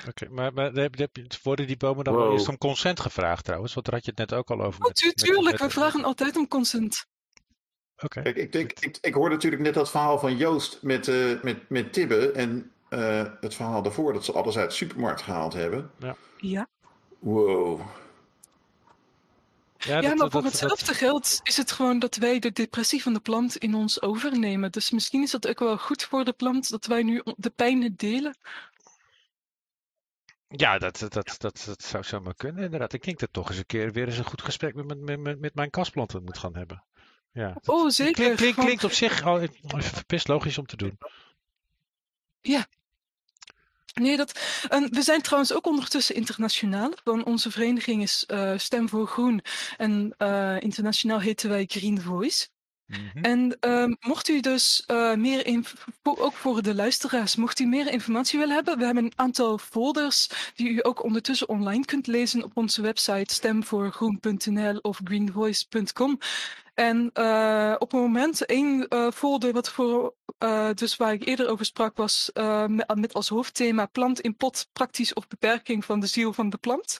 Oké, 0.07 0.27
maar, 0.29 0.53
maar 0.53 0.71
heb, 0.71 0.97
heb, 0.97 1.17
worden 1.43 1.67
die 1.67 1.77
bomen 1.77 2.03
dan 2.03 2.15
wel 2.15 2.31
eerst 2.31 2.47
om 2.47 2.57
consent 2.57 2.99
gevraagd 2.99 3.43
trouwens? 3.43 3.73
Want 3.73 3.85
daar 3.85 3.95
had 3.95 4.05
je 4.05 4.11
het 4.15 4.19
net 4.29 4.39
ook 4.39 4.49
al 4.49 4.61
over. 4.61 4.79
Oh, 4.81 4.87
met- 4.87 4.95
tu- 4.95 5.05
met- 5.07 5.17
tuurlijk, 5.17 5.59
met- 5.59 5.59
we 5.61 5.79
vragen 5.79 6.03
altijd 6.03 6.37
om 6.37 6.47
consent. 6.47 7.05
Oké. 8.03 8.21
Kijk, 8.21 8.35
ik, 8.35 8.51
denk, 8.51 8.71
ik, 8.79 8.97
ik 9.01 9.13
hoorde 9.13 9.35
natuurlijk 9.35 9.61
net 9.61 9.73
dat 9.73 9.89
verhaal 9.89 10.19
van 10.19 10.37
Joost 10.37 10.79
met, 10.81 11.07
eh, 11.07 11.41
met, 11.41 11.69
met 11.69 11.93
Tibbe. 11.93 12.31
En 12.31 12.71
eh, 12.89 13.25
het 13.41 13.55
verhaal 13.55 13.81
daarvoor 13.81 14.13
dat 14.13 14.25
ze 14.25 14.31
alles 14.31 14.57
uit 14.57 14.69
de 14.69 14.75
supermarkt 14.75 15.21
gehaald 15.21 15.53
hebben. 15.53 15.91
Ja. 16.37 16.67
Wow. 17.19 17.81
Ja, 19.77 19.93
Ja, 19.95 20.01
dat- 20.01 20.17
maar 20.17 20.31
voor 20.31 20.41
dat- 20.41 20.51
hetzelfde 20.51 20.93
geld 20.93 21.39
is 21.43 21.57
het 21.57 21.71
gewoon 21.71 21.99
dat 21.99 22.15
wij 22.15 22.39
de 22.39 22.51
depressie 22.51 23.01
van 23.01 23.13
de 23.13 23.19
plant 23.19 23.55
in 23.57 23.75
ons 23.75 24.01
overnemen. 24.01 24.71
Dus 24.71 24.89
misschien 24.91 25.21
is 25.21 25.31
dat 25.31 25.47
ook 25.47 25.59
wel 25.59 25.77
goed 25.77 26.03
voor 26.03 26.25
de 26.25 26.33
plant 26.33 26.69
dat 26.69 26.85
wij 26.85 27.03
nu 27.03 27.21
de 27.37 27.49
pijn 27.49 27.93
delen. 27.95 28.37
Ja, 30.49 30.77
dat, 30.77 30.97
dat, 30.99 31.13
dat, 31.13 31.35
dat, 31.37 31.63
dat 31.65 31.83
zou 31.83 32.03
zomaar 32.03 32.35
kunnen 32.35 32.63
inderdaad. 32.63 32.93
Ik 32.93 33.03
denk 33.03 33.19
dat 33.19 33.33
toch 33.33 33.49
eens 33.49 33.57
een 33.57 33.65
keer 33.65 33.91
weer 33.91 34.05
eens 34.07 34.17
een 34.17 34.25
goed 34.25 34.41
gesprek 34.41 34.75
met, 34.75 34.99
met, 34.99 35.19
met, 35.19 35.39
met- 35.39 35.55
mijn 35.55 35.69
kastplanten 35.69 36.23
moet 36.23 36.37
gaan 36.37 36.55
hebben. 36.55 36.83
Ja. 37.31 37.55
Oh, 37.65 37.89
zeker. 37.89 38.13
Klinkt, 38.13 38.35
klinkt, 38.37 38.55
want- 38.55 38.67
klinkt 38.67 38.83
op 38.83 38.91
zich 38.91 39.23
al 39.23 39.47
best 40.07 40.27
logisch 40.27 40.57
om 40.57 40.65
te 40.65 40.75
doen. 40.77 40.97
Ja. 42.41 42.65
Nee, 43.99 44.17
dat, 44.17 44.39
en 44.69 44.93
we 44.93 45.01
zijn 45.01 45.21
trouwens 45.21 45.53
ook 45.53 45.67
ondertussen 45.67 46.15
internationaal. 46.15 46.91
Want 47.03 47.23
onze 47.23 47.51
vereniging 47.51 48.01
is 48.01 48.25
eh, 48.25 48.53
Stem 48.57 48.89
voor 48.89 49.07
Groen. 49.07 49.41
En 49.77 50.13
eh, 50.17 50.61
internationaal 50.61 51.19
heten 51.19 51.49
wij 51.49 51.65
Green 51.67 52.01
Voice. 52.01 52.47
En 53.21 53.57
ehm, 53.59 53.93
mocht 53.99 54.27
u 54.27 54.39
dus 54.39 54.83
eh, 54.85 55.13
meer 55.13 55.65
ook 56.01 56.33
voor 56.33 56.61
de 56.61 56.75
luisteraars, 56.75 57.35
mocht 57.35 57.59
u 57.59 57.65
meer 57.65 57.87
informatie 57.91 58.39
willen 58.39 58.55
hebben, 58.55 58.77
we 58.77 58.85
hebben 58.85 59.03
een 59.03 59.11
aantal 59.15 59.57
folders 59.57 60.29
die 60.55 60.69
u 60.69 60.79
ook 60.81 61.03
ondertussen 61.03 61.49
online 61.49 61.85
kunt 61.85 62.07
lezen 62.07 62.43
op 62.43 62.51
onze 62.53 62.81
website 62.81 63.33
stemvoorgroen.nl 63.33 64.79
of 64.81 64.99
greenvoice.com. 65.03 66.17
En 66.77 67.09
eh, 67.13 67.75
op 67.79 67.91
het 67.91 67.99
moment 68.01 68.45
één 68.45 68.87
eh, 68.87 69.11
folder 69.11 69.53
wat 69.53 69.69
voor, 69.71 70.15
eh, 70.37 70.69
dus 70.73 70.95
waar 70.95 71.13
ik 71.13 71.25
eerder 71.25 71.49
over 71.49 71.65
sprak, 71.65 71.97
was 71.97 72.31
met, 72.67 72.95
met 72.95 73.13
als 73.13 73.29
hoofdthema 73.29 73.85
plant 73.85 74.19
in 74.19 74.35
pot, 74.35 74.67
praktisch 74.73 75.13
of 75.13 75.27
beperking 75.27 75.85
van 75.85 75.99
de 75.99 76.07
ziel 76.07 76.33
van 76.33 76.49
de 76.49 76.57
plant. 76.57 76.99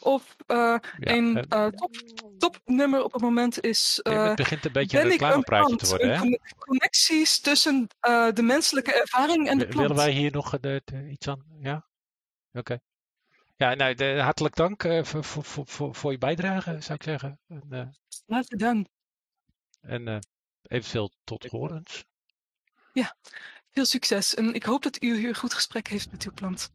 Of 0.00 0.36
eh, 0.46 0.76
een 0.98 1.46
top, 1.48 1.96
topnummer 2.38 3.04
op 3.04 3.12
het 3.12 3.22
moment 3.22 3.60
is. 3.60 4.00
Ja, 4.02 4.26
het 4.26 4.36
begint 4.36 4.64
een 4.64 4.72
beetje 4.72 5.00
een 5.00 5.08
reclamepraatje 5.08 5.76
te 5.76 5.86
worden, 5.88 6.10
hè? 6.12 6.18
conne- 6.18 6.38
Connecties 6.58 7.40
tussen 7.40 7.88
de 8.34 8.42
menselijke 8.42 8.92
ervaring 9.00 9.48
en 9.48 9.58
de 9.58 9.66
plant. 9.66 9.88
Willen 9.88 10.04
wij 10.04 10.12
hier 10.12 10.32
nog 10.32 10.60
de- 10.60 10.82
de- 10.84 11.08
iets 11.10 11.28
aan? 11.28 11.44
Ja? 11.60 11.86
Oké. 12.52 12.78
Ja, 13.56 13.74
nou, 13.74 13.94
de- 13.94 14.20
hartelijk 14.20 14.56
dank 14.56 14.82
voor, 15.02 15.24
voor, 15.24 15.66
voor, 15.66 15.94
voor, 15.94 16.12
je 16.12 16.18
bijdrage, 16.18 16.76
zou 16.80 16.94
ik 16.94 17.02
zeggen. 17.02 17.40
En, 17.48 17.62
eh, 17.70 17.86
Laat 18.26 18.46
gedaan. 18.46 18.84
En 19.80 20.08
eh, 20.08 20.16
eventueel 20.62 21.10
tot 21.24 21.44
horens. 21.46 22.04
Ja, 22.92 23.16
veel 23.70 23.84
succes. 23.84 24.34
En 24.34 24.54
ik 24.54 24.62
hoop 24.64 24.82
dat 24.82 25.02
u 25.02 25.16
hier 25.16 25.28
een 25.28 25.34
goed 25.34 25.54
gesprek 25.54 25.88
heeft 25.88 26.10
met 26.10 26.24
uw 26.24 26.32
plant. 26.34 26.70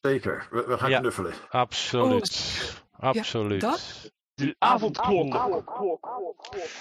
Zeker. 0.00 0.48
We, 0.50 0.64
we 0.66 0.78
gaan 0.78 0.90
Ja. 0.90 0.98
knuffelen. 1.00 1.34
Absoluut. 1.48 2.82
Absoluut. 2.92 3.60
dag. 3.60 3.80
De 4.34 4.54
avondklok. 4.58 5.32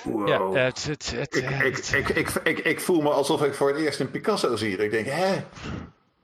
Wow. 0.04 0.28
Ja, 0.28 0.52
het, 0.52 0.84
het, 0.84 1.12
het, 1.12 1.36
ik, 1.36 1.50
ik, 1.50 1.78
ik, 1.78 2.10
ik, 2.10 2.30
ik, 2.44 2.60
ik 2.60 2.82
voel 2.82 3.02
me 3.02 3.10
alsof 3.10 3.44
ik 3.44 3.54
voor 3.54 3.68
het 3.68 3.78
eerst 3.78 4.00
een 4.00 4.12
Picasso 4.12 4.56
zie. 4.56 4.78
Ik 4.78 4.92
denk, 4.92 5.06
hè? 5.06 5.44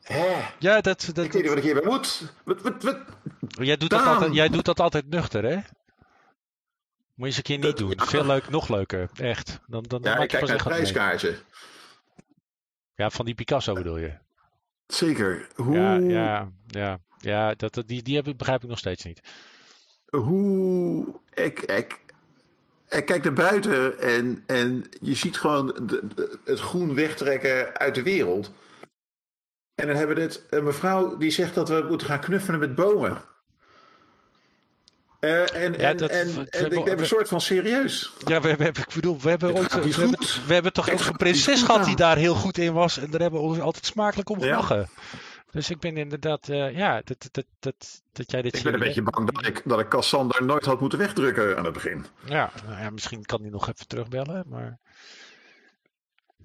Hè? 0.01 0.47
Ja, 0.59 0.81
dat, 0.81 1.09
dat, 1.13 1.25
Ik 1.25 1.31
weet 1.31 1.41
niet 1.41 1.47
wat 1.47 1.57
ik 1.57 1.63
hierbij 1.63 1.85
moet. 1.91 2.33
Wat, 2.45 2.61
wat, 2.61 2.83
wat? 2.83 2.97
Jij 3.49 3.77
doet, 3.77 3.89
dat 3.89 4.05
altijd, 4.05 4.33
jij 4.33 4.49
doet 4.49 4.65
dat 4.65 4.79
altijd 4.79 5.09
nuchter, 5.09 5.43
hè? 5.43 5.59
Moet 7.13 7.19
je 7.19 7.25
eens 7.25 7.37
een 7.37 7.43
keer 7.43 7.57
niet 7.57 7.77
doen. 7.77 7.93
Veel 8.07 8.25
leuk, 8.25 8.49
nog 8.49 8.69
leuker. 8.69 9.09
Echt. 9.15 9.59
Dan, 9.67 9.83
dan, 9.83 10.01
dan 10.01 10.11
Ja, 10.11 10.17
maak 10.17 10.23
ik 10.25 10.31
je 10.31 10.37
kijk 10.37 10.49
naar 10.49 10.63
prijskaartje. 10.63 11.35
Ja, 12.95 13.09
van 13.09 13.25
die 13.25 13.35
Picasso 13.35 13.73
bedoel 13.73 13.97
je? 13.97 14.17
Zeker. 14.87 15.47
Hoe, 15.55 15.75
Ja, 15.75 15.93
ja, 15.97 16.51
ja. 16.67 16.99
ja 17.17 17.53
dat, 17.55 17.73
dat- 17.73 17.87
die, 17.87 18.01
die 18.03 18.15
heb 18.15 18.27
ik, 18.27 18.37
begrijp 18.37 18.63
ik 18.63 18.69
nog 18.69 18.77
steeds 18.77 19.03
niet. 19.03 19.21
hoe 20.09 21.19
ik, 21.33 21.59
ik, 21.59 21.99
ik 22.89 23.05
kijk 23.05 23.23
naar 23.23 23.33
buiten 23.33 23.99
en, 23.99 24.43
en 24.47 24.83
je 25.01 25.15
ziet 25.15 25.37
gewoon 25.37 25.67
de- 25.67 26.07
de- 26.15 26.39
het 26.43 26.59
groen 26.59 26.95
wegtrekken 26.95 27.77
uit 27.77 27.95
de 27.95 28.03
wereld. 28.03 28.51
En 29.75 29.87
dan 29.87 29.95
hebben 29.95 30.15
we 30.15 30.21
dit 30.21 30.45
een 30.49 30.63
mevrouw 30.63 31.17
die 31.17 31.31
zegt 31.31 31.55
dat 31.55 31.69
we 31.69 31.85
moeten 31.89 32.07
gaan 32.07 32.19
knuffelen 32.19 32.59
met 32.59 32.75
bomen. 32.75 33.21
Eh, 35.23 35.63
en 35.63 35.73
Ja, 35.73 35.77
en, 35.89 35.97
dat- 35.97 36.09
en, 36.09 36.25
we- 36.35 36.49
en 36.49 36.69
we- 36.69 36.75
ik 36.77 36.83
ben 36.83 36.95
we- 36.95 37.01
een 37.01 37.07
soort 37.07 37.27
van 37.27 37.41
serieus. 37.41 38.13
Ja, 38.25 38.41
we 38.41 38.47
hebben, 38.47 38.67
ik 38.67 38.87
bedoel, 38.93 39.19
we 39.21 39.29
hebben 39.29 39.53
we 39.53 39.59
hebben, 39.59 39.93
goed. 39.93 40.41
we 40.47 40.53
hebben 40.53 40.73
toch 40.73 40.91
ook 40.91 40.99
een 40.99 41.15
prinses 41.17 41.61
gehad 41.63 41.85
die 41.85 41.95
daar 41.95 42.17
heel 42.17 42.35
goed 42.35 42.57
in 42.57 42.73
was. 42.73 42.97
En 42.97 43.11
daar 43.11 43.21
hebben 43.21 43.39
we 43.39 43.45
ons 43.45 43.59
altijd 43.59 43.85
smakelijk 43.85 44.29
om 44.29 44.39
Ja. 44.39 44.45
gelachen. 44.45 44.89
Dus 45.51 45.69
ik 45.69 45.79
ben 45.79 45.97
inderdaad, 45.97 46.49
eh, 46.49 46.75
ja, 46.77 47.01
dat, 47.03 47.27
dat, 47.31 47.45
dat, 47.59 48.01
dat 48.11 48.31
jij 48.31 48.41
dit 48.41 48.55
Ik 48.55 48.63
ben 48.63 48.73
een 48.73 48.79
beetje 48.79 49.01
bang 49.01 49.31
dat 49.31 49.45
ik, 49.45 49.61
dat 49.65 49.79
ik 49.79 49.87
Cassander 49.89 50.45
nooit 50.45 50.65
had 50.65 50.79
moeten 50.79 50.99
wegdrukken 50.99 51.57
aan 51.57 51.63
het 51.65 51.73
begin. 51.73 52.05
Ja, 52.25 52.51
nou 52.67 52.81
ja, 52.81 52.89
misschien 52.89 53.23
kan 53.25 53.41
hij 53.41 53.49
nog 53.49 53.67
even 53.69 53.87
terugbellen, 53.87 54.43
maar... 54.47 54.79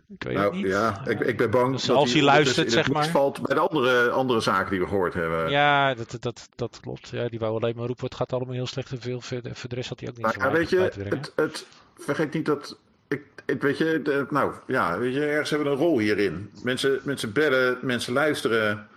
Ik 0.09 0.23
weet 0.23 0.35
het 0.37 0.43
Nou 0.43 0.57
niet. 0.57 0.67
ja, 0.67 1.03
ik, 1.07 1.21
ik 1.21 1.37
ben 1.37 1.51
bang 1.51 1.73
Dus 1.73 1.85
dat 1.85 1.97
als 1.97 2.13
hij 2.13 2.23
luistert, 2.23 2.73
zeg 2.73 2.91
maar. 2.93 3.07
valt 3.09 3.41
bij 3.43 3.55
de 3.55 3.61
andere, 3.61 4.11
andere 4.11 4.41
zaken 4.41 4.71
die 4.71 4.81
we 4.81 4.87
gehoord 4.87 5.15
hebben. 5.15 5.51
Ja, 5.51 5.95
dat, 5.95 6.17
dat, 6.21 6.49
dat, 6.55 6.79
klopt. 6.81 7.09
Ja, 7.09 7.29
die 7.29 7.39
wou 7.39 7.55
alleen 7.57 7.77
maar 7.77 7.87
roepen, 7.87 8.05
het 8.05 8.15
gaat 8.15 8.33
allemaal 8.33 8.55
heel 8.55 8.67
slecht 8.67 8.91
en 8.91 9.01
veel. 9.01 9.21
Voor 9.21 9.43
de, 9.43 9.55
voor 9.55 9.69
de 9.69 9.75
rest 9.75 9.89
had 9.89 10.01
hij 10.01 10.09
ook 10.09 10.15
niet 10.17 10.25
Maar 10.25 10.35
ja, 10.37 10.41
weinig 10.41 10.71
weet 10.71 10.95
je, 10.95 11.03
het, 11.05 11.33
het, 11.37 11.67
vergeet 11.99 12.33
niet 12.33 12.47
dat. 12.47 12.79
Ik, 13.09 13.23
ik 13.47 13.63
weet 13.63 13.79
je, 13.79 14.01
de- 14.03 14.27
nou 14.31 14.53
ja, 14.67 14.99
weet 14.99 15.15
je, 15.15 15.25
ergens 15.25 15.51
hebben 15.51 15.69
we 15.69 15.75
een 15.75 15.81
rol 15.83 15.99
hierin. 15.99 16.51
Mensen, 16.63 17.01
mensen 17.03 17.33
bellen, 17.33 17.79
mensen 17.83 18.13
luisteren. 18.13 18.89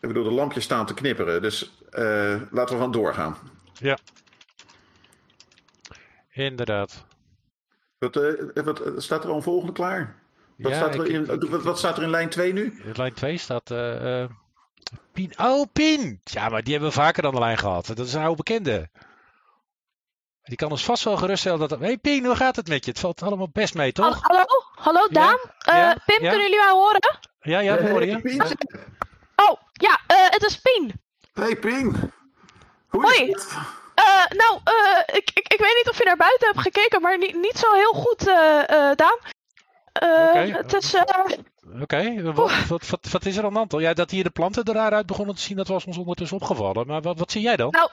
Ik 0.00 0.08
bedoel, 0.08 0.24
de 0.24 0.30
lampjes 0.30 0.64
staan 0.64 0.86
te 0.86 0.94
knipperen. 0.94 1.42
Dus 1.42 1.72
eh, 1.90 2.36
laten 2.50 2.74
we 2.74 2.80
van 2.80 2.92
doorgaan. 2.92 3.36
Ja. 3.74 3.98
Inderdaad. 6.32 7.04
Wat, 8.00 8.16
eh, 8.16 8.64
wat, 8.64 8.80
eh, 8.80 8.92
staat 8.96 9.24
er 9.24 9.30
al 9.30 9.36
een 9.36 9.42
volgende 9.42 9.72
klaar? 9.72 10.16
Wat, 10.56 10.72
Ja, 10.72 10.76
staat 10.78 10.94
er 10.94 11.00
ik- 11.04 11.12
in, 11.12 11.30
ik- 11.42 11.50
wat, 11.50 11.62
wat 11.62 11.78
staat 11.78 11.96
er 11.96 12.02
in 12.02 12.10
lijn 12.10 12.28
2 12.28 12.52
nu? 12.52 12.80
In 12.84 12.92
lijn 12.96 13.14
2 13.14 13.38
staat 13.38 13.70
eh 13.70 14.22
eh, 14.22 14.30
Pien. 15.12 15.32
Oh, 15.38 15.66
Pien! 15.72 16.20
Ja, 16.24 16.48
maar 16.48 16.62
die 16.62 16.72
hebben 16.72 16.90
we 16.90 16.96
vaker 17.00 17.24
aan 17.24 17.32
de 17.34 17.38
lijn 17.38 17.58
gehad. 17.58 17.86
Dat 17.86 17.98
is 18.06 18.12
een 18.14 18.20
oude 18.22 18.36
bekende. 18.36 18.88
Die 20.42 20.56
kan 20.56 20.70
ons 20.70 20.84
vast 20.84 21.04
wel 21.04 21.16
geruststellen 21.16 21.58
dat... 21.68 21.70
Hé 21.70 21.76
hey 21.86 21.98
Pien, 21.98 22.24
hoe 22.24 22.36
gaat 22.36 22.56
het 22.56 22.68
met 22.68 22.84
je? 22.84 22.90
Het 22.90 23.00
valt 23.00 23.22
allemaal 23.22 23.48
best 23.52 23.74
mee, 23.74 23.92
toch? 23.92 24.18
Hallo, 24.22 24.44
hallo 24.74 25.06
Daan. 25.10 25.38
Eh, 25.58 25.74
ja, 25.74 25.96
Pim, 26.06 26.22
ja. 26.22 26.28
kunnen 26.30 26.40
jullie 26.50 26.58
mij 26.64 26.70
horen? 26.70 27.18
Ja, 27.40 27.58
ja, 27.60 27.76
dat 27.76 27.88
hoor 27.88 28.04
je. 28.04 28.20
Ja. 28.22 28.44
Oh, 29.36 29.60
ja, 29.72 30.00
eh, 30.06 30.30
het 30.30 30.42
is 30.42 30.56
Pien. 30.60 30.92
Hey 31.32 31.56
Pien. 31.56 32.12
Hoi. 32.88 33.34
Eh, 34.04 34.36
nou, 34.38 34.58
eh, 34.64 35.16
ik, 35.16 35.30
ik, 35.34 35.52
ik 35.52 35.58
weet 35.60 35.74
niet 35.76 35.88
of 35.90 35.98
je 35.98 36.04
naar 36.04 36.16
buiten 36.16 36.46
hebt 36.46 36.60
gekeken, 36.60 37.00
maar 37.02 37.18
niet, 37.18 37.34
niet 37.34 37.58
zo 37.58 37.72
heel 37.72 37.92
goed, 37.92 38.28
eh, 38.28 38.90
Daan. 38.94 39.18
Oké. 39.92 40.62
Oké, 41.80 42.22
wat, 42.32 42.52
wat, 42.68 42.88
wat, 42.88 43.08
wat 43.10 43.24
is 43.26 43.36
er 43.36 43.44
aan 43.44 43.52
de 43.52 43.58
hand? 43.58 43.72
Ja, 43.78 43.92
dat 43.94 44.10
hier 44.10 44.24
de 44.24 44.30
planten 44.30 44.64
er 44.64 44.74
raar 44.74 44.92
uit 44.92 45.06
begonnen 45.06 45.34
te 45.34 45.40
zien, 45.42 45.56
dat 45.56 45.68
was 45.68 45.84
ons 45.84 45.96
ondertussen 45.98 46.36
opgevallen. 46.36 46.86
Maar 46.86 47.00
wat, 47.02 47.18
wat 47.18 47.30
zie 47.30 47.42
jij 47.42 47.56
dan? 47.56 47.70
Nou, 47.70 47.90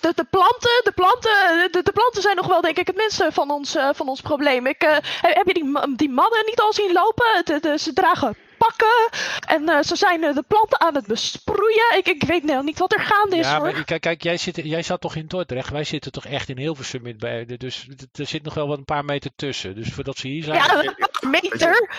de, 0.00 0.12
de 0.14 0.24
planten, 0.30 0.80
de 0.84 0.92
planten, 0.94 1.30
de, 1.72 1.82
de 1.82 1.92
planten 1.92 2.22
zijn 2.22 2.36
nog 2.36 2.46
wel 2.46 2.60
denk 2.60 2.76
ik 2.78 2.86
het 2.86 2.96
minste 2.96 3.28
van 3.32 3.50
ons, 3.50 3.76
van 3.92 4.08
ons 4.08 4.20
probleem. 4.20 4.66
Ik, 4.66 4.80
heb 5.20 5.46
je 5.46 5.54
die, 5.54 5.96
die 5.96 6.10
mannen 6.10 6.44
niet 6.46 6.60
al 6.60 6.72
zien 6.72 6.92
lopen? 6.92 7.44
De, 7.44 7.60
de- 7.60 7.78
ze 7.78 7.92
dragen 7.92 8.36
pakken. 8.66 9.18
En 9.46 9.68
eh, 9.68 9.82
ze 9.82 9.96
zijn 9.96 10.24
eh, 10.24 10.34
de 10.34 10.44
planten 10.48 10.80
aan 10.80 10.94
het 10.94 11.06
besproeien. 11.06 11.96
Ik, 11.96 12.08
ik 12.08 12.22
weet 12.24 12.44
nou 12.44 12.64
niet 12.64 12.78
wat 12.78 12.92
er 12.92 13.00
gaande 13.00 13.36
is 13.36 13.46
Ja, 13.46 13.56
hoor. 13.58 13.72
maar 13.72 13.84
kijk, 13.84 14.00
kijk 14.00 14.22
jij, 14.22 14.36
zit, 14.36 14.56
jij 14.62 14.82
zat 14.82 15.00
toch 15.00 15.14
in 15.14 15.26
Dordrecht? 15.26 15.70
Wij 15.70 15.84
zitten 15.84 16.12
toch 16.12 16.24
echt 16.26 16.48
in 16.48 16.58
Hilversum 16.58 17.16
bij, 17.18 17.46
dus 17.58 17.86
er 18.12 18.26
zit 18.26 18.42
nog 18.42 18.54
wel 18.54 18.68
wat 18.68 18.78
een 18.78 18.84
paar 18.84 19.04
meter 19.04 19.30
tussen. 19.36 19.74
Dus 19.74 19.92
voordat 19.92 20.16
ze 20.18 20.28
hier 20.28 20.44
zijn... 20.44 20.56
Ja, 20.56 20.84
een 20.84 21.30
meter. 21.30 21.90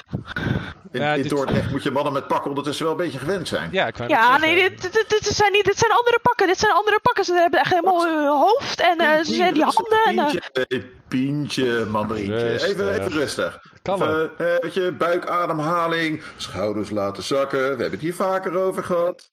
In, 0.92 1.02
Ja, 1.02 1.14
in 1.14 1.22
dit- 1.22 1.32
Dordrecht 1.32 1.72
moet 1.72 1.84
je 1.84 1.92
mannen 1.92 2.14
met 2.14 2.28
pakken 2.28 2.50
ondertussen 2.50 2.86
wel 2.86 2.94
een 2.94 3.04
beetje 3.04 3.20
gewend 3.20 3.48
zijn. 3.48 3.70
Ja, 3.72 3.88
ik 3.88 4.08
Ja, 4.08 4.38
nee, 4.38 4.56
dit, 4.70 4.82
dit, 4.82 5.06
dit 5.10 5.24
zijn 5.36 5.52
niet, 5.52 5.66
dit 5.66 5.78
zijn 5.78 5.92
andere 5.92 6.20
pakken. 6.22 6.48
Dit 6.48 6.60
zijn 6.60 6.72
andere 6.72 7.00
pakken. 7.02 7.26
Ze 7.26 7.34
hebben 7.34 7.60
echt 7.60 7.70
helemaal 7.70 8.06
hun 8.06 8.28
hoofd 8.28 8.80
en 8.80 8.98
eh, 9.00 9.18
ze 9.24 9.34
zijn 9.34 9.54
die 9.54 9.64
handen. 9.64 10.04
En, 10.06 10.18
eh, 10.18 10.26
Pientje, 10.26 10.68
eh, 10.68 10.80
Pientje, 11.08 11.86
mandarijntje. 11.86 12.68
Even, 12.68 12.94
even 12.94 13.12
rustig. 13.12 13.60
Eh, 14.38 14.46
weet 14.60 14.74
je, 14.74 14.92
buikademhaling, 14.92 16.24
schouders 16.38 16.90
laten 16.90 17.24
zakken. 17.24 17.60
We 17.60 17.66
hebben 17.66 17.92
het 17.92 18.02
hier 18.02 18.16
vaker 18.16 18.58
over 18.58 18.84
gehad. 18.84 19.30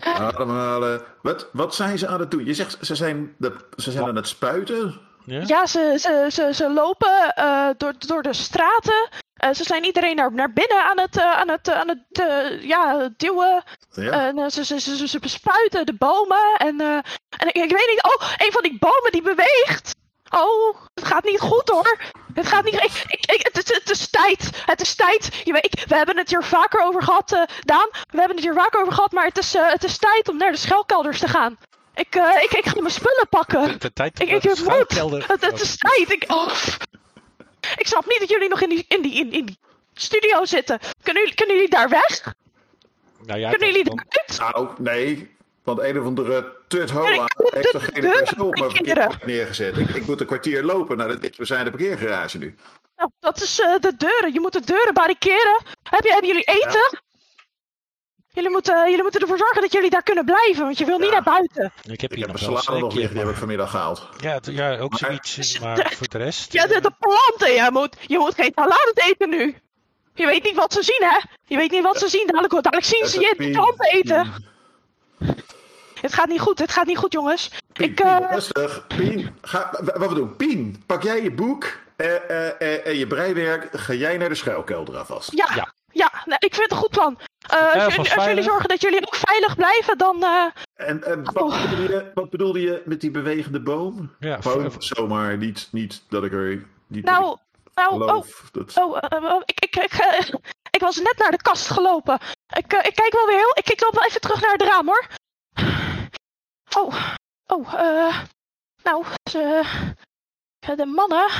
Ademhalen. 0.00 1.02
Wat, 1.22 1.48
wat 1.52 1.74
zijn 1.74 1.98
ze 1.98 2.06
aan 2.08 2.20
het 2.20 2.30
doen? 2.30 2.44
Je 2.44 2.54
zegt 2.54 2.76
ze 2.80 2.94
zijn, 2.94 3.34
de, 3.38 3.52
ze 3.76 3.90
zijn 3.90 4.04
aan 4.06 4.16
het 4.16 4.28
spuiten. 4.28 5.00
Ja, 5.24 5.66
ze, 5.66 5.96
ze, 6.00 6.26
ze, 6.30 6.50
ze 6.54 6.70
lopen 6.72 7.34
eh, 7.34 7.68
door, 7.76 7.92
door 7.98 8.22
de 8.22 8.32
straten. 8.32 9.08
Eh, 9.34 9.52
ze 9.52 9.62
zijn 9.64 9.84
iedereen 9.84 10.16
naar, 10.16 10.32
naar 10.32 10.52
binnen 10.52 10.84
aan 10.84 10.98
het, 10.98 11.16
eh, 11.16 11.32
aan 11.32 11.48
het, 11.48 11.70
aan 11.70 11.88
het 11.88 12.00
ja, 12.62 13.08
duwen. 13.16 13.62
Ja. 13.90 14.10
En 14.26 14.50
ze, 14.50 14.64
ze, 14.64 14.80
ze, 14.80 14.96
ze- 14.96 15.08
ze 15.08 15.18
bespuiten 15.18 15.86
de 15.86 15.94
bomen. 15.94 16.54
En, 16.56 16.80
eh, 16.80 16.94
en 17.38 17.46
ik, 17.48 17.54
ik 17.54 17.70
weet 17.70 17.88
niet. 17.90 18.02
Oh, 18.02 18.28
een 18.36 18.52
van 18.52 18.62
die 18.62 18.76
bomen 18.78 19.10
die 19.10 19.22
beweegt. 19.22 19.94
Oh, 20.30 20.76
het 20.94 21.04
gaat 21.06 21.24
niet 21.24 21.40
goed 21.40 21.68
hoor. 21.68 21.98
Het 22.34 22.46
gaat 22.46 22.64
niet. 22.64 22.74
Ik, 22.74 23.04
ik, 23.06 23.30
ik- 23.32 23.48
het, 23.52 23.58
is- 23.70 23.74
het 23.76 23.90
is 23.90 24.08
tijd. 24.10 24.50
Het 24.66 24.80
is 24.80 24.94
tijd. 24.94 25.40
Je 25.44 25.52
weet, 25.52 25.64
ik- 25.64 25.84
we 25.88 25.96
hebben 25.96 26.16
het 26.16 26.28
hier 26.30 26.42
vaker 26.42 26.84
over 26.84 27.02
gehad, 27.02 27.32
eh, 27.32 27.42
Daan. 27.60 27.88
We 27.92 28.18
hebben 28.18 28.36
het 28.36 28.44
hier 28.44 28.54
vaker 28.54 28.80
over 28.80 28.92
gehad. 28.92 29.12
Maar 29.12 29.24
het 29.24 29.38
is, 29.38 29.54
eh, 29.54 29.70
het 29.70 29.84
is 29.84 29.98
tijd 29.98 30.28
om 30.28 30.36
naar 30.36 30.50
de 30.52 30.56
schuilkelders 30.58 31.18
te 31.18 31.28
gaan. 31.28 31.58
Ik, 31.94 32.14
eh, 32.14 32.42
ik, 32.42 32.50
ik 32.52 32.66
ga 32.66 32.80
mijn 32.80 32.92
spullen 32.92 33.28
pakken. 33.28 33.80
De 33.80 33.92
tijd 33.92 34.20
Ik, 34.20 34.28
om 34.28 34.34
ik 34.34 34.42
de 34.42 34.56
schuilkelder- 34.56 35.24
Het, 35.28 35.40
het 35.44 35.60
is 35.60 35.76
tijd. 35.76 36.10
Ik, 36.12 36.24
oh. 36.32 36.52
ik 37.76 37.86
snap 37.86 38.06
niet 38.06 38.18
dat 38.18 38.28
jullie 38.28 38.48
nog 38.48 38.60
in 38.60 38.68
die, 38.68 38.84
in 38.88 39.02
die, 39.02 39.14
in, 39.14 39.32
in 39.32 39.44
die 39.46 39.58
studio 39.94 40.44
zitten. 40.44 40.78
Kunnen 41.02 41.22
jullie, 41.22 41.36
kunnen 41.36 41.54
jullie 41.56 41.70
daar 41.70 41.88
weg? 41.88 42.34
Nou 43.26 43.40
ja, 43.40 43.50
kunnen 43.50 43.68
jullie 43.72 43.92
eruit? 43.92 44.38
Nou, 44.54 44.68
nee. 44.78 45.36
Want 45.64 45.78
een 45.80 45.98
of 46.00 46.06
andere 46.06 46.52
tuthola 46.78 47.08
Ja, 47.10 47.24
ik- 47.24 47.54
heeft 47.54 47.74
er 47.74 47.80
geen 47.80 48.00
de- 48.02 48.08
persoon 48.24 48.48
maar 48.48 48.70
verkeerd 48.70 49.24
neergezet. 49.26 49.78
Ik, 49.78 49.88
ik 49.88 50.06
moet 50.06 50.20
een 50.20 50.26
kwartier 50.26 50.62
lopen 50.64 50.96
naar 50.96 51.08
de 51.20 51.32
we 51.36 51.44
zijn 51.44 51.64
de 51.64 51.70
parkeergarage 51.70 52.38
nu. 52.38 52.54
Nou, 52.96 53.10
dat 53.20 53.42
is 53.42 53.60
eh, 53.60 53.74
de 53.80 53.96
deuren. 53.96 54.32
Je 54.32 54.40
moet 54.40 54.52
de 54.52 54.60
deuren 54.64 54.94
barriceren. 54.94 55.62
Heb 55.90 56.04
je, 56.04 56.10
hebben 56.10 56.28
jullie 56.28 56.44
eten? 56.44 57.00
Jullie, 58.34 58.50
moeten, 58.50 58.88
jullie 58.88 59.02
moeten 59.02 59.20
ervoor 59.20 59.38
zorgen 59.38 59.60
dat 59.62 59.72
jullie 59.72 59.90
daar 59.90 60.02
kunnen 60.02 60.24
blijven, 60.24 60.64
want 60.64 60.78
je 60.78 60.84
wil 60.84 60.98
niet 60.98 61.10
naar 61.10 61.22
buiten. 61.22 61.72
Ik 61.82 62.00
heb 62.00 62.10
Ik 62.10 62.16
hier 62.16 62.26
heb 62.26 62.40
nog 62.40 62.48
een 62.48 62.56
salade 62.62 62.80
nog 62.80 62.92
liggen, 62.94 63.00
die 63.08 63.08
heb 63.08 63.14
maar- 63.24 63.32
ik 63.32 63.38
vanmiddag 63.38 63.70
gehaald. 63.70 64.08
Ja, 64.20 64.40
ja, 64.42 64.78
ook 64.78 64.98
zoiets. 64.98 65.58
Maar 65.58 65.92
voor 65.98 66.08
de 66.08 66.18
rest... 66.18 66.52
Ja, 66.52 66.66
de, 66.66 66.80
de 66.80 66.92
planten. 66.98 67.52
Je 67.64 67.68
moet, 67.72 67.96
je 68.06 68.18
moet 68.18 68.34
geen 68.34 68.52
salade 68.54 68.92
eten 68.94 69.28
nu. 69.28 69.54
Je 70.14 70.26
weet 70.26 70.42
niet 70.44 70.54
wat 70.54 70.72
ze 70.72 70.82
zien, 70.82 71.00
hè? 71.10 71.18
Je 71.46 71.56
weet 71.56 71.70
niet 71.70 71.82
wat 71.82 71.98
ze 71.98 72.08
zien. 72.08 72.26
Dadelijk, 72.26 72.52
dadelijk 72.52 72.84
zien 72.84 73.06
ze 73.06 73.20
je 73.20 73.50
planten 73.52 73.90
eten. 73.90 74.32
Het 76.02 76.14
gaat 76.14 76.28
niet 76.28 76.40
goed, 76.40 76.58
het 76.58 76.72
gaat 76.72 76.86
niet 76.86 76.98
goed, 76.98 77.12
jongens. 77.12 77.50
Ik, 77.72 78.00
eh, 78.00 78.16
Rustig, 78.30 78.86
Pien. 78.86 79.36
Ga, 79.42 79.70
wat 79.94 80.08
we 80.08 80.14
doen? 80.14 80.36
Pien, 80.36 80.82
pak 80.86 81.02
jij 81.02 81.22
je 81.22 81.32
boek 81.32 81.78
eh, 81.96 82.14
eh, 82.30 82.60
eh, 82.60 82.86
en 82.86 82.96
je 82.98 83.06
breiwerk. 83.06 83.68
Ga 83.72 83.92
jij 83.92 84.16
naar 84.16 84.28
de 84.28 84.34
schuilkelder 84.34 84.96
alvast. 84.96 85.32
ja, 85.32 85.72
ja. 85.92 86.12
nee, 86.24 86.36
ik 86.38 86.54
vind 86.54 86.62
het 86.62 86.70
een 86.70 86.76
goed 86.76 86.90
plan. 86.90 87.18
Eh, 87.48 87.58
als, 87.60 87.72
Ja, 87.72 87.78
jullie- 87.78 87.90
van 87.90 87.98
als 87.98 88.08
jullie 88.08 88.22
veilig. 88.24 88.44
zorgen 88.44 88.68
dat 88.68 88.80
jullie 88.80 89.06
ook 89.06 89.14
veilig 89.14 89.56
blijven, 89.56 89.98
dan... 89.98 90.22
eh, 90.22 90.44
En, 90.74 91.04
en 91.04 91.24
wat, 91.32 91.34
bedoelde 91.34 91.82
je, 91.92 92.10
wat 92.14 92.30
bedoelde 92.30 92.60
je 92.60 92.82
met 92.84 93.00
die 93.00 93.10
bewegende 93.10 93.60
boom? 93.60 94.14
Ja, 94.18 94.40
Gewoon 94.40 94.72
zomaar, 94.78 95.36
niet, 95.36 95.68
niet 95.72 96.02
dat 96.08 96.24
ik 96.24 96.32
er... 96.32 96.64
Niet 96.86 97.04
nou, 97.04 97.36
nou, 97.74 97.94
ik 98.04 98.10
oh. 98.10 98.24
Dat, 98.52 98.72
oh, 98.78 98.96
eh, 99.00 99.34
ik, 99.44 99.60
ik, 99.60 99.74
ik, 99.76 99.92
ik 100.76 100.80
was 100.80 100.96
net 100.96 101.14
naar 101.18 101.30
de 101.30 101.42
kast 101.42 101.70
gelopen. 101.70 102.18
Ik, 102.56 102.72
ik 102.72 102.94
kijk 102.94 103.12
wel 103.12 103.26
weer 103.26 103.36
heel... 103.36 103.52
Ik, 103.54 103.70
ik 103.70 103.80
loop 103.80 103.94
wel 103.94 104.04
even 104.04 104.20
terug 104.20 104.40
naar 104.42 104.52
het 104.52 104.62
raam, 104.62 104.86
hoor. 104.86 105.06
Oh, 106.76 107.14
oh, 107.46 107.74
eh... 107.74 108.18
nou, 108.82 109.04
ze... 109.30 109.62
ja, 110.58 110.74
de 110.74 110.86
mannen... 110.86 111.30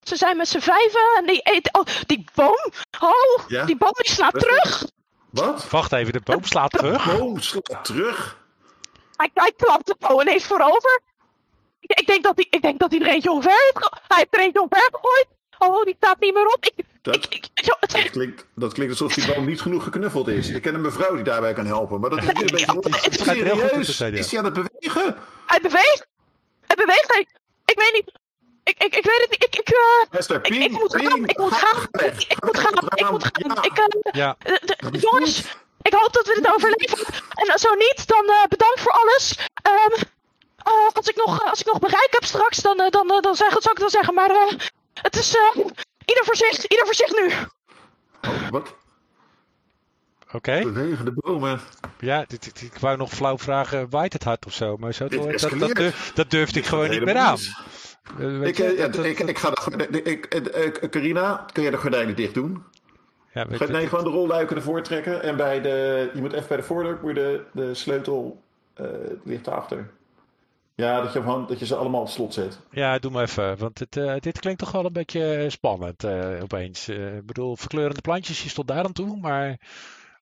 Ze 0.00 0.16
zijn 0.16 0.36
met 0.36 0.48
z'n 0.48 0.58
vijven 0.58 1.14
en 1.16 1.26
die 1.26 1.40
eten... 1.40 1.74
Oh, 1.74 1.86
die 2.06 2.24
boom! 2.34 2.72
Oh, 3.00 3.48
Ja? 3.48 3.64
die 3.64 3.76
boom 3.76 3.92
die 3.92 4.10
slaat 4.10 4.38
terug! 4.38 4.84
Wat? 5.30 5.70
Wacht 5.70 5.92
even, 5.92 6.12
de 6.12 6.20
boom 6.20 6.44
slaat 6.44 6.70
terug. 6.70 7.04
De 7.04 7.16
boom 7.16 7.40
slaat 7.40 7.84
terug? 7.84 8.38
Hij, 9.16 9.30
hij 9.34 9.52
klapt 9.56 9.86
de 9.86 9.96
boom 9.98 10.20
ineens 10.20 10.44
voorover. 10.44 11.00
Ik, 11.80 11.98
ik, 12.00 12.06
denk 12.06 12.22
dat 12.22 12.36
hij, 12.36 12.46
ik 12.50 12.62
denk 12.62 12.78
dat 12.78 12.90
hij 12.90 13.00
er 13.00 13.06
eentje 13.06 13.30
omver 13.30 13.50
heeft 13.50 13.90
Hij 14.08 14.16
heeft 14.16 14.34
er 14.34 14.40
eentje 14.40 14.62
omver 14.62 14.88
gegooid. 14.92 15.26
Oh, 15.58 15.84
die 15.84 15.94
staat 15.96 16.20
niet 16.20 16.34
meer 16.34 16.46
op. 16.46 16.64
Ik, 16.64 16.84
dat, 17.04 17.28
dat, 17.92 18.10
klinkt, 18.10 18.46
dat 18.54 18.72
klinkt 18.72 18.92
alsof 18.92 19.14
die 19.14 19.34
boom 19.34 19.44
niet 19.46 19.60
genoeg 19.60 19.82
geknuffeld 19.84 20.28
is. 20.28 20.48
Ik 20.48 20.62
ken 20.62 20.74
een 20.74 20.80
mevrouw 20.80 21.14
die 21.14 21.24
daarbij 21.24 21.52
kan 21.52 21.66
helpen. 21.66 22.00
Maar 22.00 22.10
dat 22.10 22.18
is 22.18 22.26
een 22.28 22.34
beetje... 22.34 22.66
Het 23.00 23.26
er 23.26 23.34
heel 23.44 23.68
goed 23.68 23.86
zijn, 23.86 24.12
ja. 24.12 24.18
Is 24.18 24.30
hij 24.30 24.38
aan 24.38 24.44
het 24.44 24.54
bewegen? 24.54 25.16
Hij 25.46 25.60
beweegt. 25.60 26.06
Hij 26.66 26.76
beweegt. 26.76 27.12
Hij, 27.12 27.26
ik 27.64 27.78
weet 27.78 27.92
niet. 27.92 28.12
Ik, 28.64 28.82
ik, 28.84 28.96
ik 28.96 29.04
weet 29.04 29.20
het 29.20 29.30
niet. 29.30 29.44
Ik, 29.44 29.56
ik, 29.56 29.68
eh, 29.68 30.18
Esther, 30.18 30.44
ik, 30.44 30.54
ik 30.54 30.70
moet 30.70 30.96
gaan. 30.96 31.24
Ik 31.28 31.38
moet 31.38 31.52
gaan. 31.52 31.82
Ik, 31.92 32.24
ik 32.28 32.44
moet 32.44 32.58
gaan. 32.58 32.72
Ik 32.94 33.10
moet 33.10 33.24
gaan. 33.24 33.62
Ik, 33.64 33.78
eh, 33.78 34.12
Ja. 34.12 34.36
eh, 34.38 35.00
jongens, 35.00 35.38
ik 35.82 35.92
hoop 35.94 36.12
dat 36.12 36.26
we 36.26 36.34
dit 36.34 36.52
overleven. 36.54 37.06
En 37.34 37.58
zo 37.58 37.74
niet, 37.74 38.06
dan 38.06 38.24
eh, 38.28 38.44
bedankt 38.48 38.80
voor 38.80 38.92
alles. 38.92 39.38
Ehm, 39.62 40.02
eh, 40.56 40.72
als, 40.92 41.06
ik 41.08 41.16
nog, 41.16 41.44
als 41.50 41.60
ik 41.60 41.66
nog 41.66 41.78
bereik 41.78 42.08
heb 42.10 42.24
straks, 42.24 42.58
dan, 42.58 42.80
eh, 42.80 42.90
dan, 42.90 43.10
eh, 43.10 43.20
dan 43.20 43.34
zeg, 43.36 43.48
zou 43.50 43.70
ik 43.74 43.78
dan 43.80 43.90
zeggen. 43.90 44.14
Maar 44.14 44.30
eh, 44.30 44.52
het 44.94 45.16
is 45.16 45.36
eh, 45.36 45.64
ieder 46.04 46.24
voor 46.24 46.36
zich. 46.36 46.66
Ieder 46.66 46.84
voor 46.86 46.94
zich 46.94 47.12
nu. 47.20 47.30
Wat? 48.50 48.74
Oké. 50.32 50.60
Bewegende 50.62 51.12
bomen. 51.14 51.60
Ja, 51.98 52.24
dit, 52.28 52.42
dit- 52.44 52.62
ik 52.62 52.78
wou 52.80 52.96
nog 52.96 53.10
flauw 53.12 53.38
vragen, 53.38 53.90
waait 53.90 54.12
het 54.12 54.24
hard 54.24 54.46
of 54.46 54.52
zo? 54.52 54.76
Maar 54.76 54.92
zo, 54.94 55.08
Dit 55.08 55.18
dat, 55.18 55.30
dat, 55.30 55.42
escaleert. 55.42 55.76
durf, 55.76 56.12
dat 56.14 56.30
durfde 56.30 56.58
ik 56.58 56.66
gewoon 56.66 56.90
niet 56.90 57.04
meer 57.04 57.16
aan. 57.16 57.38
Eh, 58.18 58.42
Ik, 58.42 58.56
je, 58.56 58.64
eh, 58.64 58.76
ja, 58.78 58.82
dat- 58.84 58.94
dat- 58.94 59.04
ik, 59.04 59.18
ik 59.18 59.38
ga 59.38 59.50
de, 59.50 60.02
ik, 60.02 60.24
eh, 60.24 60.88
Carina, 60.90 61.46
kun 61.52 61.62
jij 61.62 61.70
de 61.70 61.76
gordijnen 61.76 62.16
dicht 62.16 62.34
doen? 62.34 62.62
Ja, 63.32 63.46
weet 63.46 63.58
Ga- 63.58 63.64
je- 63.64 63.72
nee, 63.72 63.88
gewoon 63.88 64.04
de 64.04 64.10
rolluiken 64.10 64.56
ervoor 64.56 64.82
trekken. 64.82 65.22
En 65.22 65.36
bij 65.36 65.60
de, 65.60 66.10
je 66.14 66.20
moet 66.20 66.32
even 66.32 66.48
bij 66.48 66.56
de 66.56 66.62
voordeur, 66.62 66.98
moet 67.02 67.16
je 67.16 67.44
de, 67.52 67.62
de 67.62 67.74
sleutel 67.74 68.42
eh 68.74 68.84
ligt 69.24 69.44
daarachter. 69.44 69.90
Ja, 70.76 71.00
dat 71.02 71.12
je, 71.12 71.20
gewoon- 71.20 71.46
dat 71.46 71.58
je 71.58 71.66
ze 71.66 71.74
allemaal 71.76 72.00
op 72.00 72.08
slot 72.08 72.34
zet. 72.34 72.58
Ja, 72.70 72.98
doe 72.98 73.10
maar 73.10 73.22
even. 73.22 73.56
Want 73.58 73.78
het, 73.78 73.96
eh, 73.96 74.14
dit 74.18 74.40
klinkt 74.40 74.58
toch 74.60 74.72
wel 74.72 74.84
een 74.84 74.92
beetje 74.92 75.34
eh, 75.34 75.50
spannend 75.50 76.04
eh, 76.04 76.42
opeens. 76.42 76.88
Ik 76.88 77.26
bedoel, 77.26 77.56
verkleurende 77.56 78.00
plantjes 78.00 78.44
is 78.44 78.54
tot 78.54 78.68
daar 78.68 78.84
aan 78.84 78.92
toe. 78.92 79.16
Maar 79.20 79.58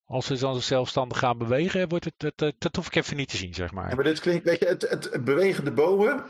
als 0.07 0.27
ze 0.27 0.39
dan 0.39 0.61
zelfstandig 0.61 1.19
gaan 1.19 1.39
bewegen, 1.39 1.89
wordt 1.89 2.05
het, 2.05 2.15
het, 2.23 2.41
het- 2.41 2.55
dat 2.61 2.77
hoef 2.77 2.87
ik 2.87 2.95
even 2.95 3.17
niet 3.17 3.29
te 3.29 3.37
zien, 3.37 3.55
zeg 3.55 3.73
maar. 3.73 3.89
Ja, 3.89 3.95
maar 3.95 4.05
dit 4.05 4.21
klinkt, 4.21 4.45
weet 4.45 4.59
je, 4.59 4.67
het, 4.67 4.83
het 4.91 5.25
bewegende 5.25 5.71
bomen, 5.73 6.25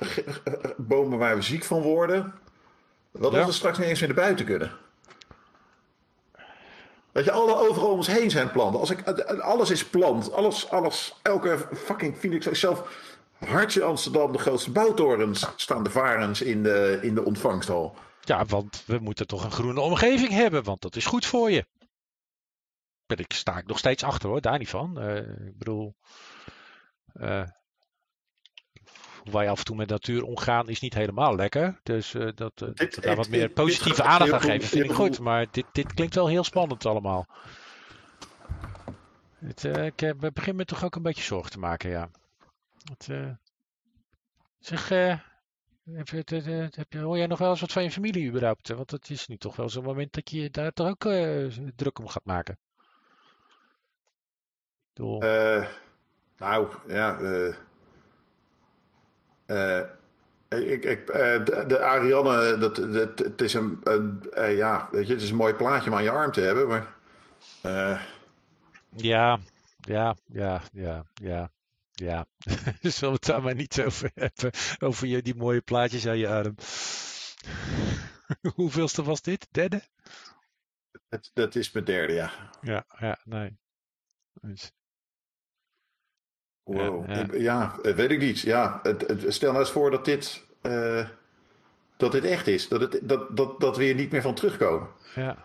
bomen 0.77 1.19
waar 1.19 1.37
we 1.37 1.43
ziek 1.43 1.65
van 1.65 1.81
worden. 1.83 2.35
Wat 3.11 3.35
als 3.35 3.47
we 3.47 3.53
straks 3.53 3.79
niet 3.79 3.87
eens 3.89 4.01
meer 4.01 4.09
naar 4.09 4.25
buiten 4.25 4.45
kunnen? 4.47 4.71
Weet 7.13 7.25
je, 7.25 7.33
alle 7.33 7.55
overal 7.69 7.89
om 7.91 7.97
ons 7.97 8.07
heen 8.07 8.31
zijn 8.31 8.51
planten. 8.51 8.81
Als 8.81 8.91
ik, 8.91 9.09
alles 9.41 9.71
is 9.71 9.85
plant. 9.87 10.33
Alles, 10.33 10.71
alles, 10.71 11.15
elke 11.23 11.59
fucking 11.75 12.17
Phoenix 12.17 12.47
zelf. 12.47 13.11
Hartje 13.47 13.83
Amsterdam, 13.83 14.33
de 14.33 14.39
grootste 14.39 14.71
bouwtorens 14.71 15.47
staan 15.57 15.83
de 15.85 15.91
varens 15.91 16.43
in 16.43 16.63
de, 16.63 16.99
in 17.03 17.15
de 17.15 17.25
ontvangsthal. 17.25 17.97
Ja, 18.21 18.45
want 18.45 18.83
we 18.87 18.99
moeten 18.99 19.27
toch 19.27 19.45
een 19.45 19.51
groene 19.51 19.81
omgeving 19.81 20.31
hebben, 20.31 20.65
want 20.65 20.81
dat 20.83 20.97
is 20.97 21.07
goed 21.07 21.27
voor 21.27 21.51
je. 21.51 21.67
Daar 23.07 23.21
ik- 23.21 23.33
sta 23.33 23.59
ik 23.59 23.67
nog 23.67 23.79
steeds 23.79 24.03
achter 24.03 24.29
hoor, 24.29 24.41
daar 24.41 24.59
niet 24.59 24.69
van. 24.69 25.01
Eh, 25.01 25.17
ik 25.47 25.59
bedoel, 25.59 25.95
eh, 27.13 27.43
hoe 29.23 29.33
wij 29.33 29.49
af 29.51 29.59
en 29.59 29.65
toe 29.65 29.77
met 29.77 29.89
natuur 29.89 30.23
omgaan 30.23 30.69
is 30.69 30.81
niet 30.81 30.95
helemaal 30.95 31.35
lekker. 31.37 31.81
Dus 31.83 32.15
eh, 32.15 32.29
dat, 32.35 32.53
eh, 32.63 32.69
dat 32.75 32.95
we 32.95 33.01
daar 33.01 33.17
wat 33.17 33.29
meer 33.29 33.49
positieve 33.49 34.03
aandacht 34.03 34.33
aan 34.33 34.41
geven, 34.41 34.69
vind 34.69 34.85
ik 34.85 34.93
goed. 34.93 35.19
Maar 35.19 35.47
dit, 35.51 35.65
dit 35.73 35.95
klinkt 35.95 36.15
wel 36.15 36.27
heel 36.29 36.45
spannend 36.45 36.87
allemaal. 36.87 37.27
Het, 39.39 39.65
eh, 39.65 39.87
ik 39.87 40.03
eh, 40.03 40.11
begin 40.33 40.57
me 40.57 40.65
toch 40.65 40.85
ook 40.85 40.95
een 40.97 41.03
beetje 41.03 41.23
zorgen 41.23 41.51
te 41.51 41.59
maken, 41.59 41.91
ja. 41.91 42.11
Het, 42.85 43.09
eh, 43.09 43.31
zeg, 44.59 44.91
eh, 44.91 45.19
heb 45.85 46.09
heb 46.11 46.93
hoor 46.93 47.17
jij 47.17 47.27
nog 47.27 47.39
wel 47.39 47.51
eens 47.51 47.61
wat 47.61 47.73
van 47.73 47.83
je 47.83 47.91
familie 47.91 48.29
überhaupt? 48.29 48.69
Want 48.69 48.91
het 48.91 49.11
is 49.11 49.27
nu 49.27 49.37
toch 49.37 49.57
wel 49.57 49.69
zo'n 49.69 49.85
moment 49.85 50.13
dat 50.13 50.31
je 50.31 50.51
daar 50.51 50.73
toch 50.73 50.89
ook 50.89 51.05
eh, 51.05 51.47
druk 51.77 51.99
om 51.99 52.09
gaat 52.09 52.25
maken. 52.25 52.59
Nou, 56.37 56.69
ja. 56.89 57.19
ik, 60.49 60.85
ik, 60.85 61.07
de, 61.07 61.65
de 61.67 61.81
Ariane, 61.81 62.59
dat, 62.59 62.77
dat, 62.77 63.19
het 63.19 63.41
is 63.41 63.55
een, 63.55 63.81
een, 63.83 64.23
ja, 64.57 64.89
weet 64.91 65.07
je, 65.07 65.13
het 65.13 65.23
is 65.23 65.31
een 65.31 65.37
mooi 65.37 65.55
plaatje 65.55 65.91
om 65.91 65.97
aan 65.97 66.03
je 66.03 66.11
arm 66.11 66.33
te 66.33 66.41
hebben, 66.41 66.69
maar 66.69 66.97
Ja, 68.97 69.39
ja, 69.81 70.17
ja, 70.27 70.63
ja, 70.73 71.05
ja, 71.15 71.51
ja. 72.03 72.27
Zullen 72.81 72.99
we 73.01 73.07
het 73.07 73.25
daar 73.25 73.43
maar 73.43 73.55
niet 73.55 73.83
over 73.83 74.11
hebben? 74.15 74.51
Over 74.79 75.07
je, 75.07 75.23
die 75.23 75.35
mooie 75.35 75.61
plaatjes 75.61 76.07
aan 76.07 76.19
je 76.19 76.29
arm. 76.29 76.55
Hoeveelste 78.55 79.03
was 79.03 79.23
dit? 79.23 79.49
Derde? 79.51 79.83
het, 81.09 81.31
dat 81.35 81.55
is 81.55 81.73
mijn 81.73 81.85
derde, 81.85 82.13
ja. 82.13 82.51
Ja, 82.61 82.85
ja, 82.99 83.19
nee. 83.25 83.59
Dus, 84.41 84.73
Wow. 86.63 87.09
Ja, 87.09 87.15
ja. 87.17 87.23
Ik- 87.23 87.41
Ja, 87.41 87.79
eh, 87.83 87.95
weet 87.95 88.11
ik 88.11 88.19
niet. 88.19 88.41
Ja, 88.41 88.83
stel 89.29 89.51
nou 89.51 89.65
eens 89.65 89.73
voor 89.73 89.91
dat 89.91 90.05
dit, 90.05 90.45
eh, 90.61 91.09
dat 91.97 92.13
dit 92.13 92.25
echt 92.25 92.47
is. 92.47 92.69
Dat, 92.69 92.81
het, 92.81 92.99
dat, 93.03 93.37
dat, 93.37 93.61
dat 93.61 93.77
we 93.77 93.85
hier 93.85 93.95
niet 93.95 94.11
meer 94.11 94.23
van 94.23 94.35
terugkomen. 94.35 94.89
ja, 95.15 95.45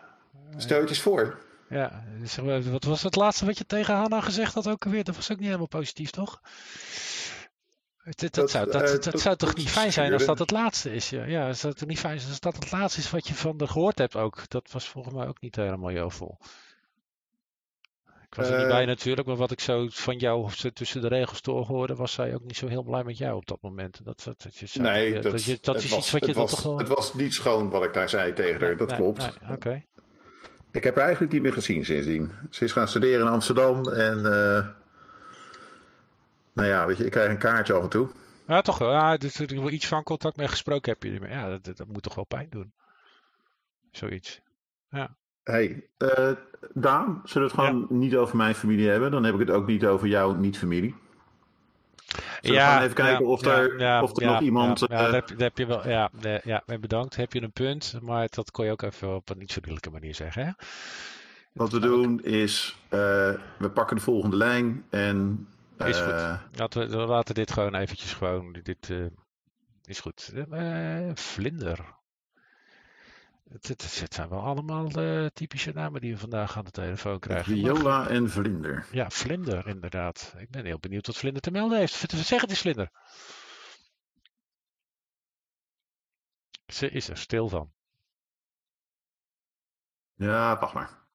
Stel 0.58 0.80
het 0.80 0.90
eens 0.90 1.02
voor. 1.02 1.40
Ja. 1.70 2.04
Zeg 2.24 2.46
maar, 2.46 2.72
Wat 2.72 2.84
was 2.84 3.04
het 3.04 3.16
laatste 3.16 3.46
wat 3.46 3.58
je 3.58 3.66
tegen 3.66 3.96
Hanna 3.96 4.22
gezegd 4.22 4.54
had 4.54 4.68
ook 4.70 4.86
alweer? 4.86 5.04
Dat 5.04 5.16
was 5.16 5.32
ook 5.32 5.38
niet 5.38 5.46
helemaal 5.46 5.68
positief, 5.68 6.10
toch? 6.10 6.42
Dat, 8.04 8.34
Dat, 8.34 8.52
zou, 8.52 8.66
eh, 8.68 8.72
dat, 8.74 8.88
dat, 8.88 9.04
dat- 9.04 9.22
zou 9.22 9.36
toch 9.36 9.56
niet 9.56 9.70
fijn 9.70 9.94
zijn 9.94 10.14
als 10.14 10.26
dat 10.26 10.40
het 10.40 10.52
laatste 10.52 10.94
is? 10.94 11.10
Ja, 11.10 11.24
ja 11.26 11.54
zou 11.54 11.74
toch 11.74 11.88
niet 11.88 12.00
fijn 12.00 12.18
zijn 12.20 12.32
als 12.32 12.40
dat 12.40 12.56
het 12.56 12.72
laatste 12.72 13.00
is 13.00 13.10
wat 13.10 13.28
je 13.28 13.34
van 13.34 13.54
haar 13.58 13.68
gehoord 13.68 13.98
hebt 13.98 14.16
ook? 14.16 14.50
Dat 14.50 14.72
was 14.72 14.88
volgens 14.88 15.14
mij 15.16 15.28
ook 15.28 15.42
niet 15.42 15.56
helemaal 15.56 15.92
jovel. 15.92 16.38
Ik 18.30 18.36
was 18.36 18.48
er 18.48 18.54
niet 18.54 18.62
Eh, 18.66 18.72
bij 18.72 18.86
natuurlijk, 18.86 19.28
maar 19.28 19.36
wat 19.36 19.52
ik 19.52 19.60
zo 19.60 19.88
van 19.90 20.18
jou 20.18 20.52
tussen 20.74 21.02
de 21.02 21.08
regels 21.08 21.42
door 21.42 21.66
hoorde, 21.66 21.96
was 21.96 22.12
zij 22.12 22.34
ook 22.34 22.44
niet 22.44 22.58
zo 22.58 22.68
heel 22.68 22.84
blij 22.84 23.04
met 23.04 23.18
jou 23.18 23.36
op 23.36 23.46
dat 23.48 23.62
moment. 23.62 24.06
Dat, 24.06 24.22
dat, 24.24 24.42
dat, 24.42 24.56
je 24.58 24.66
zei- 24.66 24.84
Nee, 24.84 25.14
dat, 25.14 25.24
dat, 25.24 25.44
je, 25.44 25.58
dat 25.62 25.76
het 25.76 25.84
is 25.84 25.90
was, 25.90 26.00
iets 26.00 26.12
wat 26.12 26.26
je 26.26 26.34
was, 26.34 26.50
toch 26.50 26.64
wel... 26.64 26.78
het 26.78 26.88
was 26.88 27.14
niet 27.14 27.34
schoon 27.34 27.70
wat 27.70 27.84
ik 27.84 27.94
daar 27.94 28.10
zei 28.10 28.34
tegen 28.34 28.62
haar. 28.62 28.78
Dat 28.78 28.88
Nee, 28.88 28.98
klopt. 28.98 29.18
nee, 29.42 29.52
Oké. 29.56 29.84
Ik 30.78 30.84
heb 30.84 30.96
haar 30.96 31.04
eigenlijk 31.04 31.34
niet 31.34 31.42
meer 31.42 31.54
gezien 31.54 31.86
sindsdien. 31.86 32.32
Ze 32.50 32.64
is 32.64 32.72
gaan 32.72 32.88
studeren 32.88 33.26
in 33.26 33.32
Amsterdam 33.32 33.88
en... 33.88 34.18
eh, 34.18 34.68
nou 36.54 36.68
ja, 36.68 36.86
weet 36.86 36.98
je, 36.98 37.06
ik 37.06 37.12
krijg 37.12 37.30
een 37.30 37.38
kaartje 37.38 37.74
af 37.74 37.84
en 37.84 37.90
toe. 37.90 38.10
Ja, 38.48 38.62
toch 38.62 38.78
wel. 38.78 38.92
Ja, 38.92 39.18
dus 39.18 39.40
er 39.40 39.56
wel 39.56 39.70
iets 39.70 39.88
van 39.88 40.04
contact 40.04 40.38
mee 40.38 40.48
gesproken 40.48 40.92
heb 40.92 41.04
je. 41.04 41.20
Maar 41.20 41.30
ja, 41.30 41.50
dat, 41.50 41.78
dat, 41.78 41.88
moet 41.88 42.04
toch 42.04 42.16
wel 42.16 42.26
pijn 42.26 42.48
doen. 42.50 42.74
Zoiets. 43.92 44.42
Ja. 44.90 45.18
hey, 45.44 45.90
eh, 45.98 46.32
Daan, 46.74 47.22
zullen 47.24 47.48
we 47.48 47.54
het 47.54 47.66
gewoon 47.66 47.88
niet 47.90 48.16
over 48.16 48.38
mijn 48.38 48.56
familie 48.56 48.90
hebben? 48.90 49.12
Dan 49.12 49.24
heb 49.24 49.34
ik 49.34 49.40
het 49.40 49.50
ook 49.50 49.68
niet 49.68 49.86
over 49.86 50.08
jouw 50.08 50.34
niet-familie. 50.34 50.96
Zullen 52.42 52.60
we 52.60 52.66
gewoon 52.68 52.82
even 52.84 52.96
kijken 52.96 53.26
of 53.26 53.46
er, 53.46 53.80
ja, 53.80 54.02
of 54.02 54.18
er 54.18 54.24
ja, 54.24 54.32
nog 54.32 54.42
iemand... 54.42 54.80
Ja, 54.80 55.02
ja, 55.02 55.08
eh, 55.08 55.38
heb, 55.38 55.58
je 55.58 55.66
wel. 55.66 55.88
Ja, 55.88 56.10
nee, 56.22 56.40
ja, 56.44 56.64
bedankt. 56.80 57.16
Heb 57.16 57.34
je 57.34 57.42
een 57.42 57.52
punt. 57.52 57.96
Maar 58.02 58.28
dat 58.30 58.52
kon 58.52 58.66
je 58.66 58.72
ook 58.72 58.82
even 58.82 59.16
op 59.16 59.30
een 59.30 59.38
niet 59.38 59.52
zo 59.52 59.60
vriendelijke 59.62 59.90
manier 60.00 60.16
zeggen. 60.16 60.46
Hè? 60.46 60.52
Wat 61.54 61.72
we 61.72 61.80
doen 61.80 62.24
is, 62.24 62.78
eh, 62.90 63.00
we 63.58 63.70
pakken 63.74 63.96
de 63.96 64.02
volgende 64.02 64.36
lijn 64.36 64.86
en... 64.90 65.48
Is 65.78 66.00
goed. 66.00 66.12
eh, 66.12 66.40
Laten 66.56 66.90
we, 66.90 66.98
we 66.98 67.06
laten 67.06 67.36
dit 67.36 67.52
gewoon 67.52 67.76
eventjes 67.76 68.14
gewoon. 68.14 68.60
Dit 68.64 68.94
is 69.86 70.00
goed. 70.00 70.34
Vlinder. 71.14 71.96
Het, 73.50 73.68
het, 73.68 74.00
het 74.00 74.14
zijn 74.14 74.30
wel 74.30 74.42
allemaal 74.42 74.90
eh, 74.90 75.26
typische 75.26 75.72
namen 75.72 76.02
die 76.02 76.14
we 76.14 76.20
vandaag 76.20 76.58
aan 76.58 76.66
de 76.66 76.72
telefoon 76.72 77.20
krijgen. 77.20 77.54
Viola 77.54 78.08
en 78.08 78.30
Vlinder. 78.30 78.88
Ja, 78.92 79.10
Vlinder, 79.10 79.68
inderdaad. 79.68 80.34
Ik 80.38 80.50
ben 80.50 80.66
heel 80.66 80.80
benieuwd 80.80 81.08
wat 81.08 81.18
Vlinder 81.18 81.42
te 81.42 81.52
melden 81.52 81.78
heeft. 81.78 81.94
Zeg 82.12 82.42
het 82.42 82.50
eens, 82.50 82.62
Vlinder. 82.62 82.92
Ze 86.66 86.90
is 86.90 87.10
er 87.10 87.18
stil 87.18 87.50
van. 87.50 87.74
Ja, 90.14 90.60
wacht 90.60 90.74
maar. 90.74 91.06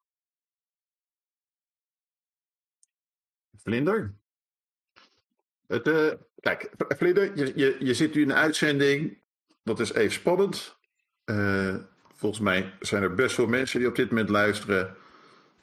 Vlinder? 3.57 4.15
Het, 5.67 5.87
eh, 5.87 6.13
kijk, 6.41 6.71
Vlinder, 6.77 7.37
je, 7.37 7.53
je, 7.57 7.77
je 7.85 7.95
zit 7.95 8.15
nu 8.15 8.23
in 8.23 8.31
een 8.31 8.37
uitzending. 8.37 9.23
Dat 9.63 9.81
is 9.81 9.93
even 9.93 10.13
spannend. 10.13 10.77
Eh, 11.25 11.77
volgens 12.23 12.43
mij 12.43 12.73
zijn 12.81 13.03
er 13.03 13.15
best 13.15 13.35
veel 13.35 13.47
mensen 13.47 13.79
die 13.79 13.89
op 13.89 13.97
dit 13.97 14.09
moment 14.09 14.29
luisteren. 14.29 14.97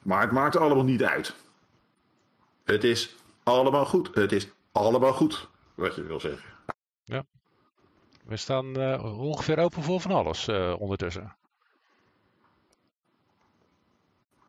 Maar 0.02 0.20
het 0.20 0.30
maakt 0.30 0.56
allemaal 0.56 0.84
niet 0.84 1.04
uit. 1.04 1.34
Het 2.64 2.84
is 2.84 3.14
allemaal 3.42 3.86
goed. 3.86 4.14
Het 4.14 4.32
is 4.32 4.48
allemaal 4.72 5.12
goed, 5.12 5.48
wat 5.74 5.94
je 5.94 6.02
wil 6.02 6.20
zeggen. 6.20 6.50
Ja. 7.04 7.24
We 8.24 8.36
staan 8.36 8.76
eh, 8.76 9.20
ongeveer 9.20 9.58
open 9.58 9.82
voor 9.82 10.00
van 10.00 10.10
alles 10.10 10.48
eh, 10.48 10.74
ondertussen. 10.78 11.36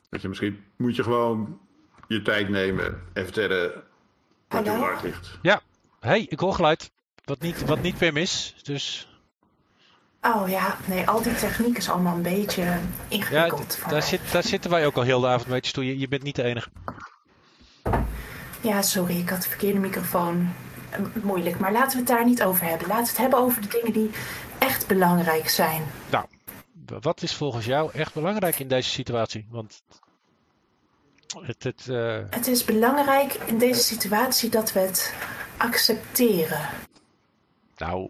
Weet 0.09 0.21
je, 0.21 0.27
misschien 0.27 0.63
moet 0.75 0.95
je 0.95 1.03
gewoon 1.03 1.59
je 2.07 2.21
tijd 2.21 2.49
nemen 2.49 3.01
en 3.13 3.23
vertellen 3.23 3.83
wat 4.47 4.65
je 4.65 4.71
hart 4.71 5.03
ligt. 5.03 5.37
Ja, 5.41 5.61
hey, 5.99 6.25
ik 6.29 6.39
hoor 6.39 6.53
geluid. 6.53 6.91
Wat 7.23 7.39
niet, 7.39 7.65
wat 7.65 7.81
niet 7.81 7.97
Pim 7.97 8.17
is. 8.17 8.55
Dus 8.63 9.10
Oh 10.21 10.49
ja, 10.49 10.77
nee, 10.85 11.07
al 11.07 11.21
die 11.21 11.35
techniek 11.35 11.77
is 11.77 11.89
allemaal 11.89 12.15
een 12.15 12.21
beetje 12.21 12.63
ja, 12.63 12.79
ingewikkeld. 13.07 13.75
voor 13.75 13.91
daar, 13.91 14.03
zit, 14.03 14.31
daar 14.31 14.43
zitten 14.43 14.69
wij 14.71 14.85
ook 14.85 14.95
al 14.95 15.03
heel 15.03 15.19
de 15.19 15.27
avond 15.27 15.47
mee 15.47 15.61
te 15.61 15.67
stoeien. 15.67 15.99
Je 15.99 16.07
bent 16.07 16.23
niet 16.23 16.35
de 16.35 16.43
enige. 16.43 16.69
Ja, 18.61 18.81
sorry, 18.81 19.17
ik 19.19 19.29
had 19.29 19.41
de 19.41 19.49
verkeerde 19.49 19.79
microfoon. 19.79 20.53
Moeilijk, 21.23 21.59
maar 21.59 21.71
laten 21.71 21.91
we 21.91 21.97
het 21.97 22.07
daar 22.07 22.25
niet 22.25 22.43
over 22.43 22.65
hebben. 22.65 22.87
Laten 22.87 23.03
we 23.03 23.09
het 23.09 23.17
hebben 23.19 23.39
over 23.39 23.61
de 23.61 23.67
dingen 23.67 23.93
die 23.93 24.09
echt 24.59 24.87
belangrijk 24.87 25.49
zijn. 25.49 25.83
Nou, 26.09 26.25
wat 27.01 27.21
is 27.21 27.33
volgens 27.35 27.65
jou 27.65 27.91
echt 27.93 28.13
belangrijk 28.13 28.59
in 28.59 28.67
deze 28.67 28.89
situatie? 28.89 29.47
Want 29.49 29.83
het, 31.41 31.63
het, 31.63 31.87
eh, 31.89 32.19
Het 32.29 32.47
is 32.47 32.65
belangrijk 32.65 33.33
in 33.33 33.57
deze 33.57 33.81
situatie 33.81 34.49
dat 34.49 34.73
we 34.73 34.79
het 34.79 35.13
accepteren. 35.57 36.69
nou, 37.77 38.09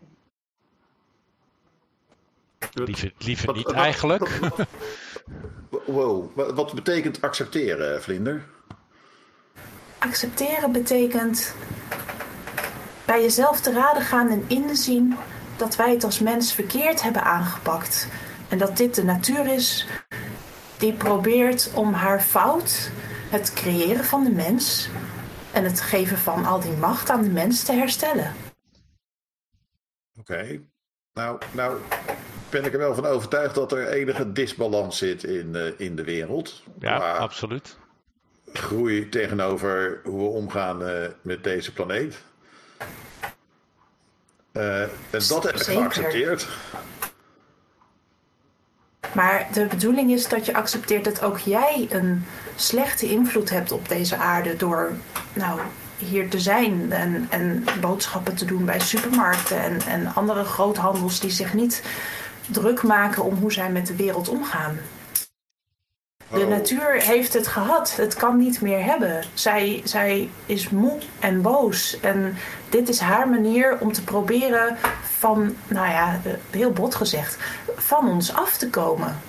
liever, 2.73 3.13
liever 3.17 3.53
niet 3.53 3.65
wat- 3.65 3.75
eigenlijk. 3.75 4.29
Wow, 5.85 6.35
wat, 6.35 6.53
wat 6.53 6.73
betekent 6.73 7.21
accepteren, 7.21 8.01
Vlinder? 8.03 8.45
Accepteren 9.97 10.71
betekent 10.71 11.55
bij 13.05 13.21
jezelf 13.21 13.61
te 13.61 13.71
raden 13.71 14.01
gaan 14.01 14.29
en 14.29 14.43
inzien 14.47 15.15
dat 15.57 15.75
wij 15.75 15.91
het 15.91 16.03
als 16.03 16.19
mens 16.19 16.53
verkeerd 16.53 17.01
hebben 17.01 17.23
aangepakt. 17.23 18.07
En 18.49 18.57
dat 18.57 18.77
dit 18.77 18.95
de 18.95 19.03
natuur 19.03 19.47
is 19.53 19.87
die 20.77 20.93
probeert 20.93 21.71
om 21.73 21.93
haar 21.93 22.21
fout, 22.21 22.89
het 23.29 23.53
creëren 23.53 24.05
van 24.05 24.23
de 24.23 24.31
mens 24.31 24.89
en 25.51 25.63
het 25.63 25.81
geven 25.81 26.17
van 26.17 26.45
al 26.45 26.59
die 26.59 26.71
macht 26.77 27.09
aan 27.09 27.21
de 27.23 27.29
mens 27.29 27.63
te 27.63 27.73
herstellen. 27.73 28.33
Oké. 30.19 30.61
Nou, 31.13 31.39
nou 31.51 31.79
ben 32.51 32.65
ik 32.65 32.73
er 32.73 32.79
wel 32.79 32.95
van 32.95 33.05
overtuigd 33.05 33.55
dat 33.55 33.71
er 33.71 33.87
enige 33.87 34.31
disbalans 34.31 34.97
zit 34.97 35.23
in, 35.23 35.55
eh, 35.55 35.71
in 35.77 35.95
de 35.95 36.03
wereld. 36.03 36.63
Ja, 36.79 36.97
absoluut. 36.97 37.77
Groei 38.53 39.09
tegenover 39.09 40.01
hoe 40.03 40.19
we 40.19 40.27
omgaan 40.27 40.85
eh, 40.85 41.05
met 41.21 41.43
deze 41.43 41.73
planeet. 41.73 42.21
Eh, 44.51 44.81
en 44.81 44.89
dat 45.27 45.43
heb 45.43 45.55
ik 45.55 45.61
Zeker. 45.63 45.81
geaccepteerd. 45.81 46.47
Maar 49.13 49.47
de 49.53 49.65
bedoeling 49.65 50.11
is 50.11 50.27
dat 50.27 50.45
je 50.45 50.53
accepteert 50.53 51.03
dat 51.03 51.23
ook 51.23 51.37
jij 51.37 51.87
een 51.89 52.25
slechte 52.55 53.05
invloed 53.05 53.49
hebt 53.49 53.71
op 53.71 53.89
deze 53.89 54.15
aarde 54.15 54.55
door 54.55 54.91
nou, 55.33 55.59
hier 55.97 56.29
te 56.29 56.39
zijn 56.39 56.91
en, 56.91 57.27
en 57.29 57.63
boodschappen 57.79 58.35
te 58.35 58.45
doen 58.45 58.65
bij 58.65 58.79
supermarkten 58.79 59.59
en, 59.61 59.81
en 59.81 60.13
andere 60.13 60.43
groothandels 60.43 61.19
die 61.19 61.29
zich 61.29 61.53
niet 61.53 61.83
druk 62.51 62.83
maken 62.83 63.23
om 63.23 63.35
hoe 63.35 63.51
zij 63.51 63.71
met 63.71 63.87
de 63.87 63.95
wereld 63.95 64.29
omgaan. 64.29 64.79
De 66.29 66.39
Oh. 66.43 66.47
natuur 66.47 66.91
heeft 66.91 67.33
het 67.33 67.47
gehad. 67.47 67.95
Het 67.95 68.15
kan 68.15 68.37
niet 68.37 68.61
meer 68.61 68.83
hebben. 68.83 69.23
Zij, 69.33 69.81
zij 69.83 70.29
is 70.45 70.69
moe 70.69 70.99
en 71.19 71.41
boos. 71.41 71.99
En 71.99 72.35
dit 72.69 72.89
is 72.89 72.99
haar 72.99 73.29
manier 73.29 73.79
om 73.79 73.91
te 73.91 74.03
proberen 74.03 74.77
van, 75.01 75.55
nou 75.67 75.87
ja, 75.89 76.19
heel 76.49 76.71
bot 76.71 76.95
gezegd, 76.95 77.37
van 77.75 78.07
ons 78.09 78.33
af 78.33 78.57
te 78.57 78.69
komen. 78.69 79.19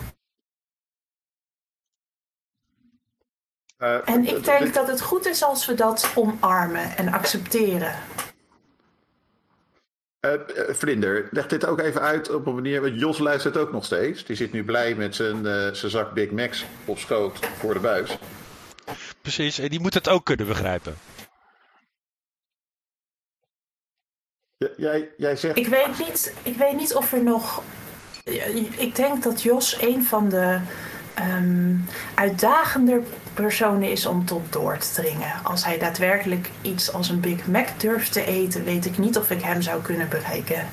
Eh, 3.77 3.97
En 4.05 4.27
ik 4.27 4.45
denk 4.45 4.75
dat 4.75 4.89
het 4.89 5.01
goed 5.01 5.27
is 5.27 5.43
als 5.43 5.67
we 5.67 5.75
dat 5.75 6.11
omarmen 6.15 6.97
en 6.97 7.13
accepteren. 7.13 7.95
Eh, 10.23 10.33
eh, 10.35 10.75
Vlinder, 10.75 11.29
leg 11.31 11.47
dit 11.47 11.67
ook 11.67 11.81
even 11.81 12.01
uit 12.01 12.31
op 12.35 12.47
een 12.47 12.55
manier. 12.55 12.81
Want 12.81 13.01
Jos 13.01 13.19
luistert 13.19 13.57
ook 13.57 13.73
nog 13.73 13.85
steeds. 13.85 14.25
Die 14.25 14.37
zit 14.37 14.53
nu 14.53 14.65
blij 14.65 14.95
met 14.95 15.15
zijn, 15.15 15.47
eh, 15.47 15.73
zijn 15.73 15.91
zak 15.91 16.13
Big 16.13 16.31
Macs 16.31 16.65
op 16.85 16.99
schoot 16.99 17.47
voor 17.47 17.75
de 17.75 17.81
buis. 17.81 18.19
Precies, 19.21 19.59
en 19.59 19.69
die 19.69 19.81
moet 19.81 19.95
het 19.95 20.09
ook 20.09 20.25
kunnen 20.25 20.47
begrijpen. 20.47 20.95
J- 24.57 24.73
jij, 24.77 25.11
jij 25.17 25.37
zegt. 25.37 25.57
Ik 25.57 25.67
weet 25.67 25.99
niet, 25.99 26.35
ik 26.43 26.57
weet 26.57 26.77
niet 26.77 26.95
of 26.95 27.13
er 27.13 27.23
nog. 27.23 27.63
Ik 28.77 28.97
denk 28.97 29.23
dat 29.23 29.43
Jos 29.43 29.81
een 29.81 30.05
van 30.05 30.29
de 30.29 30.61
ehm, 31.15 31.77
uitdagender 32.15 33.03
persoon 33.35 33.83
is 33.83 34.07
om 34.07 34.25
tot 34.25 34.53
door 34.53 34.79
te 34.79 34.93
dringen. 35.03 35.33
Als 35.43 35.65
hij 35.65 35.79
daadwerkelijk 35.79 36.51
iets 36.63 36.93
als 36.93 37.09
een 37.09 37.21
Big 37.21 37.47
Mac 37.47 37.67
durft 37.81 38.13
te 38.13 38.25
eten, 38.25 38.65
weet 38.65 38.85
ik 38.87 38.99
niet 38.99 39.19
of 39.19 39.31
ik 39.31 39.43
hem 39.43 39.63
zou 39.63 39.83
kunnen 39.83 40.09
bereiken. 40.09 40.67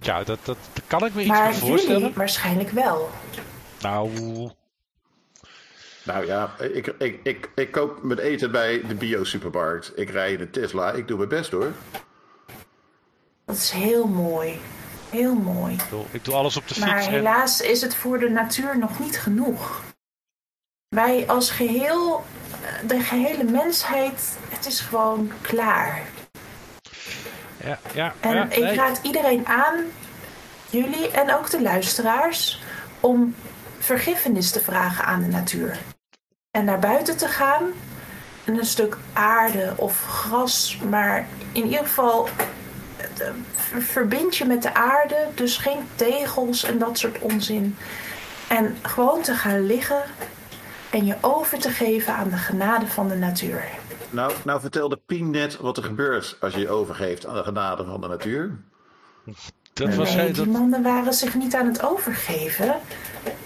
Ja, 0.00 0.24
dat, 0.24 0.38
dat, 0.42 0.56
kan 0.86 1.04
ik 1.04 1.14
me 1.14 1.20
iets 1.20 1.30
Maar 1.30 1.54
voorstellen. 1.54 2.00
jullie 2.00 2.14
waarschijnlijk 2.14 2.70
wel. 2.70 3.10
Nou, 3.80 4.10
Nou 6.04 6.26
ja, 6.26 6.50
ik, 6.72 6.86
ik, 6.98 7.20
ik, 7.22 7.50
ik 7.54 7.70
koop 7.70 8.02
mijn 8.02 8.18
eten 8.18 8.50
bij 8.52 8.82
de 8.88 8.94
bio-supermarkt. 8.94 9.92
Ik 9.94 10.10
rij 10.10 10.32
in 10.32 10.40
een 10.40 10.50
Tesla. 10.50 10.92
Ik 10.92 11.08
doe 11.08 11.16
mijn 11.16 11.28
best 11.28 11.50
hoor. 11.50 11.72
Dat 13.44 13.56
is 13.56 13.70
heel 13.70 14.06
mooi. 14.06 14.58
Heel 15.10 15.34
mooi. 15.34 15.74
ik 15.74 15.84
doe, 15.90 16.04
ik 16.10 16.24
doe 16.24 16.34
alles 16.34 16.56
op 16.56 16.68
de 16.68 16.74
fiets. 16.74 16.86
Maar 16.86 17.02
en- 17.02 17.10
helaas 17.10 17.60
is 17.60 17.80
het 17.80 17.94
voor 17.94 18.18
de 18.18 18.28
natuur 18.28 18.78
nog 18.78 18.98
niet 18.98 19.18
genoeg. 19.18 19.82
Wij 20.92 21.24
als 21.26 21.50
geheel, 21.50 22.24
de 22.86 23.00
gehele 23.00 23.44
mensheid, 23.44 24.36
het 24.48 24.66
is 24.66 24.80
gewoon 24.80 25.32
klaar. 25.40 26.02
Ja, 27.64 27.78
ja, 27.94 28.14
En 28.20 28.34
ja, 28.34 28.50
ik 28.50 28.74
raad 28.74 29.00
iedereen 29.02 29.46
aan, 29.46 29.74
jullie 30.70 31.10
en 31.10 31.34
ook 31.34 31.50
de 31.50 31.62
luisteraars, 31.62 32.62
om 33.00 33.34
vergiffenis 33.78 34.50
te 34.50 34.60
vragen 34.60 35.04
aan 35.04 35.20
de 35.22 35.28
natuur. 35.28 35.78
En 36.50 36.64
naar 36.64 36.78
buiten 36.78 37.16
te 37.16 37.28
gaan 37.28 37.62
en 38.44 38.58
een 38.58 38.66
stuk 38.66 38.96
aarde 39.12 39.72
of 39.76 40.04
gras, 40.06 40.78
maar 40.88 41.26
in 41.52 41.64
ieder 41.64 41.84
geval 41.84 42.28
eh, 42.96 43.26
ver- 43.54 43.82
verbind 43.82 44.36
je 44.36 44.44
met 44.44 44.62
de 44.62 44.74
aarde, 44.74 45.28
dus 45.34 45.56
geen 45.56 45.88
tegels 45.94 46.64
en 46.64 46.78
dat 46.78 46.98
soort 46.98 47.18
onzin. 47.18 47.76
En 48.48 48.76
gewoon 48.82 49.22
te 49.22 49.34
gaan 49.34 49.66
liggen 49.66 50.02
en 50.92 51.06
je 51.06 51.16
over 51.20 51.58
te 51.58 51.70
geven 51.70 52.14
aan 52.14 52.28
de 52.28 52.36
genade 52.36 52.86
van 52.86 53.08
de 53.08 53.16
natuur. 53.16 53.64
Nou, 54.10 54.32
nou 54.44 54.60
vertelde 54.60 55.00
Pien 55.06 55.30
net 55.30 55.56
wat 55.56 55.76
er 55.76 55.82
gebeurt 55.84 56.36
als 56.40 56.54
je 56.54 56.60
je 56.60 56.68
overgeeft 56.68 57.26
aan 57.26 57.34
de 57.34 57.42
genade 57.42 57.84
van 57.84 58.00
de 58.00 58.08
natuur. 58.08 58.58
Dat 59.72 59.94
was 59.94 60.08
nee, 60.08 60.16
hij, 60.16 60.26
die 60.32 60.34
dat, 60.34 60.46
mannen 60.46 60.82
waren 60.82 61.12
zich 61.12 61.34
niet 61.34 61.54
aan 61.54 61.66
het 61.66 61.84
overgeven. 61.86 62.74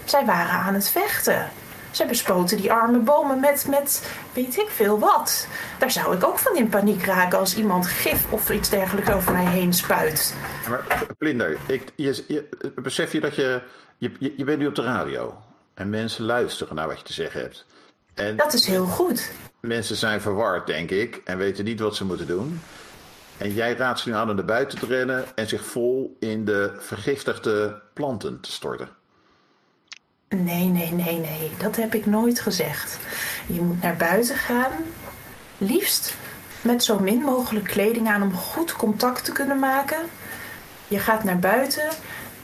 Zij 0.03 0.25
waren 0.25 0.59
aan 0.59 0.73
het 0.73 0.89
vechten. 0.89 1.49
Zij 1.91 2.07
bespoten 2.07 2.57
die 2.57 2.71
arme 2.71 2.99
bomen 2.99 3.39
met, 3.39 3.65
met 3.69 4.11
weet 4.33 4.57
ik 4.57 4.69
veel 4.69 4.99
wat. 4.99 5.47
Daar 5.79 5.91
zou 5.91 6.15
ik 6.15 6.23
ook 6.23 6.37
van 6.39 6.55
in 6.55 6.69
paniek 6.69 7.03
raken 7.05 7.39
als 7.39 7.57
iemand 7.57 7.87
gif 7.87 8.31
of 8.31 8.49
iets 8.49 8.69
dergelijks 8.69 9.09
over 9.11 9.31
mij 9.31 9.45
heen 9.45 9.73
spuit. 9.73 10.35
Maar 10.69 11.05
Vlinder, 11.19 11.57
ik, 11.67 11.83
je, 11.95 12.23
je- 12.27 12.71
besef 12.75 13.11
je 13.11 13.19
dat 13.19 13.35
je, 13.35 13.61
je, 13.97 14.11
je, 14.19 14.33
je 14.37 14.43
bent 14.43 14.59
nu 14.59 14.67
op 14.67 14.75
de 14.75 14.83
radio. 14.83 15.37
En 15.77 15.89
mensen 15.89 16.23
luisteren 16.25 16.75
naar 16.75 16.87
wat 16.87 16.97
je 16.97 17.03
te 17.03 17.13
zeggen 17.13 17.41
hebt. 17.41 17.65
En 18.13 18.35
Dat 18.35 18.53
is 18.53 18.65
heel 18.65 18.85
goed. 18.85 19.31
mensen 19.59 19.95
zijn 19.95 20.21
verward, 20.21 20.67
denk 20.67 20.89
ik, 20.89 21.21
en 21.25 21.37
weten 21.37 21.65
niet 21.65 21.79
wat 21.79 21.95
ze 21.95 22.05
moeten 22.05 22.27
doen. 22.27 22.61
En 23.37 23.53
jij 23.53 23.73
raadt 23.75 23.99
ze 23.99 24.09
nu 24.09 24.15
aan 24.15 24.29
om 24.29 24.35
naar 24.35 24.45
buiten 24.45 24.79
te 24.79 24.85
rennen 24.85 25.25
en 25.35 25.47
zich 25.47 25.65
vol 25.65 26.17
in 26.19 26.45
de 26.45 26.75
vergiftigde 26.79 27.81
planten 27.93 28.39
te 28.39 28.51
storten. 28.51 28.89
Nee, 30.29 30.65
nee, 30.65 30.91
nee, 30.91 31.17
nee. 31.19 31.51
Dat 31.57 31.75
heb 31.75 31.93
ik 31.93 32.05
nooit 32.05 32.39
gezegd. 32.39 32.99
Je 33.47 33.61
moet 33.61 33.81
naar 33.81 33.95
buiten 33.95 34.35
gaan. 34.35 34.71
Liefst 35.57 36.15
met 36.61 36.83
zo 36.83 36.99
min 36.99 37.19
mogelijk 37.21 37.65
kleding 37.65 38.07
aan 38.07 38.21
om 38.21 38.33
goed 38.33 38.73
contact 38.73 39.25
te 39.25 39.31
kunnen 39.31 39.59
maken. 39.59 39.99
Je 40.87 40.99
gaat 40.99 41.23
naar 41.23 41.39
buiten 41.39 41.89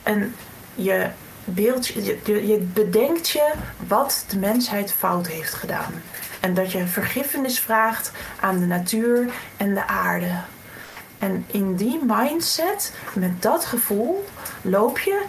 en 0.04 0.36
je, 0.76 1.10
beeld, 1.46 1.88
je, 1.88 2.20
je, 2.24 2.48
je 2.48 2.58
bedenkt 2.58 3.30
je 3.30 3.52
wat 3.88 4.26
de 4.30 4.38
mensheid 4.38 4.92
fout 4.92 5.28
heeft 5.28 5.54
gedaan. 5.54 6.04
En 6.40 6.54
dat 6.54 6.72
je 6.72 6.88
vergiffenis 6.88 7.60
vraagt 7.60 8.12
aan 8.40 8.60
de 8.60 8.66
natuur 8.66 9.34
en 9.58 9.74
de 9.74 9.88
aarde. 9.88 10.42
En 11.20 11.46
in 11.48 11.76
die 11.76 12.00
mindset, 12.06 12.94
met 13.14 13.42
dat 13.42 13.66
gevoel, 13.66 14.26
loop 14.62 15.00
je 15.00 15.24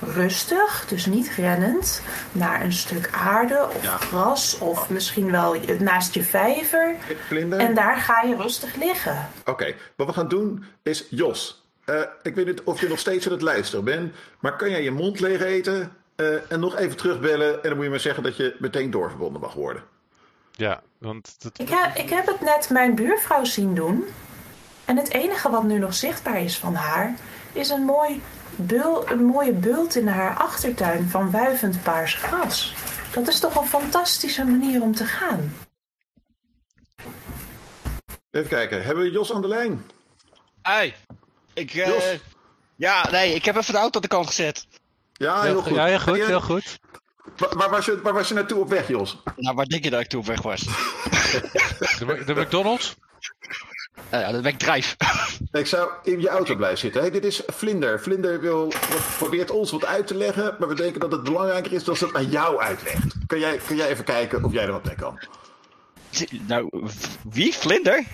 rustig, 0.00 0.84
dus 0.88 1.06
niet 1.06 1.30
rennend, 1.36 2.02
naar 2.32 2.64
een 2.64 2.72
stuk 2.72 3.10
aarde 3.12 3.68
of 3.74 3.84
gras 3.84 4.58
of 4.58 4.90
misschien 4.90 5.30
wel 5.30 5.56
naast 5.78 6.14
je 6.14 6.22
vijver. 6.22 6.94
Vlinder? 7.26 7.58
En 7.58 7.74
daar 7.74 7.96
ga 7.96 8.22
je 8.22 8.36
rustig 8.36 8.74
liggen. 8.74 9.28
Oké, 9.44 9.74
wat 9.96 10.06
we 10.06 10.12
gaan 10.12 10.28
doen 10.28 10.64
is 10.82 11.06
Jos. 11.10 11.59
Eh, 11.98 12.02
ik 12.22 12.34
weet 12.34 12.46
niet 12.46 12.62
of 12.62 12.80
je 12.80 12.88
nog 12.88 12.98
steeds 12.98 13.26
aan 13.26 13.32
het 13.32 13.42
luisteren 13.42 13.84
bent, 13.84 14.14
maar 14.40 14.56
kan 14.56 14.70
jij 14.70 14.82
je 14.82 14.90
mond 14.90 15.20
leeg 15.20 15.40
eten 15.40 15.92
eh, 16.16 16.50
en 16.52 16.60
nog 16.60 16.76
even 16.76 16.96
terugbellen 16.96 17.54
en 17.54 17.60
dan 17.62 17.74
moet 17.74 17.84
je 17.84 17.90
maar 17.90 18.00
zeggen 18.00 18.22
dat 18.22 18.36
je 18.36 18.56
meteen 18.58 18.90
doorverbonden 18.90 19.40
mag 19.40 19.52
worden. 19.54 19.82
ja, 20.52 20.82
want 20.98 21.36
dat, 21.42 21.58
Ik, 21.58 21.68
heb- 21.68 21.94
ik 21.96 22.08
heb 22.10 22.26
het 22.26 22.40
net 22.40 22.70
mijn 22.70 22.94
buurvrouw 22.94 23.44
zien 23.44 23.74
doen. 23.74 24.04
En 24.84 24.96
het 24.96 25.10
enige 25.12 25.50
wat 25.50 25.62
nu 25.64 25.78
nog 25.78 25.94
zichtbaar 25.94 26.40
is 26.42 26.58
van 26.58 26.74
haar, 26.74 27.14
is 27.52 27.68
een, 27.68 27.82
mooi 27.82 28.22
bul, 28.56 29.10
een 29.10 29.24
mooie 29.24 29.52
bult 29.52 29.94
in 29.94 30.06
haar 30.08 30.36
achtertuin 30.36 31.08
van 31.08 31.30
wuivend 31.30 31.82
paars 31.82 32.14
gras. 32.14 32.74
Dat 33.12 33.28
is 33.28 33.40
toch 33.40 33.56
een 33.56 33.66
fantastische 33.68 34.44
manier 34.44 34.82
om 34.82 34.94
te 34.94 35.04
gaan. 35.04 35.52
Even 38.30 38.48
kijken, 38.48 38.82
hebben 38.82 39.04
we 39.04 39.10
Jos 39.10 39.32
aan 39.32 39.40
de 39.42 39.48
lijn? 39.48 39.84
Hey, 40.62 40.94
ik, 41.60 41.74
eh, 41.74 41.86
Jos. 41.86 42.04
ja, 42.76 43.10
nee, 43.10 43.34
ik 43.34 43.44
heb 43.44 43.56
even 43.56 43.72
de 43.72 43.78
auto 43.78 43.94
aan 43.96 44.02
de 44.02 44.08
kant 44.08 44.26
gezet. 44.26 44.66
Ja, 45.12 45.42
heel 45.42 45.62
goed. 45.62 45.74
ja, 45.74 45.84
heel 45.84 46.00
goed, 46.00 46.26
heel 46.26 46.40
goed. 46.40 46.78
Waar, 47.36 47.56
waar 47.56 47.70
was 47.70 47.84
je, 47.84 48.00
waar 48.00 48.12
was 48.12 48.28
je 48.28 48.34
naartoe 48.34 48.60
op 48.60 48.68
weg, 48.68 48.88
Jos? 48.88 49.22
Nou, 49.36 49.56
waar 49.56 49.66
denk 49.66 49.84
je 49.84 49.90
dat 49.90 50.00
ik 50.00 50.08
toen 50.08 50.20
op 50.20 50.26
weg 50.26 50.42
was? 50.42 50.60
De, 51.98 52.22
de 52.26 52.34
McDonald's? 52.34 52.96
Eh, 54.10 54.20
ja, 54.20 54.32
de 54.32 54.48
McDrive. 54.48 54.96
Ik 55.52 55.66
zou 55.66 55.90
in 56.02 56.20
je 56.20 56.28
auto 56.28 56.56
blijven 56.56 56.78
zitten. 56.78 57.00
Hey, 57.00 57.10
dit 57.10 57.24
is 57.24 57.42
Vlinder. 57.46 58.00
Vlinder 58.00 58.40
wil, 58.40 58.72
probeert 59.16 59.50
ons 59.50 59.70
wat 59.70 59.84
uit 59.84 60.06
te 60.06 60.14
leggen, 60.14 60.56
maar 60.58 60.68
we 60.68 60.74
denken 60.74 61.00
dat 61.00 61.12
het 61.12 61.22
belangrijker 61.22 61.72
is 61.72 61.84
dat 61.84 61.98
ze 61.98 62.06
het 62.06 62.14
aan 62.14 62.30
jou 62.30 62.60
uitlegt. 62.60 63.14
Kun 63.26 63.38
jij, 63.38 63.60
kun 63.66 63.76
jij 63.76 63.88
even 63.88 64.04
kijken 64.04 64.44
of 64.44 64.52
jij 64.52 64.64
er 64.64 64.72
wat 64.72 64.84
mee 64.84 64.94
kan? 64.94 65.18
Nou, 66.46 66.88
wie? 67.30 67.54
Vlinder? 67.54 68.04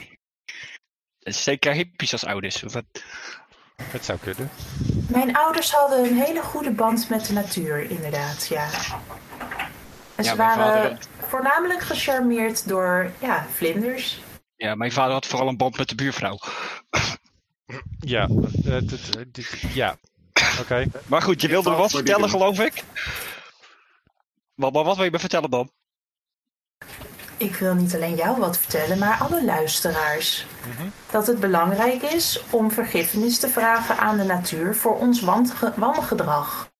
Dat 1.27 1.35
is 1.35 1.43
Zeker 1.43 1.73
hippies 1.73 2.12
als 2.12 2.24
ouders. 2.24 2.65
Of 2.65 2.73
wat? 2.73 2.85
Het 3.82 4.05
zou 4.05 4.19
kunnen. 4.19 4.51
Mijn 5.09 5.36
ouders 5.36 5.73
hadden 5.73 6.05
een 6.05 6.16
hele 6.23 6.43
goede 6.43 6.70
band 6.70 7.09
met 7.09 7.27
de 7.27 7.32
natuur, 7.32 7.90
inderdaad, 7.90 8.47
ja. 8.47 8.69
En 10.15 10.24
ze 10.24 10.36
waren 10.36 10.65
vader- 10.65 10.98
voornamelijk 11.28 11.81
gecharmeerd 11.81 12.69
door 12.69 13.11
ja, 13.19 13.47
vlinders. 13.53 14.19
Ja, 14.57 14.74
mijn 14.74 14.93
vader 14.93 15.12
had 15.12 15.27
vooral 15.27 15.48
een 15.48 15.57
band 15.57 15.78
met 15.78 15.89
de 15.89 15.94
buurvrouw. 15.94 16.39
Ja, 17.98 18.28
ja. 19.73 19.97
Oké. 20.61 20.86
Maar 21.07 21.23
goed, 21.23 21.40
je 21.40 21.48
wilde 21.48 21.70
me 21.70 21.77
wat 21.77 21.93
maar 21.93 22.03
vertellen, 22.03 22.31
geloof 22.31 22.61
ik? 22.61 22.85
Wat, 24.55 24.73
maar 24.73 24.85
wat 24.85 24.97
wil 24.97 25.05
je 25.05 25.11
me 25.11 25.19
vertellen 25.19 25.51
dan? 25.51 25.70
Ik 27.38 27.56
wil 27.56 27.74
niet 27.74 27.94
alleen 27.94 28.14
jou 28.14 28.38
wat 28.38 28.58
vertellen, 28.58 28.98
maar 28.98 29.18
alle 29.18 29.44
luisteraars. 29.44 30.46
Dat 31.10 31.26
het 31.26 31.40
belangrijk 31.40 32.02
is 32.02 32.42
om 32.50 32.70
vergiffenis 32.70 33.38
te 33.38 33.48
vragen 33.48 33.98
aan 33.98 34.16
de 34.16 34.24
natuur 34.24 34.74
voor 34.74 34.98
ons 34.98 35.20
wange- 35.20 35.72
wangedrag. 35.76 36.70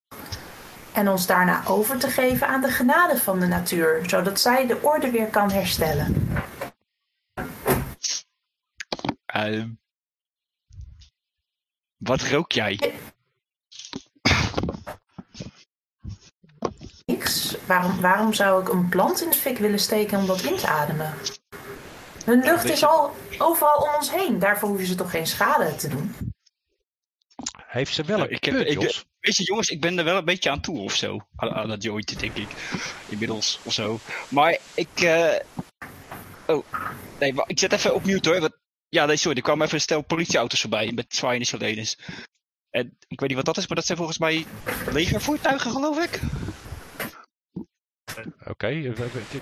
En 0.93 1.09
ons 1.09 1.27
daarna 1.27 1.67
over 1.67 1.99
te 1.99 2.11
geven 2.11 2.49
aan 2.49 2.61
de 2.61 2.71
genade 2.71 3.19
van 3.19 3.41
de 3.41 3.47
natuur, 3.47 4.09
zodat 4.09 4.41
zij 4.41 4.67
de 4.67 4.83
orde 4.83 5.11
weer 5.11 5.27
kan 5.27 5.51
herstellen. 5.51 6.29
Ehm, 9.27 9.69
wat 11.97 12.21
rook 12.21 12.53
jij? 12.53 12.95
Niks. 17.17 17.57
Waarom, 17.67 18.01
waarom 18.01 18.33
zou 18.33 18.63
ik 18.63 18.69
een 18.69 18.89
plant 18.89 19.23
in 19.23 19.31
de 19.31 19.37
fik 19.37 19.59
willen 19.59 19.79
steken 19.79 20.19
om 20.19 20.27
dat 20.27 20.43
in 20.43 20.57
te 20.57 20.69
ademen? 20.69 21.15
Hun 22.25 22.41
lucht 22.43 22.65
is 22.65 22.85
al 22.85 23.15
overal 23.39 23.77
om 23.79 23.95
ons 23.95 24.11
heen. 24.11 24.39
Daarvoor 24.39 24.69
hoeven 24.69 24.87
ze 24.87 24.95
toch 24.95 25.11
geen 25.11 25.27
schade 25.27 25.77
te 25.77 25.89
doen. 25.89 26.15
Heeft 27.67 27.95
ze 27.95 28.03
wel 28.05 28.21
een 28.21 28.31
ik 28.31 28.45
heb, 28.45 28.55
ik, 28.55 28.79
weet 29.21 29.37
je, 29.37 29.43
jongens, 29.45 29.69
ik 29.69 29.81
ben 29.81 29.99
er 29.99 30.05
wel 30.05 30.17
een 30.17 30.25
beetje 30.25 30.51
aan 30.51 30.61
toe 30.61 30.79
of 30.79 30.95
zo. 30.95 31.19
Aan, 31.37 31.51
aan 31.51 31.69
dat 31.69 31.83
jointje, 31.83 32.17
denk 32.17 32.37
ik. 32.37 32.49
Inmiddels 33.09 33.59
of 33.63 33.73
zo. 33.73 33.99
Maar 34.29 34.59
ik. 34.75 34.89
eh, 34.95 35.35
Oh, 36.47 36.65
nee, 37.19 37.35
maar 37.35 37.45
ik 37.49 37.59
zet 37.59 37.73
even 37.73 37.95
op 37.95 38.05
mute 38.05 38.29
hoor. 38.31 38.41
Want... 38.41 38.57
Ja, 38.89 39.07
nee, 39.07 39.17
sorry. 39.17 39.37
Er 39.37 39.43
kwamen 39.43 39.63
even 39.65 39.75
een 39.75 39.81
stel 39.83 40.03
politieauto's 40.03 40.61
voorbij 40.61 40.93
met 40.93 41.07
zwaaiende 41.09 41.47
sirenes. 41.47 41.99
En 42.71 42.97
ik 43.09 43.21
weet 43.21 43.29
niet 43.29 43.37
wat 43.39 43.47
dat 43.47 43.57
is, 43.57 43.67
maar 43.67 43.77
dat 43.77 43.87
zijn 43.87 43.99
volgens 43.99 44.19
mij 44.19 44.47
legervoertuigen, 44.93 45.71
geloof 45.71 46.05
ik. 46.05 46.21
Oké. 48.49 48.67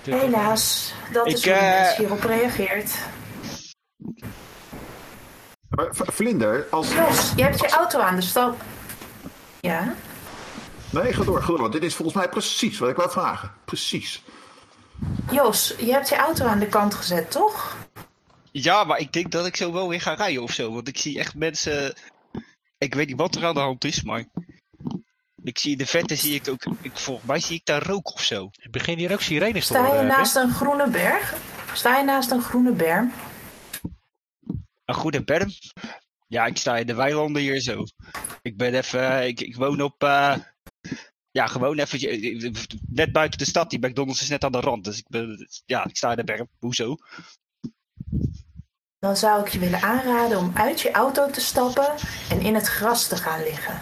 Helaas, 0.03 0.93
dat 1.11 1.27
is 1.27 1.33
Ik, 1.33 1.43
hoe 1.43 1.53
de 1.53 1.59
eh, 1.59 1.81
mens 1.81 1.97
hierop 1.97 2.23
reageert. 2.23 2.91
Vlinder, 5.91 6.67
als... 6.71 6.93
Jos, 6.93 7.33
je 7.35 7.43
hebt 7.43 7.59
je 7.59 7.69
auto 7.69 7.99
aan 7.99 8.15
de 8.15 8.21
stal. 8.21 8.55
Ja? 9.59 9.95
Nee, 10.89 11.13
ga 11.13 11.23
door, 11.23 11.41
ga 11.41 11.47
door. 11.47 11.59
Want 11.59 11.73
dit 11.73 11.83
is 11.83 11.95
volgens 11.95 12.17
mij 12.17 12.29
precies 12.29 12.79
wat 12.79 12.89
ik 12.89 12.95
wou 12.95 13.11
vragen. 13.11 13.51
Precies. 13.65 14.23
Jos, 15.31 15.75
je 15.79 15.91
hebt 15.91 16.09
je 16.09 16.15
auto 16.15 16.45
aan 16.45 16.59
de 16.59 16.67
kant 16.67 16.93
gezet, 16.93 17.31
toch? 17.31 17.77
Ja, 18.51 18.83
maar 18.83 18.99
ik 18.99 19.13
denk 19.13 19.31
dat 19.31 19.45
ik 19.45 19.55
zo 19.55 19.73
wel 19.73 19.89
weer 19.89 20.01
ga 20.01 20.13
rijden 20.13 20.43
of 20.43 20.51
zo. 20.51 20.73
Want 20.73 20.87
ik 20.87 20.97
zie 20.97 21.19
echt 21.19 21.35
mensen. 21.35 21.93
Ik 22.77 22.93
weet 22.93 23.07
niet 23.07 23.17
wat 23.17 23.35
er 23.35 23.45
aan 23.45 23.53
de 23.53 23.59
hand 23.59 23.83
is, 23.85 24.03
maar. 24.03 24.25
Ik 25.45 25.57
zie 25.57 25.77
de 25.77 25.85
vette 25.85 26.15
zie 26.15 26.33
ik 26.35 26.47
ook. 26.49 26.63
Ik, 26.81 26.97
volgens 26.97 27.27
mij 27.27 27.39
zie 27.39 27.55
ik 27.55 27.65
daar 27.65 27.83
rook 27.83 28.13
of 28.13 28.21
zo. 28.21 28.49
Ik 28.61 28.71
begin 28.71 28.97
hier 28.97 29.11
ook 29.11 29.21
sirenes 29.21 29.67
te 29.67 29.73
Sta 29.73 29.85
je 29.85 29.91
horen. 29.91 30.07
naast 30.07 30.35
een 30.35 30.53
groene 30.53 30.89
berg? 30.89 31.33
Sta 31.73 31.97
je 31.97 32.03
naast 32.03 32.31
een 32.31 32.41
groene 32.41 32.71
berm? 32.71 33.11
Een 34.85 34.95
goede 34.95 35.23
berm. 35.23 35.49
Ja, 36.27 36.45
ik 36.45 36.57
sta 36.57 36.77
in 36.77 36.87
de 36.87 36.93
weilanden 36.93 37.41
hier 37.41 37.59
zo. 37.61 37.83
Ik 38.41 38.57
ben 38.57 38.73
even. 38.73 39.27
Ik, 39.27 39.41
ik 39.41 39.55
woon 39.55 39.81
op. 39.81 40.03
eh, 40.03 40.35
ja, 41.31 41.47
gewoon 41.47 41.77
even. 41.79 41.99
Net 42.89 43.11
buiten 43.11 43.39
de 43.39 43.45
stad. 43.45 43.69
Die 43.69 43.87
McDonald's 43.87 44.21
is 44.21 44.29
net 44.29 44.43
aan 44.43 44.51
de 44.51 44.59
rand. 44.59 44.83
Dus 44.83 44.97
ik 44.97 45.07
ben. 45.07 45.47
Ja, 45.65 45.85
ik 45.85 45.97
sta 45.97 46.09
in 46.09 46.17
de 46.17 46.23
berm. 46.23 46.49
Hoezo? 46.59 46.95
Dan 48.99 49.17
zou 49.17 49.41
ik 49.45 49.47
je 49.51 49.59
willen 49.59 49.81
aanraden 49.81 50.37
om 50.37 50.51
uit 50.55 50.81
je 50.81 50.91
auto 50.91 51.29
te 51.29 51.41
stappen 51.41 51.93
en 52.29 52.41
in 52.41 52.55
het 52.55 52.67
gras 52.67 53.07
te 53.07 53.15
gaan 53.17 53.43
liggen. 53.43 53.81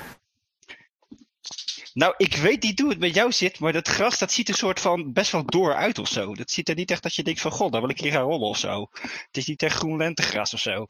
Nou, 1.94 2.14
ik 2.18 2.36
weet 2.36 2.64
niet 2.64 2.80
hoe 2.80 2.90
het 2.90 3.00
met 3.00 3.16
jou 3.16 3.32
zit, 3.32 3.60
maar 3.60 3.74
dat 3.74 3.88
gras 3.88 4.18
dat 4.18 4.32
ziet 4.32 4.50
er 4.50 4.56
soort 4.56 4.80
van 4.80 5.14
best 5.14 5.32
wel 5.32 5.46
door 5.46 5.76
uit 5.76 6.00
of 6.00 6.08
zo. 6.08 6.36
Dat 6.36 6.52
ziet 6.52 6.70
er 6.70 6.76
niet 6.76 6.92
echt 6.92 7.04
dat 7.04 7.16
je 7.16 7.24
denkt 7.24 7.42
van, 7.42 7.52
god, 7.52 7.72
daar 7.72 7.82
wil 7.82 7.90
ik 7.90 8.00
hier 8.00 8.12
gaan 8.12 8.22
rollen 8.22 8.48
of 8.48 8.58
zo. 8.58 8.88
Het 9.02 9.38
is 9.38 9.48
niet 9.48 9.64
echt 9.64 9.78
groen 9.78 9.98
lentegras 9.98 10.54
of 10.54 10.60
zo. 10.60 10.86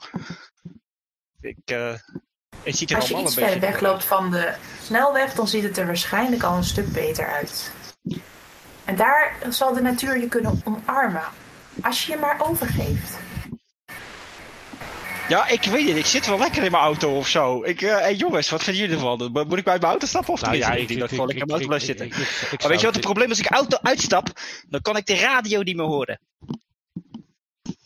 Ik, 1.42 1.58
eh, 1.66 1.94
het 2.64 2.78
ziet 2.78 2.90
er 2.90 2.96
Als 2.96 3.08
je 3.08 3.18
iets 3.18 3.34
verder 3.34 3.60
wegloopt 3.60 4.06
van 4.06 4.32
de 4.32 4.56
snelweg, 4.82 5.34
dan 5.34 5.48
ziet 5.48 5.64
het 5.64 5.78
er 5.78 5.86
waarschijnlijk 5.86 6.44
al 6.44 6.58
een 6.58 6.64
stuk 6.64 6.94
beter 6.94 7.28
uit. 7.28 7.72
En 8.86 8.96
daar 8.96 9.38
zal 9.50 9.74
de 9.74 9.82
natuur 9.82 10.20
je 10.20 10.28
kunnen 10.28 10.62
omarmen. 10.64 11.24
Als 11.82 12.06
je 12.06 12.12
je 12.12 12.18
maar 12.18 12.42
overgeeft. 12.48 13.18
Ja, 15.30 15.48
ik 15.48 15.64
weet 15.64 15.88
het. 15.88 15.98
Ik 15.98 16.06
zit 16.06 16.26
wel 16.28 16.38
lekker 16.38 16.64
in 16.64 16.72
mijn 16.72 16.84
auto 16.84 17.18
of 17.18 17.28
zo. 17.28 17.64
Ik, 17.64 17.82
eh, 17.82 17.98
hey 17.98 18.16
jongens, 18.16 18.50
wat 18.50 18.64
vinden 18.64 18.82
jullie 18.82 18.98
ervan? 18.98 19.32
Mo- 19.32 19.44
Moet 19.46 19.58
ik 19.58 19.64
bij 19.64 19.78
mijn 19.78 19.90
auto 19.92 20.06
stappen 20.08 20.34
of 20.34 20.42
Nou 20.42 20.52
tenminste? 20.52 20.76
ja, 20.78 20.82
ik, 20.82 20.88
denk 20.88 21.00
dat 21.00 21.10
ik 21.12 21.16
gewoon 21.16 21.36
lekker 21.36 21.48
in 21.48 21.54
mijn 21.54 21.68
auto 21.70 21.78
blijf 21.78 21.84
zitten. 21.84 22.28
maar 22.60 22.70
weet 22.70 22.80
je 22.80 22.86
wat 22.86 22.96
het 22.96 23.04
probleem 23.04 23.32
is? 23.32 23.38
Als 23.38 23.48
ik 23.48 23.52
auto 23.54 23.78
uitstap, 23.82 24.28
dan 24.70 24.82
kan 24.82 24.98
ik 24.98 25.06
de 25.06 25.16
radio 25.16 25.62
niet 25.62 25.76
meer 25.76 25.86
horen. 25.86 26.20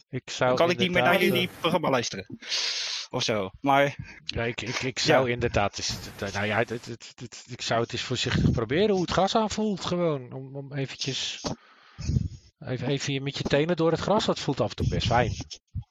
Ik 0.09 0.29
zou 0.29 0.49
Dan 0.49 0.57
kan 0.59 0.69
ik 0.69 0.77
niet 0.77 0.91
meer 0.91 1.03
naar 1.03 1.23
jullie 1.23 1.49
programma 1.59 1.89
luisteren. 1.89 2.25
Of 3.09 3.23
zo. 3.23 3.49
Maar... 3.61 3.95
Ja, 4.25 4.43
ik, 4.43 4.61
ik, 4.61 4.81
ik 4.83 4.99
zou 4.99 5.27
Ja. 5.27 5.33
inderdaad... 5.33 5.95
Nou 6.33 6.45
ja, 6.45 6.57
het, 6.57 6.69
het, 6.69 7.43
ik 7.49 7.61
zou 7.61 7.81
het 7.81 7.91
eens 7.91 8.01
voorzichtig 8.01 8.51
proberen 8.51 8.89
hoe 8.89 9.01
het 9.01 9.11
gras 9.11 9.35
aanvoelt. 9.35 9.85
Gewoon, 9.85 10.31
om, 10.33 10.55
om 10.55 10.73
eventjes... 10.73 11.41
Even, 12.59 12.87
even 12.87 13.23
met 13.23 13.37
je 13.37 13.43
tenen 13.43 13.75
door 13.75 13.91
het 13.91 13.99
gras. 13.99 14.25
Dat 14.25 14.39
voelt 14.39 14.61
af 14.61 14.69
en 14.69 14.75
toe 14.75 14.87
best 14.87 15.07
fijn. 15.07 15.33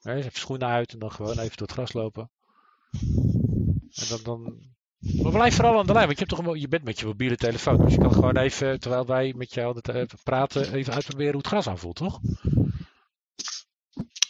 Even 0.01 0.31
schoenen 0.33 0.67
uit 0.67 0.93
en 0.93 0.99
dan 0.99 1.11
gewoon 1.11 1.39
even 1.39 1.57
door 1.57 1.67
het 1.67 1.71
gras 1.71 1.93
lopen. 1.93 2.29
En 3.93 4.07
dan... 4.09 4.19
dan... 4.23 4.75
Maar 5.21 5.31
blijf 5.31 5.55
vooral 5.55 5.79
aan 5.79 5.85
de 5.85 5.93
lijn, 5.93 6.05
want 6.05 6.19
je, 6.19 6.25
hebt 6.25 6.37
toch 6.37 6.53
een, 6.53 6.59
je 6.59 6.67
bent 6.67 6.83
met 6.83 6.99
je 6.99 7.05
mobiele 7.05 7.35
telefoon. 7.37 7.77
Dus 7.77 7.93
je 7.93 7.99
kan 7.99 8.13
gewoon 8.13 8.37
even, 8.37 8.79
terwijl 8.79 9.05
wij 9.05 9.33
met 9.35 9.53
jou 9.53 9.79
eh, 9.81 10.01
praten, 10.23 10.73
even 10.73 10.93
uitproberen 10.93 11.31
hoe 11.31 11.41
het 11.41 11.47
gras 11.47 11.67
aanvoelt, 11.67 11.95
toch? 11.95 12.19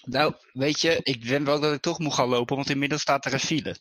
Nou, 0.04 0.34
weet 0.54 0.82
je, 0.82 1.00
ik 1.04 1.26
ben 1.26 1.44
wel 1.44 1.60
dat 1.60 1.74
ik 1.74 1.82
toch 1.82 2.00
moet 2.00 2.14
gaan 2.14 2.28
lopen, 2.28 2.56
want 2.56 2.70
inmiddels 2.70 3.02
staat 3.02 3.26
er 3.26 3.34
een 3.34 3.40
file. 3.40 3.78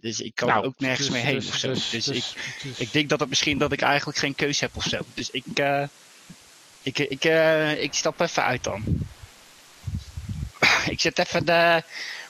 Dus 0.00 0.20
ik 0.20 0.34
kan 0.34 0.48
Nou, 0.48 0.64
ook 0.64 0.78
nergens 0.78 1.06
dus- 1.06 1.16
meer 1.16 1.24
heen 1.24 1.34
dus- 1.34 1.60
dus- 1.60 1.90
Dus, 1.90 2.04
dus- 2.04 2.34
ik, 2.62 2.78
ik 2.78 2.92
denk 2.92 3.08
dat 3.08 3.20
het 3.20 3.28
misschien 3.28 3.58
dat 3.58 3.72
ik 3.72 3.80
eigenlijk 3.80 4.18
geen 4.18 4.34
keus 4.34 4.60
heb 4.60 4.76
of 4.76 4.84
zo. 4.84 5.00
Dus 5.14 5.30
ik, 5.30 5.46
eh, 5.58 5.88
ik, 6.84 6.98
ik, 6.98 7.24
eh, 7.24 7.82
ik 7.82 7.94
stap 7.94 8.20
even 8.20 8.44
uit 8.44 8.64
dan. 8.64 8.84
Ik 10.88 11.00
zet 11.00 11.18
even 11.18 11.46
de... 11.46 11.82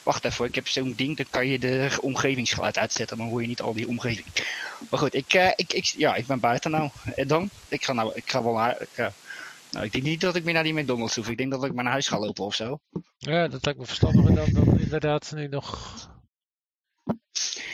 Wacht 0.02 0.24
even, 0.24 0.36
hoor, 0.36 0.47
ik 0.47 0.55
heb 0.55 0.68
zo'n 0.68 0.94
ding, 0.97 1.16
dan 1.16 1.26
kan 1.31 1.47
je 1.47 1.59
de 1.59 1.98
omgevingsgeluid 2.01 2.78
uitzetten. 2.78 3.16
Dan 3.16 3.28
hoor 3.28 3.40
je 3.40 3.48
niet 3.48 3.60
al 3.60 3.74
die 3.74 3.89
omgeving. 3.89 4.26
Maar 4.90 4.98
goed, 4.98 5.14
ik, 5.14 5.35
eh, 5.35 5.51
ik, 5.56 5.72
ik, 5.72 5.85
ja, 5.85 6.14
ik 6.14 6.26
ben 6.26 6.40
buiten 6.40 6.70
nou. 6.70 6.90
En 7.14 7.28
dan? 7.28 7.51
Ik 7.68 7.85
ga, 7.85 7.93
nou, 7.93 8.12
ik 8.14 8.31
ga 8.31 8.43
wel 8.43 8.52
naar... 8.52 8.81
Ik, 8.81 8.89
eh, 8.94 9.06
nou, 9.70 9.85
ik 9.85 9.93
denk 9.93 10.05
niet 10.05 10.20
dat 10.20 10.36
ik 10.36 10.44
meer 10.44 10.55
naar 10.55 10.62
die 10.62 10.74
McDonald's 10.74 11.16
hoef. 11.16 11.28
Ik 11.28 11.36
denk 11.36 11.51
dat 11.51 11.64
ik 11.64 11.74
maar 11.74 11.85
naar 11.85 11.93
huis 11.93 12.09
ga 12.09 12.18
lopen 12.18 12.44
of 12.44 12.55
zo. 12.55 12.78
Ja, 13.18 13.48
dat 13.48 13.64
lijkt 13.64 13.81
me 13.81 13.86
verstandiger 13.86 14.35
dan, 14.35 14.52
dan 14.52 14.78
inderdaad 14.81 15.32
nu 15.35 15.48
nog... 15.48 15.94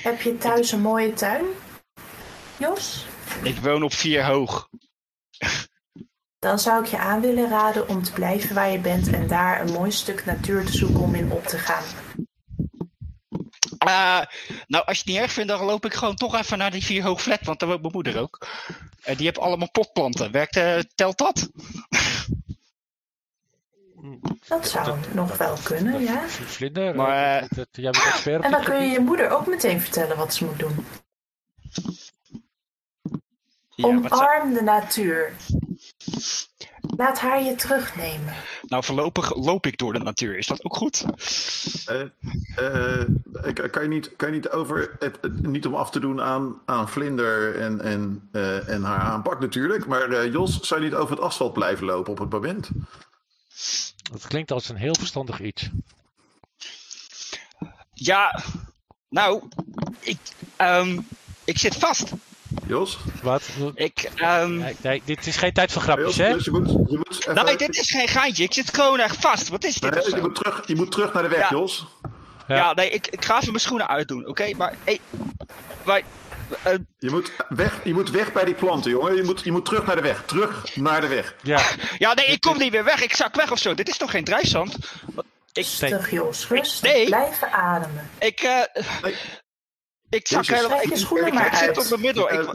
Heb 0.02 0.20
je 0.20 0.38
thuis 0.38 0.72
een 0.72 0.80
mooie 0.80 1.12
tuin? 1.12 1.44
Jos? 2.58 3.06
Ik 3.42 3.56
woon 3.56 3.82
op 3.82 3.92
vier 3.92 4.24
hoog. 4.24 4.68
Dan 6.40 6.58
zou 6.58 6.84
ik 6.84 6.90
je 6.90 6.98
aan 6.98 7.20
willen 7.20 7.48
raden 7.48 7.88
om 7.88 8.02
te 8.02 8.12
blijven 8.12 8.54
waar 8.54 8.70
je 8.70 8.78
bent 8.78 9.12
en 9.12 9.26
daar 9.26 9.60
een 9.60 9.72
mooi 9.72 9.90
stuk 9.90 10.24
natuur 10.24 10.64
te 10.64 10.72
zoeken 10.76 11.00
om 11.00 11.14
in 11.14 11.32
op 11.32 11.44
te 11.46 11.58
gaan. 11.58 11.82
Eh, 13.78 14.20
nou, 14.66 14.84
als 14.86 14.96
je 14.96 15.02
het 15.02 15.06
niet 15.12 15.16
erg 15.22 15.32
vindt, 15.32 15.48
dan 15.50 15.64
loop 15.64 15.84
ik 15.84 15.94
gewoon 15.94 16.14
toch 16.16 16.34
even 16.34 16.58
naar 16.58 16.70
die 16.70 16.84
vier 16.84 17.02
hoog 17.02 17.22
flat, 17.22 17.44
want 17.44 17.58
daar 17.60 17.68
woont 17.68 17.80
mijn 17.80 17.92
moeder 17.94 18.18
ook. 18.20 18.46
En 19.02 19.16
die 19.16 19.24
heeft 19.26 19.38
allemaal 19.38 19.70
potplanten. 19.70 20.30
Werkt, 20.32 20.56
eh, 20.56 20.78
telt 20.94 21.18
dat? 21.18 21.50
Dat 24.48 24.68
zou 24.68 24.98
nog 25.12 25.36
wel 25.36 25.56
kunnen, 25.62 26.00
ja. 26.02 26.28
Vlinder, 26.28 26.94
Maar, 26.94 27.34
eh, 27.36 27.40
dat, 27.40 27.56
dat- 27.56 27.68
jij 27.72 27.90
bent 27.90 28.04
expert 28.04 28.38
op 28.38 28.44
En 28.44 28.50
dan 28.50 28.60
dit 28.60 28.70
kun 28.70 28.80
je 28.82 28.90
je 28.90 29.00
moeder 29.00 29.30
ook 29.30 29.46
meteen 29.46 29.80
vertellen 29.80 30.16
wat 30.16 30.34
ze 30.34 30.44
moet 30.44 30.58
doen. 30.58 30.84
Ja, 33.74 33.86
Omarm 33.86 34.54
de 34.54 34.62
natuur. 34.62 35.32
Laat 36.96 37.18
haar 37.18 37.42
je 37.42 37.54
terugnemen. 37.54 38.34
Nou, 38.68 38.84
voorlopig 38.84 39.34
loop 39.36 39.66
ik 39.66 39.78
door 39.78 39.92
de 39.92 39.98
natuur. 39.98 40.38
Is 40.38 40.46
dat 40.46 40.64
ook 40.64 40.76
goed? 40.76 41.04
Eh, 41.86 42.00
eh, 42.00 43.54
kan, 43.54 43.70
kan 43.70 43.82
je 43.82 43.88
niet, 43.88 44.16
kan 44.16 44.28
je 44.28 44.34
niet 44.34 44.48
over, 44.50 44.96
het, 44.98 45.18
het- 45.20 45.46
niet 45.46 45.66
om 45.66 45.74
af 45.74 45.90
te 45.90 46.00
doen 46.00 46.20
aan, 46.20 46.60
aan 46.64 46.88
Vlinder 46.88 47.60
en, 47.60 47.80
en, 47.80 48.28
eh, 48.32 48.68
en 48.68 48.82
haar 48.82 48.98
aanpak 49.00 49.40
natuurlijk, 49.40 49.86
maar 49.86 50.10
eh, 50.10 50.32
Jos, 50.32 50.60
zou 50.60 50.80
je 50.80 50.86
niet 50.86 50.96
over 50.96 51.14
het 51.16 51.24
asfalt 51.24 51.52
blijven 51.52 51.86
lopen 51.86 52.12
op 52.12 52.18
het 52.18 52.30
moment? 52.30 52.68
Dat 54.10 54.26
klinkt 54.26 54.50
als 54.50 54.68
een 54.68 54.76
heel 54.76 54.94
verstandig 54.98 55.40
iets. 55.40 55.68
Ja, 57.92 58.42
nou, 59.08 59.42
ik, 59.98 60.18
ehm, 60.56 61.00
ik 61.44 61.58
zit 61.58 61.74
vast. 61.76 62.12
Jos? 62.66 62.98
Wat? 63.22 63.42
Ik, 63.74 64.10
ehm, 64.14 64.56
Nee, 64.58 64.76
nee, 64.82 65.02
dit 65.04 65.26
is 65.26 65.36
geen 65.36 65.52
tijd 65.52 65.72
voor 65.72 65.82
grapjes, 65.82 66.16
hè? 66.16 66.32
Dus 66.32 66.44
je 66.44 66.50
moet, 66.50 66.66
je 66.68 66.96
moet 66.96 67.28
even, 67.28 67.44
Nee, 67.44 67.56
dit 67.56 67.76
is 67.76 67.90
geen 67.90 68.08
geintje. 68.08 68.42
Ik 68.44 68.52
zit 68.54 68.74
gewoon 68.74 68.98
echt 69.00 69.16
vast. 69.16 69.48
Wat 69.48 69.64
is 69.64 69.74
dit? 69.74 69.90
Nee, 69.94 70.14
je, 70.14 70.20
moet 70.20 70.34
terug, 70.34 70.62
je 70.66 70.76
moet 70.76 70.90
terug 70.92 71.12
naar 71.12 71.22
de 71.22 71.28
weg, 71.28 71.50
Ja. 71.50 71.56
Jos. 71.56 71.86
Ja, 72.48 72.72
nee, 72.74 72.90
ik, 72.90 73.06
ik 73.06 73.24
ga 73.24 73.34
even 73.36 73.48
mijn 73.48 73.60
schoenen 73.60 73.88
uitdoen, 73.88 74.26
oké? 74.26 74.54
Maar, 74.56 74.74
hey, 74.84 75.00
wij, 75.84 76.04
eh, 76.62 76.72
Je 76.98 77.10
moet, 77.10 77.32
weg, 77.48 77.80
je 77.84 77.92
moet 77.94 78.10
weg 78.10 78.32
bij 78.32 78.44
die 78.44 78.54
planten, 78.54 78.90
jongen. 78.90 79.14
Je 79.16 79.22
moet, 79.22 79.40
je 79.44 79.52
moet 79.52 79.64
terug 79.64 79.86
naar 79.86 79.96
de 79.96 80.02
weg. 80.02 80.22
Terug 80.26 80.76
naar 80.76 81.00
de 81.00 81.06
weg. 81.06 81.34
Ja. 81.42 81.60
ja, 81.98 82.14
nee, 82.14 82.26
ik 82.26 82.40
kom 82.40 82.58
niet 82.58 82.72
meer 82.72 82.84
weg. 82.84 83.02
Ik 83.02 83.14
zak 83.16 83.34
weg 83.34 83.52
of 83.52 83.58
zo. 83.58 83.74
Dit 83.74 83.88
is 83.88 83.96
toch 83.96 84.10
geen 84.10 84.24
drijfzand? 84.24 84.76
Wat- 85.14 85.24
Ik, 85.52 85.64
Rustig, 85.64 86.10
Jos. 86.10 86.48
Rustig. 86.48 86.92
Nee. 86.92 87.06
Blijven 87.06 87.52
ademen. 87.52 88.10
ik, 88.18 88.40
eh, 88.40 89.12
ik 90.10 90.28
zak 90.28 90.44
Jezus. 90.44 90.56
helemaal... 90.56 90.82
Ik, 90.82 90.96
schoenen 90.96 91.26
ik, 91.26 91.32
maar 91.34 91.46
ik 91.46 91.54
zit 91.54 91.78
op 91.78 91.84
de 91.88 91.98
middel. 91.98 92.32
Ik, 92.32 92.54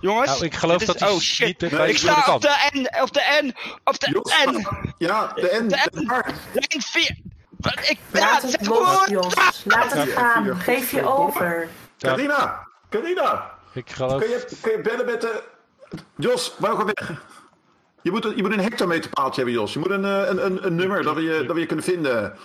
jongens, 0.00 0.30
Nou, 0.30 0.44
ik 0.44 0.54
geloof 0.54 0.84
dat 0.84 0.94
is, 0.94 1.00
hij 1.00 1.10
oh 1.10 1.18
shit. 1.20 1.60
niet 1.60 1.62
ik 1.62 1.70
de 1.70 1.94
sta 1.96 2.34
op 2.34 2.40
de 2.40 2.70
N, 2.74 3.02
op 3.02 3.12
de 3.12 3.40
N, 3.44 3.54
op 3.84 3.98
de 4.00 4.10
Jos, 4.10 4.34
N. 4.50 4.66
Ja, 4.98 5.32
de 5.34 5.58
N. 5.62 5.68
De 5.68 5.88
de 5.90 6.00
N. 6.00 6.06
R. 6.10 6.24
Lijn 6.52 6.82
4. 6.82 7.16
Wat, 7.50 7.88
Ik, 7.88 7.98
Laat 8.10 8.42
ja, 8.42 8.48
het 8.48 8.66
gewoon- 8.66 9.10
Jos. 9.10 9.34
Laat 9.64 9.92
het 9.92 10.08
gaan. 10.08 10.56
Geef 10.56 10.90
je 10.90 11.06
over. 11.08 11.68
Carina! 11.98 12.68
Carina! 12.90 13.50
Ik 13.74 13.90
geloof... 13.90 14.20
Kun 14.20 14.28
je, 14.30 14.46
kun 14.60 14.72
je 14.72 14.80
bellen 14.80 15.06
met 15.06 15.20
de... 15.20 15.42
Jos, 16.16 16.54
welke 16.58 16.84
weg? 16.84 17.22
Je 18.02 18.10
moet, 18.10 18.24
een, 18.24 18.36
je 18.36 18.42
moet 18.42 18.52
een 18.52 18.60
hectometerpaaltje 18.60 19.42
hebben, 19.42 19.60
Jos. 19.60 19.72
Je 19.72 19.78
moet 19.78 19.90
een, 19.90 20.04
eh, 20.04 20.28
een, 20.28 20.44
een, 20.44 20.66
een 20.66 20.74
nummer 20.74 21.02
dat 21.02 21.14
we, 21.14 21.22
je, 21.22 21.44
dat 21.44 21.54
we 21.54 21.60
je 21.60 21.66
kunnen 21.66 21.84
vinden. 21.84 22.36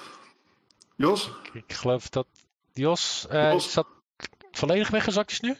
Jos? 0.96 1.32
Ik 1.54 1.74
geloof 1.74 2.10
dat 2.10 2.28
Jos, 2.74 3.26
eh, 3.30 3.52
Jos? 3.52 3.72
zat 3.72 3.88
volledig 4.58 4.90
weggezakt 4.90 5.32
is 5.32 5.40
nu. 5.40 5.56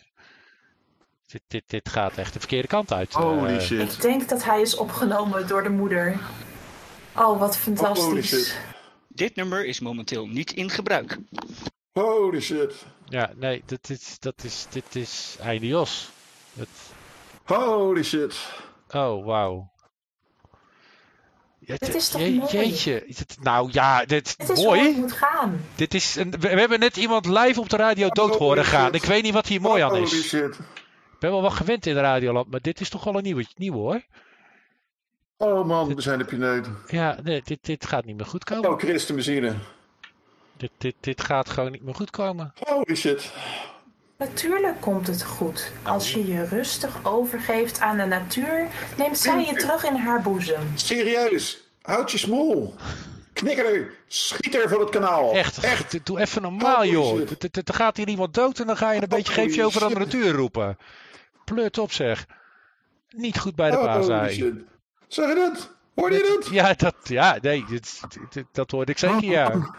Dit, 1.26 1.42
dit, 1.48 1.64
dit 1.68 1.90
gaat 1.90 2.18
echt 2.18 2.34
de 2.34 2.40
verkeerde 2.40 2.68
kant 2.68 2.94
uit. 2.94 3.14
Holy 3.14 3.56
Eh, 3.56 3.62
shit. 3.62 3.94
Ik 3.94 4.02
denk 4.02 4.30
dat 4.30 4.44
hij 4.44 4.62
is 4.62 4.76
opgenomen 4.76 5.48
door 5.48 5.64
de 5.64 5.70
moeder. 5.70 6.20
Oh, 7.16 7.40
wat 7.40 7.58
Holy 7.58 7.78
fantastisch. 7.78 8.28
shit. 8.28 8.58
Dit 9.08 9.36
nummer 9.36 9.66
is 9.66 9.80
momenteel 9.80 10.28
niet 10.28 10.52
in 10.54 10.70
gebruik. 10.70 11.18
Holy 11.94 12.40
shit. 12.42 12.74
Ja, 13.06 13.32
nee, 13.36 13.64
dit 13.66 13.90
is, 13.90 14.20
dat 14.20 14.44
is, 14.44 14.66
dit 14.70 14.96
is. 14.96 15.38
Het, 16.54 16.70
Holy 17.44 18.04
shit. 18.04 18.36
oh, 18.90 19.26
wauw. 19.26 19.72
Het- 21.68 21.96
is 21.96 22.10
toch 22.10 22.22
je- 22.22 22.32
mooi? 22.32 22.52
Jeetje. 22.52 23.06
Is 23.06 23.20
het, 23.20 23.38
nou 23.42 23.70
ja, 23.72 24.06
dit 24.06 24.34
Het 24.38 24.50
is 24.50 24.64
mooi. 24.64 24.80
hoe 24.80 24.90
het 24.90 24.98
moet 24.98 25.12
gaan. 25.12 25.62
Dit 25.76 25.94
is 25.94 26.16
een, 26.16 26.32
we, 26.32 26.38
we 26.38 26.60
hebben 26.60 26.80
net 26.80 26.98
iemand 26.98 27.26
live 27.26 27.60
op 27.60 27.70
de 27.70 27.78
radio 27.78 28.10
dood 28.10 28.36
horen 28.36 28.66
gaan. 28.66 28.94
Ik 28.94 29.04
weet 29.04 29.24
niet 29.24 29.34
wat 29.34 29.48
hier 29.48 29.62
mooi 29.62 29.82
aan 29.82 29.90
Holy 29.90 30.02
is. 30.02 30.28
shit. 30.28 30.56
Ik 31.14 31.20
ben 31.24 31.32
wel 31.32 31.42
wat 31.42 31.54
gewend 31.54 31.86
in 31.86 31.94
de 31.94 32.00
radioland, 32.02 32.52
maar 32.52 32.62
dit 32.62 32.80
is 32.82 32.90
toch 32.90 33.04
wel 33.04 33.16
een 33.16 33.24
nieuwe, 33.24 33.46
nieuwe 33.56 33.78
hoor. 33.78 34.02
Oh 35.38 35.66
man, 35.66 35.96
we 35.96 36.02
zijn 36.02 36.18
de 36.20 36.26
pineut. 36.26 36.68
Ja, 36.88 37.18
nee, 37.24 37.42
dit, 37.44 37.60
dit 37.62 37.86
gaat 37.86 38.06
niet 38.06 38.16
meer 38.18 38.26
goed 38.26 38.44
komen. 38.44 38.70
Oh, 38.70 38.78
Christen. 38.80 39.62
Dit, 40.58 40.72
dit, 40.78 40.96
dit 41.00 41.22
gaat 41.24 41.50
gewoon 41.50 41.72
niet 41.72 41.84
meer 41.84 41.96
goed 41.96 42.10
komen. 42.10 42.54
Holy 42.60 42.96
shit. 42.96 43.32
Natuurlijk 44.18 44.82
komt 44.82 45.08
het 45.08 45.24
goed. 45.24 45.72
Als 45.84 46.14
je 46.14 46.28
je 46.28 46.46
rustig 46.46 47.00
overgeeft 47.06 47.80
aan 47.80 47.98
de 47.98 48.06
natuur, 48.06 48.68
neemt 48.98 49.18
zij 49.18 49.46
je 49.46 49.54
terug 49.54 49.84
in 49.86 49.96
haar 49.96 50.22
boezem. 50.22 50.62
Serieus, 50.76 51.70
houd 51.82 52.12
je 52.12 52.18
smol. 52.18 52.76
Knikker 53.34 53.66
er, 53.76 53.94
schiet 54.08 54.56
er 54.56 54.70
van 54.70 54.80
het 54.80 54.90
kanaal. 54.90 55.34
Echt, 55.34 55.64
echt. 55.64 56.06
Doe 56.06 56.20
even 56.20 56.42
normaal, 56.42 56.86
joh. 56.86 57.22
D- 57.22 57.40
d- 57.40 57.54
d- 57.54 57.70
Er 57.70 57.74
gaat 57.74 57.98
hier 57.98 58.08
iemand 58.08 58.34
dood 58.34 58.60
en 58.60 58.68
dan 58.68 58.78
ga 58.78 58.92
je 58.92 59.02
een 59.02 59.08
beetje 59.08 59.34
geef 59.34 59.56
je 59.56 59.66
over 59.66 59.84
aan 59.84 59.94
de 59.94 60.00
natuur 60.00 60.32
roepen. 60.32 60.78
Pleurt 61.46 61.78
op, 61.78 61.92
zeg. 61.92 62.26
Niet 63.10 63.40
goed 63.40 63.56
bij 63.56 63.70
de 63.70 63.76
Holy 63.76 63.88
baas, 63.88 64.08
hij. 64.08 64.34
shit. 64.34 64.54
Zeg 65.08 65.28
je 65.30 65.36
dat? 65.36 65.76
Hoorde 65.96 66.16
je 66.16 66.38
dat? 66.40 66.48
Ja, 66.52 66.74
dat, 66.74 66.96
ja, 67.04 67.38
nee, 67.42 67.66
dat 68.52 68.72
hoorde 68.72 68.92
ik 68.92 68.98
zeker, 68.98 69.24
ja. 69.24 69.76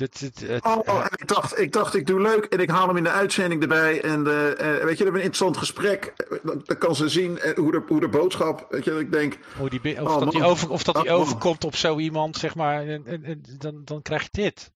Dit, 0.00 0.18
dit, 0.20 0.40
het- 0.48 0.64
Oh, 0.64 0.76
oh, 0.78 0.98
en 1.00 1.10
ik, 1.16 1.28
dacht, 1.28 1.58
ik 1.58 1.72
dacht, 1.72 1.94
ik 1.94 2.06
doe 2.06 2.20
leuk 2.20 2.44
en 2.44 2.58
ik 2.58 2.70
haal 2.70 2.86
hem 2.86 2.96
in 2.96 3.02
de 3.02 3.10
uitzending 3.10 3.62
erbij. 3.62 4.02
En 4.02 4.26
eh, 4.26 4.50
eh, 4.50 4.56
weet 4.58 4.80
je, 4.80 4.84
we 4.84 4.86
hebben 5.02 5.14
een 5.14 5.26
interessant 5.26 5.56
gesprek. 5.56 6.04
Eh, 6.04 6.38
Dan, 6.42 6.62
dan 6.64 6.78
kan 6.78 6.94
ze 6.96 7.08
zien 7.08 7.38
eh, 7.38 7.56
hoe, 7.56 7.70
de, 7.72 7.82
hoe 7.88 8.00
de 8.00 8.08
boodschap, 8.08 8.66
weet 8.70 8.84
je, 8.84 8.90
dat 8.90 9.00
ik 9.00 9.12
denk... 9.12 9.38
Hoe 9.56 9.70
die, 9.70 9.80
bi- 9.80 10.00
of 10.00 10.14
oh, 10.14 10.20
dat 10.20 10.30
die, 10.30 10.44
over, 10.44 10.70
of 10.70 10.82
dat 10.82 10.94
die 10.94 11.14
Oh, 11.14 11.20
overkomt 11.20 11.64
op 11.64 11.76
zo 11.76 11.98
iemand, 11.98 12.36
zeg 12.36 12.54
maar, 12.54 12.86
en, 12.86 13.06
en, 13.06 13.24
en 13.24 13.42
dan, 13.58 13.80
dan 13.84 14.02
krijg 14.02 14.22
je 14.22 14.28
dit. 14.32 14.72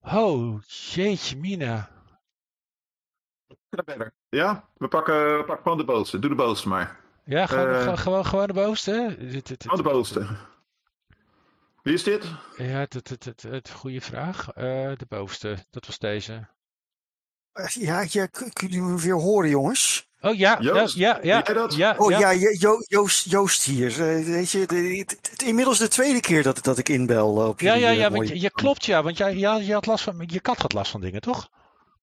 Oh, 0.00 0.60
jeetje 0.66 1.36
mina. 1.36 1.90
Ja, 4.28 4.68
we 4.76 4.88
pakken, 4.88 5.36
we 5.36 5.44
pakken 5.44 5.62
gewoon 5.62 5.78
de 5.78 5.84
bootste. 5.84 6.18
Doe 6.18 6.30
de 6.30 6.36
bootste 6.36 6.68
maar. 6.68 7.00
Ja, 7.24 7.46
gewoon, 7.46 7.68
Eh, 7.68 7.80
gewoon- 7.80 7.98
gewoon, 7.98 8.24
gewoon 8.26 8.46
de 8.46 8.52
boosste. 8.52 8.90
hè? 8.90 9.28
Dit, 9.28 9.46
dit, 9.46 9.62
Gewoon 9.62 9.82
de 9.82 9.90
bootste. 9.90 10.26
Wie 11.84 11.94
is 11.94 12.02
dit? 12.02 12.24
Ja, 12.56 12.64
het, 12.64 12.92
het, 12.94 13.24
het, 13.24 13.42
het, 13.42 13.70
goede 13.70 14.00
vraag. 14.00 14.48
Eh, 14.48 14.64
de 14.96 15.06
bovenste, 15.08 15.66
dat 15.70 15.86
was 15.86 15.98
deze. 15.98 16.48
Eh, 17.52 17.66
Ja, 17.68 18.04
ja, 18.08 18.26
k- 18.26 18.50
kunnen 18.52 18.76
jullie 18.76 18.80
me 18.92 19.00
weer 19.00 19.14
horen, 19.20 19.50
jongens? 19.50 20.08
Oh 20.20 20.34
ja, 20.34 20.58
Joost, 20.60 20.96
ja, 20.96 21.18
ja, 21.22 21.40
dat? 21.42 21.74
ja, 21.74 21.94
Oh 21.98 22.10
ja. 22.10 22.18
ja, 22.18 22.32
Jo- 22.32 22.50
Jo- 22.58 22.82
Joost, 22.86 23.30
Joost 23.30 23.64
hier. 23.64 23.90
Eh, 23.92 24.24
Weet 24.24 24.50
je, 24.50 24.66
de- 24.66 25.06
inmiddels 25.44 25.78
de 25.78 25.88
tweede 25.88 26.20
keer 26.20 26.42
dat, 26.42 26.64
dat 26.64 26.78
ik 26.78 26.88
inbel 26.88 27.48
op 27.48 27.60
Ja, 27.60 27.74
ja, 27.74 27.90
ja, 27.90 28.10
want 28.10 28.28
je, 28.28 28.40
je 28.40 28.50
klopt 28.50 28.84
ja, 28.84 29.02
want 29.02 29.16
jij, 29.16 29.36
ja, 29.36 29.56
je, 29.56 29.72
had 29.72 29.86
last 29.86 30.04
van, 30.04 30.24
je 30.26 30.40
kat 30.40 30.58
had 30.58 30.72
last 30.72 30.90
van 30.90 31.00
dingen, 31.00 31.20
toch? 31.20 31.48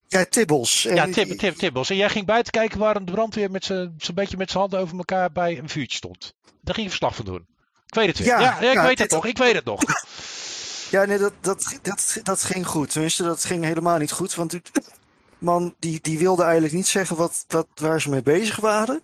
Ja, 0.07 0.25
Tibbels. 0.25 0.81
Ja, 0.81 1.05
Tib, 1.07 1.37
Tib, 1.37 1.55
Tibbels. 1.55 1.89
En 1.89 1.95
jij 1.95 2.09
ging 2.09 2.25
buiten 2.25 2.51
kijken 2.51 2.79
waarom 2.79 3.05
de 3.05 3.11
brandweer 3.11 3.51
met 3.51 3.65
zo'n 3.65 3.95
beetje 4.13 4.37
met 4.37 4.49
zijn 4.49 4.61
handen 4.61 4.79
over 4.79 4.97
elkaar 4.97 5.31
bij 5.31 5.57
een 5.57 5.69
vuurtje 5.69 5.97
stond. 5.97 6.33
Daar 6.43 6.73
ging 6.73 6.77
je 6.85 6.89
verslag 6.97 7.15
van 7.15 7.25
doen. 7.25 7.47
Ik 7.91 7.97
weet 7.97 8.07
het 8.07 8.17
weer. 8.17 8.27
Ja, 8.27 8.39
Ja, 8.39 8.57
ja, 8.61 8.69
ik 8.69 8.73
ja, 8.75 8.85
weet 8.85 8.99
het 8.99 9.11
nog, 9.11 9.25
ik 9.25 9.37
weet 9.37 9.55
het 9.55 9.65
nog. 9.65 9.81
Ja, 10.91 11.05
nee, 11.05 11.17
dat, 11.17 11.33
dat, 11.41 11.79
dat, 11.81 12.19
dat 12.23 12.43
ging 12.43 12.67
goed. 12.67 12.89
Tenminste, 12.91 13.23
dat 13.23 13.43
ging 13.45 13.63
helemaal 13.63 13.97
niet 13.97 14.11
goed. 14.11 14.35
Want 14.35 14.51
die 14.51 14.61
man 15.37 15.75
die, 15.79 15.99
die 16.01 16.17
wilde 16.19 16.43
eigenlijk 16.43 16.73
niet 16.73 16.87
zeggen 16.87 17.15
wat, 17.15 17.45
wat, 17.47 17.67
waar 17.75 18.01
ze 18.01 18.09
mee 18.09 18.21
bezig 18.21 18.55
waren. 18.55 19.01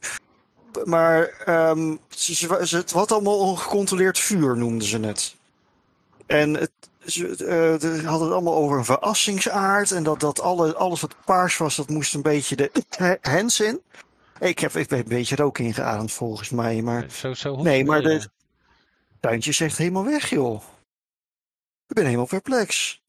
Maar 0.85 1.23
ehm, 1.45 1.95
ze, 2.09 2.35
ze, 2.35 2.59
ze- 2.63 2.77
het 2.77 2.91
had 2.91 3.11
allemaal 3.11 3.39
ongecontroleerd 3.39 4.19
vuur, 4.19 4.57
noemden 4.57 4.87
ze 4.87 4.99
het. 4.99 5.35
En 6.25 6.53
het, 6.53 6.71
ze 7.05 7.27
eh, 7.29 7.79
ze 7.89 8.01
hadden 8.05 8.27
het 8.27 8.35
allemaal 8.35 8.55
over 8.55 8.77
een 8.77 8.85
verrassingsaard. 8.85 9.91
En 9.91 10.03
dat, 10.03 10.19
dat 10.19 10.41
alle, 10.41 10.75
alles 10.75 11.01
wat 11.01 11.15
paars 11.25 11.57
was, 11.57 11.75
dat 11.75 11.89
moest 11.89 12.13
een 12.13 12.21
beetje 12.21 12.55
de 12.55 12.71
he- 12.89 13.15
hens 13.21 13.59
in. 13.59 13.81
Ik 14.39 14.59
heb, 14.59 14.75
ik 14.75 14.89
heb 14.89 14.99
een 14.99 15.05
beetje 15.07 15.35
rook 15.35 15.57
ingeademd 15.59 16.11
volgens 16.11 16.49
mij. 16.49 16.81
Maar, 16.81 17.05
Zo, 17.11 17.33
zo 17.33 17.55
nee, 17.55 17.85
maar 17.85 18.01
de 18.01 18.29
tuintje 19.19 19.49
is 19.49 19.59
echt 19.59 19.77
helemaal 19.77 20.05
weg, 20.05 20.29
joh. 20.29 20.63
Ik 21.87 21.95
ben 21.95 22.05
helemaal 22.05 22.25
perplex. 22.25 23.01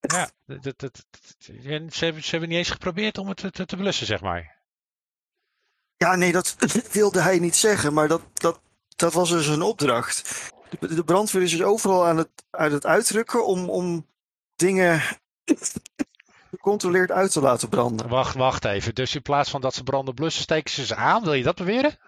Ja, 0.00 0.30
dat, 0.44 0.78
dat, 0.78 1.06
ze, 1.38 1.52
hebben, 1.62 1.92
ze 1.92 2.30
hebben 2.30 2.48
niet 2.48 2.58
eens 2.58 2.70
geprobeerd 2.70 3.18
om 3.18 3.28
het 3.28 3.36
te, 3.36 3.50
te, 3.50 3.66
te 3.66 3.76
blussen, 3.76 4.06
zeg 4.06 4.20
maar. 4.20 4.62
Ja, 5.96 6.14
nee, 6.14 6.32
dat 6.32 6.56
wilde 6.92 7.20
hij 7.20 7.38
niet 7.38 7.56
zeggen, 7.56 7.92
maar 7.92 8.08
dat, 8.08 8.22
dat, 8.32 8.60
dat 8.96 9.12
was 9.12 9.28
dus 9.28 9.46
een 9.46 9.62
opdracht. 9.62 10.50
De, 10.80 10.94
de 10.94 11.04
brandweer 11.04 11.42
is 11.42 11.50
dus 11.50 11.62
overal 11.62 12.06
aan 12.06 12.16
het, 12.16 12.44
aan 12.50 12.72
het 12.72 12.86
uitrukken 12.86 13.46
om, 13.46 13.70
om 13.70 14.06
dingen 14.54 15.02
gecontroleerd 16.56 17.10
uit 17.10 17.32
te 17.32 17.40
laten 17.40 17.68
branden. 17.68 18.08
Wacht, 18.08 18.34
wacht 18.34 18.64
even. 18.64 18.94
Dus 18.94 19.14
in 19.14 19.22
plaats 19.22 19.50
van 19.50 19.60
dat 19.60 19.74
ze 19.74 19.82
branden 19.82 20.14
blussen, 20.14 20.42
steken 20.42 20.72
ze 20.74 20.86
ze 20.86 20.94
aan. 20.94 21.22
Wil 21.22 21.32
je 21.32 21.42
dat 21.42 21.56
beweren? 21.56 21.98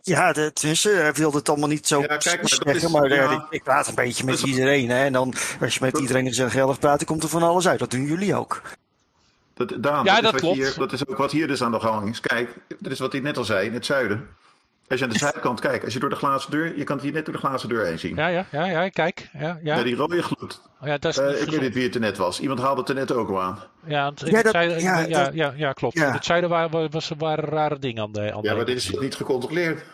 Ja, 0.00 0.32
de, 0.32 0.52
tenminste, 0.52 0.88
hij 0.90 1.12
wilde 1.12 1.36
het 1.38 1.48
allemaal 1.48 1.68
niet 1.68 1.86
zo 1.86 2.00
Ja, 2.00 2.06
kijk, 2.06 2.24
maar 2.24 2.36
dat 2.36 2.50
zeggen, 2.50 2.74
is- 2.74 2.88
maar 2.92 3.10
eh, 3.10 3.16
ja. 3.16 3.30
ik, 3.30 3.46
ik 3.50 3.62
praat 3.62 3.88
een 3.88 3.94
beetje 3.94 4.24
met 4.24 4.42
iedereen. 4.42 4.88
Hè, 4.90 5.04
en 5.04 5.12
dan, 5.12 5.34
als 5.60 5.74
je 5.74 5.80
met 5.84 5.98
iedereen 5.98 6.26
gezellig 6.26 6.78
praat, 6.78 6.98
dan 6.98 7.06
komt 7.06 7.22
er 7.22 7.28
van 7.28 7.42
alles 7.42 7.68
uit. 7.68 7.78
Dat 7.78 7.90
doen 7.90 8.04
jullie 8.04 8.34
ook. 8.34 8.62
Dat, 9.54 9.72
Daan, 9.78 10.04
Ja, 10.04 10.14
dat, 10.14 10.22
dat 10.22 10.34
is 10.34 10.40
klopt. 10.40 10.56
Hier, 10.56 10.74
dat 10.76 10.92
is 10.92 11.06
ook 11.06 11.16
wat 11.16 11.32
hier 11.32 11.46
dus 11.46 11.62
aan 11.62 11.72
de 11.72 11.80
gang 11.80 12.08
is. 12.10 12.20
Kijk, 12.20 12.50
dat 12.78 12.92
is 12.92 12.98
wat 12.98 13.12
hij 13.12 13.20
net 13.20 13.36
al 13.36 13.44
zei, 13.44 13.66
in 13.66 13.74
het 13.74 13.86
zuiden. 13.86 14.28
Als 14.88 14.98
je 14.98 15.04
aan 15.04 15.10
de 15.12 15.18
zuidkant 15.18 15.60
kijkt, 15.60 15.84
als 15.84 15.92
je 15.92 15.98
door 15.98 16.08
de 16.10 16.16
glazen 16.16 16.50
deur, 16.50 16.76
je 16.78 16.84
kan 16.84 16.96
het 16.96 17.04
hier 17.04 17.14
net 17.14 17.24
door 17.24 17.34
de 17.34 17.40
glazen 17.40 17.68
deur 17.68 17.84
heen 17.86 17.98
zien. 17.98 18.16
Ja, 18.16 18.26
ja, 18.26 18.46
ja, 18.50 18.64
ja 18.66 18.88
kijk. 18.88 19.28
Ja, 19.32 19.58
ja. 19.62 19.76
Ja, 19.76 19.82
die 19.82 19.96
rode 19.96 20.22
gloed. 20.22 20.60
Oh, 20.80 20.86
ja, 20.88 20.98
dat 20.98 21.12
is 21.12 21.18
Eh, 21.18 21.42
ik 21.42 21.50
weet 21.50 21.60
niet 21.60 21.74
wie 21.74 21.82
het 21.84 21.94
er 21.94 22.00
net 22.00 22.16
was. 22.16 22.40
Iemand 22.40 22.60
haalde 22.60 22.80
het 22.80 22.88
er 22.88 22.94
net 22.94 23.12
ook 23.12 23.28
al 23.28 23.42
aan. 23.42 23.58
Ja, 23.86 24.02
want 24.04 24.22
in 24.22 24.30
Ja, 24.30 24.34
het 24.34 24.44
dat- 24.44 24.52
zuiden, 24.54 24.80
ja, 24.82 24.98
ja, 24.98 25.24
dat- 25.24 25.34
ja, 25.34 25.52
ja, 25.56 25.72
klopt. 25.72 25.98
het 26.00 26.24
zuiden 26.24 26.50
waren, 26.50 26.90
was, 26.90 27.10
waren 27.18 27.44
rare 27.44 27.78
dingen 27.78 28.02
aan 28.02 28.12
de 28.12 28.32
aan 28.32 28.42
Ja, 28.42 28.54
maar 28.54 28.64
dit 28.64 28.76
is 28.76 28.90
niet 28.90 29.14
gecontroleerd. 29.14 29.84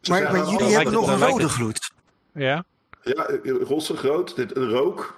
Ze 0.00 0.10
Maar, 0.10 0.20
jullie 0.50 0.74
hebben 0.74 0.92
nog 0.92 1.10
het- 1.10 1.20
een 1.20 1.26
rode 1.28 1.48
gloed. 1.48 1.90
Ja? 2.34 2.64
Ja, 3.02 3.26
rosse 3.60 3.96
groot, 3.96 4.36
dit, 4.36 4.56
een 4.56 4.68
rook. 4.70 5.16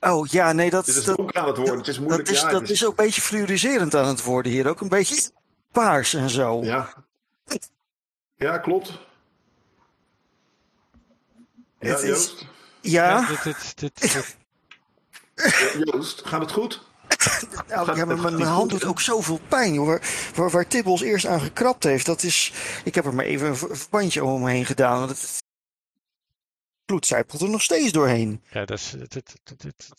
Oh 0.00 0.26
ja, 0.26 0.52
nee, 0.52 0.70
dat, 0.70 0.84
Dit 0.86 0.96
is 0.96 1.04
dat, 1.04 1.16
donker 1.16 1.40
aan 1.40 1.46
het 1.46 1.56
worden. 1.56 1.76
Het 1.78 1.88
is 1.88 1.98
moeilijk. 1.98 2.26
dat, 2.26 2.34
is, 2.34 2.42
dat 2.42 2.60
het 2.60 2.70
is 2.70 2.84
ook 2.84 2.98
een 2.98 3.04
beetje 3.04 3.20
fluoriserend 3.20 3.94
aan 3.94 4.06
het 4.06 4.24
worden 4.24 4.52
hier. 4.52 4.68
Ook 4.68 4.80
een 4.80 4.88
beetje 4.88 5.30
paars 5.72 6.14
en 6.14 6.30
zo. 6.30 6.62
Ja. 6.62 6.88
Ja, 8.40 8.58
klopt. 8.58 8.98
Ja, 11.80 11.88
Het 11.88 12.02
is- 12.02 12.08
Joost. 12.08 12.46
Ja, 12.80 13.26
dit, 13.26 13.42
dit, 13.42 13.78
dit, 13.78 14.00
dit- 14.00 14.36
Ja, 15.34 15.82
Joost, 15.84 16.26
gaat 16.26 16.40
het 16.40 16.52
goed? 16.52 16.82
nou, 17.68 17.96
ja 17.96 18.04
mijn 18.04 18.36
niet 18.36 18.46
hand 18.46 18.70
doet 18.70 18.84
ook 18.84 19.00
zoveel 19.00 19.40
pijn. 19.48 19.74
Joh. 19.74 19.86
Waar, 20.34 20.50
waar, 20.50 20.66
Tibbels 20.68 21.00
eerst 21.00 21.26
aan 21.26 21.40
gekrapt 21.40 21.84
heeft, 21.84 22.06
dat 22.06 22.22
is... 22.22 22.52
Ik 22.84 22.94
heb 22.94 23.04
er 23.04 23.14
maar 23.14 23.24
even 23.24 23.48
een 23.48 23.56
ver- 23.56 23.76
verbandje 23.76 24.24
om 24.24 24.42
me 24.42 24.50
heen 24.50 24.66
gedaan. 24.66 24.98
want 24.98 25.10
Het 25.10 25.42
bloed 26.90 27.06
zijpelt 27.06 27.40
er 27.42 27.48
nog 27.50 27.62
steeds 27.62 27.92
doorheen. 27.92 28.42
ja, 28.52 28.64
dat 28.64 28.78
is... 28.78 28.94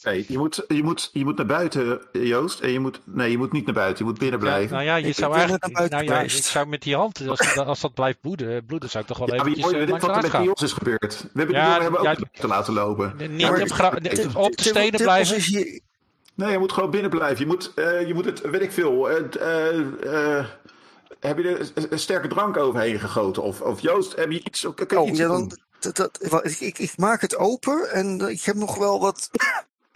Nee, 0.04 0.26
je 0.28 0.38
moet, 0.38 0.64
je, 0.68 0.84
moet, 0.84 1.10
je 1.14 1.24
moet 1.24 1.38
naar 1.38 1.46
buiten, 1.46 2.02
Joost. 2.12 2.60
En 2.60 2.70
je 2.72 2.80
moet, 2.80 3.00
nee, 3.06 3.32
je 3.32 3.38
moet 3.38 3.52
niet 3.52 3.66
naar 3.66 3.74
buiten. 3.74 4.06
Je 4.06 4.10
moet 4.12 4.20
binnen 4.20 4.40
Ja, 4.40 4.46
blijven. 4.46 4.72
nou 4.74 4.84
ja, 4.86 4.96
je 4.96 5.08
Ik 5.08 5.16
zou 5.16 5.34
eigenlijk... 5.34 5.64
naar 5.64 5.72
buiten 5.72 5.98
Nou 6.08 6.12
ja, 6.20 6.24
ik 6.24 6.30
zou 6.44 6.68
met 6.68 6.82
die 6.82 6.96
hand, 6.96 7.28
als, 7.28 7.54
dat- 7.54 7.66
als 7.68 7.80
dat 7.80 7.94
blijft 7.94 8.22
bloeden, 8.22 8.66
bloeden 8.66 8.90
zou 8.90 9.04
ik 9.04 9.10
toch 9.10 9.18
wel 9.18 9.28
Ja, 9.28 9.36
maar 9.36 9.44
je 9.46 9.50
eventjes 9.52 9.74
hoort 9.80 9.90
eh, 10.04 10.08
wat 10.10 10.24
er 10.26 10.32
met. 10.32 10.42
Niels 10.42 10.62
is 10.62 10.72
gebeurd. 10.74 11.22
We 11.22 11.40
hebben 11.40 11.56
Ja, 11.56 11.74
die 11.74 11.82
hebben 11.84 12.04
ja, 12.04 12.12
ook 12.12 12.18
te 12.32 12.48
laten 12.48 12.74
lopen. 12.74 13.14
Niet 13.18 13.42
Ja, 13.42 13.52
maar- 13.52 13.62
op, 13.62 13.72
gra- 13.72 13.98
op 14.34 14.58
de 14.58 14.64
stenen 14.64 15.02
blijven. 15.02 15.82
Nee, 16.36 16.52
je 16.52 16.58
moet 16.60 16.72
gewoon 16.72 16.90
binnen 16.92 17.10
blijven. 17.10 17.40
Je 17.40 17.46
moet, 17.46 17.72
eh, 17.76 18.08
je 18.08 18.14
moet 18.14 18.26
het, 18.26 18.42
weet 18.42 18.62
ik 18.62 18.72
veel. 18.72 19.10
eh, 19.10 19.18
eh, 20.40 20.46
heb 21.20 21.38
je 21.38 21.44
er 21.50 21.72
een- 21.92 22.00
sterke 22.00 22.28
drank 22.28 22.58
overheen 22.58 23.00
gegoten? 23.00 23.44
Of, 23.44 23.62
of 23.62 23.82
Joost, 23.82 24.16
heb 24.16 24.32
je 24.32 24.44
iets? 24.44 24.62
Kun 24.76 24.86
je 24.88 25.00
Oh, 25.00 25.08
iets 25.10 25.20
ja, 25.20 25.28
dan, 25.28 25.58
dat, 25.82 25.96
dat, 25.96 26.20
ik, 26.46 26.60
ik, 26.60 26.80
ik 26.80 26.98
maak 26.98 27.22
het 27.22 27.36
open 27.36 27.92
en 27.92 28.30
ik 28.30 28.42
heb 28.42 28.56
nog 28.56 28.78
wel 28.78 29.00
wat, 29.00 29.30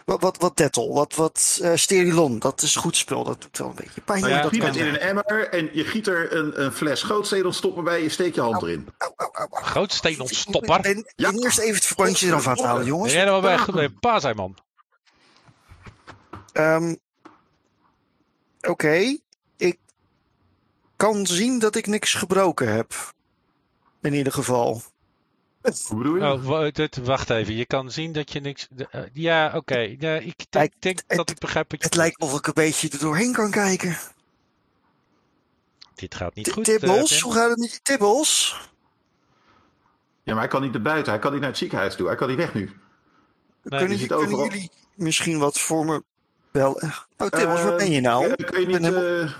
wat, 0.04 0.20
wat, 0.20 0.36
wat 0.36 0.56
dettel, 0.56 0.94
wat, 0.94 1.14
wat 1.14 1.58
eh, 1.62 1.72
sterilon. 1.74 2.38
Dat 2.38 2.62
is 2.62 2.76
goed 2.76 2.96
spul, 2.96 3.24
dat 3.24 3.40
doet 3.42 3.58
wel 3.58 3.68
een 3.68 3.74
beetje 3.74 4.00
pijn. 4.00 4.20
Nou, 4.20 4.32
maar 4.32 4.42
je 4.42 4.50
dat 4.50 4.54
giet 4.54 4.62
het 4.62 4.76
in 4.76 4.94
een 4.94 4.98
emmer 5.00 5.48
en 5.48 5.70
je 5.72 5.84
giet 5.84 6.06
er 6.06 6.32
een, 6.32 6.62
een 6.62 6.72
fles 6.72 7.02
gootstedel 7.02 7.52
stoppen 7.52 7.84
bij. 7.84 8.02
Je 8.02 8.08
steekt 8.08 8.34
je 8.34 8.40
hand 8.40 8.62
erin. 8.62 8.88
Grootsteen 9.50 10.12
Ik 10.12 10.20
ontstopper. 10.20 10.80
ben, 10.80 10.98
ik 10.98 11.14
ben 11.16 11.42
eerst 11.42 11.58
even 11.58 11.74
het 11.74 11.86
verbandje 11.86 12.26
eraf 12.26 12.44
halen, 12.44 12.86
jongens. 12.86 13.12
Jij 13.12 13.24
er 13.24 13.30
wel 13.30 13.40
bij 13.40 13.58
goed 13.58 13.74
bij 13.74 13.88
pa 13.88 14.20
zijn, 14.20 14.36
man? 14.36 14.56
Ehm, 16.52 16.94
Oké, 18.68 19.18
ik 19.56 19.78
kan 20.96 21.26
zien 21.26 21.58
dat 21.58 21.76
ik 21.76 21.86
niks 21.86 22.14
gebroken 22.14 22.72
heb. 22.72 23.14
In 24.00 24.12
ieder 24.14 24.32
geval. 24.32 24.82
Hoe 25.88 25.96
bedoel 25.96 26.16
je? 26.16 26.22
Oh, 26.22 27.04
wacht 27.04 27.30
even, 27.30 27.54
je 27.54 27.66
kan 27.66 27.90
zien 27.90 28.12
dat 28.12 28.32
je 28.32 28.40
niks... 28.40 28.68
eh, 28.90 29.00
ja, 29.12 29.52
oké. 29.54 29.78
Ja, 29.78 30.14
ik 30.14 30.24
denk, 30.36 30.46
Kijk, 30.50 30.72
denk 30.78 31.00
het- 31.06 31.16
dat 31.16 31.30
ik 31.30 31.38
begrijp 31.38 31.70
wat 31.70 31.80
je... 31.80 31.86
Het 31.86 31.96
lijkt 31.96 32.20
of 32.20 32.38
ik 32.38 32.46
een 32.46 32.52
beetje 32.54 32.88
er 32.90 32.98
doorheen 32.98 33.32
kan 33.32 33.50
kijken. 33.50 33.96
Dit 35.94 36.14
gaat 36.14 36.34
niet 36.34 36.44
T- 36.44 36.52
goed. 36.52 36.68
eh, 36.68 36.76
Tibbels, 36.76 37.08
Tim. 37.08 37.20
hoe 37.22 37.32
gaat 37.32 37.50
het 37.50 37.58
met 37.58 37.72
je 37.72 37.80
Tibbels? 37.82 38.60
Ja, 40.22 40.32
maar 40.32 40.42
hij 40.42 40.50
kan 40.50 40.62
niet 40.62 40.72
naar 40.72 40.82
buiten. 40.82 41.12
Hij 41.12 41.20
kan 41.20 41.30
niet 41.32 41.40
naar 41.40 41.48
het 41.50 41.58
ziekenhuis 41.58 41.96
toe. 41.96 42.06
Hij 42.06 42.16
kan 42.16 42.28
niet 42.28 42.36
weg 42.36 42.54
nu. 42.54 42.70
kunnen, 43.62 43.96
jullie 43.98 44.70
misschien 44.94 45.38
wat 45.38 45.60
voor 45.60 45.84
me 45.84 46.02
bellen? 46.50 46.92
Oh, 47.16 47.28
Tibbels, 47.28 47.62
waar 47.62 47.70
Eh, 47.72 47.76
ben 47.76 47.90
je 47.90 48.00
nou? 48.00 48.26
eh, 48.26 48.46
Kun 48.50 48.60
je 48.60 48.66
niet 48.66 48.92
eh, 48.92 49.32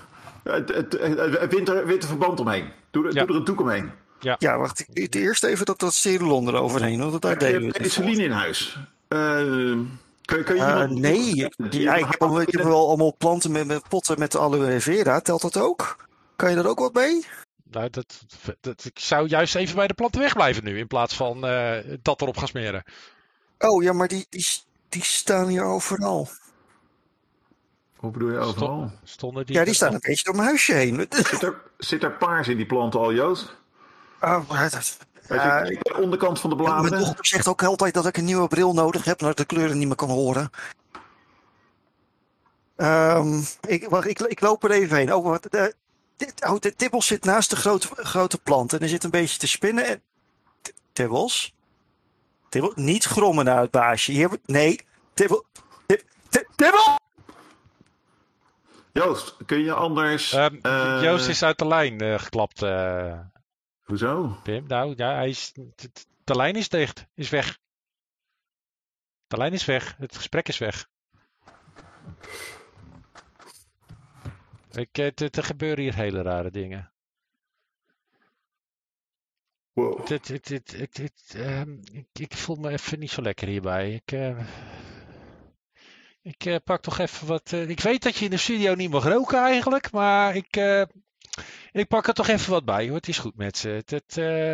het, 0.53 0.69
het, 0.69 0.91
het, 0.99 1.39
het 1.39 1.53
winter, 1.53 1.85
winterverband 1.87 2.39
omheen? 2.39 2.71
Doe, 2.91 3.05
er- 3.07 3.13
doe 3.13 3.27
er 3.27 3.35
een 3.35 3.43
doek 3.43 3.59
omheen. 3.61 3.91
Ja, 4.19 4.57
wacht. 4.57 4.79
ik- 4.79 4.87
ik- 4.93 5.15
Eerst 5.15 5.43
even 5.43 5.65
dat, 5.65 5.79
dat 5.79 5.93
Cerulon 5.93 6.47
eroverheen, 6.47 6.99
want 7.09 7.21
daar 7.21 7.37
deden 7.37 7.61
we 7.61 7.67
het 7.67 7.97
in 8.19 8.31
huis? 8.31 8.77
Kun, 9.07 10.43
kun 10.43 10.55
je 10.55 10.61
iemand- 10.61 10.99
nee, 10.99 11.35
ja, 11.69 11.95
ik, 11.95 12.05
heb, 12.09 12.21
al- 12.21 12.41
ik 12.41 12.51
heb 12.51 12.63
wel 12.63 12.87
allemaal 12.87 13.15
planten 13.17 13.51
met, 13.51 13.67
met 13.67 13.87
potten 13.89 14.19
met 14.19 14.35
aloe 14.37 14.79
vera. 14.81 15.19
Telt 15.21 15.41
dat 15.41 15.57
ook? 15.57 15.95
Kan 16.35 16.49
je 16.49 16.55
daar 16.55 16.65
ook 16.67 16.79
wat 16.79 16.93
mee? 16.93 17.25
Nou, 17.71 17.89
dat, 17.89 18.25
dat, 18.61 18.85
ik 18.85 18.99
zou 18.99 19.27
juist 19.27 19.55
even 19.55 19.75
bij 19.75 19.87
de 19.87 19.93
planten 19.93 20.21
wegblijven 20.21 20.63
nu, 20.63 20.77
in 20.77 20.87
plaats 20.87 21.15
van 21.15 21.45
eh, 21.45 21.77
dat 22.01 22.21
erop 22.21 22.37
gaan 22.37 22.47
smeren. 22.47 22.83
Oh 23.57 23.83
ja, 23.83 23.93
maar 23.93 24.07
die, 24.07 24.25
die, 24.29 24.45
die 24.89 25.03
staan 25.03 25.47
hier 25.47 25.63
overal. 25.63 26.29
Hoe 27.95 28.11
bedoel 28.11 28.31
je 28.31 28.37
overal? 28.37 28.91
Stonden 29.03 29.45
die 29.45 29.55
Ja, 29.55 29.63
die 29.63 29.73
staan 29.73 29.93
een 29.93 29.99
beetje 30.01 30.23
door 30.23 30.35
mijn 30.35 30.47
huisje 30.47 30.73
heen. 30.73 31.07
Zit 31.09 31.43
er, 31.43 31.61
zit 31.77 32.03
er 32.03 32.11
paars 32.11 32.47
in 32.47 32.57
die 32.57 32.65
planten 32.65 32.99
al, 32.99 33.13
Joost? 33.13 33.55
Oh, 34.21 34.49
je, 35.27 35.77
de 35.81 35.95
onderkant 36.01 36.39
van 36.39 36.49
de 36.49 36.55
mijn 36.55 36.67
bladeren? 36.69 36.99
dochter 36.99 37.25
zegt 37.25 37.47
ook 37.47 37.63
altijd 37.63 37.93
dat 37.93 38.05
ik 38.05 38.17
een 38.17 38.25
nieuwe 38.25 38.47
bril 38.47 38.73
nodig 38.73 39.05
heb, 39.05 39.21
omdat 39.21 39.39
ik 39.39 39.47
de 39.49 39.55
kleuren 39.55 39.77
niet 39.77 39.87
meer 39.87 39.95
kan 39.95 40.09
horen. 40.09 40.49
Ehm, 42.75 43.41
ik, 43.67 43.89
wacht, 43.89 44.07
ik, 44.07 44.19
ik 44.19 44.41
loop 44.41 44.63
er 44.63 44.71
even 44.71 44.97
heen. 44.97 45.13
Oh, 45.13 45.25
wat, 45.25 45.45
eh, 45.45 45.65
dit, 46.17 46.33
oh, 46.47 46.59
de 46.59 46.75
Tibbels 46.75 47.05
zit 47.07 47.23
naast 47.25 47.49
de 47.49 47.55
grote, 47.55 47.87
grote 47.95 48.37
plant 48.37 48.73
en 48.73 48.79
er 48.79 48.89
zit 48.89 49.03
een 49.03 49.09
beetje 49.09 49.39
te 49.39 49.47
spinnen. 49.47 49.85
En, 49.85 50.01
Tibbels? 50.93 51.55
Niet 52.75 53.03
grommen 53.03 53.45
naar 53.45 53.61
het 53.61 53.71
baasje. 53.71 54.11
Hier, 54.11 54.29
nee, 54.45 54.79
Tibbel, 55.13 55.45
Tib, 55.85 56.03
Tib- 56.29 56.47
Tibbel! 56.55 56.99
Joost, 58.91 59.35
kun 59.45 59.63
je 59.63 59.73
anders... 59.73 60.33
Ehm, 60.33 60.55
eh, 60.61 60.99
Joost 61.01 61.27
is 61.27 61.43
uit 61.43 61.57
de 61.57 61.67
lijn 61.67 62.01
eh, 62.01 62.19
geklapt. 62.19 62.61
Hoezo? 63.87 64.39
Pim, 64.43 64.67
nou 64.67 64.93
ja, 64.95 65.15
hij 65.15 65.29
is, 65.29 65.53
de 66.23 66.35
lijn 66.35 66.55
is 66.55 66.69
dicht, 66.69 67.05
is 67.13 67.29
weg. 67.29 67.57
De 69.27 69.37
lijn 69.37 69.53
is 69.53 69.65
weg, 69.65 69.95
het 69.97 70.15
gesprek 70.15 70.47
is 70.47 70.57
weg. 70.57 70.89
Ik, 74.71 74.97
eh, 74.97 75.05
er 75.37 75.43
gebeuren 75.43 75.83
hier 75.83 75.95
hele 75.95 76.21
rare 76.21 76.51
dingen. 76.51 76.91
Wow. 79.73 80.07
Dit, 80.07 80.27
dit, 80.47 80.95
dit, 80.95 81.33
ehm, 81.35 81.77
ik, 81.91 82.07
ik 82.13 82.33
voel 82.33 82.55
me 82.55 82.69
even 82.69 82.99
niet 82.99 83.11
zo 83.11 83.21
lekker 83.21 83.47
hierbij. 83.47 83.93
Ik, 83.93 84.11
eh, 84.11 84.47
ik 86.21 86.45
eh, 86.45 86.55
pak 86.63 86.81
toch 86.81 86.97
even 86.99 87.27
wat. 87.27 87.53
eh, 87.53 87.69
ik 87.69 87.79
weet 87.79 88.03
dat 88.03 88.15
je 88.15 88.25
in 88.25 88.31
de 88.31 88.37
studio 88.37 88.73
niet 88.75 88.89
mag 88.89 89.03
roken 89.03 89.37
eigenlijk, 89.39 89.91
maar 89.91 90.35
ik, 90.35 90.55
eh, 91.71 91.81
ik 91.81 91.87
pak 91.87 92.07
er 92.07 92.13
toch 92.13 92.27
even 92.27 92.51
wat 92.51 92.65
bij 92.65 92.85
hoor. 92.87 92.95
Het 92.95 93.07
is 93.07 93.17
goed 93.17 93.37
met 93.37 93.57
ze. 93.57 93.69
Het, 93.69 93.89
het, 93.91 94.17
eh, 94.17 94.53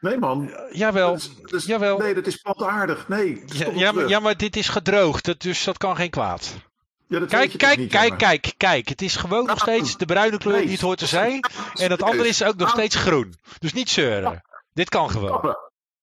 Nee, 0.00 0.18
man. 0.18 0.50
jawel, 0.72 1.10
Dat 1.12 1.20
is- 1.20 1.30
dat 1.42 1.52
is- 1.52 1.64
jawel. 1.66 1.98
Nee, 1.98 2.14
dat 2.14 2.26
is 2.26 2.36
plantaardig. 2.36 3.08
Nee, 3.08 3.42
Ja, 3.46 3.64
het 3.64 3.78
ja, 3.78 3.84
maar, 3.84 3.92
terug. 3.92 4.08
ja, 4.08 4.20
maar 4.20 4.36
dit 4.36 4.56
is 4.56 4.68
gedroogd, 4.68 5.40
dus 5.40 5.64
dat 5.64 5.78
kan 5.78 5.96
geen 5.96 6.10
kwaad. 6.10 6.54
Ja, 7.08 7.26
Kijk, 7.26 7.58
kijk, 7.58 7.78
niet, 7.78 7.90
kijk, 7.90 8.18
kijk, 8.18 8.52
kijk. 8.56 8.88
Het 8.88 9.02
is 9.02 9.16
gewoon 9.16 9.46
nog 9.46 9.58
steeds 9.58 9.96
de 9.96 10.04
bruine 10.06 10.38
kleur 10.38 10.60
die 10.60 10.70
het 10.70 10.80
hoort 10.80 10.98
te 10.98 11.06
zijn. 11.06 11.40
En 11.74 11.88
dat 11.88 12.02
andere 12.02 12.28
is 12.28 12.42
ook 12.42 12.56
nog 12.56 12.70
steeds 12.70 12.96
groen. 12.96 13.34
Dus 13.58 13.72
niet 13.72 13.90
zeuren. 13.90 14.42
Dit 14.72 14.88
kan 14.88 15.10
gewoon. 15.10 15.28
Stoppen. 15.28 15.56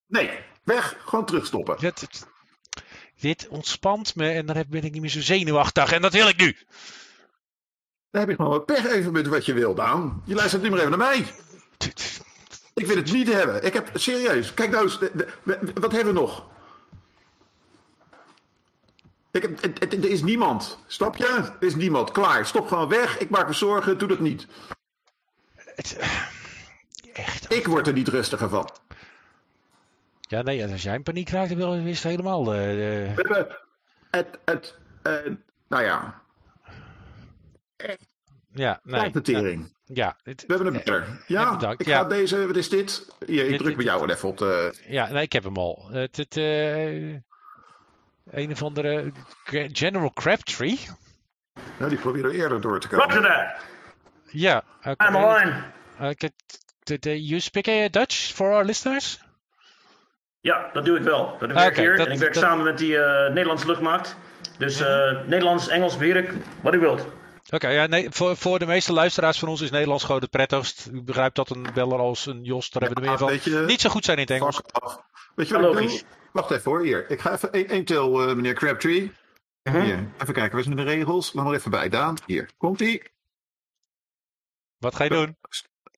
Nee, 0.07 0.29
weg. 0.63 0.95
Gewoon 1.05 1.25
terugstoppen. 1.25 1.75
Dit, 1.79 2.07
dit 3.19 3.47
ontspant 3.47 4.15
me 4.15 4.29
en 4.31 4.45
dan 4.45 4.55
heb- 4.55 4.67
ben 4.69 4.83
ik 4.83 4.91
niet 4.91 5.01
meer 5.01 5.09
zo 5.09 5.21
zenuwachtig. 5.21 5.91
En 5.91 6.01
dat 6.01 6.13
wil 6.13 6.27
ik 6.27 6.37
nu. 6.37 6.57
Dan 8.11 8.21
heb 8.21 8.29
je 8.29 8.35
gewoon 8.35 8.65
pech 8.65 8.85
even 8.85 9.11
met 9.11 9.27
wat 9.27 9.45
je 9.45 9.53
wil, 9.53 9.75
Daan. 9.75 10.21
Je 10.25 10.35
luistert 10.35 10.61
nu 10.61 10.69
maar 10.69 10.77
even 10.79 10.89
naar 10.89 10.99
mij. 10.99 11.25
Ik 12.73 12.85
wil 12.87 12.95
het 12.95 13.11
niet 13.11 13.33
hebben. 13.33 13.63
Ik 13.65 13.73
heb, 13.73 13.89
serieus, 13.93 14.53
kijk 14.53 14.69
nou 14.71 14.83
eens, 14.83 14.99
de- 14.99 15.11
de- 15.13 15.27
de- 15.43 15.71
wat 15.73 15.91
hebben 15.91 16.13
we 16.13 16.19
nog? 16.19 16.45
Ik 19.31 19.41
heb, 19.41 19.61
het, 19.61 19.79
het- 19.79 19.93
er 19.93 20.09
is 20.09 20.21
niemand. 20.21 20.79
Snap 20.87 21.15
je? 21.15 21.27
Er 21.59 21.67
is 21.67 21.75
niemand. 21.75 22.11
Klaar. 22.11 22.45
Stop 22.45 22.67
gewoon 22.67 22.87
weg. 22.89 23.17
Ik 23.17 23.29
maak 23.29 23.47
me 23.47 23.53
zorgen. 23.53 23.97
Doe 23.97 24.07
dat 24.07 24.19
niet. 24.19 24.47
Ik 27.47 27.67
word 27.67 27.87
er 27.87 27.93
niet 27.93 28.07
rustiger 28.07 28.49
van. 28.49 28.69
Ja, 30.21 30.41
nee, 30.41 30.67
als 30.71 30.83
jij 30.83 30.95
in 30.95 31.03
paniek 31.03 31.29
raakt, 31.29 31.57
dan 31.57 31.73
is 31.73 32.03
het 32.03 32.11
helemaal... 32.11 32.53
eh, 32.53 33.07
eh, 33.09 33.15
We 33.15 33.21
hebben 33.21 33.57
het, 34.11 34.39
het, 34.45 34.75
eh, 35.01 35.31
nou 35.67 35.83
ja, 35.83 36.20
ja, 38.53 38.79
nee. 38.83 38.99
kijk 39.01 39.13
de 39.13 39.21
tering. 39.21 39.75
Ja, 39.85 40.17
dit- 40.23 40.43
We 40.47 40.53
hebben 40.55 40.73
hem 40.73 40.81
er. 40.93 41.07
Ja, 41.27 41.41
Ja, 41.41 41.51
bedankt. 41.55 41.81
ik 41.81 41.87
Ja. 41.87 41.97
ga 41.97 42.03
deze, 42.07 42.47
wat 42.47 42.55
is 42.55 42.69
dit? 42.69 43.07
Hier, 43.25 43.43
ik 43.43 43.49
Dit- 43.49 43.59
druk 43.59 43.75
bij 43.75 43.85
jou 43.85 43.99
wel 43.99 44.09
even 44.15 44.29
op 44.29 44.37
de... 44.37 44.73
ja, 44.87 45.11
nee, 45.11 45.23
ik 45.23 45.33
heb 45.33 45.43
hem 45.43 45.57
al. 45.57 45.87
Het, 45.91 46.17
het, 46.17 46.37
eh, 46.37 47.09
een 48.31 48.51
of 48.51 48.63
andere 48.63 49.11
General 49.71 50.11
Crabtree. 50.13 50.79
Nou, 51.77 51.89
die 51.89 51.99
probeerde 51.99 52.31
eerder 52.33 52.61
door 52.61 52.79
te 52.79 52.87
komen. 52.87 53.05
Roger 53.05 53.21
that. 53.21 53.61
Ja. 54.31 54.63
oké. 54.83 55.07
I'm 55.07 55.15
online. 55.15 55.63
Okay, 55.99 56.31
t- 56.83 57.03
you 57.05 57.39
speak 57.39 57.67
eh, 57.67 57.89
Dutch 57.89 58.15
for 58.33 58.51
our 58.51 58.65
listeners? 58.65 59.19
Ja, 60.39 60.69
dat 60.73 60.85
doe 60.85 60.97
ik 60.97 61.03
wel. 61.03 61.37
Dat 61.39 61.49
doe 61.49 61.59
ik 61.61 61.67
oké, 61.71 61.81
hier. 61.81 61.97
dat- 61.97 62.07
en 62.07 62.13
ik 62.13 62.19
werk 62.19 62.33
dat- 62.33 62.43
samen 62.43 62.65
met 62.65 62.77
die 62.77 62.97
eh, 62.97 63.27
Nederlandse 63.29 63.67
luchtmacht. 63.67 64.15
Dus 64.57 64.79
eh, 64.79 65.11
Nederlands, 65.25 65.67
Engels, 65.67 65.97
beheer 65.97 66.15
ik. 66.15 66.31
Wat 66.61 66.73
u 66.73 66.79
wilt. 66.79 67.05
Oké, 67.51 67.67
ja, 67.67 67.85
nee, 67.85 68.09
voor, 68.09 68.37
voor 68.37 68.59
de 68.59 68.65
meeste 68.65 68.93
luisteraars 68.93 69.39
van 69.39 69.47
ons 69.47 69.61
is 69.61 69.71
Nederlands 69.71 70.03
gewoon 70.03 70.21
het 70.21 70.29
prettigst. 70.29 70.87
U 70.91 71.01
begrijpt 71.01 71.35
dat 71.35 71.49
een 71.49 71.67
beller 71.73 71.99
als 71.99 72.25
een 72.25 72.43
Jos, 72.43 72.69
daar 72.69 72.81
hebben 72.83 73.03
we 73.03 73.09
er 73.09 73.17
meer 73.19 73.29
je- 73.33 73.41
van, 73.41 73.65
niet 73.65 73.81
zo 73.81 73.89
goed 73.89 74.05
zijn 74.05 74.17
in 74.17 74.23
het 74.23 74.31
Engels. 74.31 74.61
Weet 75.35 75.47
je 75.47 75.53
wat 75.59 75.63
ik 75.63 75.73
Logisch. 75.81 76.03
Wacht 76.31 76.51
even 76.51 76.71
hoor, 76.71 76.81
hier. 76.83 77.09
Ik 77.09 77.19
ga 77.19 77.31
even 77.33 77.51
één 77.51 77.67
één 77.67 77.85
til, 77.85 78.21
eh, 78.27 78.35
meneer 78.35 78.53
Crabtree. 78.53 79.11
Mhm. 79.63 79.81
Hier, 79.81 80.09
even 80.21 80.33
kijken, 80.33 80.51
waar 80.51 80.63
zijn 80.63 80.75
de 80.75 80.83
regels? 80.83 81.33
Laat 81.33 81.45
maar 81.45 81.53
even 81.53 81.71
bij, 81.71 81.89
Daan. 81.89 82.17
Hier, 82.25 82.49
komt-ie. 82.57 83.03
Wat 84.77 84.95
ga 84.95 85.03
je 85.03 85.09
doen? 85.09 85.37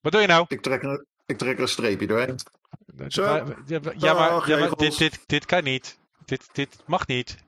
Wat 0.02 0.12
doe 0.12 0.20
je 0.20 0.26
nou? 0.26 0.44
Ik 0.48 0.60
trek 0.62 0.82
er, 0.82 1.04
ik 1.26 1.38
trek 1.38 1.56
er 1.56 1.62
een 1.62 1.68
streepje 1.68 2.06
doorheen. 2.06 2.38
Zo. 3.08 3.22
Maar- 3.22 3.56
ja, 3.66 3.78
maar- 3.82 3.98
ja, 3.98 4.14
maar, 4.58 4.76
dit, 4.76 4.98
dit, 4.98 5.20
dit 5.26 5.46
kan 5.46 5.64
niet. 5.64 5.98
Dit, 6.24 6.48
dit 6.52 6.76
mag 6.86 7.06
niet. 7.06 7.43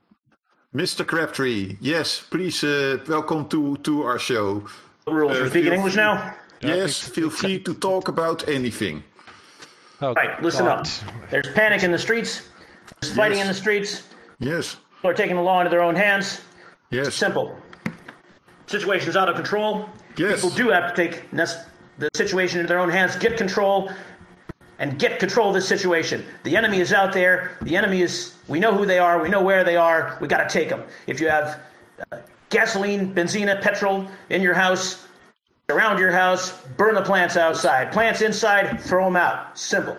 Mr. 0.75 1.05
Crabtree, 1.07 1.77
yes, 1.79 2.19
please 2.29 2.63
uh, 2.63 2.97
welcome 3.07 3.47
to, 3.47 3.77
to 3.77 4.03
our 4.03 4.19
show. 4.19 4.63
The 5.05 5.13
rules. 5.13 5.31
Uh, 5.37 5.41
We're 5.41 5.49
speaking 5.49 5.63
feel- 5.69 5.73
English 5.73 5.95
now. 5.95 6.35
Yes, 6.61 6.99
feel 7.07 7.29
free 7.29 7.59
to 7.59 7.73
talk 7.75 8.07
about 8.07 8.47
anything. 8.49 9.03
Oh, 10.01 10.13
Right, 10.13 10.41
listen 10.41 10.65
God. 10.65 10.79
up. 10.79 10.87
There's 11.29 11.47
panic 11.53 11.83
in 11.83 11.91
the 11.91 11.97
streets. 11.99 12.49
There's 12.99 13.15
fighting 13.15 13.39
in 13.39 13.47
the 13.47 13.53
streets. 13.53 14.03
Yes, 14.39 14.75
People 14.97 15.11
are 15.11 15.13
taking 15.13 15.35
the 15.35 15.41
law 15.41 15.59
into 15.61 15.69
their 15.69 15.81
own 15.83 15.95
hands. 15.95 16.41
yes, 16.91 17.07
It's 17.07 17.15
Simple. 17.15 17.55
Situation's 18.65 19.15
out 19.15 19.29
of 19.29 19.35
control. 19.35 19.87
yes. 20.17 20.35
People 20.41 20.49
do 20.57 20.69
have 20.69 20.93
to 20.93 20.95
take 21.09 21.31
the 21.31 22.09
situation 22.15 22.59
into 22.59 22.67
their 22.67 22.79
own 22.79 22.89
hands, 22.89 23.15
get 23.15 23.37
control, 23.37 23.89
and 24.79 24.99
get 24.99 25.19
control 25.19 25.49
of 25.49 25.53
this 25.53 25.67
situation. 25.67 26.23
The 26.43 26.55
enemy 26.55 26.79
is 26.79 26.93
out 26.93 27.13
there. 27.13 27.57
The 27.61 27.75
enemy 27.75 28.01
is, 28.01 28.35
we 28.47 28.59
know 28.59 28.73
who 28.75 28.85
they 28.85 28.99
are, 28.99 29.21
we 29.21 29.29
know 29.29 29.41
where 29.41 29.63
they 29.63 29.75
are, 29.75 30.17
we 30.21 30.27
gotta 30.27 30.49
take 30.49 30.69
them. 30.69 30.83
If 31.07 31.19
you 31.19 31.29
have 31.29 31.59
uh, 32.11 32.17
gasoline, 32.49 33.13
benzina, 33.13 33.59
petrol 33.61 34.07
in 34.29 34.41
your 34.41 34.53
house, 34.53 35.05
around 35.69 35.99
your 35.99 36.11
house, 36.11 36.51
burn 36.77 36.95
the 36.95 37.01
plants 37.01 37.35
outside. 37.37 37.91
Plants 37.91 38.21
inside, 38.21 38.79
throw 38.81 39.05
them 39.05 39.15
out. 39.15 39.57
Simple. 39.57 39.97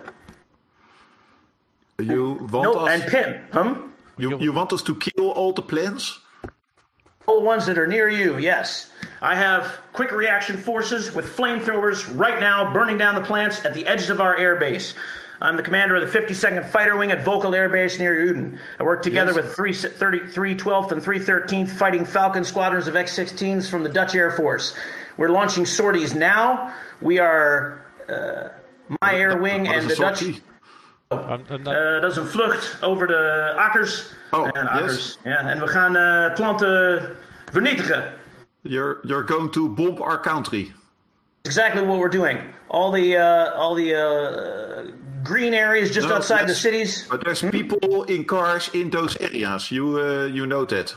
You 1.99 2.47
want 2.51 2.63
No, 2.63 2.73
us, 2.75 2.89
and 2.89 3.11
Pim, 3.11 3.41
huh? 3.51 3.75
you, 4.17 4.39
you 4.39 4.53
want 4.53 4.71
us 4.71 4.81
to 4.83 4.95
kill 4.95 5.31
all 5.31 5.51
the 5.51 5.61
plants? 5.61 6.19
All 7.27 7.41
the 7.41 7.45
ones 7.45 7.65
that 7.65 7.77
are 7.77 7.85
near 7.85 8.09
you, 8.09 8.37
yes. 8.37 8.89
I 9.21 9.35
have 9.35 9.79
quick 9.93 10.11
reaction 10.11 10.57
forces 10.57 11.13
with 11.13 11.25
flamethrowers 11.35 12.09
right 12.17 12.39
now 12.39 12.71
burning 12.71 12.97
down 12.97 13.15
the 13.15 13.21
plants 13.21 13.65
at 13.65 13.73
the 13.73 13.85
edges 13.85 14.09
of 14.09 14.21
our 14.21 14.37
air 14.37 14.55
base. 14.55 14.93
I'm 15.41 15.55
the 15.55 15.63
commander 15.63 15.95
of 15.95 16.01
the 16.11 16.19
52nd 16.19 16.65
Fighter 16.69 16.97
Wing 16.97 17.11
at 17.11 17.23
Vokal 17.23 17.55
Air 17.55 17.69
Base 17.69 17.97
near 17.97 18.13
Uden. 18.13 18.57
I 18.79 18.83
work 18.83 19.01
together 19.01 19.31
Yes. 19.33 19.43
with 19.45 19.55
3, 19.55 19.73
30, 19.73 20.19
312th 20.19 20.91
and 20.91 21.01
313th 21.01 21.69
Fighting 21.69 22.03
Falcon 22.05 22.43
squadrons 22.43 22.87
of 22.87 22.95
X 22.97 23.17
16s 23.17 23.69
from 23.69 23.83
the 23.83 23.89
Dutch 23.89 24.15
Air 24.15 24.31
Force. 24.31 24.75
We're 25.17 25.29
launching 25.29 25.65
sorties 25.65 26.13
now. 26.13 26.73
We 27.01 27.19
are 27.19 27.85
uh, 28.09 28.49
my 29.01 29.13
air 29.13 29.37
wing 29.37 29.65
Wat 29.67 29.75
is 29.75 29.83
and 29.83 29.91
een 29.91 29.97
the 29.97 30.03
Dutch. 30.03 30.17
sortie? 30.17 30.43
Um, 31.11 31.43
Eh, 31.67 32.01
dat 32.01 32.11
is 32.11 32.17
een 32.17 32.25
vlucht 32.27 32.83
over 32.83 33.07
de 33.07 33.53
akkers. 33.57 34.13
Oh, 34.31 34.47
en, 34.53 34.63
yes. 34.63 34.69
akkers. 34.71 35.17
Ja, 35.23 35.37
en 35.37 35.59
we 35.59 35.67
gaan 35.67 35.95
eh, 35.95 36.33
planten 36.33 37.09
vernietigen. 37.51 38.03
You're, 38.63 39.01
you're 39.05 39.23
going 39.23 39.51
to 39.51 39.69
bomb 39.69 40.01
our 40.01 40.17
country. 40.17 40.73
exactly 41.45 41.81
what 41.81 41.99
we're 41.99 42.09
doing. 42.09 42.37
All 42.69 42.91
the 42.91 43.17
uh, 43.17 43.53
all 43.55 43.73
the 43.75 43.95
uh, 43.95 44.91
green 45.23 45.53
areas 45.53 45.91
just 45.91 46.07
No, 46.07 46.15
outside 46.15 46.47
the 46.47 46.55
cities. 46.55 47.07
But 47.09 47.23
there's 47.23 47.41
people 47.41 48.03
in 48.03 48.25
cars 48.25 48.69
in 48.73 48.89
those 48.89 49.17
areas. 49.17 49.71
You 49.71 49.99
uh, 49.99 50.25
you 50.25 50.45
know 50.45 50.65
that. 50.65 50.93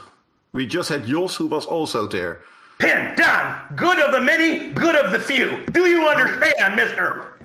We 0.53 0.67
just 0.67 0.89
had 0.91 1.07
Jos, 1.07 1.37
who 1.37 1.47
was 1.47 1.65
also 1.65 2.07
there. 2.07 2.41
Pin 2.79 3.15
down. 3.17 3.57
Good 3.77 3.99
of 3.99 4.13
the 4.13 4.21
many, 4.21 4.71
good 4.75 4.97
of 4.97 5.13
the 5.13 5.19
few. 5.19 5.65
Do 5.73 5.89
you 5.89 6.07
understand, 6.07 6.77
Mister? 6.77 7.39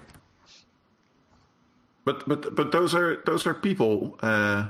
But 2.03 2.27
but 2.27 2.55
but 2.55 2.71
those 2.71 2.93
are 2.93 3.21
those 3.25 3.47
are 3.47 3.53
people. 3.53 4.17
Uh, 4.21 4.65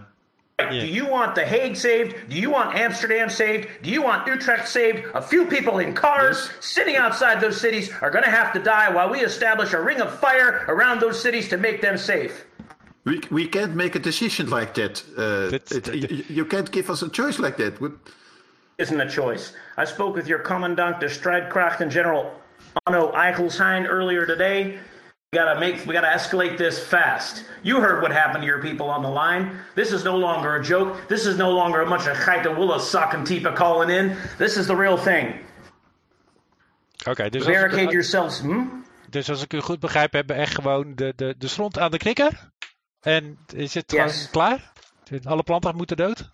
Do 0.60 0.76
you 0.88 1.06
want 1.06 1.36
The 1.36 1.46
Hague 1.46 1.76
saved? 1.76 2.16
Do 2.30 2.36
you 2.36 2.50
want 2.50 2.76
Amsterdam 2.76 3.30
saved? 3.30 3.68
Do 3.84 3.92
you 3.92 4.02
want 4.02 4.26
Utrecht 4.26 4.68
saved? 4.68 5.04
A 5.14 5.22
few 5.22 5.46
people 5.46 5.78
in 5.78 5.94
cars 5.94 6.50
sitting 6.62 6.96
outside 6.96 7.40
those 7.40 7.62
cities 7.62 7.92
are 8.02 8.10
going 8.10 8.24
to 8.24 8.32
have 8.32 8.52
to 8.54 8.60
die 8.60 8.90
while 8.90 9.08
we 9.12 9.20
establish 9.20 9.74
a 9.74 9.80
ring 9.80 10.02
of 10.02 10.18
fire 10.20 10.66
around 10.68 11.00
those 11.00 11.22
cities 11.22 11.48
to 11.50 11.58
make 11.58 11.82
them 11.82 11.96
safe. 11.96 12.44
we 13.06 13.22
we 13.30 13.48
can't 13.48 13.76
make 13.76 13.96
a 13.96 14.00
decision 14.00 14.50
like 14.50 14.74
that. 14.74 15.04
Uh, 15.16 15.60
it- 15.76 15.94
you, 15.94 16.24
you 16.38 16.46
can't 16.46 16.72
give 16.72 16.90
us 16.90 17.04
a 17.04 17.10
choice 17.10 17.38
like 17.38 17.58
that. 17.58 17.80
What- 17.80 17.94
Isn't 18.80 19.00
a 19.00 19.10
choice. 19.10 19.54
I 19.78 19.86
spoke 19.86 20.16
with 20.16 20.28
your 20.28 20.40
commandant 20.40 21.00
de 21.00 21.08
Strijdkracht 21.08 21.82
and 21.82 21.92
General 21.92 22.24
Anno 22.88 23.12
Eichelsheim 23.12 23.86
earlier 23.88 24.26
today. 24.26 24.80
We 25.38 25.44
gotta 25.44 25.60
make, 25.60 25.86
we 25.86 25.94
gotta 25.94 26.08
escalate 26.08 26.58
this 26.58 26.80
fast. 26.80 27.44
You 27.62 27.80
heard 27.80 28.02
what 28.02 28.12
happened 28.12 28.42
to 28.42 28.48
your 28.48 28.60
people 28.60 28.90
on 28.90 29.04
the 29.04 29.10
line. 29.10 29.52
This 29.76 29.92
is 29.92 30.04
no 30.04 30.18
longer 30.18 30.56
a 30.56 30.64
joke. 30.64 31.08
This 31.08 31.28
is 31.28 31.38
no 31.38 31.52
longer 31.52 31.82
a 31.82 31.86
bunch 31.86 32.08
of 32.08 32.18
geitenwolle 32.18 32.80
sock 32.80 33.14
and 33.14 33.28
tipa 33.28 33.56
calling 33.56 33.92
in. 33.92 34.18
This 34.40 34.58
is 34.58 34.66
the 34.66 34.76
real 34.76 34.98
thing. 34.98 35.46
Oké, 37.08 37.30
dus, 37.30 37.46
als 37.46 37.54
Barricade 37.54 37.82
ik, 37.82 37.92
yourselves. 37.92 38.40
Hm? 38.40 38.64
dus 39.10 39.30
als 39.30 39.44
ik 39.44 39.54
u 39.54 39.62
goed 39.62 39.80
begrijp, 39.80 40.14
hebben 40.14 40.36
echt 40.36 40.56
gewoon 40.56 40.96
de, 40.96 41.14
de, 41.16 41.36
de 41.38 41.48
stront 41.48 41.80
aan 41.80 41.92
de 41.92 41.98
knikker. 41.98 42.50
En 43.02 43.38
is 43.56 43.74
het 43.74 43.92
gewoon 43.92 44.12
klaar? 44.32 44.72
Alle 45.24 45.44
planten 45.44 45.76
moeten 45.76 45.98
dood? 45.98 46.30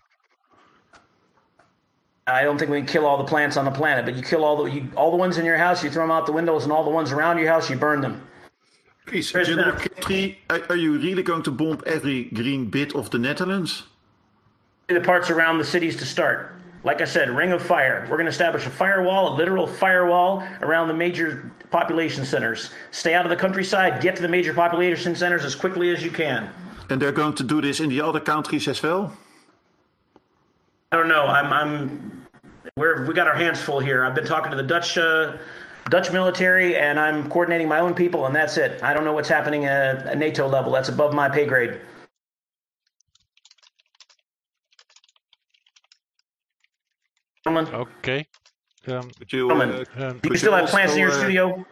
I 2.27 2.43
don't 2.43 2.57
think 2.57 2.71
we 2.71 2.77
can 2.77 2.85
kill 2.85 3.05
all 3.05 3.17
the 3.17 3.29
plants 3.29 3.57
on 3.57 3.65
the 3.65 3.79
planet, 3.79 4.05
but 4.05 4.15
you 4.15 4.23
kill 4.23 4.43
all 4.43 4.63
the 4.63 4.71
you, 4.71 4.89
all 4.95 5.09
the 5.09 5.17
ones 5.17 5.37
in 5.37 5.43
your 5.43 5.57
house. 5.57 5.83
You 5.83 5.91
throw 5.91 6.07
them 6.07 6.15
out 6.15 6.25
the 6.25 6.33
windows, 6.33 6.63
and 6.63 6.71
all 6.71 6.83
the 6.83 6.95
ones 6.95 7.11
around 7.11 7.37
your 7.37 7.51
house, 7.51 7.69
you 7.69 7.79
burn 7.79 8.01
them. 8.01 8.21
Please, 9.05 9.31
General 9.31 9.75
are 10.69 10.75
you 10.75 10.97
really 10.97 11.23
going 11.23 11.43
to 11.43 11.51
bomb 11.51 11.81
every 11.85 12.25
green 12.25 12.69
bit 12.69 12.95
of 12.95 13.09
the 13.09 13.19
Netherlands? 13.19 13.83
the 14.87 15.01
parts 15.01 15.29
around 15.29 15.57
the 15.57 15.65
cities 15.65 15.95
to 15.97 16.05
start. 16.05 16.53
Like 16.83 17.01
I 17.01 17.05
said, 17.05 17.29
ring 17.29 17.51
of 17.53 17.63
fire. 17.63 18.01
We're 18.03 18.17
going 18.17 18.25
to 18.25 18.31
establish 18.31 18.65
a 18.65 18.69
firewall, 18.69 19.33
a 19.33 19.35
literal 19.35 19.65
firewall 19.65 20.43
around 20.61 20.89
the 20.89 20.93
major 20.93 21.51
population 21.71 22.25
centers. 22.25 22.71
Stay 22.91 23.13
out 23.13 23.25
of 23.25 23.29
the 23.29 23.35
countryside, 23.35 24.01
get 24.01 24.15
to 24.17 24.21
the 24.21 24.27
major 24.27 24.53
population 24.53 25.15
centers 25.15 25.45
as 25.45 25.55
quickly 25.55 25.91
as 25.91 26.03
you 26.03 26.11
can. 26.11 26.49
And 26.89 27.01
they're 27.01 27.13
going 27.13 27.35
to 27.35 27.43
do 27.43 27.61
this 27.61 27.79
in 27.79 27.89
the 27.89 28.01
other 28.01 28.19
countries 28.19 28.67
as 28.67 28.83
well? 28.83 29.15
I 30.91 30.97
don't 30.97 31.07
know. 31.07 31.25
I'm, 31.25 31.53
I'm, 31.53 32.27
we're, 32.75 33.07
we 33.07 33.13
got 33.13 33.27
our 33.27 33.35
hands 33.35 33.61
full 33.61 33.79
here. 33.79 34.05
I've 34.05 34.13
been 34.13 34.25
talking 34.25 34.51
to 34.51 34.57
the 34.57 34.63
Dutch, 34.63 34.97
uh, 34.97 35.37
Dutch 35.89 36.11
military, 36.11 36.77
and 36.77 36.99
I'm 36.99 37.29
coordinating 37.29 37.67
my 37.67 37.79
own 37.79 37.93
people, 37.93 38.25
and 38.25 38.35
that's 38.35 38.57
it. 38.57 38.81
I 38.81 38.93
don't 38.93 39.03
know 39.03 39.13
what's 39.13 39.29
happening 39.29 39.65
at, 39.65 40.05
at 40.07 40.17
NATO 40.17 40.47
level. 40.47 40.71
That's 40.71 40.89
above 40.89 41.13
my 41.13 41.29
pay 41.29 41.45
grade. 41.45 41.79
Gentlemen. 47.43 47.73
Oké. 47.73 48.23
Um, 48.87 49.09
you, 49.27 49.47
Gentlemen, 49.47 49.85
uh, 49.97 50.11
do 50.11 50.19
you 50.23 50.29
could 50.29 50.39
still 50.39 50.51
have 50.51 50.61
also, 50.61 50.71
plants 50.71 50.93
in 50.93 50.99
your 50.99 51.11
uh, 51.11 51.17
studio? 51.19 51.65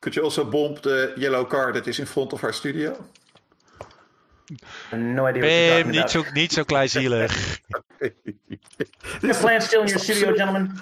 Could 0.00 0.16
you 0.16 0.22
also 0.22 0.44
bomb 0.44 0.74
the 0.82 1.14
yellow 1.16 1.44
car 1.44 1.72
that 1.72 1.86
is 1.86 1.98
in 1.98 2.06
front 2.06 2.32
of 2.32 2.44
our 2.44 2.52
studio? 2.52 2.96
No 4.92 5.24
idea 5.24 5.24
what 5.24 5.34
you're 5.34 5.42
Bam, 5.42 5.82
talking 5.82 5.90
niet 5.90 5.96
about. 5.96 6.10
zo, 6.10 6.24
niet 6.32 6.52
zo 6.52 6.64
kleinzielig. 6.64 7.60
You 8.00 8.12
have 9.28 9.40
plants 9.40 9.66
still 9.66 9.80
in 9.82 9.88
your 9.88 10.00
studio, 10.00 10.34
gentlemen? 10.34 10.78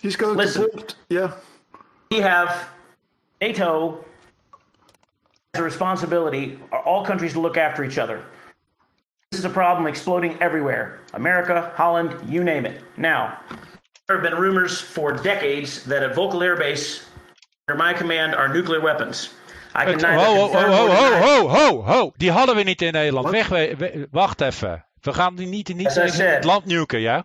He's 0.00 0.16
going 0.16 0.36
Listen, 0.36 0.62
to 0.70 0.76
bomb. 0.76 0.86
Yeah. 1.08 1.32
we 2.10 2.18
have 2.20 2.68
NATO 3.40 4.04
has 5.54 5.60
a 5.60 5.64
responsibility, 5.64 6.58
all 6.72 7.04
countries 7.04 7.32
to 7.32 7.40
look 7.40 7.56
after 7.56 7.84
each 7.84 7.98
other. 7.98 8.22
This 9.30 9.40
is 9.40 9.44
a 9.44 9.50
problem 9.50 9.86
exploding 9.86 10.36
everywhere. 10.40 11.00
America, 11.12 11.72
Holland, 11.76 12.14
you 12.28 12.42
name 12.44 12.64
it. 12.66 12.80
Now, 12.96 13.38
there 14.06 14.16
have 14.16 14.22
been 14.30 14.38
rumors 14.40 14.80
for 14.80 15.12
decades 15.12 15.84
that 15.84 16.02
at 16.02 16.14
Volkel 16.16 16.42
Air 16.42 16.56
Base, 16.56 17.04
under 17.68 17.76
my 17.82 17.92
command, 17.92 18.34
are 18.34 18.48
nuclear 18.48 18.80
weapons. 18.80 19.30
I 19.74 19.84
can 19.84 19.98
neither 20.00 20.24
ho, 20.24 20.34
ho, 20.34 20.48
confirm 20.48 20.70
ho, 20.70 20.86
ho, 20.88 21.18
ho, 21.18 21.48
ho, 21.48 21.82
ho. 21.82 22.12
Die 22.16 22.30
hadden 22.32 22.56
we 22.56 22.62
niet 22.64 22.82
in 22.82 22.92
Nederland. 22.92 23.30
Weg, 23.30 23.48
we- 23.48 23.74
we- 23.78 24.08
wacht 24.10 24.40
even. 24.40 24.84
We 25.00 25.12
gaan 25.12 25.34
die 25.36 25.46
niet, 25.46 25.74
niet 25.74 25.86
As 25.86 25.96
I 25.96 26.00
even 26.00 26.12
said. 26.14 26.34
het 26.34 26.44
land 26.44 26.64
nuken, 26.64 27.00
ja? 27.00 27.24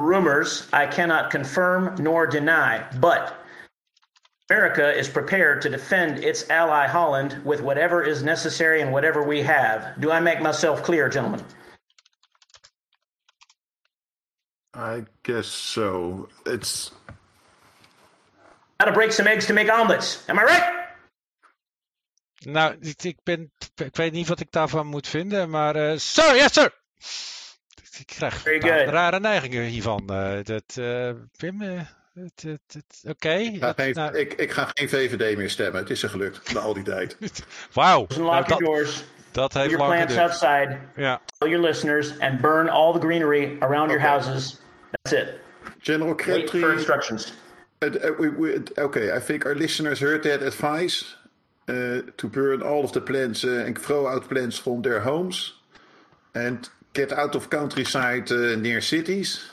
Rumors 0.00 0.66
I 0.72 0.86
cannot 0.86 1.30
confirm 1.30 1.94
nor 1.98 2.26
deny, 2.26 2.84
but 2.98 3.36
America 4.50 4.96
is 4.98 5.08
prepared 5.08 5.62
to 5.62 5.68
defend 5.68 6.24
its 6.24 6.48
ally 6.50 6.88
Holland 6.88 7.40
with 7.44 7.60
whatever 7.60 8.02
is 8.02 8.22
necessary 8.22 8.80
and 8.80 8.92
whatever 8.92 9.22
we 9.22 9.42
have. 9.42 10.00
Do 10.00 10.10
I 10.10 10.18
make 10.18 10.40
myself 10.40 10.82
clear, 10.82 11.08
gentlemen? 11.08 11.44
I 14.74 15.04
guess 15.22 15.46
so. 15.46 16.28
It's 16.46 16.90
Gotta 18.80 18.92
break 18.92 19.12
some 19.12 19.26
eggs 19.26 19.46
to 19.46 19.52
make 19.52 19.70
omelets. 19.70 20.24
Am 20.28 20.38
I 20.38 20.42
right? 20.42 20.86
Nou, 22.46 22.76
ik, 22.80 23.02
ik 23.02 23.18
ben, 23.22 23.52
ik 23.76 23.96
weet 23.96 24.12
niet 24.12 24.28
wat 24.28 24.40
ik 24.40 24.50
daarvan 24.50 24.86
moet 24.86 25.08
vinden, 25.08 25.50
maar... 25.50 25.76
eh 25.76 25.98
sir, 25.98 26.36
yes 26.36 26.52
sir! 26.52 26.72
Ik 27.98 28.06
krijg 28.06 28.44
rare 28.90 29.20
neigingen 29.20 29.62
hiervan. 29.64 30.02
eh, 30.08 30.32
dat, 30.42 30.76
eh, 30.76 31.10
Pim, 31.36 31.62
eh, 31.62 31.80
het- 32.14 32.42
het- 32.42 32.60
het- 32.72 33.02
oké. 33.08 33.32
Ik 33.32 33.62
ga, 33.62 33.72
geen, 33.76 33.92
Nou, 33.92 34.16
ik, 34.18 34.32
ik 34.32 34.50
ga 34.50 34.70
geen 34.74 34.88
VVD 34.88 35.36
meer 35.36 35.50
stemmen. 35.50 35.80
Het 35.80 35.90
is 35.90 36.02
er 36.02 36.08
gelukt 36.08 36.52
na 36.52 36.60
al 36.60 36.74
die 36.74 36.82
tijd. 36.82 37.16
Wauw. 37.74 38.00
Lock 38.00 38.08
Nou, 38.18 38.26
your 38.26 38.46
dat, 38.48 38.58
doors. 38.58 39.04
dat 39.30 39.52
heeft 39.54 39.70
your 39.70 39.86
plants 39.86 40.12
geduurd. 40.14 40.28
outside. 40.30 40.78
Ja. 40.96 41.20
Tell 41.38 41.48
your 41.50 41.66
listeners 41.66 42.18
and 42.18 42.40
burn 42.40 42.68
all 42.68 42.92
the 42.92 43.00
greenery 43.00 43.56
around 43.60 43.90
your 43.90 44.00
houses. 44.06 44.60
That's 44.90 45.20
it. 45.22 45.34
General 45.80 46.14
Wait 46.14 46.22
Crabtree. 46.22 46.60
for 46.60 46.72
instructions. 46.72 47.32
We, 47.78 48.30
we, 48.38 48.62
okay, 48.78 49.16
I 49.16 49.20
think 49.20 49.44
our 49.44 49.54
listeners 49.56 50.00
heard 50.00 50.22
that 50.22 50.42
advice 50.42 51.16
uh, 51.68 51.74
to 52.16 52.28
burn 52.28 52.62
all 52.62 52.82
of 52.84 52.90
the 52.92 53.00
plants 53.00 53.44
uh, 53.44 53.64
and 53.66 53.78
throw 53.82 54.06
out 54.06 54.28
plants 54.28 54.58
from 54.58 54.82
their 54.82 55.00
homes 55.00 55.62
and 56.32 56.70
get 56.92 57.12
out 57.12 57.34
of 57.34 57.50
countryside 57.50 58.30
uh, 58.32 58.56
near 58.56 58.80
cities. 58.80 59.50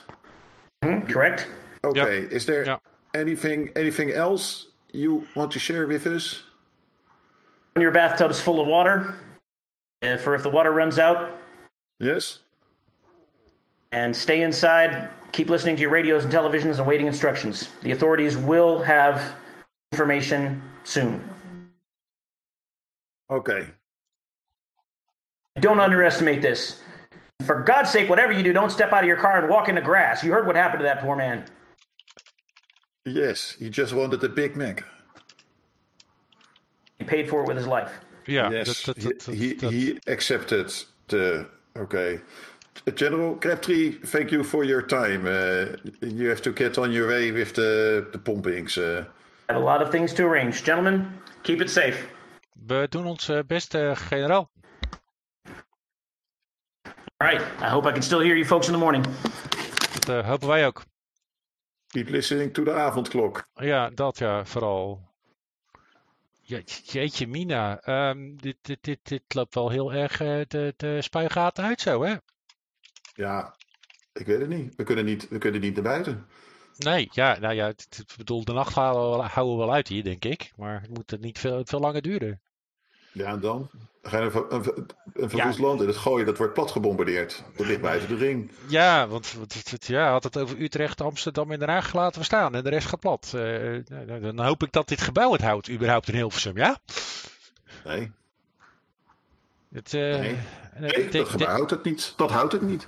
correct. 0.82 1.46
Okay, 1.84 2.18
is 2.30 2.44
there 2.46 2.78
anything 3.14 3.70
anything 3.76 4.10
else 4.12 4.66
you 4.92 5.26
want 5.34 5.50
to 5.52 5.58
share 5.58 5.86
with 5.86 6.06
us? 6.06 6.42
When 7.74 7.82
your 7.82 7.92
bathtub's 7.92 8.40
full 8.40 8.60
of 8.60 8.66
water, 8.66 9.14
and 10.02 10.20
for 10.20 10.34
if 10.34 10.42
the 10.42 10.50
water 10.50 10.72
runs 10.72 10.98
out, 10.98 11.30
Yes. 12.00 12.40
and 13.92 14.14
stay 14.14 14.42
inside. 14.42 15.08
Keep 15.32 15.50
listening 15.50 15.76
to 15.76 15.82
your 15.82 15.90
radios 15.90 16.24
and 16.24 16.32
televisions 16.32 16.78
and 16.78 16.86
waiting 16.86 17.06
instructions. 17.06 17.68
The 17.82 17.92
authorities 17.92 18.36
will 18.36 18.80
have 18.82 19.34
information 19.92 20.62
soon. 20.84 21.22
Okay. 23.30 23.66
Don't 25.60 25.80
underestimate 25.80 26.40
this. 26.40 26.80
For 27.44 27.62
God's 27.62 27.90
sake, 27.90 28.08
whatever 28.08 28.32
you 28.32 28.42
do, 28.42 28.52
don't 28.52 28.70
step 28.70 28.92
out 28.92 29.04
of 29.04 29.08
your 29.08 29.16
car 29.16 29.38
and 29.38 29.48
walk 29.48 29.68
in 29.68 29.74
the 29.74 29.80
grass. 29.80 30.24
You 30.24 30.32
heard 30.32 30.46
what 30.46 30.56
happened 30.56 30.80
to 30.80 30.84
that 30.84 31.00
poor 31.00 31.16
man. 31.16 31.44
Yes, 33.04 33.56
he 33.58 33.70
just 33.70 33.92
wanted 33.92 34.22
a 34.24 34.28
Big 34.28 34.56
Mac. 34.56 34.84
He 36.98 37.04
paid 37.04 37.28
for 37.28 37.42
it 37.42 37.48
with 37.48 37.56
his 37.56 37.66
life. 37.66 37.92
Ja, 38.26 38.50
yes, 38.50 38.90
he, 38.96 39.12
he, 39.32 39.54
he 39.54 39.98
accepted 40.06 40.72
the. 41.06 41.48
Okay. 41.76 42.20
General 42.94 43.36
Crabtree, 43.36 43.92
thank 44.04 44.30
you 44.30 44.44
for 44.44 44.64
your 44.64 44.82
time. 44.82 45.26
Uh, 45.26 45.76
you 46.00 46.28
have 46.28 46.42
to 46.42 46.52
get 46.52 46.78
on 46.78 46.92
your 46.92 47.08
way 47.08 47.32
with 47.32 47.54
the, 47.54 48.06
the 48.12 48.18
pumpings. 48.18 48.76
Uh, 48.76 49.04
I 49.48 49.54
have 49.54 49.62
a 49.62 49.64
lot 49.64 49.82
of 49.82 49.90
things 49.90 50.12
to 50.14 50.24
arrange. 50.24 50.62
Gentlemen, 50.62 51.12
keep 51.42 51.60
it 51.60 51.70
safe. 51.70 52.08
We 52.68 52.86
doen 52.88 53.06
ons 53.06 53.28
eh, 53.30 53.42
best, 53.42 53.74
eh, 53.74 53.94
generaal. 54.10 54.50
All 57.20 57.28
right. 57.28 57.42
I 57.60 57.68
hope 57.68 57.88
I 57.88 57.92
can 57.92 58.02
still 58.02 58.20
hear 58.20 58.34
you 58.36 58.44
folks 58.46 58.66
in 58.66 58.72
the 58.72 58.78
morning. 58.78 59.04
Dat 59.92 60.08
eh, 60.08 60.26
hopen 60.28 60.48
wij 60.48 60.66
ook. 60.66 60.84
keep 61.86 62.08
listening 62.08 62.54
to 62.54 62.62
the 62.62 62.72
avondklok. 62.72 63.48
Ja, 63.54 63.90
dat 63.90 64.18
ja, 64.18 64.44
vooral. 64.44 65.06
Je, 66.40 66.62
jeetje, 66.84 67.26
Mina. 67.26 67.80
ehm, 67.80 68.36
dit, 68.36 68.56
dit, 68.60 68.78
dit, 68.80 68.98
dit 69.02 69.22
loopt 69.34 69.54
wel 69.54 69.70
heel 69.70 69.92
erg 69.92 70.20
eh, 70.20 70.40
de, 70.48 70.74
de 70.76 71.02
spuigaten 71.02 71.64
uit 71.64 71.80
zo, 71.80 72.02
hè? 72.02 72.14
Ja, 73.14 73.54
ik 74.12 74.26
weet 74.26 74.40
het 74.40 74.48
niet. 74.48 74.74
We 74.76 74.82
kunnen 74.84 75.04
niet, 75.04 75.28
we 75.28 75.38
kunnen 75.38 75.60
niet 75.60 75.74
naar 75.74 75.82
buiten. 75.84 76.26
Nee, 76.76 77.08
ja, 77.12 77.38
nou 77.38 77.54
ja, 77.54 77.68
ik 77.68 77.86
bedoel, 78.16 78.44
de 78.44 78.52
nacht 78.52 78.74
houden 78.74 79.20
we, 79.32 79.56
wel- 79.56 79.72
uit 79.72 79.88
hier, 79.88 80.04
denk 80.04 80.24
ik. 80.24 80.52
Maar 80.56 80.80
het 80.80 80.90
moet 80.90 81.10
het 81.10 81.20
niet 81.20 81.38
veel, 81.38 81.60
veel 81.64 81.80
langer 81.80 82.02
duren. 82.02 82.40
Ja, 83.12 83.26
en 83.26 83.40
dan? 83.40 83.68
Dan 84.02 84.10
ga 84.10 84.18
je 84.18 84.46
een, 84.50 84.64
een, 85.14 85.38
een 85.38 85.60
land 85.60 85.80
in 85.80 85.86
het 85.86 85.96
gooien, 85.96 86.26
dat 86.26 86.38
wordt 86.38 86.54
plat 86.54 86.70
gebombardeerd. 86.70 87.44
Dat 87.56 87.66
ligt 87.66 87.80
buiten 87.80 88.08
de 88.08 88.16
ring. 88.16 88.50
Ja, 88.68 89.08
want 89.08 89.36
ja, 89.78 90.10
had 90.10 90.24
het 90.24 90.38
over 90.38 90.60
Utrecht, 90.60 91.00
Amsterdam 91.00 91.50
en 91.52 91.58
Den 91.58 91.68
Haag 91.68 91.92
laten 91.92 92.20
we 92.20 92.26
staan 92.26 92.54
en 92.54 92.64
de 92.64 92.70
rest 92.70 92.86
gaat 92.88 93.00
plat. 93.00 93.32
Eh, 93.34 93.40
nou, 94.06 94.20
dan 94.20 94.40
hoop 94.40 94.62
ik 94.62 94.72
dat 94.72 94.88
dit 94.88 95.00
gebouw 95.00 95.32
het 95.32 95.40
houdt, 95.42 95.70
überhaupt 95.70 96.08
in 96.08 96.14
Hilversum, 96.14 96.56
ja? 96.56 96.78
Nee. 97.84 98.10
Het, 99.72 99.94
eh, 99.94 100.00
Nee, 100.00 100.90
denk- 100.90 101.12
dat 101.12 101.28
gebouw 101.28 101.48
houdt 101.48 101.70
het 101.70 101.84
niet. 101.84 102.12
Dat 102.16 102.30
houdt 102.30 102.52
het 102.52 102.62
niet. 102.62 102.86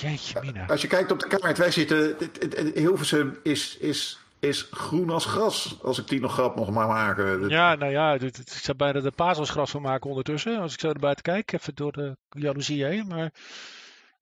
Jeetje, 0.00 0.40
Mina. 0.40 0.66
Als 0.66 0.82
je 0.82 0.88
kijkt 0.88 1.10
op 1.12 1.18
de 1.20 1.26
kaart, 1.26 1.58
wij 1.58 1.70
zitten. 1.70 2.16
Hilversum 2.74 3.38
is, 3.42 3.76
is, 3.76 4.19
is 4.40 4.68
groen 4.70 5.10
als 5.10 5.24
gras. 5.24 5.78
Als 5.82 5.98
ik 5.98 6.08
die 6.08 6.20
nog 6.20 6.32
grap 6.32 6.56
mag 6.56 6.70
maken. 6.70 7.48
Ja, 7.48 7.74
nou 7.74 7.92
ja, 7.92 8.14
ik 8.14 8.34
zou 8.46 8.76
bijna 8.76 9.00
de 9.00 9.10
pazelsgras 9.10 9.70
van 9.70 9.82
maken 9.82 10.10
ondertussen. 10.10 10.58
Als 10.58 10.72
ik 10.72 10.80
zo 10.80 10.88
erbij 10.88 11.14
te 11.14 11.22
kijken, 11.22 11.58
even 11.58 11.74
door 11.74 11.92
de 11.92 12.16
jaloezie 12.28 12.84
heen. 12.84 13.06
Maar 13.06 13.32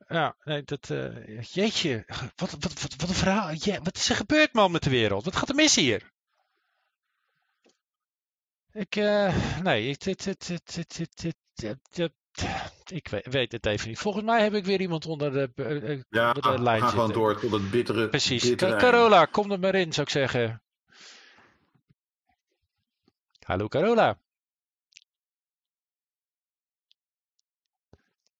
ja, 0.08 0.36
nee, 0.44 0.62
dat, 0.62 0.90
eh, 0.90 1.42
jeetje, 1.42 2.04
wat, 2.36 2.50
wat, 2.50 2.62
wat, 2.62 2.94
wat 2.96 3.08
een 3.08 3.14
verhaal. 3.14 3.54
Wat 3.82 3.96
is 3.96 4.08
er 4.10 4.16
gebeurd, 4.16 4.52
man, 4.52 4.70
met 4.70 4.82
de 4.82 4.90
wereld? 4.90 5.24
Wat 5.24 5.36
gaat 5.36 5.48
er 5.48 5.54
mis 5.54 5.74
hier? 5.74 6.10
Ik, 8.72 8.96
eh, 8.96 9.60
nee, 9.62 9.96
dit, 9.98 10.24
dit, 10.24 10.46
dit, 10.46 10.74
dit, 10.74 10.96
dit, 10.96 11.36
dit- 11.54 11.78
dit- 11.90 12.12
ik 12.86 13.08
weet, 13.08 13.26
weet 13.26 13.52
het 13.52 13.66
even 13.66 13.88
niet. 13.88 13.98
Volgens 13.98 14.24
mij 14.24 14.42
heb 14.42 14.54
ik 14.54 14.64
weer 14.64 14.80
iemand 14.80 15.06
onder 15.06 15.32
de, 15.32 15.50
eh, 15.54 16.00
Ja, 16.08 16.26
onder 16.32 16.56
de 16.56 16.62
lijn 16.62 16.80
ga 16.80 16.88
gewoon 16.88 17.12
door 17.12 17.40
tot 17.40 17.50
het 17.52 17.70
bittere. 17.70 18.08
Precies. 18.08 18.48
bittere 18.48 18.70
Ca- 18.70 18.76
einde. 18.78 18.90
Carola, 18.98 19.24
kom 19.24 19.50
er 19.52 19.58
maar 19.58 19.74
in, 19.74 19.92
zou 19.92 20.06
ik 20.06 20.12
zeggen. 20.12 20.62
Hallo 23.44 23.68
Carola. 23.68 24.18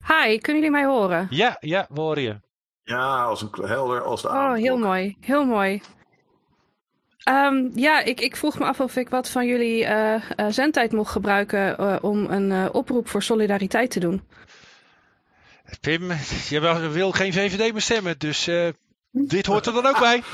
Hi, 0.07 0.39
kunnen 0.39 0.62
jullie 0.62 0.70
mij 0.70 0.85
horen? 0.85 1.27
Ja, 1.31 1.57
ja, 1.61 1.87
we 1.91 2.01
horen 2.01 2.23
je. 2.23 2.41
Ja, 2.83 3.23
als 3.25 3.43
een 3.43 3.51
helder 3.53 4.03
als 4.03 4.23
de 4.23 4.29
Oh, 4.29 4.55
heel 4.55 4.79
mooi. 4.79 5.16
Heel 5.20 5.45
mooi. 5.45 5.83
Ehm, 7.28 7.68
ja, 7.74 8.00
ik, 8.00 8.20
ik 8.20 8.36
vroeg 8.36 8.59
me 8.59 8.64
af 8.64 8.80
of 8.80 8.96
ik 8.96 9.09
wat 9.09 9.30
van 9.30 9.46
jullie 9.46 9.84
eh, 9.84 10.14
eh, 10.14 10.20
zendtijd 10.48 10.92
mocht 10.92 11.12
gebruiken 11.12 11.78
eh, 11.78 11.96
om 12.00 12.30
een 12.30 12.72
oproep 12.72 13.09
voor 13.09 13.22
solidariteit 13.22 13.90
te 13.90 14.00
doen. 14.00 14.22
Pim, 15.80 16.10
je 16.48 16.90
wil, 16.92 17.12
geen 17.12 17.32
VVD 17.32 17.72
meer 17.72 17.80
stemmen, 17.80 18.18
dus 18.18 18.50
dit 19.10 19.46
hoort 19.46 19.66
er 19.66 19.72
dan 19.72 19.86
ook 19.86 19.98
bij. 19.98 20.22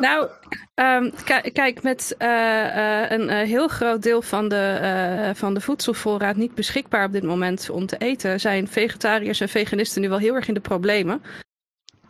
Nou, 0.00 0.28
ehm, 0.74 1.10
ki- 1.24 1.50
kijk, 1.50 1.82
met 1.82 2.14
een 2.18 3.28
heel 3.30 3.68
groot 3.68 4.02
deel 4.02 4.22
van 4.22 4.48
de, 4.48 5.32
van 5.34 5.54
de 5.54 5.60
voedselvoorraad 5.60 6.36
niet 6.36 6.54
beschikbaar 6.54 7.04
op 7.06 7.12
dit 7.12 7.22
moment 7.22 7.70
om 7.70 7.86
te 7.86 7.96
eten, 7.98 8.40
zijn 8.40 8.68
vegetariërs 8.68 9.40
en 9.40 9.48
veganisten 9.48 10.00
nu 10.02 10.08
wel 10.08 10.18
heel 10.18 10.34
erg 10.34 10.48
in 10.48 10.54
de 10.54 10.60
problemen. 10.60 11.22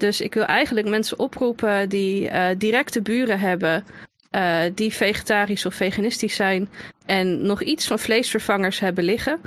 Dus 0.04 0.20
ik 0.20 0.34
wil 0.34 0.44
eigenlijk 0.44 0.86
mensen 0.88 1.18
oproepen 1.18 1.88
die 1.88 2.28
eh, 2.28 2.54
directe 2.58 3.02
buren 3.02 3.38
hebben, 3.40 3.84
eh, 4.30 4.60
die 4.74 4.92
vegetarisch 4.92 5.66
of 5.66 5.74
veganistisch 5.74 6.34
zijn 6.34 6.68
en 7.06 7.46
nog 7.46 7.62
iets 7.62 7.86
van 7.86 7.98
vleesvervangers 7.98 8.80
hebben 8.80 9.04
liggen. 9.04 9.40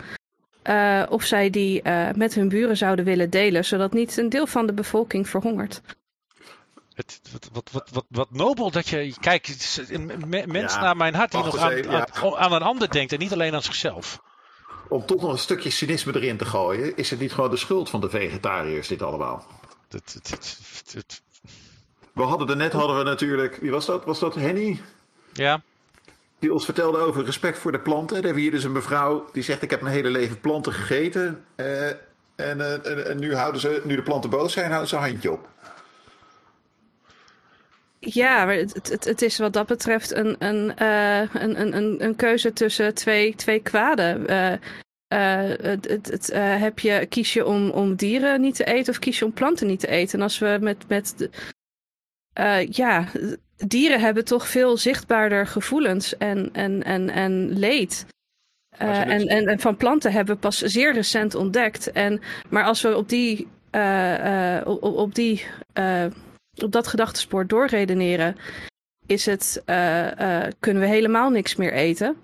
eh, 0.61 1.03
of 1.09 1.23
zij 1.23 1.49
die 1.49 1.81
eh, 1.81 2.09
met 2.15 2.33
hun 2.33 2.49
buren 2.49 2.77
zouden 2.77 3.05
willen 3.05 3.29
delen, 3.29 3.65
zodat 3.65 3.93
niet 3.93 4.17
een 4.17 4.29
deel 4.29 4.47
van 4.47 4.65
de 4.65 4.73
bevolking 4.73 5.29
verhongert. 5.29 5.81
Het, 6.93 7.19
wat, 7.31 7.49
wat, 7.53 7.69
wat, 7.71 7.89
wat, 7.93 8.05
wat 8.09 8.31
nobel 8.31 8.71
dat 8.71 8.87
je. 8.87 9.13
Kijk, 9.19 9.45
het 9.45 9.55
is 9.59 9.81
een 9.89 10.11
me- 10.27 10.47
mens 10.47 10.73
Ja, 10.73 10.81
naar 10.81 10.97
mijn 10.97 11.15
hart 11.15 11.31
die 11.31 11.43
nog 11.43 11.57
aan, 11.57 11.71
even, 11.71 11.91
ja. 11.91 12.07
aan, 12.13 12.35
aan 12.35 12.51
een 12.53 12.61
ander 12.61 12.91
denkt 12.91 13.11
en 13.11 13.19
niet 13.19 13.33
alleen 13.33 13.53
aan 13.53 13.61
zichzelf. 13.63 14.19
Om 14.89 15.05
toch 15.05 15.21
nog 15.21 15.31
een 15.31 15.37
stukje 15.37 15.69
cynisme 15.69 16.15
erin 16.15 16.37
te 16.37 16.45
gooien, 16.45 16.95
is 16.97 17.09
het 17.09 17.19
niet 17.19 17.33
gewoon 17.33 17.49
de 17.49 17.57
schuld 17.57 17.89
van 17.89 18.01
de 18.01 18.09
vegetariërs, 18.09 18.87
dit 18.87 19.01
allemaal? 19.01 19.45
We 22.13 22.23
hadden 22.23 22.49
er 22.49 22.55
net 22.55 22.73
hadden 22.73 22.97
we 22.97 23.03
natuurlijk, 23.03 23.55
wie 23.55 23.71
was 23.71 23.85
dat? 23.85 24.05
Was 24.05 24.19
dat 24.19 24.35
Henny? 24.35 24.81
Ja. 25.33 25.61
Die 26.39 26.53
ons 26.53 26.65
vertelde 26.65 26.97
over 26.97 27.25
respect 27.25 27.57
voor 27.57 27.71
de 27.71 27.79
planten. 27.79 28.15
Dan 28.15 28.15
hebben 28.15 28.33
we 28.33 28.41
hier 28.41 28.51
dus 28.51 28.63
een 28.63 28.71
mevrouw 28.71 29.29
die 29.31 29.43
zegt: 29.43 29.61
Ik 29.61 29.69
heb 29.69 29.81
mijn 29.81 29.95
hele 29.95 30.09
leven 30.09 30.39
planten 30.39 30.73
gegeten. 30.73 31.45
eh, 31.55 31.87
en, 32.35 32.61
eh, 32.61 32.91
en, 32.91 33.05
en 33.07 33.19
nu, 33.19 33.35
houden 33.35 33.61
ze, 33.61 33.81
nu 33.83 33.95
de 33.95 34.03
planten 34.03 34.29
boos 34.29 34.53
zijn, 34.53 34.67
houden 34.69 34.89
ze 34.89 34.95
een 34.95 35.01
handje 35.01 35.31
op. 35.31 35.47
Ja, 37.99 38.45
maar 38.45 38.55
het, 38.55 38.89
het, 38.89 39.03
het 39.03 39.21
is 39.21 39.37
wat 39.37 39.53
dat 39.53 39.67
betreft 39.67 40.11
een, 40.11 40.35
een, 40.39 40.75
eh, 40.75 41.19
een, 41.19 41.61
een, 41.61 41.75
een, 41.75 42.03
een 42.03 42.15
keuze 42.15 42.53
tussen 42.53 42.93
twee, 42.93 43.35
twee 43.35 43.59
kwaden. 43.59 44.25
Eh, 45.07 45.51
eh, 45.51 45.59
het, 45.61 45.87
het, 45.87 46.07
het, 46.07 46.29
eh, 46.29 46.61
heb 46.61 46.79
je, 46.79 47.05
kies 47.09 47.33
je 47.33 47.45
om, 47.45 47.69
om 47.69 47.95
dieren 47.95 48.41
niet 48.41 48.55
te 48.55 48.63
eten 48.65 48.93
of 48.93 48.99
kies 48.99 49.19
je 49.19 49.25
om 49.25 49.33
planten 49.33 49.67
niet 49.67 49.79
te 49.79 49.87
eten? 49.87 50.17
En 50.17 50.23
als 50.23 50.39
we 50.39 50.57
met, 50.61 50.87
met 50.87 51.13
de, 51.17 51.29
eh, 52.33 52.67
ja, 52.67 53.07
dieren 53.55 53.99
hebben 53.99 54.25
toch 54.25 54.47
veel 54.47 54.77
zichtbaarder 54.77 55.47
gevoelens 55.47 56.17
en, 56.17 56.49
en, 56.53 56.83
en, 56.83 57.09
en 57.09 57.49
leed. 57.59 58.05
Dit- 58.77 58.79
en, 58.79 59.27
en, 59.27 59.45
en 59.47 59.59
van 59.59 59.77
planten 59.77 60.11
hebben 60.11 60.35
we 60.35 60.41
pas 60.41 60.57
zeer 60.57 60.93
recent 60.93 61.35
ontdekt. 61.35 61.91
En, 61.91 62.21
maar 62.49 62.63
als 62.63 62.81
we 62.81 62.97
op 62.97 63.09
die, 63.09 63.47
op, 64.65 64.83
op- 64.83 65.15
die 65.15 65.45
op 66.63 66.71
dat 66.71 66.87
gedachtespoor 66.87 67.47
doorredeneren, 67.47 68.35
is 69.05 69.25
het, 69.25 69.61
kunnen 70.59 70.83
we 70.83 70.87
helemaal 70.87 71.29
niks 71.29 71.55
meer 71.55 71.73
eten. 71.73 72.17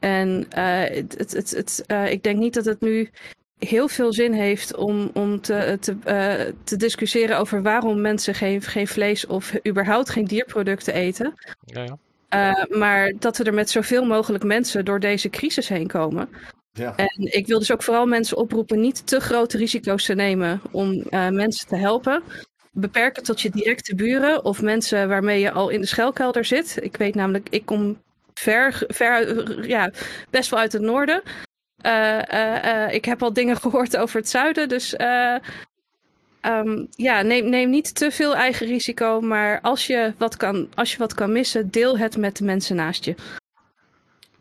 En 0.00 0.46
eh, 0.50 0.96
het, 0.96 1.14
het, 1.18 1.32
het, 1.32 1.50
het, 1.50 1.84
eh, 1.86 2.10
ik 2.10 2.22
denk 2.22 2.38
niet 2.38 2.54
dat 2.54 2.64
het 2.64 2.80
nu 2.80 3.10
heel 3.58 3.88
veel 3.88 4.12
zin 4.12 4.32
heeft 4.32 4.76
om, 4.76 5.10
om 5.12 5.40
te, 5.40 5.76
te, 5.80 5.96
eh, 6.04 6.52
te 6.64 6.76
discussiëren 6.76 7.38
over 7.38 7.62
waarom 7.62 8.00
mensen 8.00 8.34
geen, 8.34 8.62
geen 8.62 8.88
vlees 8.88 9.26
of 9.26 9.66
überhaupt 9.66 10.10
geen 10.10 10.24
dierproducten 10.24 10.94
eten. 10.94 11.34
Ja, 11.64 11.82
ja. 11.82 11.98
Eh, 12.28 12.78
maar 12.78 13.12
dat 13.18 13.36
we 13.36 13.44
er 13.44 13.54
met 13.54 13.70
zoveel 13.70 14.04
mogelijk 14.04 14.44
mensen 14.44 14.84
door 14.84 15.00
deze 15.00 15.30
crisis 15.30 15.68
heen 15.68 15.86
komen. 15.86 16.28
Ja. 16.72 16.96
En 16.96 17.10
ik 17.16 17.46
wil 17.46 17.58
dus 17.58 17.72
ook 17.72 17.82
vooral 17.82 18.06
mensen 18.06 18.36
oproepen 18.36 18.80
niet 18.80 19.06
te 19.06 19.20
grote 19.20 19.56
risico's 19.56 20.04
te 20.04 20.14
nemen 20.14 20.60
om 20.70 21.00
eh, 21.00 21.28
mensen 21.28 21.68
te 21.68 21.76
helpen. 21.76 22.22
Beperk 22.72 23.16
het 23.16 23.24
tot 23.24 23.40
je 23.40 23.50
directe 23.50 23.94
buren 23.94 24.44
of 24.44 24.62
mensen 24.62 25.08
waarmee 25.08 25.40
je 25.40 25.50
al 25.50 25.68
in 25.68 25.80
de 25.80 25.86
schuilkelder 25.86 26.44
zit. 26.44 26.78
Ik 26.80 26.96
weet 26.96 27.14
namelijk, 27.14 27.46
ik 27.50 27.66
kom 27.66 27.98
ver, 28.38 28.84
ver 28.86 29.66
ja, 29.68 29.90
best 30.30 30.50
wel 30.50 30.60
uit 30.60 30.72
het 30.72 30.82
noorden. 30.82 31.22
Eh, 31.78 32.32
eh, 32.32 32.84
eh, 32.84 32.94
ik 32.94 33.04
heb 33.04 33.22
al 33.22 33.32
dingen 33.32 33.56
gehoord 33.64 33.96
over 33.96 34.16
het 34.16 34.28
zuiden. 34.28 34.68
Dus 34.68 34.96
eh, 34.96 35.36
ehm, 36.40 36.86
ja, 36.90 37.22
neem, 37.22 37.48
neem 37.48 37.70
niet 37.70 37.94
te 37.94 38.10
veel 38.10 38.36
eigen 38.36 38.66
risico. 38.66 39.20
Maar 39.20 39.60
als 39.60 39.86
je, 39.86 40.14
wat 40.18 40.36
kan, 40.36 40.68
als 40.74 40.92
je 40.92 40.98
wat 40.98 41.14
kan 41.14 41.32
missen, 41.32 41.70
deel 41.70 41.98
het 41.98 42.16
met 42.16 42.36
de 42.36 42.44
mensen 42.44 42.76
naast 42.76 43.04
je. 43.04 43.14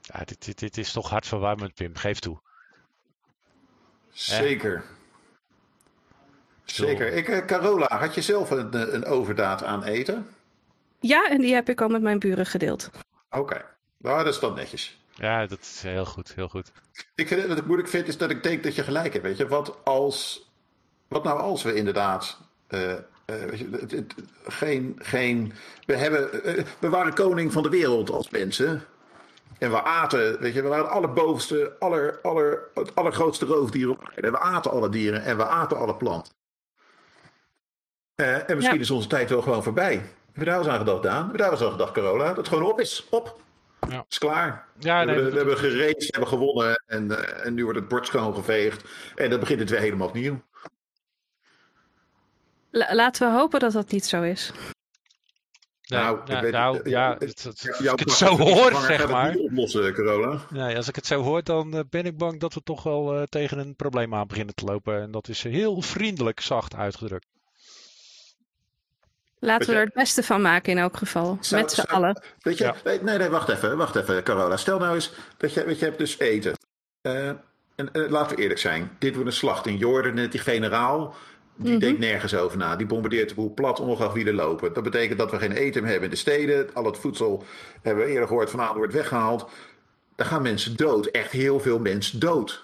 Ja, 0.01 0.23
dit, 0.25 0.45
dit, 0.45 0.59
dit 0.59 0.77
is 0.77 0.91
toch 0.91 1.09
hartverwarmend, 1.09 1.73
Pim. 1.73 1.95
Geef 1.95 2.19
toe. 2.19 2.39
Zeker. 4.11 4.83
Zeker. 6.65 7.13
Ik, 7.13 7.27
eh, 7.27 7.45
Carola, 7.45 7.97
had 7.97 8.15
je 8.15 8.21
zelf 8.21 8.49
een, 8.49 8.93
een 8.93 9.05
overdaad 9.05 9.63
aan 9.63 9.83
eten? 9.83 10.27
Ja, 10.99 11.29
en 11.29 11.41
die 11.41 11.53
heb 11.53 11.69
ik 11.69 11.81
al 11.81 11.89
met 11.89 12.01
mijn 12.01 12.19
buren 12.19 12.45
gedeeld. 12.45 12.89
Oké. 13.29 13.76
Nou, 14.07 14.23
dat 14.23 14.33
is 14.33 14.39
dan 14.39 14.53
netjes. 14.53 14.99
Ja, 15.13 15.45
dat 15.45 15.59
is 15.59 15.81
heel 15.81 16.05
goed, 16.05 16.33
heel 16.35 16.47
goed. 16.47 16.71
Ik 17.15 17.27
vind, 17.27 17.45
wat 17.47 17.57
ik 17.57 17.65
moeilijk 17.65 17.89
vind 17.89 18.07
is 18.07 18.17
dat 18.17 18.29
ik 18.29 18.43
denk 18.43 18.63
dat 18.63 18.75
je 18.75 18.83
gelijk 18.83 19.13
hebt. 19.13 19.25
Weet 19.25 19.37
je, 19.37 19.47
wat 19.47 19.77
als. 19.83 20.45
Wat 21.07 21.23
nou 21.23 21.39
als 21.39 21.63
we 21.63 21.73
inderdaad. 21.73 22.37
eh, 22.67 22.91
eh, 22.93 22.99
weet 23.25 23.59
je, 23.59 23.67
het- 23.71 23.91
het- 23.91 24.13
geen, 24.47 24.95
geen. 25.01 25.53
We, 25.85 25.95
hebben, 25.95 26.43
eh, 26.43 26.63
we 26.79 26.89
waren 26.89 27.13
koning 27.13 27.51
van 27.53 27.63
de 27.63 27.69
wereld 27.69 28.09
als 28.09 28.29
mensen. 28.29 28.85
En 29.59 29.71
we 29.71 29.83
aten, 29.83 30.39
weet 30.39 30.53
je, 30.53 30.61
we 30.61 30.67
waren 30.67 30.83
het 30.85 30.93
allerbovenste, 30.93 31.75
aller, 31.79 32.19
aller, 32.21 32.63
het 32.73 32.95
allergrootste 32.95 33.45
roofdier 33.45 33.89
op 33.89 34.09
aarde. 34.15 34.31
We 34.31 34.39
aten 34.39 34.71
alle 34.71 34.89
dieren 34.89 35.23
en 35.23 35.37
we 35.37 35.45
aten 35.45 35.77
alle 35.77 35.95
planten. 35.95 36.33
Eh, 38.15 38.49
en 38.49 38.55
misschien 38.55 38.75
Ja. 38.77 38.81
is 38.83 38.91
onze 38.91 39.07
tijd 39.07 39.29
wel 39.29 39.41
gewoon 39.41 39.63
voorbij. 39.63 39.93
Hebben 39.93 40.11
we 40.33 40.45
daar 40.45 40.57
eens 40.57 40.67
aan 40.67 40.77
gedacht, 40.77 41.03
Daan? 41.03 41.13
Hebben 41.15 41.31
we 41.31 41.37
daar 41.37 41.51
eens 41.51 41.61
aan 41.61 41.71
gedacht, 41.71 41.91
Carola? 41.91 42.27
Dat 42.27 42.37
het 42.37 42.47
gewoon 42.47 42.71
op 42.71 42.79
is. 42.79 43.07
Op. 43.09 43.39
Ja. 43.89 44.05
is 44.09 44.17
klaar. 44.17 44.67
Ja, 44.79 45.05
we, 45.05 45.11
hebben, 45.11 45.31
we 45.31 45.37
hebben 45.37 45.57
geraced, 45.57 45.97
we 45.97 46.07
hebben 46.09 46.27
gewonnen. 46.27 46.83
En, 46.85 47.11
eh, 47.25 47.45
en 47.45 47.53
nu 47.53 47.63
wordt 47.63 47.79
het 47.79 47.87
bord 47.87 48.07
schoongeveegd. 48.07 48.83
En 49.15 49.29
dan 49.29 49.39
begint 49.39 49.59
het 49.59 49.69
weer 49.69 49.79
helemaal 49.79 50.07
opnieuw. 50.07 50.41
La- 52.71 52.95
laten 52.95 53.31
we 53.31 53.37
hopen 53.37 53.59
dat 53.59 53.71
dat 53.71 53.91
niet 53.91 54.05
zo 54.05 54.21
is. 54.21 54.51
Nee, 55.81 55.99
nou, 55.99 56.21
ja, 56.25 56.35
ik 56.35 56.41
weet- 56.41 56.51
nou, 56.51 56.79
eh, 56.81 56.91
ja, 56.91 57.13
eh, 57.17 57.27
het- 57.27 57.45
als 57.45 57.63
ik 57.91 57.99
het 57.99 58.11
zo 58.11 58.37
hoor, 58.37 58.71
zeg 58.75 59.01
het 59.01 59.09
maar. 59.11 59.35
oplossen. 59.35 60.41
Nee, 60.49 60.75
als 60.75 60.87
ik 60.87 60.95
het 60.95 61.05
zo 61.05 61.21
hoor, 61.21 61.43
dan 61.43 61.73
eh, 61.73 61.79
ben 61.89 62.05
ik 62.05 62.17
bang 62.17 62.39
dat 62.39 62.53
we 62.53 62.61
toch 62.63 62.83
wel 62.83 63.15
eh, 63.15 63.23
tegen 63.23 63.57
een 63.57 63.75
probleem 63.75 64.15
aan 64.15 64.27
beginnen 64.27 64.55
te 64.55 64.65
lopen. 64.65 65.01
En 65.01 65.11
dat 65.11 65.27
is 65.27 65.43
heel 65.43 65.81
vriendelijk 65.81 66.39
zacht 66.39 66.75
uitgedrukt. 66.75 67.27
Laten 69.39 69.67
we 69.69 69.75
er 69.75 69.83
het 69.85 69.93
beste 69.93 70.23
van 70.23 70.41
maken 70.41 70.71
in 70.71 70.77
elk 70.77 70.97
geval. 70.97 71.37
Zou- 71.41 71.61
Met 71.61 71.71
z'n 71.71 71.81
allen. 71.81 72.21
Weet 72.39 72.57
je, 72.57 72.73
nee, 72.83 73.01
nee, 73.01 73.17
nee, 73.17 73.29
wacht 73.29 73.49
even, 73.49 73.77
wacht 73.77 73.95
even, 73.95 74.23
Carola. 74.23 74.57
Stel 74.57 74.79
nou 74.79 74.95
eens 74.95 75.13
dat 75.37 75.53
je, 75.53 75.65
weet 75.65 75.79
je 75.79 75.85
hebt 75.85 75.97
dus 75.97 76.19
eten. 76.19 76.53
Eh, 77.01 77.27
en 77.75 77.91
eh, 77.91 78.09
laten 78.09 78.35
we 78.35 78.41
eerlijk 78.41 78.59
zijn. 78.59 78.91
Dit 78.99 79.13
wordt 79.13 79.29
een 79.29 79.35
slacht 79.35 79.65
in 79.65 79.77
Jordan. 79.77 80.13
Net 80.13 80.31
die 80.31 80.41
generaal, 80.41 81.15
die 81.55 81.71
Mhm. 81.71 81.79
denkt 81.79 81.99
nergens 81.99 82.35
over 82.35 82.57
na. 82.57 82.75
Die 82.75 82.87
bombardeert 82.87 83.29
de 83.29 83.35
boel 83.35 83.53
plat, 83.53 83.79
ongeacht 83.79 84.13
wie 84.13 84.25
er 84.25 84.33
lopen. 84.33 84.73
Dat 84.73 84.83
betekent 84.83 85.19
dat 85.19 85.31
we 85.31 85.37
geen 85.37 85.51
eten 85.51 85.81
meer 85.81 85.91
hebben 85.91 86.09
in 86.09 86.15
de 86.15 86.21
steden. 86.21 86.69
Al 86.73 86.85
het 86.85 86.97
voedsel, 86.97 87.43
hebben 87.81 88.03
we 88.05 88.09
eerder 88.11 88.27
gehoord, 88.27 88.49
vanavond 88.49 88.77
wordt 88.77 88.93
weggehaald. 88.93 89.49
Daar 90.15 90.27
gaan 90.27 90.41
mensen 90.41 90.75
dood. 90.75 91.05
Echt 91.05 91.31
heel 91.31 91.59
veel 91.59 91.79
mensen 91.79 92.19
dood. 92.19 92.63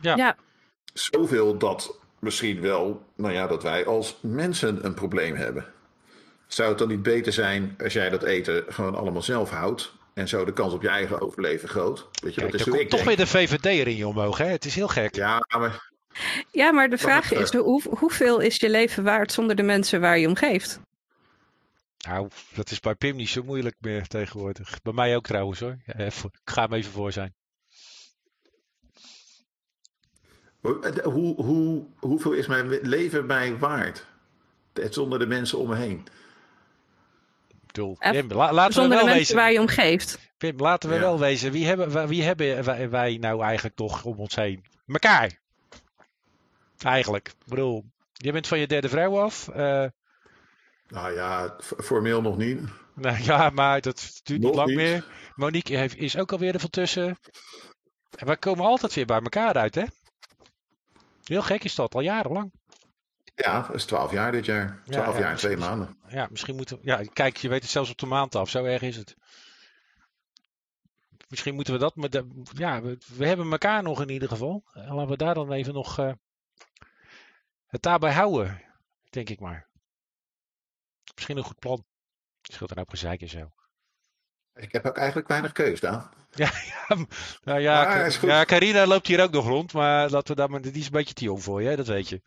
Ja. 0.00 0.16
ja. 0.16 0.36
Zoveel 0.92 1.58
dat 1.58 1.98
misschien 2.18 2.60
wel, 2.60 3.04
nou 3.16 3.32
ja, 3.32 3.46
dat 3.46 3.62
wij 3.62 3.86
als 3.86 4.18
mensen 4.22 4.84
een 4.84 4.94
probleem 4.94 5.34
hebben. 5.34 5.66
Zou 6.54 6.68
het 6.68 6.78
dan 6.78 6.88
niet 6.88 7.02
beter 7.02 7.32
zijn 7.32 7.76
als 7.82 7.92
jij 7.92 8.08
dat 8.08 8.22
eten 8.22 8.64
gewoon 8.68 8.94
allemaal 8.94 9.22
zelf 9.22 9.50
houdt? 9.50 9.92
En 10.12 10.28
zo 10.28 10.44
de 10.44 10.52
kans 10.52 10.72
op 10.72 10.82
je 10.82 10.88
eigen 10.88 11.20
overleven 11.20 11.68
groot? 11.68 12.08
Weet 12.22 12.34
je, 12.34 12.40
Kijk, 12.40 12.52
dat 12.52 12.60
is 12.60 12.66
komt 12.68 12.90
toch 12.90 13.04
denk. 13.04 13.04
weer 13.04 13.16
de 13.16 13.26
VVD 13.26 13.64
erin 13.64 13.96
je 13.96 14.06
omhoog, 14.06 14.38
hè? 14.38 14.44
Het 14.46 14.64
is 14.64 14.74
heel 14.74 14.88
gek. 14.88 15.14
Ja, 15.14 15.44
maar 15.58 15.90
Ja, 16.50 16.72
maar 16.72 16.90
de 16.90 16.98
vraag 16.98 17.32
is: 17.32 17.52
hoe, 17.52 17.82
hoeveel 17.98 18.38
is 18.40 18.56
je 18.56 18.70
leven 18.70 19.04
waard 19.04 19.32
zonder 19.32 19.56
de 19.56 19.62
mensen 19.62 20.00
waar 20.00 20.18
je 20.18 20.28
om 20.28 20.34
geeft? 20.34 20.80
Nou, 22.06 22.28
dat 22.54 22.70
is 22.70 22.80
bij 22.80 22.94
Pim 22.94 23.16
niet 23.16 23.28
zo 23.28 23.42
moeilijk 23.42 23.76
meer 23.78 24.06
tegenwoordig. 24.06 24.82
Bij 24.82 24.92
mij 24.92 25.16
ook 25.16 25.26
trouwens 25.26 25.60
hoor. 25.60 25.76
Even, 25.86 26.30
ik 26.32 26.50
ga 26.50 26.62
hem 26.62 26.72
even 26.72 26.92
voor 26.92 27.12
zijn. 27.12 27.34
hoe, 30.60 31.00
hoe, 31.02 31.42
hoe, 31.42 31.86
hoeveel 31.98 32.32
is 32.32 32.46
mijn 32.46 32.68
leven 32.82 33.26
mij 33.26 33.58
waard? 33.58 34.06
Het 34.72 34.94
Zonder 34.94 35.18
de 35.18 35.26
mensen 35.26 35.58
om 35.58 35.68
me 35.68 35.76
heen. 35.76 36.06
Bedoel, 37.74 37.96
Pim, 38.10 38.32
la- 38.32 38.52
laten 38.52 38.66
we 38.66 38.72
zonder 38.72 38.90
wel 38.98 38.98
de 38.98 39.04
mensen 39.04 39.14
wezen. 39.14 39.36
waar 39.36 39.52
je 39.52 39.60
om 39.60 39.66
geeft. 39.68 40.18
Pim, 40.38 40.58
laten 40.58 40.88
we 40.88 40.94
Ja. 40.94 41.00
wel 41.00 41.18
wezen. 41.18 41.52
Wie 41.52 41.66
hebben, 41.66 42.08
wie 42.08 42.22
hebben 42.22 42.64
wij, 42.64 42.90
wij 42.90 43.16
nou 43.16 43.42
eigenlijk 43.42 43.76
toch 43.76 44.04
om 44.04 44.18
ons 44.18 44.34
heen? 44.34 44.64
Mekaar. 44.84 45.38
Eigenlijk. 46.78 47.28
Ik 47.28 47.34
bedoel, 47.46 47.84
je 48.12 48.32
bent 48.32 48.46
van 48.46 48.58
je 48.58 48.66
derde 48.66 48.88
vrouw 48.88 49.20
af. 49.20 49.48
eh, 49.48 49.84
Nou 50.88 51.12
ja, 51.14 51.56
formeel 51.60 52.20
nog 52.22 52.36
niet. 52.36 52.60
nou 52.94 53.22
ja, 53.22 53.50
maar 53.50 53.80
dat 53.80 54.20
duurt 54.22 54.40
niet 54.40 54.48
Nog 54.48 54.56
lang 54.56 54.68
niet. 54.68 54.76
meer. 54.76 55.04
Monique 55.34 55.76
heeft, 55.76 55.96
is 55.96 56.16
ook 56.18 56.32
alweer 56.32 56.54
er 56.54 56.60
van 56.60 56.70
tussen. 56.70 57.18
En 58.16 58.26
wij 58.26 58.36
komen 58.36 58.64
altijd 58.64 58.94
weer 58.94 59.06
bij 59.06 59.20
elkaar 59.20 59.54
uit, 59.54 59.74
hè? 59.74 59.84
Heel 61.24 61.42
gek 61.42 61.64
is 61.64 61.74
dat, 61.74 61.94
al 61.94 62.00
jarenlang. 62.00 62.52
Ja, 63.34 63.60
dat 63.60 63.74
is 63.74 63.84
12 63.84 64.12
jaar 64.12 64.32
dit 64.32 64.44
jaar. 64.44 64.82
12 64.84 65.14
ja, 65.14 65.20
jaar 65.20 65.30
en 65.30 65.36
twee 65.36 65.56
maanden. 65.56 65.98
Ja, 66.08 66.26
misschien 66.30 66.56
moeten 66.56 66.76
we... 66.76 66.82
Ja, 66.84 67.02
kijk, 67.12 67.36
je 67.36 67.48
weet 67.48 67.62
het 67.62 67.70
zelfs 67.70 67.90
op 67.90 67.98
de 67.98 68.06
maand 68.06 68.34
af. 68.34 68.50
Zo 68.50 68.64
erg 68.64 68.82
is 68.82 68.96
het. 68.96 69.16
Misschien 71.28 71.54
moeten 71.54 71.72
we 71.72 71.78
dat... 71.80 71.96
Maar 71.96 72.10
de- 72.10 72.42
ja, 72.52 72.82
we, 72.82 72.98
we 73.16 73.26
hebben 73.26 73.50
elkaar 73.50 73.82
nog 73.82 74.00
in 74.00 74.08
ieder 74.08 74.28
geval. 74.28 74.64
Eh, 74.72 74.94
Laten 74.94 75.08
we 75.10 75.16
daar 75.16 75.34
dan 75.34 75.52
even 75.52 75.74
nog 75.74 75.98
eh, 75.98 76.12
het 77.66 77.82
daarbij 77.82 78.12
houden. 78.12 78.62
Denk 79.10 79.28
ik 79.28 79.40
maar. 79.40 79.68
Misschien 81.14 81.36
een 81.36 81.44
goed 81.44 81.58
plan. 81.58 81.84
Scheelt 82.42 82.70
er 82.70 82.76
nou 82.76 82.88
gezeik 82.90 83.20
en 83.20 83.28
zo. 83.28 83.50
Ik 84.54 84.72
heb 84.72 84.86
ook 84.86 84.96
eigenlijk 84.96 85.28
weinig 85.28 85.52
keus, 85.52 85.80
Daan. 85.80 86.10
Ja, 86.36 86.50
ja, 86.88 86.96
nou 87.42 87.60
ja, 87.60 88.06
ja, 88.20 88.44
Carina 88.44 88.86
loopt 88.86 89.06
hier 89.06 89.22
ook 89.22 89.30
nog 89.30 89.46
rond. 89.46 89.72
Maar 89.72 90.10
laten 90.10 90.28
we 90.28 90.34
daar 90.34 90.50
maar... 90.50 90.60
Die 90.60 90.72
is 90.72 90.86
een 90.86 90.92
beetje 90.92 91.14
te 91.14 91.24
jong 91.24 91.42
voor 91.42 91.62
je, 91.62 91.68
hè? 91.68 91.76
dat 91.76 91.86
weet 91.86 92.08
je. 92.08 92.22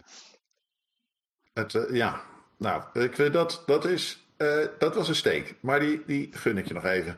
Het, 1.57 1.75
eh, 1.75 1.95
ja, 1.95 2.21
nou, 2.57 2.84
ik 2.93 3.15
vind 3.15 3.34
dat, 3.34 3.63
dat 3.65 3.85
is, 3.85 4.25
eh, 4.38 4.65
dat 4.79 4.95
was 4.95 5.07
een 5.07 5.15
steek. 5.15 5.55
Maar 5.59 5.79
die, 5.79 6.03
die 6.05 6.29
gun 6.31 6.57
ik 6.57 6.67
je 6.67 6.73
nog 6.73 6.85
even. 6.85 7.17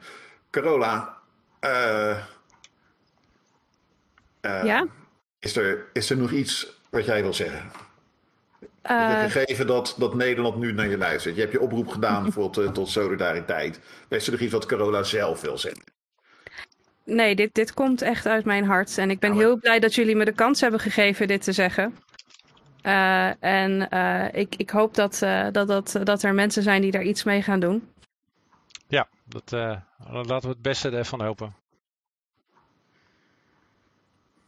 Carola, 0.50 1.18
eh, 1.60 2.18
Ja? 4.42 4.88
is, 5.40 5.56
er, 5.56 5.86
is 5.94 6.10
er 6.10 6.18
nog 6.18 6.32
iets 6.32 6.80
wat 6.90 7.06
jij 7.06 7.22
wil 7.22 7.34
zeggen? 7.34 7.72
Gegeven 8.84 9.68
dat, 9.68 9.96
dat 9.98 10.14
Nederland 10.16 10.56
nu 10.56 10.74
naar 10.74 10.88
je 10.88 10.98
luistert. 10.98 11.36
Je 11.36 11.42
hebt 11.42 11.54
je 11.54 11.62
oproep 11.62 11.88
gedaan 11.88 12.24
bijvoorbeeld 12.24 12.74
tot 12.74 12.90
solidariteit. 12.90 13.80
Is 14.10 14.26
er 14.26 14.32
nog 14.32 14.42
iets 14.42 14.54
wat 14.54 14.66
Carola 14.66 15.04
zelf 15.04 15.42
wil 15.42 15.58
zeggen? 15.58 15.84
nee, 17.04 17.36
dit, 17.36 17.54
dit 17.54 17.74
komt 17.74 18.02
echt 18.02 18.26
uit 18.26 18.46
mijn 18.46 18.66
hart. 18.66 18.98
En 18.98 19.10
ik 19.10 19.20
ben 19.20 19.30
Nou, 19.30 19.42
heel 19.42 19.58
blij 19.58 19.80
dat 19.80 19.96
jullie 19.96 20.16
me 20.16 20.26
de 20.26 20.32
kans 20.32 20.62
hebben 20.62 20.80
gegeven 20.80 21.28
dit 21.28 21.42
te 21.42 21.52
zeggen. 21.52 21.96
Eh, 22.82 23.44
en 23.44 23.90
eh, 23.90 24.40
ik, 24.42 24.56
ik 24.56 24.70
hoop 24.70 24.96
dat, 24.96 25.22
eh, 25.22 25.48
dat, 25.52 25.68
dat, 25.68 26.00
dat 26.04 26.24
er 26.24 26.34
mensen 26.34 26.64
zijn 26.64 26.82
die 26.82 26.92
daar 26.92 27.04
iets 27.04 27.24
mee 27.24 27.42
gaan 27.42 27.60
doen. 27.60 27.92
Ja, 28.88 29.08
dat, 29.24 29.54
eh, 29.54 29.82
laten 30.12 30.42
we 30.42 30.48
het 30.48 30.62
beste 30.62 30.90
ervan 30.90 31.22
hopen. 31.24 31.56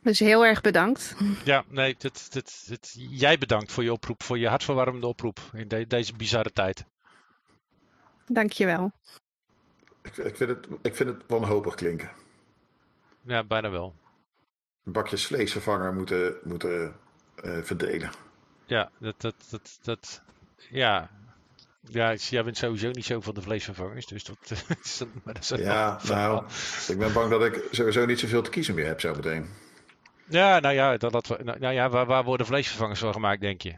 Dus 0.03 0.19
heel 0.19 0.45
erg 0.45 0.61
bedankt. 0.61 1.15
Ja, 1.43 1.63
nee, 1.67 1.95
dit, 1.97 2.33
dit, 2.33 2.67
dit, 2.67 2.95
jij 3.09 3.37
bedankt 3.37 3.71
voor 3.71 3.83
je 3.83 3.91
oproep, 3.91 4.23
voor 4.23 4.37
je 4.37 4.47
hartverwarmende 4.47 5.07
oproep 5.07 5.39
in 5.53 5.67
de- 5.67 5.87
deze 5.87 6.13
bizarre 6.15 6.51
tijd. 6.51 6.85
Dankjewel. 8.27 8.91
Ik, 10.01 10.17
ik, 10.17 10.35
vind 10.35 10.49
het, 10.49 10.67
ik 10.81 10.95
vind 10.95 11.09
het 11.09 11.23
wanhopig 11.27 11.75
klinken. 11.75 12.11
Ja, 13.21 13.43
bijna 13.43 13.69
wel. 13.69 13.95
Een 14.85 14.91
bakje 14.91 15.17
vleesvervanger 15.17 15.93
moeten, 15.93 16.35
moeten 16.43 16.95
verdelen. 17.41 18.11
Ja, 18.65 18.89
dat, 18.99 19.15
dat, 19.21 19.35
dat, 19.49 19.79
dat, 19.83 20.21
ja. 20.69 21.09
Ja, 21.87 22.13
jij 22.13 22.43
bent 22.43 22.57
sowieso 22.57 22.89
niet 22.89 23.05
zo 23.05 23.21
van 23.21 23.33
de 23.33 23.41
vleesvervangers, 23.41 24.05
dus 24.05 24.23
dat, 24.23 24.37
is 24.83 25.01
maar 25.23 25.33
dat 25.33 25.43
is 25.43 25.49
Ja, 25.49 25.99
nou, 26.07 26.43
ik 26.87 26.97
ben 26.97 27.13
bang 27.13 27.29
dat 27.29 27.45
ik 27.45 27.63
sowieso 27.71 28.05
niet 28.05 28.19
zoveel 28.19 28.41
te 28.41 28.49
kiezen 28.49 28.75
meer 28.75 28.85
heb 28.85 28.99
zometeen. 28.99 29.49
Ja, 30.25 30.59
nou 30.59 30.73
ja, 30.75 30.97
dat, 30.97 31.11
dat, 31.11 31.27
nou, 31.43 31.59
nou 31.59 31.73
ja 31.73 31.89
waar, 31.89 32.05
waar 32.05 32.23
worden 32.23 32.45
vleesvervangers 32.45 32.99
van 32.99 33.13
gemaakt, 33.13 33.41
denk 33.41 33.61
je? 33.61 33.77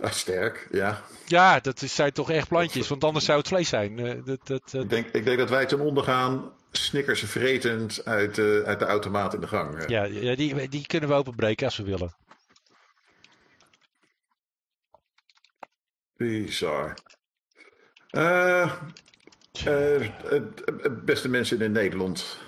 Ah, 0.00 0.10
sterk, 0.10 0.68
ja. 0.70 1.02
Ja, 1.26 1.60
dat 1.60 1.78
zijn 1.78 2.12
toch 2.12 2.30
echt 2.30 2.48
plantjes, 2.48 2.88
want 2.88 3.04
anders 3.04 3.24
zou 3.24 3.38
het 3.38 3.48
vlees 3.48 3.68
zijn. 3.68 3.98
Eh, 3.98 4.24
dat, 4.24 4.46
dat, 4.46 4.70
dat- 4.70 4.82
Ik 4.82 4.90
denk, 4.90 5.06
ik 5.06 5.24
denk 5.24 5.38
dat 5.38 5.50
wij 5.50 5.66
ten 5.66 5.80
onder 5.80 6.04
gaan, 6.04 6.52
snickers 6.76 7.20
vretend 7.20 8.04
uit, 8.04 8.38
eh, 8.38 8.60
uit 8.60 8.78
de 8.78 8.84
automaat 8.84 9.34
in 9.34 9.40
de 9.40 9.46
gang. 9.46 9.88
ja, 9.88 10.04
ja 10.04 10.34
die, 10.34 10.68
die 10.68 10.86
kunnen 10.86 11.08
we 11.08 11.14
openbreken 11.14 11.66
als 11.66 11.76
we 11.76 11.84
willen. 11.84 12.14
Bizar. 16.16 16.94
Eh, 18.10 18.72
eh, 19.64 20.04
eh, 20.04 20.42
beste 21.04 21.28
mensen 21.28 21.60
in 21.60 21.72
Nederland. 21.72 22.38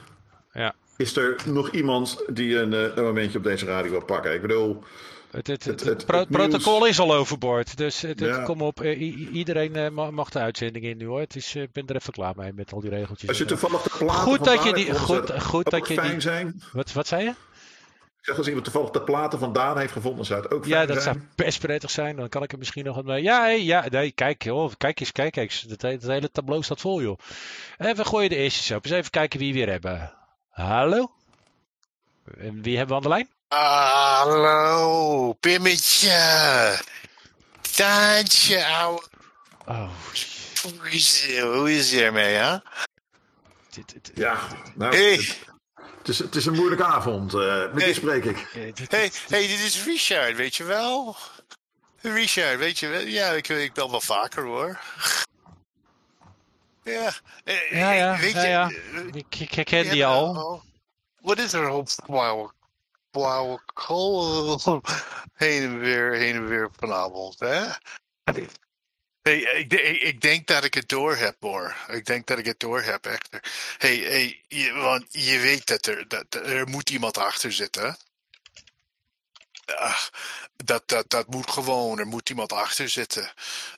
Ja. 0.53 0.75
Is 0.97 1.17
er 1.17 1.37
nog 1.47 1.71
iemand 1.71 2.25
die 2.27 2.59
een, 2.59 2.73
eh, 2.73 2.97
een 2.97 3.05
momentje 3.05 3.39
op 3.39 3.45
deze 3.45 3.67
radio 3.67 3.91
wil 3.91 4.05
pakken? 4.05 4.35
Ik 4.35 4.41
bedoel, 4.41 4.83
Het, 5.31 5.47
het, 5.47 5.65
het, 5.65 5.81
het- 5.85 6.07
pro- 6.07 6.19
het 6.19 6.29
nieuws- 6.29 6.43
protocol 6.49 6.87
is 6.87 6.99
al 7.01 7.15
overboord. 7.15 7.77
Dus 7.77 8.05
Ja. 8.17 8.43
kom 8.43 8.63
op, 8.63 8.81
eh, 8.81 9.01
iedereen 9.35 9.77
eh, 9.77 9.91
ma- 9.91 10.11
mag 10.11 10.31
de 10.31 10.39
uitzending 10.39 10.85
in 10.85 10.97
nu 10.97 11.07
hoor. 11.07 11.21
Het 11.21 11.37
is, 11.37 11.55
eh, 11.55 11.63
ik 11.63 11.73
ben 11.73 11.87
er 11.87 11.95
even 11.97 12.13
klaar 12.13 12.33
mee 12.37 12.53
met 12.53 12.73
al 12.73 12.81
die 12.81 12.91
regeltjes. 12.91 13.29
Als 13.29 13.39
je 13.39 13.45
toevallig 13.45 13.83
de 13.83 13.91
platen 13.99 14.23
goed 14.23 14.37
van 14.37 14.47
dat 14.47 14.65
je 14.65 14.73
die, 14.73 14.95
goed, 15.41 15.71
dat 15.71 15.89
je 15.89 15.95
fijn 15.95 16.11
die, 16.11 16.21
zijn. 16.21 16.63
Wat, 16.73 16.93
wat 16.93 17.07
zei 17.07 17.23
je? 17.25 17.31
Ik 17.31 18.25
zeg, 18.25 18.37
als 18.37 18.47
iemand 18.47 18.65
toevallig 18.65 18.91
de 18.91 19.03
platen 19.03 19.39
van 19.39 19.53
Daan 19.53 19.79
heeft 19.79 19.93
gevonden, 19.93 20.25
zou 20.27 20.43
het 20.43 20.51
ook 20.53 20.67
fijn 20.67 20.81
Ja, 20.81 20.87
dat 20.87 21.03
zijn. 21.03 21.15
zou 21.15 21.27
best 21.35 21.61
prettig 21.61 21.91
zijn. 21.91 22.17
Dan 22.17 22.29
kan 22.29 22.43
ik 22.43 22.53
er 22.53 22.59
misschien 22.59 22.85
nog 22.85 22.95
wat 22.97 23.05
mee. 23.05 23.23
Ja, 23.23 23.41
hey, 23.41 23.63
ja, 23.65 23.85
nee, 23.91 24.11
kijk, 24.13 24.43
joh, 24.45 24.73
kijk 24.79 25.01
eens, 25.01 25.13
kijk 25.13 25.37
eens. 25.37 25.67
Het, 25.69 25.83
he- 25.83 25.89
het 25.91 26.03
hele 26.03 26.31
tableau 26.31 26.63
staat 26.63 26.81
vol, 26.81 27.03
joh. 27.03 27.19
Even 27.79 28.07
gooien 28.07 28.29
de 28.31 28.37
eerste 28.37 28.75
op. 28.75 28.85
Eens 28.85 28.95
even 28.95 29.11
kijken 29.11 29.39
wie 29.39 29.53
we 29.53 29.59
weer 29.59 29.69
hebben. 29.71 30.13
Hallo? 30.51 31.11
En 32.39 32.63
wie 32.63 32.77
hebben 32.77 32.89
we 32.89 33.03
aan 33.03 33.09
de 33.11 33.15
lijn? 33.17 33.29
Hallo, 33.49 35.33
Pimmetje. 35.41 36.79
Daantje, 37.77 38.65
ouwe. 38.67 39.03
Oh. 39.67 39.91
Hoe 40.63 40.91
is, 40.91 41.39
hoe 41.41 41.73
is 41.73 41.91
het 41.93 42.01
ermee, 42.01 42.35
hè? 42.35 42.57
Ja, 44.15 44.39
nou, 44.75 44.97
Hey. 44.97 45.13
het, 45.17 45.39
het 45.99 46.09
is, 46.09 46.19
het 46.19 46.35
is 46.35 46.47
een 46.47 46.55
moeilijke 46.55 46.85
avond. 46.85 47.35
eh 47.35 47.73
met 47.73 47.85
wie 47.85 47.95
spreek 47.95 48.25
ik? 48.25 48.37
Hey, 48.53 48.73
hey, 49.29 49.47
dit 49.47 49.61
is 49.61 49.85
Richard, 49.85 50.37
weet 50.37 50.57
je 50.57 50.65
wel? 50.65 51.17
Richard, 52.01 52.59
weet 52.59 52.79
je 52.79 52.87
wel? 52.89 53.01
Ja, 53.01 53.29
ik, 53.31 53.49
ik 53.49 53.73
bel 53.73 53.91
wel 53.91 54.01
vaker, 54.01 54.45
hoor. 54.45 54.79
Ja, 56.83 57.13
eh, 57.45 57.71
Ja, 57.71 57.91
ja, 57.93 58.19
weet 58.19 58.33
ja, 58.33 58.43
je, 58.43 58.49
ja. 58.49 58.71
eh, 58.95 59.07
Ik, 59.13 59.35
ik 59.51 59.91
die 59.91 60.07
al. 60.07 60.33
nou, 60.33 60.61
Wat 61.21 61.39
is 61.39 61.53
er 61.53 61.69
op 61.69 61.89
kool 63.75 64.61
heen 65.35 65.63
en 65.63 65.79
weer, 65.79 66.13
heen 66.13 66.35
en 66.35 66.49
weer 66.49 66.71
vanavond, 66.77 67.41
hè? 67.41 67.67
Hey, 69.23 69.41
ik, 69.41 69.73
ik, 70.03 70.21
denk 70.21 70.47
dat 70.47 70.65
ik 70.65 70.75
het 70.75 70.89
door 70.89 71.17
heb, 71.17 71.37
hoor. 71.41 71.77
Ik 71.89 72.07
denk 72.07 72.27
dat 72.27 72.39
ik 72.39 72.45
het 72.45 72.61
door 72.61 72.83
heb, 72.83 73.07
echt. 73.07 73.29
Hey, 73.79 73.97
hey, 73.97 74.45
je, 74.49 74.73
want 74.73 75.05
je 75.09 75.39
weet 75.39 75.67
dat 75.67 75.87
er, 75.87 76.09
dat, 76.09 76.35
er 76.35 76.69
moet 76.69 76.91
iemand 76.91 77.19
achter 77.19 77.53
zitten. 77.53 77.97
ah, 79.65 80.03
dat, 80.57 80.89
dat, 80.89 81.11
dat 81.11 81.27
moet 81.27 81.51
gewoon, 81.51 81.99
er 81.99 82.07
moet 82.07 82.31
iemand 82.31 82.53
achter 82.53 82.89
zitten. 82.89 83.33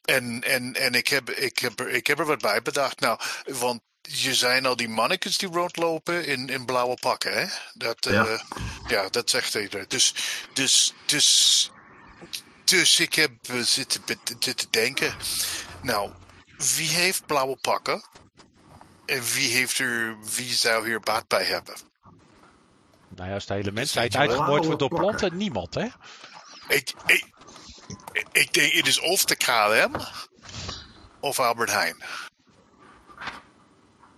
En, 0.04 0.42
en, 0.42 0.74
en 0.74 0.94
ik, 0.94 1.08
heb, 1.08 1.30
ik, 1.30 1.58
heb 1.58 1.80
er, 1.80 1.88
ik 1.88 2.06
heb 2.06 2.18
er 2.18 2.26
wat 2.26 2.40
bij 2.40 2.62
bedacht. 2.62 3.00
Nou, 3.00 3.20
want 3.44 3.82
je 4.12 4.34
zijn 4.34 4.66
al 4.66 4.76
die 4.76 4.88
mannetjes 4.88 5.38
die 5.38 5.48
rondlopen 5.48 6.26
in, 6.26 6.48
in 6.48 6.64
blauwe 6.64 6.96
pakken, 7.00 7.32
hè? 7.32 7.46
Dat, 7.74 8.06
eh, 8.06 8.12
Ja. 8.12 8.38
ja. 8.88 9.08
dat 9.08 9.30
zegt 9.30 9.54
iedereen. 9.54 9.88
Dus, 9.88 10.14
dus, 10.52 10.94
dus, 11.06 11.70
dus 12.64 13.00
ik 13.00 13.14
heb 13.14 13.32
eh, 13.48 13.60
zitten, 13.60 14.02
zitten 14.38 14.70
denken. 14.70 15.14
Nou, 15.82 16.10
wie 16.76 16.88
heeft 16.88 17.26
blauwe 17.26 17.56
pakken? 17.56 18.04
En 19.06 19.22
wie, 19.22 19.52
heeft 19.52 19.78
er, 19.78 20.16
wie 20.36 20.52
zou 20.52 20.86
hier 20.86 21.00
baat 21.00 21.28
bij 21.28 21.44
hebben? 21.44 21.74
Nou 23.08 23.28
ja, 23.28 23.34
als 23.34 23.46
de 23.46 23.54
hele 23.54 23.72
mensheid 23.72 24.16
uitgemoord 24.16 24.64
wordt 24.64 24.78
door 24.78 24.88
planten, 24.88 25.36
niemand, 25.36 25.74
hè? 25.74 25.86
Ik, 26.68 26.92
ik, 27.06 27.24
ik 28.32 28.52
denk, 28.52 28.72
het 28.72 28.86
is 28.86 29.00
of 29.00 29.24
de 29.24 29.36
KLM 29.36 30.04
of 31.20 31.38
Albert 31.40 31.70
Heijn. 31.70 32.02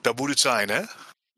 Dat 0.02 0.16
moet 0.16 0.28
het 0.28 0.40
zijn, 0.40 0.68
hè? 0.68 0.82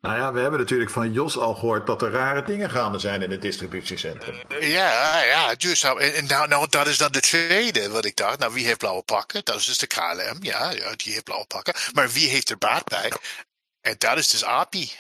Nou 0.01 0.17
ja, 0.17 0.33
we 0.33 0.41
hebben 0.41 0.61
natuurlijk 0.61 0.91
van 0.91 1.13
Jos 1.13 1.37
al 1.37 1.55
gehoord 1.55 1.87
dat 1.87 2.03
er 2.03 2.11
rare 2.11 2.43
dingen 2.43 2.71
gaande 2.71 2.99
zijn 2.99 3.23
in 3.23 3.31
het 3.31 3.43
distributiecentrum. 3.43 4.37
Ja, 4.61 5.23
ja, 5.23 5.55
dus 5.55 5.83
nou, 5.83 6.01
en, 6.01 6.27
nou, 6.27 6.49
nou, 6.49 6.69
dat 6.69 6.87
is 6.87 6.99
dan 6.99 7.13
de 7.13 7.21
tweede 7.21 7.91
wat 7.91 8.05
ik 8.05 8.17
dacht. 8.17 8.39
Nou, 8.39 8.53
wie 8.53 8.67
heeft 8.67 8.79
blauwe 8.79 9.03
pakken? 9.03 9.45
Dat 9.45 9.57
is 9.57 9.65
dus 9.65 9.79
de 9.79 9.87
KLM, 9.87 10.39
ja, 10.41 10.71
ja, 10.71 10.95
die 10.97 11.13
heeft 11.13 11.25
blauwe 11.25 11.47
pakken. 11.47 11.75
Maar 11.93 12.11
wie 12.11 12.29
heeft 12.29 12.51
er 12.51 12.59
baat 12.59 12.85
bij? 12.85 13.13
En 13.81 13.95
dat 13.99 14.19
is 14.19 14.29
dus 14.29 14.45
API. 14.45 14.93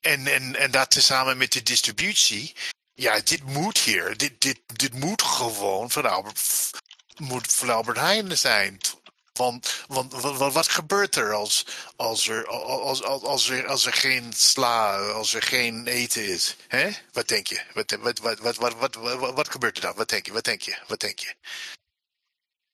En, 0.00 0.26
en, 0.26 0.56
en 0.56 0.70
dat 0.70 0.90
tezamen 0.90 1.36
met 1.36 1.52
de 1.52 1.62
distributie. 1.62 2.54
Ja, 2.94 3.20
dit 3.20 3.42
moet 3.42 3.78
hier. 3.78 4.16
Dit, 4.16 4.40
dit, 4.40 4.60
dit 4.66 4.94
moet 4.94 5.22
gewoon 5.22 5.90
van 5.90 6.10
Albert, 6.10 6.70
moet 7.16 7.52
van 7.52 7.70
Albert 7.70 7.98
Heijn 7.98 8.38
zijn. 8.38 8.78
Want, 9.42 9.84
want 9.88 10.12
wat, 10.12 10.36
wat, 10.36 10.52
wat 10.52 10.68
gebeurt 10.68 11.16
er 11.16 11.32
als, 11.32 11.66
als, 11.96 12.28
er, 12.28 12.46
als, 12.46 13.02
als, 13.02 13.22
als, 13.22 13.50
er, 13.50 13.66
als 13.66 13.86
er 13.86 13.92
geen 13.92 14.32
sla, 14.32 14.96
als 14.96 15.34
er 15.34 15.42
geen 15.42 15.86
eten 15.86 16.24
is? 16.24 16.56
Hè? 16.68 16.90
Wat 17.12 17.28
denk 17.28 17.46
je? 17.46 17.60
Wat, 17.74 17.96
wat, 18.00 18.18
wat, 18.18 18.38
wat, 18.38 18.56
wat, 18.56 18.74
wat, 18.74 18.94
wat, 18.94 19.34
wat 19.34 19.50
gebeurt 19.50 19.76
er 19.76 19.82
dan? 19.82 19.94
Wat 19.96 20.08
denk 20.08 20.26
je? 20.26 20.32
Wat 20.32 20.44
denk 20.44 20.62
je? 20.62 20.76
Wat 20.86 21.00
denk 21.00 21.18
je? 21.18 21.34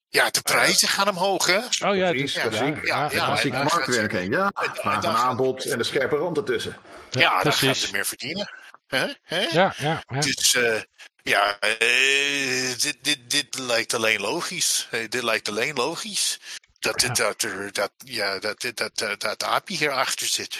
Ja, 0.08 0.30
de 0.30 0.40
prijzen 0.40 0.88
gaan 0.88 1.08
omhoog, 1.08 1.46
hè? 1.46 1.58
Oh 1.88 1.96
ja, 1.96 2.10
Precies, 2.10 2.32
dus, 2.32 2.42
klassiek, 2.42 2.86
ja, 2.86 3.08
ja, 3.10 3.24
klassiek 3.26 3.52
ja, 3.52 3.62
marktwerking. 3.62 4.34
Ja, 4.34 4.50
vraag 4.54 5.04
en 5.04 5.10
aanbod 5.10 5.64
en 5.64 5.78
de 5.78 5.84
scherpe 5.84 6.16
rand 6.16 6.36
ertussen. 6.36 6.76
Ja, 7.10 7.42
dan 7.42 7.52
gaan 7.52 7.68
precies. 7.68 7.86
ze 7.86 7.92
meer 7.92 8.06
verdienen. 8.06 8.50
Hè? 8.86 9.06
Hè? 9.22 9.40
Ja, 9.40 9.74
ja, 9.78 10.02
ja. 10.08 10.20
Dus 10.20 10.54
eh, 10.54 10.80
ja, 11.22 11.58
eh, 11.60 12.78
dit, 12.78 12.96
dit, 13.02 13.18
dit 13.30 13.58
lijkt 13.58 13.94
alleen 13.94 14.20
logisch. 14.20 14.88
Eh, 14.90 15.08
dit 15.08 15.22
lijkt 15.22 15.48
alleen 15.48 15.74
logisch. 15.74 16.40
Dat, 16.78 17.00
dat, 17.00 17.16
dat, 17.16 17.42
er, 17.42 17.72
dat, 17.72 17.92
ja, 17.96 18.38
dat, 18.38 18.60
dat, 18.60 18.76
dat, 18.76 18.98
dat, 18.98 19.20
dat 19.20 19.42
API 19.42 19.76
hierachter 19.76 20.26
zit. 20.26 20.58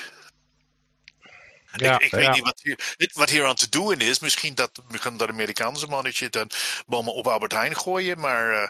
Ja, 1.77 1.95
ik 1.95 2.03
ik 2.05 2.11
ja. 2.11 2.17
weet 2.19 2.31
niet 2.31 2.45
wat 2.45 2.61
hier, 2.63 2.95
wat 3.13 3.31
hier 3.31 3.47
aan 3.47 3.55
te 3.55 3.69
doen 3.69 4.01
is. 4.01 4.19
Misschien 4.19 4.55
dat, 4.55 4.83
misschien 4.89 5.17
dat 5.17 5.29
Amerikaanse 5.29 5.87
mannetje 5.87 6.29
dan 6.29 6.51
bommen 6.87 7.15
op 7.15 7.27
Albert 7.27 7.53
Heijn 7.53 7.77
gooien. 7.77 8.19
Maar 8.21 8.53
eh, 8.53 8.69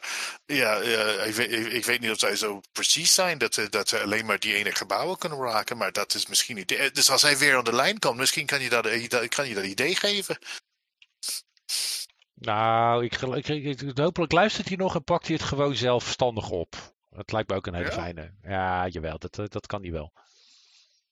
ja, 0.56 0.80
eh, 0.80 1.26
ik, 1.26 1.34
weet, 1.34 1.52
ik, 1.52 1.66
ik 1.72 1.84
weet 1.84 2.00
niet 2.00 2.10
of 2.10 2.18
zij 2.18 2.36
zo 2.36 2.60
precies 2.72 3.14
zijn 3.14 3.38
dat, 3.38 3.54
ze- 3.54 3.68
dat 3.68 3.88
ze 3.88 4.00
alleen 4.02 4.26
maar 4.26 4.38
die 4.38 4.54
ene 4.54 4.74
gebouwen 4.74 5.18
kunnen 5.18 5.38
raken. 5.38 5.76
Maar 5.76 5.92
dat 5.92 6.14
is 6.14 6.26
misschien 6.26 6.56
niet. 6.56 6.72
eh, 6.72 6.90
Dus 6.92 7.10
als 7.10 7.22
hij 7.22 7.38
weer 7.38 7.56
aan 7.56 7.64
de 7.64 7.74
lijn 7.74 7.98
komt, 7.98 8.16
misschien 8.16 8.46
kan 8.46 8.60
je 8.60 8.68
dat, 8.68 8.86
eh, 8.86 9.28
kan 9.28 9.48
je 9.48 9.54
dat 9.54 9.64
idee 9.64 9.96
geven. 9.96 10.38
Nou, 12.34 13.04
ik, 13.04 13.20
ik- 13.48 13.98
hopelijk 13.98 14.32
luistert 14.32 14.68
hij 14.68 14.76
nog 14.76 14.94
en 14.94 15.04
pakt 15.04 15.26
hij 15.26 15.36
het 15.36 15.44
gewoon 15.44 15.74
zelfstandig 15.76 16.50
op. 16.50 16.96
Dat 17.18 17.32
lijkt 17.32 17.50
me 17.50 17.56
ook 17.56 17.66
een 17.66 17.74
hele 17.74 17.86
Ja? 17.86 17.92
fijne. 17.92 18.30
Ja, 18.42 18.86
jawel, 18.86 19.18
dat, 19.18 19.38
eh, 19.38 19.44
dat 19.48 19.66
kan 19.66 19.82
hij 19.82 19.92
wel. 19.92 20.12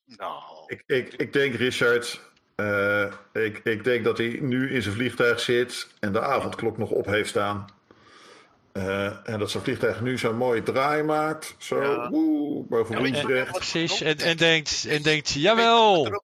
Nou. 0.07 0.43
Ik, 0.67 0.83
ik, 0.87 1.15
ik 1.15 1.33
denk, 1.33 1.55
Richard, 1.55 2.21
eh, 2.55 3.13
ik, 3.33 3.59
ik 3.59 3.85
denk 3.85 4.05
dat 4.05 4.19
hij 4.19 4.39
nu 4.41 4.75
in 4.75 4.83
zijn 4.83 4.95
vliegtuig 4.95 5.41
zit 5.41 5.89
en 6.01 6.13
de 6.13 6.21
avondklok 6.21 6.79
nog 6.79 6.91
op 6.91 7.07
heeft 7.07 7.29
staan. 7.29 7.67
Eh, 8.73 9.29
en 9.29 9.39
dat 9.39 9.51
zijn 9.51 9.63
vliegtuig 9.63 10.01
nu 10.01 10.19
zo'n 10.19 10.37
mooie 10.37 10.63
draai 10.63 11.03
maakt. 11.03 11.55
Zo, 11.59 12.09
woe, 12.11 12.65
boven 12.69 13.05
Utrecht. 13.05 13.53
Precies, 13.53 14.01
en, 14.01 14.19
en 14.19 14.37
denkt, 14.37 14.87
en 14.89 15.03
denkt 15.03 15.31
jawel. 15.31 16.23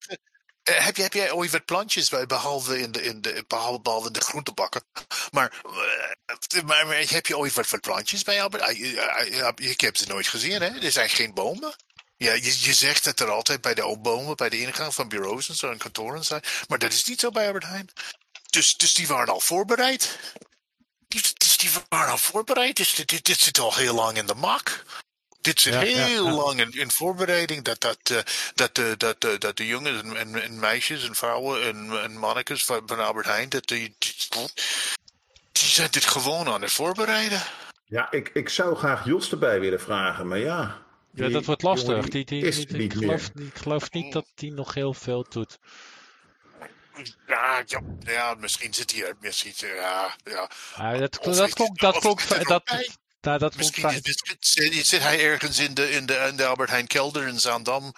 Eh, 0.63 0.85
heb, 0.85 0.97
je, 0.97 1.03
heb 1.03 1.13
jij 1.13 1.33
ooit 1.33 1.51
wat 1.51 1.65
plantjes 1.65 2.09
bij, 2.09 2.27
behalve 2.27 2.81
in 2.81 2.93
de, 2.93 3.03
in 3.03 3.21
de, 3.21 3.45
behalve, 3.49 3.81
behalve 3.81 4.11
de 4.11 4.21
groentebakken? 4.21 4.83
Maar, 5.31 5.63
eh, 5.65 6.63
maar, 6.63 6.87
maar 6.87 6.97
heb 6.97 7.27
je 7.27 7.39
ooit 7.39 7.55
wat, 7.55 7.81
plantjes 7.81 8.23
bij 8.23 8.43
Albert? 8.43 8.77
Ja, 8.77 9.53
Ik 9.57 9.81
heb 9.81 9.97
ze 9.97 10.07
nooit 10.07 10.29
gezien, 10.29 10.63
hè? 10.63 10.81
Er 10.81 10.93
zijn 10.93 11.09
geen 11.09 11.35
bomen. 11.35 11.75
Ja, 12.17 12.33
je, 12.33 12.57
je 12.61 12.75
zegt 12.75 13.05
dat 13.05 13.21
er 13.21 13.31
altijd 13.31 13.61
bij 13.61 13.75
de 13.75 13.99
bomen, 14.01 14.37
bij 14.37 14.49
de 14.49 14.61
ingang 14.61 14.95
van 14.95 15.09
bureaus 15.09 15.49
en 15.49 15.55
zo 15.55 15.71
en 15.71 15.79
kantoren 15.79 16.25
zijn. 16.25 16.43
Maar 16.69 16.79
dat 16.79 16.93
is 16.93 17.05
niet 17.05 17.21
zo 17.21 17.31
bij 17.31 17.47
Albert 17.47 17.65
Heijn. 17.65 17.91
Dus, 18.51 18.77
dus 18.77 18.95
die 18.95 19.07
waren 19.07 19.33
al 19.33 19.41
voorbereid. 19.41 20.19
Die, 21.09 21.23
dus 21.37 21.57
die 21.57 21.71
waren 21.89 22.11
al 22.11 22.19
voorbereid. 22.19 22.77
Dus 22.77 22.95
dit, 22.95 23.09
dit, 23.09 23.25
dit 23.25 23.41
zit 23.41 23.59
al 23.59 23.75
heel 23.75 23.95
lang 23.95 24.17
in 24.17 24.27
de 24.27 24.35
mak. 24.35 24.85
Dit 25.43 25.61
zit 25.61 25.73
Ja, 25.73 25.81
heel 25.81 26.25
ja. 26.27 26.33
lang 26.33 26.61
in, 26.61 26.71
in 26.73 26.91
voorbereiding. 26.91 27.65
Dat, 27.65 27.81
dat, 27.81 27.99
eh, 28.11 28.19
dat, 28.55 28.79
eh, 28.79 28.93
dat, 28.97 29.25
eh, 29.25 29.39
dat 29.39 29.57
de 29.57 29.67
jongens 29.67 30.03
en, 30.03 30.17
en, 30.17 30.43
en 30.43 30.59
meisjes 30.59 31.07
en 31.09 31.15
vrouwen 31.15 31.63
en, 31.63 32.03
en 32.03 32.17
mannetjes 32.17 32.65
van, 32.65 32.83
van 32.87 32.99
Albert 33.01 33.27
Heijn. 33.27 33.49
Dat 33.49 33.67
die, 33.67 33.95
die, 33.99 34.15
die 35.53 35.69
zijn 35.69 35.91
dit 35.91 36.05
gewoon 36.05 36.49
aan 36.49 36.63
het 36.63 36.73
voorbereiden. 36.73 37.43
Ja, 37.85 38.11
ik, 38.11 38.31
ik 38.35 38.49
zou 38.49 38.77
graag 38.77 39.05
Jos 39.05 39.31
erbij 39.31 39.61
willen 39.61 39.81
vragen, 39.81 40.29
maar 40.29 40.39
ja. 40.39 40.83
Ja, 41.15 41.29
dat 41.29 41.45
wordt 41.45 41.63
lastig. 41.63 42.09
Die, 42.09 42.25
die, 42.25 42.45
is 42.45 42.57
die- 42.67 42.77
niet 42.77 42.93
ik, 42.95 42.99
geloof, 42.99 43.31
ik 43.35 43.55
geloof 43.55 43.91
niet 43.91 44.13
dat 44.13 44.27
hij 44.35 44.49
nog 44.49 44.75
heel 44.75 44.95
veel 44.95 45.27
doet. 45.29 45.59
Ja, 47.27 47.63
ja, 47.67 47.81
ja 48.01 48.35
misschien 48.35 48.75
zit 48.75 48.93
hij 48.93 49.05
er. 49.07 49.15
Misschien, 49.21 49.53
ja, 49.57 50.17
ja. 50.25 50.51
Ah, 50.75 50.99
dat, 50.99 51.19
dat 51.23 51.53
klonk, 51.55 51.79
dat 51.79 51.99
klonk, 51.99 52.47
dat. 52.49 52.89
Nou, 53.23 53.39
dat 53.39 53.57
Misschien 53.57 53.89
is- 53.89 54.23
zit, 54.41 54.87
zit 54.87 55.03
hij 55.03 55.25
ergens 55.31 55.59
in 55.59 55.75
de, 55.75 55.91
in 55.91 56.07
de, 56.07 56.15
in 56.31 56.37
de 56.37 56.45
Albert 56.47 56.71
Heijn 56.71 56.87
kelder 56.87 57.27
in 57.27 57.41
Zaandam. 57.41 57.93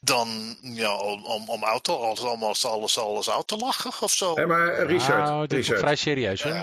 Dan 0.00 0.56
ja, 0.60 0.96
om, 0.96 1.24
om, 1.24 1.48
om, 1.48 1.62
auto, 1.64 1.96
als, 1.96 2.22
alles, 2.24 2.66
alles, 2.66 2.98
alles 2.98 3.30
uit 3.30 3.46
te 3.48 3.56
lachen 3.56 3.92
of 4.00 4.12
zo. 4.12 4.46
Maar 4.46 4.68
eh, 4.68 4.86
Richard, 4.86 5.24
Nou, 5.24 5.46
dit 5.46 5.58
Richard 5.58 5.78
vrij 5.78 5.96
serieus, 5.96 6.42
hè? 6.42 6.62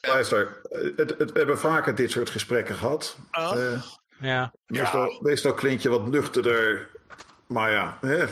luister. 0.00 0.60
Het, 0.96 1.14
het, 1.18 1.32
we 1.32 1.38
hebben 1.38 1.58
vaker 1.58 1.94
dit 1.94 2.10
soort 2.10 2.30
gesprekken 2.30 2.74
gehad. 2.76 3.16
Oh. 3.32 3.52
Eh, 3.72 3.82
Ja. 4.20 4.52
meestal, 4.66 5.18
meestal 5.22 5.54
klinkt 5.54 5.82
je 5.82 5.88
wat 5.88 6.06
nuchterder. 6.06 6.90
Maar 7.46 7.70
ja, 7.70 7.98
hè, 8.00 8.24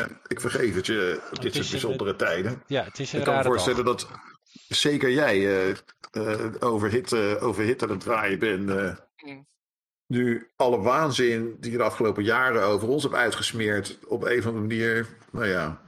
eh, 0.00 0.06
ik 0.26 0.40
vergeef 0.40 0.74
het 0.74 0.86
je 0.86 1.20
op 1.32 1.42
dit 1.42 1.44
is 1.44 1.52
soort 1.54 1.64
een- 1.66 1.70
bijzondere 1.70 2.16
tijden. 2.16 2.62
Ja, 2.66 2.84
het 2.84 2.98
is 2.98 3.12
een 3.12 3.18
Ik 3.18 3.24
kan 3.24 3.36
me 3.36 3.42
voorstellen 3.44 3.84
dag. 3.84 3.94
dat 3.96 4.08
zeker 4.68 5.10
jij 5.10 5.66
eh 5.68 5.74
eh 6.16 6.44
overhit, 6.60 7.12
eh, 7.12 7.42
overhit 7.42 7.82
aan 7.82 7.90
het 7.90 8.00
draaien 8.00 8.38
bent. 8.38 8.70
eh. 8.70 8.92
Mm. 9.30 9.46
Nu 10.06 10.50
alle 10.56 10.78
waanzin 10.78 11.56
die 11.60 11.70
je 11.70 11.76
de 11.76 11.82
afgelopen 11.82 12.24
jaren 12.24 12.62
over 12.62 12.88
ons 12.88 13.02
hebt 13.02 13.14
uitgesmeerd, 13.14 13.98
op 14.06 14.24
een 14.24 14.38
of 14.38 14.46
andere 14.46 14.66
manier, 14.66 15.06
nou 15.30 15.46
ja. 15.46 15.80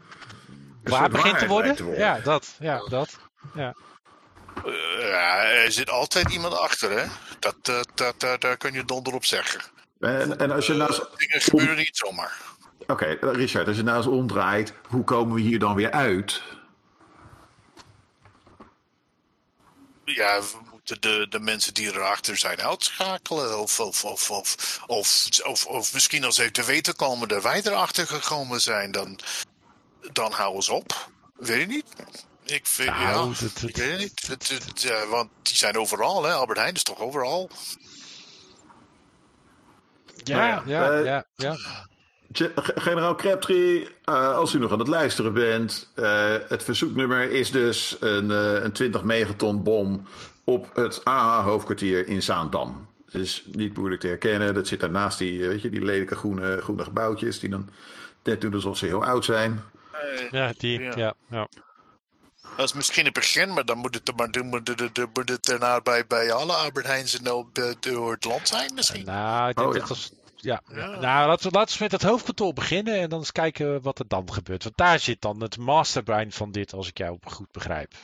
Waar 0.83 1.11
begint 1.11 1.39
te 1.39 1.47
worden? 1.47 1.77
lijkt 1.85 1.99
Ja, 1.99 2.19
dat. 2.21 2.57
Ja, 2.59 2.79
dat. 2.89 3.19
Ja. 3.55 3.75
Ja, 4.99 5.45
er 5.45 5.73
zit 5.73 5.91
altijd 5.91 6.31
iemand 6.33 6.59
achter, 6.59 6.91
hè? 6.91 7.07
Dat, 7.39 7.55
dat, 7.63 7.89
dat, 7.95 8.21
dat- 8.21 8.41
daar 8.41 8.57
kun 8.57 8.73
je 8.73 8.85
donder 8.85 9.15
op 9.15 9.25
zeggen. 9.25 9.61
En, 10.01 10.39
en 10.39 10.51
als 10.51 10.67
je 10.67 10.75
nou 10.75 10.89
eens- 10.91 11.17
Dingen 11.17 11.41
gebeuren 11.41 11.77
niet 11.77 11.97
zomaar. 11.97 12.37
Oké, 12.87 13.17
Richard, 13.21 13.67
als 13.67 13.77
je 13.77 13.83
nou 13.83 13.97
eens 13.97 14.07
omdraait, 14.07 14.73
hoe 14.89 15.05
komen 15.05 15.35
we 15.35 15.41
hier 15.41 15.59
dan 15.59 15.75
weer 15.75 15.91
uit? 15.91 16.43
Ja, 20.15 20.41
we 20.41 20.59
moeten 20.71 21.01
de, 21.01 21.27
de 21.29 21.41
mensen 21.41 21.75
die 21.75 21.87
erachter 21.87 22.37
zijn 22.37 22.61
uitschakelen. 22.61 23.59
Of, 23.59 23.81
of, 23.81 24.05
of, 24.05 24.31
of, 24.31 24.79
of, 24.87 25.29
of, 25.45 25.67
of 25.67 25.93
misschien 25.93 26.25
als 26.25 26.35
ze 26.35 26.51
te 26.51 26.65
weten 26.65 26.97
komen 26.97 27.29
dat 27.29 27.43
wij 27.43 27.61
erachter 27.65 28.07
gekomen 28.07 28.61
zijn, 28.61 28.91
dan, 28.91 29.19
dan 30.13 30.33
houden 30.33 30.63
ze 30.63 30.73
op. 30.73 31.11
Weet 31.37 31.61
je 31.61 31.67
niet? 31.67 31.87
Ik 32.45 32.67
vind, 32.67 32.89
Nou, 32.91 33.03
ja, 33.03 33.13
dat- 33.13 33.39
dat- 33.55 33.69
ik 33.69 33.77
weet 33.77 33.91
het 33.91 33.99
niet. 34.01 34.27
Het, 34.27 34.49
het, 34.49 34.83
ja, 34.83 35.07
want 35.07 35.31
die 35.43 35.57
zijn 35.57 35.79
overal, 35.79 36.23
hè? 36.25 36.33
Albert 36.33 36.59
Heijn 36.59 36.75
is 36.75 36.83
toch 36.83 36.99
overal? 36.99 37.51
Ja, 40.25 40.63
ja, 40.67 40.99
ja, 40.99 41.25
ja. 41.37 41.57
Ge- 42.33 42.53
Generaal 42.75 43.15
Crabtree, 43.15 43.89
eh, 44.05 44.35
als 44.37 44.55
u 44.55 44.59
nog 44.59 44.73
aan 44.73 44.79
het 44.79 44.89
luisteren 44.89 45.33
bent, 45.33 45.89
eh, 45.95 46.35
het 46.49 46.63
verzoeknummer 46.63 47.31
is 47.31 47.51
dus 47.51 47.97
een, 48.01 48.31
eh, 48.31 48.63
een 48.63 48.73
20 48.73 49.03
megaton 49.03 49.63
bom 49.63 50.07
op 50.45 50.71
het 50.75 51.01
AA-hoofdkwartier 51.07 52.07
in 52.07 52.23
Zaandam. 52.23 52.87
Het 53.05 53.15
is 53.23 53.45
niet 53.53 53.77
moeilijk 53.77 54.01
te 54.01 54.07
herkennen. 54.07 54.55
Dat 54.55 54.67
zit 54.67 54.81
daarnaast 54.81 55.19
die, 55.19 55.49
weet 55.49 55.63
je, 55.63 55.71
die 55.71 55.85
lelijke 55.85 56.15
groene, 56.15 56.61
groene 56.63 56.85
gebouwtjes 56.85 57.41
die 57.41 57.51
dan 57.51 57.69
net 58.25 58.41
doen 58.41 58.55
alsof 58.55 58.77
ze 58.79 58.87
heel 58.87 59.05
oud 59.05 59.25
zijn. 59.25 59.63
Ja, 60.31 60.53
die, 60.59 60.81
ja, 60.81 61.15
ja. 61.31 61.49
Dat 62.57 62.67
is 62.67 62.73
misschien 62.73 63.05
het 63.05 63.15
begin, 63.15 63.53
maar 63.53 63.65
dan 63.65 63.79
moet 63.79 63.95
het, 63.95 64.17
maar 64.17 64.31
dan 64.31 64.47
moet 64.47 64.69
het, 64.69 64.95
dan 64.95 65.11
moet 65.13 65.29
het 65.29 65.45
daarna 65.45 65.81
bij, 65.81 66.07
bij 66.07 66.33
alle 66.33 66.53
Albert 66.53 66.87
Heijns 66.87 67.19
en 67.21 67.33
op 67.33 67.55
de- 67.55 67.77
door 67.81 68.13
het 68.13 68.25
land 68.25 68.49
zijn 68.49 68.75
misschien. 68.75 69.05
Nou, 69.05 69.49
ik 69.49 69.57
denk 69.57 69.69
Oh, 69.69 69.75
dat 69.89 70.13
ja. 70.41 70.63
Nou, 70.69 71.01
laten 71.01 71.51
we, 71.51 71.59
laten 71.59 71.77
we 71.77 71.83
met 71.83 71.93
het 71.93 72.03
hoofdkantoor 72.03 72.53
beginnen 72.53 73.01
en 73.01 73.09
dan 73.09 73.19
eens 73.19 73.33
kijken 73.33 73.83
wat 73.83 73.99
er 73.99 74.09
dan 74.09 74.33
gebeurt. 74.33 74.65
Want 74.65 74.77
daar 74.77 74.99
zit 74.99 75.21
dan 75.21 75.41
het 75.41 75.57
masterbrain 75.57 76.33
van 76.33 76.53
dit, 76.53 76.73
als 76.73 76.89
ik 76.89 76.99
jou 76.99 77.19
goed 77.25 77.53
begrijp. 77.53 77.95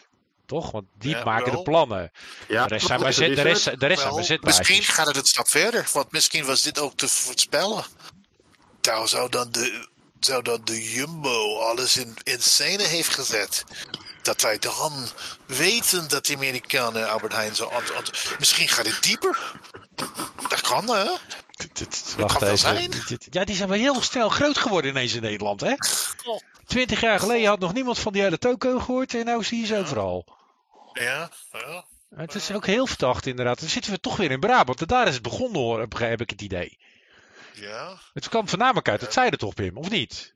Toch? 0.47 0.71
Want 0.71 0.87
die 0.99 1.17
Ja, 1.17 1.25
maken 1.25 1.53
wel. 1.53 1.57
de 1.65 1.71
plannen. 1.71 2.13
Ja, 2.49 2.63
de 2.63 2.69
rest 2.69 2.87
zijn 2.87 3.01
maar, 3.01 3.09
is 3.09 3.17
de 3.17 3.25
rest, 3.27 3.81
de 3.81 3.87
rest 3.87 4.03
zijn 4.03 4.15
maar. 4.15 4.39
Misschien 4.41 4.83
gaat 4.83 5.07
het 5.07 5.17
een 5.17 5.25
stap 5.25 5.49
verder, 5.49 5.89
want 5.93 6.13
misschien 6.13 6.45
was 6.45 6.63
dit 6.63 6.79
ook 6.79 6.97
te 6.97 7.09
voorspellen. 7.09 7.85
Daar 8.81 9.09
zou 9.09 9.31
dan 9.31 9.51
de, 9.51 9.89
zou 10.21 10.43
dan 10.43 10.61
de 10.65 10.91
Jumbo 10.93 11.59
alles 11.59 11.97
in, 11.97 12.17
in 12.23 12.43
scène 12.43 12.83
heeft 12.83 13.15
gezet. 13.15 13.65
Dat 14.23 14.43
wij 14.43 14.59
dan 14.59 15.09
weten 15.47 16.09
dat 16.09 16.27
de 16.27 16.35
Amerikanen 16.35 17.11
Albert 17.11 17.33
Heijn 17.33 17.55
zo... 17.55 17.73
Misschien 18.39 18.69
gaat 18.69 18.87
het 18.87 19.03
dieper. 19.03 19.53
Dat 20.49 20.61
kan, 20.61 20.89
hè? 20.89 21.11
Wacht 22.17 22.33
kan 22.33 22.41
wel 22.41 22.49
even. 22.51 22.59
zijn. 22.59 22.91
Dit- 22.91 23.27
Ja, 23.31 23.45
die 23.45 23.57
zijn 23.57 23.69
wel 23.69 23.79
heel 23.79 24.03
snel 24.03 24.29
groot 24.29 24.59
geworden 24.59 24.91
ineens 24.91 25.15
in 25.15 25.23
Nederland, 25.23 25.61
hè? 25.61 25.75
Twintig 26.67 27.01
jaar 27.01 27.19
geleden 27.21 27.49
had 27.49 27.59
nog 27.59 27.73
niemand 27.73 27.99
van 27.99 28.13
die 28.13 28.23
hele 28.23 28.39
toko 28.39 28.79
gehoord 28.79 29.15
en 29.15 29.25
nu 29.27 29.45
zie 29.45 29.61
je 29.61 29.67
ze 29.67 29.77
overal. 29.77 30.37
Ja, 30.93 31.31
ja. 31.53 31.85
Het 32.17 32.35
is 32.35 32.53
ook 32.53 32.67
heel 32.67 32.87
verdacht 32.87 33.27
inderdaad. 33.27 33.61
Dan 33.61 33.69
zitten 33.69 33.93
we 33.93 34.01
toch 34.01 34.17
weer 34.17 34.31
in 34.31 34.41
Brabant. 34.41 34.81
En 34.81 34.87
daar 34.87 35.07
is 35.09 35.15
het 35.15 35.23
begonnen 35.23 35.61
hoor, 35.61 35.81
heb 35.81 35.99
heb 35.99 36.21
ik 36.21 36.31
het 36.31 36.43
idee. 36.43 36.79
Ja, 37.53 37.99
Het 38.13 38.29
kwam 38.29 38.49
voornamelijk 38.49 38.89
uit 38.89 39.01
het 39.01 39.13
zijde 39.13 39.37
toch, 39.37 39.55
Pim? 39.55 39.77
Of 39.77 39.91
niet? 39.91 40.35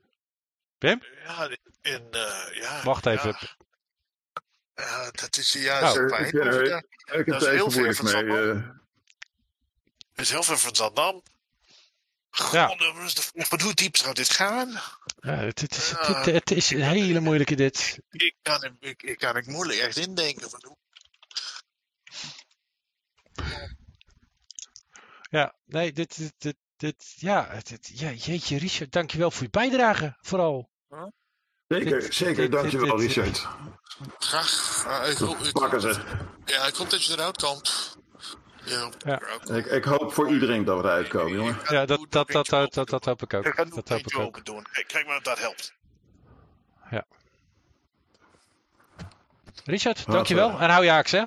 Pim? 0.77 1.01
ja, 1.25 1.49
in, 1.81 2.07
eh, 2.11 2.61
ja. 2.61 2.81
Wacht 2.83 3.05
even. 3.05 3.37
Ja, 4.75 5.11
dat 5.11 5.37
is 5.37 5.53
ja, 5.53 5.91
zo 5.91 6.03
Ik, 6.03 6.09
fijn. 6.09 6.25
eh, 6.25 6.61
ik 6.61 6.83
heb 7.05 7.25
dat 7.27 7.41
het 7.41 7.49
is 7.49 7.55
heel 7.55 7.69
moeilijk 7.69 7.97
van 7.97 8.25
mee. 8.27 8.63
Eh. 10.19 10.25
Is 10.25 10.29
heel 10.31 10.43
ver 10.43 10.57
van 10.57 10.75
Zandam. 10.75 11.23
Ja. 12.51 12.67
God, 12.67 12.79
maar 13.49 13.61
hoe 13.61 13.73
diep 13.73 13.97
zou 13.97 14.13
dit 14.13 14.29
gaan? 14.29 14.69
Ja, 15.19 15.35
het, 15.35 15.59
het 15.61 15.75
is, 15.77 15.89
Ja. 15.89 16.13
het, 16.13 16.25
het 16.25 16.51
is 16.51 16.69
een 16.69 16.81
hele 16.81 17.19
moeilijke 17.19 17.55
dit. 17.55 17.99
Ik 18.09 18.35
kan 18.41 18.63
het, 18.63 18.73
ik, 18.79 19.03
ik 19.03 19.17
kan 19.17 19.43
moeilijk 19.45 19.79
echt 19.79 19.97
indenken. 19.97 20.49
Van 20.49 20.63
hoe... 20.67 20.77
Ja, 25.29 25.55
nee, 25.65 25.91
dit, 25.93 26.17
dit, 26.17 26.33
dit, 26.37 26.55
dit 26.77 27.13
ja, 27.15 27.47
het, 27.49 27.69
het- 27.69 27.91
ja, 27.93 28.11
jeetje, 28.11 28.57
Richard, 28.57 28.91
dankjewel 28.91 29.31
voor 29.31 29.43
je 29.43 29.49
bijdrage, 29.49 30.17
vooral. 30.21 30.69
Zeker, 31.67 31.99
Dit- 31.99 32.13
zeker. 32.13 32.35
dit- 32.35 32.51
Dankjewel, 32.51 32.97
dit- 32.97 33.13
dit- 33.13 33.25
Richard. 33.25 33.47
Graag. 34.17 34.83
Ah, 34.87 35.09
ik, 35.09 35.17
hoop- 35.17 35.39
ik, 35.39 35.57
ja, 36.45 36.65
ik 36.65 36.75
hoop 36.75 36.89
dat 36.89 37.05
je 37.05 37.13
eruit 37.13 37.37
komt. 37.41 37.97
Ja. 38.65 39.21
Ik, 39.55 39.65
ik 39.65 39.83
hoop 39.83 40.13
voor 40.13 40.29
iedereen 40.29 40.63
dat 40.63 40.77
we 40.77 40.83
eruit 40.83 41.07
komen, 41.07 41.33
jongen. 41.33 41.57
Ja, 41.67 41.85
dat, 41.85 42.05
dat, 42.09 42.27
dat, 42.27 42.47
dat, 42.47 42.73
dat, 42.73 42.89
dat 42.89 43.05
hoop 43.05 43.21
ik 43.21 43.33
ook. 43.33 43.45
Ik 43.45 43.55
Dat 43.55 43.89
hoop 43.89 44.07
ik 44.07 44.17
ook. 44.17 44.45
doen. 44.45 44.65
Kijk, 44.87 45.05
maar 45.05 45.17
of 45.17 45.23
dat 45.23 45.39
helpt. 45.39 45.73
Ja. 46.91 47.05
Richard, 49.65 50.05
Wat, 50.05 50.15
dankjewel. 50.15 50.59
En 50.59 50.69
hou 50.69 50.83
je 50.83 50.89
haaks, 50.89 51.11
hè? 51.11 51.23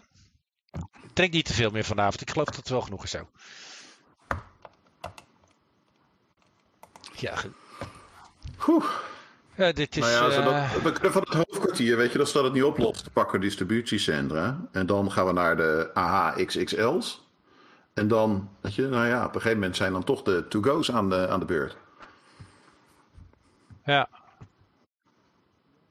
Drink 1.13 1.33
niet 1.33 1.45
te 1.45 1.53
veel 1.53 1.71
meer 1.71 1.85
vanavond. 1.85 2.21
Ik 2.21 2.31
geloof 2.31 2.47
dat 2.47 2.57
het 2.57 2.69
wel 2.69 2.81
genoeg 2.81 3.05
is 3.05 3.11
zo. 3.11 3.29
Ja, 7.13 7.35
goed. 8.57 8.85
Ja, 9.55 9.73
dit 9.73 9.97
is... 9.97 10.03
nou 10.03 10.13
ja, 10.13 10.31
zodat, 10.31 10.53
eh, 10.53 10.73
we 10.73 10.93
kunnen 10.93 11.13
van 11.13 11.23
het 11.23 11.35
hoofdkwartier, 11.35 11.97
weet 11.97 12.13
je, 12.13 12.19
dat 12.19 12.33
dat 12.33 12.45
het 12.45 12.53
niet 12.53 12.63
oplost, 12.63 13.13
pakken 13.13 13.39
we 13.41 13.45
distributiecentra. 13.45 14.69
En 14.73 14.87
dan 14.87 15.13
gaan 15.13 15.27
we 15.27 15.33
naar 15.33 15.57
de 15.57 15.91
AHXXL's. 15.95 17.22
En 17.95 18.09
dan, 18.09 18.51
weet 18.61 18.75
je, 18.75 18.87
nou 18.87 19.07
ja, 19.07 19.19
op 19.21 19.27
een 19.35 19.41
gegeven 19.41 19.59
moment 19.59 19.77
zijn 19.77 19.93
dan 19.93 20.05
toch 20.05 20.23
de 20.23 20.49
to-go's 20.49 20.93
aan 20.93 21.11
de, 21.11 21.29
aan 21.29 21.41
de 21.41 21.47
beurt. 21.47 21.77
Ja. 23.85 24.09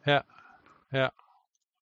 Ja. 0.03 0.25
Ja. 0.89 1.13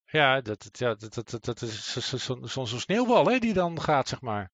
Ja, 0.05 0.41
dat, 0.41 0.69
ja, 0.71 0.95
dat, 0.95 1.13
dat, 1.29 1.45
dat, 1.45 1.61
is 1.61 1.91
zo- 1.91 1.99
zo- 1.99 2.17
zo- 2.17 2.39
zo'n 2.47 2.67
zo'n 2.67 2.79
sneeuwbal 2.79 3.25
hè, 3.27 3.39
die 3.39 3.53
dan 3.53 3.81
gaat, 3.81 4.07
zeg 4.07 4.21
maar. 4.21 4.51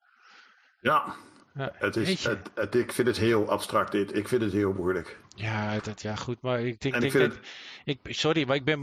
Ja. 0.79 1.15
Ja, 1.57 1.71
Het 1.73 1.95
is, 1.95 2.23
het, 2.23 2.49
het- 2.55 2.75
ik 2.75 2.91
vind 2.91 3.07
het 3.07 3.17
heel 3.17 3.49
abstract 3.49 3.91
dit. 3.91 4.15
Ik 4.15 4.27
vind 4.27 4.41
het 4.41 4.51
heel 4.51 4.73
moeilijk. 4.73 5.19
Ja, 5.35 5.79
dat, 5.79 6.01
ja, 6.01 6.15
goed. 6.15 6.41
Maar 6.41 6.59
ik 6.61 6.81
denk, 6.81 6.95
En 6.95 7.03
ik 7.03 7.11
denk 7.11 7.23
vind 7.23 7.43
dat, 7.85 7.95
ik, 8.03 8.15
sorry, 8.15 8.47
maar 8.47 8.55
ik 8.55 8.63
ben 8.63 8.79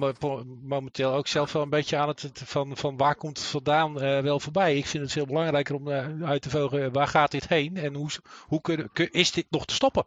momenteel 0.62 1.12
ook 1.12 1.26
zelf 1.26 1.52
wel 1.52 1.62
een 1.62 1.68
beetje 1.70 1.96
aan 1.96 2.08
het 2.08 2.30
van, 2.44 2.76
van 2.76 2.96
waar 2.96 3.14
komt 3.14 3.38
het 3.38 3.46
vandaan 3.46 4.00
eh, 4.00 4.20
wel 4.20 4.40
voorbij. 4.40 4.76
Ik 4.76 4.86
vind 4.86 5.02
het 5.02 5.12
veel 5.12 5.26
belangrijker 5.26 5.74
om 5.74 5.88
eh, 5.90 6.06
uit 6.22 6.42
te 6.42 6.50
vogelen 6.50 6.84
eh, 6.84 6.92
waar 6.92 7.08
gaat 7.08 7.30
dit 7.30 7.48
heen 7.48 7.76
en 7.76 7.94
hoe, 7.94 8.08
hoe 8.46 8.60
kun, 8.60 8.88
kun- 8.92 9.12
is 9.12 9.32
dit 9.32 9.46
nog 9.50 9.66
te 9.66 9.74
stoppen? 9.74 10.04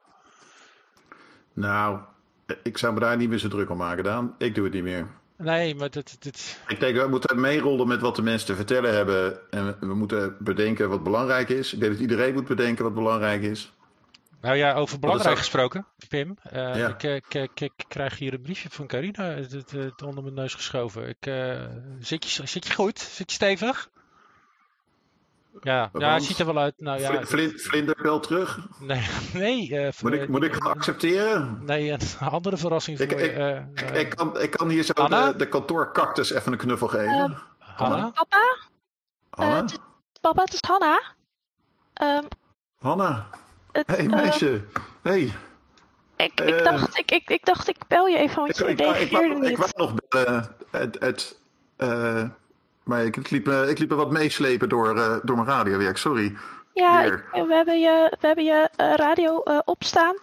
Nou, 1.53 1.99
ik 2.63 2.77
zou 2.77 2.93
me 2.93 2.99
daar 2.99 3.17
niet 3.17 3.29
meer 3.29 3.37
zo 3.37 3.47
druk 3.47 3.69
om 3.69 3.77
maken, 3.77 4.03
Daan. 4.03 4.35
Ik 4.37 4.55
doe 4.55 4.63
het 4.63 4.73
niet 4.73 4.83
meer. 4.83 5.07
Nee, 5.37 5.75
maar 5.75 5.89
dat, 5.89 6.15
dit, 6.19 6.59
Ik 6.67 6.79
denk, 6.79 6.97
we 6.97 7.07
moeten 7.07 7.39
meerollen 7.39 7.87
met 7.87 8.01
wat 8.01 8.15
de 8.15 8.21
mensen 8.21 8.47
te 8.47 8.55
vertellen 8.55 8.93
hebben. 8.93 9.51
En 9.51 9.77
we, 9.79 9.93
moeten 9.93 10.35
bedenken 10.39 10.89
wat 10.89 11.03
belangrijk 11.03 11.49
is. 11.49 11.73
Ik 11.73 11.79
denk 11.79 11.91
dat 11.91 12.01
iedereen 12.01 12.33
moet 12.33 12.47
bedenken 12.47 12.83
wat 12.83 12.93
belangrijk 12.93 13.41
is. 13.41 13.73
Nou 14.41 14.57
ja, 14.57 14.73
over 14.73 14.99
belangrijk 14.99 15.37
gesproken, 15.37 15.85
Pim. 16.09 16.37
Eh, 16.43 16.75
Ja. 16.75 16.87
ik, 16.87 17.03
eh, 17.03 17.15
ik, 17.15 17.33
ik, 17.33 17.61
ik 17.61 17.85
krijg 17.87 18.17
hier 18.17 18.33
een 18.33 18.41
briefje 18.41 18.69
van 18.71 18.87
Carina 18.87 19.23
het, 19.23 19.51
het, 19.51 19.71
het 19.71 20.01
onder 20.01 20.23
mijn 20.23 20.35
neus 20.35 20.53
geschoven. 20.53 21.07
Ik, 21.07 21.25
eh, 21.25 21.61
zit, 21.99 22.31
je, 22.31 22.47
zit 22.47 22.67
je 22.67 22.73
goed? 22.73 22.99
Zit 22.99 23.29
je 23.29 23.35
stevig? 23.35 23.89
Ja, 25.61 25.89
ja 25.93 26.19
ziet 26.19 26.39
er 26.39 26.45
wel 26.45 26.57
uit. 26.57 26.73
Nou 26.77 26.99
ja, 26.99 27.09
Vlin- 27.09 27.25
Vlin- 27.25 27.59
Vlinder 27.59 27.95
belt 28.01 28.23
terug. 28.23 28.59
Nee, 28.79 29.07
nee. 29.33 29.77
eh, 29.79 29.91
Moet 30.01 30.13
ik, 30.13 30.27
moet 30.29 30.43
ik 30.43 30.53
het 30.53 30.63
accepteren? 30.63 31.61
Nee, 31.65 31.91
een 31.91 31.99
andere 32.29 32.57
verrassing 32.57 32.97
voor 32.97 33.05
Ik, 33.05 33.19
je. 33.19 33.25
ik, 33.25 33.37
eh, 33.37 33.89
ik, 33.89 33.95
ik 33.97 34.09
kan, 34.15 34.39
ik 34.41 34.51
kan 34.51 34.69
hier 34.69 34.83
zo 34.83 34.93
de, 34.93 35.33
de 35.37 35.47
kantoorcactus 35.47 36.31
even 36.31 36.51
een 36.51 36.57
knuffel 36.57 36.87
geven. 36.87 37.37
Hanna? 37.59 38.09
Papa? 38.13 38.57
Hanna? 39.29 39.57
Eh, 39.63 39.65
papa, 40.21 40.41
het 40.41 40.53
is 40.53 40.59
Hanna. 40.67 41.01
Ehm, 41.93 42.23
Hanna? 42.79 43.27
hey, 43.71 44.07
meisje. 44.07 44.61
Hey. 45.01 45.33
ik, 46.15 46.39
ik, 46.41 46.63
dacht, 46.63 46.97
ik, 46.97 47.11
ik, 47.11 47.29
ik 47.29 47.45
dacht, 47.45 47.67
ik 47.69 47.77
bel 47.87 48.07
je 48.07 48.17
even, 48.17 48.35
want 48.35 48.49
Ik, 48.49 48.55
je 48.57 48.63
ik, 48.71 48.79
ik, 48.79 48.85
reageerde 49.09 49.35
ik 49.35 49.41
niet. 49.41 49.57
wou 49.57 49.71
nog 49.75 49.93
bellen. 50.09 50.55
Het, 50.71 50.99
het, 50.99 51.39
eh, 51.77 52.23
maar 52.85 53.03
ik, 53.05 53.29
liep, 53.29 53.45
me- 53.45 53.69
ik 53.69 53.79
liep 53.79 53.89
me 53.89 53.95
wat 53.95 54.11
meeslepen 54.11 54.69
door, 54.69 54.97
eh, 54.97 55.17
door 55.23 55.35
mijn 55.35 55.47
radiowerk. 55.47 55.97
Sorry. 55.97 56.35
Ja, 56.73 57.03
ik- 57.03 57.23
we 57.31 57.53
hebben 57.53 57.79
je, 57.79 58.15
we 58.19 58.27
hebben 58.27 58.43
je 58.45 58.69
eh, 58.75 58.93
radio 58.95 59.43
eh, 59.43 59.59
opstaan. 59.65 60.15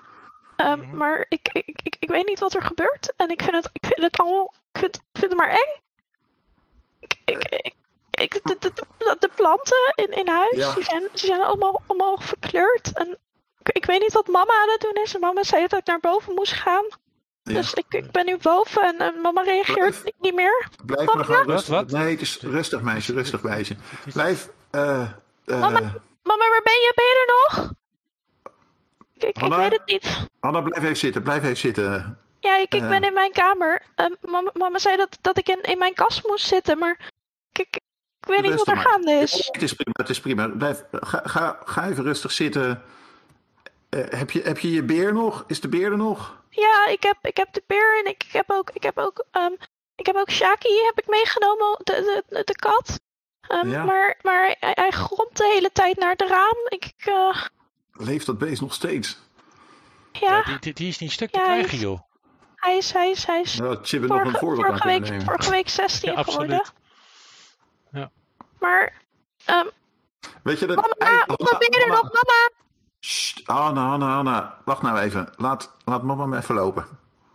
Ehm, 0.57 0.79
Mhm. 0.79 0.97
Maar 0.97 1.27
ik, 1.29 1.49
ik, 1.53 1.81
ik, 1.83 1.97
ik 1.99 2.09
weet 2.09 2.27
niet 2.27 2.39
wat 2.39 2.55
er 2.55 2.63
gebeurt. 2.63 3.13
En 3.17 3.29
ik 3.29 3.43
vind 3.43 3.55
het, 3.57 3.69
ik 3.73 3.87
vind 3.87 4.01
het 4.03 4.17
allemaal. 4.19 4.55
Ik 4.73 4.81
vind, 4.81 4.97
ik 4.97 5.03
vind 5.13 5.31
het 5.33 5.41
maar 5.41 5.51
eng. 5.51 5.81
Ik, 7.01 7.17
ik, 7.25 7.45
ik, 7.51 7.75
ik- 8.11 8.41
de, 8.43 8.57
de, 8.59 8.73
de, 8.99 9.17
de 9.19 9.31
planten 9.35 9.93
in, 9.95 10.11
in 10.11 10.29
huis, 10.29 10.57
Ja. 10.57 10.75
die 10.75 10.85
zijn, 10.85 11.01
die 11.13 11.27
zijn 11.27 11.41
allemaal, 11.43 11.83
allemaal 11.87 12.19
verkleurd. 12.21 12.93
En 12.93 13.19
ik, 13.63 13.69
ik 13.77 13.85
weet 13.85 14.01
niet 14.01 14.13
wat 14.13 14.27
mama 14.27 14.53
aan 14.63 14.71
het 14.71 14.81
doen 14.81 15.03
is. 15.05 15.15
En 15.15 15.21
mama 15.21 15.43
zei 15.43 15.67
dat 15.67 15.79
ik 15.81 15.87
naar 15.87 16.01
boven 16.01 16.35
moest 16.35 16.53
gaan. 16.53 16.85
Ja. 17.43 17.53
Dus 17.55 17.75
ik, 17.75 17.85
ik 17.89 18.11
ben 18.11 18.27
nu 18.27 18.37
boven 18.43 18.83
en 18.83 18.99
eh, 18.99 19.23
mama 19.23 19.43
reageert 19.43 20.05
niet- 20.05 20.15
niet 20.21 20.35
meer. 20.35 20.69
Blijf 20.87 21.15
maar 21.15 21.25
gewoon 21.25 21.47
rustig. 21.47 21.87
Nee, 21.87 22.11
het 22.11 22.21
is 22.21 22.41
rustig 22.41 22.81
meisje, 22.81 23.13
rustig 23.13 23.43
meisje. 23.43 23.77
Blijf. 24.13 24.49
eh, 24.71 25.01
eh, 25.45 25.61
Mama, 25.61 26.49
waar 26.49 26.61
ben 26.65 26.73
je? 26.73 26.93
Ben 26.95 27.05
je 27.05 27.27
er 27.27 27.59
nog? 27.59 27.71
Ik, 29.15 29.43
ik, 29.43 29.55
weet 29.55 29.73
het 29.73 29.83
niet. 29.87 30.27
Hanna, 30.41 30.61
blijf 30.61 30.83
even 30.85 30.97
zitten. 30.97 31.23
Blijf 31.23 31.43
even 31.43 31.57
zitten. 31.57 32.19
Ja, 32.41 32.57
ik, 32.57 32.75
ik 32.75 32.83
Eh. 32.83 32.89
ben 32.89 33.03
in 33.03 33.13
mijn 33.13 33.33
kamer. 33.33 33.83
Ehm, 33.95 34.13
mama, 34.21 34.51
mama 34.55 34.79
zei 34.79 34.97
dat, 34.97 35.19
dat 35.21 35.39
ik 35.39 35.49
in, 35.49 35.61
in 35.63 35.79
mijn 35.79 35.95
kast 35.95 36.27
moest 36.27 36.47
zitten, 36.47 36.79
maar 36.79 36.99
ik, 37.53 37.59
ik, 37.59 37.77
ik 38.21 38.29
weet 38.29 38.43
niet 38.43 38.55
wat 38.55 38.67
er 38.69 38.75
maar. 38.75 38.85
gaande 38.85 39.13
is. 39.13 39.49
Het 39.53 39.63
is 39.63 39.73
prima, 39.73 39.93
het 39.93 40.09
is 40.09 40.21
prima. 40.21 40.49
Blijf, 40.49 40.85
ga, 40.91 41.21
ga, 41.25 41.59
ga 41.65 41.89
even 41.89 42.05
rustig 42.05 42.33
zitten. 42.33 42.83
Eh, 43.89 44.01
heb, 44.09 44.31
je, 44.31 44.41
heb 44.43 44.59
je 44.59 44.71
je 44.71 44.83
beer 44.83 45.13
nog? 45.13 45.45
Is 45.47 45.61
de 45.61 45.69
beer 45.69 45.91
er 45.91 45.97
nog? 45.97 46.42
Ja, 46.55 46.87
ik 46.87 47.03
heb, 47.03 47.17
ik 47.23 47.37
heb 47.37 47.53
de 47.53 47.63
beer 47.67 47.99
en 47.99 48.11
ik, 48.11 48.25
ik 48.25 48.33
heb 48.33 48.51
ook, 48.51 48.71
ik 48.73 48.83
heb 48.83 48.99
ook, 48.99 49.25
ehm, 49.31 49.53
ik 49.97 50.07
heb 50.07 50.17
ook 50.17 50.31
Shaki 50.31 50.83
heb 50.85 50.99
ik 51.01 51.07
meegenomen, 51.09 51.79
de, 51.85 52.23
de, 52.29 52.43
de 52.45 52.55
kat. 52.55 53.01
Ehm, 53.41 53.69
Ja. 53.71 53.85
Maar, 53.85 54.19
maar 54.23 54.57
hij, 54.61 54.73
hij 54.75 54.91
gromt 54.91 55.37
de 55.37 55.45
hele 55.55 55.71
tijd 55.73 55.97
naar 55.99 56.11
het 56.11 56.21
raam. 56.23 56.57
Ik, 56.69 56.93
eh, 56.97 57.45
Leeft 57.93 58.27
dat 58.27 58.39
beest 58.39 58.61
nog 58.61 58.75
steeds? 58.75 59.19
ja, 60.13 60.43
die, 60.43 60.59
die, 60.59 60.73
die 60.73 60.89
is 60.89 60.99
niet 60.99 61.13
stuk 61.13 61.31
te 61.31 61.39
Ja, 61.39 61.45
hij 61.45 61.55
krijgen, 61.55 61.77
is- 61.77 61.83
joh. 61.83 62.01
hij 62.57 62.77
is, 62.77 62.93
hij 62.93 63.11
is, 63.11 63.27
hij 63.27 63.41
is 63.41 63.55
Ja, 63.55 63.65
had 63.67 63.89
Chibbe 63.89 64.07
nog 64.07 64.17
een 64.17 64.23
vorige, 64.25 64.39
voorbeeld 64.39 64.67
vorige, 64.67 64.83
kunnen 64.83 65.01
week, 65.01 65.11
nemen. 65.11 65.27
vorige 65.27 65.51
week 65.51 65.69
16 65.69 66.11
Ja, 66.13 66.17
absoluut. 66.19 66.51
geworden. 66.51 66.73
Ja. 67.93 68.11
Maar, 68.59 68.93
ehm, 69.45 69.67
Weet 70.43 70.59
je 70.59 70.67
dat... 70.67 70.77
mama, 70.77 71.25
je 71.59 71.81
er 71.83 71.89
nog, 71.89 72.03
mama? 72.03 72.51
Sst, 73.05 73.41
Hanna, 73.47 73.87
Hanna, 73.89 74.15
Hanna. 74.15 74.59
Wacht 74.65 74.83
nou 74.83 74.99
even. 74.99 75.29
Laat, 75.37 75.77
laat 75.85 76.03
mama 76.03 76.27
me 76.27 76.37
even 76.37 76.55
lopen. 76.55 76.87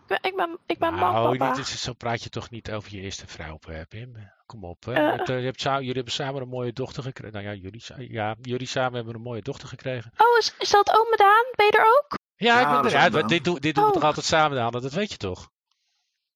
ben, 0.06 0.18
ik 0.22 0.36
ben, 0.36 0.58
ik 0.66 0.78
ben 0.78 0.94
Nou, 0.94 1.28
man, 1.28 1.38
papa. 1.38 1.54
dit 1.54 1.66
is, 1.68 1.82
zo 1.82 1.92
praat 1.92 2.22
je 2.22 2.28
toch 2.28 2.50
niet 2.50 2.72
over 2.72 2.94
je 2.94 3.00
eerste 3.00 3.26
vrouw, 3.26 3.58
eh, 3.68 3.80
Pim. 3.88 4.16
Kom 4.46 4.64
op. 4.64 4.84
Hè. 4.84 4.92
Eh. 4.92 5.26
Je 5.26 5.32
hebt, 5.32 5.64
eh, 5.66 5.74
jullie 5.74 5.92
hebben 5.92 6.12
samen 6.12 6.42
een 6.42 6.48
mooie 6.48 6.72
dochter 6.72 7.02
gekregen. 7.02 7.32
Nou 7.42 7.44
ja 7.44 7.52
jullie, 7.62 7.82
ja, 8.12 8.34
jullie 8.42 8.66
samen 8.66 8.94
hebben 8.94 9.14
een 9.14 9.20
mooie 9.20 9.42
dochter 9.42 9.68
gekregen. 9.68 10.12
Oh, 10.16 10.38
is, 10.38 10.54
is 10.58 10.70
dat 10.70 10.88
oom 10.98 11.16
Daan? 11.16 11.44
Ben 11.56 11.66
je 11.66 11.72
er 11.72 11.96
ook? 11.98 12.18
Ja, 12.36 12.60
ik 12.60 12.66
ben 12.82 12.92
er. 12.92 13.12
Ja, 13.20 13.26
dit, 13.26 13.44
doen- 13.44 13.58
dit 13.58 13.74
doen 13.74 13.84
we 13.84 13.88
Oh. 13.90 13.94
toch 13.96 14.04
altijd 14.04 14.26
samen, 14.26 14.56
Daan? 14.56 14.72
Dat 14.72 14.92
weet 14.92 15.10
je 15.10 15.16
toch? 15.16 15.48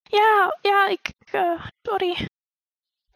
Ja, 0.03 0.59
ja, 0.61 0.87
ik, 0.89 1.13
sorry. 1.83 2.29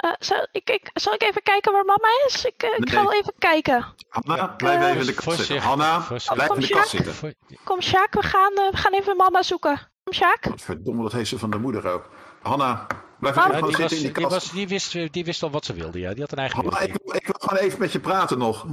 Eh, 0.07 0.13
zal, 0.19 0.47
ik, 0.53 0.71
ik, 0.71 0.91
zal 0.93 1.15
ik 1.15 1.23
even 1.23 1.43
kijken 1.43 1.73
waar 1.73 1.85
mama 1.85 2.09
is? 2.27 2.45
Ik, 2.45 2.63
eh, 2.63 2.79
ik 2.79 2.91
ga 2.91 3.03
wel 3.03 3.13
even 3.13 3.33
kijken. 3.39 3.85
Hanna, 4.09 4.47
blijf 4.49 4.83
even 4.85 5.01
in 5.01 5.07
de 5.07 5.15
kast 5.15 5.37
zitten. 5.37 5.59
Hanna, 5.59 5.99
blijf 6.35 6.55
in 6.55 6.61
de 6.61 6.69
kast 6.69 6.89
zitten. 6.91 7.35
Kom, 7.65 7.81
Sjaak, 7.81 8.15
we 8.15 8.23
gaan, 8.23 8.53
eh, 8.53 8.71
we 8.71 8.77
gaan 8.77 8.93
even 8.93 9.17
mama 9.17 9.43
zoeken. 9.43 9.91
Kom, 10.05 10.13
Sjaak. 10.13 10.49
Verdomme, 10.57 11.03
dat 11.03 11.13
heeft 11.13 11.29
ze 11.29 11.39
van 11.39 11.51
de 11.51 11.59
moeder 11.59 11.87
ook. 11.87 12.09
Hanna, 12.43 12.87
blijf 13.19 13.37
even 13.37 13.53
die, 13.53 13.61
was, 13.61 13.71
zitten 13.77 13.97
in 13.97 14.03
die 14.03 14.13
die, 14.13 14.23
kast. 14.23 14.35
was, 14.35 14.51
die, 14.51 14.69
wist, 14.69 15.13
die 15.13 15.25
wist 15.25 15.43
al 15.43 15.51
wat 15.51 15.65
ze 15.65 15.73
wilde, 15.73 15.99
ja. 15.99 16.11
Die 16.13 16.21
had 16.21 16.33
een 16.33 16.39
eigen 16.39 16.57
Hanna, 16.63 16.79
ik, 16.81 16.97
wil- 17.05 17.15
ik 17.15 17.27
wil 17.27 17.37
gewoon 17.39 17.59
even 17.65 17.79
met 17.79 17.93
je 17.93 18.01
praten 18.01 18.39
nog. 18.39 18.65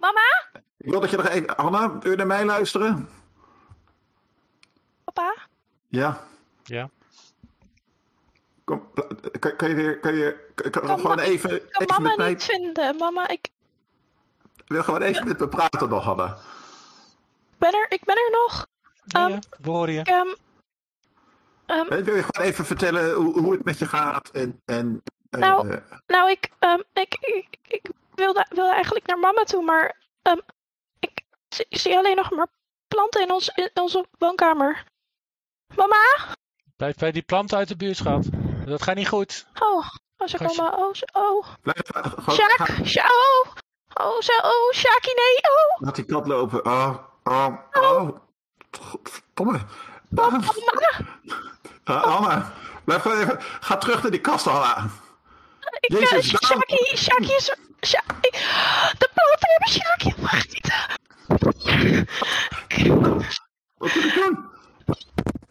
Mama? 0.00 0.50
Ik 0.78 0.90
wil 0.90 1.00
dat 1.00 1.10
je 1.10 1.16
nog 1.16 1.28
even... 1.28 1.52
Hanna, 1.56 1.98
wil 1.98 2.10
je 2.10 2.16
naar 2.16 2.26
mij 2.26 2.44
luisteren? 2.44 3.08
Papa? 5.04 5.34
Ja. 5.88 6.24
Ja. 6.64 6.90
Kom, 8.72 8.90
kan, 9.38 9.56
kan 9.56 9.68
je 9.68 9.74
weer... 9.74 9.98
Kan 10.00 10.14
je 10.14 10.50
kan, 10.54 10.70
kan 10.70 10.98
gewoon 11.00 11.16
ma- 11.16 11.22
even, 11.22 11.54
Ik 11.54 11.70
kan 11.70 11.82
even 11.82 11.94
mama 11.94 12.08
met 12.08 12.16
mij... 12.18 12.28
niet 12.28 12.44
vinden. 12.44 12.96
Mama, 12.96 13.28
ik 13.28 13.48
Ik 14.56 14.64
wil 14.66 14.82
gewoon 14.82 15.02
even 15.02 15.28
met 15.28 15.38
me 15.38 15.48
praten 15.48 15.88
nog, 15.88 16.04
Hanna. 16.04 16.38
ben 17.58 17.72
er, 17.74 17.86
ik 17.88 18.04
ben 18.04 18.16
er 18.16 18.30
nog. 18.30 18.66
Ja, 19.04 19.20
Ehm, 19.20 19.30
ja, 19.30 19.38
we 19.60 19.70
horen 19.70 19.92
je. 19.94 20.00
ik, 20.00 20.06
ehm, 20.08 20.26
ehm, 21.66 21.92
Eh, 21.92 22.04
Wil 22.04 22.14
je 22.16 22.22
gewoon 22.22 22.46
even 22.50 22.64
vertellen 22.64 23.14
hoe, 23.14 23.38
hoe 23.40 23.52
het 23.52 23.64
met 23.64 23.78
je 23.78 23.86
gaat? 23.86 24.28
En, 24.30 24.60
en, 24.64 25.02
eh, 25.30 25.40
Nou, 25.40 25.80
nou, 26.06 26.30
ik, 26.30 26.48
ehm, 26.58 26.80
ik, 26.92 27.14
ik, 27.20 27.46
ik 27.62 27.90
wilde, 28.14 28.46
wilde 28.48 28.72
eigenlijk 28.72 29.06
naar 29.06 29.18
mama 29.18 29.42
toe, 29.44 29.62
maar 29.64 29.96
ehm, 30.22 30.38
ik, 30.98 31.20
zie- 31.48 31.66
ik 31.68 31.78
zie 31.78 31.96
alleen 31.96 32.16
nog 32.16 32.30
maar 32.30 32.48
planten 32.88 33.22
in, 33.22 33.30
ons, 33.30 33.48
in 33.48 33.70
onze 33.74 34.06
woonkamer. 34.18 34.84
Mama? 35.76 36.34
Blijf 36.76 36.96
bij 36.96 37.12
die 37.12 37.22
planten 37.22 37.58
uit 37.58 37.68
de 37.68 37.76
buurt, 37.76 37.96
schat. 37.96 38.26
Dat 38.64 38.82
gaat 38.82 38.94
niet 38.94 39.08
goed. 39.08 39.46
Oh, 39.58 39.76
oh, 40.16 40.26
ze 40.28 40.36
Gastje. 40.38 40.62
komen. 40.62 40.78
Oh, 40.78 40.94
ze- 40.94 41.08
oh. 41.12 41.46
Sjaak, 42.34 42.50
ga- 42.56 42.84
Sja- 42.84 43.06
oh. 43.10 43.52
Oh, 43.94 44.20
zo, 44.20 44.32
oh, 44.42 44.72
Sjaakie, 44.72 45.14
nee, 45.14 45.36
oh. 45.52 45.80
laat 45.80 45.94
die 45.94 46.04
kat 46.04 46.26
lopen. 46.26 46.64
Oh, 46.66 46.96
oh, 47.24 47.54
oh. 47.72 48.16
Godverdomme. 48.80 49.60
Mama. 50.08 50.40
Uh, 51.84 52.02
Hanna, 52.02 52.52
blijf 52.84 53.02
gewoon 53.02 53.20
even... 53.20 53.36
Ga 53.40 53.76
terug 53.76 54.02
naar 54.02 54.10
die 54.10 54.20
kast, 54.20 54.44
Hanna. 54.44 54.86
Ik, 55.80 55.92
eh, 55.94 56.00
Jezus, 56.00 56.30
Daan. 56.40 56.50
Sjaakie, 56.50 56.96
Sjaakie 56.96 57.36
is... 57.36 57.48
Ik- 58.20 58.32
de 58.98 59.10
planten 59.14 59.48
hebben 59.50 59.68
Sjaakie 59.68 60.14
opgegeten. 60.18 60.74
Wat 63.76 63.94
moet 63.94 64.04
ik 64.04 64.14
doen? 64.14 64.50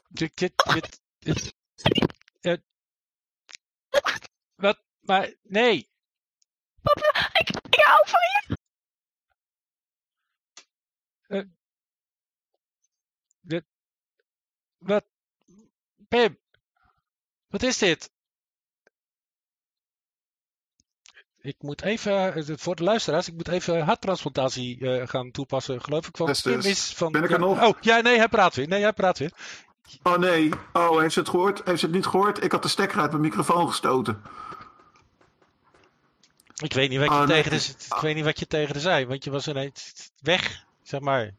Dit, 0.07 0.31
dit, 0.37 0.53
dit, 0.73 1.01
dit- 1.19 1.53
eh, 1.81 2.03
wat? 4.55 4.83
Maar, 4.99 5.33
nee. 5.41 5.89
Papa, 6.81 7.29
ik, 7.33 7.49
ik 7.49 7.83
hou 7.83 8.07
van 8.07 8.19
je. 8.21 8.57
Dit, 13.41 13.65
wat? 14.77 15.05
Pim. 16.07 16.39
Wat 17.47 17.63
is 17.63 17.77
dit? 17.77 18.11
Ik 21.41 21.55
moet 21.61 21.81
even, 21.81 22.33
eh, 22.33 22.57
voor 22.57 22.75
de 22.75 22.83
luisteraars, 22.83 23.27
ik 23.27 23.33
moet 23.33 23.47
even 23.47 23.81
harttransplantatie 23.81 24.89
eh, 24.89 25.07
gaan 25.07 25.31
toepassen, 25.31 25.81
geloof 25.81 26.07
ik. 26.07 26.17
Want 26.17 26.29
Dus, 26.29 26.41
Pim 26.41 26.71
is 26.71 26.93
van... 26.93 27.11
ben 27.11 27.23
ik 27.23 27.31
er 27.31 27.39
nog? 27.39 27.63
Oh, 27.63 27.81
ja, 27.81 28.01
nee, 28.01 28.17
hij 28.17 28.27
praat 28.27 28.55
weer. 28.55 28.67
Nee, 28.67 28.81
hij 28.81 28.93
praat 28.93 29.17
weer. 29.17 29.33
Oh 30.03 30.17
nee. 30.17 30.51
Oh, 30.73 30.99
heeft 30.99 31.13
ze 31.13 31.19
het 31.19 31.29
gehoord? 31.29 31.61
Heeft 31.65 31.79
ze 31.79 31.85
het 31.85 31.95
niet 31.95 32.05
gehoord? 32.05 32.43
Ik 32.43 32.51
had 32.51 32.63
de 32.63 32.69
stekker 32.69 32.99
uit 32.99 33.09
mijn 33.09 33.21
microfoon 33.21 33.67
gestoten. 33.67 34.21
Ik 36.63 36.73
weet 36.73 36.89
niet 36.89 36.99
wat 36.99 37.07
je, 37.07 37.13
Oh, 37.13 37.19
nee. 37.27 37.43
tegen, 37.43 37.57
de, 37.57 37.95
ik 37.95 38.01
weet 38.01 38.15
niet 38.15 38.23
wat 38.25 38.39
je 38.39 38.47
tegen 38.47 38.73
de 38.73 38.79
zei, 38.79 39.05
want 39.05 39.23
je 39.23 39.31
was 39.31 39.47
ineens 39.47 40.11
weg, 40.21 40.63
zeg 40.83 40.99
maar. 40.99 41.31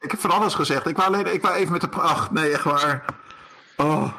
Ik 0.00 0.10
heb 0.10 0.20
van 0.20 0.30
alles 0.30 0.54
gezegd. 0.54 0.86
Ik 0.86 0.96
wou, 0.96 1.14
alleen, 1.14 1.34
ik 1.34 1.42
wou 1.42 1.54
even 1.54 1.72
met 1.72 1.80
de... 1.80 1.90
Ach, 1.90 2.30
nee, 2.30 2.52
echt 2.52 2.64
waar. 2.64 3.04
Oh. 3.76 4.14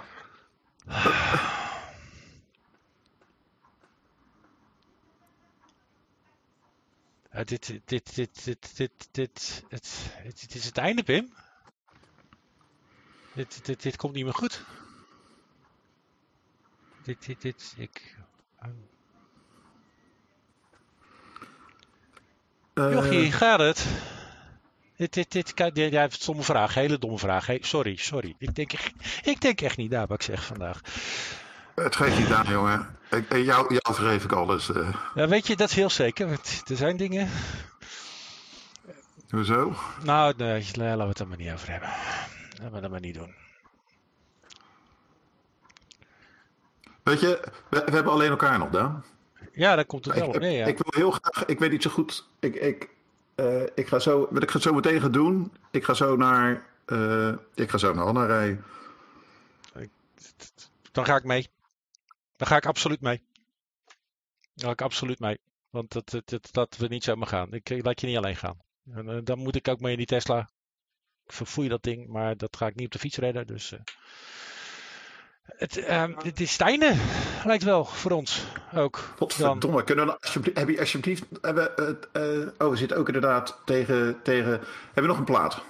Dit, 7.45 7.67
dit, 7.67 7.81
dit, 7.85 8.15
dit, 8.15 8.45
dit, 8.45 8.77
dit, 8.77 9.07
dit, 9.11 9.63
het, 9.69 10.11
dit 10.39 10.55
is 10.55 10.65
het 10.65 10.77
einde, 10.77 11.03
Pim. 11.03 11.33
Dit, 13.33 13.65
dit, 13.65 13.81
dit 13.81 13.95
komt 13.95 14.13
niet 14.13 14.23
meer 14.23 14.33
goed. 14.33 14.63
Dit, 17.03 17.25
dit, 17.25 17.41
dit, 17.41 17.73
ik... 17.77 18.15
Jochie, 22.73 23.31
gaat 23.31 23.59
het? 23.59 23.85
Dit, 24.95 25.13
dit, 25.13 25.31
dit, 25.31 25.57
dit, 25.75 25.91
ja, 25.91 26.09
stomme 26.09 26.41
vraag, 26.43 26.73
hele 26.73 26.97
domme 26.99 27.17
vraag. 27.19 27.45
Hey, 27.45 27.57
sorry, 27.61 27.95
sorry. 27.95 28.35
Ik 28.37 28.55
denk, 28.55 28.73
echt- 28.73 28.91
ik 29.23 29.41
denk 29.41 29.61
echt 29.61 29.77
niet 29.77 29.91
naar 29.91 30.07
wat 30.07 30.17
ik 30.17 30.23
zeg 30.25 30.45
vandaag. 30.45 30.81
Het 31.75 31.95
geeft 31.95 32.17
niet 32.17 32.31
aan, 32.31 32.47
jongen. 32.51 32.97
Ik, 33.11 33.29
eh, 33.29 33.45
jou, 33.45 33.73
jou 33.73 33.95
vergeef 33.95 34.23
ik 34.23 34.31
alles. 34.31 34.69
eh. 34.71 34.95
Ja, 35.15 35.27
weet 35.27 35.47
je, 35.47 35.55
dat 35.55 35.69
is 35.69 35.75
heel 35.75 35.89
zeker. 35.89 36.29
Er 36.67 36.75
zijn 36.75 36.97
dingen... 36.97 37.29
Hoezo? 39.29 39.75
Nou, 40.03 40.33
nee, 40.37 40.65
laten 40.75 40.97
we 40.97 41.03
het 41.07 41.19
er 41.19 41.27
maar 41.27 41.37
niet 41.37 41.51
over 41.51 41.69
hebben. 41.71 41.89
We 42.69 42.79
dat 42.79 42.91
maar 42.91 42.99
niet 42.99 43.15
doen. 43.15 43.35
Weet 47.03 47.19
je, 47.19 47.39
we, 47.69 47.83
we 47.85 47.91
hebben 47.91 48.11
alleen 48.11 48.29
elkaar 48.29 48.59
nog, 48.59 48.69
Daan. 48.69 49.03
Ja, 49.51 49.75
daar 49.75 49.85
komt 49.85 50.05
het 50.05 50.15
wel 50.15 50.27
op 50.27 50.39
neer, 50.39 50.51
ja. 50.51 50.65
ik 50.65 50.77
wil 50.77 50.93
heel 51.01 51.11
graag, 51.11 51.45
ik 51.45 51.59
weet 51.59 51.71
niet 51.71 51.83
zo 51.83 51.89
goed. 51.89 52.27
Ik, 52.39 52.55
ik, 52.55 52.89
eh, 53.35 53.63
ik 53.75 53.87
ga 53.87 53.99
zo, 53.99 54.27
wat 54.31 54.43
ik 54.43 54.51
ga 54.51 54.59
zo 54.59 54.73
meteen 54.73 55.01
gaan 55.01 55.11
doen. 55.11 55.51
Ik 55.71 55.83
ga 55.83 55.93
zo 55.93 56.15
naar, 56.15 56.65
eh, 56.85 57.33
ik 57.53 57.69
ga 57.69 57.77
zo 57.77 57.93
naar 57.93 58.05
Anna 58.05 58.25
rijden. 58.25 58.63
Dan 60.91 61.05
ga 61.05 61.15
ik 61.15 61.23
mee. 61.23 61.49
Dan 62.37 62.47
ga 62.47 62.55
ik 62.55 62.65
absoluut 62.65 63.01
mee. 63.01 63.21
Dan 64.53 64.65
ga 64.65 64.71
ik 64.71 64.81
absoluut 64.81 65.19
mee. 65.19 65.39
Want 65.69 65.91
dat, 65.91 66.09
dat, 66.09 66.29
dat, 66.29 66.49
dat 66.51 66.77
we 66.77 66.87
niet 66.87 67.03
zomaar 67.03 67.27
gaan. 67.27 67.53
Ik, 67.53 67.69
ik 67.69 67.85
laat 67.85 68.01
je 68.01 68.07
niet 68.07 68.17
alleen 68.17 68.35
gaan. 68.35 68.57
En 68.93 69.09
eh, 69.09 69.17
dan 69.23 69.39
moet 69.39 69.55
ik 69.55 69.67
ook 69.67 69.79
mee 69.79 69.91
in 69.91 69.97
die 69.97 70.07
Tesla. 70.07 70.49
Ik 71.25 71.31
verfoei 71.31 71.67
dat 71.67 71.83
ding, 71.83 72.07
maar 72.07 72.37
dat 72.37 72.57
ga 72.57 72.67
ik 72.67 72.75
niet 72.75 72.85
op 72.85 72.91
de 72.91 72.99
fiets 72.99 73.17
redden. 73.17 73.47
Dus, 73.47 73.71
eh. 73.71 73.79
het, 75.43 75.77
ehm, 75.77 76.13
het 76.23 76.39
is 76.39 76.57
einde, 76.57 76.95
lijkt 77.45 77.63
wel, 77.63 77.85
voor 77.85 78.11
ons 78.11 78.45
ook. 78.73 78.95
Dan. 78.95 79.17
Godverdomme, 79.17 79.83
kunnen 79.83 80.05
we 80.05 80.19
alsjeblieft, 80.19 80.57
heb 80.57 80.69
je 80.69 80.79
alsjeblieft, 80.79 81.23
hebben, 81.41 81.77
eh, 81.77 82.65
oh, 82.65 82.69
we 82.69 82.75
zitten 82.75 82.97
ook 82.97 83.07
inderdaad 83.07 83.61
tegen, 83.65 84.19
tegen, 84.23 84.51
hebben 84.85 85.03
we 85.03 85.07
nog 85.07 85.17
een 85.17 85.23
plaat? 85.23 85.61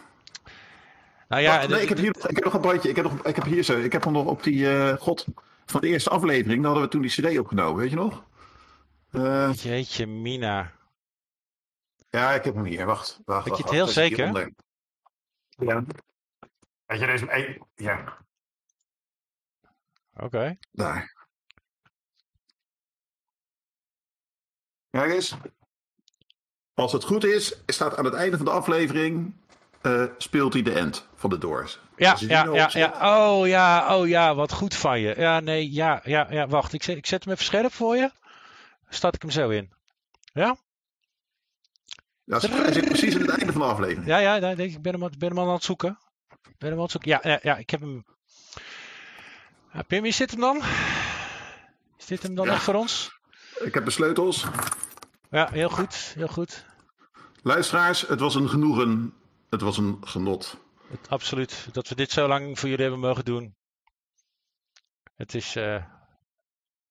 Nou 1.28 1.44
ja, 1.44 1.56
Wacht, 1.56 1.70
nee, 1.70 1.82
ik 1.82 1.90
heb 1.90 1.98
hier 1.98 2.12
nog, 2.18 2.28
ik 2.28 2.36
heb 2.36 2.44
nog 2.44 2.54
een 2.54 2.62
bandje, 2.62 2.90
ik 2.90 2.96
heb, 2.96 3.06
nog, 3.06 3.26
ik 3.26 3.36
heb 3.36 3.46
hier 3.46 3.64
zo, 3.64 3.78
ik 3.78 3.92
heb 3.92 4.04
hem 4.04 4.14
nog 4.14 4.26
op 4.26 4.44
die, 4.44 4.70
eh, 4.70 4.98
god, 4.98 5.26
van 5.66 5.82
de 5.82 5.88
eerste 5.88 6.10
aflevering, 6.10 6.64
dan 6.64 6.72
hadden 6.72 6.84
we 6.84 6.90
toen 6.90 7.02
die 7.02 7.12
cd 7.12 7.40
opgenomen, 7.40 7.82
weet 7.82 7.90
je 7.90 7.96
nog? 7.96 8.24
Eh, 9.12 9.54
Jeetje, 9.54 10.08
Mina. 10.08 10.72
ja, 12.10 12.32
ik 12.32 12.44
heb 12.44 12.56
hem 12.56 12.66
hier, 12.66 12.86
wacht. 12.86 13.20
wacht 13.26 13.48
Weet 13.48 13.58
je 13.58 13.64
het 13.64 13.72
heel 13.72 13.88
zeker? 13.88 14.52
Ja. 15.62 15.84
Weet 16.86 17.00
je 17.00 17.06
deze, 17.06 17.60
ja, 17.76 18.18
Oké. 20.14 20.58
daar. 20.72 21.28
Kijk 24.90 25.12
eens. 25.12 25.36
Als 26.74 26.92
het 26.92 27.04
goed 27.04 27.24
is, 27.24 27.62
staat 27.66 27.98
aan 27.98 28.06
het 28.06 28.14
einde 28.14 28.38
van 28.38 28.46
de 28.46 28.52
aflevering, 28.52 29.34
eh, 29.82 30.06
speelt 30.18 30.54
hij 30.54 30.62
de 30.62 30.74
end 30.74 31.08
van 31.16 31.30
de 31.30 31.38
Doors. 31.38 31.80
Ja, 31.96 32.16
ja, 32.20 32.44
nou 32.44 32.56
ja, 32.56 32.70
ja. 32.74 33.18
Oh 33.18 33.48
ja, 33.48 33.98
oh 33.98 34.08
ja, 34.08 34.36
wat 34.36 34.52
goed 34.54 34.76
van 34.76 35.00
je. 35.00 35.14
Ja, 35.18 35.40
nee, 35.40 35.72
ja, 35.72 36.02
ja, 36.04 36.28
ja. 36.30 36.48
Wacht, 36.48 36.74
ik 36.74 36.84
zet, 36.84 36.98
ik 36.98 37.06
zet 37.06 37.24
hem 37.24 37.34
even 37.34 37.46
scherp 37.46 37.74
voor 37.74 37.96
je. 37.96 38.12
Start 38.90 39.16
ik 39.16 39.22
hem 39.22 39.32
zo 39.32 39.50
in. 39.50 39.74
Ja? 40.34 40.56
Ja, 42.32 42.40
hij 42.40 42.74
zit 42.74 42.86
precies 42.86 43.16
aan 43.16 43.22
het 43.22 43.30
einde 43.30 43.52
van 43.52 43.62
de 43.62 43.68
aflevering. 43.68 44.06
Ja, 44.06 44.18
ja, 44.18 44.38
nee, 44.40 44.68
ik 44.68 44.82
ben 44.82 44.94
hem, 44.94 45.04
ik 45.04 45.18
ben 45.18 45.30
hem 45.30 45.38
al 45.38 45.48
aan 45.48 45.54
het 45.54 45.64
zoeken. 45.64 45.98
Ben 46.58 46.70
hem 46.70 46.74
aan 46.78 46.82
het 46.84 46.92
zoeken. 46.92 47.10
Ja, 47.10 47.20
ja, 47.24 47.40
ja 47.42 47.58
ik 47.58 47.70
heb 47.70 47.80
hem. 47.80 48.06
Ja, 49.74 49.82
Pim, 49.82 50.06
is 50.06 50.18
dit 50.18 50.32
hem 50.32 50.40
dan? 50.40 50.62
Is 51.98 52.06
dit 52.06 52.24
hem 52.24 52.36
dan 52.36 52.46
Ja. 52.46 52.52
echt 52.54 52.64
voor 52.64 52.74
ons? 52.74 53.20
Ik 53.64 53.74
heb 53.74 53.86
de 53.86 53.92
sleutels. 53.92 54.46
Ja, 55.30 55.50
heel 55.52 55.70
goed, 55.70 55.96
heel 55.96 56.28
goed. 56.28 56.66
Luisteraars, 57.44 58.08
het 58.08 58.20
was 58.20 58.36
een 58.36 58.50
genoegen. 58.50 59.14
Het 59.50 59.62
was 59.62 59.78
een 59.78 59.98
genot. 60.02 60.58
Absoluut. 61.10 61.68
Dat 61.72 61.88
we 61.88 61.96
dit 61.96 62.12
zo 62.12 62.28
lang 62.28 62.60
voor 62.60 62.70
jullie 62.70 62.84
hebben 62.84 63.02
mogen 63.02 63.26
doen. 63.26 63.56
Het 65.16 65.34
is 65.34 65.56
eh, 65.56 65.86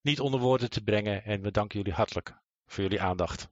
niet 0.00 0.20
onder 0.20 0.40
woorden 0.40 0.70
te 0.70 0.82
brengen 0.82 1.24
en 1.24 1.40
we 1.42 1.50
danken 1.50 1.78
jullie 1.78 1.94
hartelijk 1.94 2.34
voor 2.66 2.82
jullie 2.82 3.02
aandacht. 3.02 3.48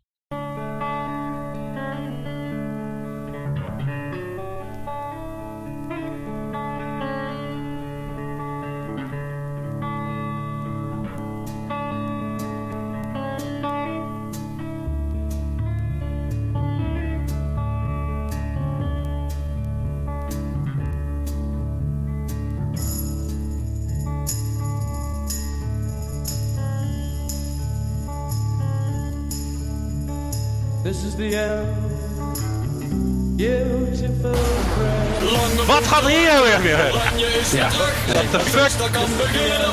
Ja. 37.39 37.71
What 37.71 38.31
the 38.31 38.41
fuck? 38.41 38.93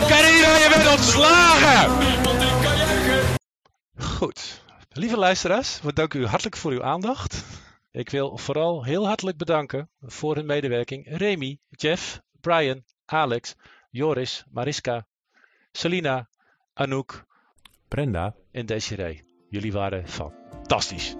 Carino, 0.07 0.47
je 0.47 0.69
bent 0.75 0.87
ontslagen! 0.89 1.91
Goed. 3.97 4.61
Lieve 4.91 5.17
luisteraars, 5.17 5.81
we 5.81 5.93
danken 5.93 6.19
u 6.19 6.25
hartelijk 6.25 6.57
voor 6.57 6.71
uw 6.71 6.83
aandacht. 6.83 7.43
Ik 7.91 8.09
wil 8.09 8.37
vooral 8.37 8.83
heel 8.83 9.07
hartelijk 9.07 9.37
bedanken 9.37 9.89
voor 10.01 10.35
hun 10.35 10.45
medewerking 10.45 11.17
Remy, 11.17 11.57
Jeff, 11.69 12.21
Brian, 12.41 12.83
Alex, 13.05 13.55
Joris, 13.89 14.43
Mariska, 14.51 15.07
Selina, 15.71 16.29
Anouk, 16.73 17.25
Brenda 17.87 18.35
en 18.51 18.65
Desiree. 18.65 19.23
Jullie 19.49 19.71
waren 19.71 20.07
fantastisch. 20.07 21.15